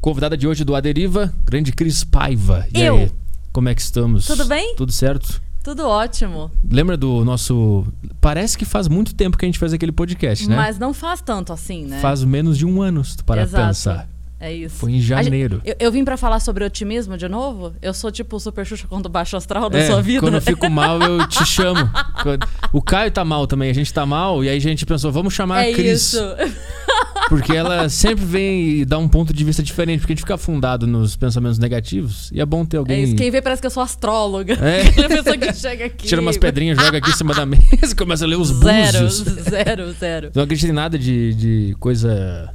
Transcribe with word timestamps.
Convidada 0.00 0.36
de 0.36 0.46
hoje 0.46 0.64
do 0.64 0.74
Aderiva, 0.74 1.32
grande 1.44 1.72
Cris 1.72 2.04
Paiva. 2.04 2.66
E 2.74 2.80
Eu. 2.80 2.96
aí, 2.96 3.12
como 3.52 3.68
é 3.68 3.74
que 3.74 3.80
estamos? 3.80 4.26
Tudo 4.26 4.44
bem? 4.44 4.74
Tudo 4.76 4.92
certo? 4.92 5.40
Tudo 5.62 5.86
ótimo. 5.86 6.50
Lembra 6.70 6.96
do 6.96 7.24
nosso. 7.24 7.86
Parece 8.20 8.56
que 8.56 8.64
faz 8.64 8.88
muito 8.88 9.14
tempo 9.14 9.36
que 9.36 9.44
a 9.44 9.48
gente 9.48 9.58
faz 9.58 9.72
aquele 9.72 9.92
podcast, 9.92 10.48
né? 10.48 10.56
Mas 10.56 10.78
não 10.78 10.94
faz 10.94 11.20
tanto 11.20 11.52
assim, 11.52 11.84
né? 11.84 12.00
Faz 12.00 12.22
menos 12.24 12.56
de 12.56 12.64
um 12.64 12.80
ano, 12.80 13.04
se 13.04 13.16
tu 13.16 13.24
parar 13.24 13.42
Exato. 13.42 13.66
pensar. 13.66 14.08
É 14.40 14.52
isso. 14.52 14.76
Foi 14.76 14.92
em 14.92 14.94
A 14.94 14.98
gente- 15.00 15.08
janeiro. 15.24 15.60
Eu, 15.64 15.74
eu 15.80 15.92
vim 15.92 16.04
pra 16.04 16.16
falar 16.16 16.38
sobre 16.40 16.64
otimismo 16.64 17.16
de 17.18 17.28
novo? 17.28 17.74
Eu 17.82 17.92
sou 17.92 18.10
tipo 18.12 18.36
o 18.36 18.40
Super 18.40 18.64
Xuxa 18.64 18.86
quando 18.88 19.08
baixo 19.08 19.36
astral 19.36 19.68
da 19.68 19.78
É, 19.78 19.86
sua 19.86 20.00
vida? 20.00 20.20
Quando 20.20 20.34
eu 20.34 20.40
fico 20.42 20.68
mal, 20.70 21.00
eu 21.02 21.26
te 21.26 21.44
chamo. 21.44 21.80
O 22.72 22.80
Caio 22.80 23.10
tá 23.10 23.24
mal 23.24 23.46
também, 23.48 23.68
a 23.68 23.72
gente 23.74 23.92
tá 23.92 24.06
mal, 24.06 24.44
e 24.44 24.48
aí 24.48 24.56
a 24.56 24.60
gente 24.60 24.86
pensou, 24.86 25.10
vamos 25.10 25.34
chamar 25.34 25.64
é 25.66 25.70
a 25.72 25.74
Cris. 25.74 26.12
isso. 26.14 26.18
Porque 27.28 27.52
ela 27.54 27.88
sempre 27.90 28.24
vem 28.24 28.68
e 28.80 28.84
dá 28.84 28.96
um 28.96 29.08
ponto 29.08 29.34
de 29.34 29.44
vista 29.44 29.62
diferente, 29.62 30.00
porque 30.00 30.12
a 30.12 30.14
gente 30.14 30.22
fica 30.22 30.36
afundado 30.36 30.86
nos 30.86 31.14
pensamentos 31.14 31.58
negativos, 31.58 32.30
e 32.32 32.40
é 32.40 32.46
bom 32.46 32.64
ter 32.64 32.76
É 32.76 32.80
alguém. 32.80 33.02
isso. 33.04 33.16
Quem 33.16 33.30
vê 33.30 33.42
parece 33.42 33.60
que 33.60 33.66
eu 33.66 33.70
sou 33.70 33.82
astróloga. 33.82 34.54
É. 34.54 34.82
Aquela 34.88 35.08
pessoa 35.08 35.36
que 35.36 35.52
chega 35.52 35.84
aqui. 35.86 36.06
Tira 36.06 36.22
umas 36.22 36.38
pedrinhas, 36.38 36.78
joga 36.78 36.98
aqui 36.98 37.10
em 37.10 37.14
cima 37.14 37.34
da 37.34 37.44
mesa 37.44 37.66
e 37.90 37.94
começa 37.94 38.24
a 38.24 38.28
ler 38.28 38.36
os 38.38 38.48
Zero, 38.48 39.00
búzios. 39.04 39.24
zero, 39.44 39.92
zero. 39.92 40.30
Não 40.34 40.44
acredita 40.44 40.70
em 40.70 40.74
nada 40.74 40.98
de, 40.98 41.34
de 41.34 41.76
coisa 41.78 42.48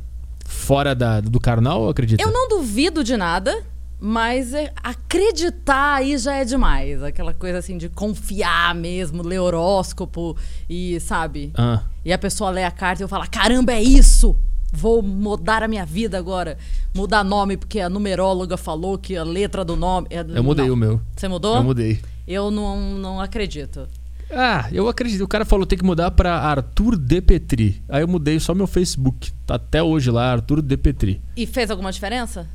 fora 0.64 0.96
da, 0.96 1.20
do 1.22 1.40
carnal 1.40 1.82
ou 1.82 1.90
acredita? 1.90 2.24
Eu 2.24 2.32
não 2.32 2.48
duvido 2.50 3.04
de 3.04 3.16
nada, 3.18 3.64
mas 4.00 4.54
é- 4.54 4.72
acreditar 4.84 5.96
aí 5.96 6.18
já 6.18 6.36
é 6.36 6.46
demais. 6.46 7.04
Aquela 7.04 7.34
coisa 7.34 7.58
assim 7.60 7.78
de 7.78 7.90
confiar 7.90 8.74
mesmo, 8.74 9.22
ler 9.24 9.40
horóscopo 9.40 10.36
e, 10.70 11.00
sabe? 11.00 11.52
Ah, 11.58 11.84
E 12.04 12.12
a 12.12 12.18
pessoa 12.18 12.50
lê 12.50 12.64
a 12.64 12.72
carta 12.72 13.02
e 13.02 13.04
eu 13.04 13.08
falo: 13.08 13.26
caramba, 13.30 13.74
é 13.74 13.82
isso! 13.82 14.36
Vou 14.76 15.04
mudar 15.04 15.62
a 15.62 15.68
minha 15.68 15.86
vida 15.86 16.18
agora. 16.18 16.58
Mudar 16.96 17.24
nome 17.24 17.58
porque 17.58 17.80
a 17.80 17.88
numeróloga 17.90 18.58
falou 18.58 18.98
que 18.98 19.16
a 19.16 19.24
letra 19.24 19.64
do 19.64 19.76
nome. 19.76 20.08
é- 20.10 20.26
eu 20.28 20.44
mudei 20.44 20.66
Não. 20.68 20.74
o 20.74 20.78
meu. 20.78 21.00
Você 21.16 21.28
mudou? 21.28 21.58
Eu 21.58 21.64
mudei. 21.64 22.00
Eu 22.28 22.50
não, 22.50 22.80
não 22.98 23.22
acredito. 23.22 23.88
Ah, 24.36 24.68
eu 24.72 24.88
acredito. 24.88 25.24
O 25.24 25.28
cara 25.28 25.46
falou 25.46 25.66
tem 25.66 25.78
que 25.78 25.86
mudar 25.86 26.12
pra 26.12 26.36
Arthur 26.38 26.98
De 26.98 27.22
Petri. 27.22 27.84
Aí 27.88 28.02
eu 28.02 28.08
mudei 28.08 28.40
só 28.40 28.54
meu 28.54 28.68
Facebook. 28.68 29.32
Tá 29.46 29.56
até 29.56 29.82
hoje 29.84 30.10
lá, 30.12 30.32
Arthur 30.32 30.62
De 30.62 30.76
Petri. 30.78 31.22
E 31.36 31.46
fez 31.46 31.70
alguma 31.72 31.92
diferença? 31.92 32.48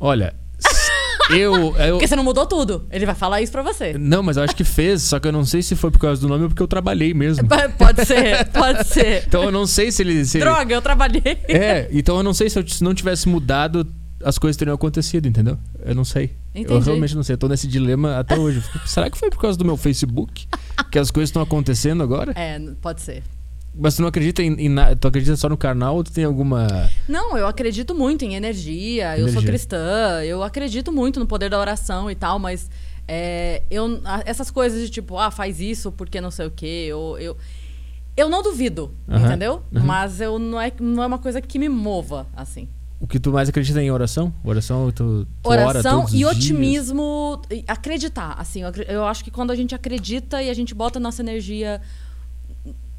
Olha, 0.00 0.34
eu, 1.30 1.74
eu. 1.76 1.94
Porque 1.94 2.08
você 2.08 2.16
não 2.16 2.24
mudou 2.24 2.46
tudo. 2.46 2.86
Ele 2.90 3.06
vai 3.06 3.14
falar 3.14 3.40
isso 3.40 3.52
pra 3.52 3.62
você. 3.62 3.96
Não, 3.98 4.22
mas 4.22 4.36
eu 4.36 4.42
acho 4.42 4.54
que 4.56 4.64
fez, 4.64 5.02
só 5.02 5.18
que 5.18 5.26
eu 5.28 5.32
não 5.32 5.44
sei 5.44 5.62
se 5.62 5.74
foi 5.76 5.90
por 5.90 5.98
causa 6.00 6.20
do 6.20 6.28
nome 6.28 6.42
ou 6.44 6.48
porque 6.48 6.62
eu 6.62 6.68
trabalhei 6.68 7.14
mesmo. 7.14 7.46
Pode 7.78 8.04
ser, 8.04 8.44
pode 8.46 8.84
ser. 8.88 9.24
Então 9.26 9.44
eu 9.44 9.52
não 9.52 9.66
sei 9.66 9.90
se 9.92 10.02
ele. 10.02 10.24
Se 10.24 10.38
ele- 10.38 10.44
Droga, 10.44 10.74
eu 10.74 10.82
trabalhei. 10.82 11.22
É, 11.48 11.88
então 11.92 12.16
eu 12.16 12.22
não 12.22 12.34
sei 12.34 12.50
se 12.50 12.58
eu 12.58 12.66
se 12.68 12.82
não 12.84 12.92
tivesse 12.94 13.28
mudado, 13.28 13.86
as 14.22 14.38
coisas 14.38 14.56
teriam 14.56 14.74
acontecido, 14.74 15.26
entendeu? 15.26 15.58
Eu 15.84 15.94
não 15.94 16.04
sei. 16.04 16.36
Eu 16.54 16.60
Entendi. 16.62 16.84
realmente 16.84 17.16
não 17.16 17.22
sei. 17.22 17.34
Eu 17.34 17.38
tô 17.38 17.48
nesse 17.48 17.66
dilema 17.66 18.18
até 18.18 18.38
hoje. 18.38 18.58
Eu 18.58 18.62
fico, 18.62 18.86
Será 18.88 19.10
que 19.10 19.18
foi 19.18 19.28
por 19.30 19.40
causa 19.40 19.58
do 19.58 19.64
meu 19.64 19.76
Facebook 19.76 20.46
que 20.90 20.98
as 20.98 21.10
coisas 21.10 21.28
estão 21.30 21.42
acontecendo 21.42 22.02
agora? 22.02 22.32
É, 22.36 22.58
pode 22.80 23.02
ser. 23.02 23.22
Mas 23.76 23.96
tu 23.96 24.02
não 24.02 24.08
acredita 24.08 24.40
em, 24.40 24.52
em 24.54 24.68
na- 24.68 24.94
Tu 24.94 25.08
acredita 25.08 25.34
só 25.36 25.48
no 25.48 25.56
carnal 25.56 25.96
ou 25.96 26.04
tu 26.04 26.12
tem 26.12 26.22
alguma. 26.24 26.88
Não, 27.08 27.36
eu 27.36 27.46
acredito 27.48 27.92
muito 27.92 28.24
em 28.24 28.36
energia, 28.36 29.14
eu 29.18 29.24
sou 29.24 29.32
Energia. 29.42 29.48
cristã, 29.50 30.22
eu 30.22 30.44
acredito 30.44 30.92
muito 30.92 31.18
no 31.18 31.26
poder 31.26 31.50
da 31.50 31.58
oração 31.58 32.08
e 32.08 32.14
tal, 32.14 32.38
mas 32.38 32.70
é, 33.08 33.62
eu, 33.68 34.00
essas 34.24 34.48
coisas 34.48 34.80
de 34.80 34.88
tipo, 34.90 35.18
ah, 35.18 35.32
faz 35.32 35.60
isso 35.60 35.90
porque 35.90 36.20
não 36.20 36.30
sei 36.30 36.46
o 36.46 36.50
quê, 36.52 36.86
eu, 36.88 37.16
eu, 37.18 37.36
eu 38.16 38.28
não 38.28 38.44
duvido, 38.44 38.94
Aham, 39.08 39.26
entendeu? 39.26 39.62
aham. 39.74 39.84
Mas 39.84 40.20
eu 40.20 40.38
não 40.38 40.60
é, 40.60 40.72
não 40.80 41.02
é 41.02 41.06
uma 41.08 41.18
coisa 41.18 41.40
que 41.40 41.58
me 41.58 41.68
mova, 41.68 42.28
assim. 42.36 42.68
O 43.04 43.06
que 43.06 43.20
tu 43.20 43.30
mais 43.30 43.50
acredita 43.50 43.82
em 43.82 43.90
oração? 43.90 44.32
Oração, 44.42 44.90
tu, 44.90 45.26
tu 45.42 45.50
ora 45.50 45.66
Oração 45.66 46.04
os 46.04 46.14
e 46.14 46.16
dias? 46.16 46.30
otimismo, 46.30 47.42
e 47.50 47.62
acreditar, 47.68 48.34
assim, 48.38 48.62
eu, 48.62 48.72
eu 48.88 49.04
acho 49.04 49.22
que 49.22 49.30
quando 49.30 49.50
a 49.50 49.54
gente 49.54 49.74
acredita 49.74 50.42
e 50.42 50.48
a 50.48 50.54
gente 50.54 50.74
bota 50.74 50.98
nossa 50.98 51.20
energia 51.20 51.82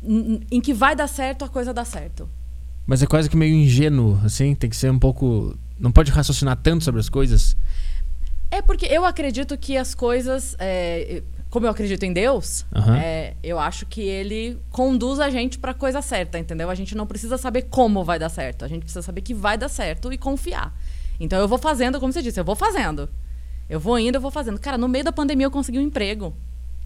em, 0.04 0.42
em 0.52 0.62
que 0.62 0.76
vai 0.76 0.96
dar 0.96 1.08
certo, 1.08 1.44
a 1.44 1.50
coisa 1.50 1.74
dá 1.74 1.84
certo. 1.84 2.30
Mas 2.86 3.02
é 3.02 3.08
quase 3.08 3.28
que 3.28 3.36
meio 3.36 3.56
ingênuo, 3.56 4.20
assim. 4.24 4.54
Tem 4.54 4.70
que 4.70 4.76
ser 4.76 4.92
um 4.92 5.00
pouco. 5.00 5.58
Não 5.80 5.92
pode 5.92 6.12
raciocinar 6.12 6.56
tanto 6.58 6.84
sobre 6.84 7.02
as 7.02 7.10
coisas. 7.10 7.58
É 8.52 8.62
porque 8.62 8.86
eu 8.86 9.06
acredito 9.06 9.58
que 9.58 9.76
as 9.76 9.96
coisas. 9.96 10.56
é, 10.60 11.24
como 11.56 11.66
eu 11.68 11.72
acredito 11.72 12.04
em 12.04 12.12
Deus, 12.12 12.66
Aham. 12.76 12.98
é, 12.98 13.34
eu 13.42 13.58
acho 13.58 13.86
que 13.86 14.02
ele 14.02 14.60
conduz 14.72 15.22
a 15.22 15.30
gente 15.30 15.58
pra 15.58 15.74
coisa 15.74 16.02
certa, 16.02 16.38
entendeu? 16.38 16.70
A 16.70 16.76
gente 16.76 16.98
não 16.98 17.08
precisa 17.08 17.38
saber 17.38 17.62
como 17.70 18.04
vai 18.04 18.20
dar 18.20 18.28
certo. 18.28 18.66
A 18.66 18.68
gente 18.68 18.82
precisa 18.82 19.02
saber 19.02 19.22
que 19.22 19.34
vai 19.34 19.58
dar 19.58 19.70
certo 19.70 20.12
e 20.12 20.18
confiar. 20.18 20.78
Então 21.18 21.40
eu 21.40 21.48
vou 21.48 21.58
fazendo, 21.58 21.98
como 21.98 22.12
você 22.12 22.22
disse, 22.22 22.38
eu 22.38 22.44
vou 22.44 22.58
fazendo. 22.58 23.08
Eu 23.70 23.80
vou 23.80 23.98
indo, 23.98 24.16
eu 24.18 24.22
vou 24.22 24.32
fazendo. 24.32 24.60
Cara, 24.60 24.78
no 24.78 24.90
meio 24.90 25.06
da 25.06 25.14
pandemia 25.14 25.46
eu 25.46 25.52
consegui 25.52 25.80
um 25.80 25.84
emprego. 25.84 26.36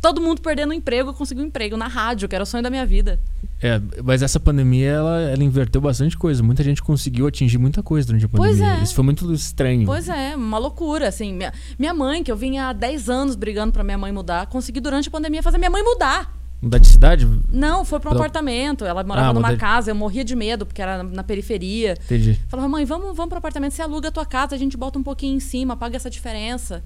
Todo 0.02 0.22
mundo 0.22 0.42
perdendo 0.42 0.74
emprego, 0.74 1.10
eu 1.10 1.14
consegui 1.14 1.42
um 1.42 1.46
emprego 1.46 1.76
na 1.76 1.88
rádio, 1.88 2.30
que 2.30 2.34
era 2.36 2.44
o 2.44 2.48
sonho 2.48 2.64
da 2.64 2.70
minha 2.70 2.86
vida. 2.86 3.20
É, 3.62 3.82
mas 4.02 4.22
essa 4.22 4.40
pandemia, 4.40 4.90
ela, 4.92 5.20
ela 5.22 5.44
inverteu 5.44 5.82
bastante 5.82 6.18
coisa. 6.18 6.42
Muita 6.42 6.64
gente 6.64 6.82
conseguiu 6.82 7.28
atingir 7.28 7.58
muita 7.58 7.84
coisa 7.84 8.08
durante 8.08 8.26
a 8.26 8.30
Pois 8.30 8.58
pandemia. 8.58 8.80
é. 8.80 8.84
Isso 8.84 8.96
foi 8.96 9.04
muito 9.04 9.32
estranho. 9.34 9.86
Pois 9.86 10.08
é, 10.08 10.36
uma 10.38 10.58
loucura, 10.58 11.10
assim. 11.10 11.34
Minha, 11.34 11.54
minha 11.78 11.94
mãe, 11.94 12.24
que 12.24 12.32
eu 12.32 12.38
vinha 12.38 12.70
há 12.70 12.74
10 12.74 13.10
anos 13.10 13.36
brigando 13.36 13.74
pra 13.74 13.84
minha 13.84 13.98
mãe 13.98 14.12
mudar, 14.14 14.48
consegui 14.48 14.80
durante 14.80 15.10
a 15.10 15.12
pandemia 15.12 15.44
fazer 15.44 15.58
minha 15.58 15.70
mãe 15.70 15.84
mudar. 15.84 16.34
Mudar 16.62 16.78
de 16.78 16.88
cidade? 16.88 17.28
Não, 17.50 17.84
foi 17.86 18.00
pra 18.00 18.10
um 18.10 18.14
Pelo- 18.14 18.24
apartamento. 18.24 18.86
Ela 18.86 19.04
morava 19.04 19.30
Ah, 19.30 19.34
numa 19.34 19.48
mudei. 19.48 19.58
casa, 19.58 19.92
eu 19.92 19.96
morria 19.96 20.24
de 20.24 20.36
medo, 20.36 20.66
porque 20.66 20.82
era 20.82 20.98
na, 20.98 21.04
na 21.04 21.24
periferia. 21.24 21.98
Entendi. 22.06 22.40
Falava, 22.48 22.68
mãe, 22.70 22.86
vamos, 22.86 23.16
vamos 23.16 23.30
pro 23.30 23.38
apartamento, 23.38 23.74
você 23.74 23.82
aluga 23.82 24.08
a 24.08 24.12
tua 24.12 24.26
casa, 24.26 24.56
a 24.56 24.58
gente 24.58 24.76
bota 24.78 24.98
um 25.00 25.04
pouquinho 25.04 25.36
em 25.36 25.40
cima, 25.42 25.76
paga 25.78 25.96
essa 25.98 26.10
diferença. 26.10 26.84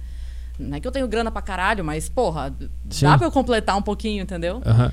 Não 0.63 0.77
é 0.77 0.79
que 0.79 0.87
eu 0.87 0.91
tenho 0.91 1.07
grana 1.07 1.29
pra 1.31 1.41
caralho, 1.41 1.83
mas, 1.83 2.09
porra, 2.09 2.53
Sim. 2.89 3.05
dá 3.05 3.17
pra 3.17 3.27
eu 3.27 3.31
completar 3.31 3.77
um 3.77 3.81
pouquinho, 3.81 4.23
entendeu? 4.23 4.61
Aham. 4.65 4.91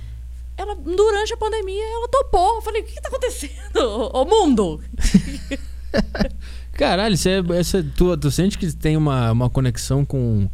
Ela, 0.56 0.74
durante 0.74 1.32
a 1.32 1.36
pandemia, 1.38 1.82
ela 1.82 2.08
topou. 2.08 2.56
Eu 2.56 2.62
falei, 2.62 2.82
o 2.82 2.84
que, 2.84 2.92
que 2.92 3.00
tá 3.00 3.08
acontecendo? 3.08 4.10
Ô, 4.12 4.26
mundo! 4.26 4.80
Caralho, 6.72 7.16
você, 7.16 7.42
essa, 7.58 7.82
tu, 7.96 8.16
tu 8.16 8.30
sente 8.30 8.58
que 8.58 8.70
tem 8.74 8.96
uma, 8.96 9.32
uma 9.32 9.50
conexão 9.50 10.04
com, 10.04 10.48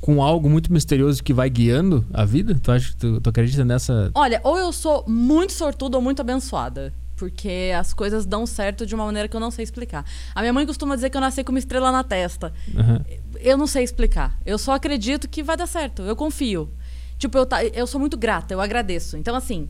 com 0.00 0.22
algo 0.22 0.48
muito 0.48 0.72
misterioso 0.72 1.22
que 1.22 1.32
vai 1.32 1.50
guiando 1.50 2.06
a 2.12 2.24
vida? 2.24 2.56
Tu 2.62 2.70
acha 2.70 2.94
tu, 2.98 3.20
tu 3.20 3.30
acredita 3.30 3.64
nessa. 3.64 4.10
Olha, 4.14 4.40
ou 4.44 4.56
eu 4.56 4.72
sou 4.72 5.04
muito 5.08 5.52
sortuda 5.52 5.96
ou 5.96 6.02
muito 6.02 6.20
abençoada. 6.20 6.92
Porque 7.18 7.72
as 7.76 7.92
coisas 7.92 8.24
dão 8.24 8.46
certo 8.46 8.86
de 8.86 8.94
uma 8.94 9.04
maneira 9.04 9.28
que 9.28 9.34
eu 9.36 9.40
não 9.40 9.50
sei 9.50 9.64
explicar. 9.64 10.04
A 10.34 10.40
minha 10.40 10.52
mãe 10.52 10.64
costuma 10.64 10.94
dizer 10.94 11.10
que 11.10 11.16
eu 11.16 11.20
nasci 11.20 11.42
com 11.42 11.50
uma 11.50 11.58
estrela 11.58 11.90
na 11.90 12.04
testa. 12.04 12.52
Aham. 12.76 13.04
Eu 13.40 13.58
não 13.58 13.66
sei 13.66 13.82
explicar. 13.82 14.38
Eu 14.46 14.56
só 14.56 14.72
acredito 14.72 15.28
que 15.28 15.42
vai 15.42 15.56
dar 15.56 15.66
certo. 15.66 16.02
Eu 16.02 16.14
confio. 16.14 16.70
Tipo, 17.18 17.36
eu, 17.38 17.44
ta- 17.44 17.64
eu 17.64 17.86
sou 17.88 17.98
muito 18.00 18.16
grata, 18.16 18.54
eu 18.54 18.60
agradeço. 18.60 19.16
Então, 19.16 19.34
assim, 19.34 19.68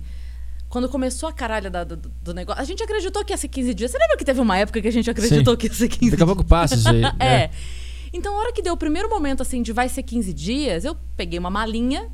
quando 0.68 0.86
começou 0.90 1.26
a 1.28 1.32
caralha 1.32 1.70
da- 1.70 1.84
do, 1.84 1.96
do 1.96 2.34
negócio, 2.34 2.60
a 2.60 2.64
gente 2.66 2.82
acreditou 2.82 3.24
que 3.24 3.32
ia 3.32 3.36
ser 3.38 3.48
15 3.48 3.72
dias. 3.72 3.90
Você 3.90 3.98
lembra 3.98 4.16
que 4.18 4.24
teve 4.26 4.40
uma 4.40 4.58
época 4.58 4.82
que 4.82 4.88
a 4.88 4.92
gente 4.92 5.08
acreditou 5.10 5.54
Sim. 5.54 5.58
que 5.58 5.66
ia 5.68 5.72
ser 5.74 5.88
15 5.88 6.10
Daqui 6.10 6.22
a 6.22 6.26
pouco 6.26 6.44
passa 6.44 6.74
isso 6.74 6.88
aí. 6.88 7.02
é. 7.18 7.48
Então, 8.12 8.34
a 8.36 8.40
hora 8.40 8.52
que 8.52 8.60
deu 8.60 8.74
o 8.74 8.76
primeiro 8.76 9.08
momento, 9.08 9.42
assim, 9.42 9.62
de 9.62 9.72
vai 9.72 9.88
ser 9.88 10.02
15 10.02 10.32
dias, 10.34 10.84
eu 10.84 10.94
peguei 11.16 11.38
uma 11.38 11.48
malinha 11.50 12.08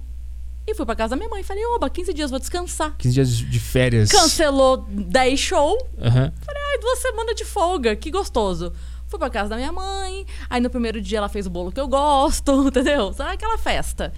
e 0.66 0.74
fui 0.74 0.86
pra 0.86 0.96
casa 0.96 1.10
da 1.10 1.16
minha 1.16 1.28
mãe. 1.28 1.42
Falei, 1.42 1.64
oba, 1.66 1.90
15 1.90 2.12
dias, 2.14 2.30
vou 2.30 2.38
descansar. 2.38 2.94
15 2.96 3.14
dias 3.14 3.36
de 3.36 3.60
férias. 3.60 4.10
Cancelou 4.10 4.86
10 4.88 5.38
show. 5.38 5.76
Aham. 5.98 6.32
Falei, 6.44 6.62
ai, 6.72 6.78
duas 6.78 6.98
semanas 6.98 7.34
de 7.34 7.44
folga, 7.44 7.94
que 7.94 8.10
gostoso. 8.10 8.72
Fui 9.06 9.18
pra 9.18 9.30
casa 9.30 9.50
da 9.50 9.56
minha 9.56 9.70
mãe, 9.70 10.26
aí 10.48 10.60
no 10.60 10.70
primeiro 10.70 11.00
dia 11.00 11.18
ela 11.18 11.28
fez 11.28 11.46
o 11.46 11.50
bolo 11.50 11.70
que 11.70 11.78
eu 11.78 11.86
gosto, 11.86 12.66
entendeu? 12.68 13.12
Sabe 13.12 13.34
aquela 13.34 13.58
festa. 13.58 14.12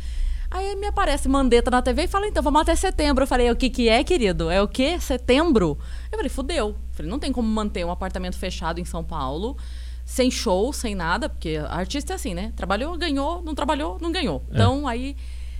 Aí 0.50 0.76
me 0.76 0.86
aparece 0.86 1.28
Mandetta 1.28 1.70
na 1.70 1.82
TV 1.82 2.04
e 2.04 2.08
fala, 2.08 2.26
então, 2.28 2.42
vamos 2.42 2.62
até 2.62 2.74
setembro. 2.76 3.24
Eu 3.24 3.26
falei, 3.26 3.50
o 3.50 3.56
que 3.56 3.68
que 3.68 3.88
é, 3.88 4.04
querido? 4.04 4.48
É 4.48 4.62
o 4.62 4.68
quê? 4.68 4.98
Setembro? 5.00 5.76
Eu 6.10 6.16
falei, 6.16 6.30
fudeu. 6.30 6.76
Falei, 6.92 7.10
não 7.10 7.18
tem 7.18 7.32
como 7.32 7.48
manter 7.48 7.84
um 7.84 7.90
apartamento 7.90 8.38
fechado 8.38 8.80
em 8.80 8.84
São 8.84 9.02
Paulo, 9.02 9.56
sem 10.04 10.30
show, 10.30 10.72
sem 10.72 10.94
nada, 10.94 11.28
porque 11.28 11.56
artista 11.68 12.12
é 12.12 12.16
assim, 12.16 12.32
né? 12.32 12.52
Trabalhou, 12.54 12.96
ganhou, 12.96 13.42
não 13.42 13.54
trabalhou, 13.54 13.98
não 14.00 14.12
ganhou. 14.12 14.44
É. 14.50 14.54
Então, 14.54 14.86
aí, 14.86 15.16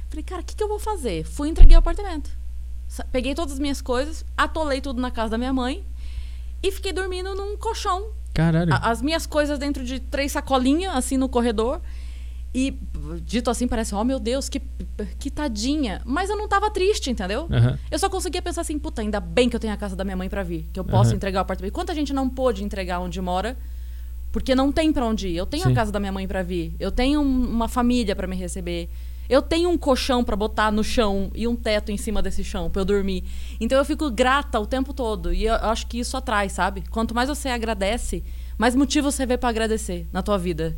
falei, 0.09 0.23
cara, 0.25 0.43
o 0.43 0.45
que 0.45 0.55
que 0.57 0.63
eu 0.63 0.69
vou 0.69 0.79
fazer? 0.79 1.25
Fui 1.25 1.49
e 1.49 1.51
entreguei 1.51 1.77
o 1.77 1.81
apartamento. 1.81 2.31
Peguei 3.11 3.35
todas 3.35 3.55
as 3.55 3.59
minhas 3.59 3.81
coisas, 3.83 4.25
atolei 4.37 4.81
tudo 4.81 5.01
na 5.01 5.11
casa 5.11 5.31
da 5.31 5.39
minha 5.39 5.53
mãe 5.53 5.85
e 6.63 6.71
fiquei 6.71 6.93
dormindo 6.93 7.35
num 7.35 7.57
colchão. 7.57 8.11
Caralho. 8.33 8.73
A- 8.73 8.91
as 8.91 9.03
minhas 9.03 9.27
coisas 9.27 9.59
dentro 9.59 9.85
de 9.85 9.99
três 10.01 10.33
sacolinhas, 10.33 10.95
assim, 10.95 11.17
no 11.17 11.29
corredor. 11.29 11.81
E, 12.55 12.75
dito 13.23 13.51
assim, 13.51 13.69
parece, 13.69 13.95
oh 13.95 14.03
meu 14.05 14.19
Deus, 14.19 14.49
que, 14.49 14.63
que 15.19 15.31
tadinha. 15.31 16.01
Mas 16.07 16.31
eu 16.31 16.37
não 16.39 16.49
tava 16.49 16.71
triste, 16.71 17.11
entendeu? 17.11 17.49
Aham. 17.51 17.79
Eu 17.91 17.99
só 17.99 18.09
conseguia 18.09 18.41
pensar 18.41 18.63
assim, 18.63 18.79
puta, 18.79 19.03
ainda 19.03 19.21
bem 19.21 19.49
que 19.51 19.57
eu 19.57 19.61
tenho 19.61 19.75
a 19.75 19.77
casa 19.77 19.95
da 19.95 20.05
minha 20.05 20.17
mãe 20.17 20.29
pra 20.29 20.43
vir, 20.43 20.67
que 20.73 20.81
eu 20.81 20.85
posso 20.85 21.11
Aham. 21.11 21.17
entregar 21.17 21.41
o 21.41 21.43
apartamento. 21.43 21.73
Quanta 21.75 21.95
gente 21.95 22.15
não 22.15 22.31
pôde 22.31 22.65
entregar 22.65 23.01
onde 23.01 23.21
mora, 23.21 23.59
porque 24.33 24.55
não 24.55 24.73
tem 24.73 24.91
pra 24.91 25.05
onde 25.05 25.29
ir. 25.29 25.37
Eu 25.37 25.45
tenho 25.45 25.65
Sim. 25.65 25.73
a 25.73 25.75
casa 25.75 25.93
da 25.93 26.01
minha 26.01 26.13
mãe 26.13 26.27
pra 26.27 26.43
vir, 26.43 26.75
eu 26.81 26.91
tenho 26.91 27.21
um- 27.21 27.47
uma 27.51 27.69
família 27.69 28.17
pra 28.17 28.27
me 28.27 28.37
receber. 28.37 28.89
Eu 29.29 29.43
tenho 29.43 29.69
um 29.71 29.77
colchão 29.79 30.23
pra 30.25 30.37
botar 30.37 30.71
no 30.71 30.83
chão 30.85 31.31
e 31.35 31.47
um 31.49 31.57
teto 31.57 31.91
em 31.93 31.97
cima 31.97 32.23
desse 32.23 32.43
chão 32.45 32.71
pra 32.71 32.83
eu 32.83 32.85
dormir. 32.85 33.25
Então 33.61 33.77
eu 33.79 33.85
fico 33.85 34.11
grata 34.11 34.59
o 34.61 34.67
tempo 34.67 34.93
todo 34.95 35.33
e 35.33 35.45
eu 35.45 35.55
acho 35.55 35.87
que 35.87 35.99
isso 35.99 36.17
atrai, 36.17 36.49
sabe? 36.49 36.85
Quanto 36.91 37.15
mais 37.15 37.29
você 37.29 37.49
agradece, 37.49 38.23
mais 38.59 38.75
motivos 38.75 39.15
você 39.15 39.27
vê 39.27 39.37
pra 39.37 39.49
agradecer 39.49 40.07
na 40.13 40.23
tua 40.23 40.39
vida? 40.39 40.77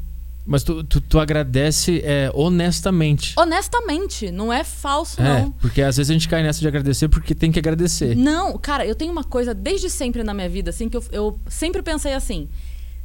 Mas 0.50 0.62
tu, 0.62 0.83
tu, 0.83 0.99
tu 0.99 1.21
agradece 1.21 2.00
é, 2.03 2.31
honestamente. 2.33 3.35
Honestamente, 3.37 4.31
não 4.31 4.51
é 4.51 4.65
falso, 4.65 5.21
É, 5.21 5.43
não. 5.43 5.53
porque 5.53 5.83
às 5.83 5.99
vezes 5.99 6.09
a 6.09 6.15
gente 6.15 6.27
cai 6.27 6.43
nessa 6.43 6.61
de 6.61 6.67
agradecer 6.67 7.06
porque 7.09 7.35
tem 7.35 7.53
que 7.53 7.59
agradecer. 7.59 8.17
Não, 8.17 8.56
cara, 8.56 8.87
eu 8.87 8.94
tenho 8.94 9.12
uma 9.12 9.25
coisa 9.25 9.53
desde 9.53 9.91
sempre 9.91 10.23
na 10.23 10.33
minha 10.33 10.49
vida, 10.49 10.71
assim, 10.71 10.89
que 10.89 10.97
eu, 10.97 11.05
eu 11.12 11.41
sempre 11.49 11.83
pensei 11.83 12.15
assim: 12.15 12.49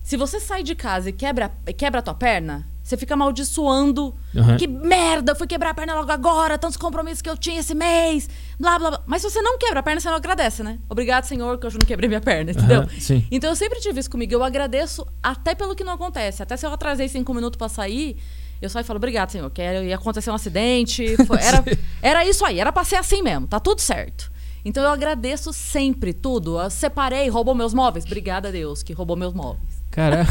se 0.03 0.17
você 0.17 0.39
sai 0.39 0.61
de 0.63 0.75
casa 0.75 1.09
e 1.09 1.13
quebra, 1.13 1.49
quebra 1.77 1.99
a 1.99 2.03
tua 2.03 2.13
perna, 2.13 2.67
você 2.83 2.97
fica 2.97 3.13
amaldiçoando. 3.13 4.13
Aham. 4.35 4.57
Que 4.57 4.67
merda, 4.67 5.31
eu 5.31 5.35
fui 5.35 5.47
quebrar 5.47 5.69
a 5.69 5.73
perna 5.73 5.93
logo 5.95 6.11
agora, 6.11 6.57
tantos 6.57 6.75
compromissos 6.77 7.21
que 7.21 7.29
eu 7.29 7.37
tinha 7.37 7.61
esse 7.61 7.73
mês, 7.73 8.29
blá, 8.59 8.77
blá, 8.77 8.89
blá. 8.91 9.03
Mas 9.05 9.21
se 9.21 9.29
você 9.29 9.41
não 9.41 9.57
quebra 9.57 9.79
a 9.79 9.83
perna, 9.83 10.01
você 10.01 10.09
não 10.09 10.17
agradece, 10.17 10.61
né? 10.61 10.77
Obrigado, 10.89 11.23
Senhor, 11.23 11.57
que 11.57 11.65
hoje 11.65 11.77
eu 11.77 11.79
não 11.79 11.87
quebrei 11.87 12.09
minha 12.09 12.19
perna, 12.21 12.51
entendeu? 12.51 12.85
Sim. 12.99 13.25
Então 13.31 13.49
eu 13.49 13.55
sempre 13.55 13.79
tive 13.79 13.99
isso 14.01 14.09
comigo. 14.09 14.33
Eu 14.33 14.43
agradeço 14.43 15.07
até 15.21 15.55
pelo 15.55 15.73
que 15.75 15.83
não 15.83 15.93
acontece. 15.93 16.43
Até 16.43 16.57
se 16.57 16.65
eu 16.65 16.73
atrasei 16.73 17.07
cinco 17.07 17.33
minutos 17.33 17.57
pra 17.57 17.69
sair, 17.69 18.17
eu 18.61 18.69
só 18.69 18.83
falo, 18.83 18.97
obrigado, 18.97 19.29
Senhor, 19.29 19.49
que 19.49 19.61
ia 19.61 19.95
acontecer 19.95 20.29
um 20.31 20.35
acidente. 20.35 21.15
foi- 21.25 21.39
era, 21.41 21.63
era 22.01 22.25
isso 22.25 22.43
aí, 22.45 22.59
era 22.59 22.71
pra 22.73 22.83
ser 22.83 22.97
assim 22.97 23.21
mesmo, 23.21 23.47
tá 23.47 23.59
tudo 23.61 23.79
certo. 23.79 24.29
Então 24.65 24.83
eu 24.83 24.89
agradeço 24.89 25.51
sempre 25.53 26.13
tudo. 26.13 26.59
Eu 26.59 26.69
separei, 26.69 27.27
roubou 27.29 27.53
meus 27.55 27.73
móveis. 27.73 28.05
Obrigada 28.05 28.47
a 28.49 28.51
Deus 28.51 28.81
que 28.83 28.93
roubou 28.93 29.15
meus 29.17 29.33
móveis. 29.33 29.82
Cara, 29.93 30.25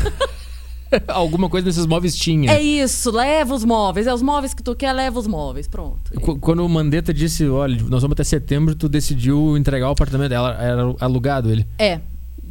alguma 1.08 1.48
coisa 1.48 1.64
desses 1.64 1.86
móveis 1.86 2.14
tinha. 2.16 2.52
É 2.52 2.60
isso, 2.60 3.10
leva 3.10 3.54
os 3.54 3.64
móveis. 3.64 4.06
É 4.06 4.12
os 4.14 4.20
móveis 4.22 4.52
que 4.54 4.62
tu 4.62 4.74
quer, 4.74 4.92
leva 4.92 5.18
os 5.18 5.26
móveis. 5.26 5.66
Pronto. 5.66 6.12
Qu- 6.20 6.38
Quando 6.38 6.64
o 6.64 6.68
Mandetta 6.68 7.14
disse, 7.14 7.48
olha, 7.48 7.76
nós 7.84 8.02
vamos 8.02 8.12
até 8.12 8.24
setembro, 8.24 8.74
tu 8.74 8.88
decidiu 8.88 9.56
entregar 9.56 9.88
o 9.88 9.92
apartamento 9.92 10.28
dela. 10.30 10.56
Era 10.60 10.94
alugado 11.00 11.50
ele. 11.50 11.66
É. 11.78 12.00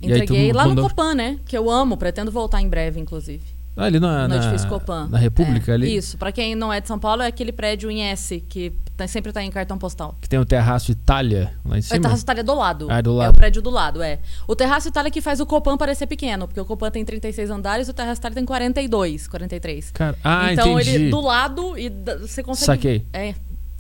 E 0.02 0.12
aí 0.12 0.22
Entreguei 0.22 0.52
lá 0.52 0.64
no 0.64 0.70
mandou- 0.70 0.90
Copan, 0.90 1.14
né? 1.14 1.38
Que 1.46 1.56
eu 1.58 1.70
amo, 1.70 1.96
pretendo 1.96 2.32
voltar 2.32 2.62
em 2.62 2.68
breve, 2.68 3.00
inclusive. 3.00 3.44
Ali 3.76 4.00
na, 4.00 4.24
no 4.28 4.36
na, 4.36 4.36
edifício 4.38 4.68
Copan. 4.68 5.08
na 5.10 5.18
República 5.18 5.72
É, 5.72 5.76
ali. 5.76 5.96
Isso. 5.96 6.18
Pra 6.18 6.32
quem 6.32 6.56
não 6.56 6.72
é 6.74 6.82
de 6.82 6.88
São 6.88 7.00
Paulo, 7.00 7.22
é 7.22 7.28
aquele 7.28 7.52
prédio 7.52 7.90
em 7.90 8.02
S, 8.04 8.42
que 8.50 8.74
tá- 8.98 9.08
sempre 9.08 9.32
tá 9.32 9.42
em 9.42 9.50
cartão 9.50 9.78
postal. 9.78 10.18
Que 10.22 10.28
tem 10.28 10.38
o 10.38 10.46
terraço 10.46 10.92
Itália 10.92 11.54
lá 11.66 11.78
em 11.78 11.80
O 11.80 11.84
cima. 11.84 12.02
Terraço 12.02 12.24
Itália 12.24 12.42
é 12.42 12.44
do 12.44 12.54
lado. 12.54 12.88
Ah, 12.90 13.00
é 13.00 13.02
do 13.02 13.12
É 13.12 13.14
lado. 13.26 13.32
o 13.32 13.34
prédio 13.38 13.62
do 13.62 13.70
lado, 13.70 14.02
é. 14.04 14.20
O 14.48 14.56
Terraço 14.56 14.90
Itália 14.90 15.10
que 15.10 15.22
faz 15.22 15.40
o 15.40 15.46
Copan 15.46 15.78
parecer 15.78 16.06
pequeno, 16.06 16.48
porque 16.48 16.60
o 16.60 16.66
Copan 16.66 16.92
tem 16.92 17.06
36 17.06 17.50
andares 17.50 17.88
e 17.88 17.92
o 17.92 17.94
Terraço 17.94 18.20
Itália 18.20 18.36
tem 18.36 18.46
42, 18.46 19.28
43. 19.28 19.92
Cara, 19.92 20.18
ah, 20.24 20.52
então 20.52 20.80
entendi. 20.80 20.96
ele 20.96 21.10
do 21.10 21.22
lado 21.22 21.78
e 21.78 21.90
você 22.22 22.44
consegue. 22.44 22.66
Saquei. 22.66 23.06
É. 23.14 23.34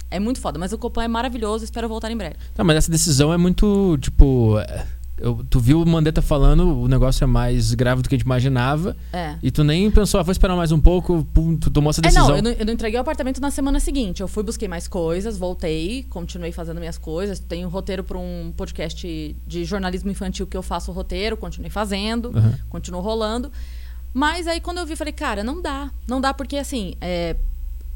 É 0.10 0.20
muito 0.20 0.42
foda, 0.42 0.60
mas 0.60 0.74
o 0.74 0.78
Copan 0.78 1.04
é 1.04 1.08
maravilhoso, 1.08 1.64
espero 1.64 1.88
voltar 1.88 2.12
em 2.12 2.18
breve. 2.18 2.36
Tá, 2.54 2.64
mas 2.66 2.76
essa 2.78 2.92
decisão 2.92 3.32
é 3.34 3.38
muito, 3.38 3.98
tipo... 4.00 4.60
é, 4.60 4.86
eu- 5.22 5.46
tu 5.50 5.60
viu 5.60 5.82
o 5.82 5.86
Mandetta 5.88 6.22
falando, 6.22 6.68
o 6.82 6.88
negócio 6.88 7.24
é 7.24 7.28
mais 7.28 7.74
grave 7.74 8.02
do 8.02 8.10
que 8.10 8.16
a 8.16 8.18
gente 8.18 8.26
imaginava. 8.26 8.96
É. 9.14 9.36
E 9.42 9.50
tu 9.52 9.64
nem 9.64 9.90
pensou, 9.92 10.20
ah, 10.20 10.24
vou 10.24 10.32
esperar 10.32 10.56
mais 10.56 10.72
um 10.72 10.80
pouco, 10.80 11.24
pum, 11.34 11.56
tu 11.56 11.70
tomou 11.70 11.90
essa 11.92 12.02
É, 12.02 12.04
decisão. 12.04 12.28
não 12.30 12.36
eu, 12.38 12.44
não, 12.44 12.52
eu 12.52 12.66
não 12.66 12.74
entreguei 12.74 12.98
o 12.98 13.02
apartamento 13.02 13.40
na 13.40 13.52
semana 13.52 13.80
seguinte. 13.80 14.22
Eu 14.22 14.28
fui, 14.28 14.44
busquei 14.44 14.68
mais 14.68 14.88
coisas, 14.88 15.38
voltei, 15.38 16.04
continuei 16.10 16.52
fazendo 16.52 16.80
minhas 16.80 16.98
coisas. 16.98 17.40
Tenho 17.40 17.68
um 17.68 17.72
roteiro 17.72 18.04
para 18.04 18.18
um 18.18 18.52
podcast 18.58 19.36
de 19.48 19.64
jornalismo 19.66 20.10
infantil 20.12 20.46
que 20.48 20.58
eu 20.58 20.62
faço 20.64 20.92
o 20.92 20.94
roteiro, 20.94 21.38
continuei 21.38 21.70
fazendo, 21.70 22.32
continuou 22.70 23.02
rolando. 23.04 23.52
Mas 24.14 24.48
aí 24.48 24.60
quando 24.60 24.80
eu 24.80 24.86
vi, 24.86 24.96
falei, 24.96 25.14
cara, 25.14 25.44
não 25.44 25.62
dá. 25.62 25.90
Não 26.08 26.20
dá 26.20 26.34
porque, 26.34 26.58
assim, 26.58 26.96
é, 27.00 27.36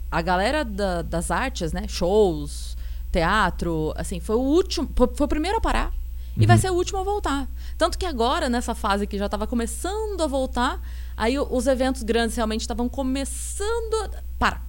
a 0.10 0.22
galera 0.22 0.64
da- 0.64 1.02
das 1.02 1.30
artes, 1.32 1.74
né? 1.74 1.86
Shows, 1.90 2.78
teatro, 3.12 3.94
assim, 3.98 4.20
foi 4.20 4.36
o 4.36 4.40
último, 4.40 4.90
foi, 4.96 5.10
foi 5.14 5.26
o 5.26 5.28
primeiro 5.28 5.58
a 5.58 5.62
parar. 5.62 5.92
E 6.38 6.46
vai 6.46 6.58
ser 6.58 6.70
o 6.70 6.74
último 6.74 7.00
a 7.00 7.04
voltar. 7.04 7.48
Tanto 7.78 7.98
que 7.98 8.06
agora, 8.06 8.50
nessa 8.50 8.76
fase 8.76 9.08
que 9.08 9.18
já 9.18 9.26
estava 9.26 9.48
começando 9.48 10.22
a 10.22 10.28
voltar, 10.28 10.82
aí 11.16 11.40
os 11.40 11.68
eventos 11.68 12.04
grandes 12.04 12.36
realmente 12.36 12.62
estavam 12.62 12.90
começando 12.90 13.94
a. 14.04 14.24
Para. 14.38 14.62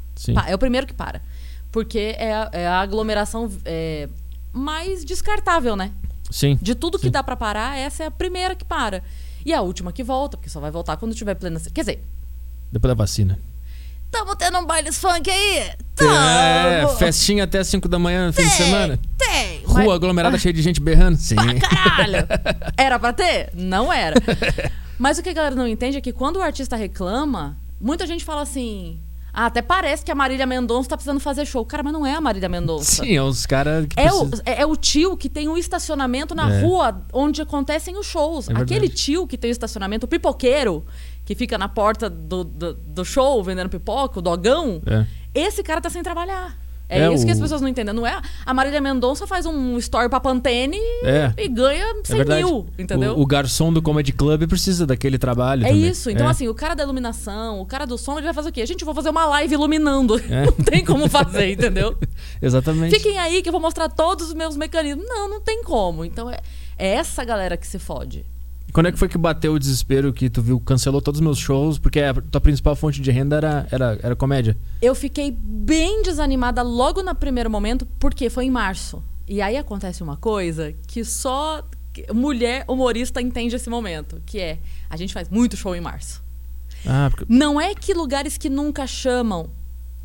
É 0.47 0.55
o 0.55 0.59
primeiro 0.59 0.87
que 0.87 0.95
para. 0.95 1.23
Porque 1.73 2.15
é 2.17 2.33
a, 2.33 2.51
é 2.53 2.67
a 2.67 2.81
aglomeração 2.81 3.51
é, 3.65 4.09
mais 4.53 5.05
descartável, 5.05 5.77
né? 5.77 5.93
Sim. 6.31 6.59
De 6.61 6.75
tudo 6.75 6.99
que 6.99 7.07
Sim. 7.07 7.13
dá 7.13 7.23
pra 7.23 7.37
parar, 7.37 7.77
essa 7.77 8.05
é 8.05 8.07
a 8.07 8.11
primeira 8.11 8.55
que 8.55 8.65
para. 8.65 9.03
E 9.45 9.53
a 9.53 9.61
última 9.61 9.93
que 9.93 10.03
volta, 10.03 10.37
porque 10.37 10.51
só 10.51 10.61
vai 10.61 10.71
voltar 10.71 10.97
quando 10.97 11.15
tiver 11.15 11.35
plena. 11.35 11.61
Quer 11.73 11.81
dizer, 11.81 12.05
Depois 12.73 12.91
da 12.91 12.95
vacina. 12.95 13.39
Tamo 14.19 14.37
tendo 14.37 14.59
um 14.59 14.65
bailes 14.65 14.99
funk 14.99 15.31
aí? 15.31 15.59
É, 15.59 15.77
Tamo! 16.83 16.89
festinha 16.97 17.45
até 17.45 17.63
5 17.63 17.89
da 17.89 17.99
manhã 17.99 18.27
no 18.27 18.33
fim 18.33 18.43
de 18.43 18.51
semana. 18.51 18.99
Tem! 19.19 19.61
Rua 19.65 19.85
mas- 19.85 19.93
aglomerada 19.95 20.39
cheia 20.39 20.53
de 20.53 20.63
gente 20.63 20.81
berrando. 20.81 21.17
Sim. 21.19 21.37
Caralho! 21.37 22.27
Era 22.77 22.99
pra 22.99 23.13
ter? 23.13 23.51
Não 23.55 23.93
era. 23.93 24.15
Mas 24.99 25.19
o 25.19 25.23
que 25.23 25.29
a 25.29 25.33
galera 25.35 25.55
não 25.55 25.67
entende 25.69 25.99
é 25.99 26.01
que 26.01 26.11
quando 26.13 26.37
o 26.37 26.43
artista 26.43 26.75
reclama, 26.75 27.59
muita 27.79 28.07
gente 28.07 28.25
fala 28.25 28.41
assim. 28.43 28.99
Ah, 29.31 29.45
até 29.47 29.61
parece 29.61 30.03
que 30.03 30.11
a 30.11 30.15
Marília 30.15 30.47
Mendonça 30.47 30.89
tá 30.89 30.97
precisando 30.97 31.21
fazer 31.21 31.45
show. 31.45 31.62
Cara, 31.67 31.83
mas 31.83 31.93
não 31.93 32.07
é 32.07 32.15
a 32.15 32.21
Marília 32.23 32.49
Mendonça. 32.49 33.05
Sim, 33.05 33.15
é 33.15 33.23
uns 33.23 33.45
caras 33.45 33.85
que 33.87 34.01
É 34.01 34.11
o, 34.11 34.21
precisam- 34.21 34.43
é, 34.47 34.62
é 34.62 34.67
o 34.67 34.75
tio 34.75 35.15
que 35.15 35.29
tem 35.29 35.47
um 35.47 35.59
estacionamento 35.59 36.35
na 36.35 36.51
É. 36.51 36.61
rua 36.62 37.03
onde 37.12 37.43
acontecem 37.43 37.99
os 37.99 38.07
shows. 38.07 38.49
É. 38.49 38.55
Aquele 38.55 38.89
tio 38.89 39.27
que 39.27 39.37
tem 39.37 39.51
o 39.51 39.53
estacionamento, 39.53 40.07
o 40.07 40.09
pipoqueiro, 40.09 40.87
que 41.26 41.34
fica 41.34 41.58
na 41.58 41.69
porta 41.69 42.08
do, 42.08 42.43
do, 42.44 42.73
do 42.75 43.05
show 43.05 43.44
vendendo 43.44 43.69
pipoca, 43.69 44.19
o 44.20 44.23
dogão, 44.23 44.81
É. 44.87 45.05
esse 45.34 45.62
cara 45.62 45.81
tá 45.82 45.90
sem 45.90 46.02
trabalhar. 46.02 46.56
É, 46.88 47.00
É, 47.00 47.12
isso 47.12 47.26
que 47.26 47.32
as 47.32 47.38
o- 47.38 47.43
pessoas 47.43 47.61
não 47.61 47.67
entendem. 47.67 47.93
Não 47.93 48.06
é 48.06 48.23
a 48.46 48.55
Marília 48.55 48.81
Mendonça 48.81 49.26
faz 49.26 49.44
um 49.44 49.76
story 49.78 50.08
pra 50.08 50.20
Pantene 50.20 50.78
É. 51.02 51.32
e 51.37 51.49
ganha 51.49 51.84
É 51.84 51.94
100 52.05 52.17
verdade. 52.19 52.44
mil, 52.44 52.69
entendeu? 52.78 53.14
O, 53.19 53.23
o 53.23 53.26
garçom 53.26 53.73
do 53.73 53.82
Comedy 53.82 54.12
Club 54.12 54.46
precisa 54.46 54.87
daquele 54.87 55.19
trabalho 55.19 55.64
É 55.67 55.69
também. 55.70 55.88
isso. 55.88 56.08
Então, 56.08 56.28
É. 56.28 56.31
assim, 56.31 56.46
o 56.46 56.55
cara 56.55 56.76
da 56.76 56.84
iluminação, 56.84 57.61
o 57.61 57.67
cara 57.67 57.88
do 57.88 57.99
som, 57.99 58.12
ele 58.17 58.26
vai 58.26 58.32
fazer 58.32 58.50
o 58.50 58.52
quê? 58.52 58.64
Gente, 58.64 58.82
eu 58.82 58.87
vou 58.87 58.94
fazer 58.94 59.11
uma 59.11 59.26
live 59.26 59.52
iluminando. 59.52 60.17
É. 60.31 60.44
Não 60.46 60.52
tem 60.52 60.84
como 60.84 61.08
fazer, 61.08 61.50
entendeu? 61.50 61.99
Exatamente. 62.40 62.94
Fiquem 62.96 63.19
aí 63.19 63.43
que 63.43 63.49
eu 63.49 63.52
vou 63.52 63.61
mostrar 63.61 63.88
todos 63.88 64.28
os 64.28 64.34
meus 64.34 64.56
mecanismos. 64.56 65.05
Não, 65.08 65.28
não 65.28 65.40
tem 65.40 65.64
como. 65.64 66.05
Então 66.05 66.31
é, 66.31 66.38
é 66.78 66.90
essa 66.94 67.25
galera 67.25 67.56
que 67.56 67.67
se 67.67 67.81
fode. 67.81 68.25
Quando 68.73 68.87
é 68.87 68.93
que 68.93 68.99
foi 68.99 69.09
que 69.09 69.17
bateu 69.17 69.55
o 69.55 69.59
desespero 69.59 70.13
que 70.13 70.29
tu 70.29 70.43
viu, 70.43 70.61
cancelou 70.61 71.01
todos 71.01 71.21
os 71.21 71.25
meus 71.25 71.39
shows, 71.39 71.79
porque 71.79 72.01
a 72.01 72.13
tua 72.15 72.41
principal 72.41 72.77
fonte 72.77 73.01
de 73.01 73.11
renda 73.11 73.37
era, 73.37 73.67
era, 73.71 73.99
era 74.03 74.17
comédia? 74.17 74.57
Eu 74.83 74.95
fiquei 74.95 75.31
bem 75.31 76.03
desanimada 76.03 76.63
logo 76.63 77.03
no 77.03 77.15
primeiro 77.15 77.51
momento, 77.51 77.87
porque 77.99 78.29
foi 78.29 78.45
em 78.45 78.51
março. 78.51 79.03
E 79.27 79.41
aí 79.41 79.57
acontece 79.57 80.03
uma 80.03 80.17
coisa 80.17 80.75
que 80.87 81.05
só 81.05 81.67
mulher 82.13 82.65
humorista 82.69 83.21
entende 83.23 83.57
esse 83.57 83.71
momento, 83.71 84.21
que 84.27 84.39
é 84.39 84.59
a 84.91 84.97
gente 84.97 85.15
faz 85.15 85.29
muito 85.31 85.57
show 85.57 85.75
em 85.75 85.81
março. 85.81 86.23
Ah, 86.87 87.09
porque... 87.11 87.25
Não 87.29 87.61
é 87.61 87.75
que 87.75 87.95
lugares 87.95 88.37
que 88.37 88.50
nunca 88.50 88.87
chamam 88.87 89.50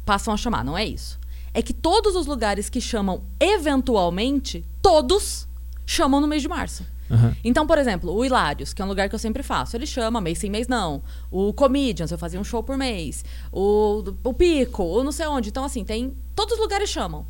passam 0.05 0.33
a 0.33 0.37
chamar, 0.37 0.63
não 0.63 0.77
é 0.77 0.85
isso. 0.85 1.19
É 1.53 1.61
que 1.61 1.73
todos 1.73 2.15
os 2.15 2.25
lugares 2.25 2.69
que 2.69 2.81
chamam 2.81 3.23
eventualmente, 3.39 4.65
todos 4.81 5.47
chamam 5.85 6.21
no 6.21 6.27
mês 6.27 6.41
de 6.41 6.47
março. 6.47 6.85
Aham. 7.11 7.35
Então, 7.43 7.67
por 7.67 7.77
exemplo, 7.77 8.13
o 8.13 8.23
Hilários, 8.23 8.73
que 8.73 8.81
é 8.81 8.85
um 8.85 8.87
lugar 8.87 9.09
que 9.09 9.15
eu 9.15 9.19
sempre 9.19 9.43
faço, 9.43 9.75
ele 9.75 9.85
chama 9.85 10.21
mês 10.21 10.37
sim, 10.37 10.49
mês 10.49 10.67
não. 10.67 11.03
O 11.29 11.53
Comedians, 11.53 12.11
eu 12.11 12.17
fazia 12.17 12.39
um 12.39 12.43
show 12.43 12.63
por 12.63 12.77
mês. 12.77 13.25
O, 13.51 14.03
o 14.23 14.33
Pico, 14.33 14.83
ou 14.83 15.03
não 15.03 15.11
sei 15.11 15.27
onde. 15.27 15.49
Então, 15.49 15.63
assim, 15.63 15.83
tem. 15.83 16.15
Todos 16.35 16.53
os 16.53 16.59
lugares 16.59 16.89
chamam. 16.89 17.25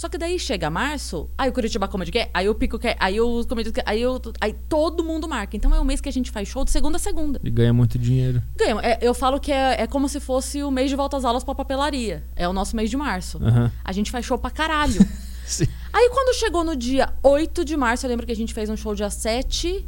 Só 0.00 0.08
que 0.08 0.16
daí 0.16 0.38
chega 0.38 0.70
março, 0.70 1.28
aí 1.36 1.50
o 1.50 1.52
Curitiba 1.52 1.86
Comedy 1.86 2.10
quer, 2.10 2.30
aí 2.32 2.48
o 2.48 2.54
Pico 2.54 2.78
quer, 2.78 2.96
aí 2.98 3.20
o 3.20 3.44
Comedians 3.44 3.74
quer, 3.74 3.82
aí, 3.84 4.06
o, 4.06 4.18
aí 4.40 4.54
todo 4.66 5.04
mundo 5.04 5.28
marca. 5.28 5.54
Então 5.54 5.74
é 5.74 5.78
um 5.78 5.84
mês 5.84 6.00
que 6.00 6.08
a 6.08 6.12
gente 6.12 6.30
faz 6.30 6.48
show 6.48 6.64
de 6.64 6.70
segunda 6.70 6.96
a 6.96 6.98
segunda. 6.98 7.38
E 7.44 7.50
ganha 7.50 7.70
muito 7.70 7.98
dinheiro. 7.98 8.42
Ganha. 8.56 8.80
É, 8.80 8.98
eu 9.02 9.12
falo 9.12 9.38
que 9.38 9.52
é, 9.52 9.82
é 9.82 9.86
como 9.86 10.08
se 10.08 10.18
fosse 10.18 10.62
o 10.62 10.70
mês 10.70 10.88
de 10.88 10.96
volta 10.96 11.18
às 11.18 11.24
aulas 11.26 11.44
pra 11.44 11.54
papelaria. 11.54 12.24
É 12.34 12.48
o 12.48 12.52
nosso 12.54 12.74
mês 12.74 12.88
de 12.88 12.96
março. 12.96 13.38
Aham. 13.42 13.70
A 13.84 13.92
gente 13.92 14.10
faz 14.10 14.24
show 14.24 14.38
pra 14.38 14.50
caralho. 14.50 15.06
Sim. 15.44 15.66
Aí 15.92 16.08
quando 16.10 16.34
chegou 16.36 16.62
no 16.64 16.76
dia 16.76 17.12
8 17.22 17.64
de 17.64 17.76
março, 17.76 18.06
eu 18.06 18.10
lembro 18.10 18.24
que 18.26 18.32
a 18.32 18.36
gente 18.36 18.54
fez 18.54 18.70
um 18.70 18.76
show 18.76 18.94
dia 18.94 19.10
7 19.10 19.86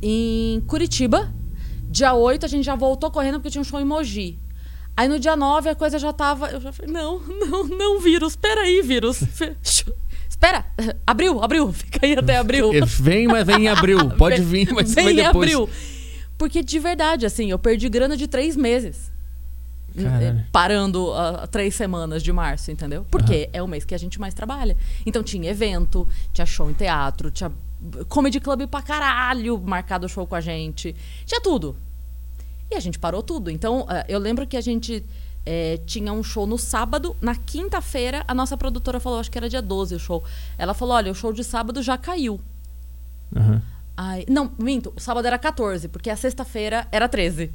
em 0.00 0.60
Curitiba. 0.66 1.32
Dia 1.90 2.14
8 2.14 2.44
a 2.44 2.48
gente 2.48 2.64
já 2.64 2.74
voltou 2.74 3.10
correndo 3.10 3.34
porque 3.34 3.50
tinha 3.50 3.62
um 3.62 3.64
show 3.64 3.80
em 3.80 3.84
Mogi. 3.84 4.38
Aí 4.96 5.08
no 5.08 5.18
dia 5.18 5.34
9 5.36 5.70
a 5.70 5.74
coisa 5.74 5.98
já 5.98 6.12
tava. 6.12 6.50
Eu 6.50 6.60
já 6.60 6.72
falei, 6.72 6.92
não, 6.92 7.18
não, 7.20 7.64
não, 7.64 8.00
vírus. 8.00 8.32
Espera 8.32 8.60
aí, 8.62 8.80
vírus. 8.82 9.22
Espera. 10.28 10.64
Abril, 11.06 11.42
abril. 11.42 11.70
Fica 11.74 12.06
aí 12.06 12.12
até 12.16 12.36
abril. 12.36 12.72
E 12.72 12.80
Vem, 12.84 13.26
mas 13.26 13.46
vem 13.46 13.64
em 13.64 13.68
abril. 13.68 14.10
Pode 14.16 14.40
vir, 14.42 14.72
mas 14.72 14.94
Vem 14.94 15.06
vem 15.06 15.14
em 15.14 15.16
depois. 15.16 15.50
abril. 15.50 15.68
Porque 16.38 16.62
de 16.62 16.78
verdade, 16.78 17.26
assim, 17.26 17.50
eu 17.50 17.58
perdi 17.58 17.88
grana 17.88 18.16
de 18.16 18.28
três 18.28 18.56
meses. 18.56 19.12
Caralho. 20.02 20.44
Parando 20.50 21.12
ah, 21.12 21.46
três 21.46 21.74
semanas 21.74 22.22
de 22.22 22.32
março, 22.32 22.70
entendeu? 22.70 23.06
Porque 23.10 23.48
é 23.52 23.62
o 23.62 23.68
mês 23.68 23.84
que 23.84 23.94
a 23.94 23.98
gente 23.98 24.20
mais 24.20 24.34
trabalha. 24.34 24.76
Então 25.06 25.22
tinha 25.22 25.50
evento, 25.50 26.08
tinha 26.32 26.46
show 26.46 26.68
em 26.70 26.74
teatro, 26.74 27.30
tinha 27.30 27.52
comedy 28.08 28.40
club 28.40 28.66
pra 28.66 28.82
caralho 28.82 29.58
marcado 29.58 30.08
show 30.08 30.26
com 30.26 30.34
a 30.34 30.40
gente. 30.40 30.94
Tinha 31.24 31.40
tudo. 31.40 31.76
E 32.70 32.74
a 32.74 32.80
gente 32.80 32.98
parou 32.98 33.22
tudo. 33.22 33.50
Então, 33.50 33.86
ah, 33.88 34.04
eu 34.08 34.18
lembro 34.18 34.46
que 34.46 34.56
a 34.56 34.60
gente 34.60 35.04
eh, 35.46 35.78
tinha 35.86 36.12
um 36.12 36.22
show 36.22 36.46
no 36.46 36.58
sábado. 36.58 37.14
Na 37.20 37.34
quinta-feira, 37.34 38.24
a 38.26 38.34
nossa 38.34 38.56
produtora 38.56 38.98
falou, 38.98 39.20
acho 39.20 39.30
que 39.30 39.38
era 39.38 39.48
dia 39.48 39.62
12 39.62 39.94
o 39.94 39.98
show. 39.98 40.24
Ela 40.58 40.74
falou: 40.74 40.94
olha, 40.94 41.12
o 41.12 41.14
show 41.14 41.32
de 41.32 41.44
sábado 41.44 41.82
já 41.82 41.96
caiu. 41.96 42.40
Aham. 43.34 43.62
Ai, 43.96 44.24
não, 44.28 44.50
minto, 44.58 44.92
o 44.96 45.00
sábado 45.00 45.24
era 45.24 45.38
14, 45.38 45.86
porque 45.86 46.10
a 46.10 46.16
sexta-feira 46.16 46.88
era 46.90 47.08
13. 47.08 47.52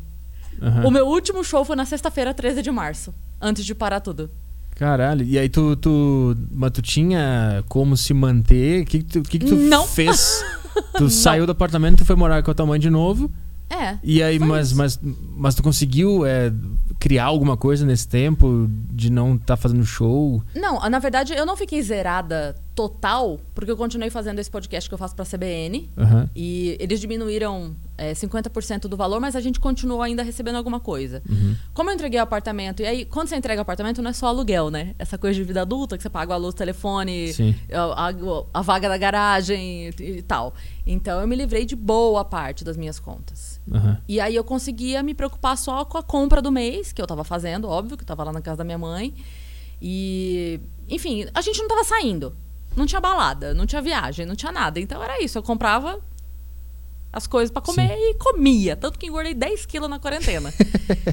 Aham. 0.61 0.87
O 0.87 0.91
meu 0.91 1.07
último 1.07 1.43
show 1.43 1.63
foi 1.65 1.75
na 1.75 1.85
sexta-feira, 1.85 2.33
13 2.33 2.61
de 2.61 2.71
março, 2.71 3.13
antes 3.41 3.65
de 3.65 3.73
parar 3.75 3.99
tudo. 3.99 4.29
Caralho. 4.75 5.25
E 5.25 5.37
aí 5.37 5.49
tu, 5.49 5.75
tu. 5.75 6.37
Mas 6.51 6.71
tu 6.71 6.81
tinha 6.81 7.63
como 7.67 7.97
se 7.97 8.13
manter? 8.13 8.83
O 8.83 8.85
que, 8.85 8.99
que 8.99 9.03
tu, 9.05 9.21
que 9.21 9.39
que 9.39 9.45
tu 9.45 9.55
Não. 9.55 9.85
fez? 9.85 10.43
Tu 10.97 11.09
saiu 11.09 11.45
do 11.45 11.51
apartamento, 11.51 11.97
tu 11.97 12.05
foi 12.05 12.15
morar 12.15 12.41
com 12.41 12.51
a 12.51 12.53
tua 12.53 12.65
mãe 12.65 12.79
de 12.79 12.89
novo. 12.89 13.29
É. 13.69 13.97
E 14.01 14.23
aí, 14.23 14.39
mas, 14.39 14.71
mas, 14.71 14.99
mas 15.35 15.53
tu 15.53 15.61
conseguiu 15.61 16.25
é, 16.25 16.51
criar 16.99 17.25
alguma 17.25 17.55
coisa 17.57 17.85
nesse 17.85 18.07
tempo 18.07 18.67
de 18.91 19.11
não 19.11 19.35
estar 19.35 19.57
fazendo 19.57 19.85
show? 19.85 20.41
Não, 20.55 20.79
na 20.89 20.99
verdade, 20.99 21.33
eu 21.33 21.45
não 21.45 21.55
fiquei 21.57 21.81
zerada 21.81 22.55
total, 22.79 23.41
porque 23.53 23.69
eu 23.69 23.75
continuei 23.75 24.09
fazendo 24.09 24.39
esse 24.39 24.49
podcast 24.49 24.89
que 24.89 24.93
eu 24.93 24.97
faço 24.97 25.13
pra 25.13 25.25
CBN. 25.25 25.89
Aham. 25.97 26.29
E 26.33 26.77
eles 26.79 27.01
diminuíram 27.01 27.75
é, 27.97 28.13
50% 28.13 28.83
do 28.87 28.95
valor, 28.95 29.19
mas 29.19 29.35
a 29.35 29.41
gente 29.41 29.59
continuou 29.59 30.01
ainda 30.01 30.23
recebendo 30.23 30.55
alguma 30.55 30.79
coisa. 30.79 31.21
Uhum. 31.29 31.55
Como 31.73 31.89
eu 31.89 31.93
entreguei 31.95 32.17
o 32.21 32.23
apartamento, 32.23 32.81
e 32.81 32.85
aí, 32.85 33.03
quando 33.03 33.27
você 33.27 33.35
entrega 33.35 33.59
o 33.59 33.63
apartamento, 33.63 34.01
não 34.01 34.11
é 34.11 34.13
só 34.13 34.27
aluguel, 34.27 34.69
né? 34.69 34.95
Essa 34.97 35.17
coisa 35.17 35.35
de 35.35 35.43
vida 35.43 35.61
adulta, 35.61 35.97
que 35.97 36.03
você 36.03 36.09
paga 36.09 36.33
a 36.33 36.37
luz, 36.37 36.53
o 36.53 36.57
telefone, 36.57 37.33
a, 37.73 38.07
a- 38.07 38.13
a 38.53 38.61
vaga 38.61 38.87
da 38.87 38.97
garagem 38.97 39.89
e, 39.99 40.03
e 40.19 40.21
tal. 40.21 40.53
Então 40.87 41.19
eu 41.19 41.27
me 41.27 41.35
livrei 41.35 41.65
de 41.65 41.75
boa 41.75 42.23
parte 42.23 42.63
das 42.63 42.77
minhas 42.77 42.97
contas. 42.97 43.59
Aham. 43.69 43.97
E 44.07 44.21
aí 44.21 44.35
eu 44.35 44.43
conseguia 44.45 45.03
me 45.03 45.13
preocupar 45.13 45.57
só 45.57 45.83
com 45.83 45.97
a 45.97 46.03
compra 46.03 46.41
do 46.41 46.49
mês, 46.49 46.93
que 46.93 47.01
eu 47.01 47.05
tava 47.07 47.25
fazendo, 47.25 47.67
óbvio, 47.67 47.97
que 47.97 48.03
eu 48.03 48.07
tava 48.07 48.23
lá 48.23 48.31
na 48.31 48.39
casa 48.41 48.59
da 48.59 48.63
minha 48.63 48.77
mãe. 48.77 49.13
E, 49.81 50.59
enfim, 50.89 51.25
a 51.33 51.41
gente 51.41 51.59
não 51.59 51.67
tava 51.67 51.83
saindo. 51.83 52.35
Não 52.79 52.85
tinha 52.85 53.01
balada, 53.01 53.53
não 53.53 53.65
tinha 53.65 53.81
viagem, 53.81 54.25
não 54.25 54.35
tinha 54.35 54.51
nada. 54.53 54.79
Então 54.79 55.03
era 55.03 55.21
isso, 55.21 55.37
eu 55.37 55.43
comprava 55.43 55.99
as 57.11 57.27
coisas 57.27 57.51
pra 57.51 57.61
comer 57.61 57.91
e 57.93 58.13
comia. 58.15 58.75
Tanto 58.77 58.97
que 58.97 59.07
engordei 59.07 59.33
10 59.33 59.65
quilos 59.65 59.89
na 59.89 59.99
quarentena. 59.99 60.53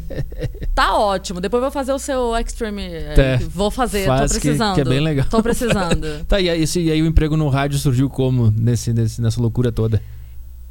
tá 0.75 0.97
ótimo. 0.97 1.41
Depois 1.41 1.61
vou 1.63 1.71
fazer 1.73 1.93
o 1.93 1.99
seu 1.99 2.37
Extreme. 2.37 2.83
eh, 2.85 3.15
Tá. 3.39 3.45
Vou 3.49 3.71
fazer, 3.71 4.07
Faz 4.07 4.31
tô 4.33 4.37
que- 4.37 4.41
precisando. 4.43 4.75
que 4.75 4.81
é 4.83 4.85
bem 4.85 5.01
legal. 5.01 5.27
Tô 5.29 5.43
precisando. 5.43 6.25
Tá, 6.29 6.41
e 6.41 6.49
aí, 6.49 6.63
esse- 6.63 6.81
e 6.81 6.91
aí 6.91 7.03
o 7.03 7.07
emprego 7.07 7.37
no 7.37 7.49
rádio 7.49 7.79
surgiu 7.79 8.09
como 8.09 8.51
nesse, 8.57 8.93
nesse- 8.93 9.21
nessa 9.21 9.41
loucura 9.41 9.73
toda? 9.73 10.01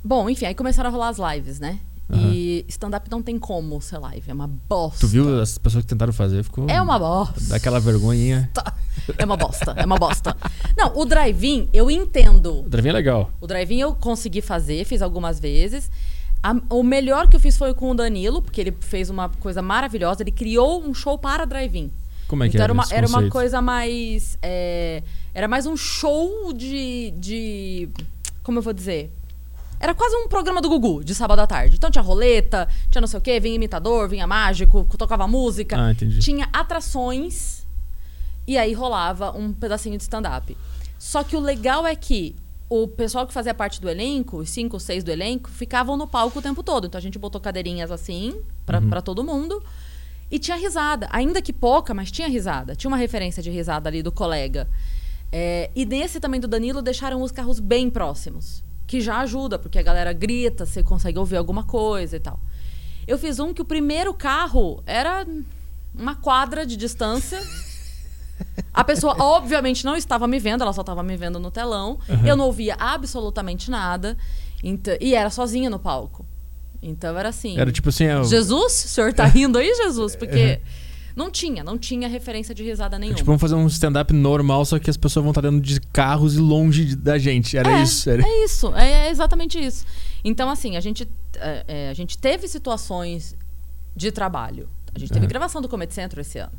Bom, 0.03 0.29
enfim, 0.29 0.45
aí 0.45 0.53
começaram 0.55 0.89
a 0.89 0.93
rolar 0.93 1.09
as 1.09 1.17
lives, 1.17 1.59
né? 1.59 1.79
Aham. 2.09 2.31
E 2.33 2.65
stand-up 2.67 3.09
não 3.09 3.21
tem 3.21 3.39
como 3.39 3.81
ser 3.81 3.97
live, 3.97 4.29
é 4.29 4.33
uma 4.33 4.47
bosta. 4.47 4.99
Tu 4.99 5.07
viu 5.07 5.41
as 5.41 5.57
pessoas 5.57 5.83
que 5.83 5.89
tentaram 5.89 6.13
fazer? 6.13 6.43
Ficou. 6.43 6.69
É 6.69 6.79
uma 6.81 6.99
bosta. 6.99 7.41
Dá 7.47 7.55
aquela 7.55 7.79
vergonhinha. 7.79 8.49
É 9.17 9.25
uma 9.25 9.35
bosta, 9.37 9.73
é 9.75 9.85
uma 9.85 9.97
bosta. 9.97 10.35
Não, 10.77 10.95
o 10.97 11.05
drive-in 11.05 11.67
eu 11.73 11.89
entendo. 11.89 12.59
O 12.61 12.69
drive 12.69 12.87
é 12.87 12.91
legal. 12.93 13.31
O 13.41 13.47
drive-in 13.47 13.79
eu 13.79 13.95
consegui 13.95 14.41
fazer, 14.41 14.85
fiz 14.85 15.01
algumas 15.01 15.39
vezes. 15.39 15.89
A- 16.43 16.55
o 16.69 16.83
melhor 16.83 17.27
que 17.27 17.35
eu 17.35 17.39
fiz 17.39 17.57
foi 17.57 17.73
com 17.73 17.89
o 17.89 17.95
Danilo, 17.95 18.41
porque 18.41 18.61
ele 18.61 18.75
fez 18.81 19.09
uma 19.09 19.27
coisa 19.29 19.61
maravilhosa. 19.63 20.21
Ele 20.21 20.31
criou 20.31 20.83
um 20.87 20.93
show 20.93 21.17
para 21.17 21.43
drive-in. 21.45 21.91
Como 22.27 22.43
é 22.43 22.49
que 22.49 22.55
então 22.57 22.63
era 22.63 22.71
era 22.71 22.73
uma, 22.73 22.83
esse 22.83 22.93
era 22.95 23.07
uma 23.07 23.29
coisa 23.29 23.61
mais. 23.61 24.37
é, 24.43 25.01
era 25.33 25.47
mais 25.47 25.65
um 25.65 25.75
show 25.75 26.53
de, 26.53 27.11
de. 27.17 27.89
Como 28.43 28.59
eu 28.59 28.61
vou 28.63 28.73
dizer? 28.73 29.11
Era 29.79 29.93
quase 29.93 30.15
um 30.15 30.27
programa 30.27 30.61
do 30.61 30.69
Gugu, 30.69 31.03
de 31.03 31.13
sábado 31.13 31.39
à 31.39 31.47
tarde. 31.47 31.75
Então 31.75 31.91
tinha 31.91 32.01
roleta, 32.01 32.67
tinha 32.89 33.01
não 33.01 33.07
sei 33.07 33.19
o 33.19 33.21
quê, 33.21 33.39
vinha 33.39 33.55
imitador, 33.55 34.07
vinha 34.09 34.25
mágico, 34.25 34.85
tocava 34.97 35.27
música. 35.27 35.77
Ah, 35.79 35.91
entendi. 35.91 36.19
Tinha 36.19 36.47
atrações 36.53 37.65
e 38.47 38.57
aí 38.57 38.73
rolava 38.73 39.31
um 39.37 39.51
pedacinho 39.53 39.97
de 39.97 40.03
stand-up. 40.03 40.55
Só 40.97 41.23
que 41.23 41.35
o 41.35 41.39
legal 41.39 41.85
é 41.85 41.95
que 41.95 42.35
o 42.69 42.87
pessoal 42.87 43.27
que 43.27 43.33
fazia 43.33 43.53
parte 43.53 43.79
do 43.79 43.87
elenco, 43.89 44.37
os 44.37 44.49
cinco, 44.49 44.79
seis 44.79 45.03
do 45.03 45.11
elenco, 45.11 45.49
ficavam 45.49 45.95
no 45.97 46.07
palco 46.07 46.39
o 46.39 46.41
tempo 46.41 46.63
todo. 46.63 46.87
Então 46.87 46.97
a 46.97 47.01
gente 47.01 47.19
botou 47.19 47.39
cadeirinhas 47.39 47.91
assim 47.91 48.41
pra 48.65 48.79
Uhum. 48.79 48.89
pra 48.89 49.01
todo 49.01 49.23
mundo. 49.23 49.61
E 50.31 50.39
tinha 50.39 50.57
risada. 50.57 51.07
Ainda 51.11 51.41
que 51.41 51.53
pouca, 51.53 51.93
mas 51.93 52.09
tinha 52.09 52.27
risada. 52.27 52.75
Tinha 52.75 52.89
uma 52.89 52.97
referência 52.97 53.43
de 53.43 53.51
risada 53.51 53.87
ali 53.87 54.01
do 54.01 54.11
colega. 54.11 54.67
É, 55.31 55.69
e 55.75 55.85
nesse 55.85 56.19
também 56.19 56.39
do 56.39 56.47
Danilo 56.47 56.81
deixaram 56.81 57.21
os 57.21 57.31
carros 57.31 57.59
bem 57.59 57.89
próximos. 57.89 58.63
Que 58.87 59.01
já 59.01 59.19
ajuda, 59.19 59.57
porque 59.57 59.79
a 59.79 59.83
galera 59.83 60.13
grita, 60.13 60.65
você 60.65 60.83
consegue 60.83 61.17
ouvir 61.17 61.37
alguma 61.37 61.63
coisa 61.63 62.15
e 62.15 62.19
tal. 62.19 62.39
Eu 63.07 63.17
fiz 63.17 63.39
um 63.39 63.53
que 63.53 63.61
o 63.61 63.65
primeiro 63.65 64.13
carro 64.13 64.81
era 64.85 65.25
uma 65.97 66.15
quadra 66.15 66.65
de 66.65 66.75
distância. 66.75 67.41
A 68.73 68.83
pessoa, 68.83 69.15
obviamente, 69.21 69.85
não 69.85 69.95
estava 69.95 70.27
me 70.27 70.39
vendo, 70.39 70.61
ela 70.61 70.73
só 70.73 70.81
estava 70.81 71.01
me 71.03 71.15
vendo 71.15 71.39
no 71.39 71.49
telão. 71.51 71.99
Eu 72.25 72.35
não 72.35 72.45
ouvia 72.45 72.75
absolutamente 72.79 73.69
nada. 73.71 74.17
Então, 74.63 74.95
e 74.99 75.13
era 75.15 75.29
sozinha 75.29 75.69
no 75.69 75.79
palco. 75.79 76.25
Então 76.81 77.17
era 77.17 77.29
assim. 77.29 77.57
Era 77.57 77.71
tipo 77.71 77.89
assim, 77.89 78.05
é, 78.05 78.19
o- 78.19 78.23
Jesus? 78.23 78.85
O 78.85 78.87
senhor 78.87 79.13
tá 79.13 79.25
rindo 79.25 79.57
aí, 79.57 79.73
Jesus? 79.75 80.15
Porque 80.15 80.61
não 81.15 81.31
tinha, 81.31 81.63
não 81.63 81.77
tinha 81.77 82.07
referência 82.07 82.53
de 82.53 82.63
risada 82.63 82.97
é 82.97 82.99
nenhuma. 82.99 83.15
tipo 83.15 83.25
vamos 83.25 83.41
fazer 83.41 83.55
um 83.55 83.67
stand-up 83.67 84.11
normal, 84.11 84.65
só 84.65 84.77
que 84.77 84.89
as 84.89 84.97
pessoas 84.97 85.23
vão 85.23 85.31
estar 85.31 85.41
dentro 85.41 85.61
de 85.61 85.79
carros 85.79 86.35
e 86.35 86.39
longe 86.39 86.95
da 86.95 87.17
gente. 87.17 87.57
Era 87.57 87.79
é, 87.79 87.83
isso. 87.83 88.09
Era... 88.09 88.21
É 88.21 88.43
isso, 88.43 88.75
é, 88.75 89.07
é 89.07 89.09
exatamente 89.09 89.57
isso. 89.57 89.85
Então, 90.23 90.49
assim, 90.49 90.75
a 90.75 90.81
gente, 90.81 91.07
é, 91.35 91.65
é, 91.67 91.89
a 91.89 91.93
gente 91.93 92.17
teve 92.17 92.47
situações 92.47 93.35
de 93.95 94.11
trabalho. 94.11 94.67
A 94.93 94.99
gente 94.99 95.11
teve 95.11 95.25
gravação 95.27 95.61
do 95.61 95.69
Comedy 95.69 95.93
Centro 95.93 96.19
esse 96.19 96.37
ano. 96.37 96.53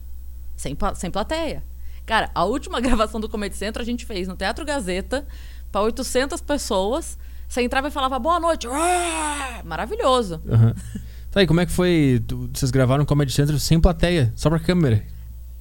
Sem, 0.56 0.76
sem 0.94 1.10
plateia. 1.10 1.62
Cara, 2.06 2.30
a 2.34 2.44
última 2.44 2.80
gravação 2.82 3.20
do 3.20 3.28
Comedy 3.28 3.56
Centro 3.56 3.82
a 3.82 3.84
gente 3.84 4.06
fez 4.06 4.26
no 4.26 4.36
Teatro 4.36 4.64
Gazeta 4.64 5.26
para 5.70 5.82
800 5.82 6.40
pessoas. 6.40 7.18
Você 7.48 7.62
entrava 7.62 7.88
e 7.88 7.90
falava 7.90 8.18
boa 8.18 8.40
noite. 8.40 8.66
Ué! 8.66 9.62
Maravilhoso. 9.64 10.40
Aham. 10.48 10.74
Tá, 11.36 11.42
e 11.42 11.46
como 11.46 11.60
é 11.60 11.66
que 11.66 11.72
foi? 11.72 12.18
Vocês 12.54 12.70
gravaram 12.70 13.04
Comedy 13.04 13.30
Central 13.30 13.58
sem 13.58 13.78
plateia, 13.78 14.32
só 14.34 14.48
pra 14.48 14.58
câmera. 14.58 15.04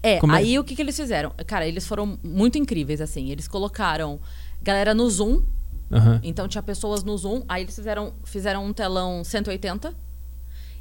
É, 0.01 0.19
Como 0.19 0.33
é- 0.33 0.37
aí 0.37 0.57
o 0.57 0.63
que, 0.63 0.73
que 0.73 0.81
eles 0.81 0.95
fizeram? 0.95 1.33
Cara, 1.45 1.67
eles 1.67 1.85
foram 1.85 2.17
muito 2.23 2.57
incríveis, 2.57 3.01
assim. 3.01 3.29
Eles 3.29 3.45
colocaram 3.45 4.17
galera 4.63 4.93
no 4.93 5.09
Zoom. 5.09 5.43
Aham. 5.91 6.21
Então 6.23 6.47
tinha 6.47 6.63
pessoas 6.63 7.03
no 7.03 7.17
Zoom. 7.17 7.43
Aí 7.49 7.63
eles 7.63 7.75
fizeram, 7.75 8.13
fizeram 8.23 8.65
um 8.65 8.71
telão 8.71 9.21
180. 9.21 9.93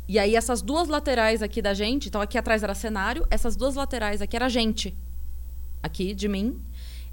E 0.07 0.17
aí 0.17 0.37
essas 0.37 0.63
duas 0.63 0.87
laterais 0.87 1.43
aqui 1.43 1.61
da 1.61 1.75
gente, 1.75 2.07
então 2.07 2.21
aqui 2.21 2.39
atrás 2.39 2.63
era 2.63 2.73
cenário, 2.73 3.27
essas 3.33 3.57
duas 3.57 3.75
laterais 3.75 4.23
aqui 4.23 4.37
era 4.37 4.49
gente. 4.49 4.97
Aqui 5.83 6.15
de 6.15 6.29
mim. 6.29 6.57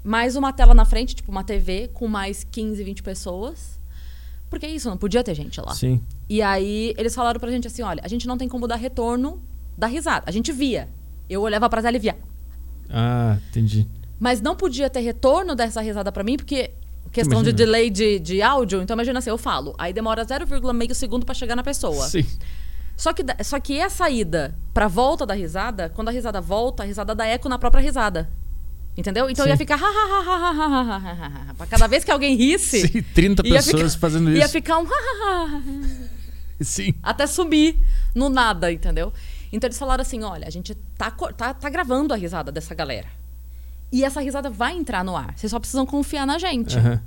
Mais 0.04 0.36
uma 0.36 0.52
tela 0.52 0.72
na 0.72 0.84
frente, 0.84 1.16
tipo 1.16 1.32
uma 1.32 1.42
TV, 1.42 1.88
com 1.92 2.06
mais 2.06 2.44
15, 2.44 2.84
20 2.84 3.02
pessoas. 3.02 3.81
Porque 4.52 4.66
é 4.66 4.68
isso, 4.68 4.90
não 4.90 4.98
podia 4.98 5.24
ter 5.24 5.34
gente 5.34 5.58
lá. 5.62 5.74
Sim. 5.74 6.02
E 6.28 6.42
aí 6.42 6.92
eles 6.98 7.14
falaram 7.14 7.40
pra 7.40 7.50
gente 7.50 7.66
assim: 7.66 7.80
olha, 7.80 8.02
a 8.04 8.08
gente 8.08 8.28
não 8.28 8.36
tem 8.36 8.46
como 8.46 8.68
dar 8.68 8.76
retorno 8.76 9.42
da 9.78 9.86
risada. 9.86 10.24
A 10.26 10.30
gente 10.30 10.52
via. 10.52 10.90
Eu 11.26 11.40
olhava 11.40 11.70
pra 11.70 11.80
tela 11.80 11.96
e 11.96 11.98
via. 11.98 12.18
Ah, 12.90 13.38
entendi. 13.48 13.88
Mas 14.20 14.42
não 14.42 14.54
podia 14.54 14.90
ter 14.90 15.00
retorno 15.00 15.54
dessa 15.54 15.80
risada 15.80 16.12
pra 16.12 16.22
mim, 16.22 16.36
porque 16.36 16.70
questão 17.10 17.42
de 17.42 17.48
Imagina. 17.48 17.56
delay 17.56 17.88
de, 17.88 18.18
de 18.18 18.42
áudio. 18.42 18.82
Então 18.82 18.94
imagina 18.94 19.20
assim, 19.20 19.30
eu 19.30 19.38
falo, 19.38 19.74
aí 19.78 19.90
demora 19.94 20.22
0,5 20.22 20.92
segundo 20.92 21.24
pra 21.24 21.34
chegar 21.34 21.56
na 21.56 21.62
pessoa. 21.62 22.06
Sim. 22.06 22.26
Só 22.94 23.14
que, 23.14 23.24
só 23.42 23.58
que 23.58 23.78
é 23.78 23.84
a 23.84 23.88
saída 23.90 24.54
pra 24.74 24.86
volta 24.86 25.24
da 25.24 25.32
risada, 25.32 25.88
quando 25.88 26.08
a 26.08 26.12
risada 26.12 26.42
volta, 26.42 26.82
a 26.82 26.86
risada 26.86 27.14
dá 27.14 27.24
eco 27.24 27.48
na 27.48 27.58
própria 27.58 27.80
risada. 27.80 28.30
Entendeu? 28.96 29.30
Então 29.30 29.44
Sim. 29.44 29.50
ia 29.50 29.56
ficar. 29.56 29.78
para 31.56 31.66
Cada 31.66 31.86
vez 31.86 32.04
que 32.04 32.10
alguém 32.10 32.36
risse. 32.36 32.86
Sim, 32.88 33.02
30 33.02 33.42
pessoas 33.42 33.94
ficar, 33.94 34.00
fazendo 34.00 34.30
isso. 34.30 34.38
Ia 34.38 34.48
ficar 34.48 34.78
um. 34.78 34.86
Sim. 36.60 36.94
Até 37.02 37.26
subir 37.26 37.80
no 38.14 38.28
nada, 38.28 38.70
entendeu? 38.70 39.12
Então 39.52 39.66
eles 39.66 39.78
falaram 39.78 40.02
assim: 40.02 40.22
olha, 40.22 40.46
a 40.46 40.50
gente 40.50 40.74
tá, 40.96 41.10
tá, 41.10 41.54
tá 41.54 41.70
gravando 41.70 42.12
a 42.12 42.16
risada 42.16 42.52
dessa 42.52 42.74
galera. 42.74 43.08
E 43.90 44.04
essa 44.04 44.20
risada 44.20 44.48
vai 44.50 44.74
entrar 44.74 45.04
no 45.04 45.16
ar. 45.16 45.34
Vocês 45.36 45.50
só 45.50 45.58
precisam 45.58 45.84
confiar 45.84 46.26
na 46.26 46.38
gente. 46.38 46.76
Uhum. 46.76 46.98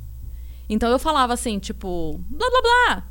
Então 0.70 0.90
eu 0.90 1.00
falava 1.00 1.34
assim, 1.34 1.60
tipo, 1.60 2.20
blá 2.30 2.50
blá 2.50 2.62
blá. 2.62 3.04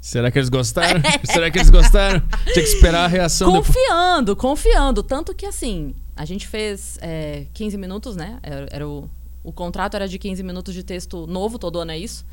Será 0.00 0.30
que 0.30 0.38
eles 0.38 0.48
gostaram? 0.48 1.00
Será 1.24 1.50
que 1.50 1.58
eles 1.58 1.68
gostaram? 1.70 2.20
Tinha 2.44 2.54
que 2.54 2.60
esperar 2.60 3.04
a 3.04 3.08
reação. 3.08 3.50
Confiando, 3.50 4.34
depois. 4.34 4.40
confiando. 4.40 5.02
Tanto 5.02 5.34
que 5.34 5.44
assim, 5.44 5.94
a 6.16 6.24
gente 6.24 6.46
fez 6.48 6.98
é, 7.02 7.46
15 7.52 7.76
minutos, 7.78 8.16
né? 8.16 8.38
Era, 8.42 8.66
era 8.70 8.88
o, 8.88 9.08
o 9.44 9.52
contrato 9.52 9.94
era 9.94 10.08
de 10.08 10.18
15 10.18 10.42
minutos 10.42 10.72
de 10.74 10.82
texto 10.82 11.26
novo, 11.26 11.58
todo 11.58 11.78
ano 11.78 11.92
é 11.92 11.98
isso. 11.98 12.24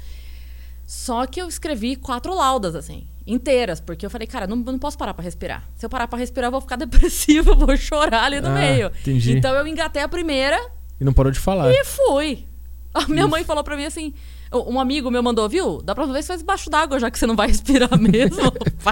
Só 0.85 1.25
que 1.25 1.41
eu 1.41 1.47
escrevi 1.47 1.95
quatro 1.95 2.35
laudas, 2.35 2.75
assim, 2.75 3.07
inteiras, 3.25 3.79
porque 3.79 4.05
eu 4.05 4.09
falei, 4.09 4.27
cara, 4.27 4.45
não, 4.45 4.57
não 4.57 4.77
posso 4.77 4.97
parar 4.97 5.13
pra 5.13 5.23
respirar. 5.23 5.67
Se 5.75 5.85
eu 5.85 5.89
parar 5.89 6.07
pra 6.07 6.19
respirar, 6.19 6.47
eu 6.47 6.51
vou 6.51 6.61
ficar 6.61 6.75
depressiva, 6.77 7.51
eu 7.51 7.55
vou 7.55 7.75
chorar 7.77 8.23
ali 8.25 8.41
no 8.41 8.49
Ah, 8.49 8.53
meio. 8.53 8.87
entendi. 9.01 9.37
Então 9.37 9.53
eu 9.55 9.65
engatei 9.65 10.01
a 10.01 10.07
primeira 10.07 10.59
E 10.99 11.03
não 11.05 11.13
parou 11.13 11.31
de 11.31 11.39
falar. 11.39 11.71
e 11.71 11.83
fui. 11.85 12.45
A 12.93 13.07
minha 13.07 13.27
mãe 13.27 13.43
falou 13.43 13.63
pra 13.63 13.75
mim 13.77 13.85
assim: 13.85 14.13
um 14.53 14.79
amigo 14.79 15.09
meu 15.09 15.23
mandou, 15.23 15.47
viu? 15.49 15.81
Dá 15.81 15.95
pra 15.95 16.05
ver 16.05 16.21
se 16.21 16.27
faz 16.27 16.41
debaixo 16.41 16.69
d'água, 16.69 16.99
já 16.99 17.09
que 17.09 17.17
você 17.17 17.25
não 17.25 17.35
vai 17.35 17.47
respirar 17.47 17.89
mesmo. 17.97 18.37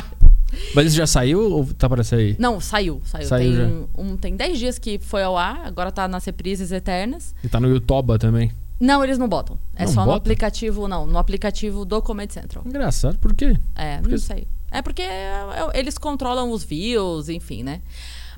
Mas 0.76 0.88
isso 0.88 0.96
já 0.96 1.06
saiu 1.08 1.52
ou 1.52 1.66
tá 1.74 1.90
para 1.90 2.04
sair? 2.04 2.36
Não, 2.40 2.60
saiu, 2.62 3.02
saiu. 3.04 3.28
Saiu 3.28 3.56
tem, 3.68 3.88
um, 3.98 4.16
tem 4.18 4.36
10 4.36 4.60
dias 4.60 4.80
que 4.80 4.98
foi 5.00 5.24
ao 5.24 5.38
ar, 5.38 5.62
agora 5.66 5.92
tá 5.92 6.08
nas 6.08 6.24
reprises 6.26 6.72
eternas. 6.72 7.36
E 7.44 7.50
tá 7.50 7.60
no 7.60 7.68
Yutoba 7.68 8.18
também. 8.18 8.52
Não, 8.80 9.04
eles 9.04 9.18
não 9.18 9.28
botam. 9.30 9.60
É 9.76 9.86
Não 9.86 9.92
só 9.92 10.00
no 10.02 10.06
botam? 10.08 10.18
aplicativo, 10.18 10.88
não. 10.88 11.06
No 11.06 11.18
aplicativo 11.20 11.86
do 11.86 12.02
Comedy 12.02 12.34
Central. 12.34 12.64
Engraçado, 12.66 13.20
por 13.20 13.34
quê? 13.34 13.56
É, 13.76 13.98
Porque- 13.98 14.12
não 14.12 14.18
sei. 14.18 14.48
É 14.72 14.82
porque 14.82 15.02
é, 15.02 15.34
é, 15.74 15.80
eles 15.80 15.98
controlam 15.98 16.50
os 16.52 16.64
views, 16.64 17.28
enfim, 17.30 17.62
né? 17.62 17.82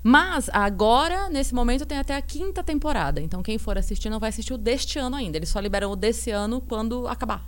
Mas 0.02 0.50
agora, 0.52 1.30
nesse 1.30 1.54
momento, 1.54 1.86
tem 1.86 1.98
até 1.98 2.16
a 2.18 2.22
quinta 2.22 2.62
temporada. 2.64 3.22
Então, 3.22 3.42
quem 3.42 3.58
for 3.58 3.78
assistir 3.78 4.10
não 4.10 4.20
vai 4.20 4.30
assistir 4.30 4.52
o 4.54 4.58
deste 4.58 5.00
ano 5.00 5.16
ainda. 5.16 5.38
Eles 5.38 5.48
só 5.50 5.60
liberam 5.60 5.92
o 5.92 5.96
desse 5.96 6.30
ano 6.32 6.60
quando 6.60 7.08
acabar. 7.08 7.48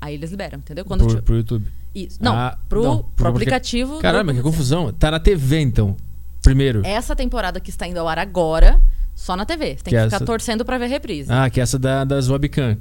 Aí 0.00 0.14
eles 0.14 0.30
liberam, 0.30 0.60
entendeu? 0.60 0.84
Quando 0.84 1.04
Pro, 1.06 1.22
pro 1.22 1.36
YouTube. 1.36 1.66
Isso. 1.94 2.18
Não, 2.20 2.32
Ah, 2.34 2.56
pro, 2.68 2.82
não, 2.82 2.96
pro 2.98 3.06
pro 3.16 3.28
aplicativo. 3.28 3.94
do 3.96 4.00
Caramba, 4.00 4.32
que 4.32 4.40
confusão. 4.42 4.92
Tá 4.92 5.10
na 5.10 5.18
TV, 5.20 5.60
então. 5.60 5.96
Primeiro. 6.42 6.82
Essa 6.84 7.14
temporada 7.16 7.58
que 7.60 7.70
está 7.70 7.86
indo 7.86 7.98
ao 7.98 8.08
ar 8.08 8.18
agora, 8.18 8.80
só 9.14 9.36
na 9.36 9.44
TV. 9.44 9.66
Você 9.66 9.74
tem 9.74 9.76
Que 9.76 9.90
que, 9.90 10.04
ficar 10.04 10.16
essa- 10.16 10.24
torcendo 10.24 10.64
pra 10.64 10.78
ver 10.78 10.86
reprise. 10.86 11.30
Ah, 11.32 11.50
que 11.50 11.60
é 11.60 11.62
essa 11.62 11.78
da, 11.78 12.04
das 12.04 12.28
webcam. 12.28 12.76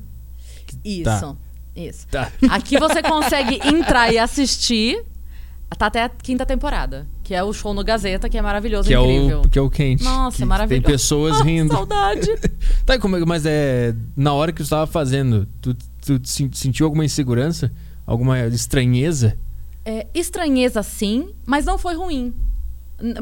Isso. 0.84 1.04
tá. 1.04 1.36
Isso. 1.76 2.08
Tá. 2.08 2.32
Aqui 2.50 2.78
você 2.78 3.02
consegue 3.02 3.60
entrar 3.68 4.12
e 4.14 4.18
assistir. 4.18 5.04
Tá 5.78 5.86
até 5.86 6.04
a 6.04 6.10
quinta 6.10 6.46
temporada. 6.46 7.08
Que 7.24 7.34
é 7.36 7.44
o 7.44 7.54
show 7.54 7.74
no 7.76 7.84
Gazeta, 7.84 8.28
que 8.28 8.38
é 8.38 8.42
maravilhoso, 8.42 8.88
Que 8.88 8.94
é, 8.96 9.00
incrível. 9.00 9.42
o, 9.42 9.50
que 9.50 9.60
é 9.60 9.62
o 9.62 9.70
quente. 9.70 10.04
Nossa, 10.04 10.38
que 10.38 10.46
maravilhoso. 10.46 10.84
Tem 10.84 10.92
pessoas 10.92 11.40
Ah, 11.40 11.44
rindo. 11.44 11.74
Saudade. 11.74 12.28
Tá, 12.86 12.98
como 12.98 13.16
é- 13.18 13.26
mas 13.26 13.46
é. 13.46 13.94
Na 14.18 14.34
hora 14.34 14.52
que 14.52 14.64
tu 14.64 14.70
tava 14.70 14.88
fazendo, 14.88 15.48
tu, 15.62 15.76
tu 15.76 16.20
sen- 16.24 16.50
sentiu 16.52 16.86
alguma 16.88 17.06
insegurança? 17.06 17.72
Alguma 18.10 18.40
estranheza? 18.48 19.38
É, 19.86 20.08
estranheza 20.16 20.82
sim, 20.82 21.30
mas 21.46 21.64
não 21.64 21.78
foi 21.78 21.96
ruim. 21.96 22.34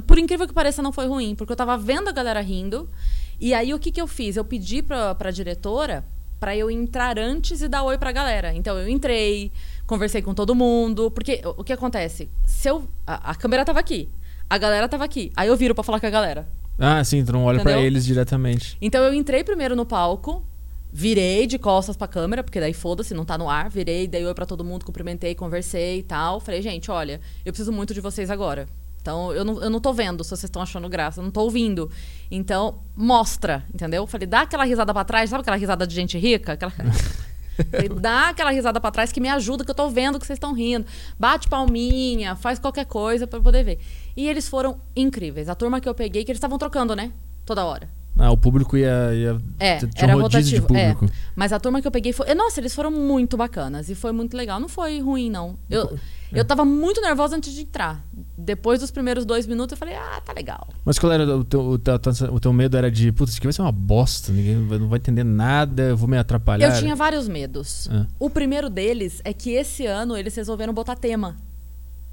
Por 0.07 0.17
incrível 0.17 0.47
que 0.47 0.53
pareça, 0.53 0.81
não 0.81 0.93
foi 0.93 1.07
ruim, 1.07 1.35
porque 1.35 1.51
eu 1.51 1.57
tava 1.57 1.77
vendo 1.77 2.07
a 2.07 2.13
galera 2.13 2.39
rindo. 2.39 2.89
E 3.37 3.53
aí 3.53 3.73
o 3.73 3.79
que, 3.79 3.91
que 3.91 3.99
eu 3.99 4.07
fiz? 4.07 4.37
Eu 4.37 4.45
pedi 4.45 4.81
pra, 4.81 5.13
pra 5.13 5.29
diretora 5.29 6.05
pra 6.39 6.55
eu 6.55 6.71
entrar 6.71 7.19
antes 7.19 7.61
e 7.61 7.67
dar 7.67 7.83
oi 7.83 7.97
pra 7.97 8.13
galera. 8.13 8.53
Então 8.53 8.77
eu 8.77 8.87
entrei, 8.87 9.51
conversei 9.85 10.21
com 10.21 10.33
todo 10.33 10.55
mundo. 10.55 11.11
Porque 11.11 11.41
o, 11.43 11.65
que 11.65 11.73
acontece? 11.73 12.29
Se 12.45 12.69
eu. 12.69 12.87
A, 13.05 13.31
a 13.31 13.35
câmera 13.35 13.65
tava 13.65 13.81
aqui, 13.81 14.07
a 14.49 14.57
galera 14.57 14.87
tava 14.87 15.03
aqui. 15.03 15.33
Aí 15.35 15.49
eu 15.49 15.57
viro 15.57 15.75
pra 15.75 15.83
falar 15.83 15.99
com 15.99 16.07
a 16.07 16.09
galera. 16.09 16.47
Ah, 16.79 17.03
sim, 17.03 17.25
tu 17.25 17.33
não 17.33 17.43
olha 17.43 17.59
pra 17.59 17.71
Entendeu? 17.71 17.87
eles 17.87 18.05
diretamente. 18.05 18.77
Então 18.79 19.03
eu 19.03 19.13
entrei 19.13 19.43
primeiro 19.43 19.75
no 19.75 19.85
palco, 19.85 20.45
virei 20.91 21.45
de 21.47 21.57
costas 21.57 21.95
pra 21.95 22.07
câmera, 22.07 22.43
porque 22.43 22.59
daí 22.59 22.73
foda-se, 22.73 23.13
não 23.13 23.25
tá 23.25 23.37
no 23.37 23.49
ar. 23.49 23.69
Virei, 23.69 24.07
dei 24.07 24.25
oi 24.25 24.33
pra 24.33 24.45
todo 24.45 24.63
mundo, 24.63 24.85
cumprimentei, 24.85 25.35
conversei 25.35 25.99
e 25.99 26.03
tal. 26.03 26.39
Falei, 26.39 26.61
gente, 26.61 26.89
olha, 26.89 27.21
eu 27.45 27.51
preciso 27.51 27.71
muito 27.71 27.93
de 27.93 28.01
vocês 28.01 28.29
agora. 28.29 28.67
Então, 29.01 29.31
eu 29.31 29.45
não, 29.45 29.61
eu 29.61 29.69
não 29.69 29.79
tô 29.79 29.93
vendo 29.93 30.21
se 30.23 30.31
vocês 30.31 30.43
estão 30.43 30.61
achando 30.61 30.89
graça, 30.89 31.21
eu 31.21 31.23
não 31.23 31.31
tô 31.31 31.41
ouvindo. 31.41 31.89
Então, 32.29 32.81
mostra, 32.95 33.65
entendeu? 33.73 34.05
Falei, 34.05 34.27
dá 34.27 34.41
aquela 34.41 34.65
risada 34.65 34.93
pra 34.93 35.05
trás, 35.05 35.29
sabe 35.29 35.41
aquela 35.41 35.55
risada 35.55 35.87
de 35.87 35.95
gente 35.95 36.17
rica? 36.17 36.53
Aquela... 36.53 36.73
Falei, 37.71 37.89
dá 37.89 38.29
aquela 38.29 38.51
risada 38.51 38.79
pra 38.81 38.91
trás 38.91 39.11
que 39.11 39.19
me 39.19 39.29
ajuda, 39.29 39.63
que 39.63 39.71
eu 39.71 39.75
tô 39.75 39.89
vendo 39.89 40.19
que 40.19 40.27
vocês 40.27 40.35
estão 40.35 40.53
rindo. 40.53 40.85
Bate 41.17 41.47
palminha, 41.47 42.35
faz 42.35 42.59
qualquer 42.59 42.85
coisa 42.85 43.25
pra 43.25 43.39
eu 43.39 43.43
poder 43.43 43.63
ver. 43.63 43.79
E 44.15 44.27
eles 44.27 44.47
foram 44.47 44.79
incríveis. 44.95 45.49
A 45.49 45.55
turma 45.55 45.79
que 45.79 45.87
eu 45.87 45.95
peguei, 45.95 46.23
que 46.23 46.31
eles 46.31 46.37
estavam 46.37 46.57
trocando, 46.57 46.95
né? 46.95 47.11
Toda 47.45 47.65
hora. 47.65 47.96
Ah, 48.17 48.31
o 48.31 48.37
público 48.37 48.75
ia. 48.77 49.13
ia 49.13 49.37
É, 49.59 49.77
tinha 49.77 49.89
era 49.97 50.17
um 50.17 50.21
rodízio 50.21 50.61
rotativo. 50.61 50.67
de 50.67 50.79
é. 50.79 50.93
público. 50.93 51.15
Mas 51.35 51.53
a 51.53 51.59
turma 51.59 51.81
que 51.81 51.87
eu 51.87 51.91
peguei 51.91 52.11
foi. 52.13 52.33
Nossa, 52.35 52.59
eles 52.59 52.73
foram 52.73 52.91
muito 52.91 53.37
bacanas. 53.37 53.89
E 53.89 53.95
foi 53.95 54.11
muito 54.11 54.35
legal. 54.35 54.59
Não 54.59 54.67
foi 54.69 54.99
ruim, 54.99 55.29
não. 55.29 55.57
Eu, 55.69 55.97
É. 56.33 56.39
eu 56.39 56.45
tava 56.45 56.65
muito 56.65 56.99
nervosa 57.01 57.35
antes 57.35 57.53
de 57.53 57.61
entrar. 57.61 58.03
Depois 58.37 58.79
dos 58.79 58.91
primeiros 58.91 59.25
dois 59.25 59.45
minutos, 59.47 59.71
eu 59.73 59.77
falei, 59.77 59.95
ah, 59.95 60.21
tá 60.25 60.33
legal. 60.33 60.67
Mas 60.85 60.97
qual 60.99 61.11
era 61.11 61.23
o 61.37 61.43
teu, 61.43 61.61
o 61.61 61.77
teu, 61.77 61.95
o 62.31 62.39
teu 62.39 62.53
medo? 62.53 62.75
Era 62.77 62.89
de, 62.91 63.11
putz, 63.11 63.31
isso 63.31 63.39
aqui 63.39 63.47
vai 63.47 63.53
ser 63.53 63.61
uma 63.61 63.71
bosta, 63.71 64.31
ninguém 64.31 64.55
não 64.55 64.87
vai 64.87 64.97
entender 64.97 65.23
nada, 65.23 65.83
eu 65.83 65.97
vou 65.97 66.07
me 66.07 66.17
atrapalhar. 66.17 66.67
Eu 66.73 66.79
tinha 66.79 66.95
vários 66.95 67.27
medos. 67.27 67.89
Ah. 67.91 68.05
O 68.19 68.29
primeiro 68.29 68.69
deles 68.69 69.21
é 69.23 69.33
que 69.33 69.51
esse 69.51 69.85
ano 69.85 70.15
eles 70.17 70.35
resolveram 70.35 70.73
botar 70.73 70.95
tema 70.95 71.35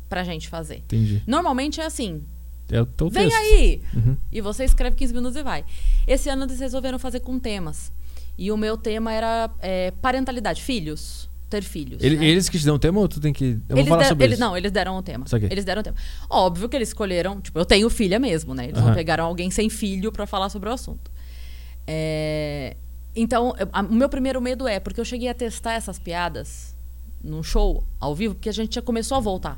pra 0.08 0.22
gente 0.24 0.48
fazer. 0.48 0.76
Entendi. 0.76 1.22
Normalmente 1.26 1.80
é 1.80 1.86
assim, 1.86 2.22
É 2.76 2.80
o 2.82 2.86
teu 2.86 3.08
Vem 3.08 3.28
texto. 3.28 3.38
aí! 3.40 3.82
Uhum. 3.94 4.16
E 4.32 4.40
você 4.40 4.64
escreve 4.64 4.96
15 4.96 5.14
minutos 5.14 5.36
e 5.36 5.42
vai. 5.42 5.64
Esse 6.06 6.28
ano 6.28 6.44
eles 6.44 6.58
resolveram 6.60 6.98
fazer 6.98 7.20
com 7.20 7.38
temas. 7.38 7.92
E 8.36 8.50
o 8.50 8.56
meu 8.56 8.76
tema 8.76 9.12
era 9.12 9.50
é, 9.60 9.90
parentalidade, 10.02 10.62
filhos. 10.62 11.30
Ter 11.48 11.62
filhos. 11.62 12.02
Ele- 12.02 12.16
né? 12.16 12.26
Eles 12.26 12.48
que 12.48 12.58
te 12.58 12.64
dão 12.64 12.78
tema 12.78 12.98
ou 12.98 13.06
tu 13.06 13.20
tem 13.20 13.32
que. 13.32 13.44
Eu 13.44 13.58
vou 13.68 13.76
Eles 13.78 13.88
falar 13.88 13.98
deram- 14.00 14.08
sobre 14.08 14.24
eles- 14.24 14.38
isso. 14.38 14.44
Não, 14.48 14.56
eles 14.56 14.72
deram 14.72 14.96
o 14.96 15.02
tema. 15.02 15.24
Eles 15.50 15.64
deram 15.64 15.80
o 15.80 15.84
tema. 15.84 15.96
Óbvio 16.28 16.68
que 16.68 16.74
eles 16.76 16.88
escolheram. 16.88 17.40
Tipo, 17.40 17.58
eu 17.60 17.64
tenho 17.64 17.88
filha 17.90 18.18
mesmo, 18.18 18.54
né? 18.54 18.64
Eles 18.64 18.78
não 18.80 18.86
Aham. 18.88 18.94
pegaram 18.94 19.24
alguém 19.24 19.50
sem 19.52 19.68
filho 19.70 20.10
pra 20.10 20.26
falar 20.26 20.48
sobre 20.48 20.68
o 20.68 20.72
assunto. 20.72 21.12
É, 21.86 22.76
Então, 23.16 23.54
eu- 23.60 23.68
a- 23.72 23.82
o 23.82 23.94
meu 23.94 24.08
primeiro 24.08 24.40
medo 24.40 24.66
é 24.66 24.80
porque 24.80 25.00
eu 25.00 25.04
cheguei 25.04 25.28
a 25.28 25.34
testar 25.34 25.74
essas 25.74 26.00
piadas 26.00 26.74
num 27.22 27.44
show 27.44 27.84
ao 28.00 28.12
vivo, 28.12 28.34
porque 28.34 28.48
a 28.48 28.52
gente 28.52 28.74
já 28.74 28.82
começou 28.82 29.16
a 29.16 29.20
voltar. 29.20 29.56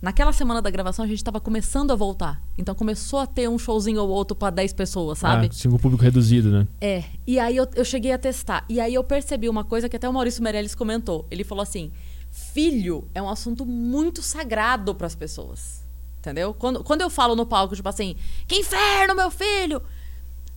Naquela 0.00 0.32
semana 0.32 0.62
da 0.62 0.70
gravação, 0.70 1.04
a 1.04 1.08
gente 1.08 1.24
tava 1.24 1.40
começando 1.40 1.90
a 1.90 1.96
voltar. 1.96 2.40
Então 2.56 2.72
começou 2.74 3.18
a 3.18 3.26
ter 3.26 3.48
um 3.48 3.58
showzinho 3.58 4.00
ou 4.00 4.08
outro 4.08 4.36
pra 4.36 4.48
10 4.48 4.72
pessoas, 4.72 5.18
sabe? 5.18 5.48
Ah, 5.50 5.52
sim, 5.52 5.68
público 5.76 6.02
reduzido, 6.02 6.50
né? 6.50 6.68
É, 6.80 7.02
e 7.26 7.38
aí 7.38 7.56
eu, 7.56 7.66
eu 7.74 7.84
cheguei 7.84 8.12
a 8.12 8.18
testar. 8.18 8.64
E 8.68 8.80
aí 8.80 8.94
eu 8.94 9.02
percebi 9.02 9.48
uma 9.48 9.64
coisa 9.64 9.88
que 9.88 9.96
até 9.96 10.08
o 10.08 10.12
Maurício 10.12 10.42
Meirelles 10.42 10.74
comentou. 10.74 11.26
Ele 11.30 11.42
falou 11.42 11.62
assim: 11.62 11.90
filho 12.30 13.08
é 13.12 13.20
um 13.20 13.28
assunto 13.28 13.66
muito 13.66 14.22
sagrado 14.22 14.94
para 14.94 15.06
as 15.08 15.16
pessoas. 15.16 15.82
Entendeu? 16.20 16.54
Quando, 16.54 16.84
quando 16.84 17.00
eu 17.00 17.10
falo 17.10 17.34
no 17.34 17.46
palco, 17.46 17.74
tipo 17.74 17.88
assim, 17.88 18.14
que 18.46 18.56
inferno, 18.56 19.14
meu 19.16 19.30
filho! 19.30 19.82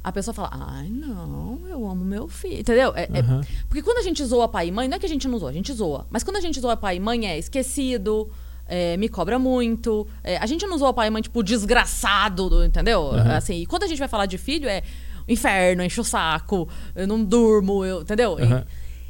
A 0.04 0.12
pessoa 0.12 0.34
fala, 0.34 0.50
ai, 0.52 0.90
não, 0.90 1.60
eu 1.70 1.88
amo 1.88 2.04
meu 2.04 2.28
filho. 2.28 2.60
Entendeu? 2.60 2.92
É- 2.96 3.08
é- 3.14 3.20
Aham. 3.20 3.42
porque 3.70 3.84
quando 3.84 4.00
a 4.00 4.02
gente 4.02 4.24
zoa 4.26 4.48
pai 4.48 4.68
e 4.68 4.72
mãe, 4.72 4.88
não 4.88 4.98
é 4.98 5.00
que 5.00 5.06
a 5.06 5.10
gente 5.10 5.28
não 5.28 5.38
zoa, 5.38 5.52
a 5.52 5.54
gente 5.54 5.72
zoa. 5.74 6.08
Mas 6.10 6.24
quando 6.24 6.38
a 6.38 6.42
gente 6.42 6.60
zoa 6.60 6.76
pai 6.76 6.98
e 6.98 7.00
mãe, 7.00 7.28
é 7.28 7.38
esquecido, 7.38 8.28
é, 8.74 8.96
me 8.98 9.10
cobra 9.10 9.38
muito. 9.38 10.08
é, 10.24 10.38
a 10.38 10.46
gente 10.46 10.66
não 10.66 10.78
zoa 10.78 10.94
pai 10.94 11.08
e 11.08 11.10
mãe, 11.12 11.22
tipo, 11.22 11.44
desgraçado, 11.44 12.50
do- 12.50 12.64
entendeu? 12.64 13.12
Aham. 13.12 13.36
Assim, 13.36 13.56
e 13.62 13.66
quando 13.66 13.84
a 13.84 13.88
gente 13.88 14.00
vai 14.00 14.08
falar 14.08 14.26
de 14.28 14.38
filho, 14.38 14.68
é 14.70 14.82
inferno, 15.28 15.84
enche 15.84 16.00
o 16.00 16.04
saco, 16.04 16.68
eu 16.96 17.06
não 17.06 17.24
durmo, 17.24 17.84
eu, 17.86 18.02
entendeu? 18.02 18.38
E- 18.40 18.44
Aham. 18.44 18.66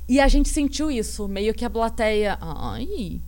E, 0.10 0.20
a 0.20 0.28
gente 0.28 0.50
sentiu 0.50 0.90
isso, 0.92 1.28
meio 1.28 1.54
que 1.54 1.64
a 1.64 1.70
plateia. 1.70 2.38
Ai, 2.42 3.22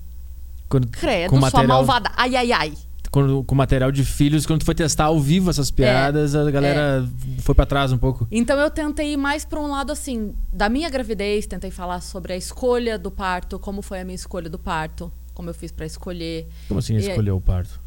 Quando, 0.67 0.87
credo, 0.87 1.29
com 1.29 1.35
sua 1.37 1.41
material, 1.51 1.67
malvada. 1.77 2.11
Ai, 2.17 2.35
ai, 2.35 2.51
ai. 2.51 2.73
quando- 3.11 3.43
com 3.43 3.53
material 3.55 3.91
de 3.91 4.03
filhos, 4.03 4.43
quando 4.45 4.61
tu 4.61 4.65
foi 4.65 4.73
testar 4.75 5.05
ao 5.05 5.19
vivo 5.19 5.49
essas 5.51 5.69
piadas, 5.69 6.35
a 6.35 6.49
galera 6.49 7.07
foi 7.41 7.53
pra 7.53 7.65
trás 7.65 7.91
um 7.93 7.97
pouco. 7.97 8.27
Então 8.31 8.59
eu 8.59 8.71
tentei 8.71 9.13
ir 9.13 9.17
mais 9.17 9.45
para 9.45 9.59
um 9.61 9.67
lado 9.69 9.91
assim, 9.91 10.33
da 10.51 10.67
minha 10.67 10.89
gravidez, 10.89 11.45
tentei 11.45 11.69
falar 11.69 12.01
sobre 12.01 12.33
a 12.33 12.35
escolha 12.37 12.97
do 12.97 13.11
parto, 13.11 13.59
como 13.59 13.81
foi 13.83 13.99
a 14.01 14.03
minha 14.03 14.15
escolha 14.15 14.49
do 14.49 14.57
parto, 14.57 15.11
como 15.33 15.49
eu 15.49 15.53
fiz 15.53 15.71
para 15.71 15.85
escolher. 15.85 16.47
Como 16.67 16.79
assim 16.79 16.95
E- 16.95 16.99
escolheu 16.99 17.35
o 17.37 17.41
parto? 17.41 17.79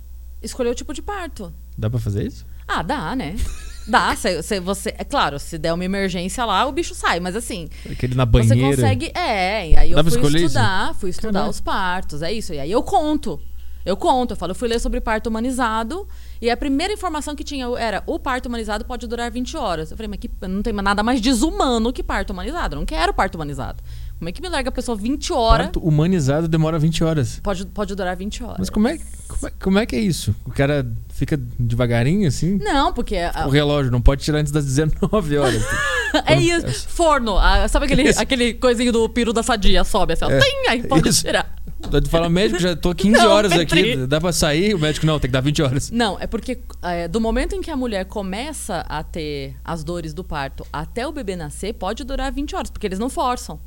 Escolher 0.43 0.71
o 0.71 0.75
tipo 0.75 0.93
de 0.93 1.03
parto. 1.03 1.53
Dá 1.77 1.89
pra 1.91 1.99
fazer 1.99 2.27
isso? 2.27 2.47
Ah, 2.69 2.83
dá, 2.83 3.15
né? 3.17 3.37
Dá, 3.89 4.17
se, 4.17 4.43
se 4.43 4.59
você. 4.59 4.93
É 4.99 5.05
claro, 5.05 5.39
se 5.39 5.57
der 5.57 5.73
uma 5.73 5.85
emergência 5.85 6.45
lá, 6.45 6.67
o 6.67 6.73
bicho 6.73 6.93
sai, 6.93 7.21
mas 7.21 7.37
assim. 7.37 7.69
Aquele 7.89 8.17
na 8.17 8.25
Você 8.25 8.49
banheira. 8.49 8.77
consegue. 8.77 9.13
É, 9.15 9.71
e 9.71 9.77
aí 9.77 9.91
eu 9.93 9.97
Dá 9.97 10.03
pra 10.03 10.11
fui 10.11 10.19
escolher 10.21 10.39
isso? 10.39 10.47
estudar, 10.47 10.95
fui 10.97 11.11
estudar 11.11 11.33
Caralho. 11.35 11.51
os 11.51 11.61
partos, 11.61 12.21
é 12.23 12.33
isso. 12.33 12.53
E 12.53 12.59
aí 12.59 12.73
eu 12.73 12.83
conto. 12.83 13.41
Eu 13.85 13.97
conto, 13.97 14.33
eu 14.33 14.37
falo, 14.37 14.51
eu 14.51 14.55
fui 14.57 14.67
ler 14.67 14.81
sobre 14.81 15.01
parto 15.01 15.29
humanizado 15.29 16.09
e 16.43 16.51
a 16.51 16.57
primeira 16.57 16.93
informação 16.93 17.37
que 17.37 17.45
tinha 17.45 17.67
era 17.79 18.03
o 18.05 18.19
parto 18.19 18.47
humanizado 18.47 18.85
pode 18.85 19.07
durar 19.07 19.31
20 19.31 19.57
horas. 19.57 19.93
Eu 19.93 19.97
falei, 19.97 20.09
mas 20.09 20.19
que, 20.19 20.29
não 20.49 20.61
tem 20.61 20.73
nada 20.73 21.05
mais 21.05 21.21
desumano 21.21 21.93
que 21.93 22.03
parto 22.03 22.31
humanizado. 22.33 22.75
Eu 22.75 22.81
não 22.81 22.85
quero 22.87 23.15
parto 23.15 23.37
humanizado. 23.37 23.81
Como 24.19 24.29
é 24.29 24.33
que 24.33 24.41
me 24.41 24.49
larga 24.49 24.71
a 24.71 24.73
pessoa 24.73 24.97
20 24.97 25.33
horas? 25.33 25.67
Parto 25.67 25.81
humanizado 25.81 26.49
demora 26.49 26.79
20 26.79 27.05
horas. 27.05 27.39
Pode, 27.43 27.67
pode 27.67 27.95
durar 27.95 28.17
20 28.17 28.43
horas. 28.45 28.57
Mas 28.59 28.71
como 28.71 28.89
é, 28.89 28.99
como 29.29 29.47
é, 29.47 29.53
como 29.63 29.79
é 29.79 29.85
que 29.87 29.95
é 29.95 30.01
isso? 30.01 30.35
O 30.47 30.51
cara 30.51 30.87
fica 31.11 31.37
devagarinho 31.59 32.27
assim? 32.27 32.57
Não, 32.63 32.93
porque. 32.95 33.17
a- 33.17 33.45
O 33.47 33.51
relógio 33.51 33.93
não 33.93 34.01
pode 34.01 34.23
tirar 34.25 34.39
antes 34.39 34.53
das 34.53 34.65
19 34.65 35.37
horas. 35.37 35.63
é 36.25 36.41
isso. 36.41 36.89
Forno. 36.89 37.37
ah, 37.39 37.69
sabe 37.69 37.85
aquele, 37.87 38.05
Isso. 38.09 38.21
aquele 38.21 38.55
coisinho 38.55 38.91
do 38.93 39.07
piro 39.09 39.33
da 39.35 39.43
sadia? 39.43 39.85
Sobe 39.85 40.15
assim, 40.15 40.25
ó. 40.25 40.31
É, 40.31 40.39
Tim, 40.41 40.69
aí 40.71 40.83
pode 40.87 41.09
isso. 41.09 41.23
tirar. 41.23 41.55
Te 42.03 42.09
falando, 42.09 42.33
médico, 42.33 42.61
já 42.61 42.75
tô 42.75 42.95
15 42.95 43.19
Não, 43.19 43.31
horas 43.31 43.53
aqui. 43.53 44.07
Dá 44.07 44.21
pra 44.21 44.33
sair? 44.33 44.75
O 44.75 44.79
médico 44.79 45.07
não, 45.07 45.21
tem 45.21 45.29
que 45.29 45.33
dar 45.33 45.41
20 45.43 45.63
horas. 45.63 45.91
Não, 45.91 46.19
é 46.19 46.27
porque 46.27 46.59
é, 46.83 47.07
do 47.07 47.21
momento 47.21 47.55
em 47.55 47.61
que 47.61 47.71
a 47.71 47.77
mulher 47.77 48.07
começa 48.07 48.81
a 48.89 49.03
ter 49.03 49.55
as 49.65 49.85
dores 49.85 50.13
do 50.15 50.25
parto 50.25 50.67
até 50.73 51.07
o 51.07 51.13
bebê 51.13 51.37
nascer, 51.37 51.75
pode 51.75 52.03
durar 52.03 52.33
20 52.33 52.57
horas, 52.57 52.71
porque 52.71 52.87
eles 52.87 52.99
não 52.99 53.09
forçam, 53.11 53.61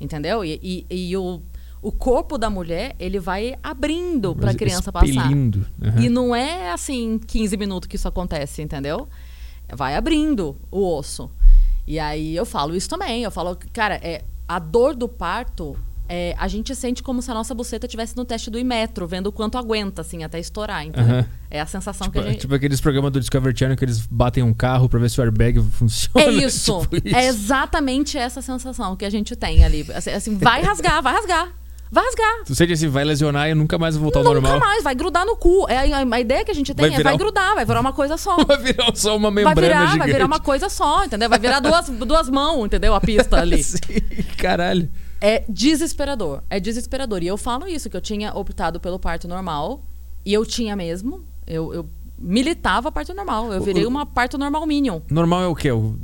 entendeu? 0.00 0.44
E, 0.44 0.60
e- 0.62 0.86
e 1.10 1.16
o, 1.16 1.40
o 1.80 1.90
corpo 1.90 2.36
da 2.38 2.48
mulher, 2.50 2.94
ele 2.98 3.18
vai 3.18 3.54
abrindo 3.62 4.36
pra 4.36 4.46
mas 4.48 4.56
criança 4.56 4.92
passar. 4.92 5.06
expelindo. 5.06 5.66
Aham. 5.82 6.00
E 6.00 6.08
não 6.08 6.34
é 6.36 6.70
assim 6.70 7.18
15 7.26 7.56
minutos 7.56 7.88
que 7.88 7.96
isso 7.96 8.06
acontece, 8.06 8.62
entendeu? 8.62 9.08
Vai 9.74 9.96
abrindo 9.96 10.54
o 10.70 10.96
osso. 10.96 11.30
E 11.86 11.98
aí 11.98 12.36
eu 12.36 12.44
falo 12.44 12.76
isso 12.76 12.88
também. 12.88 13.22
Eu 13.24 13.30
falo, 13.30 13.58
cara, 13.72 13.94
é, 13.96 14.22
a 14.46 14.58
dor 14.58 14.94
do 14.94 15.08
parto 15.08 15.76
é, 16.14 16.34
a 16.38 16.46
gente 16.46 16.74
sente 16.74 17.02
como 17.02 17.22
se 17.22 17.30
a 17.30 17.34
nossa 17.34 17.54
buceta 17.54 17.86
estivesse 17.86 18.14
no 18.14 18.22
teste 18.24 18.50
do 18.50 18.58
Imetro, 18.58 19.06
vendo 19.06 19.28
o 19.28 19.32
quanto 19.32 19.56
aguenta, 19.56 20.02
assim, 20.02 20.22
até 20.22 20.38
estourar. 20.38 20.84
Entendeu? 20.84 21.14
Aham. 21.20 21.26
É 21.50 21.58
a 21.60 21.64
sensação 21.66 22.06
Tipo, 22.08 22.20
que 22.20 22.26
a 22.28 22.30
gente. 22.30 22.40
tipo 22.42 22.54
aqueles 22.54 22.80
programas 22.82 23.10
do 23.12 23.18
Discovery 23.18 23.58
Channel 23.58 23.76
que 23.76 23.84
eles 23.84 24.06
batem 24.06 24.42
um 24.42 24.52
carro 24.52 24.88
pra 24.90 24.98
ver 25.00 25.08
se 25.08 25.18
o 25.18 25.22
airbag 25.24 25.58
funciona. 25.72 26.26
É 26.26 26.30
isso. 26.44 26.80
Tipo 26.90 26.96
isso. 27.08 27.16
É 27.16 27.26
exatamente 27.26 28.18
essa 28.18 28.42
sensação 28.42 28.94
que 28.94 29.04
a 29.06 29.10
gente 29.10 29.34
tem 29.34 29.64
ali. 29.64 29.86
Assim, 29.94 30.10
assim, 30.10 30.36
vai 30.36 30.60
rasgar, 30.62 31.02
vai 31.02 31.14
rasgar. 31.14 31.48
Vai 31.90 32.04
rasgar. 32.04 32.44
Tu 32.46 32.54
sente 32.54 32.72
assim, 32.72 32.88
vai 32.88 33.04
lesionar 33.04 33.48
e 33.50 33.54
nunca 33.54 33.76
mais 33.78 33.96
voltar 33.96 34.20
ao 34.20 34.24
Nunca 34.24 34.40
normal. 34.40 34.58
mais, 34.60 34.82
vai 34.82 34.94
grudar 34.94 35.26
no 35.26 35.36
cu. 35.36 35.66
É, 35.68 35.92
a, 35.92 35.98
a 36.10 36.20
ideia 36.20 36.42
que 36.44 36.50
a 36.50 36.54
gente 36.54 36.72
tem 36.74 36.88
Vai 36.90 36.98
é 37.00 37.02
vai 37.02 37.14
um- 37.14 37.18
grudar, 37.18 37.54
vai 37.54 37.64
virar 37.66 37.80
uma 37.80 37.92
coisa 37.92 38.16
só. 38.16 38.36
Vai 38.44 38.56
virar 38.58 38.94
só 38.94 39.14
uma 39.16 39.30
Vai 39.30 39.44
membrana 39.44 39.60
virar, 39.60 39.80
gigante. 39.86 39.98
vai 39.98 40.12
virar 40.12 40.24
uma 40.26 40.40
coisa 40.40 40.68
só, 40.70 41.04
entendeu? 41.04 41.28
Vai 41.28 41.38
virar 41.38 41.60
duas, 41.60 41.88
duas 41.90 42.28
mãos, 42.30 42.64
entendeu? 42.66 42.94
A 42.94 43.00
pista 43.00 43.36
ali. 43.40 43.62
Sim, 43.62 43.78
caralho. 44.38 44.88
É 45.22 45.44
desesperador. 45.48 46.42
É 46.50 46.58
desesperador. 46.58 47.22
E 47.22 47.28
eu 47.28 47.36
falo 47.36 47.66
isso, 47.68 47.88
que 47.88 47.96
eu 47.96 48.00
tinha 48.00 48.34
optado 48.34 48.80
pelo 48.80 48.98
parto 48.98 49.28
normal. 49.28 49.84
E 50.26 50.32
eu 50.32 50.44
tinha 50.44 50.74
mesmo. 50.76 51.24
Eu, 51.46 51.72
eu 51.72 51.86
militava 52.18 52.90
parto 52.90 53.14
normal. 53.14 53.52
Eu 53.52 53.62
virei 53.62 53.84
O- 53.84 53.88
uma 53.88 54.04
parto 54.04 54.36
normal 54.36 54.66
minion. 54.66 55.00
Normal 55.10 55.42
é 55.42 55.46
o 55.46 55.54
quê? 55.54 55.70
O- 55.70 55.96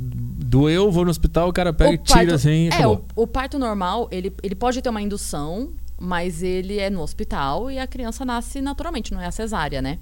Doeu, 0.49 0.89
vou 0.91 1.03
no 1.05 1.11
hospital, 1.11 1.49
o 1.49 1.53
cara 1.53 1.71
pega 1.71 1.91
O 1.91 1.93
e 1.93 1.97
tira 1.99 2.33
assim 2.35 2.69
e 2.69 2.69
é, 2.69 2.87
o, 2.87 3.01
o 3.15 3.27
parto 3.27 3.59
normal, 3.59 4.07
ele, 4.11 4.33
ele 4.41 4.55
pode 4.55 4.81
ter 4.81 4.89
uma 4.89 4.99
indução, 5.01 5.69
mas 5.99 6.41
ele 6.41 6.79
é 6.79 6.89
no 6.89 7.01
hospital 7.01 7.69
e 7.69 7.77
a 7.77 7.85
criança 7.85 8.25
nasce 8.25 8.59
naturalmente, 8.59 9.13
não 9.13 9.21
é 9.21 9.27
a 9.27 9.31
cesárea, 9.31 9.79
né? 9.79 9.99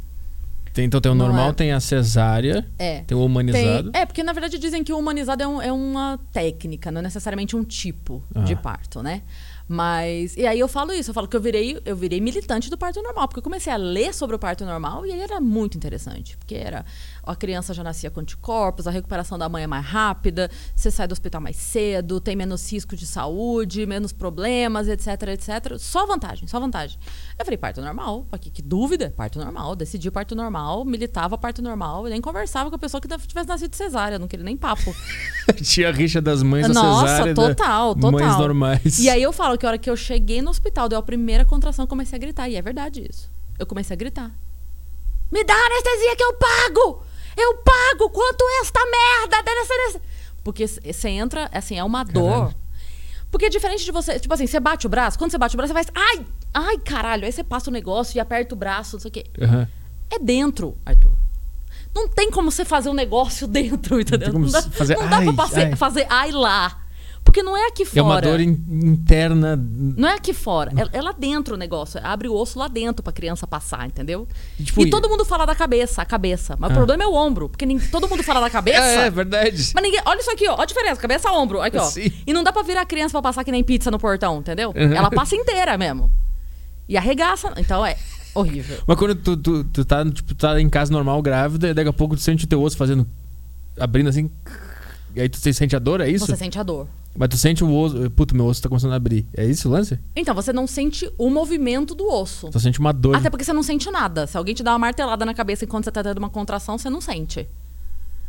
Tem, 0.77 0.85
então 0.85 1.01
tem 1.01 1.11
o 1.11 1.15
Não 1.15 1.25
normal, 1.25 1.49
é. 1.49 1.53
tem 1.53 1.71
a 1.71 1.79
cesárea, 1.79 2.63
É. 2.77 2.99
tem 3.01 3.17
o 3.17 3.25
humanizado. 3.25 3.91
Tem- 3.91 3.99
é, 3.99 4.05
porque 4.05 4.21
na 4.21 4.31
verdade 4.31 4.59
dizem 4.59 4.83
que 4.83 4.93
o 4.93 4.99
humanizado 4.99 5.41
é, 5.41 5.47
um- 5.47 5.59
é 5.59 5.71
uma 5.71 6.19
técnica, 6.31 6.91
não 6.91 6.99
é 6.99 7.01
necessariamente 7.01 7.55
um 7.55 7.63
tipo 7.63 8.23
Ah. 8.35 8.41
de 8.41 8.55
parto, 8.55 9.01
né? 9.01 9.23
Mas. 9.67 10.35
E 10.37 10.45
aí 10.47 10.59
eu 10.59 10.67
falo 10.67 10.93
isso, 10.93 11.09
eu 11.09 11.13
falo 11.13 11.27
que 11.27 11.35
eu 11.35 11.41
virei, 11.41 11.79
eu 11.85 11.95
virei 11.95 12.21
militante 12.21 12.69
do 12.69 12.77
parto 12.77 13.01
normal, 13.01 13.27
porque 13.27 13.39
eu 13.39 13.43
comecei 13.43 13.71
a 13.71 13.75
ler 13.75 14.13
sobre 14.13 14.35
o 14.35 14.39
parto 14.39 14.65
normal 14.65 15.05
e 15.05 15.11
era 15.11 15.41
muito 15.41 15.75
interessante. 15.75 16.37
Porque 16.37 16.55
era. 16.55 16.85
A 17.23 17.35
criança 17.35 17.73
já 17.73 17.83
nascia 17.83 18.09
com 18.09 18.21
anticorpos, 18.21 18.87
a 18.87 18.91
recuperação 18.91 19.37
da 19.37 19.49
mãe 19.49 19.63
é 19.63 19.67
mais 19.67 19.85
rápida, 19.85 20.49
você 20.73 20.89
sai 20.89 21.07
do 21.07 21.11
hospital 21.11 21.41
mais 21.41 21.57
cedo, 21.57 22.21
tem 22.21 22.37
menos 22.37 22.71
risco 22.71 22.95
de 22.95 23.05
saúde, 23.05 23.85
menos 23.85 24.13
problemas, 24.13 24.87
etc, 24.87 25.07
etc. 25.33 25.77
Só 25.77 26.05
vantagem, 26.05 26.47
só 26.47 26.57
vantagem. 26.57 26.97
Eu 27.37 27.43
falei, 27.43 27.57
parto 27.57 27.81
normal. 27.81 28.25
Aqui, 28.31 28.49
que 28.49 28.61
dúvida? 28.61 29.13
Parto 29.15 29.39
normal. 29.39 29.75
Decidi 29.75 30.09
parto 30.09 30.35
normal, 30.35 30.85
militava 30.85 31.37
parto 31.37 31.61
normal, 31.61 32.07
e 32.07 32.11
nem 32.11 32.21
conversava 32.21 32.69
com 32.69 32.77
a 32.77 32.79
pessoa 32.79 33.01
que 33.01 33.09
tivesse 33.09 33.47
nascido 33.47 33.75
cesárea, 33.75 34.17
não 34.17 34.27
queria 34.27 34.45
nem 34.45 34.55
papo. 34.55 34.95
Tinha 35.61 35.89
a 35.89 35.91
rixa 35.91 36.21
das 36.21 36.41
mães 36.41 36.65
da 36.65 36.73
Nossa, 36.73 37.07
cesárea 37.07 37.31
e 37.31 37.33
da- 37.33 37.47
total, 37.47 37.95
total. 37.95 38.11
Mães 38.11 38.37
normais. 38.37 38.99
E 38.99 39.09
aí 39.09 39.21
eu 39.21 39.33
falo 39.33 39.56
que 39.57 39.65
a 39.65 39.69
hora 39.69 39.77
que 39.77 39.89
eu 39.89 39.95
cheguei 39.97 40.41
no 40.41 40.49
hospital, 40.49 40.87
deu 40.89 40.99
a 40.99 41.03
primeira 41.03 41.43
contração, 41.45 41.83
eu 41.83 41.87
comecei 41.87 42.15
a 42.17 42.19
gritar. 42.19 42.47
E 42.49 42.55
é 42.55 42.61
verdade 42.61 43.05
isso. 43.09 43.29
Eu 43.59 43.65
comecei 43.65 43.93
a 43.93 43.97
gritar. 43.97 44.31
Me 45.31 45.43
dá 45.43 45.53
anestesia 45.53 46.15
que 46.15 46.23
eu 46.23 46.33
pago! 46.35 47.03
Eu 47.35 47.55
pago! 47.57 48.09
Quanto 48.09 48.41
é 48.43 48.61
esta 48.61 48.79
merda? 48.85 49.43
Dá 49.43 49.51
anestesia. 49.51 50.01
Porque 50.43 50.65
você 50.67 51.09
entra, 51.09 51.49
assim, 51.53 51.77
é 51.77 51.83
uma 51.83 52.03
dor. 52.03 52.31
Caralho. 52.31 52.55
Porque 53.29 53.45
é 53.45 53.49
diferente 53.49 53.83
de 53.83 53.91
você, 53.91 54.17
tipo 54.19 54.33
assim, 54.33 54.47
você 54.47 54.59
bate 54.59 54.87
o 54.87 54.89
braço, 54.89 55.17
quando 55.19 55.31
você 55.31 55.37
bate 55.37 55.53
o 55.53 55.57
braço, 55.57 55.73
você 55.73 55.83
faz, 55.83 55.87
ai, 55.93 56.25
ai, 56.53 56.77
caralho, 56.77 57.25
aí 57.25 57.31
você 57.31 57.43
passa 57.43 57.69
o 57.69 57.73
negócio 57.73 58.15
e 58.15 58.21
aperta 58.21 58.55
o 58.55 58.57
braço, 58.57 58.95
não 58.95 59.01
sei 59.01 59.09
o 59.09 59.11
quê. 59.11 59.25
Aham. 59.41 59.67
É 60.09 60.17
dentro, 60.17 60.77
Arthur. 60.85 61.11
Não 61.93 62.07
tem 62.07 62.31
como 62.31 62.49
você 62.49 62.63
fazer 62.63 62.87
um 62.89 62.93
negócio 62.93 63.45
dentro, 63.49 63.99
entendeu? 63.99 64.31
como 64.31 64.49
dá, 64.49 64.61
se 64.61 64.69
fazer 64.69 64.95
não 64.97 65.09
dá 65.09 65.17
ai, 65.17 65.25
pra 65.25 65.33
passe- 65.33 65.59
ai. 65.59 65.75
fazer 65.75 66.07
ai 66.09 66.31
lá. 66.31 66.86
Porque 67.27 67.43
não 67.43 67.55
é 67.57 67.67
aqui 67.67 67.83
fora. 67.85 67.99
É 67.99 68.01
uma 68.03 68.21
dor 68.21 68.39
in- 68.39 68.63
interna. 68.69 69.55
Não 69.57 70.07
é 70.07 70.13
aqui 70.15 70.33
fora. 70.33 70.71
É, 70.93 70.97
é 70.97 71.01
lá 71.01 71.11
dentro 71.11 71.55
o 71.55 71.57
negócio. 71.57 71.99
Abre 72.01 72.27
o 72.29 72.33
osso 72.33 72.57
lá 72.57 72.67
dentro 72.69 73.03
pra 73.03 73.11
criança 73.11 73.45
passar, 73.45 73.85
entendeu? 73.85 74.25
E, 74.57 74.63
tipo, 74.63 74.81
e 74.81 74.89
todo 74.89 75.09
mundo 75.09 75.25
fala 75.25 75.45
da 75.45 75.53
cabeça, 75.53 76.01
a 76.01 76.05
cabeça. 76.05 76.55
Mas 76.57 76.71
Ah. 76.71 76.73
o 76.73 76.75
problema 76.77 77.03
é 77.03 77.07
o 77.07 77.13
ombro. 77.13 77.49
Porque 77.49 77.65
todo 77.91 78.07
mundo 78.07 78.23
fala 78.23 78.39
da 78.39 78.49
cabeça. 78.49 78.77
É, 78.81 79.07
é 79.07 79.09
verdade. 79.11 79.71
Mas 79.75 79.83
ninguém. 79.83 80.01
Olha 80.05 80.19
isso 80.19 80.31
aqui, 80.31 80.47
ó. 80.47 80.53
Olha 80.53 80.63
a 80.63 80.65
diferença. 80.65 81.01
Cabeça 81.01 81.31
ombro. 81.31 81.61
Aqui, 81.61 81.77
ó. 81.77 81.83
Sim. 81.83 82.11
E 82.25 82.31
não 82.33 82.43
dá 82.43 82.51
pra 82.53 82.63
virar 82.63 82.81
a 82.81 82.85
criança 82.85 83.11
pra 83.11 83.21
passar 83.21 83.43
que 83.43 83.51
nem 83.51 83.63
pizza 83.63 83.91
no 83.91 83.99
portão, 83.99 84.39
entendeu? 84.39 84.69
Uhum. 84.75 84.93
Ela 84.93 85.11
passa 85.11 85.35
inteira 85.35 85.77
mesmo. 85.77 86.09
E 86.87 86.95
arregaça. 86.97 87.53
Então 87.57 87.85
é 87.85 87.97
horrível. 88.33 88.77
Mas 88.87 88.97
quando 88.97 89.15
tu, 89.15 89.35
tu, 89.35 89.63
tu 89.65 89.83
tá, 89.85 90.03
tipo, 90.09 90.33
tá 90.33 90.59
em 90.61 90.69
casa 90.69 90.91
normal, 90.93 91.21
grávida, 91.21 91.67
e 91.69 91.73
daqui 91.73 91.89
a 91.89 91.93
pouco 91.93 92.15
tu 92.15 92.21
sente 92.21 92.45
o 92.45 92.47
teu 92.47 92.61
osso 92.61 92.77
fazendo. 92.77 93.05
abrindo 93.79 94.07
assim. 94.09 94.31
E 95.15 95.21
aí 95.21 95.27
tu 95.29 95.37
sente 95.37 95.75
a 95.75 95.79
dor, 95.79 95.99
é 96.01 96.09
isso? 96.09 96.25
Você 96.25 96.35
sente 96.35 96.57
a 96.59 96.63
dor. 96.63 96.87
Mas 97.17 97.29
tu 97.29 97.37
sente 97.37 97.63
o 97.63 97.75
osso. 97.75 98.09
Puta, 98.11 98.35
meu 98.35 98.45
osso 98.45 98.61
tá 98.61 98.69
começando 98.69 98.93
a 98.93 98.95
abrir. 98.95 99.27
É 99.35 99.43
isso 99.43 99.67
o 99.67 99.71
lance? 99.71 99.99
Então, 100.15 100.35
você 100.35 100.53
não 100.53 100.67
sente 100.67 101.11
o 101.17 101.29
movimento 101.31 101.95
do 101.95 102.07
osso. 102.07 102.49
Tu 102.49 102.59
sente 102.59 102.79
uma 102.79 102.93
dor. 102.93 103.15
Até 103.15 103.29
porque 103.29 103.43
você 103.43 103.51
não 103.51 103.63
sente 103.63 103.89
nada. 103.89 104.27
Se 104.27 104.37
alguém 104.37 104.53
te 104.53 104.61
dá 104.61 104.71
uma 104.73 104.79
martelada 104.79 105.25
na 105.25 105.33
cabeça 105.33 105.65
enquanto 105.65 105.85
você 105.85 105.91
tá 105.91 106.03
tendo 106.03 106.19
uma 106.19 106.29
contração, 106.29 106.77
você 106.77 106.91
não 106.91 107.01
sente. 107.01 107.49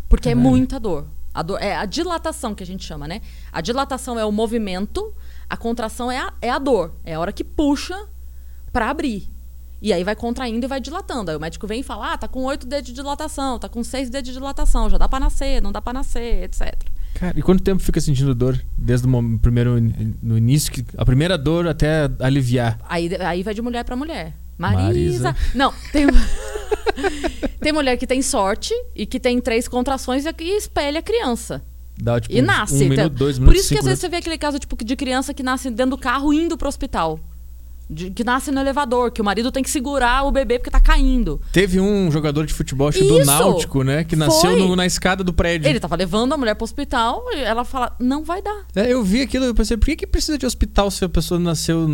Porque 0.09 0.31
Caralho. 0.31 0.47
é 0.47 0.51
muita 0.51 0.81
dor. 0.81 1.07
A 1.35 1.43
dor. 1.43 1.61
É 1.61 1.77
a 1.77 1.85
dilatação 1.85 2.55
que 2.55 2.63
a 2.63 2.67
gente 2.67 2.83
chama, 2.83 3.07
né? 3.07 3.21
A 3.53 3.61
dilatação 3.61 4.19
é 4.19 4.25
o 4.25 4.33
movimento, 4.33 5.13
a 5.51 5.57
contração 5.57 6.11
é 6.11 6.19
a, 6.19 6.33
é 6.41 6.51
a 6.51 6.59
dor. 6.59 6.95
É 7.05 7.15
a 7.15 7.21
hora 7.21 7.31
que 7.31 7.45
puxa 7.45 8.09
pra 8.73 8.89
abrir. 8.89 9.31
E 9.81 9.93
aí 9.93 10.03
vai 10.03 10.17
contraindo 10.17 10.65
e 10.65 10.69
vai 10.69 10.81
dilatando. 10.81 11.31
Aí 11.31 11.37
o 11.37 11.41
médico 11.41 11.67
vem 11.67 11.81
e 11.81 11.83
fala: 11.83 12.15
ah, 12.15 12.19
tá 12.19 12.27
com 12.27 12.43
oito 12.45 12.67
dedos 12.67 12.89
de 12.89 12.95
dilatação, 12.95 13.59
tá 13.59 13.69
com 13.69 13.85
seis 13.85 14.09
dedos 14.09 14.29
de 14.29 14.35
dilatação, 14.35 14.89
já 14.89 14.97
dá 14.99 15.09
pra 15.09 15.21
nascer, 15.21 15.63
não 15.63 15.71
dá 15.71 15.81
pra 15.81 15.93
nascer, 15.93 16.45
etc. 16.45 16.75
Cara, 17.19 17.39
e 17.39 17.43
quanto 17.43 17.63
tempo 17.63 17.83
fica 17.83 18.01
sentindo 18.01 18.35
dor? 18.35 18.61
Desde 18.77 19.07
o 19.09 19.39
primeiro. 19.39 19.77
No 20.23 20.39
início, 20.39 20.73
que- 20.73 20.85
a 20.97 21.05
primeira 21.05 21.37
dor 21.37 21.67
até 21.67 22.09
aliviar. 22.21 22.79
Aí, 22.89 23.11
aí 23.21 23.43
vai 23.43 23.55
de 23.55 23.63
mulher 23.63 23.85
pra 23.85 23.97
mulher. 23.97 24.35
Marisa. 24.57 24.83
Marisa. 24.85 25.37
Não, 25.55 25.73
tem. 25.93 26.07
tem 27.61 27.73
mulher 27.73 27.97
que 27.97 28.07
tem 28.07 28.23
sorte 28.23 28.73
e 28.95 29.07
que 29.07 29.19
tem 29.21 29.41
três 29.41 29.69
contrações 29.69 30.25
e 30.27 30.57
espelha 30.57 31.01
a 31.01 31.03
criança. 31.03 31.63
Dá 32.01 32.21
tipo 32.21 32.35
E 32.37 32.41
nasce. 32.41 32.75
um 32.75 32.77
então. 32.79 32.89
minuto, 32.91 33.13
dois 33.15 33.37
Por 33.37 33.43
minutos, 33.43 33.63
isso 33.65 33.75
que 33.75 33.79
às 33.81 33.85
vezes 33.85 34.01
você 34.01 34.09
vê 34.09 34.17
aquele 34.19 34.39
caso 34.39 34.59
tipo, 34.59 34.77
de 34.85 34.95
criança 34.97 35.35
que 35.35 35.43
nasce 35.43 35.69
dentro 35.71 35.91
do 35.97 35.99
carro 35.99 36.33
indo 36.33 36.57
pro 36.57 36.69
hospital. 36.69 37.19
De- 37.91 38.11
que 38.11 38.23
nasce 38.23 38.51
no 38.51 38.61
elevador, 38.61 39.11
que 39.11 39.21
o 39.23 39.25
marido 39.25 39.51
tem 39.51 39.63
que 39.63 39.71
segurar 39.71 40.23
o 40.25 40.31
bebê 40.31 40.59
porque 40.59 40.71
tá 40.71 40.79
caindo. 40.79 41.41
Teve 41.53 41.81
um 41.81 42.11
jogador 42.11 42.45
de 42.45 42.53
futebol, 42.53 42.89
acho 42.89 43.03
do! 43.03 43.25
Náutico, 43.25 43.83
né? 43.83 44.05
Que 44.05 44.15
nasceu 44.15 44.57
no- 44.59 44.77
na 44.77 44.85
escada 44.85 45.25
do 45.25 45.33
prédio. 45.33 45.67
Ele 45.69 45.81
tava 45.81 45.97
levando 45.97 46.35
a 46.35 46.37
mulher 46.37 46.55
pro 46.55 46.65
hospital 46.65 47.25
e 47.33 47.41
ela 47.41 47.65
fala: 47.65 47.97
não 47.99 48.23
vai 48.25 48.43
dar. 48.43 48.67
É, 48.77 48.93
eu 48.93 49.03
vi 49.03 49.23
aquilo, 49.23 49.47
eu 49.47 49.55
pensei, 49.55 49.77
por 49.79 49.87
que, 49.87 49.97
que 49.97 50.07
precisa 50.07 50.37
de 50.37 50.45
hospital 50.45 50.91
se 50.91 51.03
a 51.05 51.09
pessoa 51.09 51.41
nasceu 51.41 51.89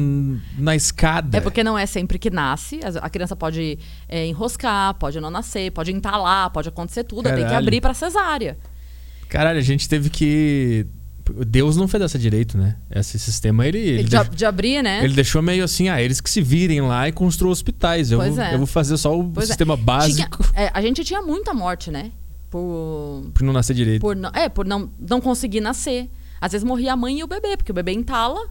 na 0.58 0.74
escada? 0.74 1.38
É 1.38 1.40
porque 1.40 1.62
não 1.62 1.78
é 1.78 1.86
sempre 1.86 2.18
que 2.18 2.28
nasce. 2.30 2.80
As- 2.84 2.96
A 2.96 3.08
criança 3.08 3.36
pode 3.36 3.78
é, 4.08 4.26
enroscar, 4.26 4.94
pode 4.94 5.20
não 5.20 5.30
nascer, 5.30 5.70
pode 5.70 5.92
entalar, 5.92 6.50
pode 6.50 6.68
acontecer 6.68 7.04
tudo. 7.04 7.22
Tem 7.28 7.46
que 7.46 7.54
abrir 7.54 7.80
pra 7.80 7.94
cesárea. 7.94 8.58
Caralho, 9.28 9.58
a 9.58 9.62
gente 9.62 9.88
teve 9.88 10.10
que. 10.10 10.86
Deus 11.46 11.76
não 11.76 11.88
fez 11.88 12.02
dessa 12.02 12.18
direito, 12.18 12.58
né? 12.58 12.76
Esse 12.90 13.18
sistema 13.18 13.66
ele. 13.66 13.78
Ele, 13.78 14.04
de, 14.04 14.10
deixou, 14.10 14.34
de 14.34 14.44
abrir, 14.44 14.82
né? 14.82 15.02
ele 15.04 15.14
deixou 15.14 15.40
meio 15.40 15.64
assim, 15.64 15.88
ah, 15.88 16.00
eles 16.02 16.20
que 16.20 16.28
se 16.28 16.42
virem 16.42 16.80
lá 16.82 17.08
e 17.08 17.12
construam 17.12 17.50
hospitais. 17.52 18.10
Eu, 18.10 18.18
vou, 18.20 18.42
é. 18.42 18.54
eu 18.54 18.58
vou 18.58 18.66
fazer 18.66 18.96
só 18.98 19.18
o 19.18 19.24
Pois 19.24 19.44
é. 19.44 19.46
sistema 19.48 19.76
básico 19.76 20.42
Tinha- 20.44 20.64
é, 20.66 20.70
a 20.74 20.82
gente 20.82 21.02
tinha 21.04 21.22
muita 21.22 21.54
morte, 21.54 21.90
né? 21.90 22.12
Por, 22.50 23.30
pra 23.32 23.44
não 23.46 23.52
nascer 23.52 23.74
direito. 23.74 24.00
por, 24.00 24.14
não, 24.14 24.30
é, 24.34 24.48
por 24.48 24.66
não, 24.66 24.90
não 24.98 25.20
conseguir 25.20 25.60
nascer. 25.60 26.08
Às 26.40 26.52
vezes 26.52 26.64
morria 26.64 26.92
a 26.92 26.96
mãe 26.96 27.18
e 27.18 27.24
o 27.24 27.26
bebê, 27.26 27.56
porque 27.56 27.72
o 27.72 27.74
bebê 27.74 27.92
entala. 27.92 28.46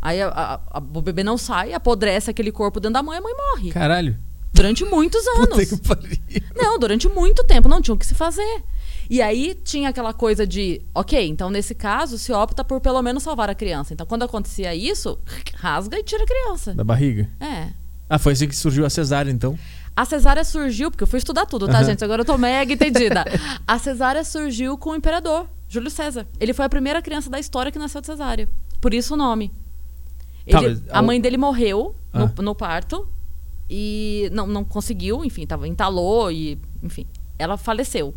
Aí 0.00 0.20
a- 0.22 0.28
a- 0.28 0.60
a- 0.70 0.78
o 0.78 1.00
bebê 1.02 1.24
não 1.24 1.36
sai, 1.38 1.72
apodrece 1.72 2.30
aquele 2.30 2.52
corpo 2.52 2.78
dentro 2.78 2.94
da 2.94 3.02
mãe 3.02 3.16
e 3.16 3.18
a 3.18 3.22
mãe 3.22 3.34
morre. 3.34 3.70
Caralho. 3.72 4.16
Durante 4.52 4.84
muitos 4.84 5.22
Puta 5.24 5.54
anos. 5.54 5.68
que 5.68 5.76
pariu. 5.78 6.18
Não, 6.54 6.78
durante 6.78 7.08
muito 7.08 7.44
tempo 7.44 7.68
não 7.68 7.80
tinha 7.80 7.94
o 7.94 7.98
que 7.98 8.06
se 8.06 8.14
fazer. 8.14 8.62
E 9.10 9.22
aí 9.22 9.54
tinha 9.64 9.88
aquela 9.88 10.12
coisa 10.12 10.46
de, 10.46 10.82
ok, 10.94 11.26
então 11.28 11.48
nesse 11.50 11.74
caso 11.74 12.18
se 12.18 12.32
opta 12.32 12.62
por 12.62 12.80
pelo 12.80 13.00
menos 13.02 13.22
salvar 13.22 13.48
a 13.48 13.54
criança. 13.54 13.94
Então 13.94 14.06
quando 14.06 14.22
acontecia 14.24 14.74
isso, 14.74 15.18
rasga 15.56 15.98
e 15.98 16.02
tira 16.02 16.24
a 16.24 16.26
criança. 16.26 16.74
Da 16.74 16.84
barriga. 16.84 17.28
É. 17.40 17.68
Ah, 18.08 18.18
foi 18.18 18.32
assim 18.34 18.48
que 18.48 18.56
surgiu 18.56 18.84
a 18.86 18.90
cesárea, 18.90 19.30
então. 19.30 19.58
A 19.96 20.04
cesárea 20.04 20.44
surgiu, 20.44 20.90
porque 20.90 21.02
eu 21.02 21.06
fui 21.08 21.18
estudar 21.18 21.44
tudo, 21.46 21.66
tá, 21.66 21.78
Aham. 21.78 21.84
gente? 21.84 22.04
Agora 22.04 22.20
eu 22.22 22.24
tô 22.24 22.38
mega 22.38 22.72
entendida. 22.72 23.24
A 23.66 23.78
cesárea 23.78 24.22
surgiu 24.24 24.78
com 24.78 24.90
o 24.90 24.94
imperador, 24.94 25.48
Júlio 25.68 25.90
César. 25.90 26.24
Ele 26.38 26.52
foi 26.54 26.64
a 26.64 26.68
primeira 26.68 27.02
criança 27.02 27.28
da 27.28 27.38
história 27.38 27.72
que 27.72 27.78
nasceu 27.78 28.00
de 28.00 28.06
cesárea. 28.06 28.48
Por 28.80 28.94
isso 28.94 29.14
o 29.14 29.16
nome. 29.16 29.50
Tá, 30.48 30.58
Ele- 30.62 30.68
mas 30.68 30.82
a 30.90 31.02
mãe 31.02 31.20
dele 31.20 31.36
morreu 31.36 31.94
no, 32.14 32.24
Ah. 32.26 32.32
no 32.42 32.54
parto 32.54 33.08
e 33.68 34.30
não, 34.32 34.46
não 34.46 34.64
conseguiu, 34.64 35.24
enfim, 35.24 35.44
tava, 35.46 35.66
entalou 35.68 36.30
e, 36.30 36.58
enfim, 36.82 37.04
ela 37.38 37.56
faleceu. 37.56 38.14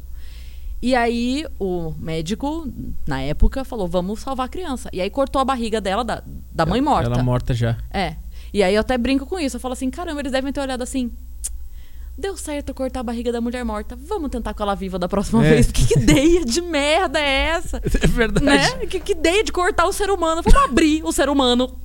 E 0.81 0.95
aí 0.95 1.45
o 1.59 1.93
médico, 1.99 2.67
na 3.07 3.21
época, 3.21 3.63
falou: 3.63 3.87
vamos 3.87 4.19
salvar 4.19 4.47
a 4.47 4.49
criança. 4.49 4.89
E 4.91 4.99
aí 4.99 5.09
cortou 5.09 5.39
a 5.41 5.45
barriga 5.45 5.79
dela, 5.79 6.03
da, 6.03 6.23
da 6.51 6.65
mãe 6.65 6.81
morta. 6.81 7.11
Ela 7.13 7.23
morta 7.23 7.53
já. 7.53 7.77
É. 7.91 8.15
E 8.53 8.63
aí 8.63 8.73
eu 8.75 8.81
até 8.81 8.97
brinco 8.97 9.25
com 9.25 9.39
isso. 9.39 9.55
Eu 9.57 9.59
falo 9.61 9.73
assim, 9.73 9.89
caramba, 9.89 10.19
eles 10.21 10.31
devem 10.31 10.51
ter 10.51 10.59
olhado 10.59 10.81
assim. 10.81 11.11
Deu 12.17 12.35
certo 12.35 12.73
cortar 12.73 12.99
a 12.99 13.03
barriga 13.03 13.31
da 13.31 13.39
mulher 13.39 13.63
morta. 13.63 13.95
Vamos 13.95 14.29
tentar 14.29 14.53
com 14.53 14.61
ela 14.63 14.75
viva 14.75 14.99
da 14.99 15.07
próxima 15.07 15.45
É. 15.45 15.49
vez. 15.49 15.67
Porque 15.67 15.85
que 15.85 15.97
ideia 16.01 16.43
de 16.43 16.61
merda 16.61 17.19
é 17.19 17.47
essa? 17.47 17.77
É 17.77 18.07
verdade. 18.07 18.45
né? 18.45 18.85
Que, 18.87 18.99
que 18.99 19.11
ideia 19.13 19.43
de 19.43 19.51
cortar 19.51 19.85
o 19.85 19.93
ser 19.93 20.09
humano. 20.09 20.41
Vamos 20.43 20.69
abrir 20.69 21.01
o 21.03 21.11
ser 21.11 21.29
humano. 21.29 21.77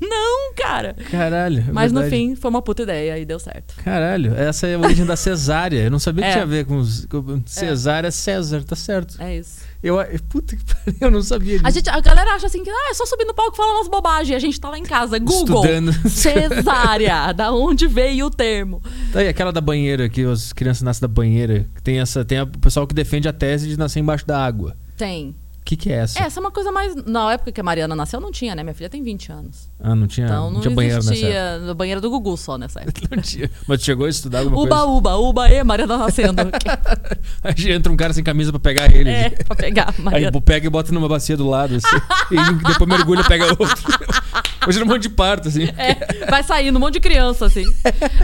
Não, 0.00 0.54
cara. 0.56 0.94
Caralho. 1.10 1.64
é 1.68 1.72
Mas 1.72 1.92
no 1.92 2.00
verdade. 2.00 2.22
fim, 2.22 2.34
foi 2.36 2.50
uma 2.50 2.60
puta 2.62 2.82
ideia 2.82 3.18
e 3.18 3.24
deu 3.24 3.38
certo. 3.38 3.74
Caralho, 3.84 4.34
essa 4.34 4.66
é 4.66 4.74
a 4.74 4.78
origem 4.78 5.06
da 5.06 5.14
cesárea. 5.16 5.84
Eu 5.84 5.90
não 5.90 5.98
sabia 5.98 6.24
que 6.24 6.28
É. 6.30 6.32
tinha 6.32 6.42
a 6.42 6.46
ver 6.46 6.64
com, 6.66 6.82
com 7.08 7.42
cesárea, 7.46 8.10
César, 8.10 8.62
tá 8.64 8.74
certo. 8.74 9.14
É 9.22 9.36
isso. 9.36 9.60
Eu, 9.82 9.96
puta 10.28 10.56
que 10.56 10.64
pariu, 10.66 10.96
eu 11.00 11.10
não 11.10 11.22
sabia 11.22 11.52
disso. 11.54 11.66
A, 11.66 11.70
gente, 11.70 11.88
a 11.88 12.00
galera 12.00 12.32
acha 12.34 12.46
assim 12.46 12.64
que 12.64 12.70
ah, 12.70 12.90
é 12.90 12.94
só 12.94 13.06
subir 13.06 13.24
no 13.24 13.32
palco 13.34 13.52
e 13.54 13.56
falar 13.56 13.74
umas 13.74 13.88
bobagens. 13.88 14.36
A 14.36 14.40
gente 14.40 14.60
tá 14.60 14.68
lá 14.70 14.78
em 14.78 14.82
casa. 14.82 15.18
Google. 15.18 15.64
Estudando. 15.64 15.92
Cesárea. 16.10 17.32
da 17.32 17.52
onde 17.52 17.86
veio 17.86 18.26
o 18.26 18.30
termo? 18.30 18.82
Tá 19.12 19.20
aí, 19.20 19.28
aquela 19.28 19.52
da 19.52 19.60
banheira, 19.60 20.08
que 20.08 20.24
as 20.24 20.52
crianças 20.52 20.82
nascem 20.82 21.02
da 21.02 21.08
banheira. 21.08 21.66
Tem, 21.84 22.00
essa, 22.00 22.24
tem 22.24 22.38
a- 22.38 22.44
o 22.44 22.58
pessoal 22.58 22.86
que 22.86 22.94
defende 22.94 23.28
a 23.28 23.32
tese 23.32 23.68
de 23.68 23.78
nascer 23.78 24.00
embaixo 24.00 24.26
da 24.26 24.44
água. 24.44 24.76
Tem. 24.96 25.34
O 25.68 25.70
que, 25.70 25.76
que 25.76 25.92
é 25.92 25.96
essa? 25.96 26.18
Essa 26.18 26.38
é 26.38 26.40
uma 26.40 26.50
coisa 26.50 26.72
mais. 26.72 26.94
Na 27.04 27.30
época 27.34 27.52
que 27.52 27.60
a 27.60 27.62
Mariana 27.62 27.94
nasceu, 27.94 28.18
não 28.22 28.32
tinha, 28.32 28.54
né? 28.54 28.62
Minha 28.62 28.72
filha 28.74 28.88
tem 28.88 29.02
20 29.02 29.30
anos. 29.30 29.68
Ah, 29.78 29.94
não 29.94 30.06
tinha, 30.06 30.26
Então 30.26 30.44
não 30.46 30.52
não, 30.52 30.60
tinha 30.62 30.74
banheiro 30.74 30.96
nessa 30.96 31.12
existia. 31.12 31.58
No 31.58 31.74
banheiro 31.74 32.00
do 32.00 32.08
Gugu 32.08 32.38
só 32.38 32.56
nessa 32.56 32.80
época. 32.88 33.14
Não 33.14 33.22
tinha. 33.22 33.50
Mas 33.66 33.82
chegou 33.82 34.06
a 34.06 34.08
estudar 34.08 34.38
alguma 34.38 34.62
Uba, 34.62 34.76
coisa? 34.76 34.90
uba, 34.90 35.16
uba, 35.16 35.48
e 35.52 35.62
Mariana 35.62 35.98
nascendo. 35.98 36.40
Aí 37.44 37.70
entra 37.70 37.92
um 37.92 37.98
cara 37.98 38.14
sem 38.14 38.24
camisa 38.24 38.50
pra 38.50 38.58
pegar 38.58 38.90
ele. 38.90 39.10
é, 39.10 39.28
pra 39.28 39.54
pegar 39.54 39.88
a 39.88 39.90
Aí 39.90 40.02
Mariana. 40.02 40.40
pega 40.40 40.66
e 40.66 40.70
bota 40.70 40.90
numa 40.90 41.06
bacia 41.06 41.36
do 41.36 41.46
lado, 41.46 41.74
assim. 41.74 41.96
e 42.32 42.64
depois 42.66 42.88
mergulha 42.88 43.20
e 43.20 43.24
pega 43.28 43.44
outro. 43.48 43.68
Era 44.76 44.84
um 44.84 44.88
monte 44.88 45.02
de 45.02 45.08
parto, 45.10 45.48
assim. 45.48 45.64
É, 45.76 46.26
vai 46.28 46.42
saindo 46.42 46.76
um 46.76 46.80
monte 46.80 46.94
de 46.94 47.00
criança, 47.00 47.46
assim. 47.46 47.64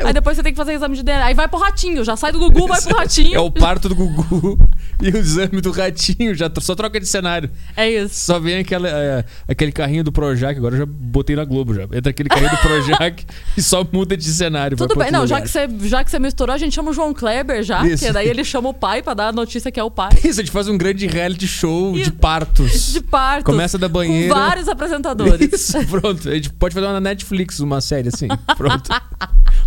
Aí 0.05 0.13
depois 0.13 0.37
você 0.37 0.43
tem 0.43 0.53
que 0.53 0.57
fazer 0.57 0.73
exame 0.75 0.97
de 0.97 1.03
DNA. 1.03 1.25
Aí 1.27 1.35
vai 1.35 1.49
pro 1.49 1.59
ratinho, 1.59 2.05
já 2.05 2.17
sai 2.17 2.33
do 2.33 2.39
Gugu, 2.39 2.67
vai 2.67 2.81
pro 2.83 2.97
ratinho. 2.97 3.35
É 3.35 3.41
o 3.41 3.51
parto 3.51 3.89
do 3.89 3.95
Gugu 3.95 4.59
e 5.03 5.09
o 5.11 5.17
exame 5.17 5.61
do 5.61 5.71
ratinho. 5.71 6.35
Já 6.35 6.51
só 6.61 6.75
troca 6.75 6.99
de 7.01 7.07
cenário. 7.07 7.51
É 7.77 7.89
isso. 7.91 8.15
Só 8.27 8.39
vem 8.39 8.59
aquela, 8.59 8.89
é, 8.89 9.25
aquele 9.49 9.73
carrinho 9.73 10.05
do 10.05 10.13
Projac. 10.13 10.57
Agora 10.57 10.75
eu 10.75 10.79
já 10.81 10.87
botei 10.87 11.37
na 11.37 11.45
Globo 11.45 11.75
já. 11.75 11.85
Entra 11.85 12.11
aquele 12.11 12.29
carrinho 12.29 12.51
do 12.51 12.59
Projac 12.59 13.25
e 13.57 13.63
só 13.63 13.87
muda 13.91 14.17
de 14.17 14.25
cenário. 14.25 14.77
Tudo 14.77 14.97
bem. 14.97 15.11
Não, 15.11 15.27
já 15.27 15.41
que, 15.41 15.49
você, 15.49 15.69
já 15.83 16.05
que 16.05 16.11
você 16.11 16.19
misturou, 16.19 16.55
a 16.55 16.59
gente 16.59 16.75
chama 16.75 16.91
o 16.91 16.95
João 16.95 17.13
Kleber 17.15 17.63
já. 17.63 17.87
Isso. 17.87 18.05
Que 18.05 18.13
daí 18.13 18.29
ele 18.29 18.45
chama 18.45 18.69
o 18.69 18.75
pai 18.75 19.03
pra 19.03 19.15
dar 19.15 19.29
a 19.29 19.33
notícia 19.33 19.71
que 19.71 19.79
é 19.81 19.85
o 19.85 19.91
pai. 19.91 20.11
Isso, 20.25 20.41
a 20.41 20.43
gente 20.43 20.51
faz 20.53 20.69
um 20.69 20.77
grande 20.77 21.07
reality 21.07 21.47
show 21.47 21.97
E- 21.97 22.03
de 22.03 22.13
partos. 22.13 22.93
De 22.93 23.01
parto. 23.03 23.45
Começa 23.45 23.79
da 23.79 23.89
banheira. 23.89 24.33
Com 24.35 24.41
vários 24.41 24.69
apresentadores. 24.69 25.53
Isso, 25.53 25.85
pronto. 25.87 26.29
A 26.35 26.37
gente 26.37 26.53
pode 26.53 26.75
fazer 26.75 26.87
uma 26.87 26.95
na 26.95 27.01
Netflix, 27.01 27.61
uma 27.61 27.81
série 27.81 28.09
assim. 28.09 28.27
Pronto. 28.57 28.91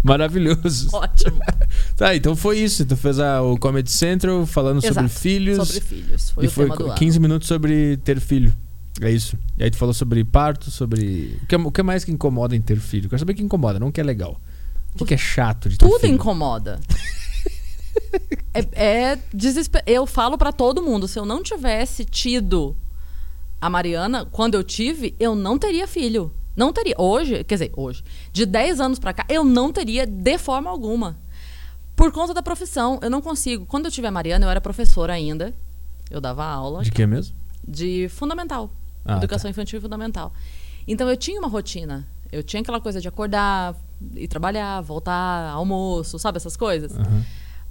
Maravilhoso. 0.03 0.89
Ótimo. 0.93 1.39
Tá, 1.95 2.15
então 2.15 2.35
foi 2.35 2.59
isso. 2.59 2.85
Tu 2.85 2.95
fez 2.95 3.19
a, 3.19 3.41
o 3.41 3.57
Comedy 3.57 3.91
Central 3.91 4.45
falando 4.45 4.81
sobre 4.81 5.05
Exato. 5.05 5.19
filhos. 5.19 5.67
Sobre 5.67 5.81
filhos. 5.81 6.29
Foi 6.29 6.45
e 6.45 6.47
foi 6.47 6.65
tema 6.65 6.75
do 6.75 6.85
ano. 6.85 6.95
15 6.95 7.19
minutos 7.19 7.47
sobre 7.47 7.97
ter 7.97 8.19
filho. 8.19 8.53
É 9.01 9.09
isso. 9.09 9.35
E 9.57 9.63
aí 9.63 9.71
tu 9.71 9.77
falou 9.77 9.95
sobre 9.95 10.23
parto, 10.23 10.69
sobre. 10.69 11.39
O 11.41 11.47
que, 11.47 11.55
o 11.55 11.71
que 11.71 11.81
mais 11.81 12.03
que 12.03 12.11
incomoda 12.11 12.55
em 12.55 12.61
ter 12.61 12.79
filho? 12.79 13.09
Quero 13.09 13.17
saber 13.17 13.33
o 13.33 13.35
que 13.35 13.41
incomoda, 13.41 13.79
não 13.79 13.87
o 13.87 13.91
que 13.91 13.99
é 13.99 14.03
legal. 14.03 14.39
O 14.93 14.99
que, 14.99 15.05
que 15.05 15.13
é 15.15 15.17
chato 15.17 15.69
de 15.69 15.77
ter 15.77 15.87
Tudo 15.87 15.99
filho? 15.99 16.13
incomoda. 16.13 16.79
é, 18.53 19.11
é 19.11 19.19
desesper... 19.33 19.81
Eu 19.87 20.05
falo 20.05 20.37
pra 20.37 20.51
todo 20.51 20.83
mundo, 20.83 21.07
se 21.07 21.17
eu 21.17 21.25
não 21.25 21.41
tivesse 21.41 22.05
tido 22.05 22.75
a 23.59 23.69
Mariana, 23.71 24.25
quando 24.25 24.53
eu 24.53 24.63
tive, 24.63 25.15
eu 25.19 25.35
não 25.35 25.57
teria 25.57 25.87
filho. 25.87 26.31
Não 26.57 26.73
teria. 26.73 26.95
Hoje, 26.97 27.43
quer 27.43 27.55
dizer, 27.55 27.71
hoje, 27.77 28.03
de 28.33 28.43
10 28.45 28.79
anos 28.81 28.97
pra 28.97 29.13
cá, 29.13 29.23
eu 29.29 29.43
não 29.43 29.71
teria 29.71 30.07
de 30.07 30.37
forma 30.39 30.69
alguma. 30.69 31.15
Por 31.95 32.11
conta 32.11 32.33
da 32.33 32.41
profissão, 32.41 32.99
eu 33.03 33.09
não 33.11 33.21
consigo. 33.21 33.65
Quando 33.67 33.85
eu 33.85 33.91
tive 33.91 34.07
a 34.07 34.11
Mariana, 34.11 34.45
eu 34.45 34.49
era 34.49 34.59
professora 34.59 35.13
ainda. 35.13 35.53
Eu 36.09 36.19
dava 36.19 36.43
aula 36.43 36.83
De 36.83 36.91
que 36.91 37.05
mesmo? 37.05 37.35
de 37.67 38.07
fundamental. 38.09 38.71
Ah, 39.05 39.17
educação 39.17 39.49
infantil 39.49 39.77
e 39.77 39.81
fundamental. 39.81 40.33
Então 40.87 41.07
eu 41.09 41.15
tinha 41.17 41.39
uma 41.39 41.47
rotina. 41.49 42.07
Eu 42.31 42.41
tinha 42.41 42.61
aquela 42.61 42.81
coisa 42.81 42.99
de 42.99 43.07
acordar, 43.07 43.75
ir 44.15 44.27
trabalhar, 44.27 44.81
voltar, 44.81 45.49
almoço, 45.51 46.17
sabe 46.17 46.37
essas 46.37 46.57
coisas? 46.57 46.97
Aham. 46.97 47.23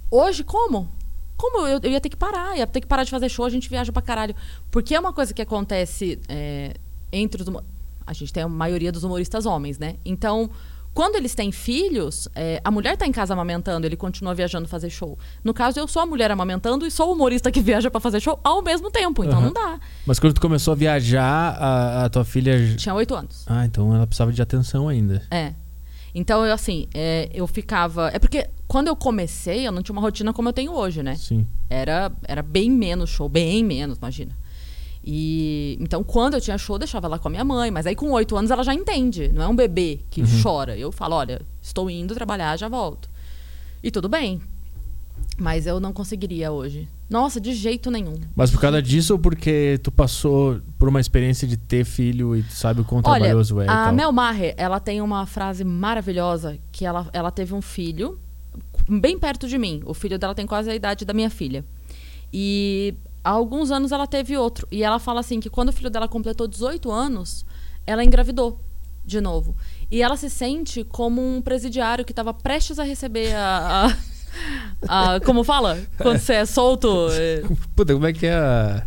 Hoje, 0.09 0.43
como? 0.43 0.89
Como 1.35 1.67
eu, 1.67 1.79
eu 1.83 1.91
ia 1.91 2.01
ter 2.01 2.09
que 2.09 2.15
parar, 2.15 2.57
ia 2.57 2.65
ter 2.65 2.81
que 2.81 2.87
parar 2.87 3.03
de 3.03 3.11
fazer 3.11 3.29
show, 3.29 3.45
a 3.45 3.49
gente 3.49 3.69
viaja 3.69 3.91
pra 3.91 4.01
caralho. 4.01 4.35
Porque 4.71 4.95
é 4.95 4.99
uma 4.99 5.13
coisa 5.13 5.33
que 5.33 5.41
acontece 5.41 6.19
é, 6.27 6.75
entre 7.11 7.41
os. 7.41 7.49
A 8.07 8.13
gente 8.13 8.31
tem 8.31 8.41
a 8.41 8.47
maioria 8.47 8.91
dos 8.91 9.03
humoristas 9.03 9.45
homens, 9.45 9.77
né? 9.77 9.97
Então, 10.05 10.49
quando 10.93 11.15
eles 11.15 11.35
têm 11.35 11.51
filhos, 11.51 12.27
é, 12.33 12.59
a 12.63 12.71
mulher 12.71 12.97
tá 12.97 13.05
em 13.05 13.11
casa 13.11 13.33
amamentando, 13.33 13.85
ele 13.85 13.95
continua 13.95 14.33
viajando 14.33 14.67
fazer 14.67 14.89
show. 14.89 15.15
No 15.43 15.53
caso, 15.53 15.79
eu 15.79 15.87
sou 15.87 16.01
a 16.01 16.05
mulher 16.07 16.31
amamentando 16.31 16.87
e 16.87 16.89
sou 16.89 17.09
o 17.09 17.13
humorista 17.13 17.51
que 17.51 17.61
viaja 17.61 17.91
pra 17.91 17.99
fazer 17.99 18.19
show 18.19 18.39
ao 18.43 18.63
mesmo 18.63 18.89
tempo. 18.89 19.23
Então 19.23 19.37
Aham. 19.37 19.45
não 19.45 19.53
dá. 19.53 19.79
Mas 20.07 20.19
quando 20.19 20.33
tu 20.33 20.41
começou 20.41 20.71
a 20.71 20.75
viajar, 20.75 21.55
a, 21.59 22.05
a 22.05 22.09
tua 22.09 22.25
filha. 22.25 22.75
Tinha 22.77 22.95
oito 22.95 23.13
anos. 23.13 23.43
Ah, 23.45 23.63
então 23.63 23.93
ela 23.93 24.07
precisava 24.07 24.33
de 24.33 24.41
atenção 24.41 24.87
ainda. 24.87 25.21
É. 25.29 25.53
Então, 26.15 26.43
eu 26.43 26.51
assim, 26.51 26.87
é, 26.95 27.29
eu 27.31 27.45
ficava. 27.45 28.09
É 28.11 28.17
porque 28.17 28.49
quando 28.67 28.87
eu 28.87 28.95
comecei, 28.95 29.67
eu 29.67 29.71
não 29.71 29.83
tinha 29.83 29.93
uma 29.93 30.01
rotina 30.01 30.33
como 30.33 30.49
eu 30.49 30.53
tenho 30.53 30.73
hoje, 30.73 31.03
né? 31.03 31.13
Sim. 31.13 31.45
Era, 31.69 32.11
era 32.23 32.41
bem 32.41 32.71
menos 32.71 33.11
show, 33.11 33.29
bem 33.29 33.63
menos, 33.63 33.99
imagina. 33.99 34.35
E 35.09 35.77
então, 35.79 36.03
quando 36.03 36.33
eu 36.33 36.41
tinha 36.41 36.57
show, 36.57 36.75
eu 36.75 36.79
deixava 36.79 37.07
ela 37.07 37.17
com 37.17 37.29
a 37.29 37.31
minha 37.31 37.45
mãe. 37.45 37.71
Mas 37.71 37.87
aí, 37.87 37.95
com 37.95 38.11
oito 38.11 38.35
anos, 38.35 38.51
ela 38.51 38.61
já 38.61 38.73
entende. 38.73 39.29
Não 39.29 39.41
é 39.41 39.47
um 39.47 39.55
bebê 39.55 40.01
que 40.09 40.21
chora. 40.43 40.77
Eu 40.77 40.91
falo: 40.91 41.15
olha, 41.15 41.41
estou 41.61 41.89
indo 41.89 42.13
trabalhar, 42.13 42.57
já 42.57 42.67
volto. 42.67 43.09
E 43.81 43.89
tudo 43.89 44.09
bem. 44.09 44.41
Mas 45.37 45.65
eu 45.65 45.79
não 45.79 45.93
conseguiria 45.93 46.51
hoje. 46.51 46.89
Nossa, 47.09 47.39
de 47.39 47.53
jeito 47.53 47.89
nenhum. 47.89 48.15
Mas 48.35 48.51
por 48.51 48.59
causa 48.59 48.81
disso 48.81 49.13
ou 49.13 49.19
porque 49.19 49.79
tu 49.81 49.93
passou 49.93 50.59
por 50.77 50.89
uma 50.89 50.99
experiência 50.99 51.47
de 51.47 51.55
ter 51.55 51.85
filho 51.85 52.35
e 52.35 52.43
tu 52.43 52.51
sabe 52.51 52.81
o 52.81 52.83
quão 52.83 53.01
Olha, 53.05 53.21
trabalhoso 53.21 53.61
é 53.61 53.63
a 53.63 53.85
tal? 53.85 53.93
Mel 53.93 54.11
Maher, 54.11 54.55
ela 54.57 54.77
tem 54.77 54.99
uma 54.99 55.25
frase 55.25 55.63
maravilhosa 55.63 56.59
que 56.69 56.85
ela, 56.85 57.07
ela 57.13 57.31
teve 57.31 57.53
um 57.53 57.61
filho 57.61 58.19
bem 58.89 59.17
perto 59.17 59.47
de 59.47 59.57
mim. 59.57 59.81
O 59.85 59.93
filho 59.93 60.19
dela 60.19 60.35
tem 60.35 60.45
quase 60.45 60.69
a 60.69 60.75
idade 60.75 61.05
da 61.05 61.13
minha 61.13 61.29
filha. 61.29 61.63
E 62.33 62.93
há 63.27 63.31
alguns 63.31 63.71
anos 63.71 63.91
ela 63.91 64.07
teve 64.07 64.37
outro. 64.37 64.65
E 64.71 64.83
ela 64.83 64.99
fala 64.99 65.19
assim 65.19 65.39
que 65.39 65.49
quando 65.49 65.69
o 65.69 65.73
filho 65.73 65.89
dela 65.89 66.07
completou 66.07 66.47
18 66.47 66.89
anos, 66.91 67.45
ela 67.85 68.03
engravidou 68.03 68.59
de 69.03 69.19
novo. 69.21 69.55
E 69.91 70.01
ela 70.01 70.15
se 70.17 70.29
sente 70.29 70.83
como 70.83 71.21
um 71.21 71.41
presidiário 71.41 72.05
que 72.05 72.11
estava 72.11 72.33
prestes 72.33 72.79
a 72.79 72.83
receber 72.83 73.33
a, 73.35 73.87
a- 74.87 75.15
a- 75.15 75.19
como 75.21 75.43
fala? 75.43 75.77
Quando 75.97 76.19
você 76.19 76.33
é 76.35 76.45
solto, 76.45 77.07
é, 77.11 77.41
Puta, 77.75 77.93
como 77.93 78.05
é 78.05 78.13
que 78.13 78.25
é 78.27 78.33
a. 78.33 78.85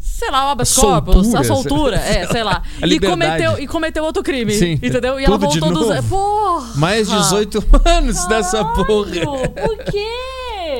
sei 0.00 0.30
lá, 0.30 0.46
o 0.46 0.50
habeas 0.50 0.76
A 0.76 0.80
corpus, 0.80 1.14
soltura, 1.26 1.40
a 1.40 1.44
soltura, 1.44 1.96
é, 1.96 2.26
sei 2.28 2.42
lá. 2.42 2.62
E, 2.84 2.98
cometeu, 3.00 3.58
e 3.58 3.66
cometeu 3.68 4.04
outro 4.04 4.22
crime, 4.22 4.52
Sim. 4.52 4.72
entendeu? 4.82 5.18
E 5.20 5.24
ela 5.24 5.38
voltou 5.38 5.72
dos... 5.72 6.04
Porra! 6.06 6.72
Mais 6.76 7.08
18 7.08 7.64
anos 7.84 8.26
dessa 8.26 8.64
porra. 8.64 9.10
Caralho, 9.10 9.50
Por 9.50 9.78
quê? 9.84 10.08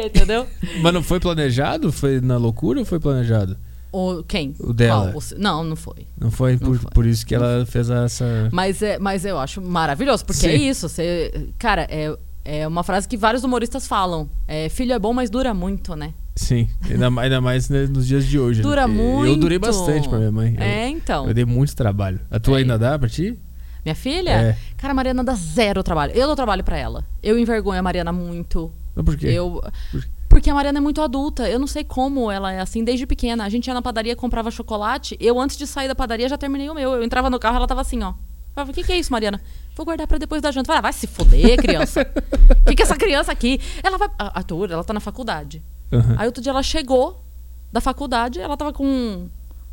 Entendeu? 0.07 0.47
Mas 0.81 0.93
não 0.95 1.03
foi 1.03 1.21
planejado? 1.21 1.93
Foi 1.93 2.21
na 2.21 2.37
loucura 2.37 2.81
ou 2.81 2.85
foi 2.87 2.99
planejado? 3.01 3.57
O, 3.93 4.23
quem? 4.23 4.55
O 4.59 4.73
dela. 4.73 5.13
Qual? 5.13 5.23
Não, 5.39 5.63
não 5.63 5.77
foi. 5.77 6.07
Não 6.19 6.31
foi, 6.31 6.53
Não 6.53 6.59
por, 6.61 6.79
foi. 6.79 6.91
por 6.93 7.07
isso 7.07 7.27
que 7.27 7.35
ela 7.35 7.67
fez 7.67 7.91
essa. 7.91 8.49
Mas, 8.51 8.81
é, 8.81 8.99
mas 8.99 9.25
eu 9.25 9.39
acho 9.39 9.61
maravilhoso, 9.61 10.25
porque 10.25 10.41
Sim. 10.41 10.49
é 10.49 10.57
isso. 10.57 10.89
Você, 10.89 11.51
cara, 11.59 11.87
é, 11.91 12.17
é 12.45 12.67
uma 12.67 12.83
frase 12.83 13.07
que 13.07 13.17
vários 13.19 13.45
humoristas 13.45 13.87
falam. 13.87 14.31
É, 14.49 14.69
filho 14.71 14.93
é 14.95 14.99
bom, 14.99 15.13
mas 15.13 15.29
dura 15.29 15.53
muito, 15.53 15.95
né? 15.95 16.15
Sim, 16.35 16.67
ainda, 16.91 17.09
ainda 17.21 17.41
mais 17.43 17.69
né, 17.69 17.87
nos 17.87 18.07
dias 18.07 18.25
de 18.27 18.39
hoje. 18.39 18.61
né? 18.61 18.67
Dura 18.67 18.83
Eu- 18.83 18.89
muito. 18.89 19.27
Eu 19.27 19.37
durei 19.37 19.59
bastante 19.59 20.09
pra 20.09 20.17
minha 20.17 20.33
mãe. 20.33 20.55
Eu- 20.57 20.63
É, 20.63 20.89
então. 20.89 21.29
Eu 21.29 21.35
dei 21.35 21.45
muito 21.45 21.77
trabalho. 21.77 22.19
A 22.31 22.41
tua 22.41 22.57
É. 22.59 22.63
ainda 22.63 22.79
dá 22.79 22.99
pra 22.99 23.11
ti? 23.11 23.39
Minha 23.85 23.95
filha? 23.95 24.31
É. 24.31 24.57
Cara, 24.79 24.93
a 24.93 24.95
Mariana 24.95 25.23
dá 25.23 25.35
zero 25.35 25.83
trabalho. 25.83 26.13
Eu 26.15 26.27
dou 26.29 26.37
trabalho 26.37 26.65
pra 26.65 26.79
ela. 26.79 27.05
Eu 27.23 27.39
envergonho 27.39 27.79
a 27.79 27.83
Mariana 27.83 28.13
muito. 28.13 28.73
Por 28.95 29.17
quê? 29.17 29.27
Eu. 29.29 29.63
Por- 29.91 30.05
Porque 30.29 30.49
a 30.51 30.55
Mariana 30.55 30.79
é 30.79 30.81
muito 30.81 31.01
adulta. 31.03 31.49
Eu 31.49 31.59
não 31.59 31.67
sei 31.67 31.85
como 31.85 32.31
ela 32.31 32.53
é 32.53 32.61
assim 32.61 32.83
desde 32.85 33.07
pequena. 33.07 33.45
A 33.45 33.49
gente 33.49 33.67
ia 33.67 33.75
na 33.75 33.83
padaria, 33.83 34.15
comprava 34.17 34.51
chocolate. 34.51 35.17
Eu, 35.21 35.39
antes 35.41 35.57
de 35.57 35.67
sair 35.67 35.89
da 35.89 35.95
padaria, 35.95 36.29
já 36.29 36.37
terminei 36.39 36.69
o 36.71 36.75
meu. 36.75 36.93
Eu 36.95 37.03
entrava 37.03 37.29
no 37.31 37.39
carro, 37.39 37.57
ela 37.57 37.67
tava 37.67 37.81
assim, 37.83 38.03
ó. 38.03 38.11
Eu 38.11 38.15
Falava, 38.55 38.71
o 38.71 38.75
que, 38.75 38.83
que 38.83 38.93
é 38.93 38.99
isso, 38.99 39.11
Mariana? 39.13 39.41
Vou 39.75 39.85
guardar 39.87 40.07
pra 40.07 40.19
depois 40.19 40.43
da 40.43 40.51
janta. 40.51 40.67
Falava, 40.67 40.83
vai 40.83 40.93
se 40.93 41.07
fuder, 41.07 41.57
criança. 41.59 42.07
O 42.63 42.65
que, 42.67 42.77
que 42.77 42.83
é 42.83 42.85
essa 42.85 42.97
criança 42.97 43.33
aqui? 43.33 43.61
Ela 43.83 43.99
vai. 43.99 44.09
A 44.19 44.39
Arthur, 44.39 44.71
ela 44.71 44.85
tá 44.85 44.93
na 44.95 45.01
faculdade. 45.01 45.63
Aham. 45.93 46.15
Aí 46.19 46.27
outro 46.27 46.43
dia 46.43 46.51
ela 46.51 46.63
chegou 46.63 47.25
da 47.73 47.81
faculdade, 47.81 48.39
ela 48.41 48.57
tava 48.57 48.73
com 48.73 48.87
um, 48.87 49.29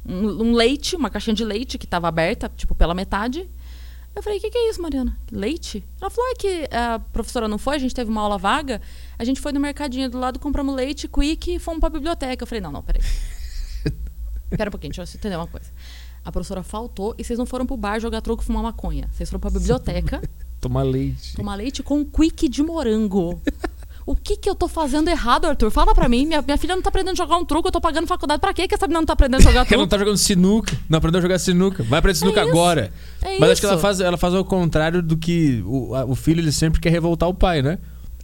um- 0.06 0.44
um 0.44 0.54
leite, 0.54 0.96
uma 0.96 1.10
caixinha 1.10 1.34
de 1.36 1.44
leite 1.46 1.78
que 1.78 1.86
tava 1.86 2.08
aberta, 2.08 2.50
tipo, 2.56 2.74
pela 2.74 2.94
metade. 2.96 3.48
Eu 4.20 4.24
falei, 4.24 4.38
o 4.38 4.42
que, 4.42 4.50
que 4.50 4.58
é 4.58 4.70
isso, 4.70 4.82
Mariana? 4.82 5.18
Leite? 5.32 5.82
Ela 6.02 6.10
falou, 6.10 6.30
é 6.32 6.36
que 6.36 6.68
a 6.76 7.00
professora 7.00 7.48
não 7.48 7.58
foi, 7.58 7.78
a 7.78 7.80
gente 7.80 7.96
teve 7.96 8.12
uma 8.12 8.20
aula 8.20 8.38
vaga, 8.38 8.82
a 9.18 9.24
gente 9.24 9.40
foi 9.40 9.54
no 9.54 9.62
mercadinho 9.62 10.10
do 10.10 10.20
lado, 10.20 10.38
compramos 10.40 10.76
leite, 10.76 11.08
quick 11.08 11.56
e 11.56 11.58
fomos 11.58 11.80
pra 11.80 11.90
biblioteca. 11.90 12.44
Eu 12.44 12.48
falei, 12.48 12.60
não, 12.60 12.70
não, 12.70 12.84
peraí. 12.84 13.02
Pera 14.52 14.70
um 14.70 14.72
pouquinho, 14.72 14.92
deixa 14.94 15.10
eu 15.10 15.18
entender 15.18 15.38
uma 15.38 15.48
coisa. 15.48 15.72
A 16.26 16.34
professora 16.34 16.62
faltou 16.64 17.16
e 17.18 17.24
vocês 17.24 17.40
não 17.40 17.46
foram 17.46 17.66
pro 17.66 17.78
bar 17.78 17.98
jogar 17.98 18.20
troco 18.20 18.44
e 18.44 18.46
fumar 18.46 18.62
maconha. 18.62 19.10
Vocês 19.14 19.30
foram 19.30 19.40
pra 19.40 19.52
biblioteca 19.52 20.22
Tomar 20.60 20.84
leite. 20.84 21.38
tomar 21.38 21.56
leite 21.56 21.82
com 21.82 22.04
quick 22.04 22.50
de 22.50 22.62
morango. 22.62 23.42
O 24.12 24.16
que 24.16 24.36
que 24.38 24.50
eu 24.50 24.56
tô 24.56 24.68
fazendo 24.68 25.08
errado, 25.08 25.46
Arthur? 25.46 25.70
Fala 25.70 25.94
pra 25.94 26.10
mim. 26.10 26.26
Minha, 26.26 26.42
minha 26.42 26.58
filha 26.58 26.76
não 26.76 26.82
tá 26.82 26.90
aprendendo 26.90 27.14
a 27.14 27.16
jogar 27.24 27.38
um 27.38 27.46
truco, 27.46 27.68
eu 27.68 27.72
tô 27.72 27.80
pagando 27.80 28.08
faculdade. 28.08 28.42
Pra 28.42 28.52
quê 28.54 28.68
que 28.68 28.74
essa 28.74 28.88
menina 28.88 29.02
não 29.02 29.06
tá 29.06 29.14
aprendendo 29.14 29.42
a 29.42 29.44
jogar 29.44 29.60
Ela 29.60 29.66
truco? 29.68 29.82
não 29.82 29.88
tá 29.88 29.98
jogando 30.00 30.18
sinuca. 30.18 30.76
Não 30.90 30.98
aprendeu 30.98 31.20
a 31.20 31.22
jogar 31.22 31.38
sinuca. 31.38 31.84
Vai 31.84 32.00
aprender 32.00 32.18
sinuca 32.18 32.42
isso. 32.42 32.50
agora. 32.50 32.92
É 33.22 33.38
Mas 33.40 33.52
acho 33.52 33.62
que 33.62 33.68
ela 33.68 33.76
isso. 33.76 33.82
faz, 33.84 34.00
ela 34.00 34.18
faz 34.18 34.34
ao 34.34 34.44
contrário 34.44 35.04
do 35.04 35.16
que 35.16 35.64
o, 35.66 35.94
a- 35.94 36.06
o 36.06 36.16
filho 36.16 36.40
ele 36.42 36.52
sempre 36.52 36.80
quer 36.80 36.90
revoltar 36.90 37.30
o 37.30 37.34
pai, 37.36 37.62
né? 37.62 37.78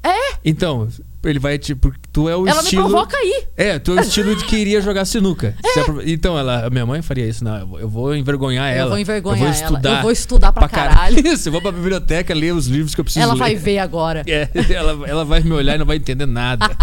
É, 0.04 0.38
Então, 0.44 0.88
ele 1.28 1.40
vai 1.40 1.58
tipo, 1.58 1.92
tu 2.12 2.30
é 2.30 2.36
o 2.36 2.48
ela 2.48 2.62
estilo 2.62 2.84
me 2.84 2.90
provoca 2.90 3.18
aí. 3.18 3.44
É, 3.58 3.80
tu 3.80 3.92
é 3.92 3.96
o 3.96 4.00
estilo 4.02 4.36
de 4.36 4.46
que 4.46 4.56
iria 4.56 4.82
jogar 4.82 5.06
sinuca. 5.06 5.56
Se 5.74 5.80
apro- 5.80 6.02
Então, 6.08 6.38
ela, 6.38 6.66
a 6.68 6.70
minha 6.70 6.86
mãe 6.86 7.02
faria 7.02 7.26
isso, 7.28 7.44
não, 7.44 7.78
eu 7.80 7.90
vou- 7.90 8.10
eu 8.14 8.16
envergonhar 8.18 8.72
Eu 8.74 8.80
ela. 8.82 8.90
vou 8.92 9.00
envergonhar 9.00 9.38
eu 9.40 9.46
vou 9.46 9.54
ela. 9.54 9.64
estudar 9.66 9.96
Eu 9.98 10.02
vou 10.02 10.12
estudar 10.12 10.52
pra 10.52 10.68
caralho. 10.70 11.28
Isso, 11.28 11.48
eu 11.50 11.52
vou 11.52 11.62
pra 11.62 11.72
biblioteca 11.72 12.34
ler 12.34 12.54
os 12.54 12.68
livros 12.68 12.94
que 12.96 13.02
eu 13.02 13.06
preciso 13.06 13.24
Ela 13.24 13.34
ler. 13.34 13.40
vai 13.40 13.56
ver 13.56 13.80
agora. 13.80 14.24
É, 14.28 14.50
ela, 14.74 15.08
ela 15.08 15.26
vai 15.26 15.42
me 15.42 15.52
olhar 15.52 15.76
e 15.76 15.78
não 15.78 15.86
vai 15.86 15.98
entender 15.98 16.26
nada. 16.26 16.70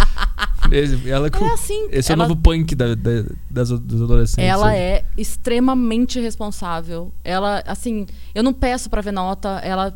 Esse, 0.70 1.10
ela, 1.10 1.26
É 1.28 1.52
assim, 1.52 1.88
Esse 1.90 2.12
é 2.12 2.14
o 2.14 2.16
ela- 2.16 2.28
novo 2.28 2.40
punk 2.40 2.74
da- 2.74 2.94
da- 2.94 3.24
das, 3.50 3.68
dos 3.70 4.00
adolescentes. 4.02 4.48
Ela 4.48 4.68
hoje. 4.68 4.76
é 4.76 5.04
extremamente 5.18 6.20
responsável. 6.20 7.12
Ela, 7.24 7.62
assim, 7.66 8.06
eu 8.34 8.42
não 8.42 8.52
peço 8.52 8.88
pra 8.88 9.00
ver 9.02 9.12
nota, 9.12 9.60
ela 9.62 9.92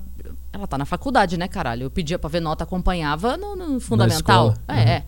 ela 0.57 0.67
tá 0.67 0.77
na 0.79 0.85
faculdade, 0.85 1.37
né, 1.37 1.47
caralho? 1.49 1.85
Eu 1.85 1.91
pedia 1.91 2.19
pra 2.19 2.29
ver 2.29 2.41
nota, 2.41 2.65
acompanhava 2.65 3.37
no, 3.37 3.55
no 3.57 3.81
fundamental. 3.81 4.55
É, 4.69 4.73
Uhum. 4.73 4.79
é. 4.81 5.05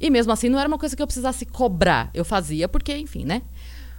E 0.00 0.10
mesmo 0.10 0.32
assim 0.32 0.48
não 0.48 0.58
era 0.58 0.68
uma 0.68 0.78
coisa 0.78 0.94
que 0.96 1.02
eu 1.02 1.06
precisasse 1.06 1.44
cobrar. 1.44 2.10
Eu 2.14 2.24
fazia 2.24 2.68
porque, 2.68 2.96
enfim, 2.96 3.24
né? 3.24 3.42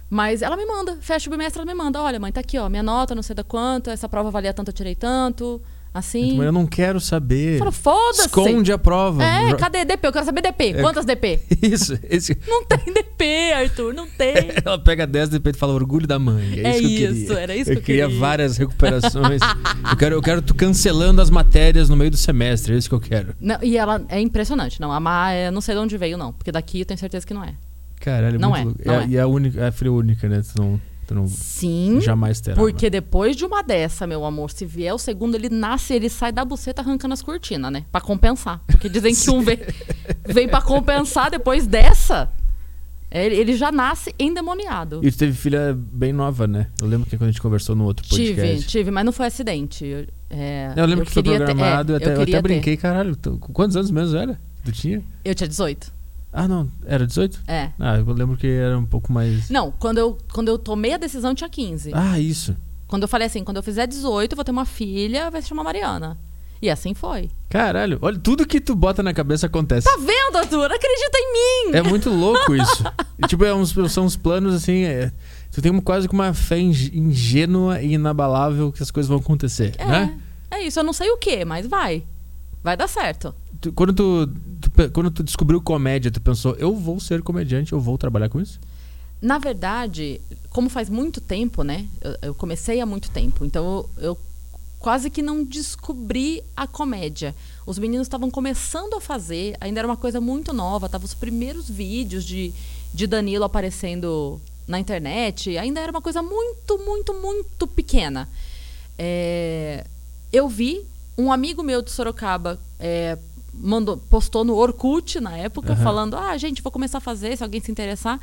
Mas 0.08 0.42
ela 0.42 0.56
me 0.56 0.64
manda, 0.66 0.96
fecha 1.00 1.28
o 1.28 1.30
bimestre, 1.30 1.60
ela 1.62 1.70
me 1.70 1.74
manda. 1.74 2.00
Olha, 2.02 2.18
mãe, 2.18 2.32
tá 2.32 2.40
aqui, 2.40 2.58
ó, 2.58 2.68
minha 2.68 2.82
nota, 2.82 3.14
não 3.14 3.22
sei 3.22 3.34
da 3.36 3.44
quanto, 3.44 3.90
essa 3.90 4.08
prova 4.08 4.30
valia 4.30 4.52
tanto, 4.52 4.68
eu 4.68 4.72
tirei 4.72 4.94
tanto. 4.94 5.62
Assim. 5.92 6.36
Mas 6.36 6.46
eu 6.46 6.52
não 6.52 6.66
quero 6.66 7.00
saber. 7.00 7.58
Fala, 7.58 7.72
foda-se. 7.72 8.26
Esconde 8.26 8.70
a 8.72 8.78
prova. 8.78 9.24
É, 9.24 9.52
cadê 9.54 9.84
DP? 9.84 10.06
Eu 10.06 10.12
quero 10.12 10.24
saber 10.24 10.40
DP. 10.40 10.74
Quantas 10.74 11.04
DP? 11.04 11.40
Isso, 11.60 11.98
esse... 12.08 12.38
Não 12.46 12.64
tem 12.64 12.92
DP, 12.94 13.52
Arthur, 13.52 13.92
não 13.92 14.06
tem. 14.06 14.34
Ela 14.64 14.78
pega 14.78 15.04
10 15.04 15.30
de 15.30 15.40
peito 15.40 15.56
e 15.56 15.58
fala 15.58 15.72
orgulho 15.74 16.06
da 16.06 16.16
mãe. 16.18 16.60
É, 16.60 16.68
É 16.70 16.78
isso 16.78 17.02
eu 17.02 17.12
isso, 17.12 17.32
era 17.32 17.56
isso 17.56 17.70
eu 17.70 17.74
que 17.74 17.80
eu 17.80 17.84
queria. 17.84 18.06
queria. 18.06 18.20
várias 18.20 18.56
recuperações. 18.56 19.40
eu, 19.90 19.96
quero, 19.96 20.14
eu 20.14 20.22
quero 20.22 20.40
tu 20.42 20.54
cancelando 20.54 21.20
as 21.20 21.28
matérias 21.28 21.88
no 21.88 21.96
meio 21.96 22.10
do 22.12 22.16
semestre. 22.16 22.74
É 22.74 22.76
isso 22.78 22.88
que 22.88 22.94
eu 22.94 23.00
quero. 23.00 23.34
Não, 23.40 23.58
e 23.60 23.76
ela 23.76 24.00
é 24.08 24.20
impressionante. 24.20 24.80
Não, 24.80 24.92
a 24.92 25.00
Má, 25.00 25.32
é, 25.32 25.50
não 25.50 25.60
sei 25.60 25.74
de 25.74 25.80
onde 25.80 25.98
veio, 25.98 26.16
não. 26.16 26.32
Porque 26.32 26.52
daqui 26.52 26.80
eu 26.80 26.86
tenho 26.86 26.98
certeza 27.00 27.26
que 27.26 27.34
não 27.34 27.42
é. 27.42 27.54
Caralho, 28.00 28.36
é 28.36 28.38
Não 28.38 28.50
muito 28.50 28.60
é, 28.60 28.64
louco. 28.64 28.80
não 28.86 28.94
é, 28.94 29.04
é. 29.04 29.08
E 29.08 29.16
é 29.16 29.20
a, 29.20 29.26
única, 29.26 29.60
é 29.60 29.66
a 29.68 29.72
filha 29.72 29.92
única, 29.92 30.28
né? 30.28 30.40
Não, 30.56 30.80
tu 31.10 31.14
não 31.14 31.26
Sim. 31.26 32.00
jamais 32.00 32.40
terá. 32.40 32.54
Porque 32.56 32.86
né? 32.86 32.90
depois 32.90 33.34
de 33.34 33.44
uma 33.44 33.62
dessa, 33.62 34.06
meu 34.06 34.24
amor, 34.24 34.48
se 34.52 34.64
vier 34.64 34.94
o 34.94 34.98
segundo, 34.98 35.34
ele 35.34 35.48
nasce, 35.48 35.92
ele 35.92 36.08
sai 36.08 36.30
da 36.30 36.44
buceta 36.44 36.80
arrancando 36.82 37.12
as 37.14 37.20
cortinas, 37.20 37.72
né? 37.72 37.84
Pra 37.90 38.00
compensar. 38.00 38.62
Porque 38.68 38.88
dizem 38.88 39.12
que 39.12 39.28
um 39.30 39.42
vem, 39.42 39.58
vem 40.24 40.48
pra 40.48 40.62
compensar 40.62 41.28
depois 41.30 41.66
dessa. 41.66 42.30
Ele, 43.10 43.34
ele 43.34 43.56
já 43.56 43.72
nasce 43.72 44.14
endemoniado. 44.20 45.00
E 45.02 45.10
tu 45.10 45.18
teve 45.18 45.32
filha 45.32 45.76
bem 45.76 46.12
nova, 46.12 46.46
né? 46.46 46.68
Eu 46.80 46.86
lembro 46.86 47.10
que 47.10 47.16
quando 47.18 47.28
a 47.30 47.32
gente 47.32 47.42
conversou 47.42 47.74
no 47.74 47.82
outro 47.84 48.06
Tive, 48.06 48.36
podcast. 48.40 48.68
tive, 48.68 48.90
mas 48.92 49.04
não 49.04 49.10
foi 49.12 49.26
acidente. 49.26 49.84
Eu, 49.84 50.06
é, 50.30 50.72
Eu 50.76 50.86
lembro 50.86 51.04
que 51.04 51.10
foi 51.12 51.22
queria 51.24 51.38
ter- 51.40 51.44
programado. 51.46 51.92
é, 51.92 51.94
eu 51.94 51.96
até, 51.96 52.12
eu 52.12 52.18
queria 52.20 52.38
até 52.38 52.42
ter. 52.48 52.54
brinquei, 52.54 52.76
caralho. 52.76 53.16
tu- 53.16 53.36
com 53.38 53.52
quantos 53.52 53.74
anos 53.76 53.90
mesmo 53.90 54.16
era? 54.16 54.40
Tu 54.64 54.70
tinha? 54.70 55.02
Eu 55.24 55.34
tinha 55.34 55.48
18. 55.48 55.92
Ah, 56.32 56.46
não. 56.46 56.70
Era 56.86 57.06
18? 57.06 57.40
É. 57.48 57.70
Ah, 57.78 57.96
eu 57.98 58.04
lembro 58.12 58.36
que 58.36 58.46
era 58.46 58.78
um 58.78 58.86
pouco 58.86 59.12
mais. 59.12 59.50
Não, 59.50 59.70
quando 59.72 59.98
eu, 59.98 60.16
quando 60.32 60.48
eu 60.48 60.58
tomei 60.58 60.92
a 60.92 60.96
decisão, 60.98 61.34
tinha 61.34 61.48
15. 61.50 61.90
Ah, 61.94 62.18
isso. 62.18 62.56
Quando 62.86 63.02
eu 63.02 63.08
falei 63.08 63.26
assim, 63.26 63.42
quando 63.44 63.56
eu 63.58 63.62
fizer 63.62 63.86
18, 63.86 64.32
eu 64.32 64.36
vou 64.36 64.44
ter 64.44 64.50
uma 64.52 64.64
filha, 64.64 65.30
vai 65.30 65.42
se 65.42 65.48
chamar 65.48 65.64
Mariana. 65.64 66.18
E 66.62 66.68
assim 66.68 66.92
foi. 66.92 67.30
Caralho, 67.48 67.98
olha, 68.02 68.18
tudo 68.18 68.46
que 68.46 68.60
tu 68.60 68.76
bota 68.76 69.02
na 69.02 69.14
cabeça 69.14 69.46
acontece. 69.46 69.86
Tá 69.88 69.96
vendo, 69.98 70.36
Arthur? 70.36 70.66
Acredita 70.70 71.18
em 71.18 71.32
mim! 71.32 71.76
É 71.76 71.82
muito 71.82 72.10
louco 72.10 72.54
isso. 72.54 72.84
Tipo, 73.26 73.44
é 73.44 73.54
uns, 73.54 73.74
são 73.92 74.04
uns 74.04 74.14
planos 74.16 74.54
assim. 74.54 74.82
é, 74.84 75.10
tu 75.50 75.60
tem 75.62 75.78
quase 75.80 76.06
que 76.08 76.14
uma 76.14 76.34
fé 76.34 76.58
ing- 76.58 76.90
ingênua 76.92 77.80
e 77.80 77.92
inabalável 77.94 78.70
que 78.72 78.82
as 78.82 78.90
coisas 78.90 79.08
vão 79.08 79.18
acontecer, 79.18 79.74
É, 79.78 79.86
né? 79.86 80.18
é 80.50 80.62
isso. 80.62 80.78
Eu 80.78 80.84
não 80.84 80.92
sei 80.92 81.10
o 81.10 81.16
que, 81.16 81.44
mas 81.44 81.66
vai. 81.66 82.04
Vai 82.62 82.76
dar 82.76 82.88
certo. 82.88 83.34
Tu- 83.60 83.72
quando, 83.72 83.92
tu, 83.92 84.26
tu 84.60 84.70
quando 84.92 85.10
tu 85.10 85.22
descobriu 85.22 85.60
comédia, 85.60 86.10
tu 86.10 86.20
pensou, 86.20 86.54
eu 86.56 86.74
vou 86.74 86.98
ser 86.98 87.22
comediante, 87.22 87.72
eu 87.72 87.80
vou 87.80 87.98
trabalhar 87.98 88.28
com 88.28 88.40
isso? 88.40 88.58
Na 89.20 89.38
verdade, 89.38 90.20
como 90.48 90.70
faz 90.70 90.88
muito 90.88 91.20
tempo, 91.20 91.62
né? 91.62 91.86
Eu, 92.00 92.16
eu 92.22 92.34
comecei 92.34 92.80
há 92.80 92.86
muito 92.86 93.10
tempo. 93.10 93.44
Então 93.44 93.64
eu, 93.98 94.04
eu 94.04 94.18
quase 94.78 95.10
que 95.10 95.20
não 95.20 95.44
descobri 95.44 96.42
a 96.56 96.66
comédia. 96.66 97.34
Os 97.66 97.78
meninos 97.78 98.06
estavam 98.06 98.30
começando 98.30 98.94
a 98.94 99.00
fazer, 99.00 99.56
ainda 99.60 99.80
era 99.80 99.86
uma 99.88 99.96
coisa 99.96 100.20
muito 100.20 100.54
nova. 100.54 100.88
Tava 100.88 101.04
os 101.04 101.12
primeiros 101.12 101.68
vídeos 101.68 102.24
de, 102.24 102.52
de 102.94 103.06
Danilo 103.06 103.44
aparecendo 103.44 104.40
na 104.66 104.80
internet. 104.80 105.58
Ainda 105.58 105.80
era 105.80 105.92
uma 105.92 106.00
coisa 106.00 106.22
muito, 106.22 106.78
muito, 106.78 107.12
muito 107.12 107.66
pequena. 107.66 108.26
É, 108.98 109.84
eu 110.32 110.48
vi 110.48 110.82
um 111.18 111.30
amigo 111.30 111.62
meu 111.62 111.82
de 111.82 111.90
Sorocaba 111.90 112.58
é, 112.78 113.18
mandou, 113.52 113.96
postou 113.96 114.44
no 114.44 114.54
Orkut 114.56 115.20
na 115.20 115.36
época, 115.36 115.72
Aham. 115.72 115.82
falando: 115.82 116.16
Ah, 116.16 116.36
gente, 116.36 116.62
vou 116.62 116.70
começar 116.72 116.98
a 116.98 117.00
fazer, 117.00 117.36
se 117.36 117.42
alguém 117.42 117.60
se 117.60 117.70
interessar. 117.70 118.18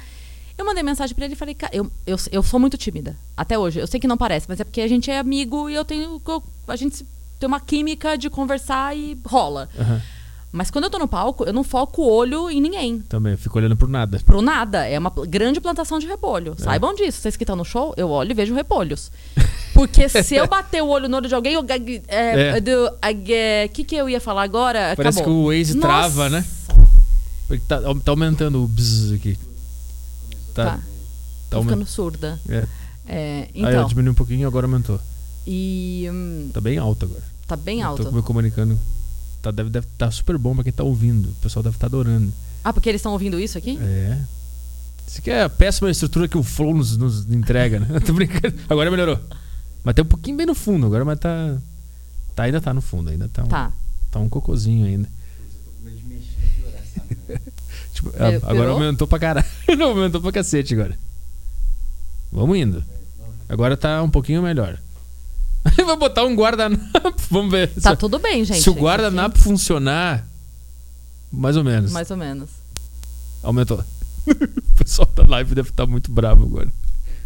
Eu 0.58 0.66
mandei 0.66 0.82
mensagem 0.82 1.16
pra 1.16 1.26
ele 1.26 1.36
e 1.36 1.38
falei, 1.38 1.54
cara, 1.54 1.76
eu, 1.76 1.90
eu, 2.06 2.18
eu 2.32 2.42
sou 2.42 2.60
muito 2.60 2.78
tímida. 2.78 3.16
Até 3.36 3.60
hoje. 3.60 3.80
Eu 3.80 3.86
sei 3.86 4.00
que 4.00 4.08
não 4.08 4.18
parece, 4.18 4.48
mas 4.50 4.60
é 4.60 4.64
porque 4.64 4.82
a 4.82 4.88
gente 4.88 5.12
é 5.12 5.20
amigo 5.20 5.70
e 5.70 5.76
eu 5.76 5.86
tenho. 5.86 6.20
eu- 6.26 6.44
a 6.68 6.76
gente 6.76 7.06
tem 7.40 7.46
uma 7.48 7.60
química 7.60 8.18
de 8.18 8.28
conversar 8.30 8.98
e 8.98 9.16
rola. 9.26 9.70
Aham. 9.78 10.02
Mas 10.52 10.72
quando 10.72 10.86
eu 10.86 10.90
tô 10.90 10.98
no 10.98 11.08
palco, 11.08 11.44
eu 11.44 11.52
não 11.54 11.64
foco 11.64 12.02
o 12.02 12.10
olho 12.12 12.50
em 12.50 12.60
ninguém. 12.60 13.00
Também, 13.02 13.34
eu 13.34 13.38
fico 13.38 13.58
olhando 13.60 13.76
pro 13.78 13.88
nada. 13.88 14.20
Pro 14.26 14.42
nada. 14.42 14.88
É 14.88 14.98
uma 14.98 15.12
grande 15.28 15.60
plantação 15.62 16.00
de 16.00 16.08
repolho. 16.08 16.56
É. 16.58 16.64
Saibam 16.64 16.96
disso. 16.96 17.22
Vocês 17.22 17.36
que 17.38 17.44
estão 17.44 17.56
no 17.56 17.66
show, 17.66 17.94
eu 17.98 18.10
olho 18.10 18.32
e 18.32 18.34
vejo 18.34 18.56
repolhos. 18.56 19.12
Porque 19.78 20.10
se 20.10 20.34
eu 20.36 20.48
bater 20.48 20.82
o 20.82 20.88
olho 20.88 21.08
no 21.08 21.18
olho 21.18 21.28
de 21.30 21.36
alguém, 21.36 21.54
eu. 21.54 21.64
É, 22.08 22.58
É. 22.58 23.64
é, 23.64 23.68
que 23.68 23.84
que 23.84 23.96
eu 23.96 24.10
ia 24.10 24.20
falar 24.20 24.42
agora? 24.42 24.96
Parece 24.98 25.20
Acabou. 25.20 25.44
que 25.44 25.50
o 25.52 25.56
Waze 25.60 25.76
Nossa. 25.76 25.88
trava, 25.88 26.30
né? 26.32 26.44
Porque 27.48 27.64
tá, 27.68 27.80
tá 27.82 28.12
aumentando 28.12 28.64
o 28.64 28.68
bzz 28.68 29.12
aqui. 29.14 29.38
Tá, 30.56 30.66
Tá. 30.66 30.80
tá 31.52 31.62
ficando 31.62 31.86
surda. 31.86 32.40
É. 32.50 32.66
É, 33.08 33.48
Aí 33.54 33.62
eu 33.62 33.70
então. 33.70 33.88
diminui 33.88 34.12
um 34.12 34.16
pouquinho 34.16 34.42
e 34.42 34.46
agora 34.46 34.66
aumentou. 34.66 35.00
E. 35.46 36.08
hum, 36.12 36.50
Tá 36.52 36.60
bem 36.60 36.80
alto 36.80 37.06
agora. 37.06 37.24
tá 37.48 37.56
bem 37.56 37.82
Eu 37.82 37.88
alto. 37.88 38.04
Tô 38.04 38.12
me 38.12 38.24
comunicando. 38.24 38.78
Tá, 39.44 39.52
deve 39.52 39.80
tá 39.96 40.10
super 40.10 40.40
bom 40.40 40.56
pra 40.56 40.64
quem 40.64 40.74
tá 40.74 40.84
ouvindo. 40.84 41.30
O 41.30 41.34
pessoal 41.36 41.62
deve 41.62 41.76
estar 41.76 41.86
adorando. 41.86 42.34
Ah, 42.64 42.74
porque 42.74 42.90
eles 42.90 43.00
estão 43.00 43.12
ouvindo 43.14 43.40
isso 43.40 43.58
aqui? 43.60 43.78
É. 43.80 44.18
Isso 45.08 45.20
aqui 45.20 45.30
é 45.30 45.44
a 45.44 45.50
péssima 45.50 45.90
estrutura 45.92 46.28
que 46.28 46.38
o 46.38 46.44
Flow 46.44 46.74
nos, 46.74 46.98
nos 46.98 47.30
entrega, 47.32 47.80
né? 47.80 47.88
Tô 48.04 48.12
brincando. 48.12 48.56
Agora 48.68 48.90
melhorou. 48.92 49.20
Mas 49.84 49.96
tem 49.96 50.04
um 50.04 50.08
pouquinho 50.08 50.38
bem 50.38 50.46
no 50.46 50.56
fundo 50.56 50.86
agora, 50.86 51.06
mas 51.06 51.18
tá. 51.20 51.58
tá 52.36 52.44
ainda 52.44 52.60
tá 52.62 52.74
no 52.74 52.82
fundo, 52.82 53.10
ainda 53.10 53.28
tá 53.30 53.44
um, 53.44 53.48
Tá. 53.48 53.72
tá 54.12 54.20
um 54.20 54.30
cocôzinho 54.30 54.86
ainda. 54.86 55.08
Tipo, 57.94 58.10
a- 58.18 58.52
agora 58.52 58.70
aumentou 58.72 59.08
pra 59.08 59.18
caralho. 59.20 59.48
Não, 59.78 59.90
aumentou 59.90 60.22
pra 60.22 60.32
cacete 60.32 60.74
agora. 60.74 60.98
Vamos 62.32 62.58
indo. 62.58 62.84
Agora 63.50 63.76
tá 63.78 64.04
um 64.04 64.10
pouquinho 64.10 64.42
melhor. 64.42 64.78
Aí 65.66 65.84
vai 65.84 65.98
botar 65.98 66.24
um 66.26 66.36
guardanapo. 66.36 66.84
Vamos 67.32 67.52
ver. 67.52 67.70
Tá 67.82 67.92
Se- 67.92 67.98
tudo 67.98 68.20
bem, 68.20 68.44
gente. 68.46 68.62
Se 68.62 68.70
o 68.70 68.74
guardanapo 68.74 69.40
funcionar, 69.40 70.28
mais 71.32 71.58
ou 71.58 71.64
menos. 71.64 71.92
Mais 71.92 72.10
ou 72.12 72.18
menos. 72.18 72.50
Aumentou. 73.42 73.84
o 74.28 74.76
pessoal 74.76 75.10
da 75.16 75.24
live 75.26 75.56
deve 75.56 75.70
estar 75.70 75.88
muito 75.88 76.12
bravo 76.12 76.44
agora. 76.44 76.72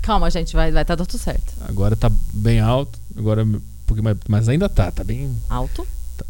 Calma, 0.01 0.29
gente, 0.31 0.53
vai 0.55 0.71
vai 0.71 0.83
tá 0.83 0.95
tudo 0.97 1.17
certo. 1.17 1.53
Agora 1.67 1.95
tá 1.95 2.11
bem 2.33 2.59
alto. 2.59 2.99
Agora. 3.17 3.43
um 3.43 3.61
pouquinho 3.85 4.03
mais- 4.03 4.17
Mas 4.27 4.49
ainda 4.49 4.67
tá, 4.69 4.91
tá 4.91 5.03
bem. 5.03 5.35
Alto. 5.49 5.85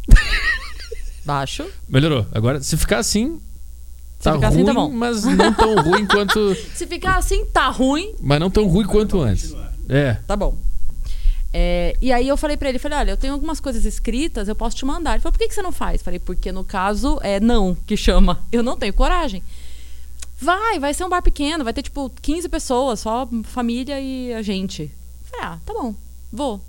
Baixo. 1.25 1.65
Melhorou. 1.87 2.25
Agora, 2.31 2.61
se 2.61 2.75
ficar 2.77 2.97
assim. 2.99 3.39
Tá 4.21 4.33
ficar 4.33 4.47
assim, 4.49 4.57
ruim, 4.57 4.65
tá 4.65 4.73
bom. 4.73 4.89
mas 4.91 5.23
não 5.23 5.53
tão 5.53 5.75
ruim 5.81 6.05
quanto. 6.05 6.55
Se 6.75 6.85
ficar 6.85 7.17
assim, 7.17 7.43
tá 7.45 7.69
ruim, 7.69 8.13
Mas 8.21 8.39
não 8.39 8.51
tão 8.51 8.67
ruim 8.67 8.85
quanto 8.85 9.19
antes. 9.19 9.55
É. 9.89 10.13
tá 10.27 10.35
bom. 10.35 10.55
É, 11.51 11.97
e 11.99 12.13
aí 12.13 12.27
eu 12.27 12.37
falei 12.37 12.55
pra 12.55 12.69
ele, 12.69 12.77
falei, 12.77 12.99
olha, 12.99 13.11
eu 13.11 13.17
tenho 13.17 13.33
algumas 13.33 13.59
coisas 13.59 13.83
escritas, 13.83 14.47
eu 14.47 14.55
posso 14.55 14.75
te 14.75 14.85
mandar. 14.85 15.13
Ele 15.13 15.21
falou, 15.21 15.33
por 15.33 15.39
que, 15.39 15.47
que 15.47 15.55
você 15.55 15.61
não 15.63 15.71
faz? 15.71 16.03
Falei, 16.03 16.19
porque 16.19 16.51
no 16.51 16.63
caso 16.63 17.19
é 17.23 17.39
não 17.39 17.73
que 17.75 17.97
chama. 17.97 18.39
Eu 18.51 18.61
não 18.61 18.77
tenho 18.77 18.93
coragem. 18.93 19.41
Vai, 20.41 20.79
vai 20.79 20.93
ser 20.93 21.05
um 21.05 21.09
bar 21.09 21.21
pequeno, 21.21 21.63
vai 21.63 21.73
ter 21.73 21.83
tipo 21.83 22.09
15 22.21 22.49
pessoas, 22.49 22.99
só 23.01 23.27
família 23.43 23.99
e 24.01 24.33
a 24.33 24.41
gente. 24.41 24.91
Falei, 25.25 25.45
ah, 25.45 25.59
tá 25.65 25.73
bom, 25.73 25.93
vou. 26.31 26.59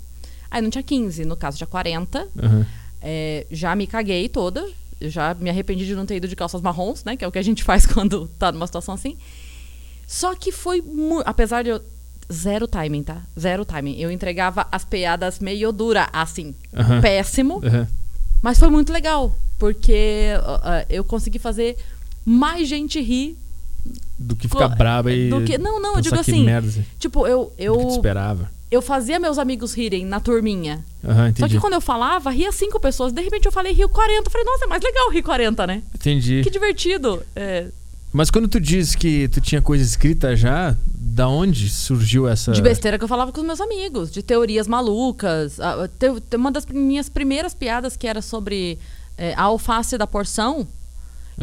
Aí 0.51 0.61
não 0.61 0.69
tinha 0.69 0.83
15, 0.83 1.25
no 1.25 1.35
caso 1.35 1.57
tinha 1.57 1.67
40. 1.67 2.27
aham. 2.41 2.65
É, 3.05 3.45
já 3.51 3.75
me 3.75 3.85
caguei 3.85 4.29
toda. 4.29 4.65
Já 5.01 5.33
me 5.33 5.49
arrependi 5.49 5.85
de 5.85 5.93
não 5.93 6.05
ter 6.05 6.15
ido 6.15 6.27
de 6.27 6.35
calças 6.37 6.61
marrons, 6.61 7.03
né? 7.03 7.17
Que 7.17 7.25
é 7.25 7.27
o 7.27 7.31
que 7.31 7.39
a 7.39 7.43
gente 7.43 7.61
faz 7.65 7.85
quando 7.85 8.29
tá 8.39 8.49
numa 8.51 8.65
situação 8.65 8.93
assim. 8.93 9.17
Só 10.07 10.33
que 10.35 10.51
foi 10.53 10.81
muito. 10.81 11.27
Apesar 11.27 11.63
de 11.63 11.69
eu. 11.71 11.81
Zero 12.31 12.65
timing, 12.65 13.03
tá? 13.03 13.21
Zero 13.37 13.65
timing. 13.65 13.97
Eu 13.99 14.09
entregava 14.09 14.65
as 14.71 14.85
piadas 14.85 15.39
meio 15.39 15.73
dura, 15.73 16.07
assim. 16.13 16.55
Aham. 16.73 17.01
Péssimo. 17.01 17.59
aham. 17.65 17.85
Mas 18.41 18.57
foi 18.57 18.69
muito 18.69 18.93
legal. 18.93 19.35
Porque 19.59 20.29
ó, 20.45 20.59
eu 20.89 21.03
consegui 21.03 21.39
fazer 21.39 21.75
mais 22.25 22.69
gente 22.69 23.01
rir 23.01 23.37
Do 24.17 24.35
que 24.35 24.47
ficar 24.47 24.69
braba 24.69 25.11
e. 25.11 25.29
do 25.29 25.41
que. 25.41 25.57
Não, 25.57 25.81
não, 25.81 25.95
eu 25.95 26.01
digo 26.01 26.15
assim. 26.19 26.43
merda, 26.43 26.67
assim, 26.67 26.85
Tipo, 26.99 27.27
eu, 27.27 27.45
do 27.45 27.51
que 27.55 27.63
eu, 27.63 27.87
esperava. 27.89 28.49
eu 28.71 28.81
fazia 28.81 29.19
meus 29.19 29.37
amigos 29.37 29.73
rirem 29.73 30.05
na 30.05 30.19
turminha. 30.19 30.83
Só 31.03 31.27
entendi. 31.27 31.55
que 31.55 31.59
quando 31.59 31.73
eu 31.73 31.81
falava, 31.81 32.29
ria 32.29 32.51
cinco 32.51 32.79
pessoas. 32.79 33.11
De 33.11 33.21
repente 33.21 33.45
eu 33.45 33.51
falei, 33.51 33.73
rio 33.73 33.89
40. 33.89 34.27
Eu 34.27 34.31
falei, 34.31 34.45
nossa, 34.45 34.65
é 34.65 34.67
mais 34.67 34.81
legal 34.81 35.09
rir 35.11 35.21
40, 35.23 35.67
né? 35.67 35.83
Entendi. 35.93 36.41
Que 36.43 36.49
divertido. 36.49 37.21
É, 37.35 37.67
Mas 38.13 38.31
quando 38.31 38.47
tu 38.47 38.59
diz 38.59 38.95
que 38.95 39.27
tu 39.27 39.41
tinha 39.41 39.61
coisa 39.61 39.83
escrita 39.83 40.35
já, 40.35 40.75
da 40.85 41.27
onde 41.27 41.69
surgiu 41.69 42.27
essa. 42.27 42.51
De 42.53 42.61
besteira 42.61 42.97
que 42.97 43.03
eu 43.03 43.07
falava 43.07 43.31
com 43.31 43.41
os 43.41 43.45
meus 43.45 43.59
amigos, 43.59 44.09
de 44.11 44.23
teorias 44.23 44.67
malucas. 44.67 45.59
Ah, 45.59 45.89
Uma 46.35 46.51
das 46.51 46.65
minhas 46.65 47.09
primeiras 47.09 47.53
piadas 47.53 47.97
que 47.97 48.07
era 48.07 48.21
sobre 48.21 48.79
é, 49.17 49.33
a 49.33 49.43
alface 49.43 49.97
da 49.97 50.07
porção. 50.07 50.65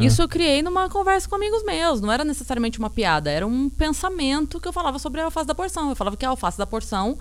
Ah. 0.01 0.07
Isso 0.07 0.20
eu 0.22 0.28
criei 0.28 0.62
numa 0.62 0.88
conversa 0.88 1.28
com 1.28 1.34
amigos 1.36 1.62
meus. 1.64 2.01
Não 2.01 2.11
era 2.11 2.24
necessariamente 2.24 2.78
uma 2.78 2.90
piada, 2.90 3.30
era 3.30 3.46
um 3.46 3.68
pensamento 3.68 4.59
que 4.61 4.66
eu 4.68 4.72
falava 4.72 4.98
sobre 4.98 5.20
a 5.20 5.24
alface 5.24 5.46
da 5.46 5.55
porção. 5.55 5.90
Eu 5.90 5.96
falava 5.96 6.16
que 6.16 6.24
a 6.24 6.28
alface 6.30 6.59
da 6.59 6.66
porção 6.66 7.16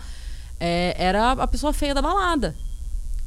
é, 0.60 0.96
era 0.98 1.32
a 1.34 1.48
pessoa 1.48 1.72
feia 1.74 1.94
da 1.94 2.02
balada. 2.02 2.56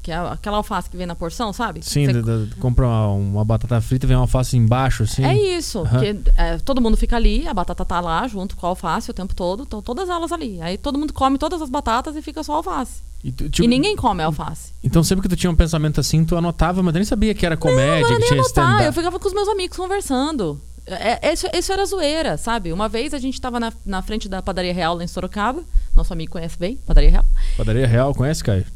Que 0.03 0.11
é 0.11 0.17
aquela 0.17 0.57
alface 0.57 0.91
que 0.91 0.97
vem 0.97 1.07
na 1.07 1.15
porção, 1.15 1.53
sabe? 1.53 1.81
Sim, 1.85 2.07
Você- 2.07 2.23
da- 2.23 2.37
da- 2.39 2.57
compra 2.59 2.85
uma, 2.87 3.07
uma 3.13 3.45
batata 3.45 3.81
frita 3.81 4.05
e 4.05 4.09
vem 4.09 4.17
uma 4.17 4.25
alface 4.25 4.57
embaixo, 4.57 5.05
assim. 5.05 5.25
É 5.25 5.33
isso, 5.57 5.79
Aham. 5.79 6.01
que 6.01 6.31
é, 6.37 6.59
todo 6.59 6.81
mundo 6.81 6.97
fica 6.97 7.15
ali, 7.15 7.47
a 7.47 7.55
batata 7.55 7.85
tá 7.85 8.01
lá 8.01 8.27
junto 8.27 8.57
com 8.57 8.67
a 8.67 8.71
alface 8.71 9.13
o 9.13 9.15
tempo 9.15 9.33
todo, 9.33 9.63
estão 9.63 9.81
todas 9.81 10.09
elas 10.09 10.33
ali. 10.33 10.61
Aí 10.61 10.77
todo 10.77 10.99
mundo 10.99 11.13
come 11.13 11.39
todas 11.39 11.63
as 11.63 11.71
batatas 11.71 12.17
e 12.17 12.23
fica 12.23 12.43
só 12.43 12.55
a 12.55 12.57
alface. 12.57 13.01
E, 13.25 13.31
tu- 13.31 13.49
tipo, 13.49 13.65
E 13.65 13.69
ninguém 13.69 13.95
come 13.95 14.23
alface. 14.23 14.73
Então 14.83 15.03
sempre 15.05 15.23
que 15.23 15.29
tu 15.29 15.37
tinha 15.37 15.51
um 15.51 15.55
pensamento 15.55 16.01
assim, 16.01 16.25
tu 16.25 16.37
anotava, 16.37 16.83
mas 16.83 16.95
eu 16.95 16.99
nem 16.99 17.05
sabia 17.05 17.33
que 17.35 17.47
era 17.47 17.57
comédia, 17.57 17.85
não 17.87 17.93
era 17.99 18.07
que 18.07 18.13
nem 18.19 18.29
tinha 18.29 18.41
anotar, 18.41 18.65
eu 18.65 18.71
stand-up. 18.79 18.95
ficava 18.99 19.19
com 19.21 19.29
os 19.29 19.35
meus 19.35 19.49
amigos 19.49 19.77
conversando. 19.77 20.61
É, 20.85 21.29
é, 21.29 21.33
isso, 21.33 21.47
isso 21.55 21.73
era 21.73 21.85
zoeira, 21.87 22.37
sabe? 22.37 22.73
Uma 22.73 22.89
vez 22.89 23.15
a 23.15 23.19
gente 23.19 23.41
tava 23.41 23.61
na, 23.61 23.73
na 23.87 24.03
frente 24.03 24.29
da 24.29 24.43
Padaria 24.43 24.75
Real 24.75 24.97
lá 24.97 25.05
em 25.05 25.07
Sorocaba. 25.07 25.63
Nosso 25.95 26.13
amigo 26.13 26.33
conhece 26.33 26.59
bem, 26.59 26.77
Padaria 26.85 27.11
Real. 27.11 27.25
Padaria 27.57 27.87
Real, 27.87 28.13
conhece, 28.13 28.43
Caio? 28.43 28.67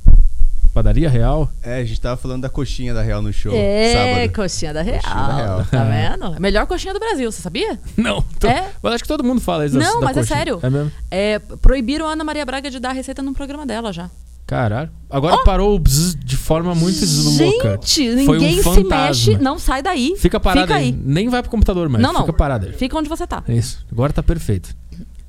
Padaria 0.72 1.08
Real? 1.08 1.50
É, 1.62 1.78
a 1.78 1.84
gente 1.84 1.98
tava 2.00 2.16
falando 2.18 2.42
da 2.42 2.50
coxinha 2.50 2.92
da 2.92 3.00
Real 3.02 3.22
no 3.22 3.32
show. 3.32 3.50
é, 3.54 3.92
sábado. 4.20 4.34
coxinha 4.36 4.74
da 4.74 4.82
Real. 4.82 5.00
Coxinha 5.02 5.22
da 5.26 5.34
Real. 5.36 5.64
Tá 5.64 5.84
vendo? 5.84 6.34
É 6.34 6.36
a 6.36 6.40
melhor 6.40 6.66
coxinha 6.66 6.92
do 6.94 7.00
Brasil, 7.00 7.32
você 7.32 7.40
sabia? 7.42 7.80
Não. 7.96 8.22
Tô... 8.38 8.46
É? 8.46 8.70
Mas 8.82 8.94
acho 8.94 9.02
que 9.02 9.08
todo 9.08 9.24
mundo 9.24 9.40
fala 9.40 9.64
isso. 9.66 9.76
Não, 9.78 10.00
da 10.00 10.06
mas 10.06 10.16
é 10.16 10.20
coxinha. 10.20 10.36
sério. 10.38 10.60
É 10.62 10.68
mesmo? 10.70 10.92
É, 11.10 11.38
proibiram 11.38 12.06
a 12.06 12.12
Ana 12.12 12.22
Maria 12.22 12.44
Braga 12.44 12.70
de 12.70 12.78
dar 12.78 12.90
a 12.90 12.92
receita 12.92 13.22
num 13.22 13.32
programa 13.32 13.64
dela 13.66 13.90
já. 13.92 14.10
Caralho. 14.46 14.90
Agora 15.10 15.42
parou 15.44 15.74
o 15.74 15.78
bzz 15.78 16.14
de 16.14 16.36
forma 16.36 16.74
muito 16.74 16.98
louca. 17.04 17.80
Gente, 17.82 18.24
Foi 18.24 18.38
um 18.38 18.40
ninguém 18.40 18.62
se 18.62 18.84
mexe. 18.84 19.36
Não 19.38 19.58
sai 19.58 19.82
daí. 19.82 20.14
Fica 20.18 20.38
parado 20.38 20.66
Fica 20.68 20.78
aí. 20.78 20.86
aí. 20.86 20.92
Nem 21.04 21.28
vai 21.28 21.42
pro 21.42 21.50
computador 21.50 21.88
mais. 21.88 22.00
Não, 22.02 22.12
não. 22.12 22.20
Fica 22.20 22.32
parado 22.32 22.66
aí. 22.66 22.72
Fica 22.72 22.96
onde 22.96 23.08
você 23.08 23.26
tá. 23.26 23.42
É 23.48 23.54
isso. 23.54 23.84
Agora 23.90 24.12
tá 24.12 24.22
perfeito. 24.22 24.74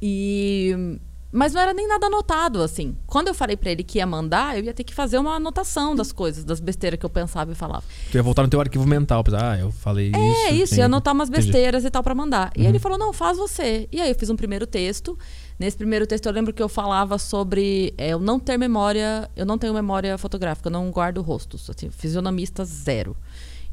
E. 0.02 0.98
Mas 1.30 1.54
não 1.54 1.62
era 1.62 1.74
nem 1.74 1.88
nada 1.88 2.08
anotado, 2.08 2.62
assim. 2.64 2.96
Quando 3.06 3.28
eu 3.28 3.34
falei 3.34 3.58
pra 3.58 3.70
ele 3.70 3.84
que 3.84 3.98
ia 3.98 4.06
mandar, 4.08 4.58
eu 4.58 4.64
ia 4.64 4.74
ter 4.74 4.84
que 4.86 4.94
fazer 4.94 5.18
uma 5.18 5.36
anotação 5.36 5.94
das 5.94 6.12
coisas, 6.12 6.44
das 6.46 6.60
besteiras 6.60 6.98
que 6.98 7.06
eu 7.06 7.10
pensava 7.10 7.52
e 7.52 7.56
falava. 7.56 7.84
Tu 8.10 8.16
ia 8.18 8.24
voltar 8.24 8.44
no 8.44 8.48
teu 8.50 8.62
arquivo 8.62 8.86
mental. 8.88 9.24
Pensar, 9.24 9.52
ah, 9.54 9.60
eu 9.60 9.70
falei 9.72 10.08
isso. 10.10 10.18
É 10.48 10.52
isso, 10.52 10.70
tem- 10.72 10.80
ia 10.80 10.86
anotar 10.86 11.14
umas 11.14 11.28
Entendi. 11.30 11.48
besteiras 11.48 11.84
e 11.84 11.90
tal 11.92 12.02
pra 12.02 12.16
mandar. 12.16 12.52
E 12.56 12.62
Uhum. 12.62 12.70
ele 12.70 12.80
falou: 12.80 12.98
não, 12.98 13.12
faz 13.12 13.38
você. 13.38 13.90
E 13.92 14.00
aí 14.00 14.10
eu 14.10 14.16
fiz 14.16 14.30
um 14.30 14.36
primeiro 14.38 14.66
texto. 14.66 15.18
Nesse 15.60 15.76
primeiro 15.76 16.06
texto 16.06 16.28
eu 16.28 16.32
lembro 16.32 16.54
que 16.54 16.62
eu 16.62 16.70
falava 16.70 17.18
sobre 17.18 17.94
é, 17.98 18.10
eu 18.10 18.20
não 18.20 18.40
ter 18.40 18.58
memória, 18.58 19.30
eu 19.36 19.46
não 19.46 19.58
tenho 19.58 19.74
memória 19.74 20.18
fotográfica, 20.18 20.68
eu 20.68 20.72
não 20.72 20.92
guardo 20.92 21.22
rostos. 21.22 21.70
Assim, 21.70 21.90
fisionomista 21.90 22.64
zero. 22.64 23.16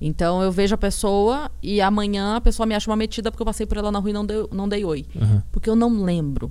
Então 0.01 0.43
eu 0.43 0.51
vejo 0.51 0.75
a 0.75 0.79
pessoa 0.79 1.51
e 1.63 1.81
amanhã 1.81 2.37
a 2.37 2.41
pessoa 2.41 2.67
me 2.67 2.75
acha 2.75 2.91
uma 2.91 2.97
metida 2.97 3.31
porque 3.31 3.43
eu 3.43 3.47
passei 3.47 3.67
por 3.67 3.77
ela 3.77 3.93
na 3.93 3.99
rua 3.99 4.11
e 4.11 4.13
não 4.13 4.25
dei, 4.25 4.49
não 4.51 4.69
dei 4.69 4.85
oi. 4.85 5.07
Aham. 5.17 5.43
Porque 5.53 5.69
eu 5.69 5.77
não 5.77 6.03
lembro. 6.03 6.51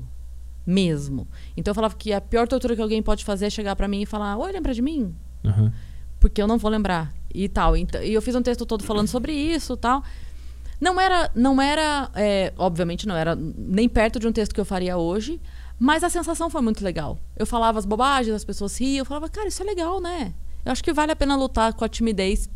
Mesmo. 0.65 1.27
Então 1.57 1.71
eu 1.71 1.75
falava 1.75 1.95
que 1.95 2.13
a 2.13 2.21
pior 2.21 2.47
tortura 2.47 2.75
que 2.75 2.81
alguém 2.81 3.03
pode 3.03 3.25
fazer 3.25 3.47
é 3.47 3.49
chegar 3.49 3.75
pra 3.75 3.87
mim 3.87 4.03
e 4.03 4.05
falar: 4.05 4.37
Oi, 4.37 4.51
lembra 4.51 4.73
de 4.73 4.81
mim? 4.81 5.13
Aham. 5.43 5.73
Porque 6.19 6.41
eu 6.41 6.47
não 6.47 6.57
vou 6.57 6.71
lembrar. 6.71 7.13
E 7.33 7.49
tal. 7.49 7.75
Então, 7.75 8.01
e 8.01 8.13
eu 8.13 8.21
fiz 8.21 8.33
um 8.33 8.41
texto 8.41 8.65
todo 8.65 8.83
falando 8.83 9.07
sobre 9.07 9.33
isso 9.33 9.75
tal. 9.75 10.03
Não 10.83 10.99
era, 10.99 11.31
não 11.33 11.61
era 11.61 12.09
é, 12.15 12.51
obviamente 12.57 13.07
não 13.07 13.15
era 13.15 13.35
nem 13.35 13.87
perto 13.87 14.19
de 14.19 14.27
um 14.27 14.31
texto 14.33 14.53
que 14.53 14.59
eu 14.59 14.65
faria 14.65 14.97
hoje, 14.97 15.39
mas 15.79 16.03
a 16.03 16.09
sensação 16.09 16.49
foi 16.49 16.61
muito 16.61 16.83
legal. 16.83 17.17
Eu 17.37 17.45
falava 17.45 17.79
as 17.79 17.85
bobagens, 17.85 18.35
as 18.35 18.43
pessoas 18.43 18.77
riam, 18.77 18.99
eu 18.99 19.05
falava, 19.05 19.29
cara, 19.29 19.47
isso 19.47 19.61
é 19.63 19.65
legal, 19.65 20.01
né? 20.01 20.33
Eu 20.65 20.71
acho 20.71 20.83
que 20.83 20.91
vale 20.93 21.11
a 21.11 21.15
pena 21.15 21.35
lutar 21.35 21.73
com 21.73 21.85
a 21.85 21.89
timidez 21.89 22.49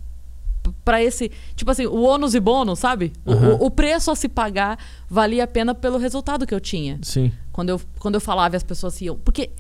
p- 0.64 0.72
pra 0.84 1.02
esse, 1.02 1.32
tipo 1.56 1.70
assim, 1.72 1.86
o 1.86 2.02
ônus 2.02 2.36
e 2.36 2.40
bônus, 2.40 2.80
sabe? 2.80 3.14
O- 3.26 3.32
Aham. 3.32 3.54
O, 3.62 3.66
o 3.68 3.72
preço 3.72 4.12
a 4.12 4.16
se 4.16 4.28
pagar 4.30 4.78
valia 5.10 5.44
a 5.44 5.48
pena 5.48 5.74
pelo 5.74 5.98
resultado 5.98 6.46
que 6.46 6.54
eu 6.54 6.60
tinha. 6.60 7.00
Sim. 7.04 7.32
Quando 7.52 7.70
eu, 7.70 7.82
quando 8.00 8.16
eu 8.16 8.22
falava 8.22 8.56
e 8.56 8.58
as 8.58 8.64
pessoas 8.64 9.00
iam. 9.02 9.18
Porque, 9.18 9.52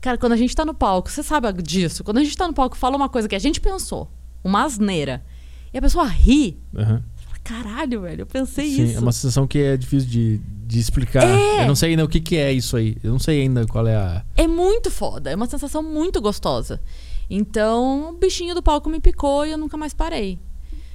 cara, 0.00 0.18
quando 0.18 0.32
a 0.32 0.36
gente 0.36 0.54
tá 0.56 0.64
no 0.64 0.74
palco, 0.74 1.08
você 1.10 1.22
sabe 1.22 1.52
disso. 1.62 2.02
Quando 2.04 2.18
a 2.18 2.24
gente 2.24 2.36
tá 2.36 2.46
no 2.48 2.52
palco 2.54 2.76
e 2.76 2.78
fala 2.78 2.96
uma 2.96 3.08
coisa 3.08 3.28
que 3.28 3.36
a 3.36 3.38
gente 3.40 3.60
pensou, 3.60 4.08
uma 4.44 4.64
asneira, 4.64 5.24
e 5.72 5.78
a 5.78 5.82
pessoa 5.82 6.04
ri, 6.06 6.58
Aham. 6.76 7.02
Caralho, 7.48 8.02
velho, 8.02 8.22
eu 8.22 8.26
pensei 8.26 8.70
Sim, 8.70 8.84
isso. 8.84 8.98
é 8.98 9.00
uma 9.00 9.12
sensação 9.12 9.46
que 9.46 9.58
é 9.58 9.76
difícil 9.76 10.08
de, 10.08 10.38
de 10.66 10.78
explicar. 10.78 11.24
É. 11.24 11.62
Eu 11.62 11.66
não 11.66 11.74
sei 11.74 11.90
ainda 11.90 12.04
o 12.04 12.08
que, 12.08 12.20
que 12.20 12.36
é 12.36 12.52
isso 12.52 12.76
aí. 12.76 12.96
Eu 13.02 13.10
não 13.10 13.18
sei 13.18 13.40
ainda 13.40 13.66
qual 13.66 13.86
é 13.86 13.96
a. 13.96 14.22
É 14.36 14.46
muito 14.46 14.90
foda, 14.90 15.30
é 15.30 15.34
uma 15.34 15.46
sensação 15.46 15.82
muito 15.82 16.20
gostosa. 16.20 16.80
Então, 17.30 18.10
o 18.10 18.12
bichinho 18.12 18.54
do 18.54 18.62
palco 18.62 18.90
me 18.90 19.00
picou 19.00 19.46
e 19.46 19.52
eu 19.52 19.58
nunca 19.58 19.76
mais 19.76 19.94
parei. 19.94 20.38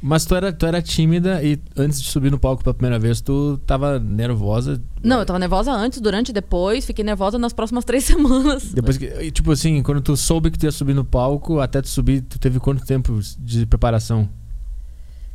Mas 0.05 0.25
tu 0.25 0.35
era, 0.35 0.51
tu 0.51 0.65
era 0.65 0.81
tímida 0.81 1.41
e 1.41 1.57
antes 1.77 2.01
de 2.01 2.09
subir 2.09 2.29
no 2.29 2.37
palco 2.37 2.61
pela 2.61 2.73
primeira 2.73 2.99
vez, 2.99 3.21
tu 3.21 3.57
tava 3.65 3.97
nervosa. 3.99 4.81
Não, 5.01 5.19
eu 5.19 5.25
tava 5.25 5.39
nervosa 5.39 5.71
antes, 5.71 6.01
durante 6.01 6.29
e 6.29 6.33
depois. 6.33 6.85
Fiquei 6.85 7.05
nervosa 7.05 7.39
nas 7.39 7.53
próximas 7.53 7.85
três 7.85 8.03
semanas. 8.03 8.65
Depois 8.73 8.97
que. 8.97 9.31
Tipo 9.31 9.51
assim, 9.53 9.81
quando 9.81 10.01
tu 10.01 10.17
soube 10.17 10.51
que 10.51 10.59
tu 10.59 10.65
ia 10.65 10.71
subir 10.73 10.93
no 10.93 11.05
palco, 11.05 11.59
até 11.61 11.81
tu 11.81 11.87
subir, 11.87 12.21
tu 12.21 12.37
teve 12.37 12.59
quanto 12.59 12.85
tempo 12.85 13.17
de 13.39 13.65
preparação? 13.65 14.27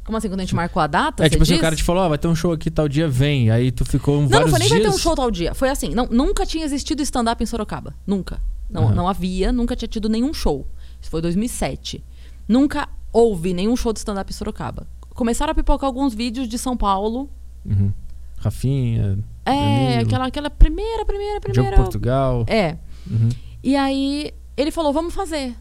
Como 0.08 0.16
assim, 0.16 0.30
quando 0.30 0.40
a 0.40 0.42
gente 0.42 0.54
marcou 0.54 0.80
a 0.80 0.86
data? 0.86 1.22
é 1.22 1.28
tipo 1.28 1.42
assim, 1.42 1.52
diz? 1.52 1.58
o 1.58 1.62
cara 1.62 1.76
te 1.76 1.84
falou, 1.84 2.02
ó, 2.02 2.08
vai 2.08 2.16
ter 2.16 2.28
um 2.28 2.34
show 2.34 2.50
aqui 2.50 2.70
tal 2.70 2.88
dia, 2.88 3.06
vem. 3.06 3.50
Aí 3.50 3.70
tu 3.70 3.84
ficou 3.84 4.20
um 4.20 4.26
Não, 4.26 4.40
não 4.40 4.48
foi 4.48 4.58
nem 4.58 4.68
dias. 4.68 4.70
vai 4.70 4.80
ter 4.80 4.88
um 4.88 4.98
show 4.98 5.14
tal 5.14 5.30
dia. 5.30 5.52
Foi 5.52 5.68
assim, 5.68 5.90
não, 5.90 6.06
nunca 6.06 6.46
tinha 6.46 6.64
existido 6.64 7.02
stand-up 7.02 7.42
em 7.42 7.46
Sorocaba. 7.46 7.94
Nunca. 8.06 8.40
Não, 8.70 8.84
Aham. 8.84 8.94
não 8.94 9.06
havia, 9.06 9.52
nunca 9.52 9.76
tinha 9.76 9.86
tido 9.86 10.08
nenhum 10.08 10.32
show. 10.32 10.66
Isso 10.98 11.10
foi 11.10 11.20
2007. 11.20 12.02
Nunca 12.48 12.88
houve 13.12 13.52
nenhum 13.52 13.76
show 13.76 13.92
de 13.92 13.98
stand-up 13.98 14.32
em 14.32 14.34
Sorocaba. 14.34 14.86
Começaram 15.10 15.50
a 15.52 15.54
pipocar 15.54 15.86
alguns 15.86 16.14
vídeos 16.14 16.48
de 16.48 16.56
São 16.56 16.74
Paulo. 16.74 17.28
Uhum. 17.66 17.92
Rafinha. 18.38 19.18
É, 19.44 19.52
Danilo, 19.90 20.06
aquela, 20.06 20.26
aquela 20.28 20.50
primeira, 20.50 21.04
primeira, 21.04 21.38
Diogo 21.40 21.52
primeira. 21.52 21.76
Portugal. 21.76 22.46
É. 22.48 22.78
Uhum. 23.10 23.28
E 23.62 23.76
aí 23.76 24.32
ele 24.56 24.70
falou, 24.70 24.90
vamos 24.90 25.12
fazer. 25.12 25.54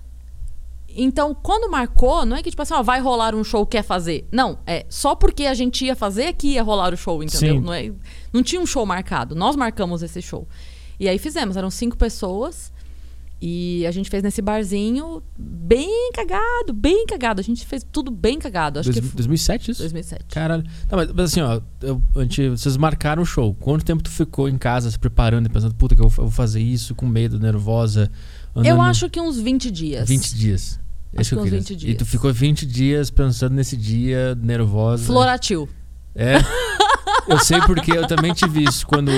Então, 0.98 1.34
quando 1.36 1.70
marcou, 1.70 2.26
não 2.26 2.36
é 2.36 2.41
que 2.41 2.50
tipo 2.50 2.62
assim, 2.62 2.74
ó, 2.74 2.82
vai 2.82 3.00
rolar 3.00 3.36
um 3.36 3.43
show, 3.43 3.66
quer 3.66 3.84
fazer. 3.84 4.28
Não, 4.32 4.58
é 4.66 4.86
só 4.89 5.14
porque 5.16 5.45
a 5.45 5.54
gente 5.54 5.86
ia 5.86 5.95
fazer 5.95 6.34
que 6.34 6.54
ia 6.54 6.64
rolar 6.64 6.93
o 6.93 6.98
show, 6.98 7.22
entendeu? 7.24 7.56
Sim. 7.56 7.62
Não, 7.62 7.74
é, 7.74 7.91
não 8.34 8.41
tinha 8.41 8.60
um 8.60 8.66
show 8.66 8.86
marcado. 8.86 9.36
Nós 9.36 9.56
marcamos 9.56 10.02
esse 10.02 10.22
show. 10.22 10.48
E 11.00 11.08
aí 11.08 11.20
fizemos, 11.20 11.56
eram 11.56 11.70
cinco 11.70 11.95
pessoas. 11.95 12.76
E 13.39 13.86
a 13.86 13.91
gente 13.91 14.10
fez 14.10 14.24
nesse 14.24 14.41
barzinho 14.41 15.22
bem 15.38 16.10
cagado, 16.12 16.74
bem 16.74 17.06
cagado. 17.06 17.39
A 17.39 17.43
gente 17.43 17.64
fez 17.68 17.86
tudo 17.91 18.10
bem 18.10 18.39
cagado. 18.39 18.80
Acho 18.80 18.89
Dois- 18.89 19.00
que 19.00 19.06
foi 19.10 19.16
2007 19.18 19.70
isso? 19.72 19.82
2007. 19.84 20.26
Caralho. 20.30 20.64
Tá, 20.89 20.95
mas, 20.98 21.12
mas 21.14 21.32
assim, 21.32 21.41
ó, 21.41 21.62
eu, 21.84 22.02
a 22.16 22.22
gente- 22.22 22.50
vocês 22.50 22.76
marcaram 22.78 23.22
o 23.22 23.26
show. 23.28 23.54
Quanto 23.60 23.86
tempo 23.86 24.02
tu 24.02 24.10
ficou 24.10 24.50
em 24.50 24.58
casa 24.58 24.89
se 24.89 24.98
preparando 24.98 25.45
e 25.45 25.50
pensando, 25.50 25.76
puta, 25.76 25.95
que 25.95 26.02
eu 26.02 26.10
vou- 26.10 26.24
eu 26.26 26.30
vou 26.30 26.36
fazer 26.36 26.62
isso 26.62 26.95
com 26.95 27.06
medo, 27.06 27.38
nervosa? 27.39 28.10
Eu 28.56 28.62
andando 28.62 28.82
acho 28.82 29.08
que 29.08 29.22
uns 29.22 29.38
20 29.39 29.70
dias. 29.70 30.10
20 30.10 30.34
dias. 30.34 30.80
Acho 31.16 31.30
que 31.30 31.36
eu 31.36 31.43
que 31.43 31.55
uns 31.55 31.66
queria. 31.66 31.78
20 31.78 31.89
E 31.89 31.93
tu 31.95 31.97
dias. 31.99 32.10
ficou 32.10 32.34
20 32.34 32.66
dias 32.66 33.10
pensando 33.10 33.53
nesse 33.55 33.78
dia, 33.78 34.36
nervosa. 34.41 35.05
Floratil. 35.05 35.68
É. 36.16 36.36
Eu 37.28 37.39
sei 37.39 37.60
porque 37.62 37.91
eu 37.91 38.08
também 38.08 38.34
tive 38.34 38.64
isso 38.64 38.88
quando, 38.88 39.12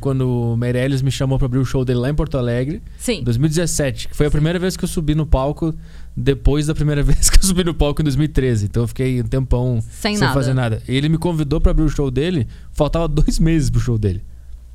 quando 0.00 0.52
o 0.52 0.56
Meirelles 0.56 1.02
me 1.02 1.10
chamou 1.10 1.36
pra 1.36 1.46
abrir 1.46 1.58
o 1.58 1.64
show 1.64 1.84
dele 1.84 1.98
lá 1.98 2.08
em 2.08 2.14
Porto 2.14 2.38
Alegre, 2.38 2.80
Sim. 2.96 3.20
em 3.20 3.24
2017, 3.24 4.08
que 4.08 4.16
foi 4.16 4.26
a 4.26 4.30
primeira 4.30 4.56
vez 4.58 4.76
que 4.76 4.84
eu 4.84 4.88
subi 4.88 5.14
no 5.16 5.26
palco 5.26 5.74
depois 6.16 6.66
da 6.66 6.74
primeira 6.74 7.02
vez 7.04 7.28
que 7.28 7.38
eu 7.38 7.42
subi 7.42 7.64
no 7.64 7.74
palco 7.74 8.00
em 8.00 8.04
2013. 8.04 8.66
Então 8.66 8.84
eu 8.84 8.88
fiquei 8.88 9.20
um 9.20 9.24
tempão 9.24 9.80
Sem 9.90 10.16
nada. 10.16 10.32
fazer 10.32 10.54
nada. 10.54 10.80
Ele 10.86 11.08
me 11.08 11.18
convidou 11.18 11.60
pra 11.60 11.72
abrir 11.72 11.82
o 11.82 11.88
show 11.88 12.08
dele, 12.10 12.46
faltava 12.72 13.08
dois 13.08 13.38
meses 13.40 13.68
pro 13.68 13.80
show 13.80 13.98
dele. 13.98 14.22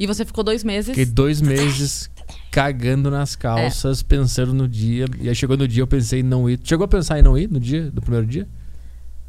E 0.02 0.08
você 0.08 0.26
ficou 0.26 0.44
dois 0.44 0.64
meses. 0.64 0.90
Fiquei 0.96 1.06
dois 1.06 1.40
meses 1.46 2.10
cagando 2.50 3.12
nas 3.12 3.36
calças, 3.36 4.02
pensando 4.02 4.52
no 4.52 4.68
dia. 4.68 5.06
E 5.20 5.30
aí 5.30 5.36
chegou 5.36 5.56
no 5.56 5.68
dia 5.68 5.84
eu 5.84 5.88
pensei 5.88 6.22
em 6.22 6.24
não 6.24 6.50
ir. 6.50 6.60
Chegou 6.64 6.86
a 6.86 6.88
pensar 6.88 7.20
em 7.20 7.22
não 7.22 7.38
ir 7.38 7.48
no 7.52 7.60
dia, 7.60 7.92
do 7.92 8.02
primeiro 8.02 8.26
dia? 8.26 8.50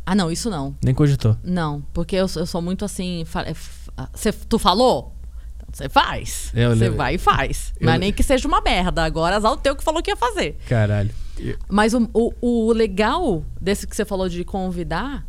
Ah, 0.06 0.14
não, 0.14 0.32
isso 0.32 0.48
não. 0.48 0.74
Nem 0.82 0.94
cogitou. 0.94 1.36
Não, 1.44 1.82
porque 1.92 2.16
eu, 2.16 2.26
sou- 2.26 2.40
eu 2.40 2.46
sou 2.46 2.62
muito 2.62 2.86
assim. 2.86 3.22
é, 3.44 3.54
ah, 3.98 4.08
cê- 4.14 4.32
tu 4.32 4.58
falou? 4.58 5.14
Então 5.58 5.68
você 5.74 5.90
faz. 5.90 6.50
É, 6.54 6.64
eu 6.64 6.74
Você 6.74 6.88
vai 6.88 7.16
e 7.16 7.18
faz. 7.18 7.74
Eu 7.78 7.84
Mas 7.90 8.00
nem 8.00 8.10
que 8.10 8.22
seja 8.22 8.48
uma 8.48 8.62
merda. 8.62 9.04
Agora 9.04 9.36
azar 9.36 9.52
o 9.52 9.58
teu 9.58 9.76
que 9.76 9.84
falou 9.84 10.02
que 10.02 10.10
ia 10.10 10.16
fazer. 10.16 10.56
Caralho. 10.70 11.10
Mas 11.68 11.92
o, 11.92 12.08
o, 12.14 12.32
o 12.40 12.72
legal 12.72 13.44
desse 13.60 13.86
que 13.86 13.94
você 13.94 14.06
falou 14.06 14.26
de 14.26 14.42
convidar, 14.42 15.26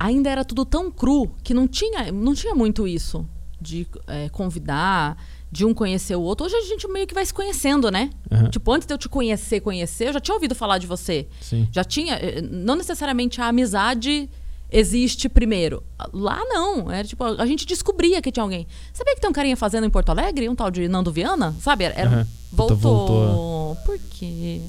ainda 0.00 0.30
era 0.30 0.46
tudo 0.46 0.64
tão 0.64 0.90
cru 0.90 1.30
que 1.44 1.52
não 1.52 1.68
tinha, 1.68 2.10
não 2.10 2.32
tinha 2.32 2.54
muito 2.54 2.88
isso 2.88 3.28
de 3.62 3.86
é, 4.06 4.28
convidar, 4.28 5.16
de 5.50 5.64
um 5.64 5.72
conhecer 5.72 6.16
o 6.16 6.20
outro. 6.22 6.46
Hoje 6.46 6.56
a 6.56 6.60
gente 6.62 6.86
meio 6.88 7.06
que 7.06 7.14
vai 7.14 7.24
se 7.24 7.32
conhecendo, 7.32 7.90
né? 7.90 8.10
Aham. 8.30 8.50
Tipo, 8.50 8.72
antes 8.72 8.86
de 8.86 8.92
eu 8.94 8.98
te 8.98 9.08
conhecer, 9.08 9.60
conhecer, 9.60 10.08
eu 10.08 10.12
já 10.14 10.20
tinha 10.20 10.34
ouvido 10.34 10.54
falar 10.54 10.78
de 10.78 10.86
você. 10.86 11.26
Sim. 11.40 11.68
Já 11.70 11.84
tinha. 11.84 12.14
eh, 12.16 12.40
Não 12.42 12.74
necessariamente 12.74 13.40
a 13.40 13.46
amizade 13.48 14.28
existe 14.70 15.28
primeiro. 15.28 15.82
Lá 16.12 16.40
não. 16.46 16.90
Era 16.90 17.06
tipo, 17.06 17.22
a 17.24 17.46
gente 17.46 17.66
descobria 17.66 18.20
que 18.22 18.32
tinha 18.32 18.42
alguém. 18.42 18.66
Sabia 18.92 19.14
que 19.14 19.20
tem 19.20 19.28
um 19.30 19.32
carinha 19.32 19.56
fazendo 19.56 19.86
em 19.86 19.90
Porto 19.90 20.08
Alegre? 20.10 20.48
Um 20.48 20.54
tal 20.54 20.70
de 20.70 20.88
Nando 20.88 21.12
Viana? 21.12 21.54
Sabe? 21.60 21.84
Era. 21.84 22.26
Puta, 22.56 22.74
voltou. 22.74 23.06
voltou. 23.06 23.76
Por 23.84 23.98
quê? 24.10 24.60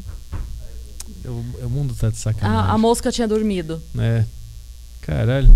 O, 1.25 1.65
o 1.65 1.69
mundo 1.69 1.95
tá 1.95 2.09
de 2.09 2.15
A, 2.15 2.19
sacanagem. 2.19 2.71
a 2.71 2.77
mosca 2.77 3.09
tinha 3.11 3.27
dormido. 3.27 3.81
É. 3.97 4.25
Caralho. 5.01 5.53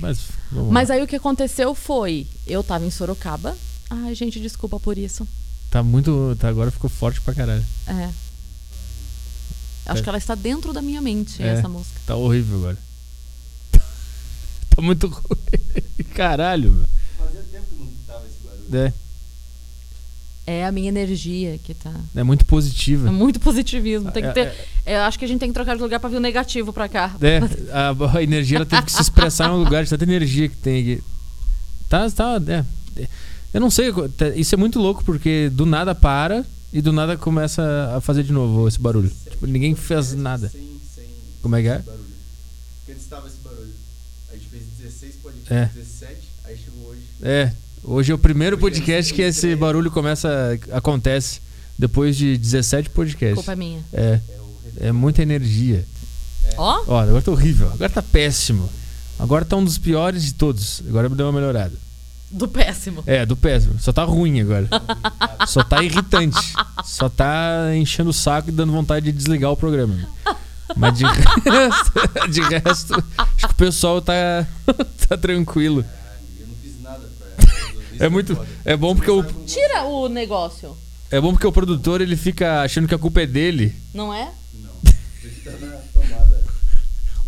Mas, 0.00 0.18
vamos 0.52 0.72
Mas 0.72 0.90
aí 0.90 1.02
o 1.02 1.06
que 1.06 1.16
aconteceu 1.16 1.74
foi, 1.74 2.26
eu 2.46 2.62
tava 2.62 2.84
em 2.84 2.90
Sorocaba. 2.90 3.56
Ai, 3.88 4.14
gente, 4.14 4.38
desculpa 4.40 4.78
por 4.78 4.96
isso. 4.98 5.26
Tá 5.70 5.82
muito. 5.82 6.36
Tá, 6.38 6.48
agora 6.48 6.70
ficou 6.70 6.90
forte 6.90 7.20
pra 7.20 7.34
caralho. 7.34 7.64
É. 7.86 8.10
Acho 9.86 10.00
É. 10.00 10.02
que 10.02 10.08
ela 10.08 10.18
está 10.18 10.34
dentro 10.34 10.72
da 10.72 10.82
minha 10.82 11.00
mente, 11.00 11.42
É. 11.42 11.48
essa 11.54 11.68
mosca. 11.68 11.98
Tá 12.06 12.14
horrível 12.14 12.58
agora. 12.58 12.78
tá 14.70 14.82
muito 14.82 15.06
ruim. 15.08 16.04
Caralho, 16.14 16.72
meu. 16.72 16.86
Fazia 17.18 17.42
tempo 17.50 17.66
que 17.70 17.76
não 17.76 17.88
tava 18.06 18.24
esse 18.26 18.46
barulho. 18.46 18.76
É, 18.86 18.92
É 20.50 20.66
a 20.66 20.72
minha 20.72 20.88
energia 20.88 21.58
que 21.62 21.74
tá. 21.74 21.92
é 22.16 22.22
muito 22.22 22.42
É 22.42 22.44
positiva. 22.44 23.12
muito 23.12 23.38
positivismo. 23.38 24.10
Tem 24.10 24.22
que 24.22 24.28
É, 24.28 24.32
ter. 24.32 24.52
Eu 24.86 25.00
acho 25.02 25.18
que 25.18 25.24
a 25.24 25.28
gente 25.28 25.38
tem 25.38 25.48
que 25.48 25.54
trocar 25.54 25.76
de 25.76 25.82
lugar 25.82 26.00
pra 26.00 26.08
vir 26.10 26.16
o 26.16 26.20
negativo 26.20 26.72
pra 26.72 26.88
cá. 26.88 27.14
É, 27.20 27.38
a, 27.72 28.18
a 28.18 28.22
energia 28.22 28.56
ela 28.58 28.66
teve 28.66 28.82
que 28.82 28.92
se 28.92 29.00
expressar 29.00 29.48
em 29.48 29.52
um 29.52 29.62
lugar 29.62 29.84
de 29.84 29.90
tanta 29.90 30.02
energia 30.04 30.48
que 30.48 30.56
tem 30.56 30.80
aqui. 30.80 31.02
Tá, 31.88 32.10
tá, 32.10 32.40
é. 32.48 32.64
É. 33.02 33.08
Eu 33.52 33.60
não 33.60 33.70
sei, 33.70 33.92
isso 34.36 34.54
é 34.54 34.58
muito 34.58 34.78
louco 34.78 35.04
porque 35.04 35.50
do 35.52 35.66
nada 35.66 35.94
para 35.94 36.44
e 36.72 36.80
do 36.80 36.92
nada 36.92 37.16
começa 37.16 37.92
a 37.96 38.00
fazer 38.00 38.22
de 38.22 38.32
novo 38.32 38.66
esse 38.68 38.78
barulho. 38.78 39.10
Tipo, 39.30 39.46
ninguém 39.46 39.74
fez 39.74 40.14
nada. 40.14 40.48
Sem, 40.48 40.60
sem 40.94 41.04
Como 41.42 41.56
é 41.56 41.62
que 41.62 41.68
é? 41.68 41.78
barulho. 41.78 42.04
Porque 42.78 42.92
antes 42.92 43.06
tava 43.08 43.26
esse 43.26 43.38
barulho. 43.44 43.72
A 44.30 44.34
gente 44.34 44.46
fez 44.46 44.62
16 44.78 45.14
podcasts, 45.16 45.50
É. 45.50 45.64
17, 45.74 46.16
aí 46.44 46.56
chegou 46.56 46.90
hoje. 46.90 47.00
É, 47.22 47.52
hoje 47.82 48.12
é 48.12 48.14
o 48.14 48.18
primeiro 48.18 48.58
podcast 48.58 49.12
que 49.12 49.22
esse 49.22 49.54
barulho 49.56 49.90
começa 49.90 50.58
acontece 50.72 51.40
depois 51.78 52.16
de 52.16 52.36
17 52.36 52.90
podcasts. 52.90 53.36
Culpa 53.36 53.52
é 53.52 53.56
minha. 53.56 53.80
É, 53.92 54.20
É 54.80 54.92
muita 54.92 55.22
energia. 55.22 55.84
Ó, 56.56 56.82
Ó, 56.86 56.98
agora 57.00 57.22
tá 57.22 57.30
horrível, 57.30 57.70
agora 57.72 57.90
tá 57.90 58.02
péssimo. 58.02 58.68
Agora 59.18 59.44
tá 59.44 59.56
um 59.56 59.64
dos 59.64 59.78
piores 59.78 60.24
de 60.24 60.34
todos. 60.34 60.82
Agora 60.88 61.08
deu 61.08 61.26
uma 61.26 61.32
melhorada. 61.32 61.74
do 62.30 62.48
péssimo. 62.48 63.02
É, 63.06 63.26
do 63.26 63.36
péssimo. 63.36 63.78
Só 63.78 63.92
tá 63.92 64.02
ruim 64.04 64.40
agora. 64.40 64.66
Só 65.46 65.62
tá 65.62 65.82
irritante. 65.82 66.38
Só 66.84 67.08
tá 67.08 67.74
enchendo 67.76 68.10
o 68.10 68.14
saco 68.14 68.48
e 68.48 68.52
dando 68.52 68.72
vontade 68.72 69.06
de 69.06 69.12
desligar 69.12 69.50
o 69.50 69.56
programa. 69.56 69.94
Mas 70.76 70.96
de 70.96 71.04
resto, 71.44 72.30
de 72.30 72.40
resto 72.40 73.04
acho 73.18 73.48
que 73.48 73.52
o 73.52 73.56
pessoal 73.56 74.00
tá, 74.00 74.46
tá 75.08 75.16
tranquilo. 75.18 75.84
Eu 76.38 76.46
não 76.46 76.54
fiz 76.62 76.80
nada 76.80 77.00
pra 77.18 77.44
resolver 77.44 77.80
isso 77.88 77.89
É 78.00 78.08
muito. 78.08 78.34
foda. 78.34 78.48
É 78.64 78.76
bom 78.76 78.94
porque 78.96 79.10
o, 79.10 79.22
Tira 79.46 79.84
o 79.84 80.08
negócio, 80.08 80.76
é 81.10 81.20
bom 81.20 81.32
porque 81.32 81.46
o 81.46 81.52
produtor 81.52 82.00
ele 82.00 82.16
fica 82.16 82.62
achando 82.62 82.88
que 82.88 82.94
a 82.94 82.98
culpa 82.98 83.20
é 83.22 83.26
dele. 83.26 83.74
não 83.92 84.12
é? 84.14 84.30
Não. 84.54 84.70
Ele 85.22 85.34
tá 85.44 85.50
na 85.66 85.76
tomada. 85.92 86.44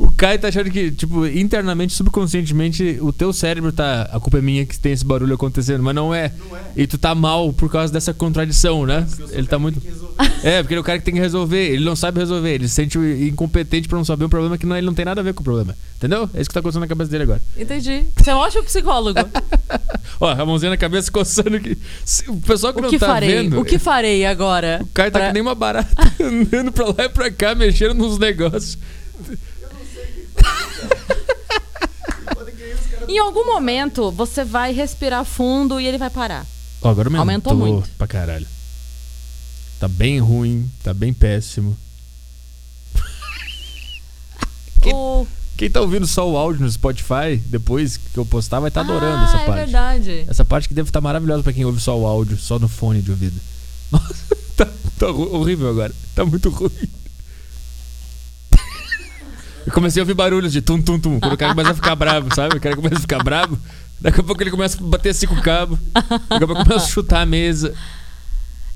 O 0.04 0.10
Caio 0.10 0.38
tá 0.38 0.48
achando 0.48 0.68
que, 0.70 0.90
tipo, 0.90 1.26
internamente, 1.26 1.92
subconscientemente, 1.94 2.98
o 3.00 3.12
teu 3.12 3.32
cérebro 3.32 3.72
tá. 3.72 4.08
A 4.12 4.18
culpa 4.18 4.38
é 4.38 4.42
minha 4.42 4.66
que 4.66 4.78
tem 4.78 4.92
esse 4.92 5.04
barulho 5.04 5.34
acontecendo, 5.34 5.82
mas 5.82 5.94
não 5.94 6.12
é. 6.12 6.32
Não 6.48 6.56
é. 6.56 6.60
E 6.76 6.86
tu 6.88 6.98
tá 6.98 7.14
mal 7.14 7.52
por 7.52 7.70
causa 7.70 7.92
dessa 7.92 8.12
contradição, 8.12 8.84
né? 8.84 9.06
Ele 9.30 9.46
tá 9.46 9.58
muito. 9.60 9.80
É, 10.42 10.60
porque 10.60 10.74
ele 10.74 10.78
é 10.78 10.80
o 10.80 10.84
cara 10.84 10.98
que 10.98 11.04
tem 11.04 11.14
que 11.14 11.20
resolver. 11.20 11.70
Ele 11.70 11.84
não 11.84 11.94
sabe 11.94 12.18
resolver. 12.18 12.50
Ele 12.52 12.66
se 12.68 12.74
sente 12.74 12.98
incompetente 12.98 13.86
pra 13.88 13.96
não 13.96 14.04
saber 14.04 14.24
um 14.24 14.28
problema 14.28 14.58
que 14.58 14.66
não, 14.66 14.76
ele 14.76 14.86
não 14.86 14.94
tem 14.94 15.04
nada 15.04 15.20
a 15.20 15.24
ver 15.24 15.34
com 15.34 15.40
o 15.40 15.44
problema. 15.44 15.76
Entendeu? 15.98 16.28
É 16.34 16.40
isso 16.40 16.50
que 16.50 16.54
tá 16.54 16.60
acontecendo 16.60 16.82
na 16.82 16.88
cabeça 16.88 17.10
dele 17.10 17.22
agora. 17.22 17.42
Entendi. 17.56 18.02
Você 18.16 18.30
é 18.30 18.34
um 18.34 18.38
ótimo 18.38 18.64
psicólogo. 18.64 19.20
Ó, 20.20 20.28
a 20.30 20.44
mãozinha 20.44 20.70
na 20.70 20.76
cabeça 20.76 21.10
coçando 21.12 21.56
aqui. 21.56 21.78
O 22.28 22.36
pessoal 22.40 22.72
que 22.72 22.80
o 22.80 22.82
não 22.82 22.90
que 22.90 22.98
tá 22.98 23.06
farei? 23.06 23.28
vendo. 23.42 23.60
O 23.60 23.64
que 23.64 23.78
farei 23.78 24.24
agora? 24.26 24.80
O 24.82 24.86
Caio 24.88 25.10
tá 25.12 25.18
pra- 25.20 25.28
que 25.28 25.34
nem 25.34 25.42
uma 25.42 25.54
barata 25.54 25.88
andando 26.20 26.72
pra 26.72 26.86
lá 26.86 27.04
e 27.04 27.08
pra 27.08 27.30
cá, 27.30 27.54
mexendo 27.54 27.94
nos 27.94 28.18
negócios. 28.18 28.76
Em 33.08 33.18
algum 33.18 33.44
momento, 33.44 34.10
você 34.10 34.44
vai 34.44 34.72
respirar 34.72 35.24
fundo 35.24 35.80
e 35.80 35.86
ele 35.86 35.98
vai 35.98 36.08
parar. 36.10 36.46
Ó, 36.80 36.88
agora 36.88 37.08
aumentou, 37.08 37.52
Aumentou 37.52 37.56
muito. 37.56 37.90
pra 37.98 38.06
caralho. 38.06 38.46
Tá 39.78 39.88
bem 39.88 40.18
ruim, 40.20 40.70
tá 40.82 40.94
bem 40.94 41.12
péssimo. 41.12 41.76
Que- 44.80 44.92
O- 44.94 45.26
Quem 45.56 45.70
tá 45.70 45.80
ouvindo 45.80 46.06
só 46.06 46.28
o 46.28 46.36
áudio 46.36 46.62
no 46.62 46.70
Spotify, 46.70 47.36
depois 47.46 47.96
que 47.96 48.18
eu 48.18 48.24
postar, 48.24 48.58
vai 48.60 48.68
estar 48.68 48.80
adorando 48.80 49.18
ah, 49.18 49.24
essa 49.28 49.36
é 49.36 49.46
parte. 49.46 49.58
verdade. 49.58 50.24
Essa 50.28 50.44
parte 50.44 50.66
que 50.68 50.74
deve 50.74 50.88
estar 50.88 51.00
maravilhosa 51.00 51.42
pra 51.42 51.52
quem 51.52 51.64
ouve 51.64 51.80
só 51.80 51.96
o 51.98 52.06
áudio, 52.06 52.36
só 52.38 52.58
no 52.58 52.68
fone 52.68 53.02
de 53.02 53.10
ouvido. 53.10 53.38
Nossa, 53.90 54.14
tá, 54.56 54.66
tá 54.98 55.06
horrível 55.08 55.68
agora. 55.68 55.92
Tá 56.14 56.24
muito 56.24 56.48
ruim. 56.50 56.70
Eu 59.66 59.72
comecei 59.72 60.00
a 60.00 60.02
ouvir 60.02 60.14
barulhos 60.14 60.52
de 60.52 60.60
tum 60.60 60.80
tum 60.80 60.98
tum. 60.98 61.20
Quando 61.20 61.34
o 61.34 61.36
cara 61.36 61.52
começa 61.54 61.70
a 61.72 61.74
ficar 61.74 61.94
bravo, 61.96 62.34
sabe? 62.34 62.56
O 62.56 62.60
cara 62.60 62.74
começa 62.76 62.96
a 62.96 63.00
ficar 63.00 63.22
bravo. 63.22 63.58
Daqui 64.00 64.20
a 64.20 64.22
pouco 64.22 64.42
ele 64.42 64.50
começa 64.50 64.76
a 64.78 64.82
bater 64.84 65.10
assim 65.10 65.26
com 65.26 65.34
o 65.34 65.42
cabo. 65.42 65.78
Daqui 65.94 66.44
a 66.44 66.46
pouco 66.46 66.64
começa 66.64 66.84
a 66.84 66.88
chutar 66.88 67.20
a 67.22 67.26
mesa. 67.26 67.72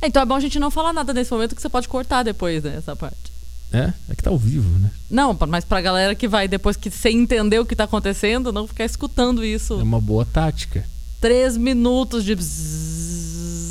Então 0.02 0.22
é 0.22 0.26
bom 0.26 0.34
a 0.36 0.40
gente 0.40 0.58
não 0.58 0.70
falar 0.70 0.92
nada 0.92 1.12
nesse 1.12 1.32
momento 1.32 1.54
que 1.56 1.62
você 1.62 1.68
pode 1.68 1.88
cortar 1.88 2.22
depois, 2.22 2.62
né? 2.62 2.74
Essa 2.76 2.94
parte. 2.94 3.32
É, 3.72 3.92
é 4.08 4.14
que 4.14 4.22
tá 4.22 4.30
ao 4.30 4.38
vivo, 4.38 4.78
né? 4.78 4.90
Não, 5.10 5.36
mas 5.48 5.64
pra 5.64 5.80
galera 5.80 6.14
que 6.14 6.28
vai, 6.28 6.46
depois 6.46 6.76
que 6.76 6.88
você 6.88 7.08
entender 7.10 7.58
o 7.58 7.66
que 7.66 7.74
tá 7.74 7.84
acontecendo, 7.84 8.52
não 8.52 8.68
ficar 8.68 8.84
escutando 8.84 9.42
É 9.42 9.48
isso. 9.48 9.74
uma 9.78 10.00
boa 10.00 10.24
tática. 10.24 10.84
Três 11.20 11.56
minutos 11.56 12.24
de. 12.24 12.34
bzzz. 12.36 13.15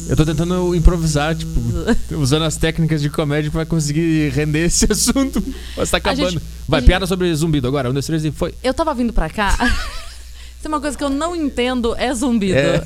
Eu 0.07 0.15
tô 0.15 0.25
tentando 0.25 0.75
improvisar, 0.75 1.35
tipo, 1.35 1.59
usando 2.15 2.43
as 2.43 2.55
técnicas 2.57 3.01
de 3.01 3.09
comédia 3.09 3.49
pra 3.51 3.65
conseguir 3.65 4.29
render 4.31 4.65
esse 4.65 4.85
assunto. 4.91 5.43
Mas 5.75 5.89
tá 5.89 5.97
acabando. 5.97 6.29
gente- 6.31 6.43
Vai, 6.67 6.79
gente- 6.81 6.87
piada 6.87 7.07
sobre 7.07 7.33
zumbido 7.35 7.67
agora. 7.67 7.89
Um, 7.89 7.93
dois, 7.93 8.05
três 8.05 8.23
e 8.25 8.31
foi. 8.31 8.53
Eu 8.63 8.73
tava 8.73 8.93
vindo 8.93 9.11
pra 9.13 9.29
cá. 9.29 9.55
Tem 10.61 10.71
uma 10.71 10.81
coisa 10.81 10.97
que 10.97 11.03
eu 11.03 11.09
não 11.09 11.35
entendo, 11.35 11.95
é 11.95 12.11
zumbido. 12.13 12.57
É. 12.57 12.79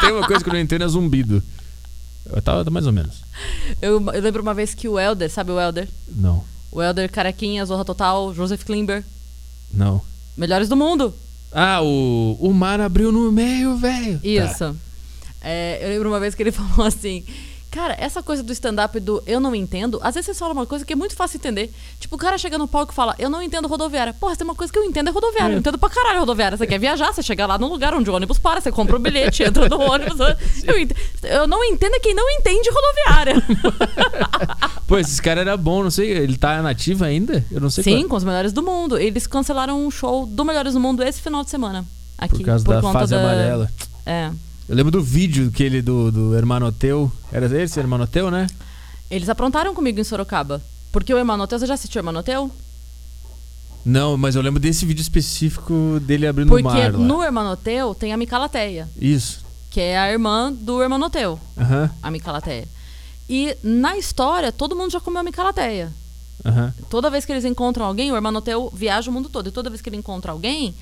Tem 0.00 0.12
uma 0.12 0.26
coisa 0.26 0.42
que 0.44 0.50
eu 0.50 0.52
não 0.54 0.60
entendo 0.60 0.84
é 0.84 0.88
zumbido. 0.88 1.42
Eu 2.30 2.42
tava 2.42 2.62
tá 2.64 2.70
mais 2.70 2.86
ou 2.86 2.92
menos. 2.92 3.22
Eu, 3.80 3.94
eu 4.12 4.20
lembro 4.20 4.42
uma 4.42 4.52
vez 4.52 4.74
que 4.74 4.86
o 4.86 4.98
Elder, 5.00 5.30
sabe 5.30 5.50
o 5.50 5.58
Elder? 5.58 5.88
Não, 6.14 6.44
O 6.70 6.82
Elder 6.82 7.10
Carequinha, 7.10 7.64
Zorra 7.64 7.84
Total, 7.84 8.34
Joseph 8.34 8.62
Klimber. 8.64 9.02
não. 9.72 10.02
Melhores 10.36 10.68
do 10.68 10.76
mundo. 10.76 11.14
Ah, 11.50 11.80
o, 11.82 12.36
o 12.40 12.52
mar 12.52 12.78
abriu 12.80 13.10
no 13.10 13.32
meio, 13.32 13.76
velho. 13.78 14.20
Isso. 14.22 14.58
Tá. 14.58 14.74
É, 15.42 15.78
eu 15.82 15.88
lembro 15.90 16.08
uma 16.10 16.20
vez 16.20 16.34
que 16.34 16.42
ele 16.42 16.52
falou 16.52 16.86
assim. 16.86 17.24
Cara, 17.70 17.94
essa 18.00 18.22
coisa 18.22 18.42
do 18.42 18.50
stand-up 18.50 18.98
do 18.98 19.22
eu 19.26 19.38
não 19.38 19.54
entendo, 19.54 20.00
às 20.02 20.14
vezes 20.14 20.28
você 20.28 20.34
fala 20.34 20.54
uma 20.54 20.64
coisa 20.64 20.86
que 20.86 20.92
é 20.94 20.96
muito 20.96 21.14
fácil 21.14 21.36
entender. 21.36 21.70
Tipo, 22.00 22.16
o 22.16 22.18
cara 22.18 22.38
chega 22.38 22.56
no 22.56 22.66
palco 22.66 22.92
e 22.92 22.94
fala, 22.94 23.14
eu 23.18 23.28
não 23.28 23.42
entendo 23.42 23.68
rodoviária. 23.68 24.14
Porra, 24.14 24.34
tem 24.34 24.46
uma 24.46 24.54
coisa 24.54 24.72
que 24.72 24.78
eu 24.78 24.84
entendo 24.84 25.08
é 25.08 25.12
rodoviária. 25.12 25.52
É. 25.52 25.56
Eu 25.56 25.58
entendo 25.58 25.76
pra 25.76 25.90
caralho 25.90 26.20
rodoviária. 26.20 26.56
Você 26.56 26.66
quer 26.66 26.78
viajar, 26.78 27.12
você 27.12 27.22
chega 27.22 27.44
lá 27.44 27.58
no 27.58 27.68
lugar 27.68 27.92
onde 27.92 28.08
o 28.08 28.14
ônibus 28.14 28.38
para, 28.38 28.58
você 28.62 28.72
compra 28.72 28.96
o 28.96 28.98
bilhete, 28.98 29.42
entra 29.42 29.68
no 29.68 29.78
ônibus. 29.82 30.18
Eu, 30.64 30.78
ent- 30.80 30.96
eu 31.22 31.46
não 31.46 31.62
entendo 31.62 31.94
é 31.94 32.00
quem 32.00 32.14
não 32.14 32.28
entende 32.30 32.70
rodoviária. 32.70 33.34
Pô, 34.88 34.98
esse 34.98 35.20
cara 35.20 35.42
era 35.42 35.54
bom, 35.54 35.82
não 35.82 35.90
sei. 35.90 36.10
Ele 36.10 36.38
tá 36.38 36.62
nativo 36.62 37.04
ainda? 37.04 37.44
Eu 37.50 37.60
não 37.60 37.68
sei 37.68 37.84
Sim, 37.84 37.98
qual- 38.00 38.08
com 38.08 38.16
os 38.16 38.24
melhores 38.24 38.52
do 38.52 38.62
mundo. 38.62 38.96
Eles 38.96 39.26
cancelaram 39.26 39.86
um 39.86 39.90
show 39.90 40.24
do 40.24 40.42
Melhores 40.42 40.72
do 40.72 40.80
Mundo 40.80 41.02
esse 41.02 41.20
final 41.20 41.44
de 41.44 41.50
semana. 41.50 41.84
Aqui, 42.16 42.38
Por 42.38 42.46
causa 42.46 42.64
da 42.64 42.80
conta 42.80 42.98
fase 43.00 43.14
da- 43.14 43.20
amarela. 43.20 43.70
É. 44.06 44.30
Eu 44.68 44.74
lembro 44.76 44.90
do 44.92 45.02
vídeo 45.02 45.50
que 45.50 45.62
ele 45.62 45.80
do, 45.80 46.10
do 46.12 46.34
Hermanoteu. 46.36 47.10
Era 47.32 47.46
esse, 47.62 47.78
Hermanoteu, 47.80 48.30
né? 48.30 48.46
Eles 49.10 49.28
aprontaram 49.28 49.74
comigo 49.74 49.98
em 49.98 50.04
Sorocaba. 50.04 50.60
Porque 50.92 51.12
o 51.12 51.18
Emanoteu, 51.18 51.58
você 51.58 51.66
já 51.66 51.74
assistiu 51.74 52.00
o 52.00 52.04
Emanoteu? 52.04 52.50
Não, 53.84 54.16
mas 54.16 54.34
eu 54.34 54.42
lembro 54.42 54.60
desse 54.60 54.84
vídeo 54.84 55.00
específico 55.00 55.98
dele 56.02 56.26
abrindo 56.26 56.48
o 56.48 56.50
Porque 56.50 56.62
mar 56.64 56.92
lá. 56.92 56.98
no 56.98 57.22
Hermanoteu 57.22 57.94
tem 57.94 58.12
a 58.12 58.16
Micalateia, 58.16 58.88
Isso. 59.00 59.44
que 59.70 59.80
é 59.80 59.96
a 59.98 60.10
irmã 60.10 60.52
do 60.52 60.82
Hermanoteu, 60.82 61.38
Aham, 61.56 61.90
a 62.02 62.10
Micalateia. 62.10 62.66
E 63.30 63.56
na 63.62 63.96
história, 63.96 64.50
todo 64.52 64.74
mundo 64.76 64.90
já 64.90 65.00
comeu 65.00 65.20
a 65.20 65.22
Micalateia. 65.22 65.90
aham. 66.44 66.74
Toda 66.90 67.08
vez 67.08 67.24
que 67.24 67.32
eles 67.32 67.44
encontram 67.44 67.86
alguém, 67.86 68.10
o 68.12 68.16
Hermanoteu 68.16 68.70
viaja 68.74 69.10
o 69.10 69.14
mundo 69.14 69.28
todo. 69.28 69.48
E 69.48 69.52
toda 69.52 69.70
vez 69.70 69.80
que 69.80 69.88
ele 69.88 69.96
encontra 69.96 70.32
alguém, 70.32 70.74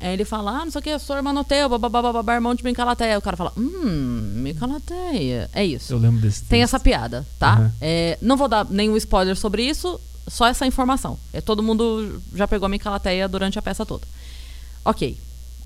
Aí 0.00 0.14
ele 0.14 0.24
fala, 0.24 0.52
ah, 0.52 0.64
não 0.64 0.70
sei 0.72 0.78
o 0.78 0.82
que, 0.82 0.98
sou 0.98 1.14
hermanoteu, 1.14 1.68
babá, 1.78 2.34
irmão 2.34 2.54
de 2.54 2.64
Micalateia. 2.64 3.18
O 3.18 3.22
cara 3.22 3.36
fala, 3.36 3.52
hum, 3.56 4.32
Micalateia. 4.36 5.50
É 5.52 5.62
isso. 5.64 5.92
Eu 5.92 5.98
lembro 5.98 6.20
desse 6.20 6.40
Tem 6.44 6.60
texto. 6.60 6.74
essa 6.74 6.80
piada, 6.80 7.26
tá? 7.38 7.58
Uhum. 7.60 7.70
É, 7.82 8.18
não 8.22 8.36
vou 8.36 8.48
dar 8.48 8.64
nenhum 8.64 8.96
spoiler 8.96 9.36
sobre 9.36 9.62
isso, 9.62 10.00
só 10.26 10.46
essa 10.46 10.66
informação. 10.66 11.18
É, 11.34 11.40
todo 11.42 11.62
mundo 11.62 12.20
já 12.34 12.48
pegou 12.48 12.64
a 12.64 12.68
Micalateia 12.68 13.28
durante 13.28 13.58
a 13.58 13.62
peça 13.62 13.84
toda. 13.84 14.06
Ok. 14.84 15.18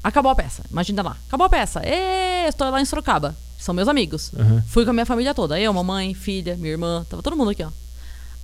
Acabou 0.03 0.33
a 0.33 0.35
peça. 0.35 0.65
Imagina 0.71 1.03
lá. 1.03 1.17
Acabou 1.29 1.47
a 1.47 1.51
peça. 1.51 1.81
Ê, 1.87 2.49
estou 2.49 2.69
lá 2.69 2.81
em 2.81 2.85
Sorocaba. 2.85 3.37
São 3.57 3.73
meus 3.73 3.89
amigos. 3.89 4.33
Uhum. 4.33 4.61
Fui 4.67 4.85
com 4.85 4.91
a 4.91 4.93
minha 4.93 5.07
família 5.07 5.33
toda. 5.33 5.59
Eu, 5.59 5.73
mamãe, 5.73 6.13
filha, 6.13 6.57
minha 6.57 6.73
irmã. 6.73 7.07
Tava 7.09 7.23
todo 7.23 7.37
mundo 7.37 7.51
aqui, 7.51 7.63
ó. 7.63 7.71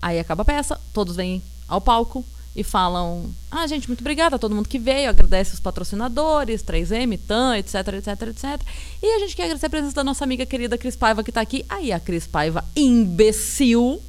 Aí 0.01 0.19
acaba 0.19 0.43
a 0.43 0.45
peça, 0.45 0.81
todos 0.95 1.17
vêm 1.17 1.43
ao 1.69 1.81
palco 1.81 2.25
e 2.57 2.65
falam: 2.65 3.31
Ah, 3.51 3.67
gente, 3.67 3.87
muito 3.89 4.01
obrigada 4.01 4.37
a 4.37 4.39
todo 4.39 4.55
mundo 4.55 4.69
que 4.69 4.79
veio, 4.79 5.09
agradece 5.11 5.55
os 5.55 5.61
patrocinadores, 5.61 6.63
3M, 6.63 7.19
TAM, 7.27 7.57
etc, 7.59 7.75
etc, 7.95 8.23
etc. 8.29 8.61
E 9.03 9.07
a 9.07 9.19
gente 9.21 9.37
quer 9.37 9.45
agradecer 9.45 9.67
a 9.67 9.71
presença 9.71 9.95
da 9.95 10.05
nossa 10.05 10.25
amiga 10.25 10.45
querida 10.45 10.77
Cris 10.77 10.97
Paiva 10.97 11.23
que 11.23 11.31
tá 11.33 11.41
aqui. 11.41 11.65
Aí 11.69 11.93
a 11.93 12.01
Cris 12.01 12.27
Paiva, 12.27 12.65
imbecil, 12.77 14.01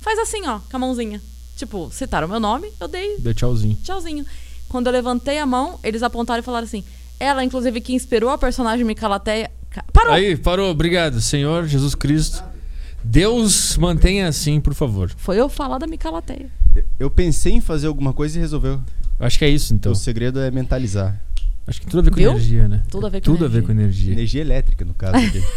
faz 0.00 0.18
assim, 0.18 0.46
ó, 0.46 0.58
com 0.58 0.76
a 0.76 0.80
mãozinha. 0.80 1.20
Tipo, 1.56 1.90
citaram 1.90 2.28
meu 2.28 2.38
nome, 2.40 2.70
eu 2.78 2.86
dei 2.86 3.16
Deu 3.18 3.32
tchauzinho. 3.32 3.76
tchauzinho. 3.82 4.26
Quando 4.68 4.88
eu 4.88 4.92
levantei 4.92 5.38
a 5.38 5.46
mão, 5.46 5.78
eles 5.82 6.02
apontaram 6.02 6.40
e 6.40 6.44
falaram 6.44 6.66
assim: 6.66 6.84
Ela, 7.18 7.42
inclusive, 7.44 7.80
que 7.80 7.94
inspirou 7.94 8.28
a 8.30 8.36
personagem 8.36 8.84
Micalateia. 8.84 9.50
Ca- 9.70 9.84
Parou! 9.92 10.12
Aí, 10.12 10.36
parou. 10.36 10.70
Obrigado, 10.70 11.20
Senhor 11.20 11.66
Jesus 11.66 11.94
Cristo. 11.94 12.44
Deus 13.10 13.76
mantenha 13.78 14.28
assim, 14.28 14.60
por 14.60 14.74
favor. 14.74 15.10
Foi 15.16 15.38
eu 15.38 15.48
falar 15.48 15.78
da 15.78 15.86
Micalateia. 15.86 16.50
Eu 16.98 17.10
pensei 17.10 17.52
em 17.54 17.60
fazer 17.60 17.86
alguma 17.86 18.12
coisa 18.12 18.36
e 18.38 18.40
resolveu. 18.40 18.80
Acho 19.18 19.38
que 19.38 19.44
é 19.44 19.48
isso, 19.48 19.72
então. 19.72 19.92
O 19.92 19.94
segredo 19.94 20.40
é 20.40 20.50
mentalizar. 20.50 21.20
Acho 21.66 21.80
que 21.80 21.86
tudo 21.86 22.00
a 22.00 22.02
ver 22.02 22.10
com 22.10 22.16
Viu? 22.16 22.30
energia, 22.30 22.68
né? 22.68 22.82
Tudo 22.90 23.06
a 23.06 23.10
ver 23.10 23.20
com 23.20 23.24
Tudo 23.24 23.44
a 23.44 23.48
ver 23.48 23.58
energia. 23.58 23.66
com 23.74 23.80
energia. 23.80 24.12
Energia 24.12 24.40
elétrica, 24.40 24.84
no 24.84 24.94
caso 24.94 25.16
aqui. 25.16 25.42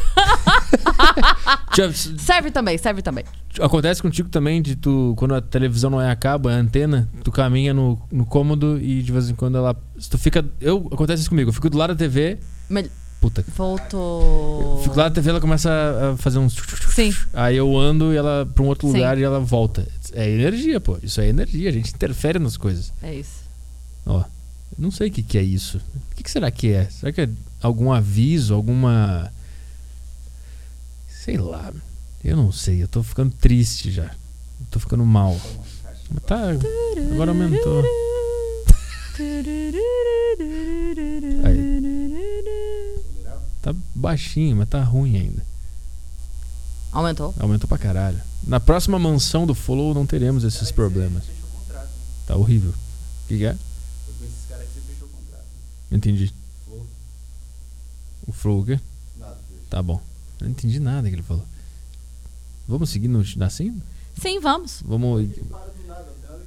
Serve 2.18 2.52
também, 2.52 2.78
serve 2.78 3.02
também. 3.02 3.24
Acontece 3.60 4.02
contigo 4.02 4.30
também 4.30 4.62
de 4.62 4.76
tu, 4.76 5.14
quando 5.18 5.34
a 5.36 5.42
televisão 5.42 5.90
não 5.90 6.02
é 6.02 6.10
a 6.10 6.16
cabo, 6.16 6.50
é 6.50 6.54
a 6.56 6.58
antena, 6.58 7.10
tu 7.24 7.32
caminha 7.32 7.74
no, 7.74 8.00
no 8.12 8.26
cômodo 8.26 8.80
e 8.82 9.02
de 9.02 9.12
vez 9.12 9.30
em 9.30 9.36
quando 9.36 9.58
ela. 9.58 9.76
Tu 10.10 10.18
fica. 10.18 10.46
Eu, 10.60 10.88
acontece 10.92 11.22
isso 11.22 11.30
comigo, 11.30 11.50
eu 11.50 11.54
fico 11.54 11.70
do 11.70 11.78
lado 11.78 11.92
da 11.94 11.96
TV. 11.96 12.38
Mel- 12.70 12.86
Puta. 13.20 13.44
Voltou. 13.56 14.78
Eu 14.78 14.84
fico 14.84 14.96
lado 14.98 15.10
da 15.12 15.16
TV 15.16 15.30
ela 15.30 15.42
começa 15.42 15.70
a- 15.70 16.12
a 16.14 16.18
fazer 16.18 16.40
uns. 16.40 16.56
Sim. 16.94 17.14
Aí 17.34 17.58
eu 17.58 17.78
ando 17.78 18.14
e 18.14 18.18
ela 18.18 18.46
pra 18.54 18.64
um 18.64 18.68
outro 18.68 18.88
Sim. 18.88 18.94
lugar 18.96 19.18
e 19.18 19.24
ela 19.24 19.40
volta. 19.42 19.86
É 20.14 20.30
energia, 20.30 20.80
pô. 20.80 20.98
Isso 21.04 21.20
é 21.20 21.28
energia, 21.28 21.70
a 21.70 21.74
gente 21.74 21.94
interfere 21.94 22.40
nas 22.40 22.56
coisas. 22.56 22.94
É 23.04 23.14
isso. 23.14 23.42
Ó. 24.06 24.24
Não 24.78 24.90
sei 24.92 25.10
o 25.10 25.12
que, 25.12 25.22
que 25.22 25.38
é 25.38 25.44
isso. 25.44 25.78
O 26.12 26.16
que, 26.16 26.24
que 26.24 26.32
será 26.32 26.50
que 26.50 26.72
é? 26.72 26.86
Será 26.86 27.12
que 27.12 27.22
é 27.22 27.30
algum 27.62 27.92
aviso, 27.92 28.54
alguma. 28.54 29.30
Sei 31.10 31.38
lá. 31.38 31.74
Eu 32.24 32.38
não 32.38 32.52
sei, 32.54 32.82
eu 32.82 32.88
tô 32.88 33.04
ficando 33.04 33.34
triste 33.34 33.92
já. 33.92 34.04
Eu 34.06 34.66
tô 34.72 34.80
ficando 34.80 35.06
mal. 35.06 35.38
Mas 36.10 36.24
tá. 36.24 36.40
Agora 37.14 37.32
aumentou. 37.32 37.84
Tá 43.70 43.76
baixinho, 43.94 44.56
mas 44.58 44.68
tá 44.68 44.82
ruim 44.84 45.16
ainda. 45.16 45.46
Aumentou. 46.92 47.36
Aumentou 47.40 47.68
pra 47.68 47.78
caralho. 47.78 48.20
Na 48.48 48.60
próxima 48.60 48.98
mansão 48.98 49.46
do 49.46 49.54
Follow 49.54 49.94
não 49.94 50.08
teremos 50.08 50.44
esses 50.44 50.72
problemas. 50.72 51.24
Contrato. 51.54 51.90
Tá 52.26 52.36
horrível. 52.36 52.72
O 52.72 53.28
que, 53.28 53.38
que 53.38 53.46
é? 53.46 53.54
Foi 53.54 54.14
com 54.18 54.24
esses 54.26 54.50
caras 54.50 54.66
que 54.66 54.74
você 54.74 54.92
fechou 54.92 55.08
o 55.08 55.12
contrato. 55.12 55.46
Entendi. 55.92 56.34
Flow. 56.66 56.88
O 58.28 58.32
Flow 58.32 58.60
o 58.62 58.66
quê? 58.66 58.80
Nada. 59.20 59.38
Tá 59.70 59.84
bom. 59.84 60.02
Não 60.42 60.50
entendi 60.50 60.80
nada 60.80 61.08
que 61.08 61.14
ele 61.16 61.22
falou. 61.22 61.46
Vamos 62.68 62.90
seguir 62.90 63.08
no, 63.08 63.24
assim? 63.46 63.80
Sim, 64.20 64.40
vamos. 64.40 64.82
Vamos. 64.84 65.30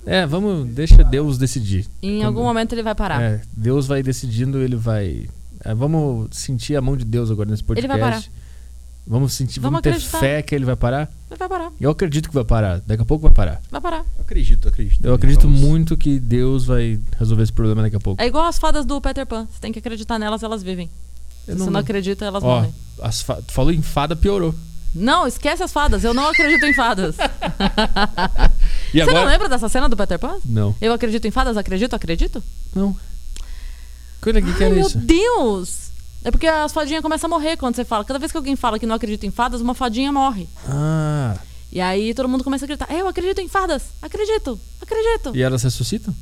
É, 0.05 0.27
vamos. 0.27 0.69
Deixa 0.75 1.05
Deus 1.05 1.39
decidir. 1.39 1.87
Em 2.03 2.17
Quando- 2.19 2.27
algum 2.27 2.43
momento 2.43 2.73
ele 2.73 2.83
vai 2.83 2.97
parar. 2.97 3.23
É, 3.23 3.43
Deus 3.57 3.87
vai 3.87 4.03
decidindo, 4.03 4.59
ele 4.59 4.75
vai. 4.75 5.31
É, 5.65 5.75
vamos 5.75 6.29
sentir 6.37 6.77
a 6.77 6.81
mão 6.81 6.97
de 6.97 7.05
Deus 7.05 7.31
agora 7.31 7.49
nesse 7.51 7.63
Ele 7.63 7.67
podcast. 7.67 7.89
vai 7.89 7.99
parar. 8.01 8.23
Vamos 9.05 9.33
sentir, 9.33 9.59
vamos, 9.59 9.81
Vamos 9.81 9.83
ter 9.83 9.89
acreditar. 9.91 10.19
fé 10.21 10.43
que 10.43 10.55
ele 10.55 10.65
vai 10.65 10.77
parar. 10.77 11.11
Ele 11.29 11.37
vai 11.37 11.49
parar. 11.49 11.73
Eu 11.81 11.91
acredito 11.91 12.29
que 12.29 12.35
vai 12.35 12.45
parar. 12.45 12.81
Daqui 12.87 13.03
a 13.03 13.05
pouco 13.05 13.23
vai 13.25 13.33
parar. 13.33 13.61
Vai 13.69 13.81
parar. 13.81 14.05
Eu 14.17 14.23
acredito, 14.23 14.67
eu 14.67 14.71
acredito. 14.71 15.05
Eu 15.05 15.15
acredito 15.15 15.43
Vamos- 15.43 15.59
muito 15.61 15.97
que 15.97 16.21
Deus 16.21 16.67
vai 16.67 17.01
resolver 17.19 17.43
esse 17.43 17.53
problema 17.53 17.83
daqui 17.83 17.97
a 17.97 18.01
pouco. 18.01 18.23
É 18.23 18.27
igual 18.27 18.45
as 18.45 18.61
fadas 18.61 18.87
do 18.87 19.01
Peter 19.01 19.27
Pan. 19.27 19.47
Você 19.53 19.61
tem 19.61 19.73
que 19.73 19.81
acreditar 19.81 20.21
nelas, 20.21 20.45
elas 20.45 20.63
vivem. 20.63 20.89
Se 21.45 21.51
Eu 21.51 21.59
você 21.59 21.71
não 21.71 21.81
acredita, 21.81 22.25
elas 22.25 22.45
Ó, 22.45 22.47
morrem. 22.47 22.73
as 23.03 23.23
fa- 23.23 23.43
tu 23.43 23.53
falou 23.53 23.73
em 23.73 23.83
fada, 23.83 24.15
piorou. 24.15 24.55
Não, 24.95 25.27
esquece 25.27 25.65
as 25.65 25.73
fadas. 25.73 26.05
Eu 26.05 26.15
não 26.15 26.29
acredito 26.29 26.65
em 26.65 26.73
fadas. 26.75 27.17
E 28.95 28.99
Você 28.99 29.05
não 29.07 29.17
agora? 29.17 29.31
lembra 29.31 29.49
dessa 29.49 29.69
cena 29.69 29.89
do 29.89 29.97
Peter 29.97 30.19
Pan? 30.19 30.37
Não. 30.45 30.75
Eu 30.81 30.93
acredito 30.93 31.27
em 31.27 31.31
fadas, 31.31 31.57
acredito, 31.57 31.95
acredito? 31.97 32.43
Não. 32.75 32.95
Coisa 34.23 34.41
que 34.41 34.55
que 34.55 34.63
Ai, 34.63 34.71
era 34.71 34.75
meu 34.77 34.87
isso? 34.87 34.99
Deus! 34.99 35.91
É 36.25 36.31
porque 36.31 36.47
as 36.47 36.73
fadinhas 36.73 37.03
começam 37.03 37.27
a 37.27 37.31
morrer 37.31 37.57
quando 37.57 37.75
você 37.75 37.85
fala. 37.85 38.05
Cada 38.05 38.19
vez 38.19 38.31
que 38.31 38.39
alguém 38.39 38.55
fala 38.55 38.79
que 38.79 38.87
não 38.87 38.95
acredita 38.95 39.27
em 39.27 39.31
fadas, 39.33 39.61
uma 39.61 39.75
fadinha 39.75 40.13
morre. 40.13 40.49
Ah. 40.69 41.37
E 41.73 41.81
aí 41.81 42.15
todo 42.15 42.29
mundo 42.29 42.45
começa 42.45 42.65
a 42.65 42.67
acreditar. 42.67 42.95
Eu 42.95 43.09
acredito 43.09 43.41
em 43.41 43.49
fadas. 43.49 43.83
Acredito. 44.01 44.59
Acredito. 44.81 45.35
E 45.35 45.43
elas 45.43 45.63
ressuscitam? 45.65 46.15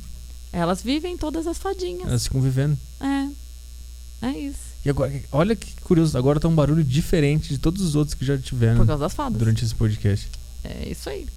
Elas 0.51 0.81
vivem 0.81 1.15
todas 1.15 1.45
as 1.45 1.59
fadinhas. 1.59 2.07
Elas 2.07 2.23
ficam 2.23 2.41
vivendo. 2.41 2.75
É. 2.99 4.27
É 4.27 4.31
isso. 4.31 4.71
E 4.83 4.89
agora, 4.89 5.13
olha 5.31 5.55
que 5.55 5.71
curioso, 5.81 6.17
agora 6.17 6.39
tá 6.39 6.47
um 6.47 6.55
barulho 6.55 6.83
diferente 6.83 7.49
de 7.49 7.59
todos 7.59 7.83
os 7.83 7.95
outros 7.95 8.15
que 8.15 8.25
já 8.25 8.35
tiveram 8.37 8.77
Por 8.77 8.87
causa 8.87 9.03
das 9.03 9.13
fadas. 9.13 9.37
durante 9.37 9.63
esse 9.63 9.75
podcast. 9.75 10.27
É 10.63 10.89
isso 10.89 11.07
aí. 11.07 11.27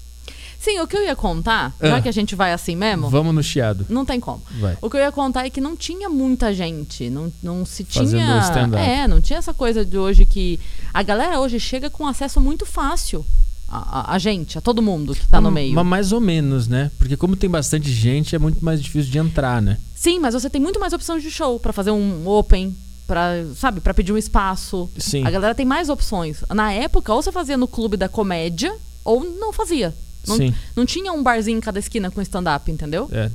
Sim, 0.65 0.81
o 0.81 0.87
que 0.87 0.97
eu 0.97 1.05
ia 1.05 1.15
contar, 1.15 1.75
Ah. 1.81 1.89
já 1.89 2.01
que 2.01 2.09
a 2.09 2.13
gente 2.13 2.35
vai 2.35 2.53
assim 2.53 2.75
mesmo, 2.75 3.11
Vamos 3.11 3.35
no 3.35 3.43
chiado. 3.43 3.85
não 3.89 4.05
tem 4.05 4.19
como. 4.19 4.43
Vai. 4.59 4.77
O 4.81 4.89
que 4.89 4.97
eu 4.97 5.01
ia 5.01 5.13
contar 5.13 5.45
é 5.45 5.51
que 5.51 5.61
não 5.61 5.77
tinha 5.77 6.09
muita 6.09 6.55
gente, 6.55 7.11
não, 7.11 7.31
não 7.43 7.67
se 7.67 7.85
Fazendo 7.85 8.21
tinha. 8.21 8.79
É, 8.81 9.07
não 9.07 9.21
tinha 9.21 9.39
essa 9.39 9.53
coisa 9.53 9.85
de 9.85 9.99
hoje 9.99 10.25
que 10.25 10.59
a 10.93 11.03
galera 11.03 11.39
hoje 11.39 11.61
chega 11.61 11.91
com 11.91 12.07
acesso 12.07 12.41
muito 12.41 12.65
fácil 12.65 13.25
a, 13.69 14.01
a- 14.13 14.15
a 14.15 14.19
gente, 14.19 14.57
a 14.57 14.61
todo 14.61 14.81
mundo 14.81 15.15
que 15.15 15.27
tá 15.27 15.41
no 15.41 15.51
meio. 15.51 15.75
Mas 15.75 15.87
mais 15.87 16.13
ou 16.13 16.21
menos, 16.21 16.67
né? 16.67 16.91
Porque 16.99 17.17
como 17.17 17.37
tem 17.37 17.51
bastante 17.51 17.91
gente, 17.91 18.35
é 18.35 18.39
muito 18.39 18.65
mais 18.65 18.83
difícil 18.83 19.11
de 19.13 19.19
entrar, 19.19 19.61
né? 19.61 19.79
Sim, 19.95 20.19
mas 20.19 20.33
você 20.35 20.49
tem 20.49 20.61
muito 20.61 20.81
mais 20.81 20.93
opções 20.93 21.23
de 21.23 21.31
show 21.31 21.59
pra 21.61 21.73
fazer 21.73 21.91
um 21.91 22.27
open, 22.29 22.75
para 23.07 23.45
sabe, 23.57 23.81
para 23.81 23.93
pedir 23.93 24.13
um 24.13 24.19
espaço. 24.19 24.89
Sim. 24.97 25.27
A 25.27 25.31
galera 25.31 25.55
tem 25.55 25.67
mais 25.67 25.89
opções. 25.91 26.43
Na 26.55 26.73
época, 26.73 27.13
ou 27.13 27.21
você 27.23 27.31
fazia 27.33 27.57
no 27.57 27.67
clube 27.69 27.97
da 27.99 28.09
comédia 28.09 28.75
ou 29.05 29.23
não 29.25 29.53
fazia. 29.53 29.95
Não, 30.27 30.37
Sim. 30.37 30.55
não 30.75 30.87
tinha 30.87 31.13
um 31.13 31.23
barzinho 31.23 31.59
em 31.59 31.61
cada 31.61 31.79
esquina 31.79 32.11
com 32.11 32.21
stand-up, 32.23 32.71
entendeu? 32.71 33.09
É. 33.13 33.31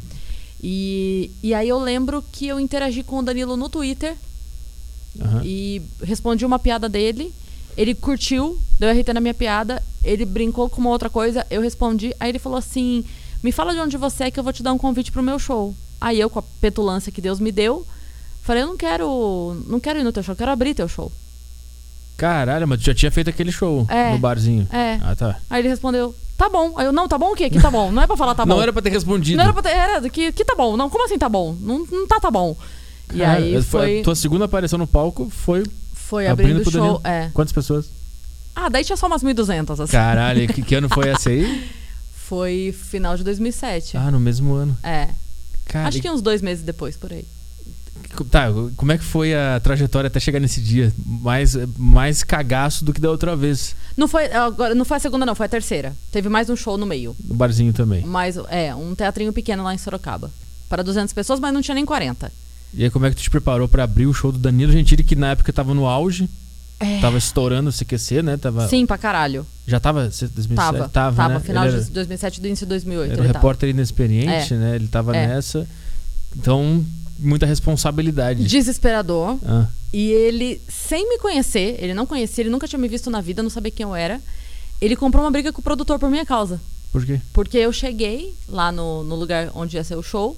E, 0.62 1.32
e 1.42 1.54
aí 1.54 1.70
eu 1.70 1.80
lembro 1.80 2.24
que 2.32 2.48
eu 2.48 2.60
interagi 2.60 3.02
com 3.04 3.20
o 3.20 3.24
Danilo 3.24 3.56
no 3.56 3.70
Twitter 3.70 4.16
aham. 5.22 5.42
e 5.44 5.82
respondi 6.04 6.46
uma 6.46 6.60
piada 6.60 6.90
dele. 6.90 7.34
Ele 7.78 7.96
curtiu, 7.96 8.60
deu 8.78 8.92
RT 8.92 9.14
na 9.14 9.22
minha 9.22 9.34
piada, 9.34 9.82
ele 10.04 10.26
brincou 10.26 10.70
com 10.70 10.82
uma 10.82 10.90
outra 10.90 11.10
coisa, 11.10 11.46
eu 11.50 11.62
respondi. 11.62 12.14
Aí 12.20 12.30
ele 12.30 12.40
falou 12.40 12.58
assim: 12.58 13.06
Me 13.42 13.52
fala 13.54 13.74
de 13.74 13.80
onde 13.80 13.96
você 13.96 14.26
é 14.26 14.32
que 14.32 14.38
eu 14.40 14.44
vou 14.44 14.52
te 14.52 14.62
dar 14.62 14.74
um 14.74 14.78
convite 14.78 15.12
pro 15.12 15.24
meu 15.24 15.40
show. 15.40 15.74
Aí 16.02 16.20
eu, 16.20 16.30
com 16.30 16.40
a 16.40 16.44
petulância 16.60 17.12
que 17.12 17.22
Deus 17.22 17.40
me 17.40 17.52
deu, 17.54 17.88
falei: 18.42 18.64
Eu 18.64 18.68
não 18.68 18.76
quero, 18.76 19.64
não 19.68 19.80
quero 19.80 20.00
ir 20.00 20.04
no 20.04 20.12
teu 20.12 20.24
show, 20.24 20.34
eu 20.34 20.38
quero 20.38 20.52
abrir 20.52 20.74
teu 20.74 20.90
show. 20.90 21.10
Caralho, 22.18 22.68
mas 22.68 22.80
tu 22.82 22.86
já 22.88 22.94
tinha 22.94 23.12
feito 23.12 23.30
aquele 23.30 23.52
show 23.52 23.86
É. 23.90 24.12
no 24.12 24.20
barzinho. 24.20 24.68
É. 24.74 25.00
Ah, 25.02 25.16
tá. 25.16 25.40
Aí 25.50 25.62
ele 25.62 25.70
respondeu: 25.70 26.14
Tá 26.40 26.48
bom. 26.48 26.74
Aí 26.78 26.86
eu: 26.86 26.94
Não, 26.94 27.06
tá 27.06 27.18
bom 27.18 27.34
o 27.34 27.36
quê? 27.36 27.50
Que 27.50 27.60
tá 27.60 27.70
bom? 27.70 27.92
Não 27.92 28.02
é 28.02 28.08
pra 28.08 28.16
falar 28.16 28.34
tá 28.34 28.46
bom. 28.48 28.56
Não 28.56 28.62
era 28.62 28.72
pra 28.72 28.82
ter 28.82 28.90
respondido. 28.90 29.36
Não 29.36 29.44
era 29.44 29.52
pra 29.52 29.62
ter. 29.62 29.70
Era, 29.76 30.10
que, 30.10 30.32
que 30.32 30.46
tá 30.46 30.56
bom. 30.56 30.78
Não, 30.78 30.90
como 30.90 31.04
assim 31.04 31.18
tá 31.18 31.28
bom? 31.28 31.54
Não, 31.60 31.86
não 31.92 32.08
tá 32.08 32.18
tá 32.18 32.32
bom. 32.32 32.56
E 33.14 33.18
Cara, 33.20 33.40
aí 33.40 33.62
foi, 33.62 34.00
A 34.00 34.04
tua 34.04 34.16
segunda 34.16 34.46
aparição 34.46 34.80
no 34.80 34.88
palco 34.88 35.30
foi 35.30 35.64
foi 35.94 36.28
abrindo 36.28 36.62
abrindo 36.62 36.68
o 36.68 36.72
show. 36.72 37.02
É. 37.04 37.30
quantas 37.34 37.52
pessoas? 37.52 37.90
Ah, 38.56 38.70
daí 38.70 38.86
tinha 38.86 38.96
só 38.96 39.08
umas 39.08 39.22
1.200, 39.22 39.84
assim. 39.84 39.92
Caralho, 39.92 40.48
que, 40.48 40.62
que 40.62 40.76
ano 40.76 40.88
foi 40.88 41.10
esse 41.10 41.30
aí? 41.30 41.70
Foi 42.30 42.72
final 42.72 43.18
de 43.18 43.24
2007. 43.24 43.98
Ah, 43.98 44.12
no 44.12 44.20
mesmo 44.20 44.54
ano. 44.54 44.78
É. 44.84 45.08
Cara, 45.66 45.88
Acho 45.88 46.00
que 46.00 46.08
uns 46.08 46.22
dois 46.22 46.44
meses 46.44 46.64
depois, 46.64 46.96
por 46.96 47.12
aí. 47.12 47.26
Tá, 48.30 48.48
como 48.76 48.92
é 48.92 48.98
que 48.98 49.04
foi 49.04 49.34
a 49.36 49.60
trajetória 49.64 50.08
até 50.08 50.20
chegar 50.20 50.40
nesse 50.40 50.60
dia? 50.62 50.92
Mais, 51.06 51.56
mais 51.78 52.24
cagaço 52.24 52.84
do 52.84 52.92
que 52.92 53.00
da 53.00 53.10
outra 53.10 53.36
vez. 53.36 53.76
Não 53.96 54.08
foi, 54.08 54.26
agora, 54.32 54.74
não 54.74 54.84
foi 54.84 54.98
a 54.98 55.00
segunda, 55.00 55.26
não, 55.26 55.36
foi 55.36 55.46
a 55.46 55.50
terceira. 55.50 55.94
Teve 56.12 56.28
mais 56.28 56.50
um 56.50 56.56
show 56.56 56.78
no 56.78 56.86
meio. 56.86 57.16
No 57.24 57.36
barzinho 57.36 57.72
também. 57.72 58.04
Mais, 58.06 58.36
é, 58.50 58.74
um 58.74 58.96
teatrinho 58.96 59.32
pequeno 59.32 59.64
lá 59.64 59.74
em 59.74 59.78
Sorocaba. 59.78 60.32
Para 60.68 60.84
200 60.84 61.14
pessoas, 61.14 61.40
mas 61.40 61.54
não 61.54 61.62
tinha 61.62 61.76
nem 61.76 61.86
40. 61.86 62.32
E 62.74 62.84
aí, 62.84 62.90
como 62.90 63.06
é 63.06 63.10
que 63.10 63.16
tu 63.16 63.22
te 63.24 63.30
preparou 63.30 63.68
pra 63.68 63.84
abrir 63.84 64.06
o 64.08 64.14
show 64.14 64.32
do 64.32 64.38
Danilo 64.38 64.72
Gentili, 64.72 65.04
que 65.04 65.16
na 65.16 65.32
época 65.32 65.52
tava 65.54 65.74
no 65.74 65.86
auge, 65.88 66.30
É. 66.80 67.00
tava 67.00 67.18
estourando 67.18 67.70
o 67.70 67.74
CQC, 67.74 68.22
né? 68.22 68.38
Tava, 68.38 68.68
Sim, 68.68 68.86
pra 68.86 68.98
caralho. 68.98 69.46
Já 69.68 69.80
tava? 69.80 70.10
se- 70.12 70.28
2007? 70.28 70.56
Tava. 70.56 70.90
Tava, 70.90 71.16
Tava, 71.16 71.34
né? 71.36 71.40
final 71.40 71.66
era, 71.66 71.82
de 71.82 71.90
2007 71.92 72.42
do 72.42 72.48
início 72.48 72.66
de 72.66 72.70
2008. 72.70 73.12
era 73.14 73.22
um 73.22 73.26
tava. 73.26 73.38
repórter 73.38 73.70
inexperiente, 73.70 74.54
É. 74.54 74.58
né? 74.58 74.76
Ele 74.76 74.88
tava 74.88 75.16
É. 75.16 75.28
nessa. 75.28 75.68
Então, 76.38 76.86
muita 77.20 77.46
responsabilidade. 77.46 78.44
Desesperador. 78.46 79.38
Ah, 79.46 79.68
E 79.94 80.12
ele, 80.12 80.62
sem 80.68 81.08
me 81.10 81.18
conhecer, 81.20 81.76
ele 81.80 81.94
não 81.94 82.06
conhecia, 82.06 82.42
ele 82.44 82.50
nunca 82.50 82.68
tinha 82.68 82.80
me 82.80 82.88
visto 82.88 83.10
na 83.10 83.22
vida, 83.22 83.44
não 83.44 83.50
sabia 83.50 83.72
quem 83.72 83.84
eu 83.84 83.96
era. 83.96 84.22
Ele 84.82 84.96
comprou 84.96 85.24
uma 85.24 85.32
briga 85.32 85.52
com 85.52 85.60
o 85.62 85.64
produtor 85.64 86.00
por 86.00 86.10
minha 86.10 86.26
causa. 86.26 86.60
por 86.92 87.06
quê? 87.06 87.20
Porque 87.34 87.58
eu 87.58 87.72
cheguei 87.74 88.34
lá 88.48 88.72
no, 88.72 89.04
no 89.04 89.16
lugar 89.16 89.52
onde 89.54 89.76
ia 89.78 89.84
ser 89.84 89.96
o 89.96 90.04
show. 90.04 90.38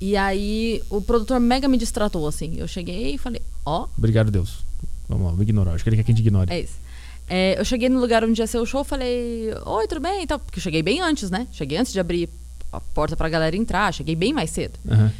E 0.00 0.16
aí 0.16 0.82
o 0.90 1.00
produtor 1.00 1.40
mega 1.40 1.66
me 1.66 1.76
distratou, 1.78 2.26
assim. 2.28 2.54
Eu 2.56 2.68
cheguei 2.68 3.14
e 3.14 3.18
falei, 3.18 3.40
ó, 3.64 3.86
Obrigado, 3.96 4.30
Deus. 4.30 4.58
Vamos 5.08 5.24
lá, 5.26 5.32
vou 5.32 5.42
ignorar. 5.42 5.72
Acho 5.72 5.82
que 5.84 5.88
ele 5.90 5.96
quer 5.96 6.02
que 6.04 6.12
a 6.12 6.14
gente 6.14 6.24
ignore. 6.26 6.52
é 6.52 6.60
isso. 6.60 6.74
É, 7.28 7.58
eu 7.58 7.64
cheguei 7.64 7.88
no 7.88 7.98
lugar 7.98 8.22
onde 8.24 8.40
ia 8.40 8.46
ser 8.46 8.58
o 8.58 8.66
show, 8.66 8.84
falei, 8.84 9.50
oi, 9.64 9.88
tudo 9.88 10.00
bem? 10.00 10.22
Então, 10.22 10.38
porque 10.38 10.58
eu 10.60 10.62
cheguei 10.62 10.80
bem 10.82 11.00
antes, 11.00 11.28
né? 11.30 11.48
Cheguei 11.50 11.76
antes 11.78 11.92
de 11.92 11.98
abrir 11.98 12.28
a 12.72 12.80
porta 12.80 13.16
pra 13.16 13.28
galera 13.28 13.56
entrar, 13.56 13.92
cheguei 13.92 14.14
bem 14.14 14.32
mais 14.32 14.50
cedo. 14.50 14.78
Aham. 14.88 15.12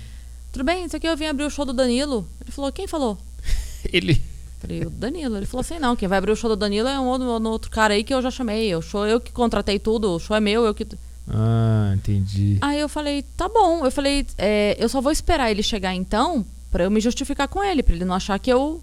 Tudo 0.57 0.65
bem, 0.65 0.87
isso 0.87 0.97
aqui 0.97 1.07
eu 1.07 1.15
vim 1.19 1.27
abrir 1.27 1.45
o 1.45 1.51
show 1.51 1.67
do 1.67 1.75
Danilo. 1.75 2.27
Ele 2.41 2.51
falou, 2.51 2.73
quem 2.73 2.87
falou? 2.87 3.19
Ele. 3.93 4.23
Falei, 4.59 4.87
o 4.87 4.89
Danilo. 4.89 5.37
Ele 5.37 5.45
falou 5.45 5.61
assim, 5.61 5.79
não, 5.79 5.95
quem 5.95 6.09
vai 6.09 6.17
abrir 6.17 6.33
o 6.33 6.37
show 6.37 6.49
do 6.49 6.57
Danilo 6.57 6.89
é 6.89 6.99
um 6.99 7.05
outro, 7.05 7.27
um 7.27 7.49
outro 7.51 7.71
cara 7.71 7.93
aí 7.93 8.03
que 8.03 8.15
eu 8.15 8.23
já 8.23 8.31
chamei. 8.31 8.75
O 8.75 8.81
show 8.81 9.07
eu 9.07 9.21
que 9.21 9.31
contratei 9.33 9.79
tudo, 9.79 10.13
o 10.13 10.19
show 10.19 10.35
é 10.35 10.41
meu, 10.41 10.65
eu 10.65 10.75
que. 10.75 10.87
Ah, 11.29 11.93
entendi. 11.95 12.57
Aí 12.63 12.81
eu 12.81 12.89
falei, 12.89 13.23
tá 13.37 13.51
bom. 13.51 13.85
Eu 13.85 13.91
falei, 13.91 14.27
é, 14.39 14.75
eu 14.81 14.89
só 14.89 14.99
vou 15.03 15.13
esperar 15.13 15.51
ele 15.51 15.63
chegar 15.63 15.95
então 15.95 16.43
pra 16.73 16.85
eu 16.85 16.91
me 16.91 17.03
justificar 17.03 17.49
com 17.49 17.63
ele, 17.63 17.83
pra 17.83 17.95
ele 17.95 18.07
não 18.07 18.15
achar 18.15 18.39
que 18.39 18.51
eu. 18.51 18.81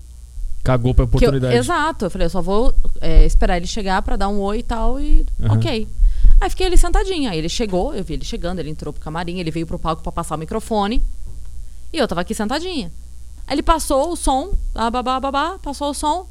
Cagou 0.64 0.94
pra 0.94 1.08
Que 1.08 1.14
eu 1.16 1.18
oportunidade. 1.18 1.56
exato. 1.56 2.06
Eu 2.06 2.12
falei, 2.12 2.28
eu 2.28 2.30
só 2.30 2.40
vou 2.44 2.76
é, 3.02 3.26
esperar 3.26 3.58
ele 3.58 3.66
chegar 3.66 4.00
pra 4.04 4.16
dar 4.16 4.28
um 4.30 4.40
oi 4.42 4.60
e 4.60 4.64
tal 4.64 5.00
e. 5.00 5.26
Aham. 5.42 5.56
Ok. 5.58 5.88
Aí 6.40 6.50
fiquei 6.52 6.68
ali 6.68 6.78
sentadinha. 6.78 7.32
Aí 7.32 7.40
ele 7.40 7.50
chegou, 7.50 7.96
eu 7.96 8.04
vi 8.04 8.14
ele 8.14 8.24
chegando, 8.26 8.60
ele 8.60 8.70
entrou 8.70 8.94
pro 8.94 9.02
camarim, 9.02 9.40
ele 9.40 9.50
veio 9.50 9.66
pro 9.66 9.80
palco 9.80 10.04
pra 10.04 10.12
passar 10.12 10.36
o 10.36 10.38
microfone. 10.38 11.02
E 11.94 11.98
eu 12.00 12.08
tava 12.08 12.22
aqui 12.22 12.34
sentadinha. 12.34 12.92
Aí 13.46 13.56
ele 13.56 13.62
passou 13.62 14.12
o 14.12 14.16
som, 14.16 14.52
babá, 14.74 15.20
babá, 15.20 15.60
passou 15.60 15.92
o 15.92 15.94
som. 15.94 16.28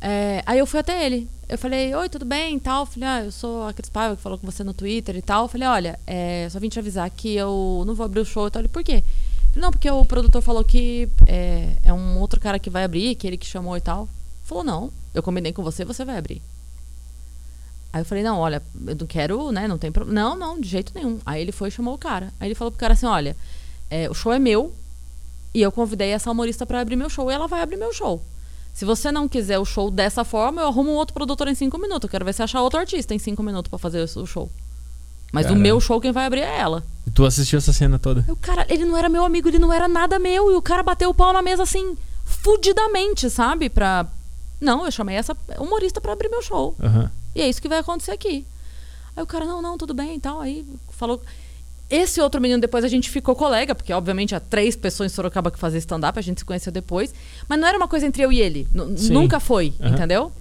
É, 0.00 0.42
aí 0.44 0.58
eu 0.58 0.66
fui 0.66 0.80
até 0.80 1.06
ele. 1.06 1.28
Eu 1.48 1.56
falei, 1.56 1.94
oi, 1.94 2.08
tudo 2.08 2.24
bem 2.24 2.56
e 2.56 2.60
tal. 2.60 2.84
Falei, 2.84 3.08
ah, 3.08 3.24
eu 3.24 3.30
sou 3.30 3.68
a 3.68 3.72
Cris 3.72 3.88
Paiva, 3.88 4.16
que 4.16 4.22
falou 4.22 4.38
com 4.38 4.50
você 4.50 4.64
no 4.64 4.74
Twitter 4.74 5.14
e 5.14 5.22
tal. 5.22 5.46
Falei, 5.46 5.68
olha, 5.68 6.00
é, 6.04 6.48
só 6.50 6.58
vim 6.58 6.68
te 6.68 6.80
avisar 6.80 7.08
que 7.10 7.34
eu 7.34 7.84
não 7.86 7.94
vou 7.94 8.04
abrir 8.04 8.20
o 8.20 8.24
show 8.24 8.48
e 8.48 8.50
tal. 8.50 8.60
Ele, 8.60 8.68
por 8.68 8.82
quê? 8.82 9.04
Falei, 9.52 9.62
não, 9.62 9.70
porque 9.70 9.88
o 9.88 10.04
produtor 10.04 10.42
falou 10.42 10.64
que 10.64 11.08
é, 11.28 11.76
é 11.84 11.92
um 11.92 12.18
outro 12.18 12.40
cara 12.40 12.58
que 12.58 12.70
vai 12.70 12.82
abrir, 12.82 13.14
que 13.14 13.26
ele 13.26 13.36
que 13.36 13.46
chamou 13.46 13.76
e 13.76 13.80
tal. 13.80 14.08
Falou, 14.42 14.64
não, 14.64 14.90
eu 15.14 15.22
combinei 15.22 15.52
com 15.52 15.62
você, 15.62 15.84
você 15.84 16.04
vai 16.04 16.18
abrir. 16.18 16.42
Aí 17.92 18.00
eu 18.00 18.04
falei, 18.06 18.24
não, 18.24 18.38
olha, 18.38 18.62
eu 18.86 18.96
não 18.96 19.06
quero, 19.06 19.52
né, 19.52 19.68
não 19.68 19.78
tem 19.78 19.92
problema. 19.92 20.20
Não, 20.20 20.34
não, 20.34 20.60
de 20.60 20.66
jeito 20.66 20.92
nenhum. 20.94 21.20
Aí 21.24 21.40
ele 21.40 21.52
foi 21.52 21.68
e 21.68 21.70
chamou 21.70 21.94
o 21.94 21.98
cara. 21.98 22.32
Aí 22.40 22.48
ele 22.48 22.54
falou 22.54 22.72
pro 22.72 22.80
cara 22.80 22.94
assim, 22.94 23.06
olha, 23.06 23.36
é, 23.92 24.08
o 24.08 24.14
show 24.14 24.32
é 24.32 24.38
meu 24.38 24.72
e 25.54 25.60
eu 25.60 25.70
convidei 25.70 26.08
essa 26.12 26.30
humorista 26.30 26.64
pra 26.64 26.80
abrir 26.80 26.96
meu 26.96 27.10
show 27.10 27.30
e 27.30 27.34
ela 27.34 27.46
vai 27.46 27.60
abrir 27.60 27.76
meu 27.76 27.92
show. 27.92 28.22
Se 28.72 28.86
você 28.86 29.12
não 29.12 29.28
quiser 29.28 29.58
o 29.58 29.66
show 29.66 29.90
dessa 29.90 30.24
forma, 30.24 30.62
eu 30.62 30.68
arrumo 30.68 30.90
um 30.90 30.94
outro 30.94 31.12
produtor 31.12 31.46
em 31.46 31.54
cinco 31.54 31.76
minutos. 31.76 32.04
Eu 32.04 32.10
quero 32.10 32.24
ver 32.24 32.32
se 32.32 32.42
achar 32.42 32.62
outro 32.62 32.80
artista 32.80 33.14
em 33.14 33.18
cinco 33.18 33.42
minutos 33.42 33.68
pra 33.68 33.78
fazer 33.78 34.00
o 34.00 34.26
show. 34.26 34.50
Mas 35.30 35.44
Caralho. 35.44 35.60
o 35.60 35.62
meu 35.62 35.78
show 35.78 36.00
quem 36.00 36.10
vai 36.10 36.24
abrir 36.24 36.40
é 36.40 36.58
ela. 36.58 36.82
E 37.06 37.10
tu 37.10 37.26
assistiu 37.26 37.58
essa 37.58 37.70
cena 37.70 37.98
toda. 37.98 38.24
O 38.28 38.36
cara, 38.36 38.64
ele 38.70 38.86
não 38.86 38.96
era 38.96 39.10
meu 39.10 39.24
amigo, 39.26 39.48
ele 39.48 39.58
não 39.58 39.70
era 39.70 39.86
nada 39.86 40.18
meu. 40.18 40.50
E 40.50 40.54
o 40.54 40.62
cara 40.62 40.82
bateu 40.82 41.10
o 41.10 41.14
pau 41.14 41.34
na 41.34 41.42
mesa 41.42 41.62
assim, 41.64 41.94
fudidamente, 42.24 43.28
sabe? 43.28 43.68
Pra. 43.68 44.06
Não, 44.58 44.86
eu 44.86 44.90
chamei 44.90 45.16
essa 45.16 45.36
humorista 45.58 46.00
pra 46.00 46.14
abrir 46.14 46.30
meu 46.30 46.40
show. 46.40 46.74
Aham. 46.82 47.10
E 47.34 47.42
é 47.42 47.48
isso 47.48 47.60
que 47.60 47.68
vai 47.68 47.78
acontecer 47.78 48.12
aqui. 48.12 48.46
Aí 49.14 49.22
o 49.22 49.26
cara, 49.26 49.44
não, 49.44 49.60
não, 49.60 49.76
tudo 49.76 49.92
bem 49.92 50.16
e 50.16 50.20
tal. 50.20 50.40
Aí 50.40 50.66
falou. 50.92 51.20
Esse 51.94 52.22
outro 52.22 52.40
menino, 52.40 52.58
depois 52.58 52.84
a 52.84 52.88
gente 52.88 53.10
ficou 53.10 53.36
colega, 53.36 53.74
porque 53.74 53.92
obviamente 53.92 54.34
há 54.34 54.40
três 54.40 54.74
pessoas 54.74 55.12
em 55.12 55.14
Sorocaba 55.14 55.50
que 55.50 55.58
faziam 55.58 55.78
stand-up, 55.78 56.18
a 56.18 56.22
gente 56.22 56.38
se 56.38 56.44
conheceu 56.44 56.72
depois. 56.72 57.12
Mas 57.46 57.60
não 57.60 57.68
era 57.68 57.76
uma 57.76 57.86
coisa 57.86 58.06
entre 58.06 58.22
eu 58.22 58.32
e 58.32 58.40
ele. 58.40 58.66
Sim. 58.96 59.12
Nunca 59.12 59.38
foi, 59.38 59.74
Aham. 59.78 59.90
entendeu? 59.94 60.32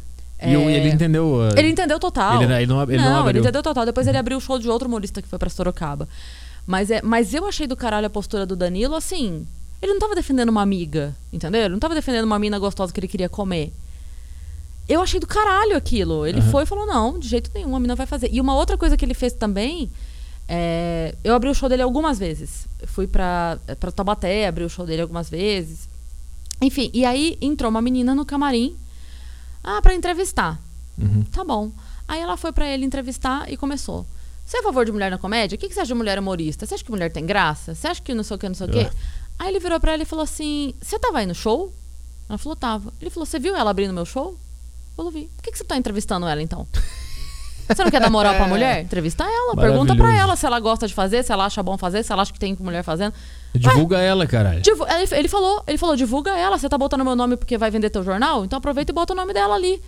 E 0.42 0.46
É, 0.46 0.78
ele 0.78 0.88
entendeu. 0.90 1.42
ah, 1.42 1.60
Ele 1.60 1.68
entendeu 1.70 2.00
total. 2.00 2.42
Ele, 2.42 2.54
ele 2.54 2.66
não, 2.68 2.82
ele 2.84 2.98
não, 2.98 3.04
não, 3.24 3.30
ele 3.30 3.40
entendeu 3.40 3.62
total. 3.62 3.86
Depois 3.86 4.08
ele 4.08 4.18
abriu 4.18 4.38
o 4.38 4.42
show 4.42 4.58
de 4.58 4.70
outro 4.70 4.88
humorista 4.88 5.22
que 5.22 5.28
foi 5.28 5.38
pra 5.38 5.50
Sorocaba. 5.50 6.08
Mas, 6.66 6.90
é, 6.90 7.02
mas 7.04 7.34
eu 7.34 7.46
achei 7.46 7.68
do 7.68 7.76
caralho 7.76 8.08
a 8.08 8.10
postura 8.10 8.46
do 8.46 8.56
Danilo, 8.56 8.96
assim. 8.96 9.46
Ele 9.82 9.92
não 9.92 10.00
tava 10.00 10.16
defendendo 10.16 10.48
uma 10.50 10.62
amiga, 10.62 11.14
entendeu? 11.34 11.62
Ele 11.64 11.74
não 11.74 11.80
tava 11.80 11.94
defendendo 11.94 12.24
uma 12.24 12.40
mina 12.40 12.58
gostosa 12.60 12.94
que 12.94 13.00
ele 13.00 13.08
queria 13.10 13.28
comer. 13.28 13.74
Eu 14.88 15.02
achei 15.02 15.20
do 15.20 15.28
caralho 15.28 15.76
aquilo. 15.76 16.26
Ele 16.26 16.40
Aham. 16.40 16.50
foi 16.50 16.64
e 16.64 16.66
falou: 16.66 16.86
não, 16.88 17.20
de 17.20 17.28
jeito 17.28 17.52
nenhum, 17.54 17.76
a 17.76 17.80
mina 17.80 17.94
vai 17.96 18.06
fazer. 18.06 18.30
E 18.32 18.40
uma 18.40 18.56
outra 18.56 18.78
coisa 18.78 18.96
que 18.96 19.04
ele 19.04 19.14
fez 19.14 19.34
também. 19.34 19.92
É, 20.48 21.16
eu 21.24 21.34
abri 21.34 21.50
o 21.50 21.54
show 21.54 21.70
dele 21.70 21.82
algumas 21.82 22.20
vezes. 22.20 22.68
Eu 22.80 22.88
fui 22.88 23.08
pra, 23.08 23.60
pra 23.80 23.92
Taubaté, 23.92 24.48
abri 24.48 24.64
o 24.64 24.70
show 24.70 24.86
dele 24.86 25.02
algumas 25.02 25.30
vezes. 25.30 25.88
Enfim, 26.62 26.92
e 26.94 27.06
aí 27.06 27.38
entrou 27.42 27.70
uma 27.70 27.82
menina 27.82 28.14
no 28.14 28.26
camarim 28.26 28.76
ah, 29.64 29.82
pra 29.82 29.94
entrevistar. 29.94 30.60
Uhum. 30.98 31.24
Tá 31.32 31.44
bom. 31.44 31.72
Aí 32.08 32.20
ela 32.20 32.38
foi 32.38 32.52
pra 32.52 32.68
ele 32.68 32.86
entrevistar 32.86 33.52
e 33.52 33.56
começou. 33.56 34.06
Você 34.46 34.58
é 34.58 34.60
a 34.60 34.64
favor 34.64 34.86
de 34.86 34.92
mulher 34.92 35.10
na 35.10 35.18
comédia? 35.18 35.56
O 35.56 35.60
que, 35.60 35.68
que 35.68 35.74
você 35.74 35.80
acha 35.80 35.88
de 35.88 35.94
mulher 35.94 36.20
humorista? 36.20 36.66
Você 36.66 36.74
acha 36.74 36.84
que 36.84 36.92
mulher 36.92 37.12
tem 37.12 37.26
graça? 37.26 37.74
Você 37.74 37.88
acha 37.88 38.02
que 38.02 38.14
não 38.14 38.24
sei 38.24 38.36
o 38.36 38.40
que, 38.40 38.48
não 38.50 38.56
sei 38.56 38.68
o 38.68 38.70
quê? 38.70 38.90
Aí 39.40 39.50
ele 39.50 39.60
virou 39.60 39.80
pra 39.80 39.94
ela 39.94 40.04
e 40.04 40.06
falou 40.06 40.24
assim: 40.24 40.74
Você 40.82 41.00
tava 41.00 41.20
aí 41.20 41.26
no 41.26 41.34
show? 41.34 41.74
Ela 42.28 42.38
falou: 42.38 42.56
Tava. 42.56 42.94
Ele 43.00 43.10
falou: 43.10 43.26
Você 43.26 43.40
viu 43.40 43.56
ela 43.56 43.72
abrindo 43.72 43.94
meu 43.94 44.06
show? 44.06 44.38
Falou: 44.96 45.12
Vi. 45.12 45.30
Por 45.36 45.44
que, 45.44 45.52
que 45.52 45.58
você 45.58 45.64
tá 45.64 45.78
entrevistando 45.78 46.28
ela 46.28 46.42
então? 46.42 46.68
Você 47.76 47.84
não 47.84 47.92
quer 47.92 48.00
dar 48.02 48.10
moral 48.10 48.36
pra 48.36 48.48
mulher? 48.48 48.82
Entrevista 48.82 49.24
ela. 49.24 49.56
Pergunta 49.56 49.96
pra 49.96 50.16
ela 50.16 50.36
se 50.36 50.46
ela 50.46 50.60
gosta 50.60 50.88
de 50.88 50.94
fazer, 50.94 51.24
se 51.24 51.32
ela 51.32 51.46
acha 51.46 51.62
bom 51.64 51.78
fazer, 51.78 52.04
se 52.04 52.12
ela 52.12 52.22
acha 52.22 52.32
que 52.34 52.40
tem 52.40 52.56
mulher 52.60 52.84
fazendo. 52.84 53.14
Divulga 53.54 53.98
ela, 54.00 54.26
caralho. 54.28 54.62
Divu- 54.62 54.86
ele, 54.88 55.08
ele 55.12 55.28
falou, 55.28 55.64
ele 55.68 55.78
falou, 55.78 55.96
divulga 55.96 56.32
ela, 56.38 56.58
você 56.58 56.68
tá 56.70 56.78
botando 56.78 57.04
meu 57.04 57.16
nome 57.16 57.36
porque 57.38 57.58
vai 57.58 57.70
vender 57.72 57.90
teu 57.90 58.04
jornal? 58.04 58.46
Então 58.46 58.58
aproveita 58.58 58.92
e 58.92 58.96
bota 58.96 59.14
o 59.14 59.16
nome 59.16 59.34
dela 59.34 59.56
ali. 59.56 59.82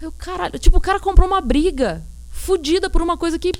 Aí 0.00 0.06
o 0.08 0.12
caralho, 0.12 0.58
tipo, 0.58 0.76
o 0.76 0.80
cara 0.80 0.98
comprou 1.00 1.26
uma 1.26 1.40
briga 1.40 2.02
fudida 2.30 2.90
por 2.90 3.00
uma 3.02 3.16
coisa 3.16 3.38
que 3.38 3.52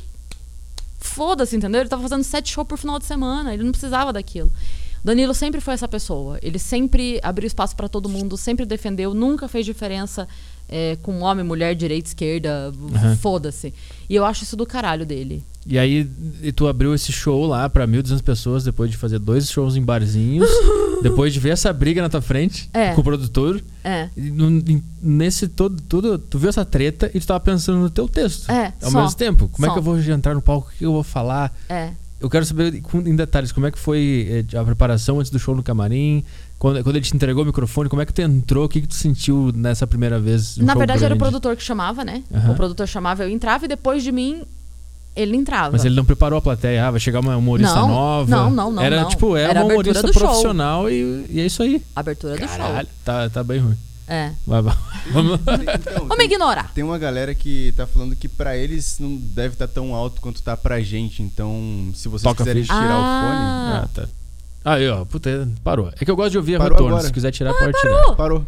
foda-se, 1.00 1.56
entendeu? 1.56 1.80
Ele 1.80 1.88
tava 1.88 2.02
fazendo 2.02 2.24
sete 2.24 2.52
shows 2.52 2.66
por 2.66 2.76
final 2.78 2.98
de 2.98 3.04
semana, 3.04 3.54
ele 3.54 3.62
não 3.62 3.70
precisava 3.70 4.12
daquilo. 4.12 4.50
Danilo 5.04 5.32
sempre 5.34 5.60
foi 5.60 5.74
essa 5.74 5.86
pessoa. 5.86 6.38
Ele 6.42 6.58
sempre 6.58 7.20
abriu 7.22 7.46
espaço 7.46 7.76
pra 7.76 7.88
todo 7.88 8.08
mundo, 8.08 8.36
sempre 8.36 8.66
defendeu, 8.66 9.14
nunca 9.14 9.46
fez 9.46 9.64
diferença 9.64 10.26
é, 10.68 10.96
com 11.02 11.20
homem, 11.20 11.44
mulher, 11.44 11.74
direita, 11.74 12.08
esquerda, 12.08 12.72
Uhum. 12.78 13.16
foda-se. 13.16 13.72
E 14.08 14.14
eu 14.14 14.24
acho 14.24 14.44
isso 14.44 14.56
do 14.56 14.66
caralho 14.66 15.04
dele. 15.06 15.42
E 15.68 15.78
aí, 15.78 16.08
e 16.42 16.52
tu 16.52 16.68
abriu 16.68 16.94
esse 16.94 17.10
show 17.12 17.44
lá 17.46 17.68
pra 17.68 17.86
1.200 17.88 18.22
pessoas 18.22 18.62
depois 18.62 18.88
de 18.90 18.96
fazer 18.96 19.18
dois 19.18 19.50
shows 19.50 19.74
em 19.76 19.82
barzinhos. 19.82 20.48
depois 21.02 21.32
de 21.32 21.38
ver 21.40 21.50
essa 21.50 21.72
briga 21.72 22.00
na 22.00 22.08
tua 22.08 22.22
frente 22.22 22.70
É. 22.72 22.92
com 22.94 23.00
o 23.00 23.04
produtor. 23.04 23.60
É. 23.84 24.08
Nesse 25.02 25.48
todo, 25.48 25.80
tudo, 25.82 26.18
tu 26.18 26.38
viu 26.38 26.48
essa 26.48 26.64
treta 26.64 27.10
e 27.14 27.20
tu 27.20 27.26
tava 27.26 27.40
pensando 27.40 27.78
no 27.78 27.90
teu 27.90 28.08
texto. 28.08 28.50
É, 28.50 28.72
Ao 28.82 28.90
só. 28.90 29.02
mesmo 29.02 29.16
tempo. 29.16 29.48
Como 29.48 29.66
é 29.66 29.68
Só. 29.68 29.72
que 29.74 29.78
eu 29.78 29.82
vou 29.82 29.98
entrar 29.98 30.34
no 30.34 30.42
palco? 30.42 30.70
O 30.74 30.78
que 30.78 30.84
eu 30.84 30.92
vou 30.92 31.02
falar? 31.02 31.54
É. 31.68 31.90
Eu 32.20 32.30
quero 32.30 32.44
saber 32.46 32.82
em 33.04 33.14
detalhes 33.14 33.52
como 33.52 33.66
é 33.66 33.70
que 33.70 33.78
foi 33.78 34.44
eh, 34.50 34.56
a 34.58 34.64
preparação 34.64 35.20
antes 35.20 35.30
do 35.30 35.38
show 35.38 35.54
no 35.54 35.62
camarim. 35.62 36.24
Quando, 36.58 36.82
quando 36.82 36.96
ele 36.96 37.04
te 37.04 37.14
entregou 37.14 37.42
o 37.42 37.46
microfone, 37.46 37.88
como 37.88 38.00
é 38.00 38.06
que 38.06 38.12
tu 38.14 38.22
entrou? 38.22 38.64
O 38.64 38.68
que, 38.68 38.80
que 38.80 38.86
tu 38.88 38.94
sentiu 38.94 39.52
nessa 39.54 39.86
primeira 39.86 40.18
vez? 40.18 40.56
Na 40.56 40.74
verdade, 40.74 41.04
era 41.04 41.14
o 41.14 41.18
grande? 41.18 41.30
produtor 41.30 41.54
que 41.56 41.62
chamava, 41.62 42.02
né? 42.04 42.22
Aham. 42.34 42.52
O 42.52 42.54
produtor 42.54 42.88
chamava, 42.88 43.24
eu 43.24 43.28
entrava 43.28 43.66
e 43.66 43.68
depois 43.68 44.02
de 44.02 44.10
mim, 44.10 44.42
ele 45.14 45.36
entrava. 45.36 45.72
Mas 45.72 45.84
ele 45.84 45.94
não 45.94 46.04
preparou 46.04 46.38
a 46.38 46.42
plateia. 46.42 46.86
Ah, 46.86 46.90
vai 46.90 46.98
chegar 47.00 47.20
uma 47.20 47.36
humorista 47.36 47.74
Não, 47.74 47.88
nova. 47.88 48.30
não, 48.30 48.50
não, 48.50 48.72
não, 48.72 48.82
Era 48.82 49.02
não. 49.02 49.08
tipo, 49.10 49.36
era, 49.36 49.50
Era 49.50 49.60
uma 49.64 49.72
humorista 49.72 50.02
do 50.02 50.12
show. 50.14 50.22
profissional 50.22 50.90
e, 50.90 51.26
e 51.30 51.40
é 51.40 51.46
isso 51.46 51.62
aí. 51.62 51.82
Abertura 51.94 52.36
do 52.36 52.40
Caralho, 52.46 52.86
show. 52.86 52.96
tá, 53.04 53.28
tá 53.28 53.44
bem 53.44 53.58
ruim. 53.60 53.76
É. 54.08 54.30
Vai, 54.46 54.62
vai. 54.62 54.76
Vamos. 55.12 55.40
Então, 55.40 55.94
Vamos 56.04 56.16
tem, 56.16 56.26
ignorar. 56.26 56.70
tem 56.72 56.84
uma 56.84 56.96
galera 56.96 57.34
que 57.34 57.74
tá 57.76 57.86
falando 57.86 58.14
que 58.16 58.28
pra 58.28 58.56
eles 58.56 58.96
não 59.00 59.16
deve 59.16 59.54
estar 59.54 59.66
tão 59.68 59.94
alto 59.94 60.20
quanto 60.22 60.40
tá 60.42 60.56
pra 60.56 60.80
gente. 60.80 61.22
Então, 61.22 61.90
se 61.94 62.08
vocês 62.08 62.22
Toca 62.22 62.38
quiserem 62.38 62.62
tirar 62.62 62.78
Ah. 62.80 63.82
Ah, 63.84 63.88
tá. 63.92 64.08
Aí, 64.66 64.88
ó, 64.88 65.04
puta, 65.04 65.48
parou. 65.62 65.90
É 65.98 66.04
que 66.04 66.10
eu 66.10 66.16
godo 66.16 66.28
de 66.30 66.36
ouvir 66.38 66.56
a 66.56 66.58
Parou 66.58 66.72
retorno. 66.74 66.94
agora. 66.96 67.06
Se 67.06 67.12
quiser 67.12 67.30
tirar, 67.30 67.50
Ah, 67.52 67.54
pode 67.54 67.76
o 67.76 67.80
tirar. 67.80 68.14
parou. 68.16 68.46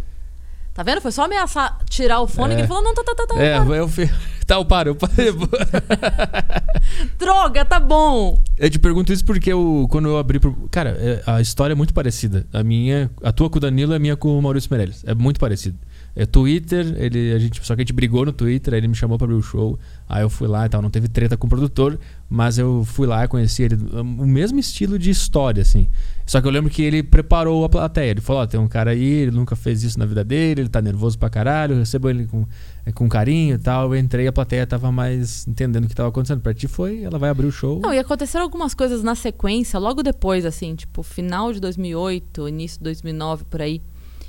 Tá 0.74 0.82
vendo? 0.82 1.00
Foi 1.00 1.10
só 1.12 1.24
ameaçar 1.24 1.78
tirar 1.88 2.20
o 2.20 2.26
fone 2.28 2.52
É. 2.52 2.56
que 2.56 2.60
ele 2.62 2.68
falou: 2.68 2.82
não, 2.82 2.94
tá, 2.94 3.02
tá, 3.04 3.14
tá, 3.14 3.26
tá. 3.26 3.40
É, 3.40 3.58
para. 3.60 3.76
eu 3.76 3.88
fi... 3.88 4.10
Tá, 4.48 4.54
eu 4.54 4.64
paro, 4.64 4.90
eu 4.90 4.94
parei. 4.94 5.30
Droga, 7.18 7.64
tá 7.64 7.78
bom. 7.78 8.40
Eu 8.56 8.70
te 8.70 8.78
pergunto 8.78 9.12
isso 9.12 9.24
porque 9.24 9.52
eu, 9.52 9.86
quando 9.90 10.08
eu 10.08 10.18
abri 10.18 10.38
pro. 10.40 10.54
Cara, 10.70 10.90
é- 10.98 11.22
a 11.26 11.40
história 11.40 11.72
é 11.72 11.76
muito 11.76 11.92
parecida. 11.92 12.46
A 12.52 12.62
minha. 12.62 13.10
A 13.22 13.30
tua 13.32 13.50
com 13.50 13.58
o 13.58 13.60
Danilo 13.60 13.92
é 13.92 13.96
a 13.96 13.98
minha 13.98 14.16
com 14.16 14.38
o 14.38 14.42
Maurício 14.42 14.70
Meirelles. 14.70 15.04
É 15.06 15.14
muito 15.14 15.38
parecida. 15.38 15.76
É 16.16 16.24
Twitter, 16.26 16.94
ele, 16.96 17.32
a 17.32 17.38
gente, 17.38 17.60
só 17.64 17.74
que 17.76 17.82
a 17.82 17.84
gente 17.84 17.92
brigou 17.92 18.24
no 18.24 18.32
Twitter, 18.32 18.74
aí 18.74 18.80
ele 18.80 18.88
me 18.88 18.94
chamou 18.94 19.18
pra 19.18 19.26
abrir 19.26 19.36
o 19.36 19.42
show. 19.42 19.78
Aí 20.08 20.22
eu 20.22 20.30
fui 20.30 20.48
lá 20.48 20.66
e 20.66 20.68
tal, 20.68 20.80
não 20.82 20.90
teve 20.90 21.06
treta 21.08 21.36
com 21.36 21.46
o 21.46 21.50
produtor, 21.50 21.98
mas 22.28 22.58
eu 22.58 22.84
fui 22.84 23.06
lá 23.06 23.24
e 23.24 23.28
conheci 23.28 23.62
ele, 23.62 23.76
o 23.92 24.26
mesmo 24.26 24.58
estilo 24.58 24.98
de 24.98 25.10
história, 25.10 25.62
assim. 25.62 25.88
Só 26.26 26.42
que 26.42 26.46
eu 26.46 26.50
lembro 26.50 26.70
que 26.70 26.82
ele 26.82 27.02
preparou 27.02 27.64
a 27.64 27.70
plateia. 27.70 28.10
Ele 28.10 28.20
falou: 28.20 28.42
Ó, 28.42 28.46
tem 28.46 28.60
um 28.60 28.68
cara 28.68 28.90
aí, 28.90 29.02
ele 29.02 29.30
nunca 29.30 29.56
fez 29.56 29.82
isso 29.82 29.98
na 29.98 30.04
vida 30.04 30.22
dele, 30.22 30.60
ele 30.60 30.68
tá 30.68 30.82
nervoso 30.82 31.18
pra 31.18 31.30
caralho, 31.30 31.72
eu 31.72 31.78
recebo 31.78 32.10
ele 32.10 32.26
com, 32.26 32.46
é, 32.84 32.92
com 32.92 33.08
carinho 33.08 33.54
e 33.54 33.58
tal. 33.58 33.94
Eu 33.94 33.98
entrei 33.98 34.26
a 34.26 34.32
plateia 34.32 34.66
tava 34.66 34.92
mais 34.92 35.46
entendendo 35.48 35.86
o 35.86 35.88
que 35.88 35.94
tava 35.94 36.10
acontecendo. 36.10 36.42
Pra 36.42 36.52
ti 36.52 36.68
foi, 36.68 37.02
ela 37.02 37.18
vai 37.18 37.30
abrir 37.30 37.46
o 37.46 37.52
show. 37.52 37.80
Não, 37.80 37.94
e 37.94 37.98
aconteceram 37.98 38.44
algumas 38.44 38.74
coisas 38.74 39.02
na 39.02 39.14
sequência, 39.14 39.78
logo 39.78 40.02
depois, 40.02 40.44
assim, 40.44 40.74
tipo, 40.74 41.02
final 41.02 41.50
de 41.50 41.60
2008, 41.60 42.46
início 42.46 42.76
de 42.76 42.84
2009, 42.84 43.44
por 43.44 43.62
aí. 43.62 43.80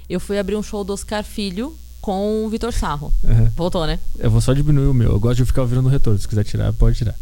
Eu 0.10 0.22
fui 0.22 0.40
abrir 0.40 0.56
um 0.56 0.64
show 0.64 0.86
do 0.86 0.94
Oscar 0.94 1.22
Filho 1.22 1.76
com 2.02 2.46
o 2.46 2.50
Vitor 2.50 2.72
Sarro. 2.72 3.14
Uhum. 3.24 3.50
Voltou, 3.58 3.86
né? 3.86 4.00
Eu 4.18 4.32
vou 4.32 4.40
só 4.40 4.54
diminuir 4.54 4.88
o 4.88 4.94
meu. 4.94 5.12
Eu 5.12 5.20
gosto 5.20 5.38
de 5.38 5.46
ficar 5.46 5.64
ouvindo 5.64 5.82
no 5.82 5.90
retorno. 5.90 6.18
Se 6.18 6.28
quiser 6.28 6.46
tirar, 6.46 6.72
pode 6.74 6.98
tirar. 6.98 7.14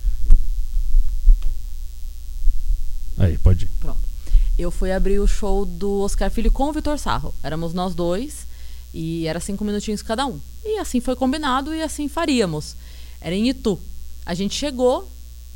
Aí, 3.17 3.37
pode 3.37 3.65
ir. 3.65 3.69
Pronto. 3.79 3.99
Eu 4.57 4.71
fui 4.71 4.91
abrir 4.91 5.19
o 5.19 5.27
show 5.27 5.65
do 5.65 6.01
Oscar 6.01 6.31
Filho 6.31 6.51
com 6.51 6.63
o 6.69 6.73
Vitor 6.73 6.97
Sarro. 6.97 7.33
Éramos 7.43 7.73
nós 7.73 7.93
dois 7.93 8.47
e 8.93 9.27
era 9.27 9.39
cinco 9.39 9.63
minutinhos 9.63 10.01
cada 10.01 10.25
um. 10.25 10.39
E 10.65 10.79
assim 10.79 10.99
foi 10.99 11.15
combinado 11.15 11.73
e 11.73 11.81
assim 11.81 12.07
faríamos. 12.07 12.75
Era 13.21 13.35
em 13.35 13.47
Itu. 13.49 13.79
A 14.25 14.33
gente 14.33 14.55
chegou 14.55 15.07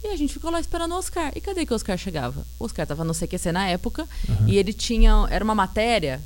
e 0.03 0.07
a 0.07 0.16
gente 0.16 0.34
ficou 0.34 0.51
lá 0.51 0.59
esperando 0.59 0.93
o 0.93 0.97
Oscar. 0.97 1.32
E 1.36 1.41
cadê 1.41 1.66
que 1.66 1.74
o 1.74 1.76
Oscar 1.76 1.97
chegava? 1.97 2.45
O 2.59 2.66
Oscar 2.66 2.86
tava 2.86 3.03
no 3.03 3.14
CQC 3.14 3.51
na 3.51 3.68
época 3.68 4.07
e 4.47 4.55
ele 4.57 4.72
tinha. 4.74 5.26
Era 5.30 5.43
uma 5.43 5.55
matéria. 5.55 6.22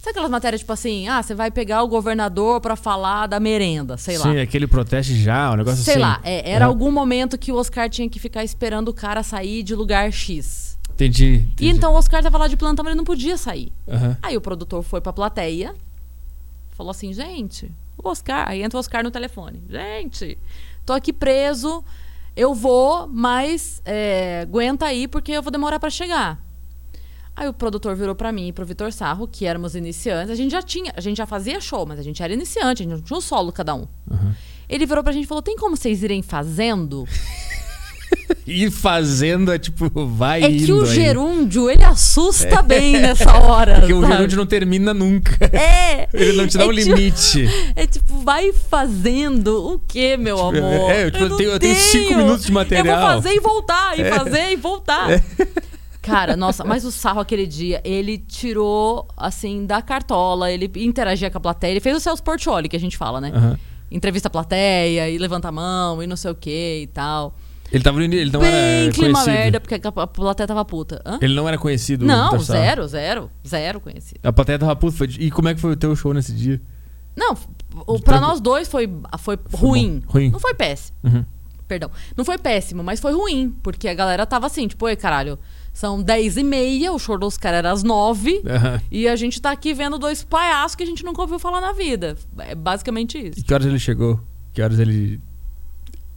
Sabe 0.00 0.10
aquelas 0.10 0.30
matérias 0.30 0.60
tipo 0.60 0.72
assim? 0.72 1.08
Ah, 1.08 1.22
você 1.22 1.34
vai 1.34 1.50
pegar 1.50 1.82
o 1.82 1.88
governador 1.88 2.60
pra 2.60 2.76
falar 2.76 3.26
da 3.26 3.40
merenda, 3.40 3.96
sei 3.96 4.16
lá. 4.16 4.24
Sim, 4.30 4.38
aquele 4.38 4.66
proteste 4.66 5.20
já, 5.20 5.50
um 5.50 5.56
negócio 5.56 5.82
Sei 5.82 5.94
assim. 5.94 6.02
lá, 6.02 6.20
é, 6.22 6.50
era 6.52 6.66
Uhum. 6.66 6.70
algum 6.70 6.92
momento 6.92 7.36
que 7.36 7.50
o 7.50 7.56
Oscar 7.56 7.90
tinha 7.90 8.08
que 8.08 8.18
ficar 8.20 8.44
esperando 8.44 8.88
o 8.88 8.92
cara 8.94 9.22
sair 9.24 9.62
de 9.64 9.74
lugar 9.74 10.10
X. 10.12 10.67
Entendi. 10.94 11.24
E 11.24 11.36
entendi. 11.36 11.68
então 11.68 11.92
o 11.92 11.96
Oscar 11.96 12.22
tava 12.22 12.38
lá 12.38 12.48
de 12.48 12.56
plantão, 12.56 12.84
ele 12.86 12.94
não 12.94 13.04
podia 13.04 13.36
sair. 13.36 13.72
Aham. 13.86 14.16
Aí 14.22 14.36
o 14.36 14.40
produtor 14.40 14.82
foi 14.82 15.00
pra 15.00 15.12
plateia, 15.12 15.74
falou 16.70 16.90
assim: 16.90 17.12
gente, 17.12 17.70
o 17.96 18.08
Oscar. 18.08 18.48
Aí 18.48 18.62
entra 18.62 18.76
o 18.76 18.80
Oscar 18.80 19.02
no 19.02 19.10
telefone: 19.10 19.62
gente, 19.68 20.38
tô 20.84 20.92
aqui 20.92 21.12
preso, 21.12 21.84
eu 22.36 22.54
vou, 22.54 23.06
mas 23.08 23.80
é, 23.84 24.40
aguenta 24.42 24.86
aí 24.86 25.06
porque 25.06 25.32
eu 25.32 25.42
vou 25.42 25.52
demorar 25.52 25.78
pra 25.78 25.90
chegar. 25.90 26.42
Aí 27.34 27.46
o 27.48 27.52
produtor 27.52 27.94
virou 27.94 28.16
pra 28.16 28.32
mim 28.32 28.48
e 28.48 28.52
pro 28.52 28.66
Vitor 28.66 28.92
Sarro, 28.92 29.28
que 29.28 29.46
éramos 29.46 29.76
iniciantes. 29.76 30.28
A 30.28 30.34
gente 30.34 30.50
já 30.50 30.60
tinha, 30.60 30.92
a 30.96 31.00
gente 31.00 31.18
já 31.18 31.26
fazia 31.26 31.60
show, 31.60 31.86
mas 31.86 31.96
a 32.00 32.02
gente 32.02 32.20
era 32.20 32.32
iniciante, 32.32 32.82
a 32.82 32.84
gente 32.84 32.96
não 32.96 33.00
tinha 33.00 33.16
um 33.16 33.20
solo 33.20 33.52
cada 33.52 33.76
um. 33.76 33.86
Aham. 34.10 34.34
Ele 34.68 34.84
virou 34.84 35.02
pra 35.02 35.12
gente 35.12 35.24
e 35.24 35.26
falou: 35.26 35.40
tem 35.40 35.56
como 35.56 35.76
vocês 35.76 36.02
irem 36.02 36.20
fazendo? 36.20 37.06
E 38.50 38.70
fazendo 38.70 39.52
é 39.52 39.58
tipo, 39.58 39.90
vai 40.06 40.42
É 40.42 40.48
que 40.50 40.72
o 40.72 40.80
aí. 40.80 40.86
gerúndio, 40.94 41.68
ele 41.68 41.84
assusta 41.84 42.62
bem 42.62 42.92
nessa 42.94 43.30
hora. 43.36 43.80
Porque 43.80 43.92
o 43.92 44.00
sabe? 44.00 44.12
gerúndio 44.14 44.38
não 44.38 44.46
termina 44.46 44.94
nunca. 44.94 45.36
É! 45.54 46.08
Ele 46.14 46.32
não 46.32 46.46
te 46.46 46.56
dá 46.56 46.64
é 46.64 46.66
um 46.66 46.72
tipo- 46.72 46.90
limite. 46.94 47.46
É 47.76 47.86
tipo, 47.86 48.20
vai 48.20 48.50
fazendo 48.54 49.74
o 49.74 49.78
quê, 49.86 50.16
meu 50.16 50.36
Tipo, 50.36 50.48
amor? 50.48 50.90
é, 50.90 51.04
eu, 51.04 51.10
tipo, 51.10 51.24
eu 51.24 51.36
tenho- 51.36 51.50
eu 51.50 51.58
tenho 51.58 51.74
cinco 51.74 52.14
minutos 52.16 52.46
de 52.46 52.52
material. 52.52 52.86
Eu 52.86 53.06
vou 53.06 53.22
fazer 53.22 53.34
e 53.36 53.40
voltar, 53.40 53.98
e 53.98 54.02
É. 54.02 54.12
fazer 54.14 54.50
e 54.52 54.56
voltar. 54.56 55.08
Cara, 56.00 56.34
nossa, 56.34 56.64
mas 56.64 56.86
o 56.86 56.90
Sarro 56.90 57.20
aquele 57.20 57.46
dia, 57.46 57.82
ele 57.84 58.16
tirou, 58.16 59.06
assim, 59.14 59.66
da 59.66 59.82
cartola, 59.82 60.50
ele 60.50 60.70
interagia 60.76 61.30
com 61.30 61.36
a 61.36 61.40
plateia, 61.40 61.72
ele 61.72 61.80
fez 61.80 61.94
o 61.96 62.00
Celso 62.00 62.22
Portioli, 62.22 62.66
que 62.66 62.76
a 62.76 62.80
gente 62.80 62.96
fala, 62.96 63.20
né? 63.20 63.30
Aham. 63.34 63.58
Entrevista 63.90 64.28
a 64.28 64.30
plateia, 64.30 65.10
e 65.10 65.18
levanta 65.18 65.48
a 65.48 65.52
mão, 65.52 66.02
e 66.02 66.06
não 66.06 66.16
sei 66.16 66.30
o 66.30 66.34
que 66.34 66.80
e 66.82 66.86
tal. 66.86 67.34
Ele 67.72 67.82
tava 67.84 67.98
no- 67.98 68.04
ele 68.04 68.30
não 68.30 68.40
Bem 68.40 68.50
era 68.50 68.92
clima 68.92 69.12
conhecido. 69.22 69.32
merda, 69.36 69.60
porque 69.60 69.74
a 69.74 70.06
plateia 70.06 70.46
tava 70.46 70.64
puta. 70.64 71.02
Hã? 71.04 71.18
Ele 71.20 71.34
não 71.34 71.46
era 71.48 71.58
conhecido. 71.58 72.04
Não, 72.04 72.38
zero, 72.38 72.86
zero, 72.88 73.30
zero 73.46 73.80
conhecido. 73.80 74.20
A 74.22 74.32
plateia 74.32 74.58
tava 74.58 74.74
puta. 74.76 74.96
Foi... 74.96 75.06
E 75.18 75.30
como 75.30 75.48
é 75.48 75.54
que 75.54 75.60
foi 75.60 75.72
o 75.72 75.76
teu 75.76 75.94
show 75.94 76.14
nesse 76.14 76.32
dia? 76.32 76.60
Não, 77.16 77.36
o, 77.86 77.98
pra 78.00 78.20
nós 78.20 78.40
dois 78.40 78.68
foi, 78.68 78.88
foi, 79.18 79.38
Foi 79.48 79.60
ruim. 79.60 80.02
bom. 80.06 80.12
Ruim. 80.12 80.30
Não 80.30 80.38
foi 80.38 80.54
péssimo. 80.54 80.96
Uhum. 81.04 81.24
Perdão. 81.66 81.90
Não 82.16 82.24
foi 82.24 82.38
péssimo, 82.38 82.82
mas 82.82 83.00
foi 83.00 83.12
ruim. 83.12 83.54
Porque 83.62 83.88
a 83.88 83.94
galera 83.94 84.24
tava 84.24 84.46
assim, 84.46 84.66
tipo, 84.66 84.86
oi, 84.86 84.96
caralho, 84.96 85.38
são 85.72 86.00
10 86.02 86.38
e 86.38 86.42
meia, 86.44 86.92
o 86.92 86.98
show 86.98 87.18
dos 87.18 87.36
caras 87.36 87.58
era 87.58 87.72
às 87.72 87.82
9. 87.82 88.40
Aham. 88.46 88.80
E 88.90 89.06
a 89.06 89.14
gente 89.16 89.42
tá 89.42 89.50
aqui 89.50 89.74
vendo 89.74 89.98
dois 89.98 90.24
palhaços 90.24 90.74
que 90.76 90.82
a 90.82 90.86
gente 90.86 91.04
nunca 91.04 91.20
ouviu 91.20 91.38
falar 91.38 91.60
na 91.60 91.72
vida. 91.72 92.16
É 92.38 92.54
basicamente 92.54 93.18
E 93.18 93.28
isso. 93.28 93.44
que 93.44 93.52
horas 93.52 93.66
ele 93.66 93.78
chegou? 93.78 94.18
Que 94.54 94.62
horas 94.62 94.78
ele. 94.78 95.20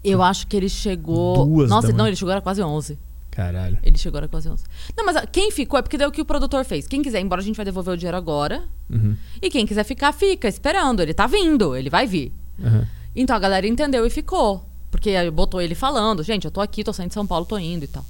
Eu 0.03 0.21
acho 0.21 0.47
que 0.47 0.57
ele 0.57 0.69
chegou. 0.69 1.45
Duas 1.45 1.69
Nossa, 1.69 1.91
não, 1.93 2.07
ele 2.07 2.15
chegou 2.15 2.31
era 2.31 2.41
quase 2.41 2.61
11. 2.61 2.97
Caralho. 3.29 3.79
Ele 3.81 3.97
chegou 3.97 4.17
era 4.17 4.27
quase 4.27 4.49
11. 4.49 4.63
Não, 4.97 5.05
mas 5.05 5.15
ah, 5.15 5.25
quem 5.25 5.51
ficou 5.51 5.79
é 5.79 5.81
porque 5.81 5.97
deu 5.97 6.09
o 6.09 6.11
que 6.11 6.21
o 6.21 6.25
produtor 6.25 6.65
fez. 6.65 6.87
Quem 6.87 7.01
quiser 7.01 7.21
embora, 7.21 7.41
a 7.41 7.43
gente 7.43 7.55
vai 7.55 7.65
devolver 7.65 7.93
o 7.93 7.97
dinheiro 7.97 8.17
agora. 8.17 8.63
Uhum. 8.89 9.15
E 9.41 9.49
quem 9.49 9.65
quiser 9.65 9.85
ficar, 9.85 10.11
fica 10.11 10.47
esperando. 10.47 11.01
Ele 11.01 11.13
tá 11.13 11.27
vindo, 11.27 11.75
ele 11.75 11.89
vai 11.89 12.05
vir. 12.05 12.33
Aham. 12.61 12.87
Então 13.15 13.35
a 13.35 13.39
galera 13.39 13.67
entendeu 13.67 14.05
e 14.05 14.09
ficou. 14.09 14.65
Porque 14.89 15.31
botou 15.31 15.61
ele 15.61 15.73
falando, 15.73 16.21
gente, 16.21 16.45
eu 16.45 16.51
tô 16.51 16.59
aqui, 16.59 16.83
tô 16.83 16.91
saindo 16.91 17.09
de 17.09 17.13
São 17.13 17.25
Paulo, 17.25 17.45
tô 17.45 17.57
indo 17.57 17.85
e 17.85 17.87
tal. 17.87 18.05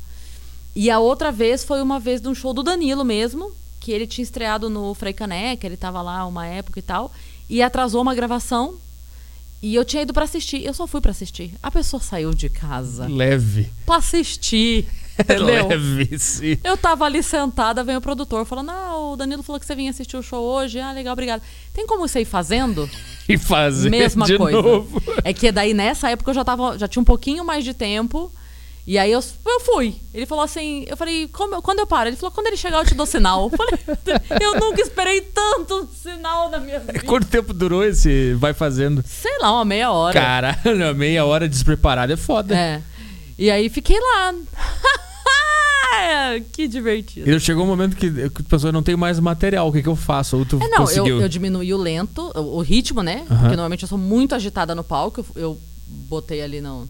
E 0.76 0.90
a 0.90 1.00
outra 1.00 1.32
vez 1.32 1.64
foi 1.64 1.82
uma 1.82 2.00
vez 2.00 2.22
de 2.22 2.28
um 2.28 2.34
show 2.34 2.54
do 2.54 2.64
Danilo 2.64 3.06
mesmo, 3.06 3.52
que 3.80 3.92
ele 3.92 4.08
tinha 4.08 4.24
estreado 4.24 4.70
no 4.70 4.94
Frei 4.94 5.14
Caneca, 5.14 5.68
ele 5.68 5.78
tava 5.78 6.02
lá 6.02 6.26
uma 6.26 6.48
época 6.48 6.80
e 6.80 6.82
tal, 6.82 7.12
e 7.50 7.62
atrasou 7.62 8.02
uma 8.02 8.16
gravação. 8.16 8.76
E 9.62 9.76
eu 9.76 9.86
tinha 9.86 10.02
ido 10.04 10.14
pra 10.14 10.24
assistir, 10.24 10.66
eu 10.66 10.74
só 10.74 10.88
fui 10.88 11.00
pra 11.02 11.12
assistir. 11.12 11.54
A 11.62 11.70
pessoa 11.70 12.02
saiu 12.02 12.34
de 12.34 12.50
casa 12.50 13.08
Leve. 13.08 13.70
pra 13.86 13.98
assistir. 13.98 14.88
Entendeu? 15.20 15.68
Leve, 15.68 16.18
sim. 16.18 16.58
Eu 16.64 16.76
tava 16.76 17.06
ali 17.06 17.22
sentada, 17.22 17.84
vem 17.84 17.96
o 17.96 18.02
produtor 18.02 18.44
falando: 18.46 18.72
Ah, 18.72 18.98
o 18.98 19.16
Danilo 19.16 19.44
falou 19.44 19.60
que 19.60 19.66
você 19.66 19.76
vinha 19.76 19.92
assistir 19.92 20.18
o 20.18 20.24
show 20.24 20.44
hoje. 20.44 20.80
Ah, 20.80 20.92
legal, 20.92 21.14
obrigado. 21.14 21.44
Tem 21.74 21.86
como 21.86 22.08
você 22.08 22.22
ir 22.22 22.26
fazendo? 22.26 22.90
E 23.30 23.38
fazer 23.38 23.90
Mesma 23.92 24.26
de 24.26 24.36
coisa. 24.38 24.62
novo. 24.62 25.02
É 25.24 25.32
que 25.32 25.52
daí 25.52 25.74
nessa 25.76 26.10
época 26.10 26.32
eu 26.32 26.36
já 26.36 26.44
tava, 26.44 26.78
já 26.78 26.88
tinha 26.88 27.02
um 27.02 27.06
pouquinho 27.06 27.46
mais 27.46 27.64
de 27.64 27.74
tempo. 27.74 28.32
E 28.86 28.98
aí 28.98 29.12
eu, 29.12 29.24
eu 29.46 29.60
fui. 29.60 29.96
Ele 30.14 30.26
falou 30.26 30.44
assim, 30.44 30.84
eu 30.88 30.98
falei, 30.98 31.28
"Como 31.28 31.56
eu- 31.56 31.62
quando 31.62 31.80
eu 31.80 31.88
paro? 31.88 32.10
Ele 32.10 32.16
falou, 32.18 32.32
quando 32.32 32.48
ele 32.48 32.58
chegar 32.58 32.80
eu 32.80 32.86
te 32.86 32.96
dou 32.96 33.06
sinal. 33.06 33.50
Eu 33.52 33.58
falei, 33.58 33.78
eu 34.42 34.60
nunca 34.60 34.82
esperei 34.82 35.22
tanto 35.22 35.88
sinal 36.02 36.50
na 36.50 36.60
minha 36.60 36.80
vida. 36.80 37.00
Quanto 37.02 37.28
tempo 37.28 37.54
durou 37.54 37.84
esse 37.84 38.34
vai 38.34 38.54
fazendo? 38.54 39.04
Sei 39.08 39.38
lá, 39.40 39.52
uma 39.54 39.66
meia 39.66 39.92
hora. 39.92 40.20
Caralho, 40.20 40.96
meia 40.96 41.26
hora 41.26 41.48
despreparada 41.48 42.14
é 42.14 42.18
foda. 42.18 42.58
É. 42.58 42.82
E 43.38 43.52
aí 43.52 43.70
fiquei 43.70 44.00
lá. 44.00 44.34
que 46.54 46.68
divertido. 46.68 47.30
E 47.30 47.40
chegou 47.40 47.64
um 47.64 47.68
momento 47.68 47.96
que 47.96 48.08
a 48.08 48.44
pessoa 48.50 48.72
não 48.72 48.82
tem 48.82 48.96
mais 48.96 49.20
material, 49.20 49.68
o 49.68 49.72
que, 49.72 49.84
que 49.84 49.90
eu 49.90 49.96
faço? 49.96 50.38
Ou 50.38 50.46
tu 50.46 50.56
É, 50.58 50.68
não, 50.68 50.78
eu, 50.78 50.82
conseguiu? 50.82 51.22
eu 51.22 51.30
diminuí 51.30 51.74
o 51.74 51.78
lento, 51.78 52.32
o, 52.36 52.58
o 52.58 52.62
ritmo, 52.62 53.04
né? 53.04 53.26
Porque 53.28 53.48
normalmente 53.50 53.84
eu 53.84 53.90
sou 53.90 53.98
muito 53.98 54.34
agitada 54.34 54.74
no 54.74 54.84
palco. 54.84 55.24
Eu, 55.36 55.42
eu 55.42 55.58
botei 55.88 56.42
ali 56.42 56.62
no. 56.62 56.88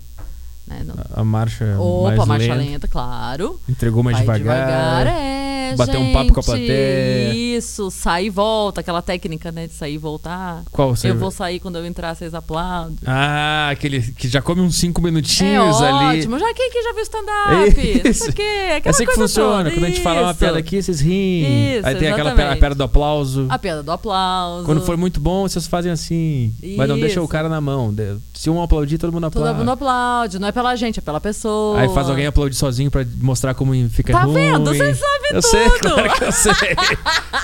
Né, 0.68 0.84
no 0.86 0.93
A 1.14 1.24
marcha 1.24 1.76
opa, 1.80 2.16
mais 2.18 2.28
marcha 2.28 2.53
lenta, 2.53 2.72
lenta, 2.72 2.88
claro. 2.88 3.59
entregou 3.68 4.03
mais 4.03 4.20
Vai 4.24 4.39
devagar. 4.39 5.07
é, 5.07 5.76
bater 5.76 5.97
um 5.97 6.03
gente, 6.05 6.14
papo 6.14 6.34
com 6.34 6.39
a 6.39 6.43
plateia. 6.43 7.34
Isso, 7.34 7.89
sai 7.91 8.26
e 8.26 8.30
volta, 8.30 8.80
aquela 8.82 9.01
técnica, 9.01 9.51
né, 9.51 9.68
de 9.68 9.74
sair 9.74 9.95
e 9.95 9.97
voltar. 9.97 10.64
Qual 10.72 10.95
você 10.95 11.09
Eu 11.09 11.18
vou 11.18 11.32
sair 11.32 11.59
quando 11.59 11.78
eu 11.78 11.86
entrar, 11.86 12.16
vocês 12.16 12.34
aplaudem. 12.34 12.97
Ah, 13.05 13.70
aquele 13.72 14.01
que 14.14 14.28
já 14.30 14.41
come 14.41 14.62
uns 14.62 14.76
5 14.76 15.01
É 15.01 15.03
minutinhos 15.03 15.82
ali. 15.82 16.20
ótimo, 16.20 16.39
já 16.39 16.53
quem 16.53 16.72
que 16.72 16.82
já 16.84 16.93
viu 16.93 17.03
stand-up? 17.03 18.01
Não 18.05 18.14
sei 18.14 18.30
o 18.30 18.34
quê, 18.34 18.41
É 18.41 18.76
aquela 18.78 18.91
assim 18.91 19.03
que 19.05 19.05
coisa 19.07 19.22
funciona. 19.24 19.57
toda. 19.64 19.72
Quando 19.72 19.84
a 19.86 19.89
gente 19.89 20.01
fala 20.01 20.22
uma 20.22 20.32
Isso. 20.32 20.39
piada 20.39 20.57
aqui, 20.59 20.82
vocês 20.82 20.99
riem. 21.01 21.78
Isso, 21.80 21.88
Aí 21.88 21.95
tem 21.95 22.07
aquela 22.09 22.30
exatamente. 22.30 22.36
piada, 22.36 22.53
a 22.53 22.57
piada 22.57 22.76
do 22.76 22.84
aplauso. 22.84 23.47
A 23.49 23.59
piada 23.59 23.84
do 23.84 23.91
aplauso. 23.91 24.66
Quando 24.66 24.82
for 24.82 24.95
muito 24.95 25.20
bom, 25.20 25.41
vocês 25.47 25.68
fazem 25.68 25.91
assim. 25.91 26.53
Mas 26.78 26.88
não 26.88 26.99
deixa 26.99 27.20
o 27.20 27.24
Isso. 27.24 27.32
cara 27.32 27.49
na 27.49 27.59
mão. 27.59 27.93
Se 28.34 28.49
um 28.49 28.62
aplaudir, 28.62 28.97
todo 28.97 29.12
mundo 29.12 29.30
Todo 29.30 29.41
aplaude. 29.41 29.59
mundo 29.59 29.72
aplaude, 29.72 30.39
não 30.39 30.47
é 30.47 30.51
pela 30.52 30.76
gente, 30.76 30.99
é 30.99 31.02
pela 31.02 31.20
pessoa. 31.22 31.80
Aí 31.80 31.89
faz 31.93 32.10
alguém 32.10 32.26
aplaudir 32.26 32.56
sozinho 32.56 32.89
pra 32.91 33.06
mostrar 33.22 33.54
como 33.54 33.74
fica 33.89 34.14
Tá 34.14 34.24
ruim. 34.24 34.34
vendo? 34.36 34.66
Você 34.74 34.93
sabe 34.95 35.26
eu 35.32 35.41
tudo. 35.41 35.41
sei, 35.41 35.70
claro 35.80 36.14
que 36.14 36.24
eu 36.24 36.32
sei. 36.32 36.52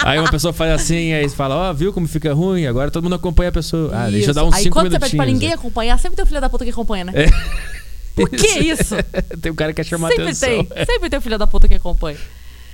aí 0.03 0.19
uma 0.19 0.29
pessoa 0.31 0.53
faz 0.53 0.71
assim, 0.71 1.13
aí 1.13 1.27
fala, 1.29 1.55
ó, 1.55 1.73
viu 1.73 1.91
como 1.93 2.07
fica 2.07 2.33
ruim? 2.33 2.65
Agora 2.67 2.89
todo 2.91 3.03
mundo 3.03 3.15
acompanha 3.15 3.49
a 3.49 3.53
pessoa. 3.53 3.89
Ah, 3.93 4.03
deixa 4.09 4.17
eu 4.17 4.19
Isso. 4.19 4.33
dar 4.33 4.43
uns 4.43 4.53
Aí 4.55 4.63
5 4.63 4.73
quando 4.73 4.85
você 4.85 4.89
minutinhos. 4.89 5.11
pede 5.11 5.15
pra 5.17 5.25
ninguém 5.25 5.53
acompanhar, 5.53 5.97
sempre 5.99 6.15
tem 6.15 6.23
o 6.23 6.27
filho 6.27 6.41
da 6.41 6.49
puta 6.49 6.63
que 6.65 6.71
acompanha, 6.71 7.05
né? 7.05 7.13
É. 7.15 7.27
Por 8.15 8.29
que 8.29 8.47
isso? 8.59 8.95
tem 9.41 9.51
um 9.51 9.55
cara 9.55 9.71
que 9.71 9.75
quer 9.81 9.87
chamar 9.87 10.07
sempre 10.09 10.23
atenção. 10.23 10.49
tem. 10.65 10.85
Sempre 10.85 11.09
tem 11.09 11.19
o 11.19 11.21
filho 11.21 11.37
da 11.37 11.45
puta 11.47 11.67
que 11.67 11.75
acompanha. 11.75 12.17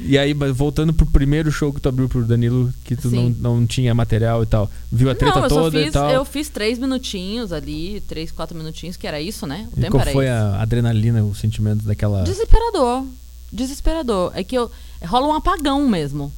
E 0.05 0.17
aí, 0.17 0.33
voltando 0.33 0.93
pro 0.93 1.05
primeiro 1.05 1.51
show 1.51 1.71
que 1.71 1.79
tu 1.79 1.87
abriu 1.87 2.09
pro 2.09 2.25
Danilo, 2.25 2.73
que 2.83 2.95
tu 2.95 3.09
não, 3.09 3.27
Sim. 3.27 3.37
não 3.39 3.65
tinha 3.65 3.93
material 3.95 4.43
e 4.43 4.45
tal. 4.45 4.69
Viu 4.91 5.09
a 5.09 5.15
treta 5.15 5.39
não, 5.41 5.47
toda 5.47 5.79
fiz, 5.79 5.87
e 5.87 5.91
tal. 5.91 6.09
eu 6.09 6.25
fiz 6.25 6.49
três 6.49 6.77
minutinhos 6.77 7.51
ali, 7.53 8.01
três, 8.07 8.31
quatro 8.31 8.55
minutinhos, 8.57 8.97
que 8.97 9.07
era 9.07 9.21
isso, 9.21 9.47
né? 9.47 9.67
O 9.75 9.79
E 9.79 9.81
tempo 9.83 9.91
qual 9.97 10.05
foi 10.07 10.25
isso. 10.25 10.33
a 10.33 10.61
adrenalina, 10.61 11.23
o 11.23 11.33
sentimento 11.33 11.85
daquela. 11.85 12.23
Desesperador. 12.23 13.05
Desesperador. 13.51 14.31
É 14.35 14.43
que 14.43 14.55
eu, 14.57 14.69
rola 15.05 15.27
um 15.27 15.33
apagão 15.35 15.87
mesmo. 15.87 16.31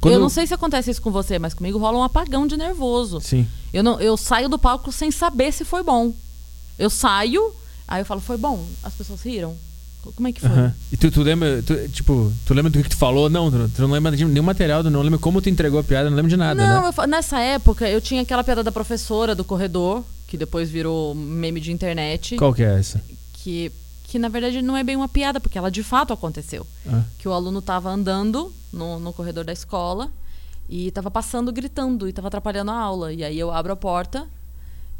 Quando- 0.00 0.12
Eu 0.14 0.18
não 0.20 0.28
sei 0.28 0.46
se 0.46 0.52
acontece 0.52 0.90
isso 0.90 1.00
com 1.00 1.10
você, 1.10 1.38
mas 1.38 1.54
comigo 1.54 1.78
rola 1.78 1.98
um 1.98 2.02
apagão 2.02 2.46
de 2.46 2.56
nervoso. 2.56 3.20
Sim. 3.20 3.46
Eu, 3.72 3.82
não, 3.82 4.00
eu 4.00 4.16
saio 4.16 4.48
do 4.48 4.58
palco 4.58 4.90
sem 4.90 5.10
saber 5.10 5.52
se 5.52 5.64
foi 5.64 5.82
bom. 5.82 6.12
Eu 6.78 6.90
saio, 6.90 7.52
aí 7.86 8.00
eu 8.00 8.04
falo, 8.04 8.20
foi 8.20 8.36
bom. 8.36 8.66
As 8.82 8.92
pessoas 8.94 9.22
riram. 9.22 9.56
Como 10.14 10.28
é 10.28 10.32
que 10.32 10.40
foi? 10.40 10.50
E 10.92 10.96
tu, 10.96 11.10
tu 11.10 11.22
lembra, 11.22 11.62
tu, 11.62 11.88
tipo, 11.88 12.32
tu 12.46 12.54
lembra 12.54 12.70
do 12.70 12.82
que, 12.82 12.88
tu 12.88 12.96
falou? 12.96 13.28
Não, 13.28 13.50
tu, 13.50 13.70
tu 13.74 13.82
não 13.82 13.90
lembra 13.90 14.16
de 14.16 14.24
nenhum 14.24 14.44
material, 14.44 14.82
tu 14.82 14.90
não 14.90 15.02
lembra 15.02 15.18
como 15.18 15.40
tu 15.40 15.48
entregou 15.48 15.80
a 15.80 15.84
piada, 15.84 16.08
não 16.08 16.16
lembra 16.16 16.30
de 16.30 16.36
nada, 16.36 16.66
não, 16.66 16.82
né? 16.82 16.94
eu 16.96 17.06
nessa 17.06 17.38
época 17.40 17.88
eu 17.88 18.00
tinha 18.00 18.22
aquela 18.22 18.42
piada 18.42 18.62
da 18.62 18.72
professora 18.72 19.34
do 19.34 19.44
corredor, 19.44 20.04
que 20.26 20.36
depois 20.36 20.70
virou 20.70 21.14
meme 21.14 21.60
de 21.60 21.72
internet. 21.72 22.36
Qual 22.36 22.52
que 22.52 22.62
é 22.62 22.78
essa? 22.78 23.00
que, 23.48 23.72
que 24.04 24.18
na 24.18 24.28
verdade 24.28 24.60
não 24.60 24.76
é 24.76 24.84
bem 24.84 24.96
uma 24.96 25.08
piada, 25.08 25.40
porque 25.40 25.56
ela 25.56 25.70
de 25.70 25.82
fato 25.82 26.12
aconteceu. 26.12 26.66
Ah. 26.86 27.02
Que 27.18 27.26
o 27.26 27.32
aluno 27.32 27.60
estava 27.60 27.88
andando 27.88 28.52
no, 28.72 28.98
no 28.98 29.12
corredor 29.12 29.44
da 29.44 29.52
escola 29.52 30.10
e 30.68 30.88
estava 30.88 31.10
passando 31.10 31.50
gritando 31.50 32.06
e 32.06 32.10
estava 32.10 32.28
atrapalhando 32.28 32.70
a 32.70 32.78
aula. 32.78 33.12
E 33.12 33.24
aí 33.24 33.38
eu 33.38 33.50
abro 33.50 33.72
a 33.72 33.76
porta 33.76 34.26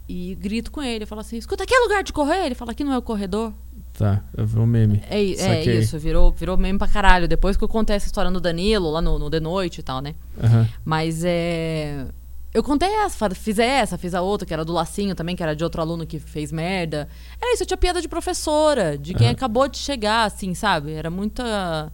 e 0.09 0.34
grito 0.36 0.70
com 0.70 0.82
ele. 0.82 1.04
Eu 1.04 1.06
falo 1.06 1.20
assim: 1.20 1.36
escuta, 1.36 1.64
aqui 1.64 1.74
é 1.74 1.78
lugar 1.80 2.02
de 2.02 2.12
correr? 2.12 2.46
Ele 2.46 2.54
fala: 2.54 2.70
aqui 2.70 2.82
não 2.82 2.92
é 2.92 2.98
o 2.98 3.02
corredor. 3.02 3.52
Tá, 3.99 4.22
virou 4.36 4.64
meme. 4.64 5.03
É, 5.11 5.16
é 5.16 5.64
isso, 5.64 5.99
virou, 5.99 6.30
virou 6.30 6.57
meme 6.57 6.78
pra 6.78 6.86
caralho. 6.86 7.26
Depois 7.26 7.57
que 7.57 7.64
eu 7.64 7.68
contei 7.68 7.96
essa 7.96 8.07
história 8.07 8.30
no 8.30 8.40
Danilo, 8.40 8.88
lá 8.92 9.03
no, 9.03 9.18
no 9.18 9.28
The 9.28 9.40
Noite 9.40 9.80
e 9.80 9.82
tal, 9.82 10.01
né? 10.01 10.14
Aham. 10.40 10.68
Mas 10.84 11.24
é. 11.24 12.07
Eu 12.55 12.62
contei 12.62 12.88
essa, 12.88 13.28
fiz 13.30 13.59
essa, 13.59 13.99
fiz 13.99 14.14
a 14.14 14.22
outra, 14.22 14.46
que 14.46 14.55
era 14.55 14.64
do 14.64 14.72
Lacinho 14.72 15.16
também, 15.16 15.34
que 15.34 15.42
era 15.42 15.55
de 15.55 15.64
outro 15.64 15.80
aluno 15.82 16.07
que 16.07 16.20
fez 16.20 16.53
merda. 16.53 17.09
Era 17.42 17.53
isso, 17.53 17.64
eu 17.64 17.66
tinha 17.66 17.76
piada 17.76 18.01
de 18.01 18.07
professora, 18.07 18.96
de 18.96 19.14
quem 19.14 19.26
Aham. 19.26 19.34
acabou 19.34 19.66
de 19.66 19.78
chegar, 19.78 20.24
assim, 20.24 20.55
sabe? 20.55 20.92
Era 20.92 21.11
muita. 21.11 21.92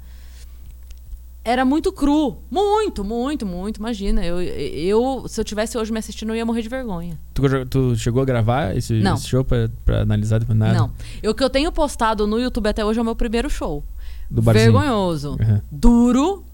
Era 1.45 1.63
muito 1.65 1.93
cru. 1.93 2.39
Muito, 2.51 3.05
muito, 3.05 3.45
muito. 3.45 3.77
Imagina. 3.77 4.25
Eu, 4.25 4.41
eu, 4.43 5.27
se 5.29 5.39
eu 5.39 5.45
tivesse 5.45 5.77
hoje 5.77 5.93
me 5.93 5.99
assistindo, 5.99 6.31
eu 6.31 6.37
ia 6.37 6.47
morrer 6.47 6.63
de 6.63 6.69
vergonha. 6.71 7.19
Tu, 7.35 7.43
tu 7.67 7.95
chegou 7.97 8.23
a 8.23 8.25
gravar 8.25 8.75
esse, 8.75 8.95
Não. 8.95 9.15
esse 9.15 9.29
show 9.29 9.45
pra, 9.45 9.69
pra 9.85 10.01
analisar 10.01 10.39
depois 10.39 10.59
nada? 10.59 10.73
Não. 10.79 10.91
Eu- 11.23 11.33
O 11.33 11.35
que 11.35 11.45
eu 11.45 11.51
tenho 11.51 11.71
postado 11.71 12.27
no 12.27 12.41
YouTube 12.41 12.67
até 12.69 12.83
hoje 12.85 12.99
é 12.99 13.03
o 13.03 13.05
meu 13.05 13.15
primeiro 13.15 13.51
show. 13.51 13.85
Do 14.31 14.41
barzinho. 14.41 14.73
Vergonhoso. 14.73 15.37
Aham. 15.41 15.63
Duro. 15.71 16.45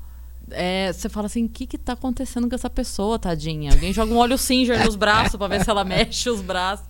É, 0.51 0.93
você 0.93 1.09
fala 1.09 1.27
assim, 1.27 1.45
o 1.45 1.49
que 1.49 1.65
que 1.65 1.79
tá 1.79 1.93
acontecendo 1.93 2.49
com 2.49 2.55
essa 2.57 2.69
pessoa, 2.69 3.17
tadinha? 3.17 3.71
Alguém 3.71 3.93
joga 3.93 4.13
um 4.13 4.17
óleo 4.19 4.37
Singer 4.37 4.85
nos 4.85 4.97
braços 4.97 5.37
pra 5.37 5.47
ver 5.47 5.63
se 5.63 5.71
ela 5.71 5.85
mexe 5.85 6.29
os 6.29 6.41
braços. 6.41 6.85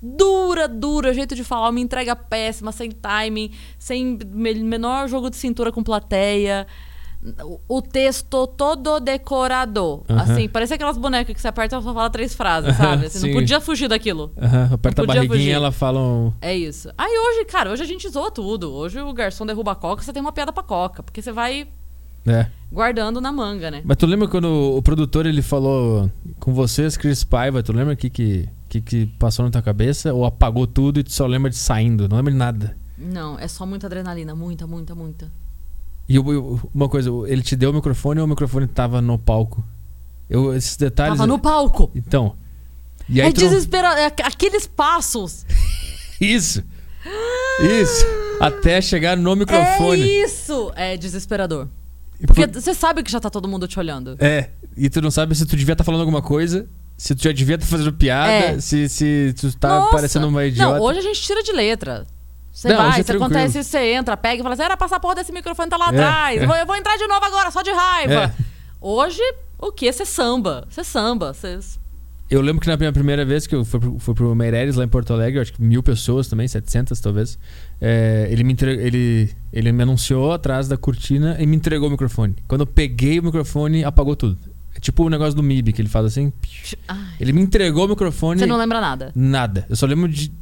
Dura, 0.00 0.66
dura, 0.66 1.12
jeito 1.12 1.34
de 1.34 1.44
falar, 1.44 1.68
uma 1.68 1.78
entrega 1.78 2.16
péssima, 2.16 2.72
sem 2.72 2.90
timing, 2.90 3.50
sem 3.78 4.18
me- 4.26 4.54
menor 4.54 5.06
jogo 5.08 5.28
de 5.28 5.36
cintura 5.36 5.70
com 5.70 5.82
plateia. 5.82 6.66
O, 7.68 7.80
texto 7.80 8.48
todo 8.48 8.98
decorado. 8.98 10.02
Aham. 10.08 10.20
Assim, 10.22 10.48
parece 10.48 10.74
aquelas 10.74 10.98
bonecas 10.98 11.32
que 11.34 11.40
você 11.40 11.46
aperta 11.48 11.76
e 11.76 11.82
só 11.82 11.94
fala 11.94 12.10
três 12.10 12.34
frases, 12.34 12.76
sabe? 12.76 13.08
Você 13.08 13.18
Sim. 13.20 13.28
não 13.28 13.34
podia 13.34 13.60
fugir 13.60 13.88
daquilo. 13.88 14.32
Aham, 14.36 14.70
Aperta 14.72 15.02
a 15.02 15.06
barriguinha 15.06 15.28
fugir. 15.38 15.50
ela 15.50 15.70
fala 15.70 16.00
um... 16.00 16.32
É 16.40 16.56
isso. 16.56 16.90
Aí 16.98 17.10
hoje, 17.16 17.44
cara, 17.44 17.70
hoje 17.70 17.82
a 17.82 17.86
gente 17.86 18.08
zoa 18.08 18.30
tudo. 18.30 18.72
Hoje 18.72 19.00
o 19.00 19.12
garçom 19.12 19.46
derruba 19.46 19.70
a 19.72 19.74
coca, 19.76 20.02
você 20.02 20.12
tem 20.12 20.20
uma 20.20 20.32
piada 20.32 20.52
pra 20.52 20.64
coca. 20.64 21.00
Porque 21.02 21.22
você 21.22 21.30
vai 21.30 21.68
É. 22.26 22.46
guardando 22.72 23.20
na 23.20 23.30
manga, 23.30 23.70
né? 23.70 23.82
Mas 23.84 23.96
tu 23.98 24.06
lembra 24.06 24.26
quando 24.26 24.46
o 24.76 24.82
produtor 24.82 25.24
ele 25.24 25.42
falou 25.42 26.10
com 26.40 26.52
vocês, 26.52 26.96
Chris 26.96 27.22
Paiva, 27.22 27.62
tu 27.62 27.72
lembra 27.72 27.94
o 27.94 27.96
que 27.96 28.10
que, 28.10 28.48
que 28.68 28.80
que 28.80 29.06
passou 29.18 29.44
na 29.44 29.50
tua 29.52 29.62
cabeça? 29.62 30.12
Ou 30.12 30.24
apagou 30.24 30.66
tudo 30.66 30.98
e 30.98 31.04
tu 31.04 31.12
só 31.12 31.24
lembra 31.26 31.50
de 31.50 31.56
saindo? 31.56 32.08
Não 32.08 32.16
lembra 32.16 32.32
de 32.32 32.38
nada? 32.38 32.76
Não, 32.98 33.38
é 33.38 33.46
só 33.46 33.64
muita 33.64 33.86
adrenalina. 33.86 34.34
Muita, 34.34 34.66
muita, 34.66 34.92
muita. 34.94 35.30
E 36.08 36.16
eu- 36.16 36.32
eu- 36.32 36.60
uma 36.74 36.88
coisa, 36.88 37.10
ele 37.26 37.42
te 37.42 37.54
deu 37.56 37.70
o 37.70 37.72
microfone 37.72 38.20
ou 38.20 38.26
o 38.26 38.28
microfone 38.28 38.66
tava 38.66 39.00
no 39.00 39.18
palco? 39.18 39.64
Eu, 40.28 40.54
esses 40.54 40.76
detalhes... 40.76 41.16
Tava 41.18 41.26
no 41.26 41.38
palco. 41.38 41.90
Então... 41.94 42.36
E 43.08 43.20
aí 43.20 43.28
É 43.28 43.32
tu 43.32 43.40
não- 43.42 43.48
desesperado. 43.50 43.98
É 43.98 44.06
aqu- 44.06 44.22
aqueles 44.24 44.66
passos. 44.66 45.44
Isso! 46.20 46.62
Isso! 47.80 48.06
Até 48.40 48.80
chegar 48.80 49.16
no 49.16 49.34
microfone. 49.36 50.02
É 50.02 50.24
isso! 50.24 50.72
É 50.76 50.96
desesperador. 50.96 51.68
Porque 52.26 52.46
por- 52.46 52.60
você 52.60 52.72
sabe 52.74 53.02
que 53.02 53.10
já 53.10 53.18
tá 53.20 53.28
todo 53.28 53.48
mundo 53.48 53.66
te 53.66 53.78
olhando. 53.78 54.16
É, 54.20 54.50
e 54.76 54.88
tu 54.88 55.00
não 55.02 55.10
sabe 55.10 55.34
se 55.34 55.44
tu 55.44 55.56
devia 55.56 55.72
estar 55.72 55.82
falando 55.84 56.00
alguma 56.00 56.22
coisa, 56.22 56.66
se 56.96 57.14
tu 57.14 57.24
já 57.24 57.32
devia 57.32 57.56
estar 57.56 57.66
fazendo 57.66 57.92
piada, 57.92 58.30
É. 58.32 58.60
se, 58.60 58.88
se 58.88 59.34
tu 59.38 59.52
tá 59.58 59.80
Nossa! 59.80 59.90
parecendo 59.90 60.28
uma 60.28 60.44
idiota. 60.46 60.76
Não, 60.78 60.84
hoje 60.84 61.00
a 61.00 61.02
gente 61.02 61.20
tira 61.20 61.42
de 61.42 61.52
letra. 61.52 62.06
Você 62.52 62.68
Não, 62.68 62.76
vai, 62.76 63.00
hoje 63.00 63.10
é 63.10 63.14
acontece 63.16 63.58
isso, 63.60 63.70
você 63.70 63.94
entra, 63.94 64.16
pega 64.16 64.40
e 64.40 64.42
fala 64.42 64.52
assim: 64.54 64.62
era 64.62 64.76
passar 64.76 64.96
a 64.96 65.00
porra 65.00 65.14
desse 65.16 65.32
microfone 65.32 65.70
tá 65.70 65.76
lá 65.78 65.86
É, 65.86 65.88
atrás. 65.88 66.40
é. 66.42 66.44
Eu, 66.44 66.66
vou, 66.66 66.76
entrar 66.76 66.96
de 66.98 67.06
novo 67.06 67.24
agora, 67.24 67.50
só 67.50 67.62
de 67.62 67.70
raiva. 67.70 68.14
É. 68.24 68.32
Hoje, 68.80 69.22
o 69.58 69.72
quê? 69.72 69.90
Você 69.90 70.04
samba. 70.04 70.66
Você 70.68 70.84
samba. 70.84 71.32
Você... 71.32 71.58
Eu 72.28 72.40
lembro 72.40 72.60
que 72.60 72.68
na 72.68 72.76
minha 72.76 72.92
primeira 72.92 73.24
vez 73.24 73.46
que 73.46 73.54
eu 73.54 73.64
fui 73.64 73.80
pro, 73.80 73.98
fui 73.98 74.14
pro 74.14 74.34
Meireles 74.34 74.76
lá 74.76 74.84
em 74.84 74.88
Porto 74.88 75.12
Alegre, 75.12 75.40
acho 75.40 75.52
que 75.52 75.62
mil 75.62 75.82
pessoas 75.82 76.28
também, 76.28 76.46
700 76.48 76.98
talvez. 77.00 77.38
é, 77.80 78.26
ele, 78.30 78.42
me 78.44 78.52
entre- 78.52 78.74
ele, 78.74 79.30
ele 79.52 79.72
me 79.72 79.82
anunciou 79.82 80.32
atrás 80.32 80.68
da 80.68 80.76
cortina 80.76 81.36
e 81.38 81.46
me 81.46 81.56
entregou 81.56 81.88
o 81.88 81.90
microfone. 81.90 82.34
Quando 82.48 82.62
eu 82.62 82.66
peguei 82.66 83.18
o 83.18 83.22
microfone, 83.22 83.84
apagou 83.84 84.16
tudo. 84.16 84.38
É 84.74 84.80
tipo 84.80 85.04
o 85.04 85.10
negócio 85.10 85.34
do 85.34 85.42
MIB, 85.42 85.72
que 85.72 85.82
ele 85.82 85.88
faz 85.88 86.06
assim. 86.06 86.32
Ai, 86.88 86.96
Ele 87.20 87.32
me 87.32 87.42
entregou 87.42 87.84
o 87.84 87.88
microfone. 87.88 88.40
Você 88.40 88.46
não 88.46 88.56
lembra 88.56 88.80
nada. 88.80 89.12
Nada. 89.14 89.66
Eu 89.68 89.76
só 89.76 89.84
lembro 89.86 90.08
de. 90.08 90.32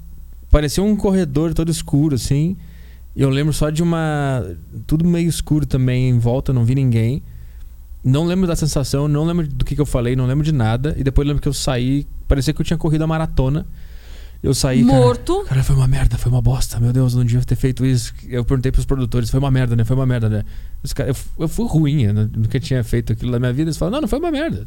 Parecia 0.50 0.82
um 0.82 0.96
corredor 0.96 1.54
todo 1.54 1.70
escuro, 1.70 2.14
assim. 2.16 2.56
Eu 3.14 3.28
lembro 3.30 3.52
só 3.52 3.70
de 3.70 3.82
uma. 3.82 4.44
Tudo 4.86 5.04
meio 5.04 5.28
escuro 5.28 5.66
também 5.66 6.08
em 6.10 6.18
volta, 6.18 6.52
não 6.52 6.64
vi 6.64 6.74
ninguém. 6.74 7.22
Não 8.02 8.24
lembro 8.24 8.46
da 8.46 8.56
sensação, 8.56 9.06
não 9.08 9.24
lembro 9.24 9.46
do 9.46 9.64
que, 9.64 9.74
que 9.74 9.80
eu 9.80 9.86
falei, 9.86 10.16
não 10.16 10.26
lembro 10.26 10.44
de 10.44 10.52
nada. 10.52 10.94
E 10.98 11.04
depois 11.04 11.26
lembro 11.26 11.42
que 11.42 11.48
eu 11.48 11.52
saí. 11.52 12.06
Parecia 12.26 12.52
que 12.54 12.60
eu 12.60 12.64
tinha 12.64 12.78
corrido 12.78 13.02
a 13.02 13.06
maratona. 13.06 13.66
Eu 14.42 14.54
saí. 14.54 14.82
cara- 14.82 14.98
Morto. 14.98 15.44
Cara, 15.44 15.62
foi 15.62 15.76
uma 15.76 15.86
merda, 15.86 16.16
foi 16.16 16.32
uma 16.32 16.40
bosta. 16.40 16.80
Meu 16.80 16.94
Deus, 16.94 17.14
não 17.14 17.22
devia 17.24 17.44
ter 17.44 17.56
feito 17.56 17.84
isso. 17.84 18.14
Eu 18.26 18.42
perguntei 18.42 18.72
pros 18.72 18.86
produtores, 18.86 19.28
foi 19.28 19.38
uma 19.38 19.50
merda, 19.50 19.76
né? 19.76 19.84
Foi 19.84 19.94
uma 19.94 20.06
merda, 20.06 20.30
né? 20.30 20.44
Os 20.82 20.94
cara, 20.94 21.10
eu, 21.10 21.16
eu 21.40 21.46
fui 21.48 21.66
ruim, 21.68 22.04
eu 22.04 22.14
nu- 22.14 22.30
nunca 22.34 22.58
tinha 22.58 22.82
feito 22.82 23.12
aquilo 23.12 23.30
na 23.32 23.38
minha 23.38 23.52
vida. 23.52 23.68
Eles 23.68 23.76
falaram, 23.76 23.96
não, 23.96 24.00
não 24.02 24.08
foi 24.08 24.18
uma 24.18 24.30
merda. 24.30 24.64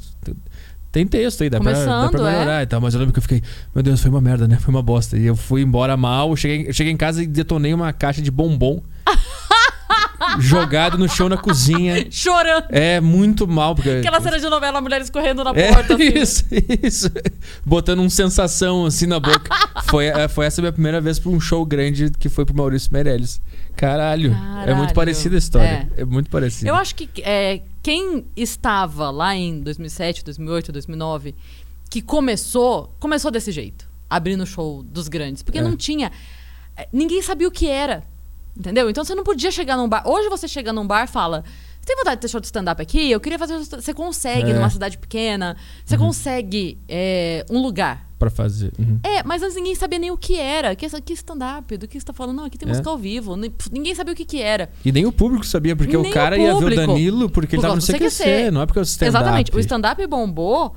Tem 0.93 1.07
texto 1.07 1.41
aí, 1.41 1.49
dá 1.49 1.59
pra, 1.59 1.71
dá 1.71 1.79
pra 1.85 2.07
Começando, 2.07 2.27
é. 2.27 2.31
melhorar 2.31 2.61
e 2.61 2.67
tal. 2.67 2.79
Mas 2.79 2.93
eu 2.93 2.99
lembro 2.99 3.13
que 3.13 3.17
eu 3.17 3.23
fiquei, 3.23 3.41
meu 3.73 3.83
Deus, 3.83 3.99
foi 3.99 4.11
uma 4.11 4.21
merda, 4.21 4.47
né? 4.47 4.59
Foi 4.59 4.71
uma 4.71 4.83
bosta. 4.83 5.17
E 5.17 5.25
eu 5.25 5.35
fui 5.35 5.63
embora 5.63 5.97
mal, 5.97 6.35
cheguei, 6.35 6.71
cheguei 6.71 6.93
em 6.93 6.97
casa 6.97 7.23
e 7.23 7.25
detonei 7.25 7.73
uma 7.73 7.91
caixa 7.91 8.21
de 8.21 8.29
bombom. 8.29 8.79
jogado 10.39 10.97
no 10.97 11.07
chão 11.09 11.27
na 11.29 11.37
cozinha. 11.37 12.05
Chorando. 12.11 12.65
É 12.69 12.99
muito 13.01 13.47
mal, 13.47 13.75
porque. 13.75 13.89
Aquela 13.89 14.19
cena 14.21 14.39
de 14.39 14.47
novela, 14.49 14.81
mulheres 14.81 15.09
correndo 15.09 15.43
na 15.43 15.51
É, 15.51 15.73
porta. 15.73 15.93
assim. 15.95 16.03
isso, 16.15 16.45
isso. 16.83 17.09
Botando 17.65 17.99
um 18.01 18.09
sensação 18.09 18.85
assim 18.85 19.05
na 19.07 19.19
boca. 19.19 19.49
foi, 19.85 20.05
é, 20.07 20.27
foi 20.27 20.45
essa 20.45 20.59
a 20.59 20.63
minha 20.63 20.71
primeira 20.73 20.99
vez 21.01 21.19
pra 21.19 21.29
um 21.31 21.39
show 21.39 21.65
grande 21.65 22.11
que 22.19 22.29
foi 22.29 22.45
pro 22.45 22.55
Maurício 22.55 22.89
Meirelles. 22.91 23.41
Caralho. 23.75 24.31
É 24.31 24.35
Caralho. 24.35 24.77
muito 24.77 24.93
parecida 24.93 25.35
a 25.35 25.39
história. 25.39 25.89
É, 25.97 26.05
muito 26.05 26.29
parecida. 26.29 26.69
Eu 26.69 26.75
acho 26.75 26.93
que 26.95 27.09
é, 27.23 27.61
quem 27.81 28.25
estava 28.35 29.09
lá 29.09 29.35
em 29.35 29.59
2007, 29.61 30.23
2008, 30.23 30.71
2009, 30.71 31.33
que 31.89 32.01
começou, 32.01 32.93
começou 32.99 33.29
desse 33.31 33.51
jeito, 33.51 33.87
abrindo 34.09 34.41
o 34.41 34.45
show 34.47 34.83
dos 34.83 35.07
grandes, 35.07 35.41
porque 35.43 35.57
É. 35.59 35.61
não 35.61 35.75
tinha, 35.75 36.11
é, 36.77 36.87
ninguém 36.93 37.21
sabia 37.21 37.47
o 37.47 37.51
que 37.51 37.67
era, 37.67 38.03
entendeu? 38.57 38.89
Então 38.89 39.03
você 39.03 39.15
não 39.15 39.23
podia 39.23 39.51
chegar 39.51 39.77
num 39.77 39.87
bar. 39.87 40.07
Hoje 40.07 40.29
você 40.29 40.47
chega 40.47 40.71
num 40.73 40.85
bar, 40.85 41.03
e 41.05 41.07
fala 41.07 41.43
você 41.83 41.87
tem 41.87 41.97
vontade 41.97 42.15
de 42.15 42.21
ter 42.21 42.27
show 42.29 42.39
de 42.39 42.45
stand-up 42.47 42.81
aqui? 42.81 43.11
Eu 43.11 43.19
queria 43.19 43.37
fazer. 43.37 43.57
Você 43.57 43.93
consegue 43.93 44.51
É. 44.51 44.53
numa 44.53 44.69
cidade 44.69 44.97
pequena. 44.97 45.57
Você 45.83 45.97
consegue 45.97 46.77
é, 46.87 47.45
um 47.49 47.61
lugar. 47.61 48.07
Pra 48.17 48.29
fazer. 48.29 48.71
Uhum. 48.79 48.99
É, 49.03 49.21
mas 49.23 49.43
antes 49.43 49.53
ninguém 49.53 49.75
sabia 49.75 49.99
nem 49.99 50.09
o 50.09 50.15
que 50.15 50.39
era. 50.39 50.73
Que, 50.77 50.87
que 51.01 51.11
stand-up? 51.11 51.75
Do 51.75 51.85
que 51.85 51.99
você 51.99 52.05
tá 52.05 52.13
falando? 52.13 52.37
Não, 52.37 52.45
aqui 52.45 52.57
tem 52.57 52.65
É. 52.65 52.69
música 52.69 52.89
ao 52.89 52.97
vivo. 52.97 53.35
Ninguém 53.69 53.93
sabia 53.93 54.13
o 54.13 54.15
que, 54.15 54.23
que 54.23 54.41
era. 54.41 54.69
E 54.85 54.93
nem 54.93 55.05
o 55.05 55.11
público 55.11 55.45
sabia, 55.45 55.75
porque 55.75 55.97
Nem 55.97 56.09
o 56.09 56.13
cara 56.13 56.37
o 56.37 56.39
ia 56.39 56.55
ver 56.55 56.71
o. 56.71 56.75
Danilo 56.87 57.29
porque 57.29 57.57
ele 57.57 57.61
Por 57.61 57.67
tava 57.67 57.75
no 57.75 57.81
CQC, 57.81 58.09
CQC. 58.23 58.51
não 58.51 58.61
é 58.61 58.65
porque 58.65 58.79
o 58.79 58.83
stand-up. 58.83 59.17
Exatamente. 59.17 59.51
O 59.53 59.59
stand-up 59.59 60.07
bombou 60.07 60.73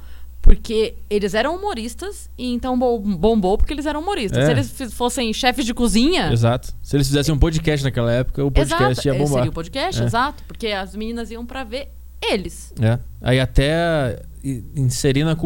porque 0.46 0.94
eles 1.10 1.34
eram 1.34 1.56
humoristas 1.56 2.30
e 2.38 2.52
então 2.54 2.78
bom- 2.78 3.00
bombou 3.00 3.58
porque 3.58 3.72
eles 3.74 3.84
eram 3.84 4.00
humoristas. 4.00 4.38
É. 4.48 4.62
Se 4.62 4.82
eles 4.82 4.94
fossem 4.94 5.32
chefes 5.32 5.66
de 5.66 5.74
cozinha. 5.74 6.32
Exato. 6.32 6.72
Se 6.80 6.96
eles 6.96 7.08
fizessem 7.08 7.34
um 7.34 7.38
podcast 7.38 7.84
naquela 7.84 8.12
época, 8.12 8.44
o 8.44 8.50
podcast 8.50 8.84
exato, 8.92 9.08
ia 9.08 9.12
esse 9.12 9.18
bombar. 9.18 9.38
seria 9.38 9.50
o 9.50 9.52
podcast, 9.52 10.00
É. 10.00 10.04
exato. 10.04 10.44
Porque 10.46 10.68
as 10.68 10.94
meninas 10.94 11.30
iam 11.32 11.44
pra 11.44 11.64
ver 11.64 11.88
eles. 12.22 12.72
É. 12.80 12.98
Aí 13.20 13.40
até 13.40 14.22
inserir 14.76 15.24
na, 15.24 15.36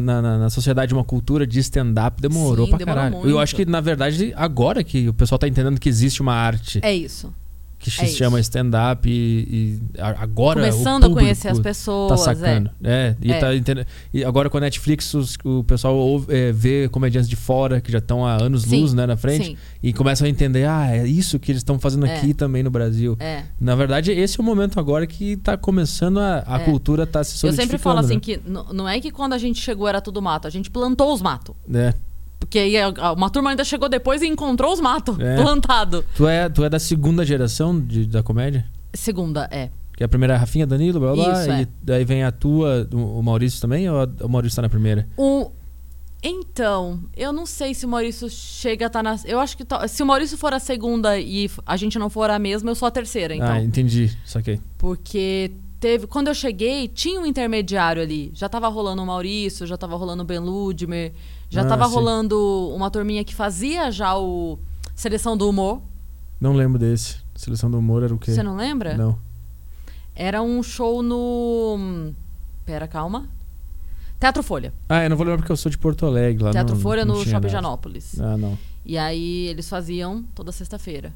na, 0.00 0.22
na- 0.22 0.38
na 0.38 0.50
sociedade 0.50 0.94
uma 0.94 1.02
cultura 1.04 1.44
de 1.44 1.58
stand-up 1.58 2.22
demorou 2.22 2.66
Sim, 2.66 2.76
pra 2.76 2.86
caralho. 2.86 3.16
Eu 3.16 3.20
muito. 3.22 3.38
acho 3.40 3.56
que, 3.56 3.66
na 3.66 3.80
verdade, 3.80 4.32
agora 4.36 4.84
que 4.84 5.08
o 5.08 5.12
pessoal 5.14 5.38
tá 5.40 5.48
entendendo 5.48 5.80
que 5.80 5.88
existe 5.88 6.22
uma 6.22 6.34
arte. 6.34 6.78
É 6.82 6.94
isso. 6.94 7.34
Que 7.78 7.90
se 7.92 8.02
É 8.02 8.06
chama 8.08 8.40
stand-up 8.40 9.08
e, 9.08 9.78
e 9.94 10.00
agora 10.00 10.60
Começando 10.60 11.04
o 11.04 11.06
a 11.06 11.14
conhecer 11.14 11.48
as 11.48 11.52
público 11.58 11.62
pessoas. 11.62 12.08
Tá 12.10 12.16
sacando. 12.34 12.70
É, 12.82 13.14
e, 13.22 13.30
É. 13.32 13.38
tá 13.38 13.54
entendendo- 13.54 13.86
e 14.12 14.24
agora 14.24 14.50
com 14.50 14.58
a 14.58 14.60
Netflix 14.60 15.14
os- 15.14 15.36
o 15.44 15.62
pessoal 15.62 15.94
ouve- 15.96 16.34
é, 16.34 16.50
vê 16.50 16.88
comediantes 16.88 17.28
de 17.28 17.36
fora 17.36 17.80
que 17.80 17.92
já 17.92 17.98
estão 17.98 18.26
há 18.26 18.42
anos 18.42 18.62
Sim, 18.62 18.80
luz 18.80 18.92
né, 18.94 19.06
na 19.06 19.16
frente 19.16 19.46
Sim, 19.46 19.56
e 19.82 19.92
começam 19.92 20.26
a 20.26 20.28
entender, 20.30 20.64
ah, 20.68 20.88
é 20.90 21.06
isso 21.06 21.38
que 21.38 21.52
eles 21.52 21.60
estão 21.60 21.78
fazendo 21.78 22.04
É. 22.06 22.16
aqui 22.16 22.34
também 22.34 22.62
no 22.62 22.70
Brasil. 22.70 23.16
é. 23.20 23.44
Na 23.60 23.74
verdade, 23.76 24.10
esse 24.10 24.40
é 24.40 24.42
o 24.42 24.44
momento 24.44 24.80
agora 24.80 25.06
que 25.06 25.36
tá 25.36 25.56
começando 25.56 26.18
a, 26.18 26.42
a 26.46 26.60
É. 26.60 26.64
cultura 26.64 27.06
tá 27.06 27.22
se 27.22 27.34
Eu 27.34 27.52
solidificando. 27.52 27.70
sempre 27.70 27.78
falo 27.82 27.98
assim 28.00 28.14
né? 28.14 28.20
que 28.20 28.40
não 28.74 28.88
é 28.88 29.00
que 29.00 29.10
quando 29.12 29.34
a 29.34 29.38
gente 29.38 29.60
chegou 29.60 29.86
era 29.86 30.00
tudo 30.00 30.20
mato, 30.20 30.46
a 30.46 30.50
gente 30.50 30.68
plantou 30.70 31.12
os 31.14 31.22
matos. 31.22 31.54
É. 31.72 31.94
Porque 32.38 32.58
aí 32.58 32.74
uma 33.16 33.28
turma 33.30 33.50
ainda 33.50 33.64
chegou 33.64 33.88
depois 33.88 34.22
e 34.22 34.26
encontrou 34.26 34.72
os 34.72 34.80
matos 34.80 35.18
É. 35.18 35.36
plantado. 35.36 36.04
Tu, 36.16 36.26
é, 36.26 36.48
tu 36.48 36.64
é 36.64 36.68
da 36.70 36.78
segunda 36.78 37.24
geração 37.24 37.78
de- 37.78 38.06
da 38.06 38.22
comédia? 38.22 38.64
Segunda, 38.94 39.48
é. 39.50 39.70
Que 39.96 40.04
a 40.04 40.08
primeira 40.08 40.34
é 40.34 40.36
a 40.36 40.38
Rafinha, 40.40 40.66
Danilo, 40.66 41.00
blá 41.00 41.12
blá, 41.12 41.32
Isso, 41.42 41.50
e 41.50 41.62
é. 41.62 41.68
daí 41.82 42.04
vem 42.04 42.22
a 42.22 42.30
tua, 42.30 42.88
o 42.92 43.20
Maurício 43.22 43.60
também, 43.60 43.90
ou 43.90 44.06
o 44.22 44.28
Maurício 44.28 44.54
tá 44.56 44.62
na 44.62 44.68
primeira? 44.68 45.08
O... 45.16 45.50
Então, 46.22 47.00
eu 47.16 47.32
não 47.32 47.46
sei 47.46 47.74
se 47.74 47.86
o 47.86 47.88
Maurício 47.88 48.28
chega 48.28 48.86
a 48.86 48.88
estar 48.88 49.02
na. 49.04 49.16
Eu 49.24 49.38
acho 49.38 49.56
que 49.56 49.64
to- 49.64 49.86
se 49.86 50.02
o 50.02 50.06
Maurício 50.06 50.36
for 50.36 50.52
a 50.52 50.58
segunda 50.58 51.16
e 51.18 51.48
a 51.64 51.76
gente 51.76 51.96
não 51.98 52.10
for 52.10 52.28
a 52.28 52.38
mesma, 52.40 52.70
eu 52.70 52.74
sou 52.74 52.88
a 52.88 52.90
terceira, 52.90 53.34
então. 53.36 53.46
Ah, 53.48 53.60
entendi, 53.62 54.16
saquei. 54.24 54.60
Porque 54.76 55.52
teve. 55.80 56.06
Quando 56.06 56.28
eu 56.28 56.34
cheguei, 56.34 56.88
tinha 56.88 57.20
um 57.20 57.26
intermediário 57.26 58.02
ali. 58.02 58.30
Já 58.34 58.48
tava 58.48 58.68
rolando 58.68 59.02
o 59.02 59.06
Maurício, 59.06 59.66
já 59.66 59.76
tava 59.76 59.96
rolando 59.96 60.22
o 60.22 60.26
Ben 60.26 60.38
Ludmer, 60.38 61.12
já 61.50 61.62
Ah, 61.62 61.66
tava 61.66 61.86
sim. 61.88 61.94
rolando 61.94 62.72
uma 62.74 62.90
turminha 62.90 63.24
que 63.24 63.34
fazia 63.34 63.90
já 63.90 64.16
o 64.18 64.58
Seleção 64.94 65.36
do 65.36 65.48
Humor. 65.48 65.80
Não 66.40 66.52
lembro 66.52 66.78
desse. 66.78 67.16
Seleção 67.34 67.70
do 67.70 67.78
humor 67.78 68.02
era 68.02 68.14
o 68.14 68.18
quê? 68.18 68.32
Você 68.32 68.42
não 68.42 68.56
lembra? 68.56 68.96
Não. 68.96 69.18
Era 70.14 70.42
um 70.42 70.62
show 70.62 71.02
no. 71.02 72.12
Pera, 72.64 72.86
calma. 72.88 73.28
Teatro 74.20 74.42
Folha. 74.42 74.72
Ah, 74.88 75.04
eu 75.04 75.10
não 75.10 75.16
vou 75.16 75.24
lembrar 75.24 75.38
porque 75.38 75.52
eu 75.52 75.56
sou 75.56 75.70
de 75.70 75.78
Porto 75.78 76.04
Alegre. 76.04 76.42
Lá 76.42 76.50
Teatro 76.50 76.74
não- 76.74 76.82
Folha 76.82 77.04
não 77.04 77.14
no 77.14 77.20
Shopping 77.20 77.32
nada. 77.34 77.48
Janópolis. 77.48 78.18
Ah, 78.20 78.36
não. 78.36 78.58
E 78.84 78.98
aí 78.98 79.46
eles 79.46 79.68
faziam 79.68 80.24
toda 80.34 80.50
sexta-feira. 80.50 81.12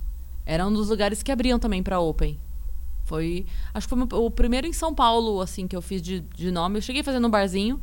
Era 0.47 0.67
um 0.67 0.73
dos 0.73 0.89
lugares 0.89 1.23
que 1.23 1.33
abriam 1.33 1.59
também 1.59 1.83
pra 1.83 1.99
Open. 1.99 2.39
Foi. 3.13 3.45
Acho 3.75 3.87
que 3.87 3.95
foi 3.95 4.09
o 4.19 4.31
primeiro 4.31 4.67
em 4.67 4.73
São 4.73 4.95
Paulo, 4.95 5.43
assim, 5.43 5.69
que 5.69 5.77
eu 5.77 5.83
fiz 5.83 6.01
de, 6.01 6.21
de 6.35 6.51
nome. 6.51 6.79
Eu 6.79 6.83
cheguei 6.83 7.03
fazendo 7.03 7.27
um 7.27 7.31
barzinho. 7.31 7.79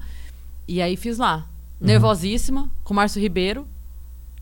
E 0.67 0.82
aí 0.82 0.97
fiz 0.97 1.19
lá. 1.19 1.47
Uhum. 1.80 1.86
Nervosíssima, 1.86 2.67
com 2.84 2.93
o 2.93 2.95
Márcio 2.95 3.21
Ribeiro. 3.21 3.67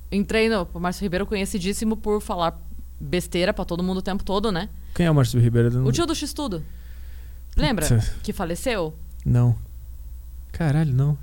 Entrei 0.09 0.47
no. 0.47 0.65
O 0.73 0.79
Márcio 0.79 1.03
Ribeiro 1.03 1.25
conhecidíssimo 1.25 1.97
por 1.97 2.21
falar 2.21 2.57
besteira 2.97 3.51
pra 3.53 3.65
todo 3.65 3.83
mundo 3.83 3.97
o 3.97 4.01
tempo 4.01 4.23
todo, 4.23 4.49
né? 4.49 4.69
Quem 4.95 5.05
é 5.05 5.11
o 5.11 5.13
Márcio 5.15 5.41
Ribeiro? 5.41 5.69
Não- 5.71 5.85
O 5.87 5.91
tio 5.91 6.05
do 6.05 6.15
X-Tudo. 6.15 6.63
Lembra? 7.57 7.85
Puta. 7.85 8.13
Que 8.23 8.31
faleceu? 8.31 8.93
Não. 9.25 9.57
Caralho, 10.53 10.93
não. 10.93 11.17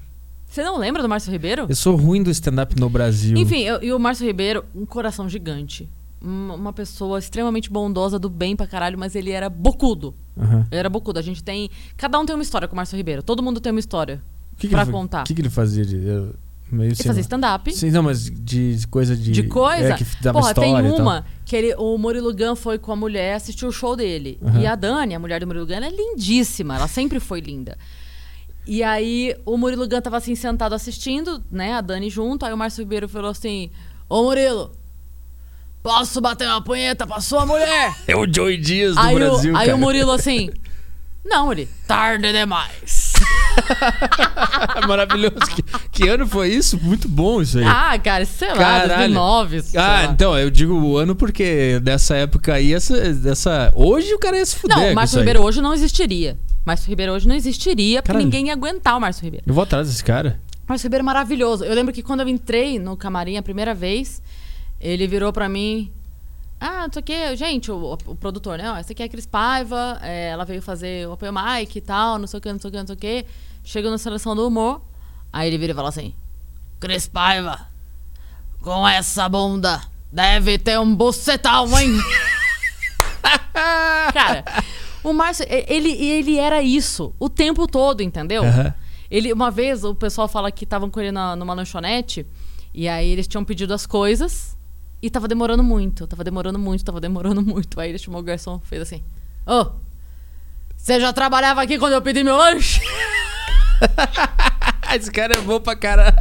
Você 0.46 0.62
não 0.62 0.76
lembra 0.76 1.00
do 1.00 1.08
Márcio 1.08 1.32
Ribeiro? 1.32 1.64
Eu 1.70 1.74
sou 1.74 1.96
ruim 1.96 2.22
do 2.22 2.30
stand-up 2.30 2.78
no 2.78 2.90
Brasil. 2.90 3.36
Enfim, 3.38 3.62
eu- 3.62 3.82
e 3.82 3.92
o 3.94 3.98
Márcio 3.98 4.26
Ribeiro, 4.26 4.64
um 4.74 4.84
coração 4.84 5.26
gigante. 5.26 5.88
Uma 6.24 6.72
pessoa 6.72 7.18
extremamente 7.18 7.70
bondosa, 7.70 8.18
do 8.18 8.30
bem 8.30 8.56
pra 8.56 8.66
caralho, 8.66 8.98
mas 8.98 9.14
ele 9.14 9.30
era 9.30 9.50
bocudo. 9.50 10.14
Aham. 10.38 10.66
Ele 10.70 10.78
era 10.80 10.88
bocudo. 10.88 11.18
A 11.18 11.22
gente 11.22 11.44
tem. 11.44 11.68
Cada 11.96 12.18
um 12.18 12.24
tem 12.24 12.34
uma 12.34 12.42
história 12.42 12.66
com 12.66 12.72
o 12.72 12.76
Márcio 12.76 12.96
Ribeiro. 12.96 13.22
Todo 13.22 13.42
mundo 13.42 13.60
tem 13.60 13.70
uma 13.70 13.78
história 13.80 14.22
que 14.56 14.66
que 14.68 14.72
pra 14.74 14.82
ele 14.82 14.90
contar. 14.92 15.22
O 15.22 15.24
que, 15.26 15.34
que 15.34 15.40
ele 15.42 15.50
fazia 15.50 15.84
de. 15.84 15.96
eu- 16.06 16.34
meio 16.72 16.88
Ele 16.92 16.94
fazia 17.04 17.20
stand-up. 17.20 17.70
Sim, 17.72 17.90
não, 17.90 18.02
mas 18.02 18.24
de 18.24 18.76
de 18.76 18.86
coisa 18.88 19.14
de. 19.14 19.30
De 19.32 19.42
coisa? 19.44 19.92
É, 19.92 19.94
que 19.96 20.04
dava 20.22 20.40
Porra, 20.40 20.54
tem 20.54 20.64
história 20.64 20.90
tal. 20.92 21.00
uma 21.00 21.24
que 21.44 21.54
ele, 21.54 21.74
o 21.76 21.98
Murilo 21.98 22.34
Gun 22.34 22.56
foi 22.56 22.78
com 22.78 22.90
a 22.90 22.96
mulher 22.96 23.34
assistir 23.34 23.66
o 23.66 23.70
show 23.70 23.94
dele. 23.94 24.38
Aham. 24.42 24.60
E 24.60 24.66
a 24.66 24.74
Dani, 24.74 25.14
a 25.14 25.18
mulher 25.18 25.40
do 25.40 25.46
Murilo 25.46 25.66
Gun, 25.66 25.74
ela 25.74 25.86
é 25.86 25.90
lindíssima. 25.90 26.74
Ela 26.76 26.88
sempre 26.88 27.20
foi 27.20 27.40
linda. 27.40 27.76
E 28.66 28.82
aí 28.82 29.36
o 29.44 29.58
Murilo 29.58 29.86
Gun 29.86 30.00
tava 30.00 30.16
assim 30.16 30.34
sentado 30.34 30.74
assistindo, 30.74 31.44
né? 31.50 31.74
A 31.74 31.82
Dani 31.82 32.08
junto. 32.08 32.46
Aí 32.46 32.52
o 32.52 32.56
Márcio 32.56 32.80
Ribeiro 32.82 33.06
falou 33.10 33.30
assim: 33.30 33.70
Ô 34.08 34.22
Murilo, 34.22 34.72
posso 35.84 36.18
bater 36.20 36.48
uma 36.48 36.62
punheta 36.62 37.06
pra 37.06 37.20
sua 37.20 37.44
mulher? 37.46 37.94
É 38.08 38.16
o 38.16 38.26
Joey 38.26 38.56
Dias 38.56 38.94
do 38.94 39.00
aí 39.00 39.14
Brasil. 39.14 39.52
o, 39.52 39.56
aí 39.56 39.66
cara. 39.66 39.76
o 39.76 39.80
Murilo 39.80 40.10
assim. 40.16 40.50
Não, 41.24 41.52
ele. 41.52 41.68
Tarde 41.86 42.32
demais. 42.32 43.12
Maravilhoso. 44.86 45.34
Que, 45.54 45.62
que 45.90 46.08
ano 46.08 46.26
foi 46.26 46.48
isso? 46.50 46.78
Muito 46.82 47.08
bom 47.08 47.40
isso 47.40 47.58
aí. 47.58 47.64
ah, 47.64 47.98
cara, 47.98 48.24
sei 48.26 48.48
lá, 48.48 48.56
Caralho. 48.56 48.88
2009. 49.14 49.62
sei 49.62 49.80
Ah, 49.80 49.86
lá. 49.86 50.04
então, 50.04 50.38
eu 50.38 50.50
digo 50.50 50.74
o 50.74 50.96
ano 50.98 51.14
porque 51.14 51.78
dessa 51.82 52.14
época 52.16 52.52
aí, 52.54 52.74
essa, 52.74 52.94
essa... 53.28 53.72
hoje 53.74 54.12
o 54.12 54.18
cara 54.18 54.36
ia 54.36 54.44
se 54.44 54.56
fuder 54.56 54.76
Não, 54.76 54.92
o 54.92 54.94
Márcio 54.94 55.18
aí. 55.18 55.22
Ribeiro 55.22 55.42
hoje 55.42 55.62
não 55.62 55.72
existiria. 55.72 56.38
Márcio 56.64 56.88
Ribeiro 56.88 57.12
hoje 57.12 57.26
não 57.28 57.34
existiria 57.34 58.02
porque 58.02 58.08
Caralho. 58.12 58.24
ninguém 58.26 58.46
ia 58.48 58.52
aguentar 58.52 58.96
o 58.96 59.00
Márcio 59.00 59.24
Ribeiro. 59.24 59.44
Eu 59.46 59.54
vou 59.54 59.62
atrás 59.64 59.88
desse 59.88 60.04
cara. 60.04 60.40
Márcio 60.68 60.86
Ribeiro 60.86 61.02
é 61.02 61.06
maravilhoso. 61.06 61.64
Eu 61.64 61.74
lembro 61.74 61.92
que 61.92 62.02
quando 62.02 62.20
eu 62.20 62.28
entrei 62.28 62.78
no 62.78 62.96
camarim 62.96 63.36
a 63.38 63.42
primeira 63.42 63.74
vez, 63.74 64.22
ele 64.84 65.06
virou 65.06 65.32
pra 65.32 65.48
mim. 65.48 65.90
Ah, 66.60 66.84
não 66.86 66.92
sei 66.92 67.00
o 67.00 67.04
que, 67.04 67.36
gente, 67.36 67.70
o, 67.70 67.92
o 68.06 68.14
produtor, 68.14 68.56
né? 68.58 68.70
Ó, 68.70 68.76
essa 68.76 68.92
aqui 68.92 69.02
é 69.02 69.06
a 69.06 69.08
Cris 69.08 69.26
Paiva, 69.26 69.98
é, 70.02 70.28
ela 70.28 70.44
veio 70.44 70.62
fazer 70.62 71.06
o 71.08 71.12
apoio 71.12 71.32
Mike 71.32 71.78
e 71.78 71.80
tal, 71.80 72.18
não 72.18 72.26
sei 72.26 72.38
o 72.38 72.40
que, 72.40 72.52
não 72.52 72.60
sei 72.60 72.68
o 72.68 72.70
que, 72.72 72.78
não 72.78 72.86
sei 72.86 72.94
o 72.94 72.98
que. 72.98 73.26
Chega 73.64 73.90
na 73.90 73.98
seleção 73.98 74.36
do 74.36 74.46
humor. 74.46 74.80
Aí 75.32 75.48
ele 75.48 75.58
vira 75.58 75.72
e 75.72 75.74
fala 75.74 75.88
assim: 75.88 76.14
Cris 76.78 77.06
Paiva, 77.08 77.66
com 78.62 78.86
essa 78.86 79.28
bunda, 79.28 79.80
deve 80.12 80.58
ter 80.58 80.78
um 80.78 80.94
bucetão, 80.94 81.66
hein? 81.78 81.90
Cara, 84.12 84.44
o 85.02 85.12
Márcio, 85.12 85.46
ele, 85.48 85.90
ele 85.92 86.38
era 86.38 86.62
isso 86.62 87.14
o 87.18 87.28
tempo 87.28 87.66
todo, 87.66 88.02
entendeu? 88.02 88.44
Aham. 88.44 88.74
Ele, 89.10 89.32
uma 89.32 89.50
vez, 89.50 89.84
o 89.84 89.94
pessoal 89.94 90.26
fala 90.28 90.50
que 90.50 90.64
estavam 90.64 90.90
com 90.90 91.00
ele 91.00 91.12
na- 91.12 91.36
numa 91.36 91.54
lanchonete, 91.54 92.26
e 92.72 92.88
aí 92.88 93.08
eles 93.10 93.28
tinham 93.28 93.44
pedido 93.44 93.72
as 93.74 93.86
coisas, 93.86 94.53
e 95.04 95.10
tava 95.10 95.28
demorando 95.28 95.62
muito, 95.62 96.06
tava 96.06 96.24
demorando 96.24 96.58
muito, 96.58 96.82
tava 96.82 96.98
demorando 96.98 97.42
muito. 97.44 97.78
Aí 97.78 97.90
ele 97.90 97.98
chamou 97.98 98.22
o 98.22 98.24
garçom, 98.24 98.58
fez 98.60 98.80
assim: 98.80 99.04
Ô, 99.46 99.72
você 100.74 100.98
já 100.98 101.12
trabalhava 101.12 101.60
aqui 101.60 101.78
quando 101.78 101.92
eu 101.92 102.00
pedi 102.00 102.24
meu 102.24 102.34
lanche? 102.34 102.80
Esse 104.96 105.10
cara 105.10 105.36
é 105.36 105.40
bom 105.40 105.60
pra 105.60 105.74
caralho. 105.76 106.14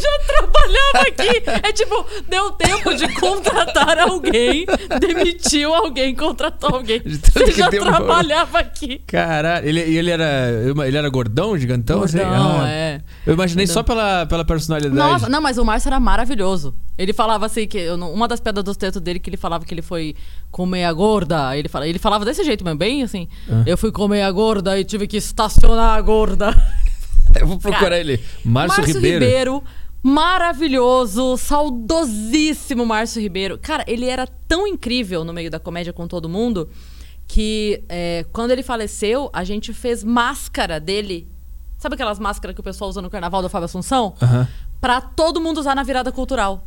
já 0.00 0.18
trabalhava 0.26 1.08
aqui. 1.08 1.42
É 1.68 1.72
tipo, 1.72 2.06
deu 2.28 2.50
tempo 2.52 2.94
de 2.94 3.12
contratar 3.14 3.98
alguém, 3.98 4.64
demitiu 5.00 5.74
alguém, 5.74 6.14
contratou 6.14 6.76
alguém. 6.76 7.02
Você 7.04 7.52
já 7.52 7.68
demorou. 7.68 7.94
trabalhava 7.94 8.58
aqui. 8.60 9.00
Caralho, 9.06 9.68
ele, 9.68 9.80
ele 9.80 10.10
era. 10.10 10.50
Ele 10.86 10.96
era 10.96 11.08
gordão, 11.08 11.56
gigantão? 11.58 12.02
assim? 12.02 12.18
Gordão, 12.18 12.60
Ah, 12.62 12.68
é. 12.68 13.00
Eu 13.26 13.34
imaginei 13.34 13.66
Gordão. 13.66 13.82
só 13.82 13.82
pela, 13.82 14.26
pela 14.26 14.44
personalidade. 14.44 14.94
Nossa, 14.94 15.28
não, 15.28 15.40
mas 15.40 15.58
o 15.58 15.64
Márcio 15.64 15.88
era 15.88 16.00
maravilhoso. 16.00 16.74
Ele 16.96 17.12
falava 17.12 17.46
assim 17.46 17.66
que 17.66 17.78
eu 17.78 17.94
uma 17.96 18.26
das 18.26 18.40
pedras 18.40 18.64
dos 18.64 18.76
tetos 18.76 19.00
dele 19.00 19.18
que 19.20 19.30
ele 19.30 19.36
falava 19.36 19.64
que 19.64 19.72
ele 19.74 19.82
foi 19.82 20.14
comer 20.50 20.84
a 20.84 20.92
gorda. 20.92 21.56
Ele, 21.56 21.68
fala, 21.68 21.86
ele 21.86 21.98
falava 21.98 22.24
desse 22.24 22.42
jeito, 22.44 22.64
mesmo, 22.64 22.78
bem 22.78 23.02
assim. 23.02 23.28
Ah. 23.50 23.62
Eu 23.66 23.76
fui 23.78 23.92
comer 23.92 24.22
a 24.22 24.30
gorda 24.30 24.78
e 24.78 24.84
tive 24.84 25.06
que 25.06 25.16
estacionar 25.16 25.96
a 25.96 26.00
gorda. 26.00 26.50
Eu 27.38 27.46
vou 27.46 27.58
procurar 27.58 27.80
Cara, 27.80 27.98
ele. 27.98 28.20
Márcio, 28.44 28.84
Ribeiro. 28.84 29.62
maravilhoso, 30.02 31.36
saudosíssimo 31.36 32.86
Márcio 32.86 33.20
Ribeiro. 33.20 33.58
Cara, 33.58 33.84
ele 33.86 34.06
era 34.06 34.26
tão 34.46 34.66
incrível 34.66 35.24
no 35.24 35.32
meio 35.32 35.50
da 35.50 35.58
comédia 35.58 35.92
com 35.92 36.06
todo 36.06 36.28
mundo 36.28 36.68
que 37.28 37.84
é, 37.88 38.24
quando 38.32 38.50
ele 38.52 38.62
faleceu, 38.62 39.28
a 39.32 39.44
gente 39.44 39.74
fez 39.74 40.02
máscara 40.02 40.80
dele. 40.80 41.28
Sabe 41.76 41.94
aquelas 41.94 42.18
máscaras 42.18 42.54
que 42.54 42.60
o 42.60 42.64
pessoal 42.64 42.88
usa 42.88 43.02
no 43.02 43.10
carnaval 43.10 43.42
do 43.42 43.48
Fábio 43.50 43.66
Assunção? 43.66 44.14
Aham. 44.20 44.48
Pra 44.80 45.00
todo 45.00 45.40
mundo 45.40 45.58
usar 45.58 45.74
na 45.74 45.82
virada 45.82 46.10
cultural. 46.10 46.66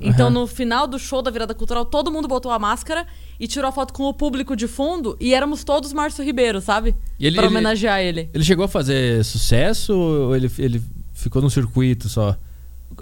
Então, 0.00 0.26
Aham. 0.26 0.34
no 0.40 0.46
final 0.46 0.86
do 0.86 0.98
show 0.98 1.22
da 1.22 1.30
virada 1.30 1.54
cultural, 1.54 1.84
todo 1.86 2.10
mundo 2.10 2.28
botou 2.28 2.52
a 2.52 2.58
máscara 2.58 3.06
e 3.40 3.48
tirou 3.48 3.68
a 3.68 3.72
foto 3.72 3.94
com 3.94 4.02
o 4.04 4.12
público 4.12 4.54
de 4.54 4.66
fundo 4.68 5.16
e 5.18 5.32
éramos 5.34 5.64
todos 5.64 5.92
Márcio 5.92 6.22
Ribeiro, 6.24 6.60
sabe? 6.60 6.94
E 7.18 7.26
ele- 7.26 7.36
pra 7.36 7.46
ele- 7.46 7.54
homenagear 7.54 8.00
ele. 8.00 8.28
Ele 8.34 8.44
chegou 8.44 8.64
a 8.66 8.68
fazer 8.68 9.24
sucesso 9.24 9.94
ou 9.94 10.36
ele, 10.36 10.50
ele 10.58 10.82
ficou 11.14 11.40
num 11.40 11.48
circuito 11.50 12.08
só? 12.10 12.36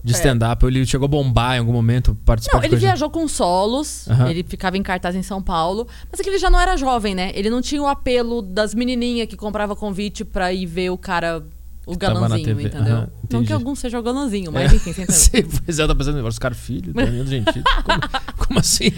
De 0.03 0.12
É. 0.12 0.16
stand-up? 0.16 0.64
Ou 0.64 0.70
ele 0.70 0.86
chegou 0.86 1.05
a 1.05 1.09
bombar 1.09 1.57
em 1.57 1.59
algum 1.59 1.72
momento, 1.72 2.16
participar 2.24 2.57
Não, 2.59 2.64
ele 2.64 2.76
viajou 2.76 3.11
com 3.11 3.28
solos, 3.28 4.09
Aham. 4.09 4.30
ele 4.30 4.42
ficava 4.42 4.76
em 4.78 4.82
cartaz 4.82 5.14
em 5.14 5.22
São 5.22 5.42
Paulo, 5.42 5.86
mas 6.11 6.18
é 6.18 6.22
que 6.22 6.30
ele 6.30 6.38
já 6.38 6.49
não 6.49 6.59
era 6.59 6.76
jovem, 6.76 7.14
né? 7.14 7.32
Ele 7.34 7.51
não 7.51 7.61
tinha 7.61 7.82
o 7.82 7.86
apelo 7.86 8.40
das 8.40 8.74
menininhas 8.74 9.28
que 9.28 9.36
comprava 9.36 9.76
convite 9.76 10.24
pra 10.24 10.53
ir 10.53 10.64
ver 10.66 10.90
o 10.90 10.97
cara, 10.99 11.45
o 11.87 11.97
galãzinho, 11.97 12.45
TV. 12.45 12.64
entendeu? 12.64 12.95
Aham, 12.97 13.01
não 13.01 13.22
entendi. 13.24 13.47
que 13.47 13.53
algum 13.53 13.74
seja 13.74 13.99
o 13.99 14.03
galãzinho, 14.03 14.49
É. 14.49 14.53
mas 14.53 14.72
enfim, 14.72 14.93
você 14.93 15.03
entendeu. 15.03 15.14
Sim, 15.51 15.61
pois 15.64 15.78
é, 15.78 15.87
tô 15.87 15.95
pensando 15.97 16.18
agora, 16.18 16.30
os 16.30 16.39
caras 16.39 16.59
filhos, 16.59 16.95
Danilo 16.95 17.26
Gentili. 17.26 17.64
Como, 17.85 18.47
como 18.47 18.59
assim? 18.61 18.91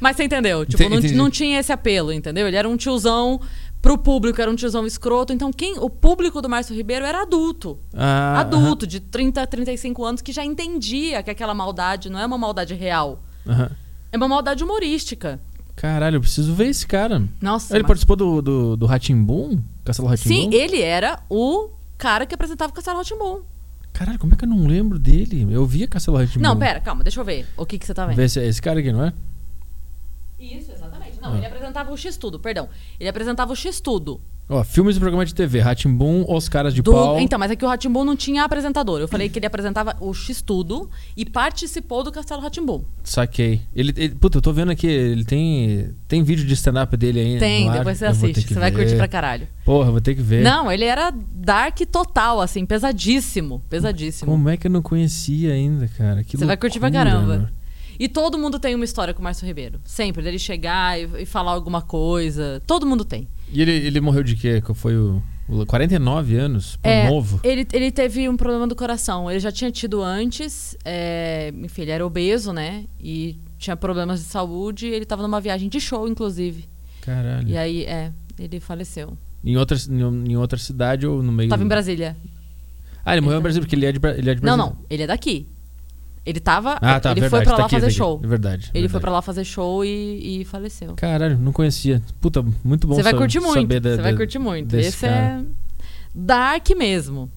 Mas 0.00 0.16
você 0.16 0.24
entendeu? 0.24 0.66
Tipo, 0.66 0.82
não, 0.88 0.98
Entendi. 0.98 1.14
não 1.14 1.30
tinha 1.30 1.60
esse 1.60 1.72
apelo, 1.72 2.12
entendeu? 2.12 2.48
Ele 2.48 2.56
era 2.56 2.68
um 2.68 2.76
tiozão 2.76 3.40
pro 3.80 3.96
público, 3.96 4.40
era 4.40 4.50
um 4.50 4.54
tiozão 4.56 4.84
escroto. 4.84 5.32
Então, 5.32 5.52
quem 5.52 5.78
o 5.78 5.88
público 5.88 6.42
do 6.42 6.48
Márcio 6.48 6.74
Ribeiro 6.74 7.04
era 7.04 7.22
adulto. 7.22 7.78
Ah, 7.94 8.40
adulto, 8.40 8.84
de 8.86 8.98
30 8.98 9.42
a 9.42 9.46
35 9.46 10.04
anos, 10.04 10.20
que 10.22 10.32
já 10.32 10.44
entendia 10.44 11.22
que 11.22 11.30
aquela 11.30 11.54
maldade 11.54 12.10
não 12.10 12.18
é 12.18 12.26
uma 12.26 12.36
maldade 12.38 12.74
real. 12.74 13.22
É 14.10 14.16
uma 14.16 14.26
maldade 14.28 14.62
humorística. 14.64 15.40
Caralho, 15.76 16.16
eu 16.16 16.20
preciso 16.20 16.52
ver 16.52 16.66
esse 16.66 16.86
cara. 16.86 17.22
Nossa. 17.40 17.72
Ele 17.74 17.82
mas- 17.82 17.88
participou 17.88 18.16
do, 18.16 18.42
do, 18.42 18.76
do 18.76 18.86
Ratimbum? 18.86 19.58
Castelo 19.84 20.08
Ratimbum? 20.08 20.34
Sim, 20.34 20.50
ele 20.52 20.80
era 20.80 21.20
o 21.30 21.70
cara 22.02 22.26
que 22.26 22.34
apresentava 22.34 22.72
o 22.72 22.74
Castelo 22.74 22.96
Rá-Tim-Bum. 22.98 23.42
Caralho, 23.92 24.18
como 24.18 24.34
é 24.34 24.36
que 24.36 24.44
eu 24.44 24.48
não 24.48 24.66
lembro 24.66 24.98
dele? 24.98 25.46
Eu 25.48 25.64
via 25.64 25.86
Castelo 25.86 26.16
Ratimbum. 26.16 26.42
Não, 26.42 26.58
pera, 26.58 26.80
calma, 26.80 27.04
deixa 27.04 27.20
eu 27.20 27.24
ver. 27.24 27.46
O 27.56 27.64
que, 27.64 27.78
que 27.78 27.86
você 27.86 27.94
tá 27.94 28.04
vendo? 28.06 28.16
Vê 28.16 28.24
esse, 28.24 28.40
esse 28.40 28.60
cara 28.60 28.80
aqui, 28.80 28.90
não 28.90 29.04
é? 29.04 29.12
Isso, 30.40 30.72
exatamente. 30.72 31.20
Não, 31.20 31.34
Ah. 31.34 31.36
ele 31.36 31.46
apresentava 31.46 31.92
o 31.92 31.96
X-Tudo, 31.96 32.40
perdão. 32.40 32.68
Ele 32.98 33.08
apresentava 33.08 33.52
o 33.52 33.56
X-Tudo. 33.56 34.20
Ó, 34.48 34.62
filmes 34.64 34.96
e 34.96 35.00
programa 35.00 35.24
de 35.24 35.34
TV. 35.34 35.60
Ratimbum, 35.60 36.24
Os 36.28 36.46
Caras 36.48 36.74
de 36.74 36.82
Do- 36.82 36.92
Pau. 36.92 37.18
Então, 37.18 37.38
mas 37.38 37.50
é 37.50 37.56
que 37.56 37.64
o 37.64 37.68
Ratimbum 37.68 38.04
não 38.04 38.14
tinha 38.14 38.44
apresentador. 38.44 39.00
Eu 39.00 39.08
falei 39.08 39.28
que 39.28 39.38
ele 39.38 39.46
apresentava 39.46 39.96
o 40.00 40.12
X-Tudo 40.12 40.90
e 41.16 41.24
participou 41.24 42.02
do 42.02 42.12
Castelo 42.12 42.42
Ratimbum. 42.42 42.82
Saquei. 43.02 43.62
Ele, 43.74 43.94
ele- 43.96 44.14
puta, 44.14 44.38
eu 44.38 44.42
tô 44.42 44.52
vendo 44.52 44.70
aqui, 44.70 44.86
ele 44.86 45.24
tem 45.24 45.94
tem 46.06 46.22
vídeo 46.22 46.44
de 46.44 46.52
stand-up 46.54 46.94
dele 46.96 47.20
aí 47.20 47.38
Tem, 47.38 47.70
depois 47.70 47.96
você 47.98 48.04
Eu 48.06 48.10
assiste. 48.10 48.48
Você 48.48 48.54
vai 48.60 48.70
ver. 48.70 48.76
curtir 48.78 48.96
pra 48.96 49.08
caralho. 49.08 49.48
Porra, 49.64 49.90
vou 49.90 50.00
ter 50.00 50.14
que 50.14 50.20
ver. 50.22 50.42
Não, 50.42 50.70
ele 50.70 50.84
era 50.84 51.10
dark 51.10 51.78
total, 51.90 52.40
assim, 52.40 52.66
pesadíssimo. 52.66 53.62
Pesadíssimo. 53.70 54.30
Como 54.30 54.48
é 54.50 54.56
que 54.58 54.66
eu 54.66 54.70
não 54.70 54.82
conhecia 54.82 55.52
ainda, 55.54 55.88
cara? 55.88 56.22
Que 56.22 56.36
Você 56.36 56.44
vai 56.44 56.56
curtir 56.58 56.78
pra 56.78 56.88
loucura, 56.88 57.10
caramba. 57.10 57.26
mano. 57.36 57.48
E 57.98 58.08
todo 58.08 58.36
mundo 58.36 58.58
tem 58.58 58.74
uma 58.74 58.84
história 58.84 59.14
com 59.14 59.20
o 59.20 59.22
Márcio 59.24 59.46
Ribeiro. 59.46 59.78
Sempre, 59.84 60.22
dele 60.22 60.38
chegar 60.38 60.98
e, 61.00 61.22
e 61.22 61.24
falar 61.26 61.52
alguma 61.52 61.80
coisa. 61.80 62.60
Todo 62.66 62.84
mundo 62.84 63.04
tem. 63.04 63.28
E 63.52 63.60
ele, 63.62 63.72
ele 63.72 64.00
morreu 64.00 64.22
de 64.22 64.34
quê? 64.34 64.60
Qual 64.60 64.74
foi 64.74 64.96
o, 64.96 65.22
o 65.48 65.66
49 65.66 66.36
anos? 66.36 66.76
Pô, 66.76 66.88
É, 66.88 67.08
novo. 67.08 67.40
Ele, 67.44 67.66
ele 67.72 67.90
teve 67.92 68.28
um 68.28 68.36
problema 68.36 68.66
do 68.66 68.74
coração. 68.74 69.30
Ele 69.30 69.38
já 69.40 69.52
tinha 69.52 69.70
tido 69.70 70.02
antes. 70.02 70.76
é, 70.84 71.52
enfim, 71.62 71.82
ele 71.82 71.90
era 71.90 72.06
obeso, 72.06 72.52
né? 72.52 72.84
E 72.98 73.38
tinha 73.58 73.76
problemas 73.76 74.20
de 74.20 74.26
saúde. 74.26 74.86
Ele 74.86 75.04
tava 75.04 75.22
numa 75.22 75.40
viagem 75.40 75.68
de 75.68 75.78
show, 75.80 76.08
inclusive. 76.08 76.64
Caralho. 77.02 77.48
E 77.48 77.56
aí, 77.56 77.84
é, 77.84 78.12
ele 78.38 78.58
faleceu. 78.60 79.16
Em, 79.44 79.56
outra, 79.56 79.76
em, 79.90 80.32
em 80.32 80.36
outra 80.36 80.58
cidade 80.58 81.06
ou 81.06 81.22
no 81.22 81.32
meio 81.32 81.50
Tava 81.50 81.62
do- 81.62 81.66
em 81.66 81.68
Brasília. 81.68 82.16
Ah, 83.04 83.12
ele 83.14 83.20
morreu 83.20 83.40
em 83.40 83.42
Brasília, 83.42 83.64
porque 83.66 83.74
ele 83.74 83.86
é 83.86 83.92
de, 83.92 83.98
ele 84.16 84.30
é 84.30 84.34
de 84.34 84.42
Não, 84.42 84.56
Brasília. 84.56 84.76
não. 84.78 84.86
Ele 84.88 85.02
é 85.02 85.06
daqui. 85.08 85.48
Ele 86.24 86.38
tava. 86.38 86.78
Ah, 86.80 87.00
tá, 87.00 87.10
ele 87.10 87.20
verdade. 87.20 87.30
foi 87.30 87.42
pra 87.42 87.52
tá 87.52 87.58
lá 87.58 87.66
aqui, 87.66 87.74
fazer 87.74 87.86
tá 87.86 87.92
show. 87.92 88.20
É 88.22 88.26
verdade. 88.26 88.62
Ele 88.66 88.70
foi 88.72 88.80
verdade. 88.80 89.00
pra 89.02 89.12
lá 89.12 89.22
fazer 89.22 89.44
show 89.44 89.84
e, 89.84 90.40
e 90.40 90.44
faleceu. 90.44 90.94
Caralho, 90.94 91.36
não 91.36 91.52
conhecia. 91.52 92.00
Puta, 92.20 92.44
muito 92.64 92.86
bom 92.86 92.94
Você 92.94 93.02
vai 93.02 93.14
curtir 93.14 93.40
muito. 93.40 93.82
Você 93.82 94.02
vai 94.02 94.14
curtir 94.14 94.38
muito. 94.38 94.76
Esse 94.76 95.06
cara. 95.06 95.16
é 95.16 95.44
dark 96.14 96.70
mesmo. 96.76 97.30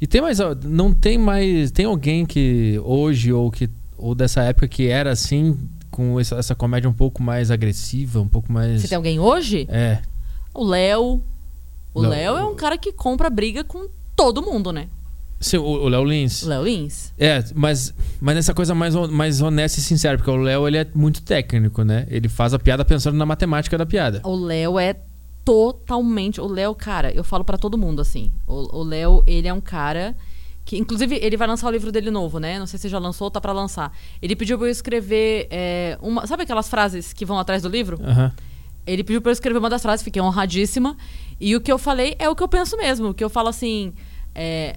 E 0.00 0.06
tem 0.06 0.20
mais. 0.20 0.38
Não 0.64 0.92
tem 0.92 1.16
mais. 1.16 1.70
Tem 1.70 1.86
alguém 1.86 2.26
que 2.26 2.78
hoje 2.84 3.32
ou 3.32 3.50
que 3.50 3.70
ou 3.96 4.14
dessa 4.14 4.42
época 4.42 4.68
que 4.68 4.88
era 4.88 5.12
assim, 5.12 5.56
com 5.90 6.18
essa, 6.18 6.36
essa 6.36 6.54
comédia 6.54 6.90
um 6.90 6.92
pouco 6.92 7.22
mais 7.22 7.50
agressiva, 7.50 8.20
um 8.20 8.28
pouco 8.28 8.52
mais. 8.52 8.82
Você 8.82 8.88
tem 8.88 8.96
alguém 8.96 9.20
hoje? 9.20 9.66
É. 9.70 10.02
O 10.52 10.64
Léo. 10.64 11.22
O 11.94 12.00
Léo 12.00 12.36
é 12.36 12.44
um 12.44 12.54
cara 12.54 12.78
que 12.78 12.90
compra 12.90 13.28
briga 13.28 13.62
com 13.62 13.86
todo 14.16 14.42
mundo, 14.42 14.72
né? 14.72 14.88
Sim, 15.42 15.58
o 15.58 15.88
Léo 15.88 16.04
Lins. 16.04 16.42
O 16.44 16.48
Léo 16.48 16.62
Lins. 16.62 17.12
É, 17.18 17.44
mas, 17.54 17.92
mas 18.20 18.34
nessa 18.36 18.54
coisa 18.54 18.74
mais, 18.74 18.94
mais 18.94 19.42
honesta 19.42 19.80
e 19.80 19.82
sincera, 19.82 20.16
porque 20.16 20.30
o 20.30 20.36
Léo 20.36 20.66
ele 20.66 20.78
é 20.78 20.86
muito 20.94 21.22
técnico, 21.22 21.82
né? 21.82 22.06
Ele 22.08 22.28
faz 22.28 22.54
a 22.54 22.58
piada 22.58 22.84
pensando 22.84 23.16
na 23.16 23.26
matemática 23.26 23.76
da 23.76 23.84
piada. 23.84 24.20
O 24.24 24.34
Léo 24.36 24.78
é 24.78 24.94
totalmente. 25.44 26.40
O 26.40 26.46
Léo, 26.46 26.74
cara, 26.74 27.12
eu 27.12 27.24
falo 27.24 27.44
pra 27.44 27.58
todo 27.58 27.76
mundo 27.76 28.00
assim. 28.00 28.30
O 28.46 28.82
Léo, 28.82 29.24
ele 29.26 29.48
é 29.48 29.52
um 29.52 29.60
cara 29.60 30.14
que, 30.64 30.78
inclusive, 30.78 31.16
ele 31.20 31.36
vai 31.36 31.48
lançar 31.48 31.66
o 31.66 31.70
livro 31.70 31.90
dele 31.90 32.10
novo, 32.10 32.38
né? 32.38 32.58
Não 32.58 32.66
sei 32.66 32.78
se 32.78 32.88
já 32.88 32.98
lançou 32.98 33.26
ou 33.26 33.30
tá 33.30 33.40
pra 33.40 33.52
lançar. 33.52 33.92
Ele 34.20 34.36
pediu 34.36 34.56
pra 34.56 34.68
eu 34.68 34.70
escrever 34.70 35.48
é, 35.50 35.98
uma. 36.00 36.26
Sabe 36.26 36.44
aquelas 36.44 36.68
frases 36.68 37.12
que 37.12 37.24
vão 37.24 37.38
atrás 37.38 37.62
do 37.62 37.68
livro? 37.68 37.98
Aham. 38.02 38.32
Ele 38.86 39.04
pediu 39.04 39.20
pra 39.20 39.30
eu 39.30 39.32
escrever 39.32 39.58
uma 39.58 39.70
das 39.70 39.82
frases, 39.82 40.02
fiquei 40.02 40.20
honradíssima. 40.22 40.96
E 41.40 41.54
o 41.54 41.60
que 41.60 41.70
eu 41.70 41.78
falei 41.78 42.16
é 42.18 42.28
o 42.28 42.34
que 42.34 42.42
eu 42.42 42.48
penso 42.48 42.76
mesmo. 42.76 43.10
O 43.10 43.14
que 43.14 43.22
eu 43.22 43.30
falo 43.30 43.48
assim. 43.48 43.92
é, 44.34 44.76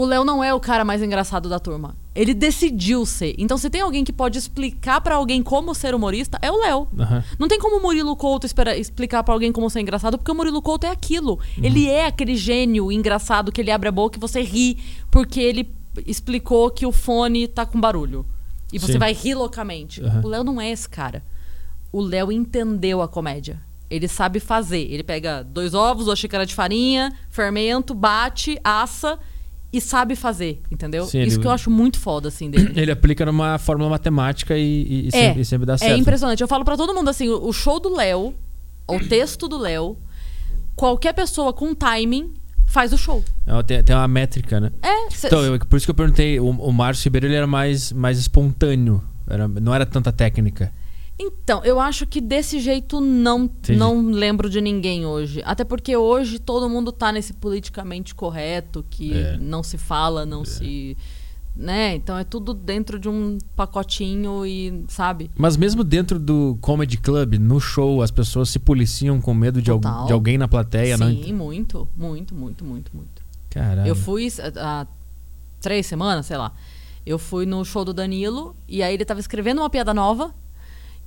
o 0.00 0.04
Léo 0.04 0.24
não 0.24 0.44
é 0.44 0.54
o 0.54 0.60
cara 0.60 0.84
mais 0.84 1.02
engraçado 1.02 1.48
da 1.48 1.58
turma. 1.58 1.96
Ele 2.14 2.32
decidiu 2.32 3.04
ser. 3.04 3.34
Então, 3.36 3.58
se 3.58 3.68
tem 3.68 3.80
alguém 3.80 4.04
que 4.04 4.12
pode 4.12 4.38
explicar 4.38 5.00
pra 5.00 5.16
alguém 5.16 5.42
como 5.42 5.74
ser 5.74 5.94
humorista, 5.94 6.38
é 6.40 6.52
o 6.52 6.56
Léo. 6.60 6.86
Aham. 6.98 7.24
Não 7.38 7.48
tem 7.48 7.58
como 7.58 7.78
o 7.78 7.82
Murilo 7.82 8.14
Couto 8.14 8.46
espera- 8.46 8.76
explicar 8.76 9.24
pra 9.24 9.34
alguém 9.34 9.50
como 9.50 9.68
ser 9.68 9.80
engraçado, 9.80 10.16
porque 10.16 10.30
o 10.30 10.34
Murilo 10.34 10.62
Couto 10.62 10.86
é 10.86 10.90
aquilo. 10.90 11.40
Ele 11.60 11.88
é 11.88 12.06
aquele 12.06 12.36
gênio 12.36 12.92
engraçado 12.92 13.50
que 13.50 13.60
ele 13.60 13.70
abre 13.72 13.88
a 13.88 13.92
boca 13.92 14.18
e 14.18 14.20
você 14.20 14.40
ri 14.40 14.78
porque 15.10 15.40
ele 15.40 15.68
explicou 16.06 16.70
que 16.70 16.86
o 16.86 16.92
fone 16.92 17.48
tá 17.48 17.66
com 17.66 17.80
barulho. 17.80 18.24
E 18.72 18.78
você 18.78 18.92
Sim. 18.92 18.98
vai 18.98 19.12
rir 19.12 19.34
loucamente. 19.34 20.00
Aham. 20.02 20.20
O 20.24 20.28
Léo 20.28 20.44
não 20.44 20.60
é 20.60 20.70
esse 20.70 20.88
cara. 20.88 21.24
O 21.90 22.00
Léo 22.00 22.30
entendeu 22.30 23.02
a 23.02 23.08
comédia. 23.08 23.60
Ele 23.90 24.06
sabe 24.06 24.38
fazer. 24.38 24.86
Ele 24.92 25.02
pega 25.02 25.42
dois 25.42 25.74
ovos, 25.74 26.06
uma 26.06 26.14
xícara 26.14 26.44
de 26.46 26.54
farinha, 26.54 27.12
fermento, 27.30 27.94
bate, 27.94 28.60
assa 28.62 29.18
e 29.72 29.80
sabe 29.80 30.16
fazer, 30.16 30.62
entendeu? 30.70 31.04
Sim, 31.04 31.20
Isso 31.22 31.34
ele- 31.36 31.42
que 31.42 31.46
eu 31.46 31.50
acho 31.50 31.70
muito 31.70 31.98
foda, 31.98 32.28
assim, 32.28 32.50
dele. 32.50 32.72
Ele 32.74 32.90
aplica 32.90 33.26
numa 33.26 33.58
fórmula 33.58 33.90
matemática 33.90 34.56
e, 34.56 35.06
e- 35.06 35.08
É, 35.08 35.10
sempre, 35.10 35.40
e 35.42 35.44
sempre 35.44 35.66
dá 35.66 35.76
certo. 35.76 35.92
É 35.92 35.96
impressionante. 35.96 36.40
Eu 36.40 36.48
falo 36.48 36.64
pra 36.64 36.76
todo 36.76 36.94
mundo 36.94 37.08
assim, 37.10 37.28
o 37.28 37.46
o 37.48 37.52
show 37.52 37.78
do 37.78 37.94
Léo, 37.94 38.34
o 38.88 38.98
texto 39.00 39.46
do 39.48 39.58
Léo, 39.58 39.96
qualquer 40.74 41.12
pessoa 41.12 41.52
com 41.52 41.74
timing 41.74 42.32
faz 42.66 42.92
o 42.92 42.98
show. 42.98 43.22
É, 43.46 43.62
Tem, 43.62 43.82
tem 43.82 43.94
uma 43.96 44.08
métrica, 44.08 44.60
né? 44.60 44.70
É, 44.82 45.10
cê- 45.10 45.26
Então, 45.26 45.42
eu- 45.44 45.58
por 45.58 45.76
isso 45.76 45.86
que 45.86 45.90
eu 45.90 45.94
perguntei, 45.94 46.38
o, 46.40 46.48
o 46.48 46.72
Márcio 46.72 47.04
Ribeiro 47.04 47.26
ele 47.26 47.34
era 47.34 47.46
mais, 47.46 47.92
mais 47.92 48.18
espontâneo. 48.18 49.02
Era, 49.26 49.46
não 49.48 49.74
era 49.74 49.84
tanta 49.84 50.10
técnica. 50.12 50.72
Então, 51.18 51.64
eu 51.64 51.80
acho 51.80 52.06
que 52.06 52.20
desse 52.20 52.60
jeito 52.60 53.00
não 53.00 53.44
Entendi. 53.44 53.78
não 53.78 54.06
lembro 54.10 54.48
de 54.48 54.60
ninguém 54.60 55.04
hoje. 55.04 55.42
Até 55.44 55.64
porque 55.64 55.96
hoje 55.96 56.38
todo 56.38 56.68
mundo 56.68 56.92
tá 56.92 57.10
nesse 57.10 57.32
politicamente 57.32 58.14
correto 58.14 58.84
que 58.88 59.12
É. 59.12 59.36
não 59.38 59.62
se 59.62 59.76
fala, 59.76 60.24
não 60.24 60.44
se, 60.44 60.96
né? 61.56 61.96
Então 61.96 62.16
é 62.16 62.22
tudo 62.22 62.54
dentro 62.54 62.98
de 63.00 63.08
um 63.08 63.36
pacotinho 63.56 64.46
e, 64.46 64.84
sabe? 64.86 65.28
Mas 65.36 65.56
mesmo 65.56 65.82
dentro 65.82 66.18
do 66.20 66.56
Comedy 66.60 66.96
Club, 66.98 67.34
no 67.34 67.58
show, 67.58 68.00
as 68.00 68.10
pessoas 68.12 68.48
se 68.48 68.58
policiam 68.60 69.20
com 69.20 69.34
medo 69.34 69.60
de, 69.60 69.70
al- 69.72 69.80
de 70.06 70.12
alguém 70.12 70.38
na 70.38 70.46
plateia. 70.46 70.96
não 70.96 71.08
Sim, 71.08 71.32
muito, 71.32 71.88
muito, 71.96 72.32
muito, 72.34 72.64
muito, 72.64 72.96
muito. 72.96 73.22
Caralho. 73.50 73.88
Eu 73.88 73.96
fui 73.96 74.28
há 74.56 74.86
três 75.60 75.84
semanas, 75.86 76.26
sei 76.26 76.36
lá. 76.36 76.52
Eu 77.04 77.18
fui 77.18 77.44
no 77.46 77.64
show 77.64 77.84
do 77.84 77.92
Danilo 77.94 78.54
e 78.68 78.82
aí 78.82 78.94
ele 78.94 79.04
tava 79.04 79.18
escrevendo 79.18 79.60
uma 79.62 79.70
piada 79.70 79.92
nova. 79.92 80.32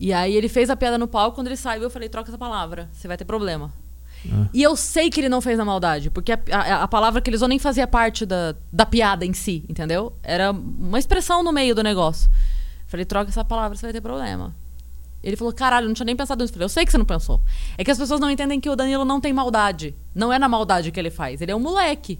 E 0.03 0.11
aí 0.11 0.35
ele 0.35 0.49
fez 0.49 0.69
a 0.71 0.75
piada 0.75 0.97
no 0.97 1.07
palco. 1.07 1.35
Quando 1.35 1.47
ele 1.47 1.55
saiu, 1.55 1.83
eu 1.83 1.89
falei: 1.91 2.09
troca 2.09 2.29
essa 2.29 2.37
palavra, 2.37 2.89
você 2.91 3.07
vai 3.07 3.15
ter 3.17 3.25
problema. 3.25 3.71
Ah. 4.31 4.47
E 4.53 4.61
eu 4.63 4.75
sei 4.75 5.09
que 5.11 5.19
ele 5.19 5.29
não 5.29 5.41
fez 5.41 5.57
na 5.57 5.63
maldade, 5.65 6.09
porque 6.09 6.31
a, 6.31 6.39
a- 6.51 6.83
a 6.83 6.87
palavra 6.87 7.21
que 7.21 7.29
ele 7.29 7.35
usou 7.37 7.47
nem 7.47 7.59
fazia 7.59 7.85
parte 7.87 8.25
da, 8.25 8.55
da 8.73 8.85
piada 8.85 9.23
em 9.25 9.33
si, 9.33 9.63
entendeu? 9.69 10.13
Era 10.23 10.51
uma 10.51 10.97
expressão 10.97 11.43
no 11.43 11.51
meio 11.51 11.75
do 11.75 11.83
negócio. 11.83 12.29
Falei: 12.87 13.05
troca 13.05 13.29
essa 13.29 13.45
palavra, 13.45 13.77
você 13.77 13.85
vai 13.85 13.93
ter 13.93 14.01
problema. 14.01 14.55
Ele 15.23 15.35
falou: 15.35 15.53
caralho, 15.53 15.85
eu 15.85 15.87
não 15.89 15.93
tinha 15.93 16.05
nem 16.05 16.15
pensado 16.15 16.41
nisso. 16.43 16.51
Eu 16.51 16.55
falei: 16.55 16.65
eu 16.65 16.69
sei 16.69 16.83
que 16.85 16.91
você 16.91 16.97
não 16.97 17.05
pensou. 17.05 17.39
É 17.77 17.83
que 17.83 17.91
as 17.91 17.97
pessoas 17.99 18.19
não 18.19 18.29
entendem 18.29 18.59
que 18.59 18.69
o 18.71 18.75
Danilo 18.75 19.05
não 19.05 19.21
tem 19.21 19.31
maldade. 19.33 19.93
Não 20.15 20.33
é 20.33 20.39
na 20.39 20.49
maldade 20.49 20.91
que 20.91 20.99
ele 20.99 21.11
faz. 21.11 21.41
Ele 21.41 21.51
é 21.51 21.55
um 21.55 21.59
moleque. 21.59 22.19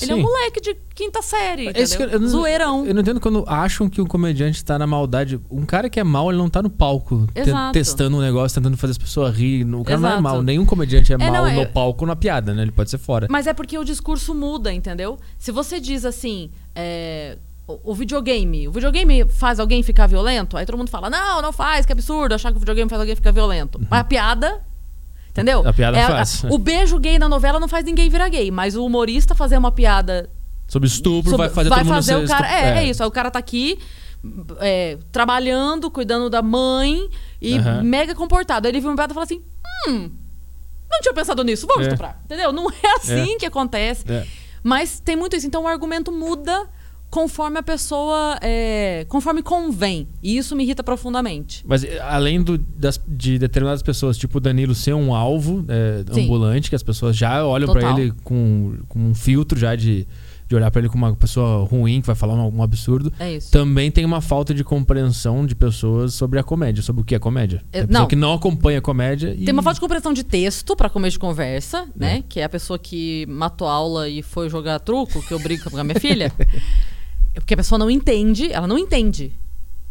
Ele 0.00 0.12
é 0.12 0.14
um 0.14 0.18
Sim. 0.18 0.22
moleque 0.22 0.60
de 0.60 0.76
quinta 0.94 1.20
série, 1.22 1.68
É 1.68 1.72
que 1.72 1.82
entendeu? 1.82 2.06
eu, 2.06 2.12
eu 2.14 2.20
não, 2.20 2.28
Zoeirão. 2.28 2.86
Eu 2.86 2.94
não 2.94 3.00
entendo 3.02 3.20
quando 3.20 3.44
acham 3.48 3.88
que 3.88 4.00
um 4.00 4.06
comediante 4.06 4.64
tá 4.64 4.78
na 4.78 4.86
maldade. 4.86 5.40
Um 5.50 5.64
cara 5.66 5.88
que 5.90 5.98
é 5.98 6.04
mal, 6.04 6.30
ele 6.30 6.38
não 6.38 6.48
tá 6.48 6.62
no 6.62 6.70
palco 6.70 7.26
te- 7.34 7.40
Exato. 7.40 7.72
testando 7.72 8.16
um 8.16 8.20
negócio, 8.20 8.60
tentando 8.60 8.76
fazer 8.76 8.92
as 8.92 8.98
pessoas 8.98 9.34
rir. 9.36 9.64
O 9.74 9.82
cara 9.82 9.98
não 9.98 10.08
é 10.08 10.12
Exato. 10.12 10.22
mal. 10.22 10.42
Nenhum 10.42 10.64
comediante 10.64 11.12
é, 11.12 11.16
É, 11.16 11.18
mal 11.18 11.32
não, 11.46 11.52
no 11.52 11.60
é- 11.62 11.66
palco 11.66 12.06
na 12.06 12.14
piada, 12.14 12.54
né? 12.54 12.62
Ele 12.62 12.70
pode 12.72 12.90
ser 12.90 12.98
fora. 12.98 13.26
Mas 13.30 13.46
é 13.46 13.52
porque 13.54 13.76
o 13.78 13.84
discurso 13.84 14.34
muda, 14.34 14.72
entendeu? 14.72 15.18
Se 15.38 15.50
você 15.50 15.80
diz 15.80 16.04
assim, 16.04 16.50
é, 16.74 17.36
o, 17.66 17.90
o 17.90 17.94
videogame, 17.94 18.68
o 18.68 18.72
videogame 18.72 19.24
faz 19.28 19.58
alguém 19.58 19.82
ficar 19.82 20.06
violento, 20.06 20.56
aí 20.56 20.64
todo 20.64 20.78
mundo 20.78 20.90
fala, 20.90 21.10
não, 21.10 21.42
não 21.42 21.52
faz, 21.52 21.84
que 21.84 21.92
absurdo 21.92 22.34
achar 22.34 22.50
que 22.50 22.56
o 22.56 22.60
videogame 22.60 22.88
faz 22.88 23.00
alguém 23.00 23.16
ficar 23.16 23.32
violento. 23.32 23.80
Mas 23.90 24.00
a 24.00 24.04
piada, 24.04 24.60
entendeu? 25.30 25.60
Uhum. 25.60 25.68
A 25.68 25.72
piada 25.72 25.98
É 25.98 26.06
faz. 26.06 26.44
o 26.44 26.58
beijo 26.58 26.98
gay 26.98 27.18
na 27.18 27.28
novela 27.28 27.58
não 27.60 27.68
faz 27.68 27.84
ninguém 27.84 28.08
virar 28.08 28.28
gay, 28.28 28.50
mas 28.50 28.74
o 28.76 28.84
humorista 28.84 29.34
fazer 29.34 29.56
uma 29.56 29.70
piada 29.72 30.28
Sobre 30.66 30.86
estupro, 30.88 31.30
sobre- 31.30 31.46
vai 31.46 31.54
fazer 31.54 31.68
todo 31.70 31.78
mundo 31.84 31.94
fazer 31.94 32.12
ser 32.18 32.24
o 32.24 32.28
cara. 32.28 32.46
estup- 32.46 32.62
É, 32.64 32.78
é 32.78 32.84
isso. 32.84 33.02
Aí 33.02 33.08
o 33.08 33.12
cara 33.12 33.30
tá 33.30 33.38
aqui 33.38 33.78
é, 34.60 34.98
trabalhando, 35.12 35.90
cuidando 35.90 36.28
da 36.28 36.42
mãe 36.42 37.08
e 37.40 37.56
Aham. 37.56 37.82
mega 37.82 38.14
comportado. 38.14 38.66
Aí 38.66 38.72
ele 38.72 38.80
viu 38.80 38.90
um 38.90 38.96
piada 38.96 39.12
e 39.12 39.14
fala 39.14 39.24
assim: 39.24 39.42
hum, 39.88 40.10
não 40.90 41.00
tinha 41.00 41.14
pensado 41.14 41.42
nisso, 41.44 41.66
vamos 41.66 41.84
É. 41.84 41.88
estuprar. 41.88 42.20
Entendeu? 42.24 42.52
Não 42.52 42.68
é 42.70 42.96
assim 42.96 43.38
que 43.38 43.46
acontece. 43.46 44.04
É. 44.10 44.26
Mas 44.62 45.00
tem 45.00 45.14
muito 45.16 45.36
isso. 45.36 45.46
Então 45.46 45.62
o 45.62 45.68
argumento 45.68 46.10
muda 46.10 46.68
conforme 47.10 47.58
a 47.58 47.62
pessoa. 47.62 48.38
é, 48.42 49.04
conforme 49.08 49.42
convém. 49.42 50.06
E 50.22 50.36
isso 50.36 50.54
me 50.54 50.64
irrita 50.64 50.82
profundamente. 50.82 51.64
Mas 51.66 51.82
eh, 51.84 51.98
além 52.00 52.42
do- 52.42 52.58
das- 52.58 53.00
de 53.08 53.38
determinadas 53.38 53.82
pessoas, 53.82 54.16
tipo 54.18 54.38
o 54.38 54.40
Danilo 54.40 54.74
ser 54.74 54.94
um 54.94 55.14
alvo 55.14 55.64
é, 55.68 56.04
ambulante, 56.20 56.68
que 56.68 56.76
as 56.76 56.82
pessoas 56.82 57.16
já 57.16 57.44
olham 57.44 57.70
pra 57.72 57.80
Total. 57.80 57.98
ele 57.98 58.12
com, 58.24 58.76
com 58.88 58.98
um 58.98 59.14
filtro 59.14 59.58
já 59.58 59.74
de, 59.74 60.06
de 60.46 60.54
olhar 60.56 60.70
pra 60.70 60.80
ele 60.80 60.88
como 60.88 61.06
uma 61.06 61.14
pessoa 61.16 61.64
ruim, 61.66 62.00
que 62.00 62.06
vai 62.06 62.16
falar 62.16 62.34
um, 62.34 62.56
um 62.58 62.62
absurdo. 62.62 63.12
É 63.18 63.32
isso. 63.34 63.50
Também 63.50 63.90
tem 63.90 64.04
uma 64.04 64.20
falta 64.20 64.52
de 64.52 64.62
compreensão 64.64 65.46
de 65.46 65.54
pessoas 65.54 66.14
sobre 66.14 66.38
a 66.38 66.42
comédia, 66.42 66.82
sobre 66.82 67.02
o 67.02 67.04
que 67.04 67.14
é 67.14 67.18
comédia. 67.18 67.62
É, 67.72 67.86
não. 67.86 68.06
que 68.06 68.16
não 68.16 68.34
acompanha 68.34 68.78
a 68.78 68.82
comédia 68.82 69.34
e. 69.36 69.44
Tem 69.44 69.52
uma 69.52 69.62
falta 69.62 69.74
de 69.76 69.80
compreensão 69.80 70.12
de 70.12 70.24
texto 70.24 70.76
pra 70.76 70.88
comer 70.90 71.10
de 71.10 71.18
conversa, 71.18 71.86
né? 71.96 72.18
É. 72.18 72.22
Que 72.28 72.40
é 72.40 72.44
a 72.44 72.48
pessoa 72.48 72.78
que 72.78 73.24
matou 73.28 73.66
aula 73.68 74.08
e 74.08 74.22
foi 74.22 74.48
jogar 74.50 74.78
truco, 74.80 75.22
que 75.22 75.32
eu 75.32 75.38
brigo 75.38 75.70
com 75.70 75.76
a 75.78 75.84
minha 75.84 75.98
filha. 75.98 76.32
É 77.34 77.40
Porque 77.40 77.54
a 77.54 77.56
pessoa 77.56 77.78
não 77.78 77.90
entende, 77.90 78.52
ela 78.52 78.66
não 78.66 78.78
entende, 78.78 79.32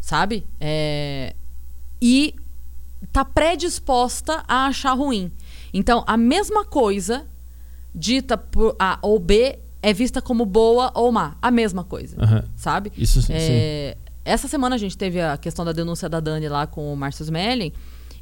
sabe? 0.00 0.44
É, 0.60 1.34
E 2.00 2.34
tá 3.12 3.24
predisposta 3.24 4.42
a 4.46 4.66
achar 4.66 4.92
ruim. 4.92 5.30
Então, 5.72 6.02
a 6.06 6.16
mesma 6.16 6.64
coisa 6.64 7.26
dita 7.94 8.36
por 8.36 8.74
A 8.78 8.98
ou 9.02 9.18
B 9.18 9.58
é 9.82 9.92
vista 9.92 10.20
como 10.20 10.44
boa 10.44 10.90
ou 10.94 11.10
má. 11.12 11.36
A 11.40 11.50
mesma 11.50 11.84
coisa, 11.84 12.16
Aham. 12.20 12.44
sabe? 12.56 12.92
Isso 12.96 13.22
sim. 13.22 13.32
É, 13.34 13.96
essa 14.24 14.48
semana 14.48 14.74
a 14.74 14.78
gente 14.78 14.96
teve 14.98 15.20
a 15.20 15.36
questão 15.36 15.64
da 15.64 15.72
denúncia 15.72 16.08
da 16.08 16.20
Dani 16.20 16.48
lá 16.48 16.66
com 16.66 16.92
o 16.92 16.96
Márcio 16.96 17.22
Smelling 17.22 17.72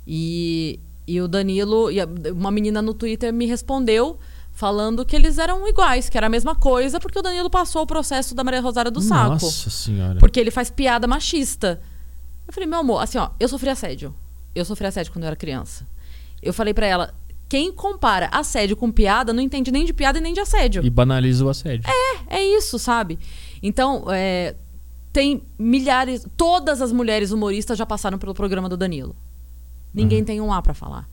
e, 0.06 0.78
e 1.06 1.20
o 1.20 1.26
Danilo, 1.28 1.90
e 1.90 2.00
a- 2.00 2.08
uma 2.32 2.50
menina 2.50 2.80
no 2.82 2.92
Twitter 2.94 3.32
me 3.32 3.46
respondeu 3.46 4.18
falando 4.56 5.04
que 5.04 5.14
eles 5.14 5.36
eram 5.36 5.68
iguais, 5.68 6.08
que 6.08 6.16
era 6.16 6.28
a 6.28 6.30
mesma 6.30 6.54
coisa, 6.54 6.98
porque 6.98 7.18
o 7.18 7.22
Danilo 7.22 7.50
passou 7.50 7.82
o 7.82 7.86
processo 7.86 8.34
da 8.34 8.42
Maria 8.42 8.62
Rosária 8.62 8.90
do 8.90 9.02
Saco. 9.02 9.32
Nossa 9.32 9.68
senhora. 9.68 10.18
Porque 10.18 10.40
ele 10.40 10.50
faz 10.50 10.70
piada 10.70 11.06
machista. 11.06 11.78
Eu 12.48 12.54
falei, 12.54 12.66
meu 12.66 12.78
amor, 12.78 13.02
assim, 13.02 13.18
ó, 13.18 13.28
eu 13.38 13.48
sofri 13.48 13.68
assédio. 13.68 14.14
Eu 14.54 14.64
sofri 14.64 14.86
assédio 14.86 15.12
quando 15.12 15.24
eu 15.24 15.26
era 15.26 15.36
criança. 15.36 15.86
Eu 16.42 16.54
falei 16.54 16.72
pra 16.72 16.86
ela, 16.86 17.14
quem 17.50 17.70
compara 17.70 18.30
assédio 18.32 18.78
com 18.78 18.90
piada 18.90 19.30
não 19.30 19.42
entende 19.42 19.70
nem 19.70 19.84
de 19.84 19.92
piada 19.92 20.16
e 20.18 20.22
nem 20.22 20.32
de 20.32 20.40
assédio. 20.40 20.82
E 20.82 20.88
banaliza 20.88 21.44
o 21.44 21.50
assédio. 21.50 21.84
É 22.26 22.42
isso, 22.42 22.78
sabe? 22.78 23.18
Então, 23.62 24.06
é, 24.08 24.56
tem 25.12 25.42
milhares. 25.58 26.26
Todas 26.34 26.80
as 26.80 26.92
mulheres 26.92 27.30
humoristas 27.30 27.76
já 27.76 27.84
passaram 27.84 28.16
pelo 28.16 28.32
programa 28.32 28.70
do 28.70 28.76
Danilo. 28.76 29.14
Ninguém 29.92 30.24
tem 30.24 30.40
um 30.40 30.50
A 30.50 30.62
pra 30.62 30.72
falar. 30.72 31.06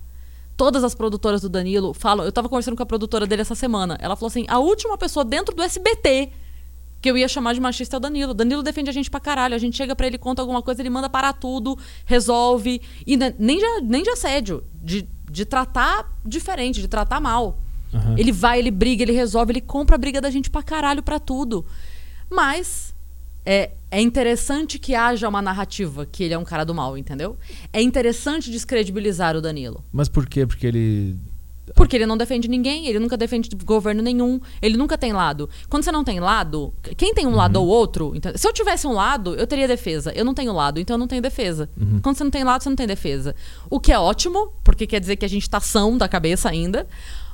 Todas 0.56 0.84
as 0.84 0.94
produtoras 0.94 1.42
do 1.42 1.50
Danilo 1.50 1.94
falam. 1.94 2.26
Eu 2.26 2.32
tava 2.32 2.48
conversando 2.48 2.76
com 2.78 2.84
a 2.84 2.86
produtora 2.86 3.26
dele 3.26 3.42
essa 3.42 3.56
semana. 3.56 3.98
Ela 4.00 4.16
falou 4.16 4.28
assim: 4.28 4.46
a 4.48 4.60
última 4.60 4.98
pessoa 4.98 5.26
dentro 5.26 5.56
do 5.56 5.62
SBT 5.64 6.30
que 7.02 7.10
eu 7.12 7.18
ia 7.18 7.28
chamar 7.28 7.54
de 7.54 7.60
machista 7.60 7.96
é 7.96 7.98
o 7.98 8.00
Danilo. 8.00 8.34
Danilo 8.34 8.64
defende 8.64 8.90
a 8.90 8.94
gente 8.94 9.12
pra 9.12 9.20
caralho. 9.20 9.54
A 9.56 9.58
gente 9.58 9.76
chega 9.76 9.94
pra 9.96 10.08
ele, 10.08 10.18
conta 10.18 10.42
alguma 10.42 10.62
coisa, 10.62 10.82
ele 10.82 10.90
manda 10.90 11.10
parar 11.10 11.34
tudo, 11.34 11.78
resolve. 12.06 12.82
E 13.06 13.18
ne- 13.18 13.36
nem 13.38 13.58
de, 13.58 13.82
nem 13.86 14.04
de 14.04 14.10
assédio, 14.10 14.64
de, 14.82 15.06
de 15.30 15.44
tratar 15.44 16.10
diferente, 16.24 16.80
de 16.80 16.88
tratar 16.88 17.20
mal. 17.20 17.58
Aham. 17.94 18.16
Ele 18.18 18.32
vai, 18.32 18.58
ele 18.60 18.72
briga, 18.72 19.04
ele 19.04 19.12
resolve, 19.12 19.52
ele 19.52 19.60
compra 19.62 19.96
a 19.96 20.00
briga 20.00 20.22
da 20.22 20.30
gente 20.32 20.50
pra 20.50 20.64
caralho 20.64 21.04
pra 21.04 21.20
tudo. 21.20 21.66
Mas 22.32 22.96
é, 23.46 23.72
é 23.94 24.02
interessante 24.02 24.80
que 24.80 24.96
haja 24.96 25.30
uma 25.30 25.40
narrativa 25.40 26.04
que 26.04 26.24
ele 26.24 26.34
é 26.34 26.38
um 26.38 26.44
cara 26.44 26.64
do 26.64 26.74
mal, 26.74 26.98
entendeu? 26.98 27.38
É 27.72 27.80
interessante 27.80 28.50
descredibilizar 28.50 29.36
o 29.38 29.42
Danilo. 29.42 29.86
Mas 29.92 30.10
por 30.10 30.26
quê? 30.26 30.48
Porque 30.48 30.66
ele. 30.66 31.16
Porque 31.76 31.96
ele 31.96 32.08
não 32.08 32.18
defende 32.18 32.48
ninguém, 32.48 32.88
ele 32.88 32.98
nunca 32.98 33.16
defende 33.16 33.50
governo 33.64 34.02
nenhum, 34.02 34.42
ele 34.62 34.78
nunca 34.78 34.98
tem 34.98 35.14
lado. 35.14 35.48
Quando 35.70 35.84
você 35.84 35.92
não 35.92 36.04
tem 36.04 36.20
lado, 36.20 36.74
quem 36.98 37.14
tem 37.14 37.28
um 37.28 37.36
lado 37.36 37.58
ou 37.58 37.68
outro. 37.68 38.14
então- 38.16 38.36
se 38.36 38.48
eu 38.48 38.52
tivesse 38.52 38.88
um 38.88 38.94
lado, 38.94 39.36
eu 39.36 39.46
teria 39.46 39.68
defesa. 39.68 40.12
Eu 40.16 40.26
não 40.26 40.34
tenho 40.34 40.52
lado, 40.52 40.80
então 40.80 40.96
eu 40.96 40.98
não 41.00 41.08
tenho 41.08 41.22
defesa. 41.22 41.70
Quando 42.02 42.18
você 42.18 42.24
não 42.24 42.32
tem 42.32 42.44
lado, 42.44 42.64
você 42.64 42.70
não 42.70 42.76
tem 42.76 42.88
defesa. 42.88 43.36
O 43.70 43.80
que 43.80 43.92
é 43.94 44.00
ótimo, 44.00 44.52
porque 44.64 44.88
quer 44.88 45.00
dizer 45.00 45.16
que 45.18 45.24
a 45.26 45.30
gente 45.30 45.48
tá 45.48 45.60
são 45.60 45.98
da 46.00 46.08
cabeça 46.10 46.50
ainda. 46.50 46.88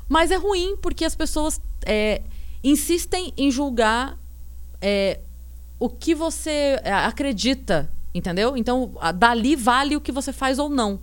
Mas 0.10 0.30
é 0.30 0.36
ruim, 0.36 0.76
porque 0.76 1.06
as 1.06 1.16
pessoas 1.16 1.60
é, 1.86 2.22
insistem 2.64 3.34
em 3.38 3.50
julgar 3.50 4.18
é, 4.82 5.22
o 5.80 5.90
que 5.90 6.14
você 6.14 6.80
é, 6.84 6.94
acredita, 6.94 7.90
entendeu? 8.14 8.58
Então, 8.58 8.92
dali 9.16 9.56
vale 9.56 9.96
o 9.96 10.02
que 10.02 10.12
você 10.12 10.34
faz 10.34 10.60
ou 10.60 10.70
não. 10.70 11.00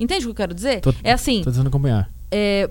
Entende 0.00 0.24
o 0.24 0.28
que 0.28 0.30
eu 0.32 0.34
quero 0.34 0.54
dizer? 0.54 0.80
Tô- 0.80 0.94
é 1.02 1.12
assim 1.12 1.42
Tô 1.42 1.50
tentando 1.50 1.68
acompanhar. 1.68 2.10
é, 2.30 2.70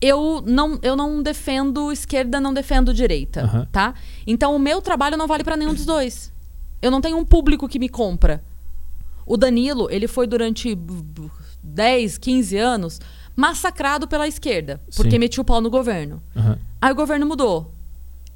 eu 0.00 0.42
não, 0.46 0.78
eu 0.82 0.96
não 0.96 1.22
defendo 1.22 1.92
esquerda, 1.92 2.40
não 2.40 2.54
defendo 2.54 2.94
direita, 2.94 3.68
tá? 3.70 3.94
Então 4.26 4.54
o 4.56 4.58
meu 4.58 4.80
trabalho 4.80 5.16
não 5.16 5.26
vale 5.26 5.44
pra 5.44 5.56
nenhum 5.56 5.74
dos 5.74 5.84
dois. 5.84 6.32
Eu 6.80 6.90
não 6.90 7.00
tenho 7.02 7.18
um 7.18 7.24
público 7.24 7.68
que 7.68 7.78
me 7.78 7.88
compra. 7.88 8.42
O 9.26 9.36
Danilo, 9.36 9.88
ele 9.90 10.08
foi 10.08 10.26
durante 10.26 10.74
b- 10.74 11.02
b- 11.02 11.30
10, 11.62 12.16
15 12.16 12.56
anos 12.56 13.00
massacrado 13.36 14.08
pela 14.08 14.26
esquerda, 14.26 14.80
porque 14.96 15.10
Sim. 15.12 15.18
metia 15.18 15.42
o 15.42 15.44
pau 15.44 15.60
no 15.60 15.68
governo. 15.70 16.22
Aham. 16.34 16.58
Aí 16.80 16.92
o 16.92 16.94
governo 16.96 17.26
mudou. 17.26 17.70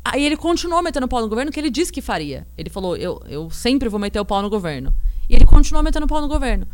Aí 0.04 0.24
ele 0.24 0.36
continuou 0.36 0.82
metendo 0.82 1.06
o 1.06 1.08
pau 1.08 1.20
no 1.22 1.28
governo 1.28 1.50
que 1.50 1.58
ele 1.58 1.70
disse 1.70 1.90
que 1.92 2.02
faria. 2.02 2.46
Ele 2.58 2.68
falou: 2.70 2.96
eu, 2.96 3.22
eu 3.26 3.48
sempre 3.50 3.88
vou 3.88 3.98
meter 3.98 4.20
o 4.20 4.24
pau 4.24 4.42
no 4.42 4.50
governo. 4.50 4.92
E 5.28 5.34
ele 5.34 5.46
continuou 5.46 5.82
metendo 5.82 6.04
o 6.04 6.08
pau 6.08 6.20
no 6.20 6.28
governo. 6.28 6.66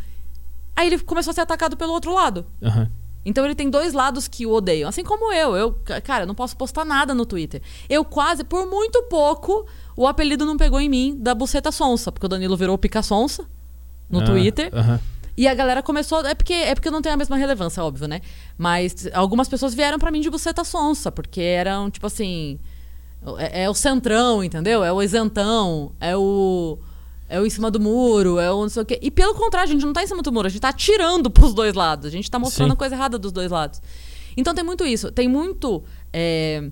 Aí 0.75 0.87
ele 0.89 0.99
começou 0.99 1.31
a 1.31 1.35
ser 1.35 1.43
atacado 1.43 1.77
pelo 1.77 1.93
outro 1.93 2.13
lado. 2.15 2.45
Aham. 2.63 2.91
Então 3.25 3.45
ele 3.45 3.55
tem 3.55 3.69
dois 3.69 3.93
lados 3.93 4.27
que 4.27 4.47
o 4.47 4.51
odeiam. 4.53 4.89
Assim 4.89 5.05
como 5.05 5.31
eu. 5.33 5.55
Eu, 5.55 5.73
ca- 5.85 6.01
cara, 6.01 6.25
não 6.27 6.35
posso 6.35 6.57
postar 6.57 6.85
nada 6.87 7.15
no 7.15 7.27
Twitter. 7.27 7.61
Eu 7.89 8.03
quase, 8.05 8.43
por 8.43 8.67
muito 8.67 9.03
pouco, 9.05 9.67
o 9.95 10.07
apelido 10.09 10.47
não 10.47 10.57
pegou 10.57 10.81
em 10.81 10.89
mim 10.89 11.15
da 11.19 11.35
buceta 11.35 11.71
sonsa, 11.71 12.11
porque 12.11 12.25
o 12.25 12.29
Danilo 12.29 12.57
virou 12.57 12.79
pica 12.79 13.03
sonsa 13.03 13.45
no 14.09 14.21
Ah, 14.21 14.25
Twitter. 14.25 14.71
E 15.37 15.47
a 15.47 15.55
galera 15.55 15.83
começou. 15.83 16.25
É 16.27 16.35
porque, 16.35 16.53
é 16.55 16.75
porque 16.75 16.91
não 16.91 17.03
tenho 17.03 17.15
a 17.15 17.19
mesma 17.19 17.37
relevância, 17.37 17.85
óbvio, 17.85 18.09
né? 18.09 18.23
Mas 18.59 19.07
algumas 19.13 19.49
pessoas 19.49 19.75
vieram 19.75 19.99
pra 19.99 20.11
mim 20.11 20.21
de 20.21 20.31
buceta 20.31 20.65
sonsa, 20.65 21.13
porque 21.13 21.41
eram, 21.43 21.91
tipo 21.91 22.07
assim. 22.07 22.59
É, 23.39 23.65
é 23.65 23.71
o 23.71 23.75
centrão, 23.75 24.43
entendeu? 24.43 24.83
É 24.83 24.93
o 24.93 25.03
isentão, 25.03 25.93
é 26.01 26.17
o. 26.17 26.79
É 27.29 27.41
o 27.41 27.47
em 27.47 27.51
cima 27.51 27.71
do 27.71 27.79
muro, 27.79 28.41
é 28.41 28.51
o 28.51 28.63
não 28.63 28.69
sei 28.69 28.83
o 28.83 28.87
quê. 28.87 28.99
E 29.01 29.11
pelo 29.11 29.35
contrário, 29.35 29.69
a 29.69 29.73
gente 29.73 29.87
não 29.87 29.93
tá 29.93 30.03
em 30.03 30.07
cima 30.07 30.21
do 30.21 30.33
muro, 30.33 30.49
a 30.49 30.51
gente 30.51 30.61
tá 30.61 30.71
atirando 30.71 31.31
pros 31.31 31.55
dois 31.55 31.75
lados. 31.75 32.07
A 32.07 32.11
gente 32.11 32.29
tá 32.29 32.41
mostrando 32.41 32.71
Sim. 32.71 32.75
a 32.75 32.77
coisa 32.77 32.95
errada 32.97 33.19
dos 33.19 33.31
dois 33.31 33.51
lados. 33.51 33.81
Então 34.37 34.53
tem 34.53 34.65
muito 34.65 34.85
isso. 34.85 35.13
Tem 35.13 35.29
muito. 35.29 35.85
é, 36.13 36.71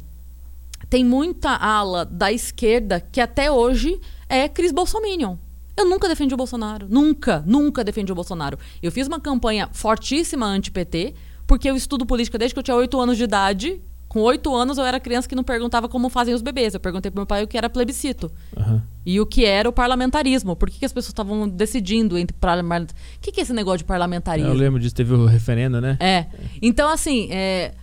tem 0.89 1.05
muita 1.05 1.51
ala 1.51 2.05
da 2.05 2.33
esquerda 2.33 3.01
que 3.01 3.21
até 3.21 3.51
hoje 3.51 4.01
é 4.29 4.49
Cris 4.49 4.73
Bolsominion. 4.73 5.37
Eu 5.77 5.85
nunca 5.85 6.09
defendi 6.09 6.35
o 6.35 6.37
Bolsonaro. 6.37 6.87
Nunca, 6.89 7.45
nunca 7.47 7.85
defendi 7.85 8.11
o 8.11 8.15
Bolsonaro. 8.15 8.59
Eu 8.83 8.91
fiz 8.91 9.07
uma 9.07 9.21
campanha 9.21 9.69
fortíssima 9.73 10.47
anti-PT, 10.47 11.15
porque 11.47 11.71
eu 11.71 11.77
estudo 11.77 12.05
política 12.05 12.37
desde 12.37 12.55
que 12.55 12.59
eu 12.59 12.63
tinha 12.65 12.77
8 12.77 13.01
anos 13.01 13.17
de 13.17 13.25
idade. 13.25 13.81
Com 14.09 14.21
8 14.21 14.55
anos 14.55 14.79
eu 14.79 14.85
era 14.85 14.99
criança 14.99 15.29
que 15.29 15.35
não 15.35 15.45
perguntava 15.45 15.89
como 15.89 16.09
fazem 16.09 16.35
os 16.35 16.41
bebês. 16.41 16.73
Eu 16.73 16.81
perguntei 16.81 17.11
pro 17.11 17.21
meu 17.21 17.27
pai 17.27 17.45
o 17.45 17.47
que 17.47 17.59
era 17.59 17.69
plebiscito. 17.69 18.33
Aham. 18.57 18.83
E 19.05 19.21
o 19.21 19.27
que 19.27 19.45
era 19.45 19.69
o 19.69 19.73
parlamentarismo. 19.73 20.57
Por 20.57 20.71
que, 20.71 20.79
que 20.79 20.85
as 20.85 20.93
pessoas 20.93 21.11
estavam 21.11 21.49
decidindo 21.49 22.17
entre 22.17 22.37
parlamentarismo? 22.37 22.99
O 23.17 23.21
que, 23.21 23.33
que 23.33 23.41
é 23.41 23.43
esse 23.43 23.53
negócio 23.53 23.79
de 23.79 23.85
parlamentarismo? 23.85 24.51
Eu 24.51 24.55
lembro 24.55 24.81
disso, 24.81 24.95
teve 24.95 25.13
o 25.13 25.27
referendo, 25.27 25.81
né? 25.81 25.97
É. 26.01 26.27
Então, 26.61 26.89
assim, 26.91 27.29
é, 27.31 27.75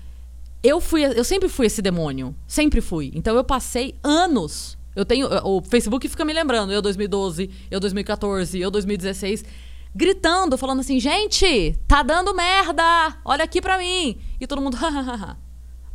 eu 0.63 0.81
fui, 0.81 1.03
eu 1.03 1.23
sempre 1.23 1.47
fui 1.47 1.67
esse 1.67 1.79
demônio. 1.79 2.35
Sempre 2.47 2.81
fui. 2.81 3.11
Então 3.13 3.35
eu 3.35 3.43
passei 3.43 3.95
anos. 4.03 4.75
Eu 4.95 5.05
tenho. 5.05 5.27
O 5.43 5.61
Facebook 5.61 6.07
fica 6.07 6.25
me 6.25 6.33
lembrando, 6.33 6.71
eu 6.71 6.81
2012, 6.81 7.51
eu 7.69 7.79
2014, 7.79 8.59
eu 8.59 8.71
2016, 8.71 9.45
gritando, 9.93 10.57
falando 10.57 10.79
assim, 10.79 10.99
gente, 10.99 11.77
tá 11.87 12.01
dando 12.01 12.33
merda! 12.33 12.83
Olha 13.23 13.43
aqui 13.43 13.61
pra 13.61 13.77
mim! 13.77 14.17
E 14.39 14.47
todo 14.47 14.61
mundo. 14.61 14.77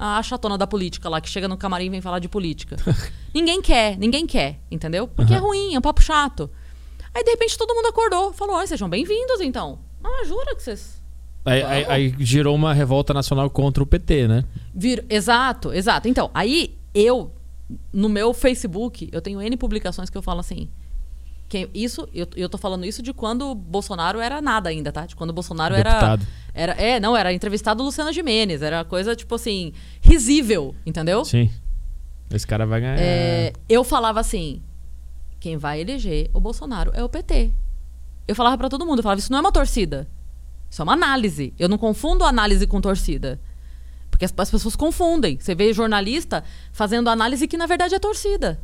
A 0.02 0.22
chatona 0.22 0.56
da 0.56 0.66
política 0.66 1.10
lá, 1.10 1.20
que 1.20 1.28
chega 1.28 1.46
no 1.46 1.58
camarim 1.58 1.84
e 1.86 1.90
vem 1.90 2.00
falar 2.00 2.18
de 2.20 2.28
política. 2.28 2.76
ninguém 3.34 3.60
quer, 3.60 3.98
ninguém 3.98 4.26
quer, 4.26 4.58
entendeu? 4.70 5.06
Porque 5.06 5.34
é 5.34 5.36
Aham. 5.36 5.46
ruim, 5.46 5.74
é 5.74 5.78
um 5.78 5.82
papo 5.82 6.00
chato. 6.00 6.48
Aí, 7.14 7.22
de 7.22 7.30
repente, 7.30 7.58
todo 7.58 7.74
mundo 7.74 7.86
acordou. 7.88 8.32
Falou, 8.32 8.56
"Oi, 8.56 8.66
sejam 8.66 8.88
bem-vindos, 8.88 9.42
então. 9.42 9.78
Ah, 10.02 10.24
jura 10.24 10.56
que 10.56 10.62
vocês 10.62 10.98
Aí, 11.44 11.62
aí- 11.62 11.84
aí 11.88 12.14
gerou 12.20 12.54
uma 12.54 12.72
revolta 12.72 13.12
nacional 13.12 13.50
contra 13.50 13.82
o 13.82 13.86
PT, 13.86 14.26
né? 14.28 14.44
Vir... 14.74 15.04
Exato, 15.10 15.72
exato. 15.72 16.08
Então, 16.08 16.30
aí 16.32 16.78
eu, 16.94 17.30
no 17.92 18.08
meu 18.08 18.32
Facebook, 18.32 19.08
eu 19.12 19.20
tenho 19.20 19.40
N 19.42 19.56
publicações 19.56 20.08
que 20.08 20.16
eu 20.16 20.22
falo 20.22 20.40
assim. 20.40 20.68
Que 21.50 21.68
isso, 21.74 22.08
eu, 22.14 22.28
eu 22.36 22.48
tô 22.48 22.56
falando 22.56 22.86
isso 22.86 23.02
de 23.02 23.12
quando 23.12 23.50
o 23.50 23.54
Bolsonaro 23.56 24.20
era 24.20 24.40
nada 24.40 24.70
ainda, 24.70 24.92
tá? 24.92 25.04
De 25.04 25.16
quando 25.16 25.30
o 25.30 25.32
Bolsonaro 25.32 25.74
Deputado. 25.74 26.24
era. 26.54 26.72
era 26.74 26.80
É, 26.80 27.00
não, 27.00 27.16
era 27.16 27.32
entrevistado 27.32 27.82
Luciana 27.82 28.12
Gimenez. 28.12 28.62
Era 28.62 28.84
coisa, 28.84 29.16
tipo 29.16 29.34
assim, 29.34 29.72
risível, 30.00 30.76
entendeu? 30.86 31.24
Sim. 31.24 31.50
Esse 32.32 32.46
cara 32.46 32.64
vai 32.64 32.80
ganhar. 32.80 32.96
É, 33.00 33.52
eu 33.68 33.82
falava 33.82 34.20
assim: 34.20 34.62
quem 35.40 35.56
vai 35.56 35.80
eleger 35.80 36.30
o 36.32 36.38
Bolsonaro 36.38 36.92
é 36.94 37.02
o 37.02 37.08
PT. 37.08 37.50
Eu 38.28 38.36
falava 38.36 38.56
pra 38.56 38.68
todo 38.68 38.86
mundo, 38.86 39.00
eu 39.00 39.02
falava, 39.02 39.18
isso 39.18 39.32
não 39.32 39.38
é 39.38 39.40
uma 39.40 39.50
torcida. 39.50 40.06
Isso 40.70 40.80
é 40.80 40.84
uma 40.84 40.92
análise. 40.92 41.52
Eu 41.58 41.68
não 41.68 41.76
confundo 41.76 42.24
análise 42.24 42.64
com 42.64 42.80
torcida. 42.80 43.40
Porque 44.08 44.24
as, 44.24 44.32
as 44.36 44.50
pessoas 44.52 44.76
confundem. 44.76 45.36
Você 45.40 45.52
vê 45.52 45.72
jornalista 45.72 46.44
fazendo 46.70 47.10
análise 47.10 47.48
que 47.48 47.56
na 47.56 47.66
verdade 47.66 47.96
é 47.96 47.98
torcida. 47.98 48.60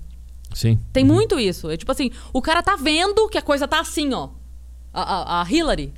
Sim. 0.57 0.79
Tem 0.91 1.05
muito 1.05 1.39
isso. 1.39 1.69
É 1.69 1.77
tipo 1.77 1.93
assim, 1.93 2.11
o 2.33 2.41
cara 2.41 2.63
tá 2.63 2.77
vendo 2.77 3.29
que 3.29 3.37
a 3.37 3.43
coisa 3.43 3.69
tá 3.69 3.79
assim, 3.81 4.15
ó. 4.15 4.31
A, 4.93 5.03
a- 5.03 5.43
a 5.43 5.51
Hillary 5.51 5.93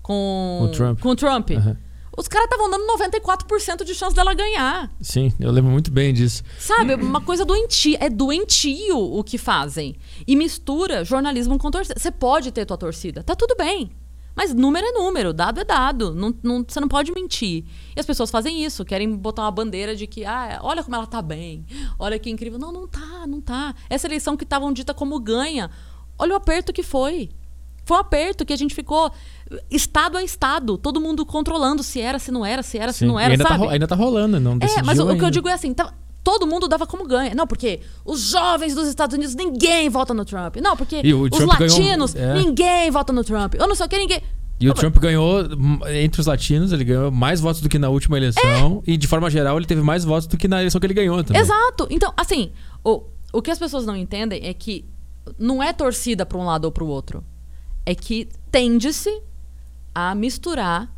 com, 0.00 0.60
o 0.62 0.68
Trump. 0.70 1.00
Com 1.00 1.08
o 1.10 1.16
Trump. 1.16 1.50
Aham. 1.50 1.76
Os 2.16 2.26
caras 2.28 2.46
estavam 2.50 2.68
dando 2.70 2.84
94% 2.98 3.84
de 3.84 3.94
chance 3.94 4.14
dela 4.14 4.34
ganhar. 4.34 4.90
Sim, 5.00 5.32
eu 5.38 5.50
lembro 5.52 5.70
muito 5.70 5.90
bem 5.90 6.12
disso. 6.12 6.42
Sabe? 6.58 6.94
Uma 6.94 7.20
coisa 7.20 7.44
doentia. 7.44 7.96
É 8.00 8.08
doentio 8.10 8.98
o 8.98 9.22
que 9.24 9.36
fazem. 9.38 9.96
E 10.26 10.34
mistura 10.36 11.04
jornalismo 11.04 11.56
com 11.58 11.70
torcida. 11.70 11.98
Você 11.98 12.10
pode 12.10 12.50
ter 12.52 12.64
tua 12.66 12.76
torcida. 12.76 13.22
Tá 13.22 13.34
tudo 13.36 13.54
bem. 13.56 13.90
Mas 14.38 14.54
número 14.54 14.86
é 14.86 14.92
número, 14.92 15.32
dado 15.32 15.58
é 15.58 15.64
dado. 15.64 16.14
Não, 16.14 16.32
não- 16.44 16.64
você 16.66 16.78
não 16.78 16.86
pode 16.86 17.10
mentir. 17.10 17.64
E 17.96 17.98
as 17.98 18.06
pessoas 18.06 18.30
fazem 18.30 18.64
isso, 18.64 18.84
querem 18.84 19.16
botar 19.16 19.42
uma 19.42 19.50
bandeira 19.50 19.96
de 19.96 20.06
que, 20.06 20.24
ah, 20.24 20.60
olha 20.62 20.84
como 20.84 20.94
ela 20.94 21.08
tá 21.08 21.20
bem, 21.20 21.66
olha 21.98 22.16
que 22.20 22.30
incrível. 22.30 22.56
Não, 22.56 22.70
não 22.70 22.86
tá, 22.86 23.26
não 23.26 23.40
tá. 23.40 23.74
Essa 23.90 24.06
eleição 24.06 24.36
que 24.36 24.44
estavam 24.44 24.72
dita 24.72 24.94
como 24.94 25.18
ganha, 25.18 25.68
olha 26.16 26.34
o 26.34 26.36
aperto 26.36 26.72
que 26.72 26.84
foi. 26.84 27.30
Foi 27.84 27.96
um 27.96 28.00
aperto 28.00 28.46
que 28.46 28.52
a 28.52 28.56
gente 28.56 28.76
ficou 28.76 29.10
estado 29.68 30.16
a 30.16 30.22
estado, 30.22 30.78
todo 30.78 31.00
mundo 31.00 31.26
controlando 31.26 31.82
se 31.82 32.00
era, 32.00 32.20
se 32.20 32.30
não 32.30 32.46
era, 32.46 32.62
se 32.62 32.78
era, 32.78 32.92
se 32.92 33.00
Sim. 33.00 33.06
não 33.06 33.18
E 33.18 33.24
era, 33.24 33.32
ainda, 33.32 33.42
tá, 33.44 33.50
sabe? 33.50 33.64
ro- 33.64 33.70
ainda 33.70 33.88
tá 33.88 33.94
rolando, 33.96 34.38
não 34.38 34.52
É, 34.52 34.58
decidiu 34.58 34.84
mas 34.84 34.98
o, 35.00 35.10
o 35.10 35.18
que 35.18 35.24
eu 35.24 35.30
digo 35.30 35.48
é 35.48 35.52
assim, 35.54 35.74
tá- 35.74 35.92
todo 36.28 36.46
mundo 36.46 36.68
dava 36.68 36.86
como 36.86 37.06
ganha. 37.06 37.34
Não, 37.34 37.46
porque 37.46 37.80
os 38.04 38.20
jovens 38.20 38.74
dos 38.74 38.86
Estados 38.86 39.16
Unidos, 39.16 39.34
ninguém 39.34 39.88
vota 39.88 40.12
no 40.12 40.26
Trump. 40.26 40.56
Não, 40.56 40.76
porque 40.76 40.96
os 40.96 41.30
Trump 41.30 41.58
ganhou- 41.58 41.78
latinos, 41.78 42.14
é. 42.14 42.34
ninguém 42.34 42.90
vota 42.90 43.14
no 43.14 43.24
Trump. 43.24 43.54
Eu 43.54 43.66
não 43.66 43.74
sei 43.74 43.86
o 43.86 43.88
que, 43.88 43.98
ninguém... 43.98 44.22
E 44.60 44.68
o 44.68 44.74
Trump 44.74 44.98
ganhou, 44.98 45.40
hum, 45.44 45.78
entre 45.86 46.20
os 46.20 46.26
latinos, 46.26 46.70
ele 46.70 46.84
ganhou 46.84 47.10
mais 47.10 47.40
votos 47.40 47.62
do 47.62 47.68
que 47.68 47.78
na 47.78 47.88
última 47.88 48.18
eleição. 48.18 48.82
E 48.86 48.98
de 48.98 49.06
forma 49.06 49.30
geral, 49.30 49.56
ele 49.56 49.64
teve 49.64 49.80
mais 49.80 50.04
votos 50.04 50.26
do 50.26 50.36
que 50.36 50.46
na 50.48 50.58
eleição 50.58 50.78
que 50.78 50.86
ele 50.86 50.92
ganhou 50.92 51.24
também. 51.24 51.40
Exato. 51.40 51.86
Então, 51.88 52.12
assim, 52.14 52.50
o, 52.84 53.04
o 53.32 53.40
que 53.40 53.50
as 53.50 53.58
pessoas 53.58 53.86
não 53.86 53.96
entendem 53.96 54.44
é 54.44 54.52
que 54.52 54.84
não 55.38 55.62
é 55.62 55.72
torcida 55.72 56.26
para 56.26 56.36
um 56.36 56.44
lado 56.44 56.66
ou 56.66 56.72
para 56.72 56.84
o 56.84 56.88
outro. 56.88 57.24
É 57.86 57.94
que 57.94 58.28
tende-se 58.50 59.22
a 59.94 60.14
misturar 60.14 60.92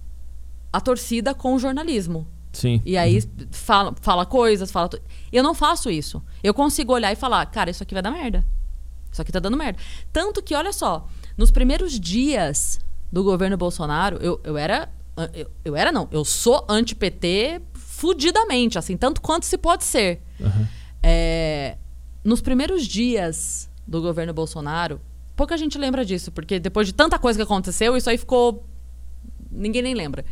a 0.73 0.81
torcida 0.81 1.35
com 1.35 1.55
o 1.55 1.59
jornalismo. 1.59 2.27
Sim. 2.53 2.83
E 2.85 2.97
aí 2.97 3.23
fala, 3.51 3.95
fala 4.01 4.27
coisas, 4.27 4.71
fala. 4.71 4.91
Eu 5.33 5.43
não 5.43 5.55
faço 5.55 5.91
isso. 5.91 6.23
Eu 6.43 6.53
consigo 6.53 6.93
olhar 6.93 7.13
e 7.13 7.17
falar, 7.17 7.47
cara, 7.47 7.71
isso 7.71 7.83
aqui 7.83 7.95
vai 7.95 8.03
dar 8.03 8.11
merda. 8.11 8.45
Isso 9.11 9.21
aqui 9.23 9.33
tá 9.33 9.39
dando 9.39 9.57
merda. 9.57 9.79
Tanto 10.13 10.43
que, 10.43 10.55
olha 10.55 10.73
só, 10.73 11.07
nos 11.37 11.51
primeiros 11.51 11.99
dias 11.99 12.81
do 13.11 13.25
governo 13.25 13.57
Bolsonaro, 13.57 14.17
eu, 14.21 14.41
eu 14.45 14.57
era. 14.57 14.89
Eu, 15.35 15.51
eu 15.65 15.77
era, 15.77 15.93
não, 15.93 16.09
eu 16.11 16.25
sou 16.25 16.65
anti-PT 16.69 17.61
fudidamente, 17.75 18.79
assim, 18.79 18.97
tanto 18.97 19.21
quanto 19.21 19.45
se 19.45 19.59
pode 19.59 19.85
ser. 19.85 20.23
Aham. 20.41 20.69
É, 21.03 21.77
nos 22.25 22.41
primeiros 22.41 22.87
dias 22.87 23.69
do 23.87 24.01
governo 24.01 24.33
Bolsonaro, 24.33 25.01
pouca 25.37 25.57
gente 25.59 25.77
lembra 25.77 26.05
disso, 26.05 26.31
porque 26.31 26.59
depois 26.59 26.87
de 26.87 26.95
tanta 26.95 27.19
coisa 27.19 27.39
que 27.39 27.43
aconteceu, 27.43 27.97
isso 27.97 28.09
aí 28.09 28.17
ficou. 28.17 28.65
Ninguém 29.51 29.83
nem 29.83 29.95
lembra. 29.95 30.25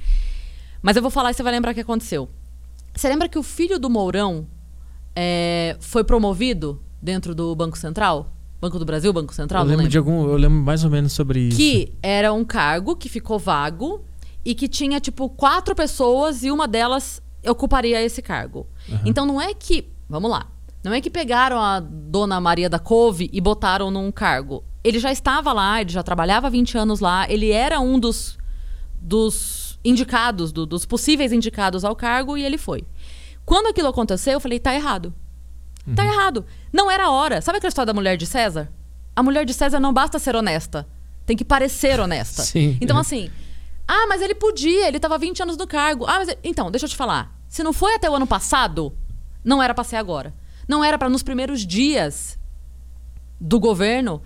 Mas 0.82 0.96
eu 0.96 1.02
vou 1.02 1.10
falar 1.10 1.30
e 1.30 1.34
você 1.34 1.42
vai 1.42 1.52
lembrar 1.52 1.72
o 1.72 1.74
que 1.74 1.80
aconteceu. 1.80 2.28
Você 2.94 3.08
lembra 3.08 3.28
que 3.28 3.38
o 3.38 3.42
filho 3.42 3.78
do 3.78 3.88
Mourão 3.88 4.46
é, 5.14 5.76
foi 5.80 6.04
promovido 6.04 6.82
dentro 7.00 7.34
do 7.34 7.54
Banco 7.54 7.78
Central? 7.78 8.32
Banco 8.60 8.78
do 8.78 8.84
Brasil, 8.84 9.12
Banco 9.12 9.32
Central? 9.34 9.62
Eu 9.62 9.66
lembro 9.66 9.78
lembro. 9.84 9.90
de 9.90 9.98
algum. 9.98 10.28
Eu 10.28 10.36
lembro 10.36 10.58
mais 10.58 10.84
ou 10.84 10.90
menos 10.90 11.12
sobre 11.12 11.40
isso. 11.40 11.56
Que 11.56 11.92
era 12.02 12.32
um 12.32 12.44
cargo 12.44 12.96
que 12.96 13.08
ficou 13.08 13.38
vago 13.38 14.04
e 14.44 14.54
que 14.54 14.66
tinha, 14.66 14.98
tipo, 15.00 15.28
quatro 15.28 15.74
pessoas 15.74 16.42
e 16.42 16.50
uma 16.50 16.66
delas 16.66 17.22
ocuparia 17.46 18.02
esse 18.02 18.20
cargo. 18.20 18.66
Então 19.04 19.24
não 19.24 19.40
é 19.40 19.54
que. 19.54 19.88
Vamos 20.08 20.30
lá. 20.30 20.48
Não 20.82 20.92
é 20.92 21.00
que 21.00 21.10
pegaram 21.10 21.60
a 21.60 21.80
dona 21.80 22.40
Maria 22.40 22.68
da 22.70 22.78
Couve 22.78 23.28
e 23.32 23.40
botaram 23.40 23.90
num 23.90 24.10
cargo. 24.10 24.64
Ele 24.82 24.98
já 24.98 25.12
estava 25.12 25.52
lá, 25.52 25.80
ele 25.80 25.90
já 25.90 26.02
trabalhava 26.02 26.46
há 26.46 26.50
20 26.50 26.78
anos 26.78 27.00
lá, 27.00 27.30
ele 27.30 27.50
era 27.50 27.80
um 27.80 27.98
dos, 27.98 28.38
dos 29.00 29.67
indicados, 29.84 30.52
do- 30.52 30.66
dos 30.66 30.84
possíveis 30.84 31.32
indicados 31.32 31.84
ao 31.84 31.94
cargo 31.96 32.36
e 32.36 32.42
ele 32.44 32.58
foi. 32.58 32.84
Quando 33.44 33.66
aquilo 33.68 33.88
aconteceu, 33.88 34.34
eu 34.34 34.40
falei: 34.40 34.58
tá 34.58 34.74
errado. 34.74 35.12
Tá 35.96 36.04
errado. 36.04 36.44
Não 36.72 36.90
era 36.90 37.06
a 37.06 37.10
hora. 37.10 37.40
Sabe 37.40 37.56
aquela 37.58 37.68
história 37.70 37.86
da 37.86 37.94
mulher 37.94 38.16
de 38.18 38.26
César? 38.26 38.70
A 39.16 39.22
mulher 39.22 39.46
de 39.46 39.54
César 39.54 39.80
não 39.80 39.92
basta 39.92 40.18
ser 40.18 40.36
honesta. 40.36 40.86
Tem 41.24 41.34
que 41.36 41.44
parecer 41.44 41.98
honesta. 41.98 42.42
Sim. 42.44 42.76
Então, 42.80 42.98
assim. 42.98 43.30
Ah, 43.86 44.06
mas 44.06 44.20
ele 44.20 44.34
podia, 44.34 44.86
ele 44.86 45.00
tava 45.00 45.16
20 45.16 45.42
anos 45.42 45.56
no 45.56 45.66
cargo. 45.66 46.04
Ah, 46.06 46.18
mas. 46.18 46.28
Então, 46.44 46.70
deixa 46.70 46.84
eu 46.84 46.90
te 46.90 46.96
falar. 46.96 47.34
Se 47.48 47.62
não 47.62 47.72
foi 47.72 47.94
até 47.94 48.10
o 48.10 48.14
ano 48.14 48.26
passado, 48.26 48.92
não 49.42 49.62
era 49.62 49.72
pra 49.72 49.82
ser 49.82 49.96
agora. 49.96 50.34
Não 50.68 50.84
era 50.84 50.98
pra 50.98 51.08
nos 51.08 51.22
primeiros 51.22 51.66
dias 51.66 52.38
do 53.40 53.58
governo 53.58 54.20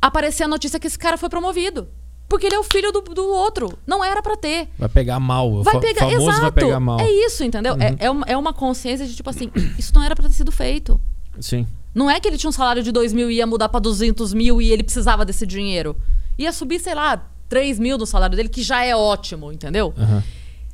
aparecer 0.00 0.44
a 0.44 0.48
notícia 0.48 0.78
que 0.78 0.86
esse 0.86 0.98
cara 0.98 1.16
foi 1.18 1.28
promovido. 1.28 1.88
Porque 2.34 2.46
ele 2.46 2.56
é 2.56 2.58
o 2.58 2.64
filho 2.64 2.90
do, 2.90 3.00
do 3.00 3.28
outro. 3.28 3.78
Não 3.86 4.04
era 4.04 4.20
pra 4.20 4.36
ter. 4.36 4.68
Vai 4.76 4.88
pegar 4.88 5.20
mal. 5.20 5.62
Vai 5.62 5.78
pegar, 5.78 6.10
exato. 6.10 6.40
vai 6.40 6.50
pegar 6.50 6.80
mal. 6.80 6.96
Uhum. 6.98 7.04
É 7.04 7.08
isso, 7.08 7.44
entendeu? 7.44 7.76
É, 7.78 8.06
é, 8.06 8.10
uma, 8.10 8.26
é 8.26 8.36
uma 8.36 8.52
consciência 8.52 9.06
de 9.06 9.14
tipo 9.14 9.30
assim, 9.30 9.52
isso 9.78 9.92
não 9.94 10.02
era 10.02 10.16
pra 10.16 10.28
ter 10.28 10.34
sido 10.34 10.50
feito. 10.50 11.00
Sim. 11.38 11.64
Não 11.94 12.10
é 12.10 12.18
que 12.18 12.26
ele 12.26 12.36
tinha 12.36 12.50
um 12.50 12.52
salário 12.52 12.82
de 12.82 12.90
2 12.90 13.12
mil 13.12 13.30
e 13.30 13.36
ia 13.36 13.46
mudar 13.46 13.68
pra 13.68 13.78
200 13.78 14.34
mil 14.34 14.60
e 14.60 14.72
ele 14.72 14.82
precisava 14.82 15.24
desse 15.24 15.46
dinheiro. 15.46 15.96
Ia 16.36 16.50
subir, 16.50 16.80
sei 16.80 16.96
lá, 16.96 17.24
3 17.48 17.78
mil 17.78 17.96
do 17.96 18.04
salário 18.04 18.36
dele, 18.36 18.48
que 18.48 18.64
já 18.64 18.84
é 18.84 18.96
ótimo, 18.96 19.52
entendeu? 19.52 19.94
Aham. 19.96 20.20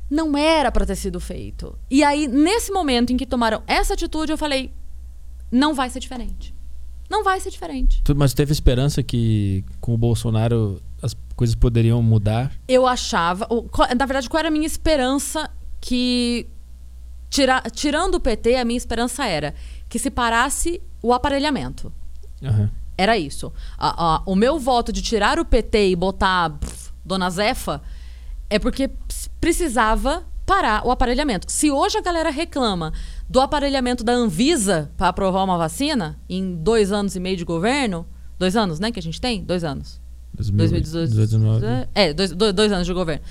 Não 0.09 0.35
era 0.35 0.71
pra 0.71 0.83
ter 0.83 0.95
sido 0.95 1.19
feito. 1.19 1.77
E 1.91 2.03
aí, 2.03 2.27
nesse 2.27 2.71
momento 2.71 3.13
em 3.13 3.17
que 3.17 3.25
tomaram 3.27 3.61
essa 3.67 3.93
atitude, 3.93 4.31
eu 4.31 4.37
falei: 4.37 4.71
não 5.51 5.75
vai 5.75 5.91
ser 5.91 5.99
diferente. 5.99 6.55
Não 7.07 7.23
vai 7.23 7.39
ser 7.39 7.51
diferente. 7.51 8.01
Mas 8.15 8.33
teve 8.33 8.51
esperança 8.51 9.03
que 9.03 9.63
com 9.79 9.93
o 9.93 9.97
Bolsonaro 9.97 10.81
as 11.01 11.15
coisas 11.35 11.55
poderiam 11.55 12.01
mudar? 12.03 12.51
Eu 12.67 12.85
achava. 12.87 13.47
Na 13.97 14.05
verdade, 14.05 14.29
qual 14.29 14.39
era 14.39 14.47
a 14.49 14.51
minha 14.51 14.67
esperança 14.67 15.49
que. 15.79 16.47
tira- 17.29 17.61
tirando 17.71 18.15
o 18.15 18.19
PT, 18.19 18.55
a 18.55 18.65
minha 18.65 18.77
esperança 18.77 19.25
era 19.25 19.53
que 19.89 19.97
se 19.99 20.11
parasse 20.11 20.81
o 21.01 21.13
aparelhamento. 21.13 21.91
Aham. 22.43 22.69
Era 22.97 23.17
isso. 23.17 23.51
A- 23.77 24.15
a- 24.17 24.23
o 24.25 24.35
meu 24.35 24.59
voto 24.59 24.91
de 24.91 25.01
tirar 25.01 25.39
o 25.39 25.45
PT 25.45 25.89
e 25.89 25.95
botar 25.95 26.49
pff, 26.51 26.91
Dona 27.03 27.29
Zefa 27.29 27.81
é 28.49 28.59
porque 28.59 28.89
precisava 29.39 30.23
parar 30.45 30.85
o 30.85 30.91
aparelhamento. 30.91 31.49
Se 31.51 31.71
hoje 31.71 31.97
a 31.97 32.01
galera 32.01 32.29
reclama 32.29 32.91
do 33.29 33.39
aparelhamento 33.39 34.03
da 34.03 34.11
Anvisa 34.11 34.91
para 34.97 35.07
aprovar 35.07 35.43
uma 35.43 35.57
vacina 35.57 36.19
em 36.29 36.55
dois 36.55 36.91
anos 36.91 37.15
e 37.15 37.19
meio 37.19 37.37
de 37.37 37.45
governo, 37.45 38.05
dois 38.37 38.55
anos, 38.57 38.77
né, 38.79 38.91
que 38.91 38.99
a 38.99 39.01
gente 39.03 39.21
tem? 39.21 39.41
Dois 39.43 39.63
anos. 39.63 40.00
2018. 40.33 41.15
2019. 41.15 41.65
É, 41.93 42.13
dois, 42.13 42.31
dois, 42.31 42.71
anos 42.71 42.87
de 42.87 42.93
governo. 42.93 43.23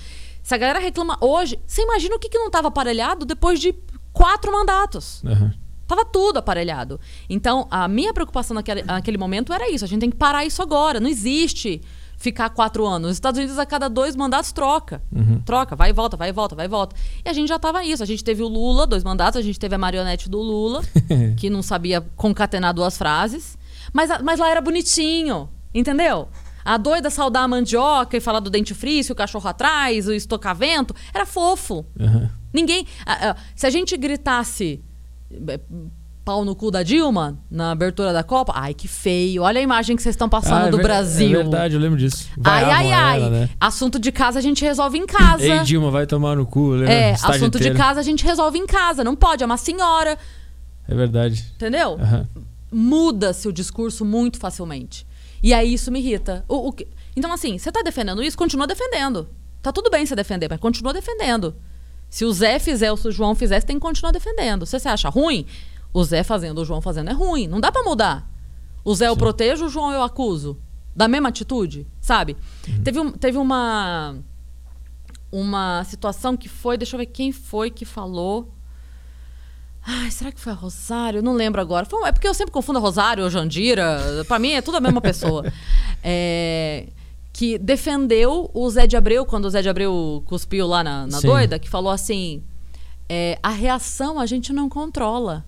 Se 0.43 0.55
a 0.55 0.57
galera 0.57 0.79
reclama 0.79 1.17
hoje, 1.21 1.59
você 1.65 1.81
imagina 1.83 2.15
o 2.15 2.19
que, 2.19 2.29
que 2.29 2.37
não 2.37 2.47
estava 2.47 2.67
aparelhado 2.67 3.25
depois 3.25 3.59
de 3.59 3.75
quatro 4.11 4.51
mandatos? 4.51 5.23
Aham. 5.25 5.53
Tava 5.87 6.05
tudo 6.05 6.37
aparelhado. 6.37 6.99
Então, 7.29 7.67
a 7.69 7.85
minha 7.85 8.13
preocupação 8.13 8.55
naquele, 8.55 8.81
naquele 8.81 9.17
momento 9.17 9.51
era 9.51 9.69
isso. 9.69 9.83
A 9.83 9.87
gente 9.87 9.99
tem 9.99 10.09
que 10.09 10.15
parar 10.15 10.45
isso 10.45 10.61
agora. 10.61 11.01
Não 11.01 11.09
existe 11.09 11.81
ficar 12.21 12.49
quatro 12.51 12.85
anos. 12.85 13.11
Os 13.11 13.17
Estados 13.17 13.37
Unidos, 13.37 13.59
a 13.59 13.65
cada 13.65 13.89
dois 13.89 14.15
mandatos, 14.15 14.53
troca. 14.53 15.01
Troca, 15.43 15.75
vai 15.75 15.89
e 15.89 15.93
volta, 15.93 16.15
vai 16.15 16.29
e 16.29 16.31
volta, 16.31 16.55
vai 16.55 16.65
e 16.65 16.69
volta. 16.69 16.95
E 17.25 17.29
a 17.29 17.33
gente 17.33 17.49
já 17.49 17.59
tava 17.59 17.83
isso. 17.83 18.01
A 18.01 18.05
gente 18.05 18.23
teve 18.23 18.41
o 18.41 18.47
Lula, 18.47 18.87
dois 18.87 19.03
mandatos. 19.03 19.37
A 19.37 19.41
gente 19.41 19.59
teve 19.59 19.75
a 19.75 19.77
marionete 19.77 20.29
do 20.29 20.39
Lula, 20.39 20.81
que 21.35 21.49
não 21.49 21.61
sabia 21.61 21.99
concatenar 22.15 22.73
duas 22.73 22.97
frases. 22.97 23.57
Mas, 23.91 24.09
mas 24.21 24.39
lá 24.39 24.49
era 24.49 24.61
bonitinho, 24.61 25.49
entendeu? 25.73 26.29
A 26.63 26.77
doida 26.77 27.09
saudar 27.09 27.43
a 27.43 27.47
mandioca 27.47 28.15
e 28.15 28.19
falar 28.19 28.39
do 28.39 28.49
dente 28.49 28.73
frício, 28.73 29.13
o 29.13 29.15
cachorro 29.15 29.47
atrás, 29.47 30.07
o 30.07 30.13
estocavento. 30.13 30.95
Era 31.13 31.25
fofo. 31.25 31.85
Aham. 31.99 32.29
Ninguém. 32.53 32.85
ah, 33.05 33.29
ah, 33.29 33.35
se 33.55 33.65
a 33.65 33.69
gente 33.69 33.95
gritasse 33.95 34.83
eh, 35.31 35.59
pau 36.23 36.45
no 36.45 36.55
cu 36.55 36.69
da 36.69 36.83
Dilma 36.83 37.39
na 37.49 37.71
abertura 37.71 38.13
da 38.13 38.23
Copa, 38.23 38.53
ai 38.55 38.73
que 38.73 38.87
feio. 38.87 39.43
Olha 39.43 39.59
a 39.59 39.61
imagem 39.63 39.95
que 39.95 40.03
vocês 40.03 40.13
estão 40.13 40.29
passando 40.29 40.65
Ah, 40.65 40.67
é 40.67 40.71
do 40.71 40.77
Brasil. 40.77 41.39
É 41.39 41.43
verdade, 41.43 41.73
eu 41.75 41.79
lembro 41.79 41.97
disso. 41.97 42.29
Ai, 42.43 42.63
ai, 42.65 42.91
ai. 42.91 43.17
ela, 43.21 43.29
né? 43.29 43.49
Assunto 43.59 43.97
de 43.97 44.11
casa 44.11 44.39
a 44.39 44.41
gente 44.41 44.63
resolve 44.63 44.97
em 44.97 45.05
casa. 45.05 45.43
Ei, 45.43 45.59
Dilma, 45.61 45.89
vai 45.89 46.05
tomar 46.05 46.35
no 46.35 46.45
cu. 46.45 46.71
lembra? 46.71 46.93
é, 46.93 47.13
Estágio 47.13 47.35
assunto 47.37 47.57
inteiro. 47.57 47.73
de 47.75 47.81
casa 47.81 47.99
a 48.01 48.03
gente 48.03 48.23
resolve 48.23 48.57
em 48.59 48.67
casa. 48.67 49.03
Não 49.03 49.15
pode, 49.15 49.41
é 49.43 49.45
uma 49.45 49.57
senhora. 49.57 50.17
É 50.87 50.93
verdade. 50.93 51.45
Entendeu? 51.55 51.97
Aham. 51.99 52.27
Muda-se 52.71 53.47
o 53.47 53.53
discurso 53.53 54.05
muito 54.05 54.37
facilmente. 54.37 55.05
E 55.43 55.53
aí 55.53 55.73
isso 55.73 55.91
me 55.91 55.99
irrita. 55.99 56.45
O- 56.47 56.67
o 56.67 56.71
que- 56.71 56.87
Então, 57.15 57.31
assim, 57.33 57.57
você 57.57 57.71
tá 57.71 57.81
defendendo 57.81 58.21
isso, 58.23 58.37
continua 58.37 58.67
defendendo. 58.67 59.27
Tá 59.61 59.71
tudo 59.71 59.89
bem 59.89 60.05
você 60.05 60.15
defender, 60.15 60.47
mas 60.49 60.59
continua 60.59 60.93
defendendo. 60.93 61.55
Se 62.09 62.25
o 62.25 62.31
Zé 62.33 62.59
fizer 62.59 62.91
ou 62.91 62.97
se 62.97 63.07
o 63.07 63.11
João 63.11 63.33
fizer, 63.35 63.59
você 63.59 63.65
tem 63.67 63.75
que 63.77 63.81
continuar 63.81 64.11
defendendo. 64.11 64.65
Se 64.65 64.79
você 64.79 64.89
acha 64.89 65.09
ruim, 65.09 65.45
o 65.93 66.03
Zé 66.03 66.23
fazendo, 66.23 66.59
o 66.61 66.65
João 66.65 66.81
fazendo 66.81 67.09
é 67.09 67.13
ruim. 67.13 67.47
Não 67.47 67.59
dá 67.59 67.71
pra 67.71 67.83
mudar. 67.83 68.29
O 68.83 68.93
Zé 68.95 69.07
eu 69.07 69.15
protejo, 69.17 69.65
o 69.65 69.69
João 69.69 69.91
eu 69.91 70.01
acuso. 70.03 70.57
Da 70.95 71.07
mesma 71.07 71.29
atitude, 71.29 71.87
sabe? 72.01 72.35
Teve, 72.83 72.99
um- 72.99 73.11
teve 73.11 73.37
uma 73.37 74.15
uma 75.31 75.83
situação 75.85 76.35
que 76.35 76.49
foi, 76.49 76.77
deixa 76.77 76.95
eu 76.95 76.99
ver 76.99 77.05
quem 77.05 77.31
foi 77.31 77.69
que 77.69 77.85
falou. 77.85 78.53
Ai, 79.83 80.11
será 80.11 80.31
que 80.31 80.39
foi 80.39 80.51
a 80.51 80.55
Rosário? 80.55 81.19
Eu 81.19 81.23
não 81.23 81.33
lembro 81.33 81.59
agora. 81.59 81.85
Foi- 81.85 82.07
é 82.07 82.11
porque 82.11 82.27
eu 82.27 82.33
sempre 82.33 82.51
confundo 82.51 82.77
a 82.77 82.81
Rosário 82.81 83.23
ou 83.23 83.29
Jandira. 83.29 83.99
Pra 84.27 84.37
mim 84.37 84.51
é 84.51 84.61
tudo 84.61 84.77
a 84.77 84.81
mesma 84.81 85.01
pessoa. 85.01 85.43
É, 86.03 86.87
que 87.31 87.59
defendeu 87.59 88.49
o 88.55 88.67
Zé 88.71 88.87
de 88.87 88.97
Abreu, 88.97 89.23
quando 89.23 89.45
o 89.45 89.49
Zé 89.51 89.61
de 89.61 89.69
Abreu 89.69 90.23
cuspiu 90.25 90.65
lá 90.65 90.83
na, 90.83 91.05
na 91.05 91.19
doida, 91.19 91.59
que 91.59 91.69
falou 91.69 91.91
assim: 91.91 92.41
é, 93.07 93.37
a 93.43 93.49
reação 93.49 94.19
a 94.19 94.25
gente 94.25 94.51
não 94.51 94.67
controla. 94.67 95.45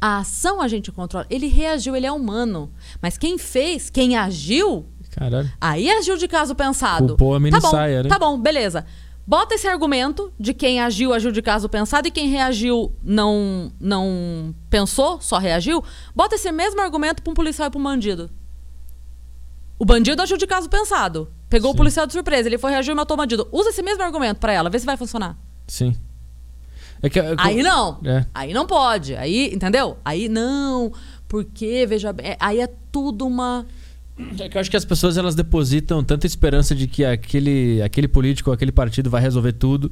A 0.00 0.18
ação 0.18 0.60
a 0.60 0.68
gente 0.68 0.92
controla. 0.92 1.26
Ele 1.28 1.48
reagiu, 1.48 1.96
ele 1.96 2.06
é 2.06 2.12
humano. 2.12 2.70
Mas 3.02 3.18
quem 3.18 3.36
fez, 3.36 3.90
quem 3.90 4.16
agiu, 4.16 4.86
Caralho. 5.10 5.50
aí 5.60 5.90
agiu 5.90 6.16
de 6.16 6.28
caso 6.28 6.54
pensado. 6.54 7.08
Culpou 7.08 7.34
a 7.34 7.40
mini 7.40 7.50
tá 7.50 7.60
bom, 7.60 7.70
saia, 7.70 8.02
né? 8.04 8.08
Tá 8.08 8.18
bom, 8.18 8.38
beleza. 8.38 8.84
Bota 9.26 9.54
esse 9.54 9.66
argumento 9.66 10.32
de 10.38 10.52
quem 10.52 10.80
agiu, 10.80 11.14
agiu 11.14 11.32
de 11.32 11.40
caso 11.40 11.68
pensado 11.68 12.06
e 12.06 12.10
quem 12.10 12.28
reagiu 12.28 12.94
não 13.02 13.72
não 13.80 14.54
pensou, 14.68 15.20
só 15.20 15.38
reagiu. 15.38 15.82
Bota 16.14 16.34
esse 16.34 16.50
mesmo 16.52 16.80
argumento 16.80 17.22
pra 17.22 17.30
um 17.30 17.34
policial 17.34 17.68
e 17.68 17.70
pra 17.70 17.80
um 17.80 17.84
bandido. 17.84 18.30
O 19.78 19.84
bandido 19.84 20.20
agiu 20.22 20.36
de 20.36 20.46
caso 20.46 20.68
pensado. 20.68 21.32
Pegou 21.48 21.70
o 21.70 21.72
Sim. 21.72 21.78
policial 21.78 22.06
de 22.06 22.12
surpresa, 22.12 22.48
ele 22.48 22.58
foi 22.58 22.70
reagir 22.70 22.92
e 22.92 22.94
matou 22.94 23.14
o 23.14 23.18
bandido. 23.18 23.48
Usa 23.50 23.70
esse 23.70 23.82
mesmo 23.82 24.02
argumento 24.02 24.38
pra 24.38 24.52
ela, 24.52 24.68
vê 24.68 24.78
se 24.78 24.86
vai 24.86 24.96
funcionar. 24.96 25.36
Sim. 25.66 25.96
É 27.02 27.08
que, 27.08 27.18
é 27.18 27.34
Aí 27.38 27.62
não. 27.62 28.00
É. 28.04 28.26
Aí 28.34 28.52
não 28.54 28.66
pode. 28.66 29.14
Aí, 29.16 29.52
entendeu? 29.54 29.98
Aí 30.04 30.28
não. 30.28 30.92
Porque, 31.28 31.86
veja 31.86 32.12
bem, 32.12 32.28
é- 32.28 32.36
aí 32.40 32.60
é 32.60 32.66
tudo 32.92 33.26
uma. 33.26 33.66
É 34.38 34.48
que 34.48 34.56
eu 34.56 34.60
acho 34.60 34.70
que 34.70 34.76
as 34.76 34.84
pessoas 34.84 35.16
elas 35.18 35.34
depositam 35.34 36.02
tanta 36.04 36.26
esperança 36.26 36.74
de 36.74 36.86
que 36.86 37.04
aquele, 37.04 37.82
aquele 37.82 38.06
político 38.06 38.50
ou 38.50 38.54
aquele 38.54 38.70
partido 38.70 39.10
vai 39.10 39.20
resolver 39.20 39.52
tudo 39.52 39.90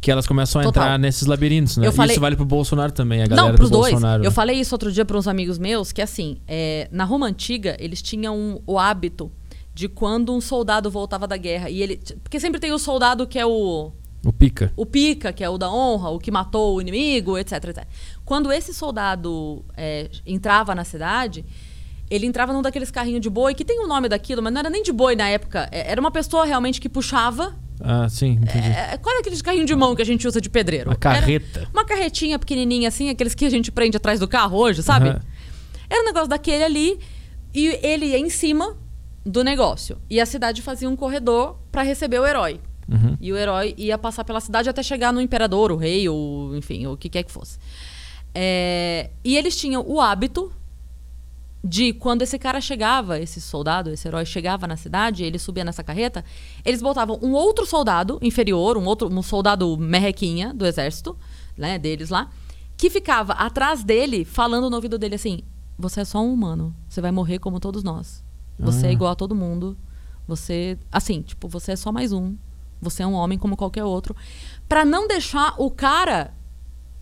que 0.00 0.10
elas 0.10 0.26
começam 0.26 0.60
a 0.60 0.64
Total. 0.64 0.82
entrar 0.84 0.98
nesses 0.98 1.26
labirintos, 1.26 1.76
né? 1.76 1.86
Eu 1.86 1.92
falei- 1.92 2.14
Isso 2.14 2.20
vale 2.20 2.34
pro 2.34 2.44
Bolsonaro 2.46 2.90
também, 2.90 3.22
a 3.22 3.26
galera 3.26 3.48
Não, 3.48 3.54
pros 3.54 3.68
do 3.68 3.78
dois. 3.78 3.92
Bolsonaro. 3.92 4.24
Eu 4.24 4.30
né? 4.30 4.34
falei 4.34 4.58
isso 4.58 4.74
outro 4.74 4.90
dia 4.90 5.04
para 5.04 5.16
uns 5.16 5.28
amigos 5.28 5.58
meus, 5.58 5.92
que 5.92 6.00
assim, 6.00 6.38
é, 6.48 6.88
na 6.90 7.04
Roma 7.04 7.26
Antiga, 7.26 7.76
eles 7.78 8.00
tinham 8.00 8.62
o 8.66 8.78
hábito 8.78 9.30
de 9.74 9.88
quando 9.88 10.34
um 10.34 10.40
soldado 10.40 10.90
voltava 10.90 11.28
da 11.28 11.36
guerra, 11.36 11.68
e 11.70 11.82
ele. 11.82 12.00
Porque 12.22 12.40
sempre 12.40 12.58
tem 12.58 12.72
o 12.72 12.78
soldado 12.78 13.26
que 13.26 13.38
é 13.38 13.44
o. 13.46 13.92
O 14.24 14.32
pica. 14.32 14.72
O 14.76 14.84
pica, 14.84 15.32
que 15.32 15.44
é 15.44 15.48
o 15.48 15.56
da 15.56 15.70
honra, 15.70 16.10
o 16.10 16.18
que 16.18 16.30
matou 16.30 16.76
o 16.76 16.80
inimigo, 16.80 17.38
etc, 17.38 17.52
etc. 17.64 17.84
Quando 18.24 18.50
esse 18.52 18.74
soldado 18.74 19.64
é, 19.76 20.10
entrava 20.26 20.74
na 20.74 20.84
cidade, 20.84 21.44
ele 22.10 22.26
entrava 22.26 22.52
num 22.52 22.60
daqueles 22.62 22.90
carrinhos 22.90 23.20
de 23.20 23.30
boi, 23.30 23.54
que 23.54 23.64
tem 23.64 23.78
o 23.82 23.86
nome 23.86 24.08
daquilo, 24.08 24.42
mas 24.42 24.52
não 24.52 24.60
era 24.60 24.68
nem 24.70 24.82
de 24.82 24.92
boi 24.92 25.14
na 25.16 25.28
época. 25.28 25.68
é- 25.70 25.90
Era 25.92 26.00
uma 26.00 26.10
pessoa 26.10 26.44
realmente 26.44 26.80
que 26.80 26.88
puxava. 26.88 27.54
Ah, 27.82 28.08
sim, 28.10 28.32
entendi. 28.42 28.68
É, 28.68 28.98
qual 28.98 29.16
é 29.16 29.20
aqueles 29.20 29.40
carrinhos 29.40 29.66
de 29.66 29.74
mão 29.74 29.94
que 29.96 30.02
a 30.02 30.04
gente 30.04 30.26
usa 30.28 30.40
de 30.40 30.50
pedreiro? 30.50 30.90
Uma 30.90 30.96
carreta. 30.96 31.60
Era 31.60 31.70
uma 31.72 31.84
carretinha 31.84 32.38
pequenininha 32.38 32.88
assim, 32.88 33.08
aqueles 33.08 33.34
que 33.34 33.44
a 33.46 33.50
gente 33.50 33.70
prende 33.72 33.96
atrás 33.96 34.18
do 34.20 34.28
carro 34.28 34.58
hoje, 34.58 34.82
sabe? 34.82 35.08
Aham. 35.08 35.20
Era 35.88 36.02
um 36.02 36.04
negócio 36.04 36.28
daquele 36.28 36.62
ali 36.64 36.98
e 37.54 37.78
ele 37.82 38.06
ia 38.06 38.18
em 38.18 38.28
cima 38.28 38.76
do 39.24 39.42
negócio. 39.42 39.96
E 40.10 40.20
a 40.20 40.26
cidade 40.26 40.60
fazia 40.62 40.88
um 40.88 40.96
corredor 40.96 41.58
pra 41.72 41.82
receber 41.82 42.18
o 42.20 42.26
herói. 42.26 42.60
Uhum. 42.88 43.16
E 43.20 43.32
o 43.32 43.36
herói 43.36 43.74
ia 43.78 43.96
passar 43.96 44.24
pela 44.24 44.40
cidade 44.40 44.68
até 44.68 44.82
chegar 44.82 45.12
no 45.12 45.20
imperador, 45.20 45.70
o 45.72 45.76
rei, 45.76 46.08
ou 46.08 46.54
enfim, 46.56 46.86
o 46.86 46.96
que 46.96 47.08
quer 47.08 47.22
que 47.22 47.30
fosse. 47.32 47.56
É, 48.34 49.10
E 49.24 49.36
eles 49.36 49.56
tinham 49.56 49.84
o 49.86 50.00
hábito 50.00 50.52
de 51.62 51.92
quando 51.92 52.22
esse 52.22 52.38
cara 52.38 52.60
chegava, 52.60 53.18
esse 53.18 53.40
soldado, 53.40 53.90
esse 53.90 54.08
herói 54.08 54.24
chegava 54.24 54.66
na 54.66 54.76
cidade, 54.76 55.24
ele 55.24 55.38
subia 55.38 55.62
nessa 55.64 55.84
carreta, 55.84 56.24
eles 56.64 56.80
botavam 56.80 57.18
um 57.22 57.32
outro 57.32 57.66
soldado 57.66 58.18
inferior, 58.22 58.78
um 58.78 58.84
outro 58.86 59.08
um 59.12 59.22
soldado 59.22 59.76
merrequinha 59.76 60.54
do 60.54 60.64
exército, 60.66 61.16
né, 61.56 61.78
deles 61.78 62.08
lá, 62.08 62.30
que 62.78 62.88
ficava 62.88 63.34
atrás 63.34 63.84
dele 63.84 64.24
falando 64.24 64.70
no 64.70 64.76
ouvido 64.76 64.98
dele 64.98 65.16
assim: 65.16 65.40
"Você 65.78 66.00
é 66.00 66.04
só 66.04 66.20
um 66.22 66.32
humano, 66.32 66.74
você 66.88 67.00
vai 67.02 67.10
morrer 67.10 67.38
como 67.38 67.60
todos 67.60 67.82
nós. 67.82 68.24
Você 68.58 68.86
é 68.86 68.88
Ah. 68.88 68.92
igual 68.92 69.12
a 69.12 69.14
todo 69.16 69.34
mundo. 69.34 69.76
Você, 70.26 70.78
assim, 70.92 71.22
tipo, 71.22 71.48
você 71.48 71.72
é 71.72 71.76
só 71.76 71.90
mais 71.92 72.12
um. 72.12 72.36
Você 72.80 73.02
é 73.02 73.06
um 73.06 73.12
homem 73.14 73.38
como 73.38 73.54
qualquer 73.56 73.84
outro." 73.84 74.16
Pra 74.66 74.84
não 74.84 75.06
deixar 75.06 75.54
o 75.58 75.70
cara 75.70 76.32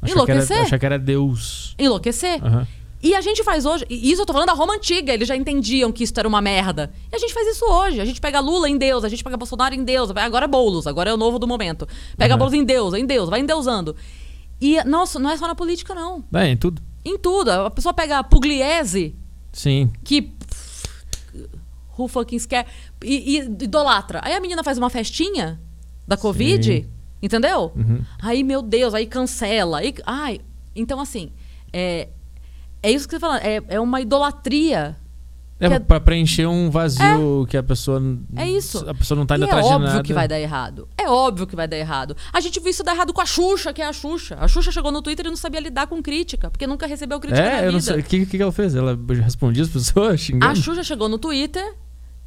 Achar 0.00 0.06
que, 0.06 0.12
enlouquecer. 0.12 0.56
era, 0.56 0.66
achar 0.66 0.78
que 0.78 0.86
era 0.86 0.98
Deus. 0.98 1.74
enlouquecer. 1.78 2.44
Aham. 2.44 2.66
E 3.00 3.14
a 3.14 3.20
gente 3.20 3.44
faz 3.44 3.64
hoje, 3.64 3.84
e 3.88 4.10
isso 4.10 4.22
eu 4.22 4.26
tô 4.26 4.32
falando 4.32 4.48
da 4.48 4.54
Roma 4.54 4.74
antiga, 4.74 5.14
eles 5.14 5.28
já 5.28 5.36
entendiam 5.36 5.92
que 5.92 6.02
isso 6.02 6.12
era 6.16 6.26
uma 6.26 6.40
merda. 6.40 6.92
E 7.12 7.14
a 7.14 7.18
gente 7.18 7.32
faz 7.32 7.46
isso 7.46 7.64
hoje. 7.64 8.00
A 8.00 8.04
gente 8.04 8.20
pega 8.20 8.40
Lula 8.40 8.68
em 8.68 8.76
Deus, 8.76 9.04
a 9.04 9.08
gente 9.08 9.22
pega 9.22 9.36
Bolsonaro 9.36 9.72
em 9.74 9.84
Deus, 9.84 10.10
vai- 10.10 10.24
agora 10.24 10.46
é 10.46 10.48
Boulos, 10.48 10.86
agora 10.86 11.08
é 11.10 11.14
o 11.14 11.16
novo 11.16 11.38
do 11.38 11.46
momento. 11.46 11.86
Pega 12.16 12.34
Uhum. 12.34 12.38
Boulos 12.38 12.54
em 12.54 12.64
Deus, 12.64 12.94
em 12.94 13.06
Deus, 13.06 13.28
vai 13.30 13.38
endeusando. 13.40 13.94
E, 14.60 14.82
nossa, 14.84 15.18
não 15.20 15.30
é 15.30 15.36
só 15.36 15.46
na 15.46 15.54
política, 15.54 15.94
não. 15.94 16.24
É, 16.34 16.48
em 16.48 16.56
tudo. 16.56 16.82
Em 17.04 17.16
tudo. 17.16 17.50
A 17.50 17.70
pessoa 17.70 17.94
pega 17.94 18.24
Pugliese, 18.24 19.14
Sim. 19.52 19.92
que. 20.02 20.32
Who 21.96 22.08
fucking 22.08 22.38
scare. 22.38 22.66
E, 23.04 23.36
e 23.36 23.38
idolatra. 23.42 24.20
Aí 24.24 24.32
a 24.34 24.40
menina 24.40 24.62
faz 24.62 24.78
uma 24.78 24.90
festinha 24.90 25.60
da 26.06 26.16
Covid, 26.16 26.64
Sim. 26.82 26.86
entendeu? 27.22 27.72
Uhum. 27.76 28.00
Aí, 28.20 28.42
meu 28.42 28.62
Deus, 28.62 28.94
aí 28.94 29.06
cancela. 29.06 29.78
Aí, 29.78 29.94
ai, 30.06 30.40
então 30.74 31.00
assim, 31.00 31.30
é, 31.72 32.08
é 32.82 32.90
isso 32.90 33.06
que 33.08 33.14
você 33.14 33.20
fala, 33.20 33.38
é, 33.38 33.62
é 33.68 33.80
uma 33.80 34.00
idolatria. 34.00 34.96
É, 35.60 35.66
é- 35.66 35.78
pra 35.80 35.98
preencher 35.98 36.46
um 36.46 36.70
vazio 36.70 37.44
que 37.50 37.56
a 37.56 37.62
pessoa. 37.64 38.00
É 38.36 38.48
isso. 38.48 38.88
A 38.88 38.94
pessoa 38.94 39.18
não 39.18 39.26
tá 39.26 39.34
indo 39.36 39.42
e 39.44 39.46
é 39.46 39.48
atrás 39.48 39.66
de 39.66 39.72
óbvio 39.72 39.88
nada. 39.88 40.02
que 40.04 40.12
vai 40.14 40.28
dar 40.28 40.38
errado. 40.38 40.88
É 40.96 41.08
óbvio 41.10 41.48
que 41.48 41.56
vai 41.56 41.66
dar 41.66 41.76
errado. 41.76 42.16
A 42.32 42.40
gente 42.40 42.60
viu 42.60 42.70
isso 42.70 42.84
dar 42.84 42.94
errado 42.94 43.12
com 43.12 43.20
a 43.20 43.26
Xuxa, 43.26 43.72
que 43.72 43.82
é 43.82 43.86
a 43.86 43.92
Xuxa. 43.92 44.36
A 44.40 44.46
Xuxa 44.46 44.70
chegou 44.70 44.92
no 44.92 45.02
Twitter 45.02 45.26
e 45.26 45.28
não 45.30 45.36
sabia 45.36 45.58
lidar 45.58 45.88
com 45.88 46.00
crítica, 46.00 46.48
porque 46.48 46.64
nunca 46.64 46.86
recebeu 46.86 47.18
crítica 47.18 47.42
na 47.42 47.48
É, 47.48 47.54
vida. 47.56 47.66
eu 47.66 47.72
não 47.72 47.80
sei. 47.80 47.98
O 47.98 48.02
que, 48.04 48.24
que 48.24 48.40
ela 48.40 48.52
fez? 48.52 48.76
Ela 48.76 48.96
respondia 49.24 49.64
as 49.64 49.68
pessoas 49.68 50.20
xingando? 50.22 50.52
A 50.52 50.54
Xuxa 50.54 50.84
chegou 50.84 51.08
no 51.08 51.18
Twitter 51.18 51.74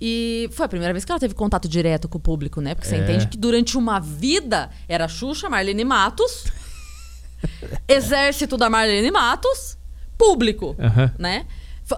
e 0.02 0.50
foi 0.52 0.66
a 0.66 0.70
primeira 0.70 0.94
vez 0.94 1.06
que 1.06 1.12
ela 1.14 1.20
teve 1.20 1.34
contato 1.34 1.70
direto 1.70 2.10
com 2.10 2.18
o 2.18 2.22
público, 2.22 2.60
né? 2.60 2.76
Porque 2.76 2.90
você 2.90 2.96
É. 2.96 3.00
entende 3.02 3.28
que 3.28 3.38
durante 3.38 3.78
uma 3.78 3.98
vida 4.02 4.70
era 4.90 5.08
Xuxa, 5.08 5.50
Marlene 5.50 5.86
Matos, 5.86 6.48
exército 7.88 8.58
da 8.58 8.70
Marlene 8.70 9.10
Matos, 9.12 9.78
público, 10.22 10.76
Aham. 10.80 11.12
né? 11.18 11.46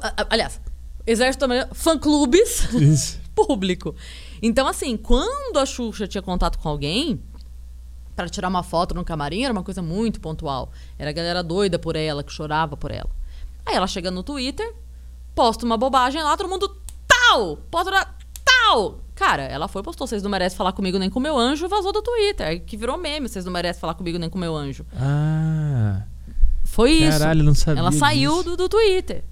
A- 0.01 0.27
Aliás, 0.29 0.59
exército 1.05 1.41
da 1.41 1.47
Marlene, 1.47 1.69
fã-clubes, 1.73 2.67
público. 3.35 3.95
Então, 4.41 4.65
assim, 4.67 4.95
quando 4.97 5.57
a 5.57 5.65
Xuxa 5.65 6.07
tinha 6.07 6.21
contato 6.21 6.57
com 6.59 6.69
alguém 6.69 7.21
para 8.15 8.29
tirar 8.29 8.47
uma 8.47 8.63
foto 8.63 8.93
no 8.95 9.03
camarim, 9.03 9.43
era 9.43 9.51
uma 9.53 9.63
coisa 9.63 9.81
muito 9.81 10.19
pontual. 10.21 10.71
Era 10.97 11.09
a 11.09 11.13
galera 11.13 11.43
doida 11.43 11.77
por 11.79 11.95
ela, 11.95 12.23
que 12.23 12.31
chorava 12.31 12.77
por 12.77 12.91
ela. 12.91 13.09
Aí 13.65 13.75
ela 13.75 13.87
chega 13.87 14.09
no 14.11 14.23
Twitter, 14.23 14.73
posta 15.35 15.65
uma 15.65 15.77
bobagem 15.77 16.21
lá, 16.21 16.35
todo 16.37 16.49
mundo 16.49 16.75
tal! 17.07 17.57
Posta 17.71 17.89
lá, 17.91 18.15
tal! 18.45 18.99
Cara, 19.15 19.43
ela 19.43 19.67
foi, 19.67 19.81
postou, 19.83 20.05
vocês 20.07 20.21
não 20.23 20.29
merecem 20.29 20.57
falar 20.57 20.73
comigo 20.73 20.97
nem 20.97 21.09
com 21.09 21.19
meu 21.19 21.37
anjo, 21.37 21.67
vazou 21.67 21.91
do 21.93 22.01
Twitter. 22.01 22.47
Aí 22.47 22.59
Que 22.59 22.75
virou 22.77 22.97
meme, 22.97 23.27
vocês 23.29 23.45
não 23.45 23.51
merecem 23.53 23.79
falar 23.79 23.93
comigo 23.93 24.17
nem 24.17 24.29
com 24.29 24.37
meu 24.37 24.55
anjo. 24.55 24.85
Ah. 24.95 26.03
Foi 26.73 26.89
isso. 26.91 27.19
Caralho, 27.19 27.43
não 27.43 27.53
sabia 27.53 27.79
Ela 27.79 27.91
saiu 27.91 28.31
disso. 28.31 28.43
do, 28.45 28.57
do 28.57 28.67
Twitter. 28.69 29.23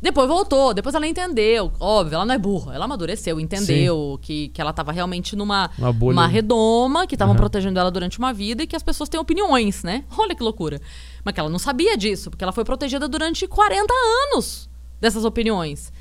Depois 0.00 0.28
voltou, 0.28 0.72
depois 0.72 0.94
ela 0.94 1.04
entendeu. 1.04 1.72
Óbvio, 1.80 2.14
ela 2.14 2.24
não 2.24 2.32
é 2.32 2.38
burra. 2.38 2.76
Ela 2.76 2.84
amadureceu, 2.84 3.40
entendeu 3.40 4.16
que, 4.22 4.48
que 4.50 4.60
ela 4.60 4.72
tava 4.72 4.92
realmente 4.92 5.34
numa 5.34 5.68
Uma 5.76 5.90
uma 5.90 6.26
redoma, 6.28 7.04
que 7.04 7.16
estavam 7.16 7.32
Aham. 7.32 7.40
protegendo 7.40 7.80
ela 7.80 7.90
durante 7.90 8.20
uma 8.20 8.32
vida 8.32 8.62
e 8.62 8.68
que 8.68 8.76
as 8.76 8.84
pessoas 8.84 9.08
têm 9.08 9.18
opiniões, 9.18 9.82
né? 9.82 10.04
Olha 10.16 10.32
que 10.32 10.44
loucura. 10.44 10.80
Mas 11.24 11.34
que 11.34 11.40
ela 11.40 11.48
não 11.50 11.58
sabia 11.58 11.96
disso, 11.96 12.30
porque 12.30 12.44
ela 12.44 12.52
foi 12.52 12.64
protegida 12.64 13.08
durante 13.08 13.48
40 13.48 13.92
anos 14.32 14.68
dessas 15.00 15.24
opiniões. 15.24 15.92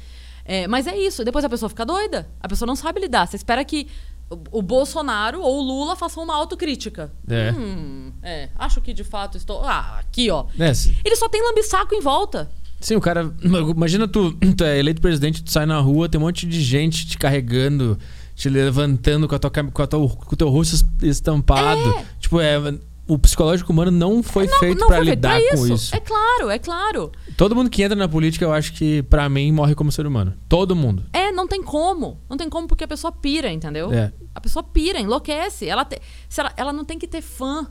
É, 0.48 0.68
mas 0.68 0.86
é 0.86 0.95
isso, 0.95 1.26
depois 1.26 1.44
a 1.44 1.49
pessoa 1.49 1.68
fica 1.68 1.84
doida. 1.84 2.30
A 2.40 2.48
pessoa 2.48 2.68
não 2.68 2.76
sabe 2.76 2.99
lidar. 2.99 3.26
Você 3.28 3.38
espera 3.38 3.66
que 3.66 3.88
o, 4.30 4.62
Bolsonaro 4.62 5.42
ou 5.42 5.60
o 5.60 5.64
Lula 5.64 5.96
façam 5.96 6.24
uma 6.24 6.36
autocrítica. 6.36 7.12
É. 7.30 7.52
Hum, 7.52 8.12
é, 8.24 8.50
acho 8.58 8.82
que 8.82 8.94
de 8.94 9.04
fato 9.04 9.38
estou. 9.38 9.62
Ah, 9.64 9.98
aqui, 10.00 10.30
ó. 10.32 10.46
É, 10.60 10.72
Ele 11.04 11.16
só 11.16 11.30
tem 11.30 11.44
lambisaco 11.44 11.94
em 11.94 12.02
volta. 12.02 12.50
Sim, 12.80 12.96
o 12.96 13.02
cara. 13.02 13.34
Imagina 13.42 14.08
tu, 14.08 14.34
tu 14.56 14.64
é 14.64 14.78
eleito 14.80 15.02
presidente, 15.02 15.44
tu 15.44 15.52
sai 15.52 15.66
na 15.66 15.80
rua, 15.80 16.10
tem 16.10 16.20
um 16.20 16.24
monte 16.24 16.46
de 16.46 16.62
gente 16.62 17.08
te 17.08 17.18
carregando, 17.18 17.98
te 18.36 18.50
levantando 18.50 19.28
com, 19.28 19.36
a 19.36 19.40
tua, 19.40 19.50
com, 19.50 19.82
a 19.82 19.88
tua, 19.88 20.10
com 20.10 20.34
o 20.34 20.38
teu 20.38 20.50
rosto 20.50 20.76
es- 20.76 20.86
estampado. 21.10 21.96
Tipo, 22.20 22.40
é. 22.42 22.58
O 23.07 23.19
psicológico 23.19 23.72
humano 23.72 23.91
não 23.91 24.23
foi 24.23 24.48
não 24.48 24.57
feito 24.60 24.88
feito 24.88 25.03
lidar 25.03 25.40
pra 25.40 25.57
com 25.57 25.68
isso. 25.68 25.95
É 25.95 25.99
claro, 25.99 26.49
é 26.49 26.57
claro. 26.57 27.11
Todo 27.38 27.56
mundo 27.56 27.69
que 27.69 27.84
entra 27.84 27.95
na 27.95 28.07
política, 28.07 28.44
eu 28.45 28.52
acho 28.52 28.73
que, 28.73 29.03
pra 29.03 29.30
mim, 29.30 29.52
morre 29.52 29.76
como 29.76 29.91
ser 29.91 30.07
humano. 30.07 30.34
Todo 30.49 30.76
mundo. 30.76 31.03
É, 31.14 31.32
não 31.32 31.48
tem 31.48 31.61
como. 31.61 32.19
Não 32.27 32.36
tem 32.36 32.49
como 32.49 32.68
porque 32.68 32.84
a 32.84 32.88
pessoa 32.88 33.11
pira, 33.11 33.52
entendeu? 33.52 33.94
É. 33.94 34.11
A 34.34 34.41
pessoa 34.41 34.64
pira, 34.64 34.99
enlouquece. 34.99 35.68
Ela, 35.68 35.86
te- 35.86 36.02
se 36.27 36.40
ela, 36.41 36.52
ela 36.57 36.73
não 36.73 36.84
tem 36.84 36.98
que 36.98 37.07
ter 37.07 37.22
fã. 37.22 37.68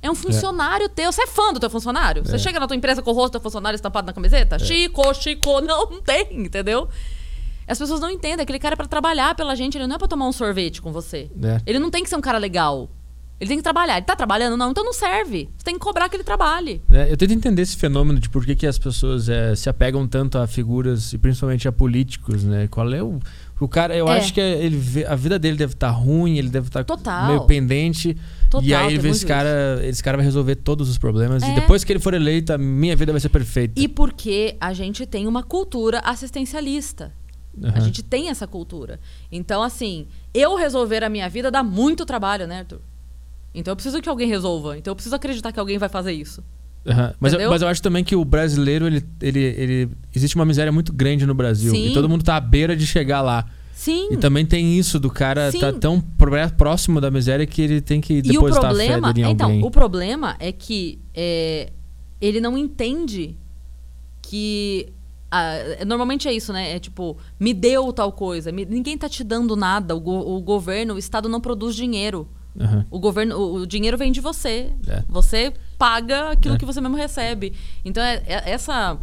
É 0.00 0.10
um 0.10 0.14
funcionário 0.14 0.88
teu. 0.88 1.12
Você 1.12 1.22
é 1.22 1.26
fã 1.26 1.52
do 1.52 1.60
teu 1.60 1.68
funcionário? 1.68 2.24
Você 2.24 2.36
É. 2.36 2.38
chega 2.38 2.58
na 2.58 2.66
tua 2.66 2.76
empresa 2.76 3.02
com 3.02 3.10
o 3.10 3.14
rosto 3.14 3.28
do 3.28 3.32
teu 3.32 3.40
funcionário 3.42 3.74
estampado 3.76 4.06
na 4.06 4.12
camiseta? 4.14 4.58
Chico, 4.58 5.12
Chico. 5.14 5.60
Não, 5.60 5.90
não 5.90 6.00
tem, 6.00 6.28
entendeu? 6.32 6.88
As 7.68 7.78
pessoas 7.78 8.00
não 8.00 8.08
entendem. 8.10 8.42
Aquele 8.42 8.58
cara 8.58 8.74
é 8.74 8.76
pra 8.76 8.86
trabalhar 8.86 9.34
pela 9.34 9.54
gente. 9.54 9.76
Ele 9.76 9.86
não 9.86 9.96
é 9.96 9.98
pra 9.98 10.06
tomar 10.08 10.26
um 10.28 10.32
sorvete 10.32 10.80
com 10.80 10.92
você. 10.92 11.30
É. 11.42 11.60
Ele 11.66 11.78
não 11.78 11.90
tem 11.90 12.02
que 12.02 12.08
ser 12.08 12.16
um 12.16 12.20
cara 12.20 12.38
legal. 12.38 12.88
Ele 13.38 13.48
tem 13.48 13.58
que 13.58 13.62
trabalhar. 13.62 13.96
Ele 13.98 14.06
tá 14.06 14.16
trabalhando? 14.16 14.56
Não, 14.56 14.70
então 14.70 14.82
não 14.82 14.94
serve. 14.94 15.50
Você 15.58 15.64
tem 15.64 15.74
que 15.74 15.80
cobrar 15.80 16.08
que 16.08 16.16
ele 16.16 16.24
trabalhe. 16.24 16.80
É, 16.90 17.12
eu 17.12 17.16
tento 17.18 17.32
entender 17.34 17.60
esse 17.62 17.76
fenômeno 17.76 18.18
de 18.18 18.30
por 18.30 18.46
que, 18.46 18.56
que 18.56 18.66
as 18.66 18.78
pessoas 18.78 19.28
é, 19.28 19.54
se 19.54 19.68
apegam 19.68 20.08
tanto 20.08 20.38
a 20.38 20.46
figuras 20.46 21.12
e 21.12 21.18
principalmente 21.18 21.68
a 21.68 21.72
políticos, 21.72 22.44
né? 22.44 22.66
Qual 22.68 22.90
é 22.92 23.02
o. 23.02 23.18
O 23.60 23.66
cara, 23.68 23.94
eu 23.96 24.06
É. 24.08 24.18
acho 24.18 24.32
que 24.34 24.40
ele 24.40 25.04
a 25.06 25.14
vida 25.14 25.38
dele 25.38 25.56
deve 25.56 25.72
estar 25.74 25.88
ruim, 25.90 26.36
ele 26.38 26.48
deve 26.50 26.66
estar 26.68 26.84
Total. 26.84 27.26
meio 27.28 27.40
pendente. 27.46 28.16
Total, 28.50 28.66
e 28.66 28.74
aí 28.74 28.86
ele 28.88 28.98
vê 28.98 29.08
esse 29.10 29.24
cara, 29.26 29.80
esse 29.82 30.02
cara 30.02 30.16
vai 30.18 30.24
resolver 30.24 30.56
todos 30.56 30.88
os 30.90 30.96
problemas. 30.98 31.42
É. 31.42 31.50
E 31.50 31.54
depois 31.54 31.82
que 31.84 31.92
ele 31.92 32.00
for 32.00 32.12
eleito, 32.14 32.52
a 32.52 32.58
minha 32.58 32.94
vida 32.96 33.12
vai 33.12 33.20
ser 33.20 33.28
perfeita. 33.30 33.78
E 33.80 33.88
porque 33.88 34.56
a 34.60 34.72
gente 34.72 35.04
tem 35.06 35.26
uma 35.26 35.42
cultura 35.42 36.00
assistencialista. 36.00 37.12
A 37.62 37.68
Aham. 37.68 37.80
gente 37.80 38.02
tem 38.02 38.28
essa 38.28 38.46
cultura. 38.46 39.00
Então, 39.32 39.62
assim, 39.62 40.06
eu 40.34 40.54
resolver 40.56 41.02
a 41.02 41.08
minha 41.08 41.28
vida 41.28 41.50
dá 41.50 41.62
muito 41.62 42.04
trabalho, 42.04 42.46
né, 42.46 42.58
Arthur? 42.58 42.80
Então 43.56 43.72
eu 43.72 43.76
preciso 43.76 44.00
que 44.00 44.08
alguém 44.08 44.28
resolva. 44.28 44.76
Então 44.78 44.90
eu 44.92 44.94
preciso 44.96 45.16
acreditar 45.16 45.50
que 45.52 45.58
alguém 45.58 45.78
vai 45.78 45.88
fazer 45.88 46.12
isso. 46.12 46.42
Aham. 46.86 47.14
Mas, 47.18 47.32
eu, 47.32 47.50
mas 47.50 47.62
eu 47.62 47.68
acho 47.68 47.82
também 47.82 48.04
que 48.04 48.14
o 48.14 48.24
brasileiro, 48.24 48.86
ele, 48.86 49.02
ele, 49.20 49.40
ele. 49.40 49.88
Existe 50.14 50.36
uma 50.36 50.44
miséria 50.44 50.70
muito 50.70 50.92
grande 50.92 51.26
no 51.26 51.34
Brasil. 51.34 51.72
Sim. 51.72 51.88
E 51.88 51.92
todo 51.94 52.08
mundo 52.08 52.22
tá 52.22 52.36
à 52.36 52.40
beira 52.40 52.76
de 52.76 52.86
chegar 52.86 53.22
lá. 53.22 53.46
Sim. 53.74 54.08
E 54.12 54.16
também 54.16 54.46
tem 54.46 54.78
isso 54.78 54.98
do 55.00 55.10
cara 55.10 55.50
Sim. 55.50 55.58
tá 55.58 55.72
tão 55.72 56.00
pró- 56.00 56.48
próximo 56.56 57.00
da 57.00 57.10
miséria 57.10 57.44
que 57.46 57.60
ele 57.60 57.80
tem 57.80 58.00
que 58.00 58.22
depositar 58.22 58.70
a 58.70 58.74
fé 58.74 59.00
dele 59.00 59.26
em 59.28 59.30
então, 59.32 59.48
alguém. 59.48 59.64
o 59.64 59.70
problema 59.70 60.34
é 60.38 60.50
que 60.50 60.98
é, 61.14 61.70
ele 62.20 62.40
não 62.40 62.56
entende 62.56 63.36
que 64.22 64.88
ah, 65.30 65.56
normalmente 65.86 66.26
é 66.28 66.32
isso, 66.32 66.52
né? 66.52 66.74
É 66.74 66.78
tipo, 66.78 67.16
me 67.38 67.52
deu 67.52 67.92
tal 67.92 68.12
coisa. 68.12 68.50
me- 68.52 68.64
ninguém 68.64 68.96
tá 68.96 69.08
te 69.08 69.22
dando 69.24 69.54
nada. 69.56 69.94
O, 69.94 70.00
go- 70.00 70.36
o 70.36 70.40
governo, 70.40 70.94
o 70.94 70.98
Estado 70.98 71.28
não 71.28 71.40
produz 71.40 71.74
dinheiro. 71.74 72.28
Aham. 72.60 72.86
O 72.90 72.98
governo, 72.98 73.36
o, 73.38 73.54
o 73.62 73.66
dinheiro 73.66 73.96
vem 73.98 74.10
de 74.12 74.20
você. 74.20 74.70
É. 74.88 75.02
Você 75.08 75.52
paga 75.78 76.30
aquilo 76.30 76.54
É. 76.54 76.58
que 76.58 76.64
você 76.64 76.80
mesmo 76.80 76.96
recebe. 76.96 77.52
Então 77.84 78.02
é, 78.02 78.22
é- 78.26 78.50
essa 78.50 78.96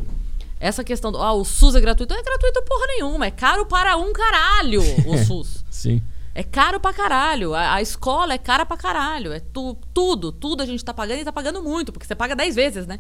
essa 0.60 0.84
questão 0.84 1.12
do 1.12 1.18
ah, 1.18 1.34
o 1.34 1.44
SUS 1.44 1.76
é 1.76 1.82
gratuito, 1.82 2.14
não 2.14 2.22
é 2.22 2.24
gratuito 2.24 2.64
porra 2.64 2.86
nenhuma, 2.88 3.26
é 3.26 3.32
caro 3.32 3.66
para 3.66 3.98
um 3.98 4.14
caralho 4.14 4.82
o 5.06 5.18
SUS. 5.26 5.64
Sim. 5.70 6.02
É 6.36 6.42
caro 6.42 6.80
pra 6.80 6.94
caralho. 6.94 7.54
A, 7.54 7.76
a 7.76 7.82
escola 7.82 8.34
é 8.34 8.38
cara 8.38 8.66
pra 8.66 8.76
caralho. 8.78 9.32
É 9.34 9.40
tu- 9.40 9.78
tudo, 9.94 10.32
tudo 10.32 10.64
a 10.64 10.66
gente 10.66 10.84
tá 10.84 10.94
pagando 10.94 11.20
e 11.20 11.26
tá 11.26 11.32
pagando 11.34 11.62
muito, 11.62 11.92
porque 11.92 12.08
você 12.08 12.16
paga 12.16 12.36
10 12.36 12.56
vezes, 12.56 12.88
né? 12.88 13.00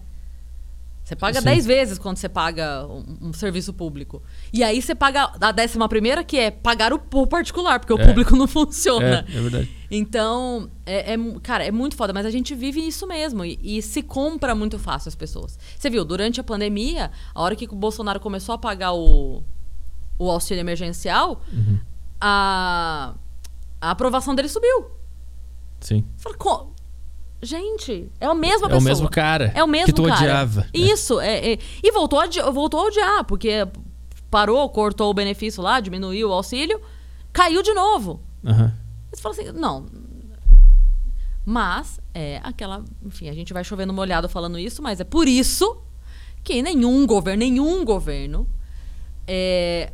Você 1.03 1.15
paga 1.17 1.39
Sim. 1.39 1.45
10 1.45 1.65
vezes 1.65 1.97
quando 1.97 2.15
você 2.15 2.29
paga 2.29 2.85
um, 2.87 3.29
um 3.29 3.33
serviço 3.33 3.73
público. 3.73 4.21
E 4.53 4.63
aí 4.63 4.81
você 4.81 4.95
paga 4.95 5.31
a 5.41 5.51
décima 5.51 5.89
primeira, 5.89 6.23
que 6.23 6.37
é 6.37 6.49
pagar 6.49 6.93
o, 6.93 7.01
o 7.13 7.27
particular, 7.27 7.77
porque 7.79 7.93
o 7.93 7.99
É. 7.99 8.05
público 8.07 8.35
não 8.37 8.45
É, 8.45 8.47
funciona. 8.47 9.25
é 9.27 9.41
verdade. 9.41 9.69
Então, 9.95 10.69
é, 10.85 11.13
é 11.13 11.17
cara, 11.43 11.63
é 11.65 11.71
muito 11.71 11.95
foda, 11.95 12.11
mas 12.13 12.25
a 12.25 12.31
gente 12.31 12.55
vive 12.55 12.79
isso 12.85 13.05
mesmo 13.05 13.45
e, 13.45 13.59
e 13.61 13.81
se 13.81 14.01
compra 14.01 14.55
muito 14.55 14.79
fácil 14.79 15.09
as 15.09 15.15
pessoas. 15.15 15.57
Você 15.77 15.89
viu, 15.89 16.03
durante 16.03 16.41
a 16.41 16.43
pandemia, 16.43 17.11
a 17.33 17.41
hora 17.41 17.55
que 17.55 17.65
o 17.65 17.75
Bolsonaro 17.75 18.19
começou 18.19 18.53
a 18.55 18.57
pagar 18.57 18.93
o, 18.93 19.43
o 20.17 20.31
auxílio 20.31 20.61
emergencial, 20.61 21.41
Uhum. 21.53 21.79
a, 22.19 23.13
a 23.79 23.91
aprovação 23.91 24.33
dele 24.33 24.49
subiu. 24.49 24.87
Sim. 25.79 26.03
Fala, 26.17 26.35
"Co- 26.37 26.71
gente, 27.41 28.09
é 28.19 28.25
a 28.25 28.33
mesma 28.33 28.67
É 28.67 28.69
pessoa. 28.69 28.79
o 28.79 28.83
mesmo 28.83 29.09
cara. 29.09 29.51
É 29.53 29.63
o 29.63 29.67
mesmo 29.67 29.87
que 29.87 29.93
tu 29.93 30.03
cara. 30.03 30.15
odiava. 30.15 30.65
Isso, 30.73 31.19
é, 31.19 31.53
é. 31.53 31.59
e 31.83 31.91
voltou 31.91 32.19
a, 32.19 32.25
voltou 32.51 32.79
a 32.79 32.83
odiar, 32.87 33.23
porque 33.25 33.67
parou, 34.31 34.67
cortou 34.69 35.11
o 35.11 35.13
benefício 35.13 35.61
lá, 35.61 35.79
diminuiu 35.79 36.29
o 36.29 36.33
auxílio, 36.33 36.81
caiu 37.31 37.61
de 37.61 37.73
novo. 37.73 38.19
Aham. 38.45 38.73
Fala 39.23 39.33
assim, 39.35 39.51
não. 39.53 39.85
Mas 41.45 41.99
é 42.13 42.39
aquela. 42.43 42.83
Enfim, 43.05 43.29
a 43.29 43.33
gente 43.33 43.53
vai 43.53 43.63
chovendo 43.63 43.93
molhado 43.93 44.27
falando 44.27 44.59
isso, 44.59 44.81
mas 44.81 44.99
é 44.99 45.03
por 45.05 45.27
isso 45.27 45.77
que 46.43 46.61
nenhum 46.61 47.05
governo, 47.07 47.39
nenhum 47.39 47.85
governo 47.85 48.45
é, 49.25 49.93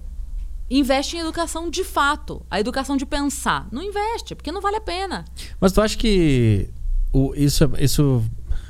investe 0.70 1.16
em 1.16 1.20
educação 1.20 1.70
de 1.70 1.84
fato. 1.84 2.44
A 2.50 2.60
educação 2.60 2.98
de 2.98 3.06
pensar. 3.06 3.68
Não 3.72 3.84
investe, 3.84 4.34
porque 4.34 4.52
não 4.52 4.62
vale 4.62 4.78
a 4.78 4.82
pena. 4.82 5.26
Mas 5.62 5.72
tu 5.72 5.80
acha 5.82 5.96
que 5.96 6.70
o, 7.14 7.34
isso, 7.36 7.64
é- 7.64 7.84
isso 7.84 8.24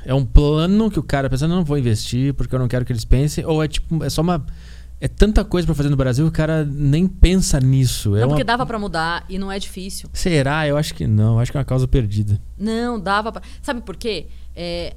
é 0.04 0.14
um 0.14 0.24
plano 0.24 0.90
que 0.90 0.98
o 0.98 1.02
cara 1.02 1.28
pensa, 1.30 1.48
não 1.48 1.64
vou 1.64 1.78
investir 1.78 2.34
porque 2.34 2.54
eu 2.54 2.58
não 2.58 2.68
quero 2.68 2.84
que 2.84 2.92
eles 2.92 3.04
pensem? 3.04 3.44
Ou 3.46 3.62
é 3.62 3.68
tipo, 3.68 4.04
é 4.04 4.10
só 4.10 4.20
uma. 4.22 4.44
É 5.00 5.08
tanta 5.08 5.42
coisa 5.44 5.64
pra 5.66 5.74
fazer 5.74 5.88
no 5.88 5.96
Brasil 5.96 6.24
que 6.26 6.28
o 6.28 6.32
cara 6.32 6.62
nem 6.64 7.06
pensa 7.08 7.58
nisso. 7.58 8.14
É 8.16 8.20
não, 8.20 8.28
porque 8.28 8.42
uma... 8.42 8.46
dava 8.46 8.66
pra 8.66 8.78
mudar 8.78 9.24
e 9.30 9.38
não 9.38 9.50
é 9.50 9.58
difícil. 9.58 10.10
Será? 10.12 10.66
Eu 10.68 10.76
acho 10.76 10.94
que 10.94 11.06
não. 11.06 11.34
Eu 11.34 11.38
acho 11.38 11.50
que 11.50 11.56
é 11.56 11.60
uma 11.60 11.64
causa 11.64 11.88
perdida. 11.88 12.38
Não, 12.58 13.00
dava 13.00 13.32
pra... 13.32 13.42
Sabe 13.62 13.80
por 13.80 13.96
quê? 13.96 14.26
É, 14.54 14.94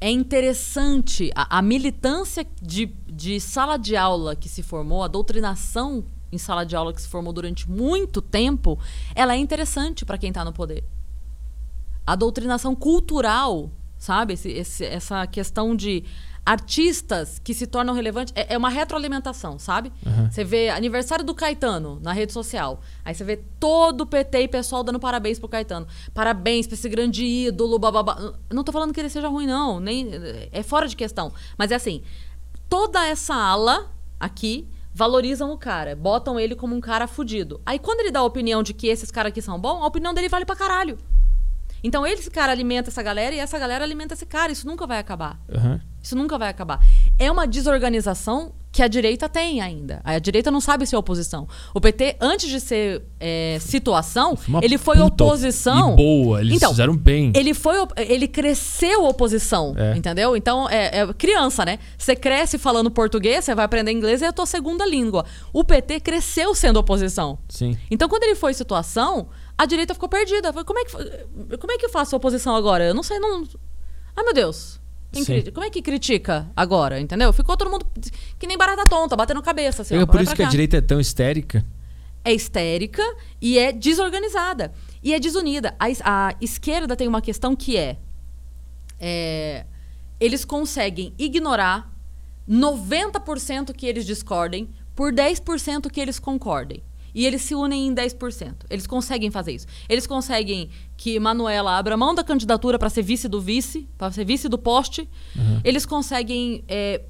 é 0.00 0.10
interessante 0.10 1.30
a, 1.34 1.58
a 1.58 1.62
militância 1.62 2.46
de, 2.62 2.86
de 3.06 3.38
sala 3.40 3.76
de 3.76 3.94
aula 3.94 4.34
que 4.34 4.48
se 4.48 4.62
formou, 4.62 5.02
a 5.02 5.08
doutrinação 5.08 6.02
em 6.32 6.38
sala 6.38 6.64
de 6.64 6.74
aula 6.74 6.94
que 6.94 7.02
se 7.02 7.08
formou 7.08 7.30
durante 7.30 7.68
muito 7.68 8.22
tempo, 8.22 8.78
ela 9.14 9.34
é 9.34 9.36
interessante 9.36 10.02
para 10.06 10.16
quem 10.16 10.30
está 10.30 10.42
no 10.44 10.52
poder. 10.52 10.82
A 12.06 12.16
doutrinação 12.16 12.74
cultural, 12.74 13.70
sabe? 13.98 14.32
Esse- 14.32 14.50
esse- 14.50 14.84
essa 14.86 15.26
questão 15.26 15.76
de 15.76 16.02
artistas 16.44 17.38
que 17.38 17.54
se 17.54 17.66
tornam 17.66 17.94
relevantes 17.94 18.32
é, 18.36 18.54
é 18.54 18.58
uma 18.58 18.68
retroalimentação, 18.68 19.58
sabe? 19.58 19.92
Aham. 20.04 20.30
Você 20.30 20.42
vê 20.44 20.68
aniversário 20.70 21.24
do 21.24 21.34
Caetano 21.34 22.00
na 22.02 22.12
rede 22.12 22.32
social. 22.32 22.80
Aí 23.04 23.14
você 23.14 23.22
vê 23.24 23.36
todo 23.58 24.02
o 24.02 24.06
PT 24.06 24.42
e 24.42 24.48
pessoal 24.48 24.82
dando 24.82 24.98
parabéns 24.98 25.38
pro 25.38 25.48
Caetano. 25.48 25.86
Parabéns 26.12 26.66
pra 26.66 26.74
esse 26.74 26.88
grande 26.88 27.24
ídolo, 27.24 27.78
bababá. 27.78 28.34
Não 28.52 28.64
tô 28.64 28.72
falando 28.72 28.92
que 28.92 29.00
ele 29.00 29.08
seja 29.08 29.28
ruim, 29.28 29.46
não. 29.46 29.78
Nem, 29.78 30.10
é 30.50 30.62
fora 30.62 30.88
de 30.88 30.96
questão. 30.96 31.32
Mas 31.56 31.70
é 31.70 31.76
assim: 31.76 32.02
toda 32.68 33.06
essa 33.06 33.34
ala 33.34 33.92
aqui 34.18 34.68
valorizam 34.94 35.50
o 35.52 35.56
cara, 35.56 35.96
botam 35.96 36.38
ele 36.38 36.54
como 36.54 36.74
um 36.74 36.80
cara 36.80 37.06
fudido. 37.06 37.60
Aí 37.64 37.78
quando 37.78 38.00
ele 38.00 38.10
dá 38.10 38.20
a 38.20 38.24
opinião 38.24 38.62
de 38.62 38.74
que 38.74 38.88
esses 38.88 39.10
caras 39.10 39.30
aqui 39.30 39.40
são 39.40 39.58
bons, 39.58 39.82
a 39.82 39.86
opinião 39.86 40.12
dele 40.12 40.28
vale 40.28 40.44
pra 40.44 40.56
caralho. 40.56 40.98
Então 41.84 42.06
esse 42.06 42.30
cara 42.30 42.52
alimenta 42.52 42.90
essa 42.90 43.02
galera 43.02 43.34
e 43.34 43.38
essa 43.38 43.58
galera 43.58 43.84
alimenta 43.84 44.14
esse 44.14 44.26
cara. 44.26 44.52
Isso 44.52 44.66
nunca 44.66 44.86
vai 44.86 44.98
acabar. 44.98 45.40
Aham. 45.52 45.80
Isso 46.02 46.16
nunca 46.16 46.36
vai 46.38 46.48
acabar. 46.48 46.84
É 47.18 47.30
uma 47.30 47.46
desorganização 47.46 48.52
que 48.72 48.82
a 48.82 48.88
direita 48.88 49.28
tem 49.28 49.60
ainda. 49.60 50.00
A 50.02 50.18
direita 50.18 50.50
não 50.50 50.60
sabe 50.60 50.86
ser 50.86 50.96
oposição. 50.96 51.46
O 51.74 51.80
PT, 51.80 52.16
antes 52.18 52.48
de 52.48 52.58
ser 52.58 53.02
é, 53.20 53.58
situação, 53.60 54.36
Uma 54.48 54.60
ele 54.64 54.78
foi 54.78 54.98
oposição. 54.98 55.94
Boa, 55.94 56.40
eles 56.40 56.56
Então, 56.56 56.70
fizeram 56.70 56.96
bem. 56.96 57.32
Ele 57.36 57.52
foi, 57.52 57.76
ele 57.98 58.26
cresceu 58.26 59.04
oposição, 59.04 59.74
É. 59.76 59.94
entendeu? 59.94 60.34
Então 60.34 60.68
é, 60.70 61.00
é 61.00 61.12
criança, 61.12 61.66
né? 61.66 61.78
Você 61.98 62.16
cresce 62.16 62.56
falando 62.56 62.90
português, 62.90 63.44
você 63.44 63.54
vai 63.54 63.66
aprender 63.66 63.92
inglês 63.92 64.22
e 64.22 64.24
é 64.24 64.28
a 64.28 64.32
tua 64.32 64.46
segunda 64.46 64.86
língua. 64.86 65.26
O 65.52 65.62
PT 65.62 66.00
cresceu 66.00 66.54
sendo 66.54 66.78
oposição. 66.78 67.38
Sim. 67.50 67.76
Então, 67.90 68.08
quando 68.08 68.22
ele 68.22 68.34
foi 68.34 68.54
situação, 68.54 69.28
a 69.58 69.66
direita 69.66 69.92
ficou 69.92 70.08
perdida. 70.08 70.50
Como 70.64 70.78
é 70.78 70.84
que, 70.86 70.92
como 71.58 71.72
é 71.72 71.76
que 71.76 71.84
eu 71.84 71.90
faço 71.90 72.16
oposição 72.16 72.56
agora? 72.56 72.84
Eu 72.84 72.94
não 72.94 73.02
sei, 73.02 73.18
não. 73.18 73.44
Ai, 74.16 74.24
meu 74.24 74.32
Deus. 74.32 74.80
Quem 75.12 75.24
Sim. 75.24 75.42
cri- 75.42 75.52
Como 75.52 75.66
é 75.66 75.70
que 75.70 75.82
critica 75.82 76.50
agora, 76.56 76.98
entendeu? 76.98 77.32
Ficou 77.32 77.56
todo 77.56 77.70
mundo 77.70 77.86
que 78.38 78.46
nem 78.46 78.56
barata 78.56 78.86
tonta, 78.86 79.14
batendo 79.14 79.42
cabeça. 79.42 79.82
Assim, 79.82 79.96
ó, 79.96 80.00
é 80.02 80.06
por 80.06 80.20
isso 80.22 80.34
que 80.34 80.42
a 80.42 80.46
cá. 80.46 80.50
direita 80.50 80.78
é 80.78 80.80
tão 80.80 80.98
histérica. 80.98 81.64
É 82.24 82.32
histérica 82.32 83.02
e 83.40 83.58
é 83.58 83.72
desorganizada. 83.72 84.72
E 85.02 85.12
é 85.12 85.20
desunida. 85.20 85.74
A, 85.78 85.86
a 86.28 86.34
esquerda 86.40 86.96
tem 86.96 87.06
uma 87.08 87.20
questão 87.20 87.54
que 87.54 87.76
é, 87.76 87.98
é, 88.98 89.66
Eles 90.20 90.44
conseguem 90.44 91.12
ignorar 91.18 91.92
90% 92.48 93.72
que 93.74 93.86
eles 93.86 94.06
discordem 94.06 94.68
por 94.94 95.12
10% 95.12 95.90
que 95.90 96.00
eles 96.00 96.18
concordem. 96.18 96.82
E 97.14 97.26
eles 97.26 97.42
se 97.42 97.54
unem 97.54 97.88
em 97.88 97.94
10%. 97.94 98.54
Eles 98.70 98.86
conseguem 98.86 99.30
fazer 99.30 99.52
isso. 99.52 99.66
Eles 99.88 100.06
conseguem 100.06 100.70
que 100.96 101.18
Manuela 101.20 101.76
abra 101.76 101.96
mão 101.96 102.14
da 102.14 102.24
candidatura 102.24 102.78
para 102.78 102.88
ser 102.88 103.02
vice 103.02 103.28
do 103.28 103.40
vice, 103.40 103.88
para 103.98 104.10
ser 104.12 104.24
vice 104.24 104.48
do 104.48 104.56
poste. 104.58 105.08
Eles 105.62 105.84
conseguem. 105.84 106.64
é, 106.68 107.02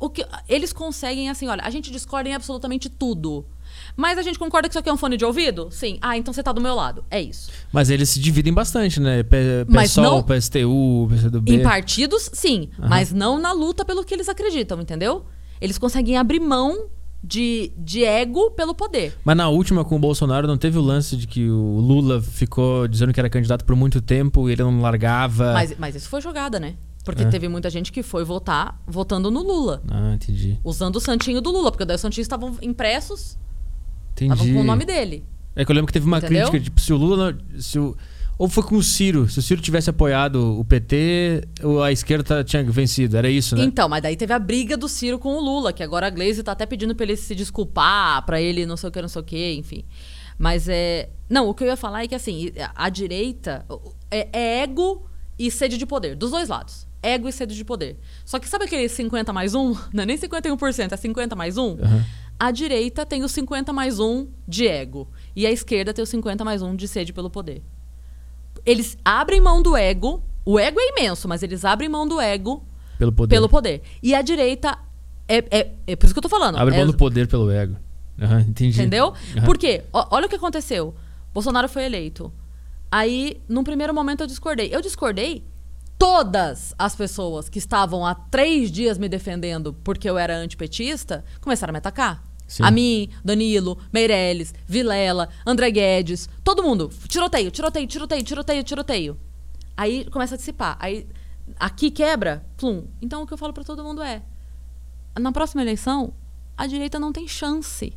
o 0.00 0.10
que, 0.10 0.26
eles 0.48 0.72
conseguem, 0.72 1.30
assim, 1.30 1.46
olha, 1.46 1.62
a 1.62 1.70
gente 1.70 1.90
discorda 1.90 2.28
em 2.28 2.34
absolutamente 2.34 2.88
tudo. 2.88 3.46
Mas 3.96 4.18
a 4.18 4.22
gente 4.22 4.36
concorda 4.38 4.68
que 4.68 4.72
isso 4.72 4.78
aqui 4.78 4.88
é 4.88 4.92
um 4.92 4.96
fone 4.96 5.16
de 5.16 5.24
ouvido? 5.24 5.68
Sim. 5.70 5.96
Ah, 6.00 6.16
então 6.16 6.32
você 6.34 6.42
tá 6.42 6.50
do 6.52 6.60
meu 6.60 6.74
lado. 6.74 7.04
É 7.10 7.20
isso. 7.22 7.50
Mas 7.72 7.88
eles 7.88 8.08
se 8.08 8.18
dividem 8.18 8.52
bastante, 8.52 8.98
né? 8.98 9.22
P 9.22 9.64
PSOL, 9.70 10.04
não- 10.04 10.22
PSTU, 10.22 11.06
PCdoB. 11.08 11.52
Em 11.54 11.62
partidos, 11.62 12.30
sim. 12.32 12.68
Mas 12.78 13.12
não 13.12 13.38
na 13.38 13.52
luta 13.52 13.84
pelo 13.84 14.04
que 14.04 14.12
eles 14.12 14.28
acreditam, 14.28 14.80
entendeu? 14.80 15.24
Eles 15.60 15.78
conseguem 15.78 16.16
abrir 16.16 16.40
mão 16.40 16.86
de, 17.22 17.72
de 17.78 18.04
ego 18.04 18.50
pelo 18.50 18.74
poder. 18.74 19.16
Mas 19.24 19.36
na 19.36 19.48
última 19.48 19.84
com 19.84 19.96
o 19.96 19.98
Bolsonaro 19.98 20.46
não 20.46 20.56
teve 20.58 20.76
o 20.78 20.82
lance 20.82 21.16
de 21.16 21.26
que 21.26 21.48
o 21.48 21.78
Lula 21.80 22.20
ficou 22.20 22.88
dizendo 22.88 23.12
que 23.12 23.20
era 23.20 23.30
candidato 23.30 23.64
por 23.64 23.76
muito 23.76 24.00
tempo 24.00 24.48
e 24.48 24.52
ele 24.52 24.62
não 24.62 24.80
largava. 24.80 25.52
Mas, 25.52 25.74
mas 25.78 25.94
isso 25.94 26.08
foi 26.08 26.20
jogada, 26.20 26.58
né? 26.58 26.74
Porque 27.04 27.22
É. 27.22 27.28
teve 27.28 27.48
muita 27.48 27.68
gente 27.70 27.90
que 27.90 28.02
foi 28.02 28.24
votar 28.24 28.80
votando 28.86 29.30
no 29.30 29.42
Lula. 29.42 29.82
Ah, 29.90 30.14
entendi. 30.14 30.58
Usando 30.64 30.96
o 30.96 31.00
santinho 31.00 31.40
do 31.40 31.50
Lula. 31.50 31.70
Porque 31.72 31.84
daí 31.84 31.96
os 31.96 32.00
santinhos 32.00 32.26
estavam 32.26 32.56
impressos, 32.62 33.36
Entendi. 34.12 34.32
estavam 34.32 34.54
com 34.54 34.60
o 34.60 34.64
nome 34.64 34.84
dele. 34.84 35.24
É 35.54 35.64
que 35.64 35.70
eu 35.70 35.74
lembro 35.74 35.86
que 35.88 35.92
teve 35.92 36.06
uma 36.06 36.18
Entendeu? 36.18 36.48
crítica, 36.48 36.60
tipo, 36.64 36.80
se 36.80 36.92
o 36.92 36.96
Lula. 36.96 37.32
não- 37.32 37.60
Se 37.60 37.78
o... 37.78 37.96
Ou 38.38 38.48
foi 38.48 38.62
com 38.62 38.76
o 38.76 38.82
Ciro? 38.82 39.28
Se 39.28 39.38
o 39.38 39.42
Ciro 39.42 39.60
tivesse 39.60 39.88
apoiado 39.90 40.58
o 40.58 40.64
PT, 40.64 41.46
a 41.84 41.92
esquerda 41.92 42.24
tá- 42.24 42.44
tinha 42.44 42.64
vencido. 42.64 43.16
Era 43.16 43.28
isso, 43.30 43.54
né? 43.54 43.64
Então, 43.64 43.88
mas 43.88 44.02
daí 44.02 44.16
teve 44.16 44.32
a 44.32 44.38
briga 44.38 44.76
do 44.76 44.88
Ciro 44.88 45.18
com 45.18 45.36
o 45.36 45.40
Lula, 45.40 45.72
que 45.72 45.82
agora 45.82 46.06
a 46.06 46.10
Glaze 46.10 46.42
tá 46.42 46.52
até 46.52 46.66
pedindo 46.66 46.94
pra 46.94 47.04
ele 47.04 47.16
se 47.16 47.34
desculpar, 47.34 48.24
pra 48.26 48.40
ele 48.40 48.66
não 48.66 48.76
sei 48.76 48.88
o 48.88 48.92
que, 48.92 49.00
não 49.02 49.08
sei 49.08 49.20
o 49.22 49.24
que, 49.24 49.54
enfim. 49.54 49.84
Mas 50.38 50.68
é. 50.68 51.10
Não, 51.30 51.48
o 51.48 51.54
que 51.54 51.62
eu 51.62 51.68
ia 51.68 51.76
falar 51.76 52.02
é 52.02 52.08
que 52.08 52.14
assim, 52.14 52.50
a 52.74 52.88
direita 52.88 53.64
é, 54.10 54.28
é 54.32 54.62
ego 54.62 55.06
e 55.38 55.50
sede 55.50 55.78
de 55.78 55.86
poder, 55.86 56.16
dos 56.16 56.30
dois 56.32 56.48
lados. 56.48 56.86
Ego 57.02 57.28
e 57.28 57.32
sede 57.32 57.54
de 57.54 57.64
poder. 57.64 57.98
Só 58.24 58.38
que 58.38 58.48
sabe 58.48 58.64
aquele 58.64 58.88
50 58.88 59.32
mais 59.32 59.54
1? 59.54 59.72
Não 59.92 60.02
é 60.02 60.06
nem 60.06 60.16
51%, 60.18 60.92
é 60.92 60.96
50 60.96 61.36
mais 61.36 61.56
1? 61.58 61.78
Aham. 61.82 62.04
A 62.40 62.50
direita 62.50 63.06
tem 63.06 63.22
o 63.22 63.28
50 63.28 63.72
mais 63.72 64.00
1 64.00 64.26
de 64.48 64.66
ego. 64.66 65.08
E 65.36 65.46
a 65.46 65.50
esquerda 65.52 65.92
tem 65.94 66.02
o 66.02 66.06
50 66.06 66.44
mais 66.44 66.60
1 66.60 66.74
de 66.74 66.88
sede 66.88 67.12
pelo 67.12 67.30
poder. 67.30 67.62
Eles 68.64 68.96
abrem 69.04 69.40
mão 69.40 69.62
do 69.62 69.76
ego. 69.76 70.22
O 70.44 70.58
ego 70.58 70.78
é 70.80 70.90
imenso, 70.90 71.28
mas 71.28 71.42
eles 71.42 71.64
abrem 71.64 71.88
mão 71.88 72.06
do 72.06 72.20
ego 72.20 72.64
Pelo 72.98 73.12
poder. 73.12 73.34
pelo 73.34 73.48
poder. 73.48 73.82
E 74.02 74.14
a 74.14 74.22
direita 74.22 74.76
é, 75.28 75.38
é, 75.50 75.70
é 75.86 75.96
por 75.96 76.06
isso 76.06 76.14
que 76.14 76.18
eu 76.18 76.22
tô 76.22 76.28
falando. 76.28 76.56
Abre 76.58 76.74
é, 76.74 76.78
mão 76.78 76.86
do 76.86 76.96
poder 76.96 77.28
pelo 77.28 77.50
ego. 77.50 77.76
Aham, 78.20 78.40
entendi. 78.40 78.78
Entendeu? 78.80 79.14
Aham. 79.36 79.46
Por 79.46 79.56
quê? 79.58 79.84
Ó, 79.92 80.06
olha 80.10 80.26
o 80.26 80.28
que 80.28 80.36
aconteceu. 80.36 80.94
Bolsonaro 81.32 81.68
foi 81.68 81.84
eleito. 81.84 82.32
Aí, 82.90 83.40
num 83.48 83.64
primeiro 83.64 83.94
momento, 83.94 84.22
eu 84.22 84.26
discordei. 84.26 84.68
Eu 84.72 84.80
discordei. 84.82 85.44
Todas 85.98 86.74
as 86.78 86.96
pessoas 86.96 87.48
que 87.48 87.58
estavam 87.58 88.04
há 88.04 88.14
três 88.14 88.70
dias 88.72 88.98
me 88.98 89.08
defendendo 89.08 89.72
porque 89.84 90.10
eu 90.10 90.18
era 90.18 90.36
antipetista 90.36 91.24
começaram 91.40 91.70
a 91.70 91.72
me 91.72 91.78
atacar. 91.78 92.24
Sim. 92.52 92.64
A 92.64 92.70
mim, 92.70 93.08
Danilo, 93.24 93.78
Meirelles, 93.90 94.52
Vilela, 94.66 95.30
André 95.46 95.70
Guedes, 95.70 96.28
todo 96.44 96.62
mundo. 96.62 96.90
Tiroteio, 97.08 97.50
tiroteio, 97.50 97.86
tiroteio, 97.86 98.22
tiroteio, 98.22 98.62
tiroteio. 98.62 99.20
Aí 99.74 100.04
começa 100.10 100.34
a 100.34 100.36
dissipar. 100.36 100.76
Aí 100.78 101.06
aqui 101.58 101.90
quebra, 101.90 102.44
plum. 102.58 102.84
Então 103.00 103.22
o 103.22 103.26
que 103.26 103.32
eu 103.32 103.38
falo 103.38 103.54
pra 103.54 103.64
todo 103.64 103.82
mundo 103.82 104.02
é: 104.02 104.20
na 105.18 105.32
próxima 105.32 105.62
eleição, 105.62 106.12
a 106.54 106.66
direita 106.66 106.98
não 106.98 107.10
tem 107.10 107.26
chance. 107.26 107.96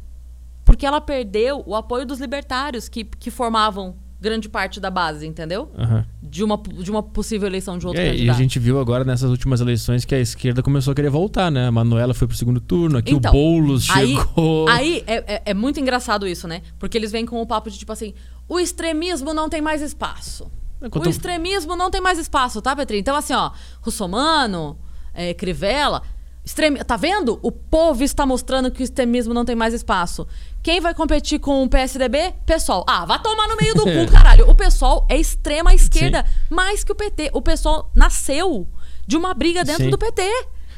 Porque 0.64 0.86
ela 0.86 1.02
perdeu 1.02 1.62
o 1.68 1.76
apoio 1.76 2.06
dos 2.06 2.22
libertários 2.22 2.88
que, 2.88 3.04
que 3.04 3.30
formavam 3.30 3.98
grande 4.22 4.48
parte 4.48 4.80
da 4.80 4.90
base, 4.90 5.28
entendeu? 5.28 5.70
Aham. 5.78 6.08
De 6.36 6.44
uma, 6.44 6.58
de 6.58 6.92
uma 6.92 7.02
possível 7.02 7.48
eleição 7.48 7.78
de 7.78 7.88
outro 7.88 8.02
É, 8.02 8.08
e 8.08 8.10
a 8.10 8.12
candidato. 8.14 8.38
gente 8.40 8.60
viu 8.60 8.78
agora 8.78 9.06
nessas 9.06 9.30
últimas 9.32 9.62
eleições 9.62 10.04
que 10.04 10.14
a 10.14 10.20
esquerda 10.20 10.62
começou 10.62 10.92
a 10.92 10.96
querer 10.96 11.10
voltar, 11.10 11.50
né? 11.50 11.68
A 11.68 11.72
Manuela 11.72 12.14
foi 12.14 12.28
pro 12.28 12.36
segundo 12.36 12.60
turno, 12.60 12.98
aqui 12.98 13.14
Então, 13.14 13.32
o 13.32 13.34
Boulos 13.34 13.90
aí, 13.90 14.16
chegou. 14.18 14.68
Aí 14.68 15.02
é, 15.08 15.36
é- 15.36 15.42
é 15.46 15.54
muito 15.54 15.80
engraçado 15.80 16.28
isso, 16.28 16.46
né? 16.46 16.62
Porque 16.78 16.98
eles 16.98 17.10
vêm 17.10 17.26
com 17.26 17.42
o 17.42 17.46
papo 17.48 17.70
de 17.72 17.78
tipo 17.78 17.92
assim: 17.94 18.14
o 18.50 18.60
extremismo 18.60 19.34
não 19.34 19.48
tem 19.48 19.62
mais 19.62 19.82
espaço. 19.82 20.52
Enquanto- 20.84 21.06
O 21.06 21.10
extremismo 21.10 21.74
não 21.78 21.90
tem 21.90 22.02
mais 22.02 22.20
espaço, 22.20 22.62
tá, 22.62 22.76
Petri? 22.76 22.98
Então, 23.00 23.16
assim, 23.16 23.34
ó, 23.34 23.52
Russomano, 23.82 24.78
é, 25.14 25.34
Crivella. 25.34 26.02
Extremi... 26.46 26.84
Tá 26.84 26.96
vendo? 26.96 27.40
O 27.42 27.52
povo 27.52 28.04
está 28.04 28.26
mostrando 28.26 28.70
que 28.70 28.82
o 28.82 28.84
extremismo 28.84 29.34
não 29.34 29.44
tem 29.44 29.56
mais 29.56 29.74
espaço. 29.74 30.28
Quem 30.62 30.80
vai 30.80 30.94
competir 30.94 31.40
com 31.40 31.64
o 31.64 31.70
PSDB? 31.70 32.34
PSOL. 32.46 32.86
Ah, 32.88 33.04
vai 33.06 33.20
tomar 33.22 33.48
no 33.48 33.58
meio 33.58 33.74
do 33.74 33.84
cu, 33.84 34.06
caralho. 34.14 34.50
O 34.50 34.54
PSOL 34.54 35.06
é 35.10 35.18
extrema 35.18 35.74
esquerda 35.74 36.24
mais 36.50 36.84
que 36.84 36.92
o 36.92 36.96
PT. 36.96 37.32
O 37.34 37.42
PSOL 37.42 37.90
nasceu 37.96 38.68
de 39.08 39.18
uma 39.18 39.34
briga 39.34 39.64
dentro 39.64 39.86
Sim. 39.86 39.90
do 39.90 39.98
PT. 39.98 40.22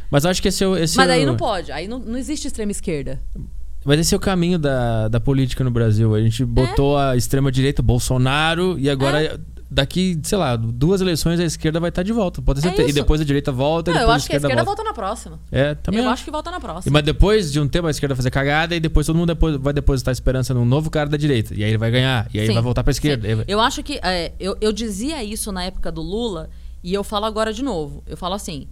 Mas 0.09 0.25
acho 0.25 0.41
que 0.41 0.47
esse 0.47 0.63
é 0.63 0.67
o. 0.67 0.77
Esse 0.77 0.95
Mas 0.95 1.09
é 1.09 1.13
aí 1.13 1.23
o- 1.23 1.27
não 1.27 1.35
pode. 1.35 1.69
Aí 1.71 1.87
não, 1.87 1.99
não 1.99 2.17
existe 2.17 2.47
extrema 2.47 2.71
esquerda. 2.71 3.21
Mas 3.83 3.99
esse 3.99 4.13
é 4.13 4.17
o 4.17 4.19
caminho 4.21 4.57
da, 4.57 5.07
da 5.07 5.19
política 5.19 5.63
no 5.63 5.71
Brasil. 5.71 6.13
A 6.15 6.21
gente 6.21 6.43
botou 6.45 6.97
a 6.97 7.15
extrema-direita, 7.15 7.81
Bolsonaro, 7.81 8.77
e 8.79 8.89
agora, 8.89 9.39
daqui, 9.69 10.19
sei 10.23 10.37
lá, 10.37 10.55
duas 10.55 11.01
eleições 11.01 11.39
a 11.39 11.43
esquerda 11.43 11.79
vai 11.79 11.89
estar 11.89 12.03
de 12.03 12.13
volta. 12.13 12.41
Pode 12.41 12.61
ter 12.61 12.67
É. 12.81 12.89
E 12.89 12.93
depois 12.93 13.19
a 13.19 13.23
direita 13.25 13.51
volta, 13.51 13.91
e 13.91 13.93
Não, 13.93 14.01
eu 14.01 14.11
acho 14.11 14.27
que 14.27 14.33
a 14.33 14.35
a 14.35 14.37
esquerda, 14.37 14.63
volta. 14.63 14.65
volta 14.65 14.83
na 14.83 14.93
próxima. 14.93 15.39
É, 15.51 15.75
também 15.75 15.99
eu 15.99 16.05
acho. 16.05 16.13
acho 16.13 16.23
que 16.25 16.31
volta 16.31 16.49
na 16.51 16.57
E- 16.57 16.61
próxima. 16.61 16.93
Mas 16.93 17.03
depois 17.03 17.51
de 17.51 17.59
um 17.59 17.67
tempo 17.67 17.87
a 17.87 17.91
esquerda 17.91 18.13
vai 18.15 18.17
fazer 18.17 18.31
cagada 18.31 18.75
e 18.75 18.79
depois 18.79 19.05
todo 19.05 19.15
mundo 19.15 19.27
depois 19.27 19.55
vai 19.57 19.73
depositar 19.73 20.11
esperança 20.11 20.53
num 20.53 20.65
novo 20.65 20.89
cara 20.89 21.09
da 21.09 21.17
direita. 21.17 21.53
E 21.53 21.63
aí 21.63 21.69
ele 21.71 21.77
vai 21.77 21.91
ganhar. 21.91 22.29
E 22.33 22.39
aí 22.39 22.47
Sim, 22.47 22.53
vai 22.53 22.63
voltar 22.63 22.83
pra 22.83 22.91
esquerda. 22.91 23.35
vai- 23.35 23.45
Eu 23.47 23.59
acho 23.59 23.83
que. 23.83 23.99
é, 24.03 24.31
eu, 24.39 24.55
eu 24.61 24.71
dizia 24.71 25.23
isso 25.23 25.51
na 25.51 25.63
época 25.63 25.91
do 25.91 26.01
Lula 26.01 26.49
e 26.83 26.93
eu 26.93 27.03
falo 27.03 27.25
agora 27.25 27.51
de 27.53 27.63
novo. 27.63 28.03
Eu 28.07 28.15
falo 28.15 28.35
assim: 28.35 28.67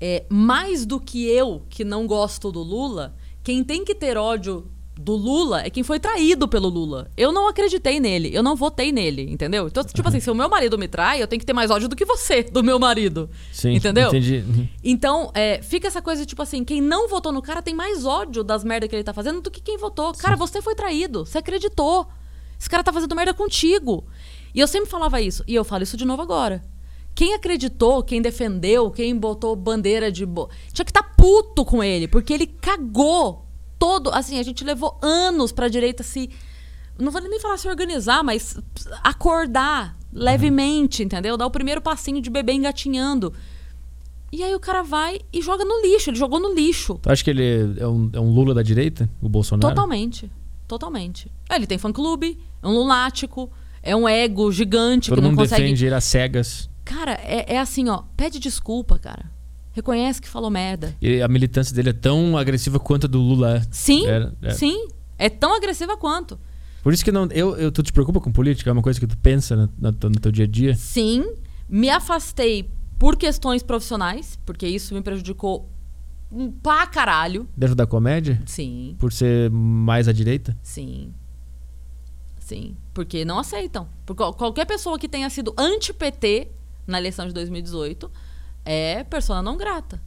é, 0.00 0.24
mais 0.28 0.84
do 0.84 1.00
que 1.00 1.26
eu, 1.26 1.62
que 1.70 1.84
não 1.84 2.06
gosto 2.06 2.52
do 2.52 2.62
Lula, 2.62 3.14
quem 3.42 3.64
tem 3.64 3.84
que 3.84 3.94
ter 3.94 4.16
ódio 4.18 4.66
do 4.98 5.14
Lula 5.14 5.60
é 5.62 5.68
quem 5.68 5.82
foi 5.82 6.00
traído 6.00 6.48
pelo 6.48 6.68
Lula. 6.68 7.10
Eu 7.16 7.30
não 7.30 7.48
acreditei 7.48 8.00
nele, 8.00 8.34
eu 8.34 8.42
não 8.42 8.56
votei 8.56 8.90
nele, 8.90 9.30
entendeu? 9.30 9.66
Então, 9.66 9.84
tipo 9.84 10.08
assim, 10.08 10.20
se 10.20 10.30
o 10.30 10.34
meu 10.34 10.48
marido 10.48 10.78
me 10.78 10.88
trai, 10.88 11.22
eu 11.22 11.26
tenho 11.26 11.38
que 11.38 11.46
ter 11.46 11.52
mais 11.52 11.70
ódio 11.70 11.88
do 11.88 11.94
que 11.94 12.04
você, 12.04 12.42
do 12.42 12.64
meu 12.64 12.78
marido. 12.78 13.28
Sim, 13.52 13.74
entendeu? 13.74 14.08
entendi. 14.08 14.44
Uhum. 14.46 14.68
Então, 14.82 15.30
é, 15.34 15.60
fica 15.62 15.86
essa 15.86 16.00
coisa, 16.00 16.24
tipo 16.24 16.42
assim, 16.42 16.64
quem 16.64 16.80
não 16.80 17.08
votou 17.08 17.30
no 17.30 17.42
cara 17.42 17.60
tem 17.60 17.74
mais 17.74 18.06
ódio 18.06 18.42
das 18.42 18.64
merdas 18.64 18.88
que 18.88 18.96
ele 18.96 19.04
tá 19.04 19.12
fazendo 19.12 19.42
do 19.42 19.50
que 19.50 19.60
quem 19.60 19.76
votou. 19.76 20.12
Cara, 20.14 20.34
você 20.34 20.62
foi 20.62 20.74
traído, 20.74 21.26
você 21.26 21.38
acreditou. 21.38 22.06
Esse 22.58 22.70
cara 22.70 22.82
tá 22.82 22.92
fazendo 22.92 23.14
merda 23.14 23.34
contigo. 23.34 24.06
E 24.54 24.60
eu 24.60 24.66
sempre 24.66 24.88
falava 24.88 25.20
isso, 25.20 25.44
e 25.46 25.54
eu 25.54 25.64
falo 25.64 25.82
isso 25.82 25.96
de 25.96 26.06
novo 26.06 26.22
agora. 26.22 26.62
Quem 27.14 27.34
acreditou, 27.34 28.02
quem 28.02 28.20
defendeu, 28.20 28.90
quem 28.90 29.14
botou 29.16 29.54
bandeira 29.54 30.10
de. 30.10 30.24
Bo... 30.24 30.48
Tinha 30.72 30.84
que 30.84 30.90
estar 30.90 31.02
tá 31.02 31.14
puto 31.16 31.64
com 31.64 31.82
ele, 31.82 32.08
porque 32.08 32.32
ele 32.32 32.46
cagou 32.46 33.45
todo. 33.78 34.10
Assim, 34.10 34.38
a 34.38 34.42
gente 34.42 34.64
levou 34.64 34.98
anos 35.02 35.52
pra 35.52 35.68
direita 35.68 36.02
se. 36.02 36.30
Não 36.98 37.10
vou 37.12 37.20
nem 37.20 37.38
falar 37.40 37.58
se 37.58 37.68
organizar, 37.68 38.22
mas 38.24 38.58
acordar 39.02 39.96
levemente, 40.12 41.02
entendeu? 41.02 41.36
Dar 41.36 41.46
o 41.46 41.50
primeiro 41.50 41.80
passinho 41.80 42.20
de 42.22 42.30
bebê 42.30 42.52
engatinhando. 42.54 43.32
E 44.32 44.42
aí 44.42 44.54
o 44.54 44.60
cara 44.60 44.82
vai 44.82 45.20
e 45.32 45.40
joga 45.42 45.64
no 45.64 45.80
lixo. 45.82 46.10
Ele 46.10 46.16
jogou 46.18 46.40
no 46.40 46.52
lixo. 46.54 46.98
Tu 47.02 47.10
acha 47.10 47.22
que 47.22 47.30
ele 47.30 47.76
é 47.78 47.86
um, 47.86 48.10
é 48.12 48.20
um 48.20 48.30
Lula 48.32 48.54
da 48.54 48.62
direita? 48.62 49.08
O 49.20 49.28
Bolsonaro? 49.28 49.68
Totalmente. 49.74 50.30
Totalmente. 50.66 51.30
É, 51.48 51.54
Ele 51.54 51.66
tem 51.66 51.78
fã-clube, 51.78 52.38
é 52.60 52.66
um 52.66 52.72
lunático, 52.72 53.48
é 53.82 53.94
um 53.94 54.08
ego 54.08 54.50
gigante 54.50 55.10
Todo 55.10 55.18
que 55.18 55.22
não 55.22 55.30
mundo 55.30 55.38
consegue. 55.38 55.62
defende 55.62 55.86
ele 55.86 55.94
às 55.94 56.04
cegas. 56.04 56.68
Cara, 56.84 57.12
é, 57.22 57.54
é 57.54 57.58
assim, 57.58 57.88
ó. 57.88 58.02
Pede 58.16 58.38
desculpa, 58.40 58.98
cara. 58.98 59.30
Reconhece 59.76 60.22
que 60.22 60.28
falou 60.28 60.48
merda. 60.50 60.96
E 61.02 61.20
a 61.20 61.28
militância 61.28 61.76
dele 61.76 61.90
é 61.90 61.92
tão 61.92 62.34
agressiva 62.38 62.80
quanto 62.80 63.04
a 63.04 63.08
do 63.08 63.20
Lula. 63.20 63.58
é. 63.58 63.62
Sim, 63.70 64.06
Era- 64.06 64.34
é. 64.40 64.50
sim. 64.52 64.88
É 65.18 65.28
tão 65.28 65.54
agressiva 65.54 65.96
quanto. 65.98 66.38
Por 66.82 66.94
isso 66.94 67.04
que 67.04 67.12
não. 67.12 67.26
Eu, 67.30 67.54
eu, 67.56 67.70
tu 67.70 67.82
te 67.82 67.92
preocupa 67.92 68.18
com 68.18 68.32
política? 68.32 68.70
É 68.70 68.72
uma 68.72 68.80
coisa 68.82 68.98
que 68.98 69.06
tu 69.06 69.18
pensa 69.18 69.54
no, 69.54 69.68
no 69.78 69.92
teu- 69.92 70.08
no 70.08 70.18
teu 70.18 70.32
dia 70.32 70.44
a 70.46 70.48
dia? 70.48 70.74
Sim, 70.74 71.34
me 71.68 71.90
afastei 71.90 72.70
por 72.98 73.16
questões 73.16 73.62
profissionais, 73.62 74.38
porque 74.46 74.66
isso 74.66 74.94
me 74.94 75.02
prejudicou 75.02 75.68
um 76.32 76.50
pra 76.50 76.86
caralho. 76.86 77.46
Dentro 77.54 77.74
da 77.76 77.86
comédia? 77.86 78.42
Sim, 78.46 78.96
Por 78.98 79.12
ser 79.12 79.50
mais 79.50 80.08
à 80.08 80.12
direita? 80.12 80.56
sim. 80.62 81.12
Sim, 82.38 82.76
porque 82.94 83.24
não 83.24 83.38
aceitam. 83.40 83.88
Por 84.06 84.14
qual- 84.14 84.32
qualquer 84.32 84.64
pessoa 84.66 84.98
que 84.98 85.08
tenha 85.08 85.28
sido 85.28 85.52
anti-PT 85.58 86.48
na 86.86 86.98
eleição 86.98 87.26
de 87.26 87.32
2018 87.34 88.08
é 88.66 89.04
persona 89.04 89.40
não 89.42 89.56
grata. 89.56 90.00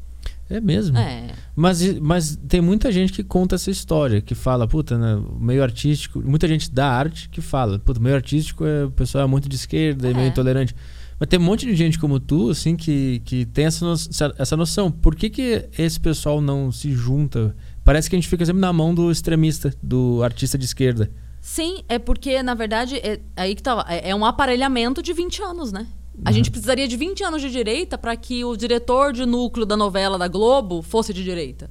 É 0.50 0.60
mesmo. 0.60 0.98
É. 0.98 1.28
Mas, 1.56 2.00
mas 2.00 2.36
tem 2.48 2.60
muita 2.60 2.92
gente 2.92 3.14
que 3.14 3.24
conta 3.24 3.54
essa 3.56 3.70
história, 3.70 4.20
que 4.20 4.34
fala, 4.34 4.68
puta, 4.68 4.98
né, 4.98 5.16
o 5.16 5.40
meio 5.40 5.62
artístico. 5.62 6.20
Muita 6.26 6.48
gente 6.48 6.72
da 6.72 6.90
arte 6.92 7.30
que 7.30 7.40
fala, 7.40 7.78
puta, 7.78 8.00
o 8.00 8.04
meio 8.04 8.16
artístico 8.16 8.66
é 8.66 8.86
o 8.86 8.92
pessoal 8.92 9.24
é 9.24 9.28
muito 9.28 9.48
de 9.48 9.56
esquerda, 9.56 10.10
é 10.10 10.14
meio 10.14 10.26
É. 10.26 10.30
intolerante. 10.30 10.76
Mas 11.20 11.30
tem 11.30 11.38
um 11.40 11.44
monte 11.44 11.66
de 11.68 11.76
gente 11.76 12.00
como 12.00 12.20
tu, 12.20 12.50
assim, 12.50 12.76
que, 12.76 13.22
que 13.26 13.46
tem 13.46 13.66
essa, 13.66 13.86
no- 13.86 13.94
essa 14.40 14.58
noção. 14.58 14.90
Por 14.90 15.16
que, 15.16 15.30
que 15.30 15.70
esse 15.78 16.00
pessoal 16.00 16.42
não 16.42 16.72
se 16.72 16.94
junta? 16.94 17.56
Parece 17.84 18.10
que 18.10 18.16
a 18.16 18.20
gente 18.20 18.28
fica 18.30 18.44
sempre 18.46 18.62
na 18.62 18.74
mão 18.74 18.96
do 18.96 19.12
extremista, 19.12 19.72
do 19.84 20.24
artista 20.24 20.58
de 20.58 20.66
esquerda. 20.66 21.12
Sim, 21.42 21.84
é 21.88 22.00
porque, 22.00 22.42
na 22.42 22.54
verdade, 22.56 22.96
é, 22.98 23.20
aí 23.36 23.54
que 23.54 23.62
tá, 23.62 23.86
é, 23.88 24.10
é 24.10 24.16
um 24.16 24.26
aparelhamento 24.26 25.04
de 25.04 25.14
20 25.14 25.44
anos, 25.44 25.72
né? 25.72 25.86
A 26.26 26.32
gente 26.32 26.52
precisaria 26.52 26.88
de 26.88 26.96
20 26.98 27.24
anos 27.24 27.42
de 27.42 27.50
direita 27.50 27.98
para 27.98 28.16
que 28.16 28.44
o 28.44 28.56
diretor 28.58 29.14
de 29.14 29.26
núcleo 29.26 29.66
da 29.66 29.78
novela 29.78 30.18
da 30.18 30.28
Globo 30.28 30.82
fosse 30.82 31.14
de 31.14 31.24
direita. 31.24 31.70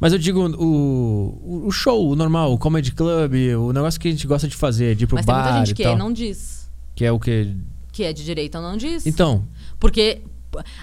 Mas 0.00 0.12
eu 0.12 0.18
digo, 0.18 0.40
o, 0.40 1.66
o- 1.66 1.70
show, 1.70 2.10
o 2.10 2.16
normal, 2.16 2.52
o 2.52 2.58
comedy 2.58 2.92
club, 2.92 3.32
o 3.58 3.72
negócio 3.72 3.98
que 3.98 4.08
a 4.08 4.10
gente 4.10 4.26
gosta 4.26 4.46
de 4.46 4.54
fazer, 4.56 4.94
de 4.94 5.04
ir 5.04 5.06
pro 5.06 5.16
Mas 5.16 5.24
tem 5.24 5.34
bar 5.34 5.42
muita 5.44 5.58
gente 5.66 5.74
que 5.74 5.82
tal. 5.84 5.96
não 5.96 6.12
diz 6.12 6.70
Que 6.94 7.04
é 7.04 7.12
o 7.12 7.18
que... 7.18 7.54
que 7.92 8.02
é 8.04 8.12
de 8.12 8.22
direita, 8.24 8.60
não 8.60 8.76
diz. 8.76 9.06
Então, 9.06 9.46
Porque 9.80 10.20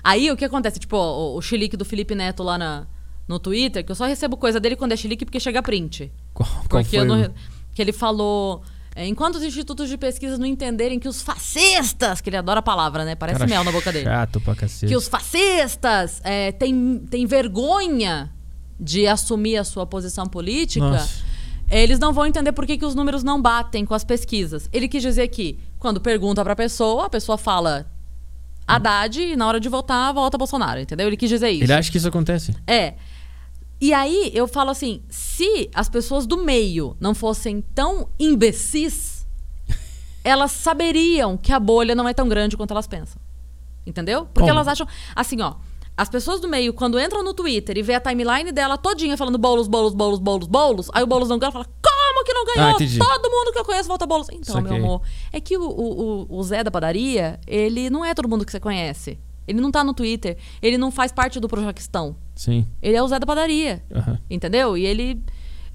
aí 0.03 0.31
o 0.31 0.37
que 0.37 0.45
acontece? 0.45 0.79
Tipo, 0.79 0.97
o, 0.97 1.37
o 1.37 1.41
chilique 1.41 1.77
do 1.77 1.85
Felipe 1.85 2.15
Neto 2.15 2.41
lá 2.41 2.57
na, 2.57 2.87
no 3.27 3.37
Twitter, 3.37 3.85
que 3.85 3.91
eu 3.91 3.95
só 3.95 4.05
recebo 4.07 4.35
coisa 4.37 4.59
dele 4.59 4.75
quando 4.75 4.93
é 4.93 4.95
chilique 4.97 5.25
porque 5.25 5.39
chega 5.39 5.61
print. 5.61 6.11
qual, 6.33 6.49
qual 6.49 6.81
Porque 6.83 6.97
foi 6.97 7.05
não 7.05 7.31
que 7.75 7.81
ele 7.81 7.91
falou. 7.93 8.61
É, 8.95 9.07
enquanto 9.07 9.35
os 9.35 9.43
institutos 9.43 9.89
de 9.89 9.97
pesquisa 9.97 10.37
não 10.37 10.45
entenderem 10.45 10.99
que 10.99 11.07
os 11.07 11.21
fascistas, 11.21 12.21
que 12.21 12.29
ele 12.29 12.37
adora 12.37 12.59
a 12.59 12.63
palavra, 12.63 13.03
né? 13.03 13.15
Parece 13.15 13.39
Cara 13.39 13.49
mel 13.49 13.63
na 13.63 13.71
boca 13.71 13.91
dele. 13.91 14.05
Chato 14.05 14.39
pra 14.39 14.55
cacete. 14.55 14.87
Que 14.87 14.95
os 14.95 15.07
fascistas 15.07 16.21
é, 16.23 16.51
têm, 16.51 16.99
têm 17.09 17.25
vergonha 17.25 18.31
de 18.79 19.07
assumir 19.07 19.57
a 19.57 19.63
sua 19.63 19.85
posição 19.85 20.27
política. 20.27 20.85
Nossa. 20.85 21.23
eles 21.69 21.97
não 21.97 22.13
vão 22.13 22.25
entender 22.25 22.51
por 22.51 22.65
que, 22.67 22.77
que 22.77 22.85
os 22.85 22.93
números 22.93 23.23
não 23.23 23.41
batem 23.41 23.85
com 23.85 23.95
as 23.95 24.03
pesquisas. 24.03 24.69
Ele 24.71 24.87
quis 24.87 25.01
dizer 25.01 25.27
que, 25.29 25.57
quando 25.79 25.99
pergunta 25.99 26.43
pra 26.43 26.55
pessoa, 26.55 27.05
a 27.05 27.09
pessoa 27.09 27.37
fala 27.37 27.87
Haddad 28.67 29.19
e 29.19 29.35
na 29.35 29.47
hora 29.47 29.59
de 29.59 29.69
votar, 29.69 30.13
volta 30.13 30.37
Bolsonaro, 30.37 30.79
entendeu? 30.79 31.07
Ele 31.07 31.17
quis 31.17 31.29
dizer 31.29 31.49
isso. 31.49 31.63
Ele 31.63 31.73
acha 31.73 31.91
que 31.91 31.97
isso 31.97 32.07
acontece. 32.07 32.55
É. 32.67 32.93
E 33.85 33.93
aí 33.93 34.31
eu 34.33 34.47
falo 34.47 34.69
assim: 34.69 35.03
se 35.09 35.69
as 35.75 35.89
pessoas 35.89 36.25
do 36.25 36.37
meio 36.37 36.95
não 37.01 37.13
fossem 37.13 37.59
tão 37.75 38.07
imbecis, 38.17 39.27
elas 40.23 40.51
saberiam 40.53 41.35
que 41.35 41.51
a 41.51 41.59
bolha 41.59 41.93
não 41.93 42.07
é 42.07 42.13
tão 42.13 42.29
grande 42.29 42.55
quanto 42.55 42.71
elas 42.71 42.87
pensam. 42.87 43.21
Entendeu? 43.85 44.21
Porque 44.27 44.39
Como? 44.47 44.51
elas 44.51 44.69
acham. 44.69 44.87
Assim, 45.13 45.41
ó. 45.41 45.55
As 45.97 46.07
pessoas 46.07 46.39
do 46.39 46.47
meio, 46.47 46.73
quando 46.73 46.97
entram 46.97 47.21
no 47.21 47.33
Twitter 47.33 47.77
e 47.77 47.81
vê 47.83 47.93
a 47.95 47.99
timeline 47.99 48.53
dela 48.53 48.77
todinha 48.77 49.17
falando 49.17 49.37
bolos, 49.37 49.67
bolos, 49.67 49.93
bolos, 49.93 50.17
bolos, 50.19 50.47
bolos, 50.47 50.89
aí 50.93 51.03
o 51.03 51.07
bolos 51.07 51.27
não 51.27 51.37
ganha, 51.37 51.51
fala: 51.51 51.65
Como 51.65 52.23
que 52.23 52.33
não 52.33 52.45
ganhou? 52.45 52.69
Ah. 52.69 52.77
Todo 53.19 53.29
mundo 53.29 53.51
que 53.51 53.59
eu 53.59 53.65
conheço 53.65 53.89
vota 53.89 54.07
bolos. 54.07 54.27
Então, 54.31 54.55
Saquei. 54.55 54.71
meu 54.71 54.85
amor, 54.85 55.01
é 55.31 55.41
que 55.41 55.57
o, 55.57 55.61
o- 55.69 56.25
o 56.29 56.43
Zé 56.43 56.63
da 56.63 56.71
padaria, 56.71 57.37
ele 57.45 57.89
não 57.89 58.05
é 58.05 58.13
todo 58.15 58.29
mundo 58.29 58.45
que 58.45 58.51
você 58.53 58.61
conhece. 58.61 59.19
Ele 59.47 59.59
não 59.61 59.71
tá 59.71 59.83
no 59.83 59.93
Twitter. 59.93 60.37
Ele 60.61 60.77
não 60.77 60.91
faz 60.91 61.11
parte 61.11 61.39
do 61.39 61.47
Projaquistão. 61.47 62.15
Sim. 62.35 62.65
Ele 62.81 62.95
é 62.97 63.03
o 63.03 63.07
Zé 63.07 63.19
da 63.19 63.25
padaria. 63.25 63.83
Aham. 63.93 64.19
Entendeu? 64.29 64.77
E 64.77 64.85
ele. 64.85 65.21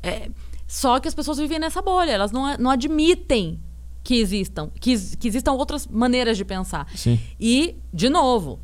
é, 0.03 0.28
só 0.66 1.01
que 1.01 1.09
as 1.09 1.15
pessoas 1.15 1.39
vivem 1.39 1.59
nessa 1.59 1.81
bolha. 1.81 2.11
Elas 2.11 2.31
não, 2.31 2.57
não 2.59 2.70
admitem 2.70 3.59
que 4.05 4.16
existam. 4.16 4.70
Que, 4.81 4.99
que 5.16 5.28
existam 5.28 5.53
outras 5.53 5.86
maneiras 5.86 6.36
de 6.36 6.45
pensar. 6.45 6.86
Sim. 6.95 7.20
E, 7.39 7.77
de 7.93 8.09
novo, 8.09 8.61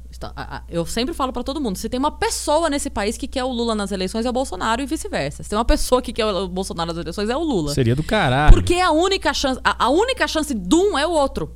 eu 0.69 0.87
sempre 0.87 1.13
falo 1.15 1.33
pra 1.33 1.43
todo 1.43 1.61
mundo: 1.61 1.77
se 1.77 1.89
tem 1.89 1.99
uma 1.99 2.11
pessoa 2.11 2.71
nesse 2.71 2.89
país 2.89 3.17
que 3.17 3.27
quer 3.29 3.45
o 3.45 3.53
Lula 3.53 3.75
nas 3.75 3.93
eleições, 3.93 4.25
é 4.25 4.31
o 4.31 4.33
Bolsonaro 4.33 4.81
e 4.83 4.87
vice-versa. 4.87 5.43
Se 5.43 5.51
tem 5.51 5.59
uma 5.59 5.65
pessoa 5.65 6.01
que 6.01 6.13
quer 6.13 6.27
o 6.27 6.49
Bolsonaro 6.49 6.89
nas 6.89 6.99
eleições, 6.99 7.29
é 7.29 7.37
o 7.37 7.43
Lula. 7.43 7.75
Seria 7.75 7.95
do 7.95 8.03
caralho. 8.03 8.55
Porque 8.55 8.75
a 8.75 8.91
única 8.91 9.33
chance. 9.35 9.61
A, 9.63 9.85
a 9.85 9.89
única 9.91 10.27
chance 10.27 10.55
de 10.55 10.75
um 10.75 10.99
é 10.99 11.07
o 11.07 11.11
outro. 11.11 11.55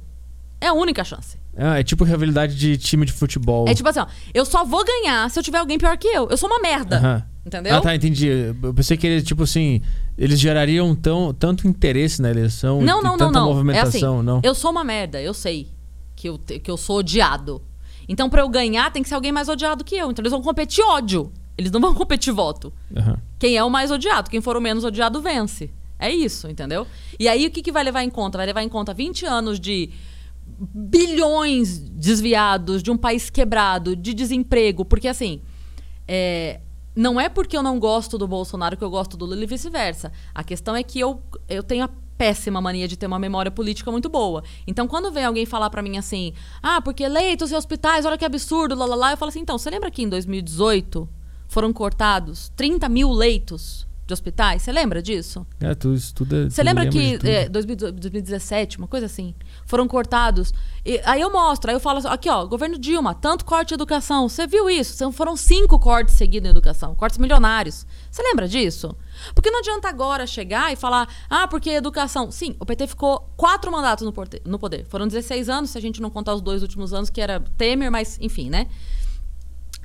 É 0.60 0.68
a 0.68 0.72
única 0.72 1.04
chance. 1.04 1.38
Ah, 1.56 1.78
é 1.78 1.82
tipo 1.82 2.04
rivalidade 2.04 2.56
de 2.56 2.76
time 2.78 3.04
de 3.04 3.12
futebol. 3.12 3.68
É 3.68 3.74
tipo 3.74 3.88
assim, 3.88 4.00
ó, 4.00 4.06
eu 4.32 4.44
só 4.44 4.64
vou 4.64 4.84
ganhar 4.84 5.28
se 5.30 5.38
eu 5.38 5.42
tiver 5.42 5.58
alguém 5.58 5.78
pior 5.78 5.96
que 5.96 6.06
eu. 6.08 6.28
Eu 6.28 6.36
sou 6.36 6.48
uma 6.48 6.60
merda. 6.60 6.96
Aham. 6.96 7.24
Entendeu? 7.46 7.74
Ah, 7.74 7.80
tá, 7.80 7.94
entendi. 7.94 8.28
Eu 8.62 8.74
pensei 8.74 8.96
que 8.96 9.06
eles, 9.06 9.24
tipo 9.24 9.42
assim, 9.44 9.80
eles 10.18 10.38
gerariam 10.38 10.94
tão, 10.94 11.32
tanto 11.32 11.66
interesse 11.66 12.20
na 12.20 12.30
eleição 12.30 12.82
Não, 12.82 13.00
e 13.00 13.02
não, 13.02 13.02
não, 13.02 13.16
tanta 13.16 13.32
não. 13.32 13.40
É 13.40 13.44
assim, 13.44 13.54
movimentação, 13.54 14.22
não. 14.22 14.40
eu 14.44 14.54
sou 14.54 14.70
uma 14.70 14.84
merda, 14.84 15.20
eu 15.20 15.32
sei 15.32 15.68
que 16.14 16.28
eu, 16.28 16.38
que 16.38 16.70
eu 16.70 16.76
sou 16.76 16.98
odiado. 16.98 17.62
Então, 18.06 18.28
pra 18.28 18.42
eu 18.42 18.48
ganhar, 18.48 18.92
tem 18.92 19.02
que 19.02 19.08
ser 19.08 19.14
alguém 19.14 19.32
mais 19.32 19.48
odiado 19.48 19.82
que 19.82 19.94
eu. 19.94 20.10
Então, 20.10 20.22
eles 20.22 20.32
vão 20.32 20.42
competir 20.42 20.84
ódio. 20.84 21.32
Eles 21.56 21.70
não 21.70 21.80
vão 21.80 21.94
competir 21.96 22.32
voto. 22.32 22.72
Aham. 22.94 23.18
Quem 23.38 23.56
é 23.56 23.64
o 23.64 23.70
mais 23.70 23.90
odiado? 23.90 24.28
Quem 24.28 24.40
for 24.40 24.56
o 24.56 24.60
menos 24.60 24.84
odiado 24.84 25.20
vence. 25.22 25.70
É 25.98 26.10
isso, 26.10 26.48
entendeu? 26.48 26.86
E 27.18 27.28
aí, 27.28 27.46
o 27.46 27.50
que, 27.50 27.62
que 27.62 27.72
vai 27.72 27.82
levar 27.82 28.02
em 28.02 28.10
conta? 28.10 28.36
Vai 28.38 28.46
levar 28.46 28.62
em 28.62 28.68
conta 28.68 28.92
20 28.92 29.24
anos 29.26 29.58
de 29.58 29.90
bilhões 30.58 31.78
desviados, 31.78 32.82
de 32.82 32.90
um 32.90 32.96
país 32.96 33.30
quebrado, 33.30 33.94
de 33.94 34.12
desemprego. 34.12 34.84
Porque, 34.84 35.08
assim, 35.08 35.40
é, 36.06 36.60
não 36.94 37.20
é 37.20 37.28
porque 37.28 37.56
eu 37.56 37.62
não 37.62 37.78
gosto 37.78 38.18
do 38.18 38.26
Bolsonaro 38.26 38.76
que 38.76 38.82
eu 38.82 38.90
gosto 38.90 39.16
do 39.16 39.24
Lula 39.24 39.44
e 39.44 39.46
vice-versa. 39.46 40.12
A 40.34 40.42
questão 40.42 40.74
é 40.74 40.82
que 40.82 40.98
eu, 40.98 41.22
eu 41.48 41.62
tenho 41.62 41.84
a 41.84 41.90
péssima 42.18 42.60
mania 42.60 42.88
de 42.88 42.96
ter 42.96 43.06
uma 43.06 43.18
memória 43.18 43.50
política 43.50 43.92
muito 43.92 44.08
boa. 44.08 44.42
Então, 44.66 44.88
quando 44.88 45.12
vem 45.12 45.24
alguém 45.24 45.46
falar 45.46 45.70
pra 45.70 45.80
mim 45.80 45.96
assim, 45.96 46.32
ah, 46.60 46.82
porque 46.82 47.06
leitos 47.06 47.52
e 47.52 47.54
hospitais, 47.54 48.04
olha 48.04 48.18
que 48.18 48.24
absurdo, 48.24 48.74
lá, 48.74 48.84
lá, 48.84 48.96
lá, 48.96 49.10
eu 49.12 49.16
falo 49.16 49.28
assim, 49.28 49.40
então, 49.40 49.56
você 49.56 49.70
lembra 49.70 49.90
que 49.90 50.02
em 50.02 50.08
2018 50.08 51.08
foram 51.46 51.72
cortados 51.72 52.52
30 52.56 52.88
mil 52.88 53.10
leitos 53.10 53.87
de 54.08 54.14
hospitais? 54.14 54.62
Você 54.62 54.72
lembra 54.72 55.00
disso? 55.02 55.46
É, 55.60 55.74
tu 55.74 55.92
estuda. 55.94 56.48
Você 56.50 56.62
lembra 56.62 56.88
que 56.88 57.18
é, 57.24 57.48
2018, 57.48 57.94
2017, 58.00 58.78
uma 58.78 58.88
coisa 58.88 59.06
assim, 59.06 59.34
foram 59.66 59.86
cortados. 59.86 60.52
E 60.84 60.98
aí 61.04 61.20
eu 61.20 61.30
mostro, 61.30 61.70
aí 61.70 61.76
eu 61.76 61.80
falo 61.80 61.98
assim, 61.98 62.08
aqui 62.08 62.28
ó, 62.30 62.44
governo 62.46 62.78
Dilma, 62.78 63.14
tanto 63.14 63.44
corte 63.44 63.68
de 63.68 63.74
educação. 63.74 64.28
Você 64.28 64.46
viu 64.46 64.68
isso? 64.68 64.94
São- 64.96 65.12
Foram 65.12 65.36
cinco 65.36 65.78
cortes 65.78 66.14
seguidos 66.14 66.48
em 66.48 66.50
educação, 66.50 66.94
cortes 66.94 67.18
milionários. 67.18 67.86
Você 68.10 68.22
lembra 68.22 68.48
disso? 68.48 68.96
Porque 69.34 69.50
não 69.50 69.58
adianta 69.60 69.88
agora 69.88 70.26
chegar 70.26 70.72
e 70.72 70.76
falar, 70.76 71.06
ah, 71.28 71.46
porque 71.46 71.68
educação. 71.70 72.30
Sim, 72.30 72.56
o 72.58 72.64
PT 72.64 72.86
ficou 72.86 73.28
quatro 73.36 73.70
mandatos 73.70 74.04
no, 74.06 74.14
no 74.46 74.58
poder. 74.58 74.86
Foram 74.88 75.06
16 75.06 75.48
anos, 75.50 75.70
se 75.70 75.78
a 75.78 75.80
gente 75.82 76.00
não 76.00 76.08
contar 76.08 76.34
os 76.34 76.40
dois 76.40 76.62
últimos 76.62 76.94
anos, 76.94 77.10
que 77.10 77.20
era 77.20 77.38
Temer, 77.58 77.90
mas 77.92 78.16
enfim, 78.20 78.48
né? 78.48 78.66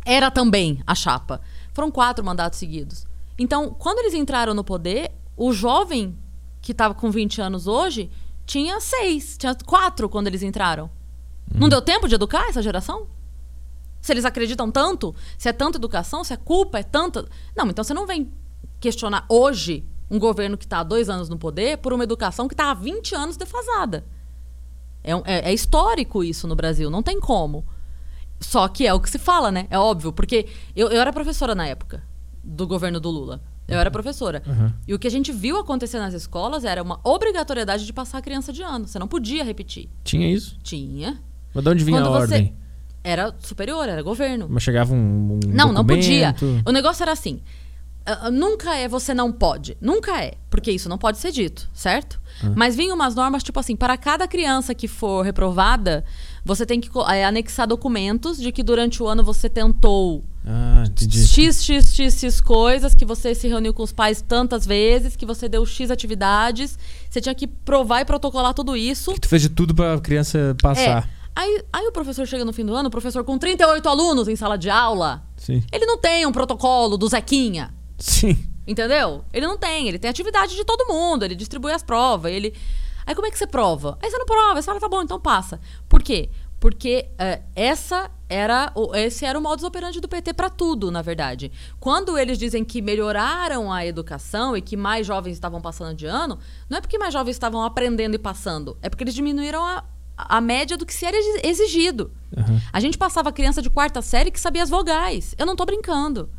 era 0.06 0.30
também 0.30 0.82
a 0.86 0.94
chapa. 0.94 1.40
Foram 1.74 1.90
quatro 1.90 2.24
mandatos 2.26 2.60
seguidos. 2.60 3.06
Então, 3.38 3.72
quando 3.72 4.00
eles 4.00 4.14
entraram 4.14 4.54
no 4.54 4.64
poder, 4.64 5.12
o 5.36 5.52
jovem 5.52 6.18
que 6.62 6.72
estava 6.72 6.94
com 6.94 7.10
20 7.10 7.42
anos 7.42 7.68
hoje 7.68 8.10
tinha 8.46 8.80
seis, 8.80 9.38
tinha 9.38 9.56
quatro 9.66 10.08
quando 10.08 10.28
eles 10.28 10.44
entraram. 10.44 10.90
Não 11.54 11.68
deu 11.70 11.82
tempo 11.82 12.08
de 12.08 12.16
educar 12.16 12.48
essa 12.48 12.62
geração? 12.62 13.08
Se 14.02 14.12
eles 14.12 14.26
acreditam 14.26 14.70
tanto, 14.70 15.16
se 15.38 15.48
é 15.50 15.54
tanta 15.54 15.78
educação, 15.78 16.24
se 16.24 16.34
a 16.34 16.38
culpa 16.38 16.80
é 16.80 16.84
tanta. 16.84 17.28
Não, 17.56 17.68
então 17.68 17.84
você 17.84 17.94
não 17.94 18.06
vem 18.06 18.32
questionar 18.80 19.26
hoje 19.30 19.86
um 20.12 20.20
governo 20.20 20.58
que 20.58 20.66
está 20.66 20.80
há 20.80 20.84
dois 20.84 21.10
anos 21.10 21.30
no 21.30 21.38
poder 21.38 21.78
por 21.78 21.94
uma 21.94 22.04
educação 22.04 22.48
que 22.48 22.54
está 22.54 22.70
há 22.70 22.74
20 22.74 23.16
anos 23.16 23.38
defasada. 23.38 24.06
É, 25.04 25.12
é- 25.12 25.50
é 25.50 25.54
histórico 25.54 26.24
isso 26.24 26.48
no 26.48 26.56
Brasil, 26.56 26.90
não 26.90 27.02
tem 27.02 27.20
como. 27.20 27.66
Só 28.40 28.68
que 28.68 28.86
é 28.86 28.94
o 28.94 29.00
que 29.00 29.10
se 29.10 29.18
fala, 29.18 29.52
né? 29.52 29.68
É 29.70 29.80
óbvio, 29.80 30.12
porque 30.12 30.48
eu, 30.76 30.90
eu 30.90 31.00
era 31.02 31.12
professora 31.14 31.56
na 31.56 31.66
época 31.66 32.04
do 32.44 32.68
governo 32.68 33.00
do 33.00 33.10
Lula. 33.10 33.42
Eu 33.68 33.80
era 33.80 33.90
professora. 33.90 34.44
Uhum. 34.46 34.74
E 34.88 34.94
o 34.94 35.00
que 35.00 35.08
a 35.08 35.12
gente 35.12 35.32
viu 35.32 35.58
acontecer 35.58 35.98
nas 35.98 36.14
escolas 36.14 36.66
era 36.66 36.84
uma 36.84 37.00
obrigatoriedade 37.04 37.86
de 37.86 37.94
passar 37.94 38.18
a 38.18 38.22
criança 38.22 38.52
de 38.52 38.62
ano. 38.62 38.88
Você 38.88 39.00
não 39.00 39.08
podia 39.08 39.44
repetir. 39.44 39.90
Tinha 40.04 40.30
isso? 40.32 40.58
Tinha. 40.62 41.18
Mas 41.54 41.64
de 41.64 41.70
onde 41.70 41.84
vinha 41.84 41.98
Quando 42.02 42.08
a 42.08 42.20
você- 42.20 42.34
ordem? 42.36 42.54
Era 43.06 43.34
superior, 43.40 43.88
era 43.88 44.02
governo. 44.02 44.48
Mas 44.50 44.64
chegava 44.64 44.94
um. 44.94 45.34
um 45.36 45.40
Não, 45.48 45.72
não 45.74 45.86
podia. 45.86 46.32
documento? 46.34 46.70
O 46.70 46.72
negócio 46.72 47.04
era 47.04 47.12
assim. 47.14 47.42
ah, 48.06 48.30
nunca 48.32 48.76
é 48.76 48.88
você 48.88 49.14
não 49.14 49.32
pode. 49.32 49.78
Nunca 49.82 50.22
é. 50.22 50.34
Porque 50.50 50.72
isso 50.72 50.88
não 50.90 50.98
pode 50.98 51.18
ser 51.18 51.32
dito, 51.32 51.70
certo? 51.74 52.20
Mas 52.56 52.76
vinham 52.76 52.96
umas 52.96 53.16
normas, 53.16 53.44
tipo 53.44 53.60
assim, 53.60 53.76
para 53.76 53.96
cada 53.98 54.28
criança 54.28 54.74
que 54.74 54.88
for 54.88 55.24
reprovada, 55.24 56.04
você 56.46 56.66
tem 56.66 56.80
que 56.80 56.90
eh, 57.10 57.24
anexar 57.26 57.68
documentos 57.68 58.38
de 58.38 58.52
que 58.52 58.62
durante 58.64 59.02
o 59.02 59.08
ano 59.08 59.24
você 59.24 59.48
tentou 59.50 60.24
Ah. 60.46 60.84
X, 61.00 61.64
X, 61.64 61.94
X, 61.94 62.20
X 62.20 62.42
coisas, 62.42 62.94
que 62.94 63.06
você 63.06 63.34
se 63.34 63.48
reuniu 63.48 63.74
com 63.74 63.82
os 63.84 63.94
pais 63.94 64.22
tantas 64.22 64.66
vezes, 64.66 65.16
que 65.16 65.26
você 65.26 65.48
deu 65.48 65.66
X 65.66 65.90
atividades. 65.90 66.78
Você 67.10 67.22
tinha 67.22 67.34
que 67.34 67.48
provar 67.48 68.02
e 68.02 68.06
protocolar 68.06 68.54
tudo 68.54 68.76
isso. 68.76 69.14
Que 69.14 69.22
tu 69.22 69.30
fez 69.30 69.42
de 69.42 69.50
tudo 69.50 69.74
pra 69.74 69.98
criança 70.02 70.56
passar. 70.62 71.08
É. 71.08 71.24
Aí, 71.36 71.64
aí 71.72 71.88
o 71.88 71.92
professor 71.92 72.28
chega 72.28 72.46
no 72.46 72.54
fim 72.54 72.64
do 72.66 72.76
ano, 72.76 72.90
o 72.90 72.92
professor 72.92 73.24
com 73.24 73.38
38 73.40 73.88
alunos 73.90 74.28
em 74.28 74.36
sala 74.36 74.56
de 74.58 74.70
aula, 74.70 75.24
Sim. 75.36 75.64
ele 75.72 75.86
não 75.86 75.98
tem 75.98 76.26
um 76.28 76.32
protocolo 76.32 76.96
do 76.98 77.08
Zequinha. 77.08 77.74
Sim. 77.98 78.38
Entendeu? 78.68 79.24
Ele 79.34 79.48
não 79.48 79.58
tem, 79.58 79.88
ele 79.88 79.98
tem 79.98 80.10
atividade 80.10 80.56
de 80.56 80.64
todo 80.64 80.86
mundo, 80.88 81.24
ele 81.26 81.36
distribui 81.36 81.72
as 81.72 81.82
provas, 81.84 82.32
ele. 82.32 82.54
Aí 83.06 83.14
como 83.16 83.28
é 83.28 83.32
que 83.32 83.38
você 83.38 83.48
prova? 83.48 83.98
Aí 84.02 84.10
você 84.10 84.18
não 84.18 84.26
prova, 84.26 84.62
você 84.62 84.66
fala, 84.66 84.80
tá 84.80 84.88
bom, 84.90 85.02
então 85.02 85.20
passa. 85.20 85.60
Por 85.90 86.02
quê? 86.04 86.30
Porque 86.60 87.10
é, 87.20 87.42
essa 87.56 88.10
era 88.30 88.72
o- 88.74 88.96
esse 88.96 89.26
era 89.26 89.38
o 89.38 89.42
modus 89.42 89.66
operandi 89.66 90.00
do 90.00 90.08
PT 90.08 90.34
pra 90.34 90.50
tudo, 90.50 90.90
na 90.90 91.02
verdade. 91.02 91.52
Quando 91.80 92.18
eles 92.18 92.38
dizem 92.38 92.64
que 92.64 92.82
melhoraram 92.82 93.72
a 93.72 93.86
educação 93.86 94.56
e 94.56 94.62
que 94.62 94.78
mais 94.78 95.06
jovens 95.06 95.34
estavam 95.34 95.60
passando 95.62 95.94
de 95.96 96.06
ano, 96.06 96.40
não 96.70 96.78
é 96.78 96.82
porque 96.82 96.98
mais 96.98 97.12
jovens 97.14 97.34
estavam 97.36 97.62
aprendendo 97.64 98.16
e 98.16 98.20
passando, 98.20 98.78
é 98.82 98.90
porque 98.90 99.04
eles 99.04 99.14
diminuíram 99.14 99.64
a, 99.66 99.84
a 100.18 100.40
média 100.40 100.78
do 100.78 100.86
que 100.86 100.94
se 100.94 101.06
era 101.06 101.18
exi- 101.18 101.42
exigido. 101.44 102.12
Aham. 102.38 102.62
A 102.72 102.80
gente 102.80 102.98
passava 102.98 103.32
criança 103.34 103.62
de 103.62 103.70
quarta 103.70 104.02
série 104.02 104.32
que 104.32 104.40
sabia 104.40 104.64
as 104.64 104.70
vogais. 104.70 105.36
Eu 105.38 105.46
não 105.46 105.56
tô 105.58 105.66
brincando. 105.66 106.30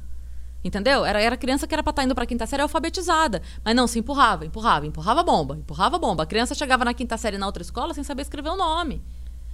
Entendeu? 0.65 1.05
Era, 1.05 1.21
era 1.21 1.37
criança 1.37 1.67
que 1.67 1.75
era 1.75 1.83
pra 1.83 1.91
estar 1.91 2.05
indo 2.05 2.15
pra 2.15 2.25
quinta 2.25 2.47
série 2.47 2.63
alfabetizada. 2.63 3.43
Mas 3.63 3.77
não, 3.77 3.87
se 3.87 3.99
empurrava, 3.99 4.47
empurrava, 4.47 4.87
empurrava 4.87 5.23
bomba, 5.23 5.57
empurrava 5.57 5.99
bomba. 5.99 6.23
A 6.23 6.27
criança 6.27 6.55
chegava 6.55 6.87
na 6.87 6.95
quinta 6.95 7.19
série 7.19 7.37
na 7.37 7.45
outra 7.45 7.63
escola 7.63 7.93
sem 7.93 8.03
saber 8.03 8.23
escrever 8.23 8.49
o 8.49 8.57
nome. 8.57 9.03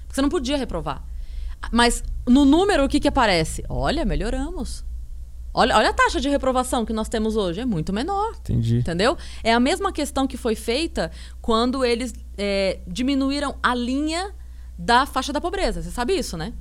Porque 0.03 0.15
você 0.15 0.23
não 0.23 0.28
podia 0.28 0.57
reprovar. 0.57 1.03
Mas 1.73 2.05
no 2.27 2.45
número, 2.45 2.85
o 2.85 2.89
que, 2.89 3.01
que 3.01 3.09
aparece? 3.09 3.65
Olha, 3.69 4.05
melhoramos. 4.05 4.85
Olha, 5.53 5.77
olha 5.77 5.91
a 5.91 5.93
taxa 5.93 6.20
de 6.20 6.28
reprovação 6.28 6.87
que 6.87 6.93
nós 6.93 7.09
temos 7.09 7.35
hoje. 7.35 7.61
É 7.61 7.66
muito 7.66 7.93
menor. 7.93 8.35
Entendi. 8.39 8.78
Entendeu? 8.78 9.19
É 9.43 9.53
a 9.53 9.59
mesma 9.59 9.91
questão 9.93 10.28
que 10.28 10.37
foi 10.37 10.55
feita 10.55 11.11
quando 11.43 11.85
eles 11.85 12.15
é, 12.39 12.78
diminuíram 12.87 13.57
a 13.61 13.74
linha 13.74 14.32
da 14.78 15.07
faixa 15.07 15.32
da 15.32 15.41
pobreza. 15.41 15.82
Você 15.82 15.91
sabe 15.91 16.16
isso, 16.16 16.37
né? 16.37 16.53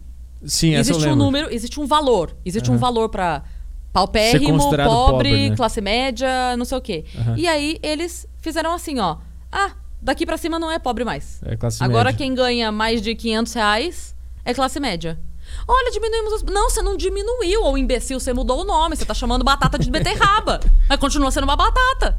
Sim, 0.44 0.74
existe 0.74 1.08
um 1.08 1.16
número, 1.16 1.54
existe 1.54 1.80
um 1.80 1.86
valor. 1.86 2.36
Existe 2.44 2.72
um 2.72 2.74
Aham. 2.74 2.80
valor 2.82 3.10
Ser 3.10 3.44
paupérrimo, 3.92 4.58
pobre, 4.58 4.84
pobre, 4.84 5.50
né? 5.50 5.56
classe 5.56 5.82
média, 5.82 6.56
não 6.58 6.66
sei 6.66 6.78
o 6.78 6.82
quê. 6.82 7.06
Aham. 7.18 7.36
E 7.38 7.48
aí 7.48 7.80
eles 7.82 8.28
fizeram 8.42 8.74
assim, 8.74 9.00
ó. 9.00 9.18
Ah, 9.52 9.72
daqui 10.02 10.26
pra 10.26 10.38
cima 10.38 10.60
não 10.60 10.72
é 10.72 10.80
pobre 10.80 11.04
mais. 11.04 11.42
É 11.46 11.56
classe 11.56 11.84
Agora 11.84 12.10
média. 12.10 12.18
quem 12.18 12.34
ganha 12.34 12.72
mais 12.72 13.02
de 13.02 13.16
500 13.16 13.54
reais 13.54 14.16
é 14.46 14.54
classe 14.54 14.80
média. 14.80 15.20
Olha, 15.68 15.92
diminuímos 15.92 16.34
os... 16.34 16.44
Não, 16.44 16.70
você 16.70 16.82
não 16.82 16.96
diminuiu, 16.96 17.64
ô 17.64 17.78
imbecil, 17.78 18.20
você 18.20 18.34
mudou 18.34 18.62
o 18.62 18.64
nome. 18.64 18.96
Você 18.96 19.06
tá 19.06 19.14
chamando 19.14 19.44
batata 19.44 19.80
de 19.80 19.90
beterraba. 19.90 20.60
Mas 20.88 21.00
continua 21.00 21.32
sendo 21.32 21.46
uma 21.46 21.56
batata. 21.56 22.18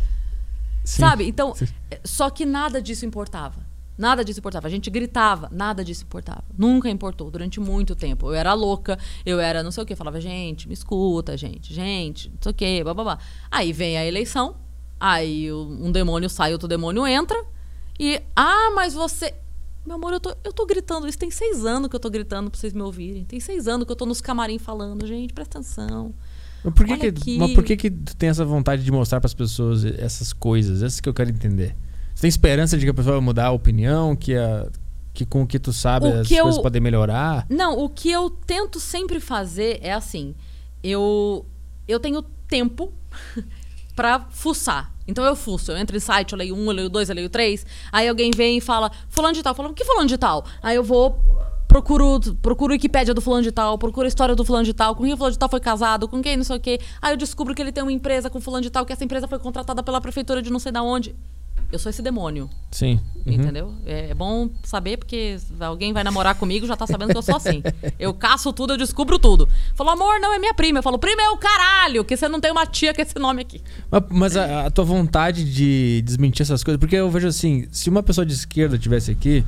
Sim. 0.85 1.01
Sabe? 1.03 1.29
Então, 1.29 1.55
Sim. 1.55 1.69
é, 1.91 2.01
só 2.05 2.29
que 2.31 2.45
nada 2.45 2.83
disso 2.83 3.07
importava. 3.07 3.70
Nada 4.01 4.25
disso 4.25 4.41
importava. 4.41 4.67
A 4.67 4.71
gente 4.71 4.89
gritava, 4.89 5.51
nada 5.53 5.85
disso 5.85 6.05
importava. 6.05 6.43
Nunca 6.57 6.89
importou, 6.89 7.31
durante 7.31 7.61
muito 7.61 7.95
tempo. 7.95 8.29
Eu 8.29 8.35
era 8.35 8.55
louca, 8.55 8.99
eu 9.27 9.39
era 9.39 9.63
não 9.63 9.71
sei 9.71 9.83
o 9.83 9.87
quê. 9.87 9.95
Falava, 9.95 10.19
gente, 10.19 10.67
me 10.67 10.73
escuta, 10.73 11.37
gente, 11.37 11.75
gente, 11.75 12.31
não 12.31 12.39
sei 12.41 12.51
o 12.51 12.55
quê, 12.55 12.83
babá. 12.83 13.19
Aí 13.51 13.75
vem 13.75 13.99
a 13.99 14.07
eleição, 14.07 14.57
aí 14.99 15.53
um 15.53 15.93
demônio 15.93 16.31
sai, 16.31 16.55
outro 16.55 16.67
demônio 16.67 17.07
entra. 17.07 17.45
E, 17.99 18.23
ah, 18.35 18.71
mas 18.75 18.95
você. 18.95 19.35
Meu 19.85 19.97
amor, 19.97 20.15
eu 20.15 20.21
tô, 20.21 20.35
eu 20.45 20.53
tô 20.53 20.65
gritando 20.65 21.07
isso. 21.07 21.19
Tem 21.19 21.31
seis 21.31 21.67
anos 21.67 21.91
que 21.91 21.97
eu 21.97 22.01
tô 22.01 22.09
gritando 22.09 22.51
pra 22.51 22.59
vocês 22.59 22.73
me 22.73 22.81
ouvirem. 22.81 23.27
Tem 23.27 23.39
seis 23.39 23.69
anos 23.69 23.85
que 23.85 23.93
eu 23.93 23.97
tô 23.97 24.07
nos 24.07 24.23
camarim 24.23 24.59
falando, 24.59 25.07
gente, 25.07 25.35
presta 25.35 25.59
atenção. 25.59 26.15
Mas 26.65 26.73
por 26.73 26.87
que, 26.87 26.93
Olha 26.93 27.01
que, 27.01 27.21
aqui. 27.21 27.39
mas 27.39 27.53
por 27.53 27.65
que, 27.65 27.77
que 27.77 27.91
tu 27.91 28.17
tem 28.17 28.31
essa 28.31 28.47
vontade 28.47 28.83
de 28.83 28.91
mostrar 28.91 29.21
pras 29.21 29.35
pessoas 29.35 29.85
essas 29.85 30.33
coisas? 30.33 30.83
Essas 30.83 31.01
que 31.01 31.09
eu 31.09 31.13
quero 31.13 31.29
entender. 31.29 31.77
Você 32.21 32.25
tem 32.25 32.29
esperança 32.29 32.77
de 32.77 32.85
que 32.85 32.91
a 32.91 32.93
pessoa 32.93 33.17
vai 33.17 33.25
mudar 33.25 33.47
a 33.47 33.51
opinião, 33.51 34.15
que, 34.15 34.37
a, 34.37 34.69
que 35.15 35.25
com 35.25 35.41
o 35.41 35.47
que 35.47 35.59
tu 35.59 35.73
sabe 35.73 36.07
O 36.07 36.21
as 36.21 36.29
que 36.29 36.35
eu- 36.37 36.43
coisas 36.45 36.61
podem 36.61 36.79
melhorar? 36.79 37.47
Não, 37.49 37.79
o 37.79 37.89
que 37.89 38.11
eu 38.11 38.29
tento 38.29 38.79
sempre 38.79 39.19
fazer 39.21 39.79
é 39.81 39.91
assim: 39.91 40.35
eu, 40.85 41.47
eu 41.89 41.99
tenho 41.99 42.21
tempo 42.47 42.93
pra 43.97 44.27
fuçar. 44.29 44.93
Então 45.09 45.25
eu 45.25 45.35
fuço, 45.35 45.73
eu 45.73 45.79
entro 45.79 45.97
em 45.97 46.01
site, 46.01 46.33
eu 46.35 46.39
leio 46.39 46.55
um, 46.55 46.67
eu 46.67 46.73
leio 46.73 46.91
dois, 46.91 47.09
eu 47.09 47.15
leio 47.15 47.31
três. 47.31 47.65
Aí 47.91 48.07
alguém 48.07 48.31
vem 48.37 48.59
e 48.59 48.61
fala, 48.61 48.91
fulano 49.09 49.33
de 49.33 49.43
tal, 49.43 49.55
fala, 49.55 49.73
que 49.73 49.83
fulano 49.83 50.07
de 50.07 50.19
tal? 50.19 50.45
Aí 50.63 50.77
eu 50.77 50.85
vou, 50.85 51.19
procuro, 51.67 52.21
procuro 52.43 52.75
Wikipédia 52.75 53.15
do 53.15 53.23
fulano 53.23 53.43
de 53.43 53.51
tal, 53.51 53.79
procuro 53.79 54.05
a 54.05 54.09
história 54.09 54.37
do 54.37 54.45
fulano 54.45 54.67
de 54.67 54.75
tal, 54.75 54.95
com 54.95 55.05
quem 55.05 55.15
o 55.15 55.17
fulano 55.17 55.33
de 55.33 55.39
tal 55.39 55.49
foi 55.49 55.59
casado, 55.59 56.07
com 56.07 56.21
quem 56.21 56.37
não 56.37 56.45
sei 56.45 56.57
o 56.57 56.61
quê. 56.61 56.79
Aí 57.01 57.15
eu 57.15 57.17
descubro 57.17 57.55
que 57.55 57.63
ele 57.63 57.73
tem 57.73 57.83
uma 57.83 57.91
empresa 57.91 58.29
com 58.29 58.43
fulano 58.43 58.63
de 58.63 58.69
tal, 58.69 58.85
que 58.85 58.93
essa 58.93 59.03
empresa 59.05 59.27
foi 59.27 59.39
contratada 59.39 59.83
pela 59.83 60.03
prefeitura 60.03 60.43
de 60.43 60.51
não 60.51 60.59
sei 60.59 60.71
da 60.71 60.83
onde. 60.83 61.17
Eu 61.73 61.79
sou 61.79 61.91
esse 61.91 62.03
demônio. 62.03 62.51
Sim. 62.71 63.01
Uhum. 63.27 63.33
Entendeu? 63.33 63.75
É, 63.87 64.11
é 64.11 64.15
bom 64.15 64.49
saber, 64.63 64.97
porque 64.97 65.37
alguém 65.61 65.93
vai 65.93 66.03
namorar 66.03 66.35
comigo 66.35 66.67
já 66.67 66.77
tá 66.77 66.87
sabendo 66.87 67.11
que 67.11 67.19
eu 67.19 67.23
sou 67.23 67.37
assim. 67.37 67.63
Eu 67.99 68.15
caço 68.15 68.53
tudo, 68.53 68.73
eu 68.73 68.77
descubro 68.79 69.19
tudo. 69.19 69.49
Falou, 69.75 69.93
amor, 69.93 70.19
não 70.21 70.33
é 70.33 70.39
minha 70.39 70.55
prima. 70.55 70.79
Eu 70.79 70.83
falo, 70.83 70.99
prima 70.99 71.21
é 71.23 71.29
o 71.29 71.37
caralho, 71.37 72.05
que 72.05 72.17
você 72.17 72.29
não 72.29 72.41
tem 72.41 72.51
uma 72.51 72.65
tia 72.65 72.95
com 72.95 73.03
esse 73.03 73.19
nome 73.19 73.43
aqui. 73.43 73.61
Mas, 73.91 74.03
mas 74.09 74.37
a, 74.37 74.67
a 74.67 74.71
tua 74.71 74.85
vontade 74.85 75.45
de 75.45 76.03
desmentir 76.03 76.43
essas 76.43 76.65
coisas, 76.65 76.81
porque 76.81 76.97
eu 76.97 77.11
vejo 77.11 77.29
assim, 77.29 77.69
se 77.71 77.91
uma 77.91 78.03
pessoa 78.03 78.25
de 78.25 78.33
esquerda 78.33 78.79
tivesse 78.79 79.11
aqui, 79.11 79.45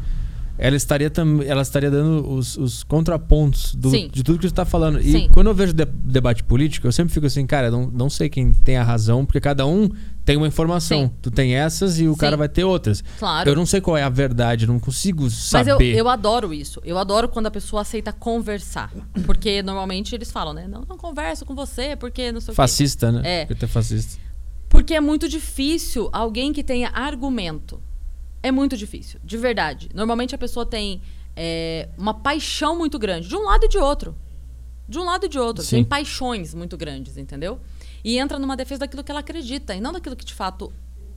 ela 0.58 0.76
estaria 0.76 1.10
também, 1.10 1.48
ela 1.48 1.62
estaria 1.62 1.90
dando 1.90 2.28
os, 2.30 2.56
os 2.56 2.82
contrapontos 2.84 3.74
do- 3.74 3.90
de 3.90 4.22
tudo 4.22 4.38
que 4.38 4.42
você 4.44 4.52
está 4.52 4.64
falando. 4.64 5.00
E 5.00 5.10
Sim. 5.12 5.28
quando 5.32 5.48
eu 5.48 5.54
vejo 5.54 5.72
de- 5.72 5.84
debate 5.84 6.44
político, 6.44 6.86
eu 6.86 6.92
sempre 6.92 7.12
fico 7.12 7.26
assim, 7.26 7.46
cara, 7.46 7.70
não, 7.70 7.86
não 7.86 8.08
sei 8.10 8.28
quem 8.28 8.52
tem 8.52 8.76
a 8.76 8.82
razão, 8.82 9.24
porque 9.24 9.40
cada 9.40 9.66
um 9.66 9.88
tem 10.24 10.36
uma 10.36 10.46
informação. 10.46 11.06
Sim. 11.06 11.10
Tu 11.20 11.30
tem 11.30 11.54
essas 11.56 11.98
e 11.98 12.06
o 12.06 12.12
Sim. 12.12 12.18
cara 12.18 12.36
vai 12.36 12.48
ter 12.48 12.64
outras. 12.64 13.02
Claro. 13.18 13.48
Eu 13.50 13.56
não 13.56 13.66
sei 13.66 13.80
qual 13.80 13.96
é 13.96 14.02
a 14.02 14.08
verdade, 14.08 14.66
não 14.66 14.78
consigo 14.78 15.24
Mas 15.24 15.32
saber. 15.34 15.92
eu, 15.94 15.98
eu 15.98 16.08
adoro 16.08 16.52
isso. 16.54 16.80
Eu 16.84 16.96
adoro 16.98 17.28
quando 17.28 17.46
a 17.46 17.50
pessoa 17.50 17.82
aceita 17.82 18.12
conversar. 18.12 18.92
Porque 19.26 19.62
normalmente 19.62 20.14
eles 20.14 20.30
falam, 20.30 20.52
né? 20.52 20.68
Não, 20.68 20.84
não 20.88 20.96
converso 20.96 21.44
com 21.44 21.54
você, 21.54 21.96
porque 21.96 22.30
não 22.30 22.40
sei 22.40 22.52
o 22.52 22.54
quê. 22.54 22.56
Fascista, 22.56 23.10
né? 23.10 23.22
É. 23.24 23.44
Porque 23.46 23.58
tu 23.60 23.64
é 23.64 23.68
fascista. 23.68 24.20
Porque 24.68 24.94
é 24.94 25.00
muito 25.00 25.28
difícil 25.28 26.08
alguém 26.12 26.52
que 26.52 26.62
tenha 26.62 26.88
argumento. 26.90 27.80
É 28.42 28.50
muito 28.50 28.76
difícil, 28.76 29.20
de 29.22 29.36
verdade. 29.36 29.88
Normalmente 29.94 30.34
a 30.34 30.38
pessoa 30.38 30.66
tem 30.66 31.00
é, 31.36 31.88
uma 31.96 32.12
paixão 32.14 32.76
muito 32.76 32.98
grande, 32.98 33.28
de 33.28 33.36
um 33.36 33.44
lado 33.44 33.64
e 33.64 33.68
de 33.68 33.78
outro. 33.78 34.16
De 34.88 34.98
um 34.98 35.04
lado 35.04 35.26
e 35.26 35.28
de 35.28 35.38
outro. 35.38 35.62
Sim. 35.62 35.76
Tem 35.76 35.84
paixões 35.84 36.52
muito 36.52 36.76
grandes, 36.76 37.16
entendeu? 37.16 37.60
E 38.04 38.18
entra 38.18 38.38
numa 38.38 38.56
defesa 38.56 38.80
daquilo 38.80 39.04
que 39.04 39.10
ela 39.10 39.20
acredita 39.20 39.74
e 39.74 39.80
não 39.80 39.92
daquilo 39.92 40.16
que 40.16 40.24
de 40.24 40.34
fato 40.34 40.72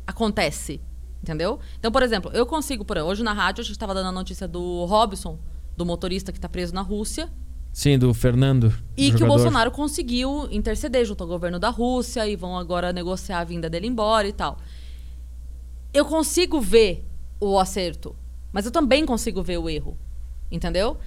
acontece. 0.06 0.80
Entendeu? 1.22 1.60
Então, 1.80 1.91
por 1.91 2.03
exemplo, 2.03 2.30
eu 2.34 2.45
consigo, 2.45 2.85
por 2.85 2.97
hoje 2.99 3.23
na 3.23 3.34
rádio, 3.34 3.61
a 3.61 3.64
gente 3.64 3.72
estava 3.72 3.95
dando 3.95 4.10
a 4.10 4.11
notícia 4.11 4.47
do 4.47 4.85
Robson, 4.85 5.39
do 5.76 5.84
motorista 5.84 6.31
que 6.31 6.38
está 6.38 6.47
preso 6.47 6.73
na 6.73 6.81
Rússia. 6.81 7.27
Sim, 7.73 7.97
do 7.97 8.14
Fernando. 8.14 8.72
E 8.95 9.11
do 9.11 9.18
que 9.18 9.23
o. 9.23 9.27
Bolsonaro 9.27 9.72
conseguiu 9.72 10.47
interceder 10.52 11.03
junto 11.03 11.23
ao 11.23 11.27
governo 11.27 11.60
da 11.60 11.69
Rússia 11.69 12.27
e 12.27 12.35
vão 12.35 12.57
agora 12.57 12.93
negociar 12.93 13.39
a 13.39 13.43
vinda 13.43 13.69
dele 13.69 13.88
embora 13.88 14.27
e 14.27 14.31
tal. 14.31 14.60
Eu 15.91 16.06
consigo 16.06 16.61
ver 16.61 17.03
o 17.39 17.59
acerto, 17.59 18.15
mas 18.51 18.65
eu 18.65 18.71
também 18.71 19.05
consigo 19.05 19.43
ver 19.43 19.57
o 19.57 19.69
erro. 19.69 19.97
Entendeu? 20.51 20.97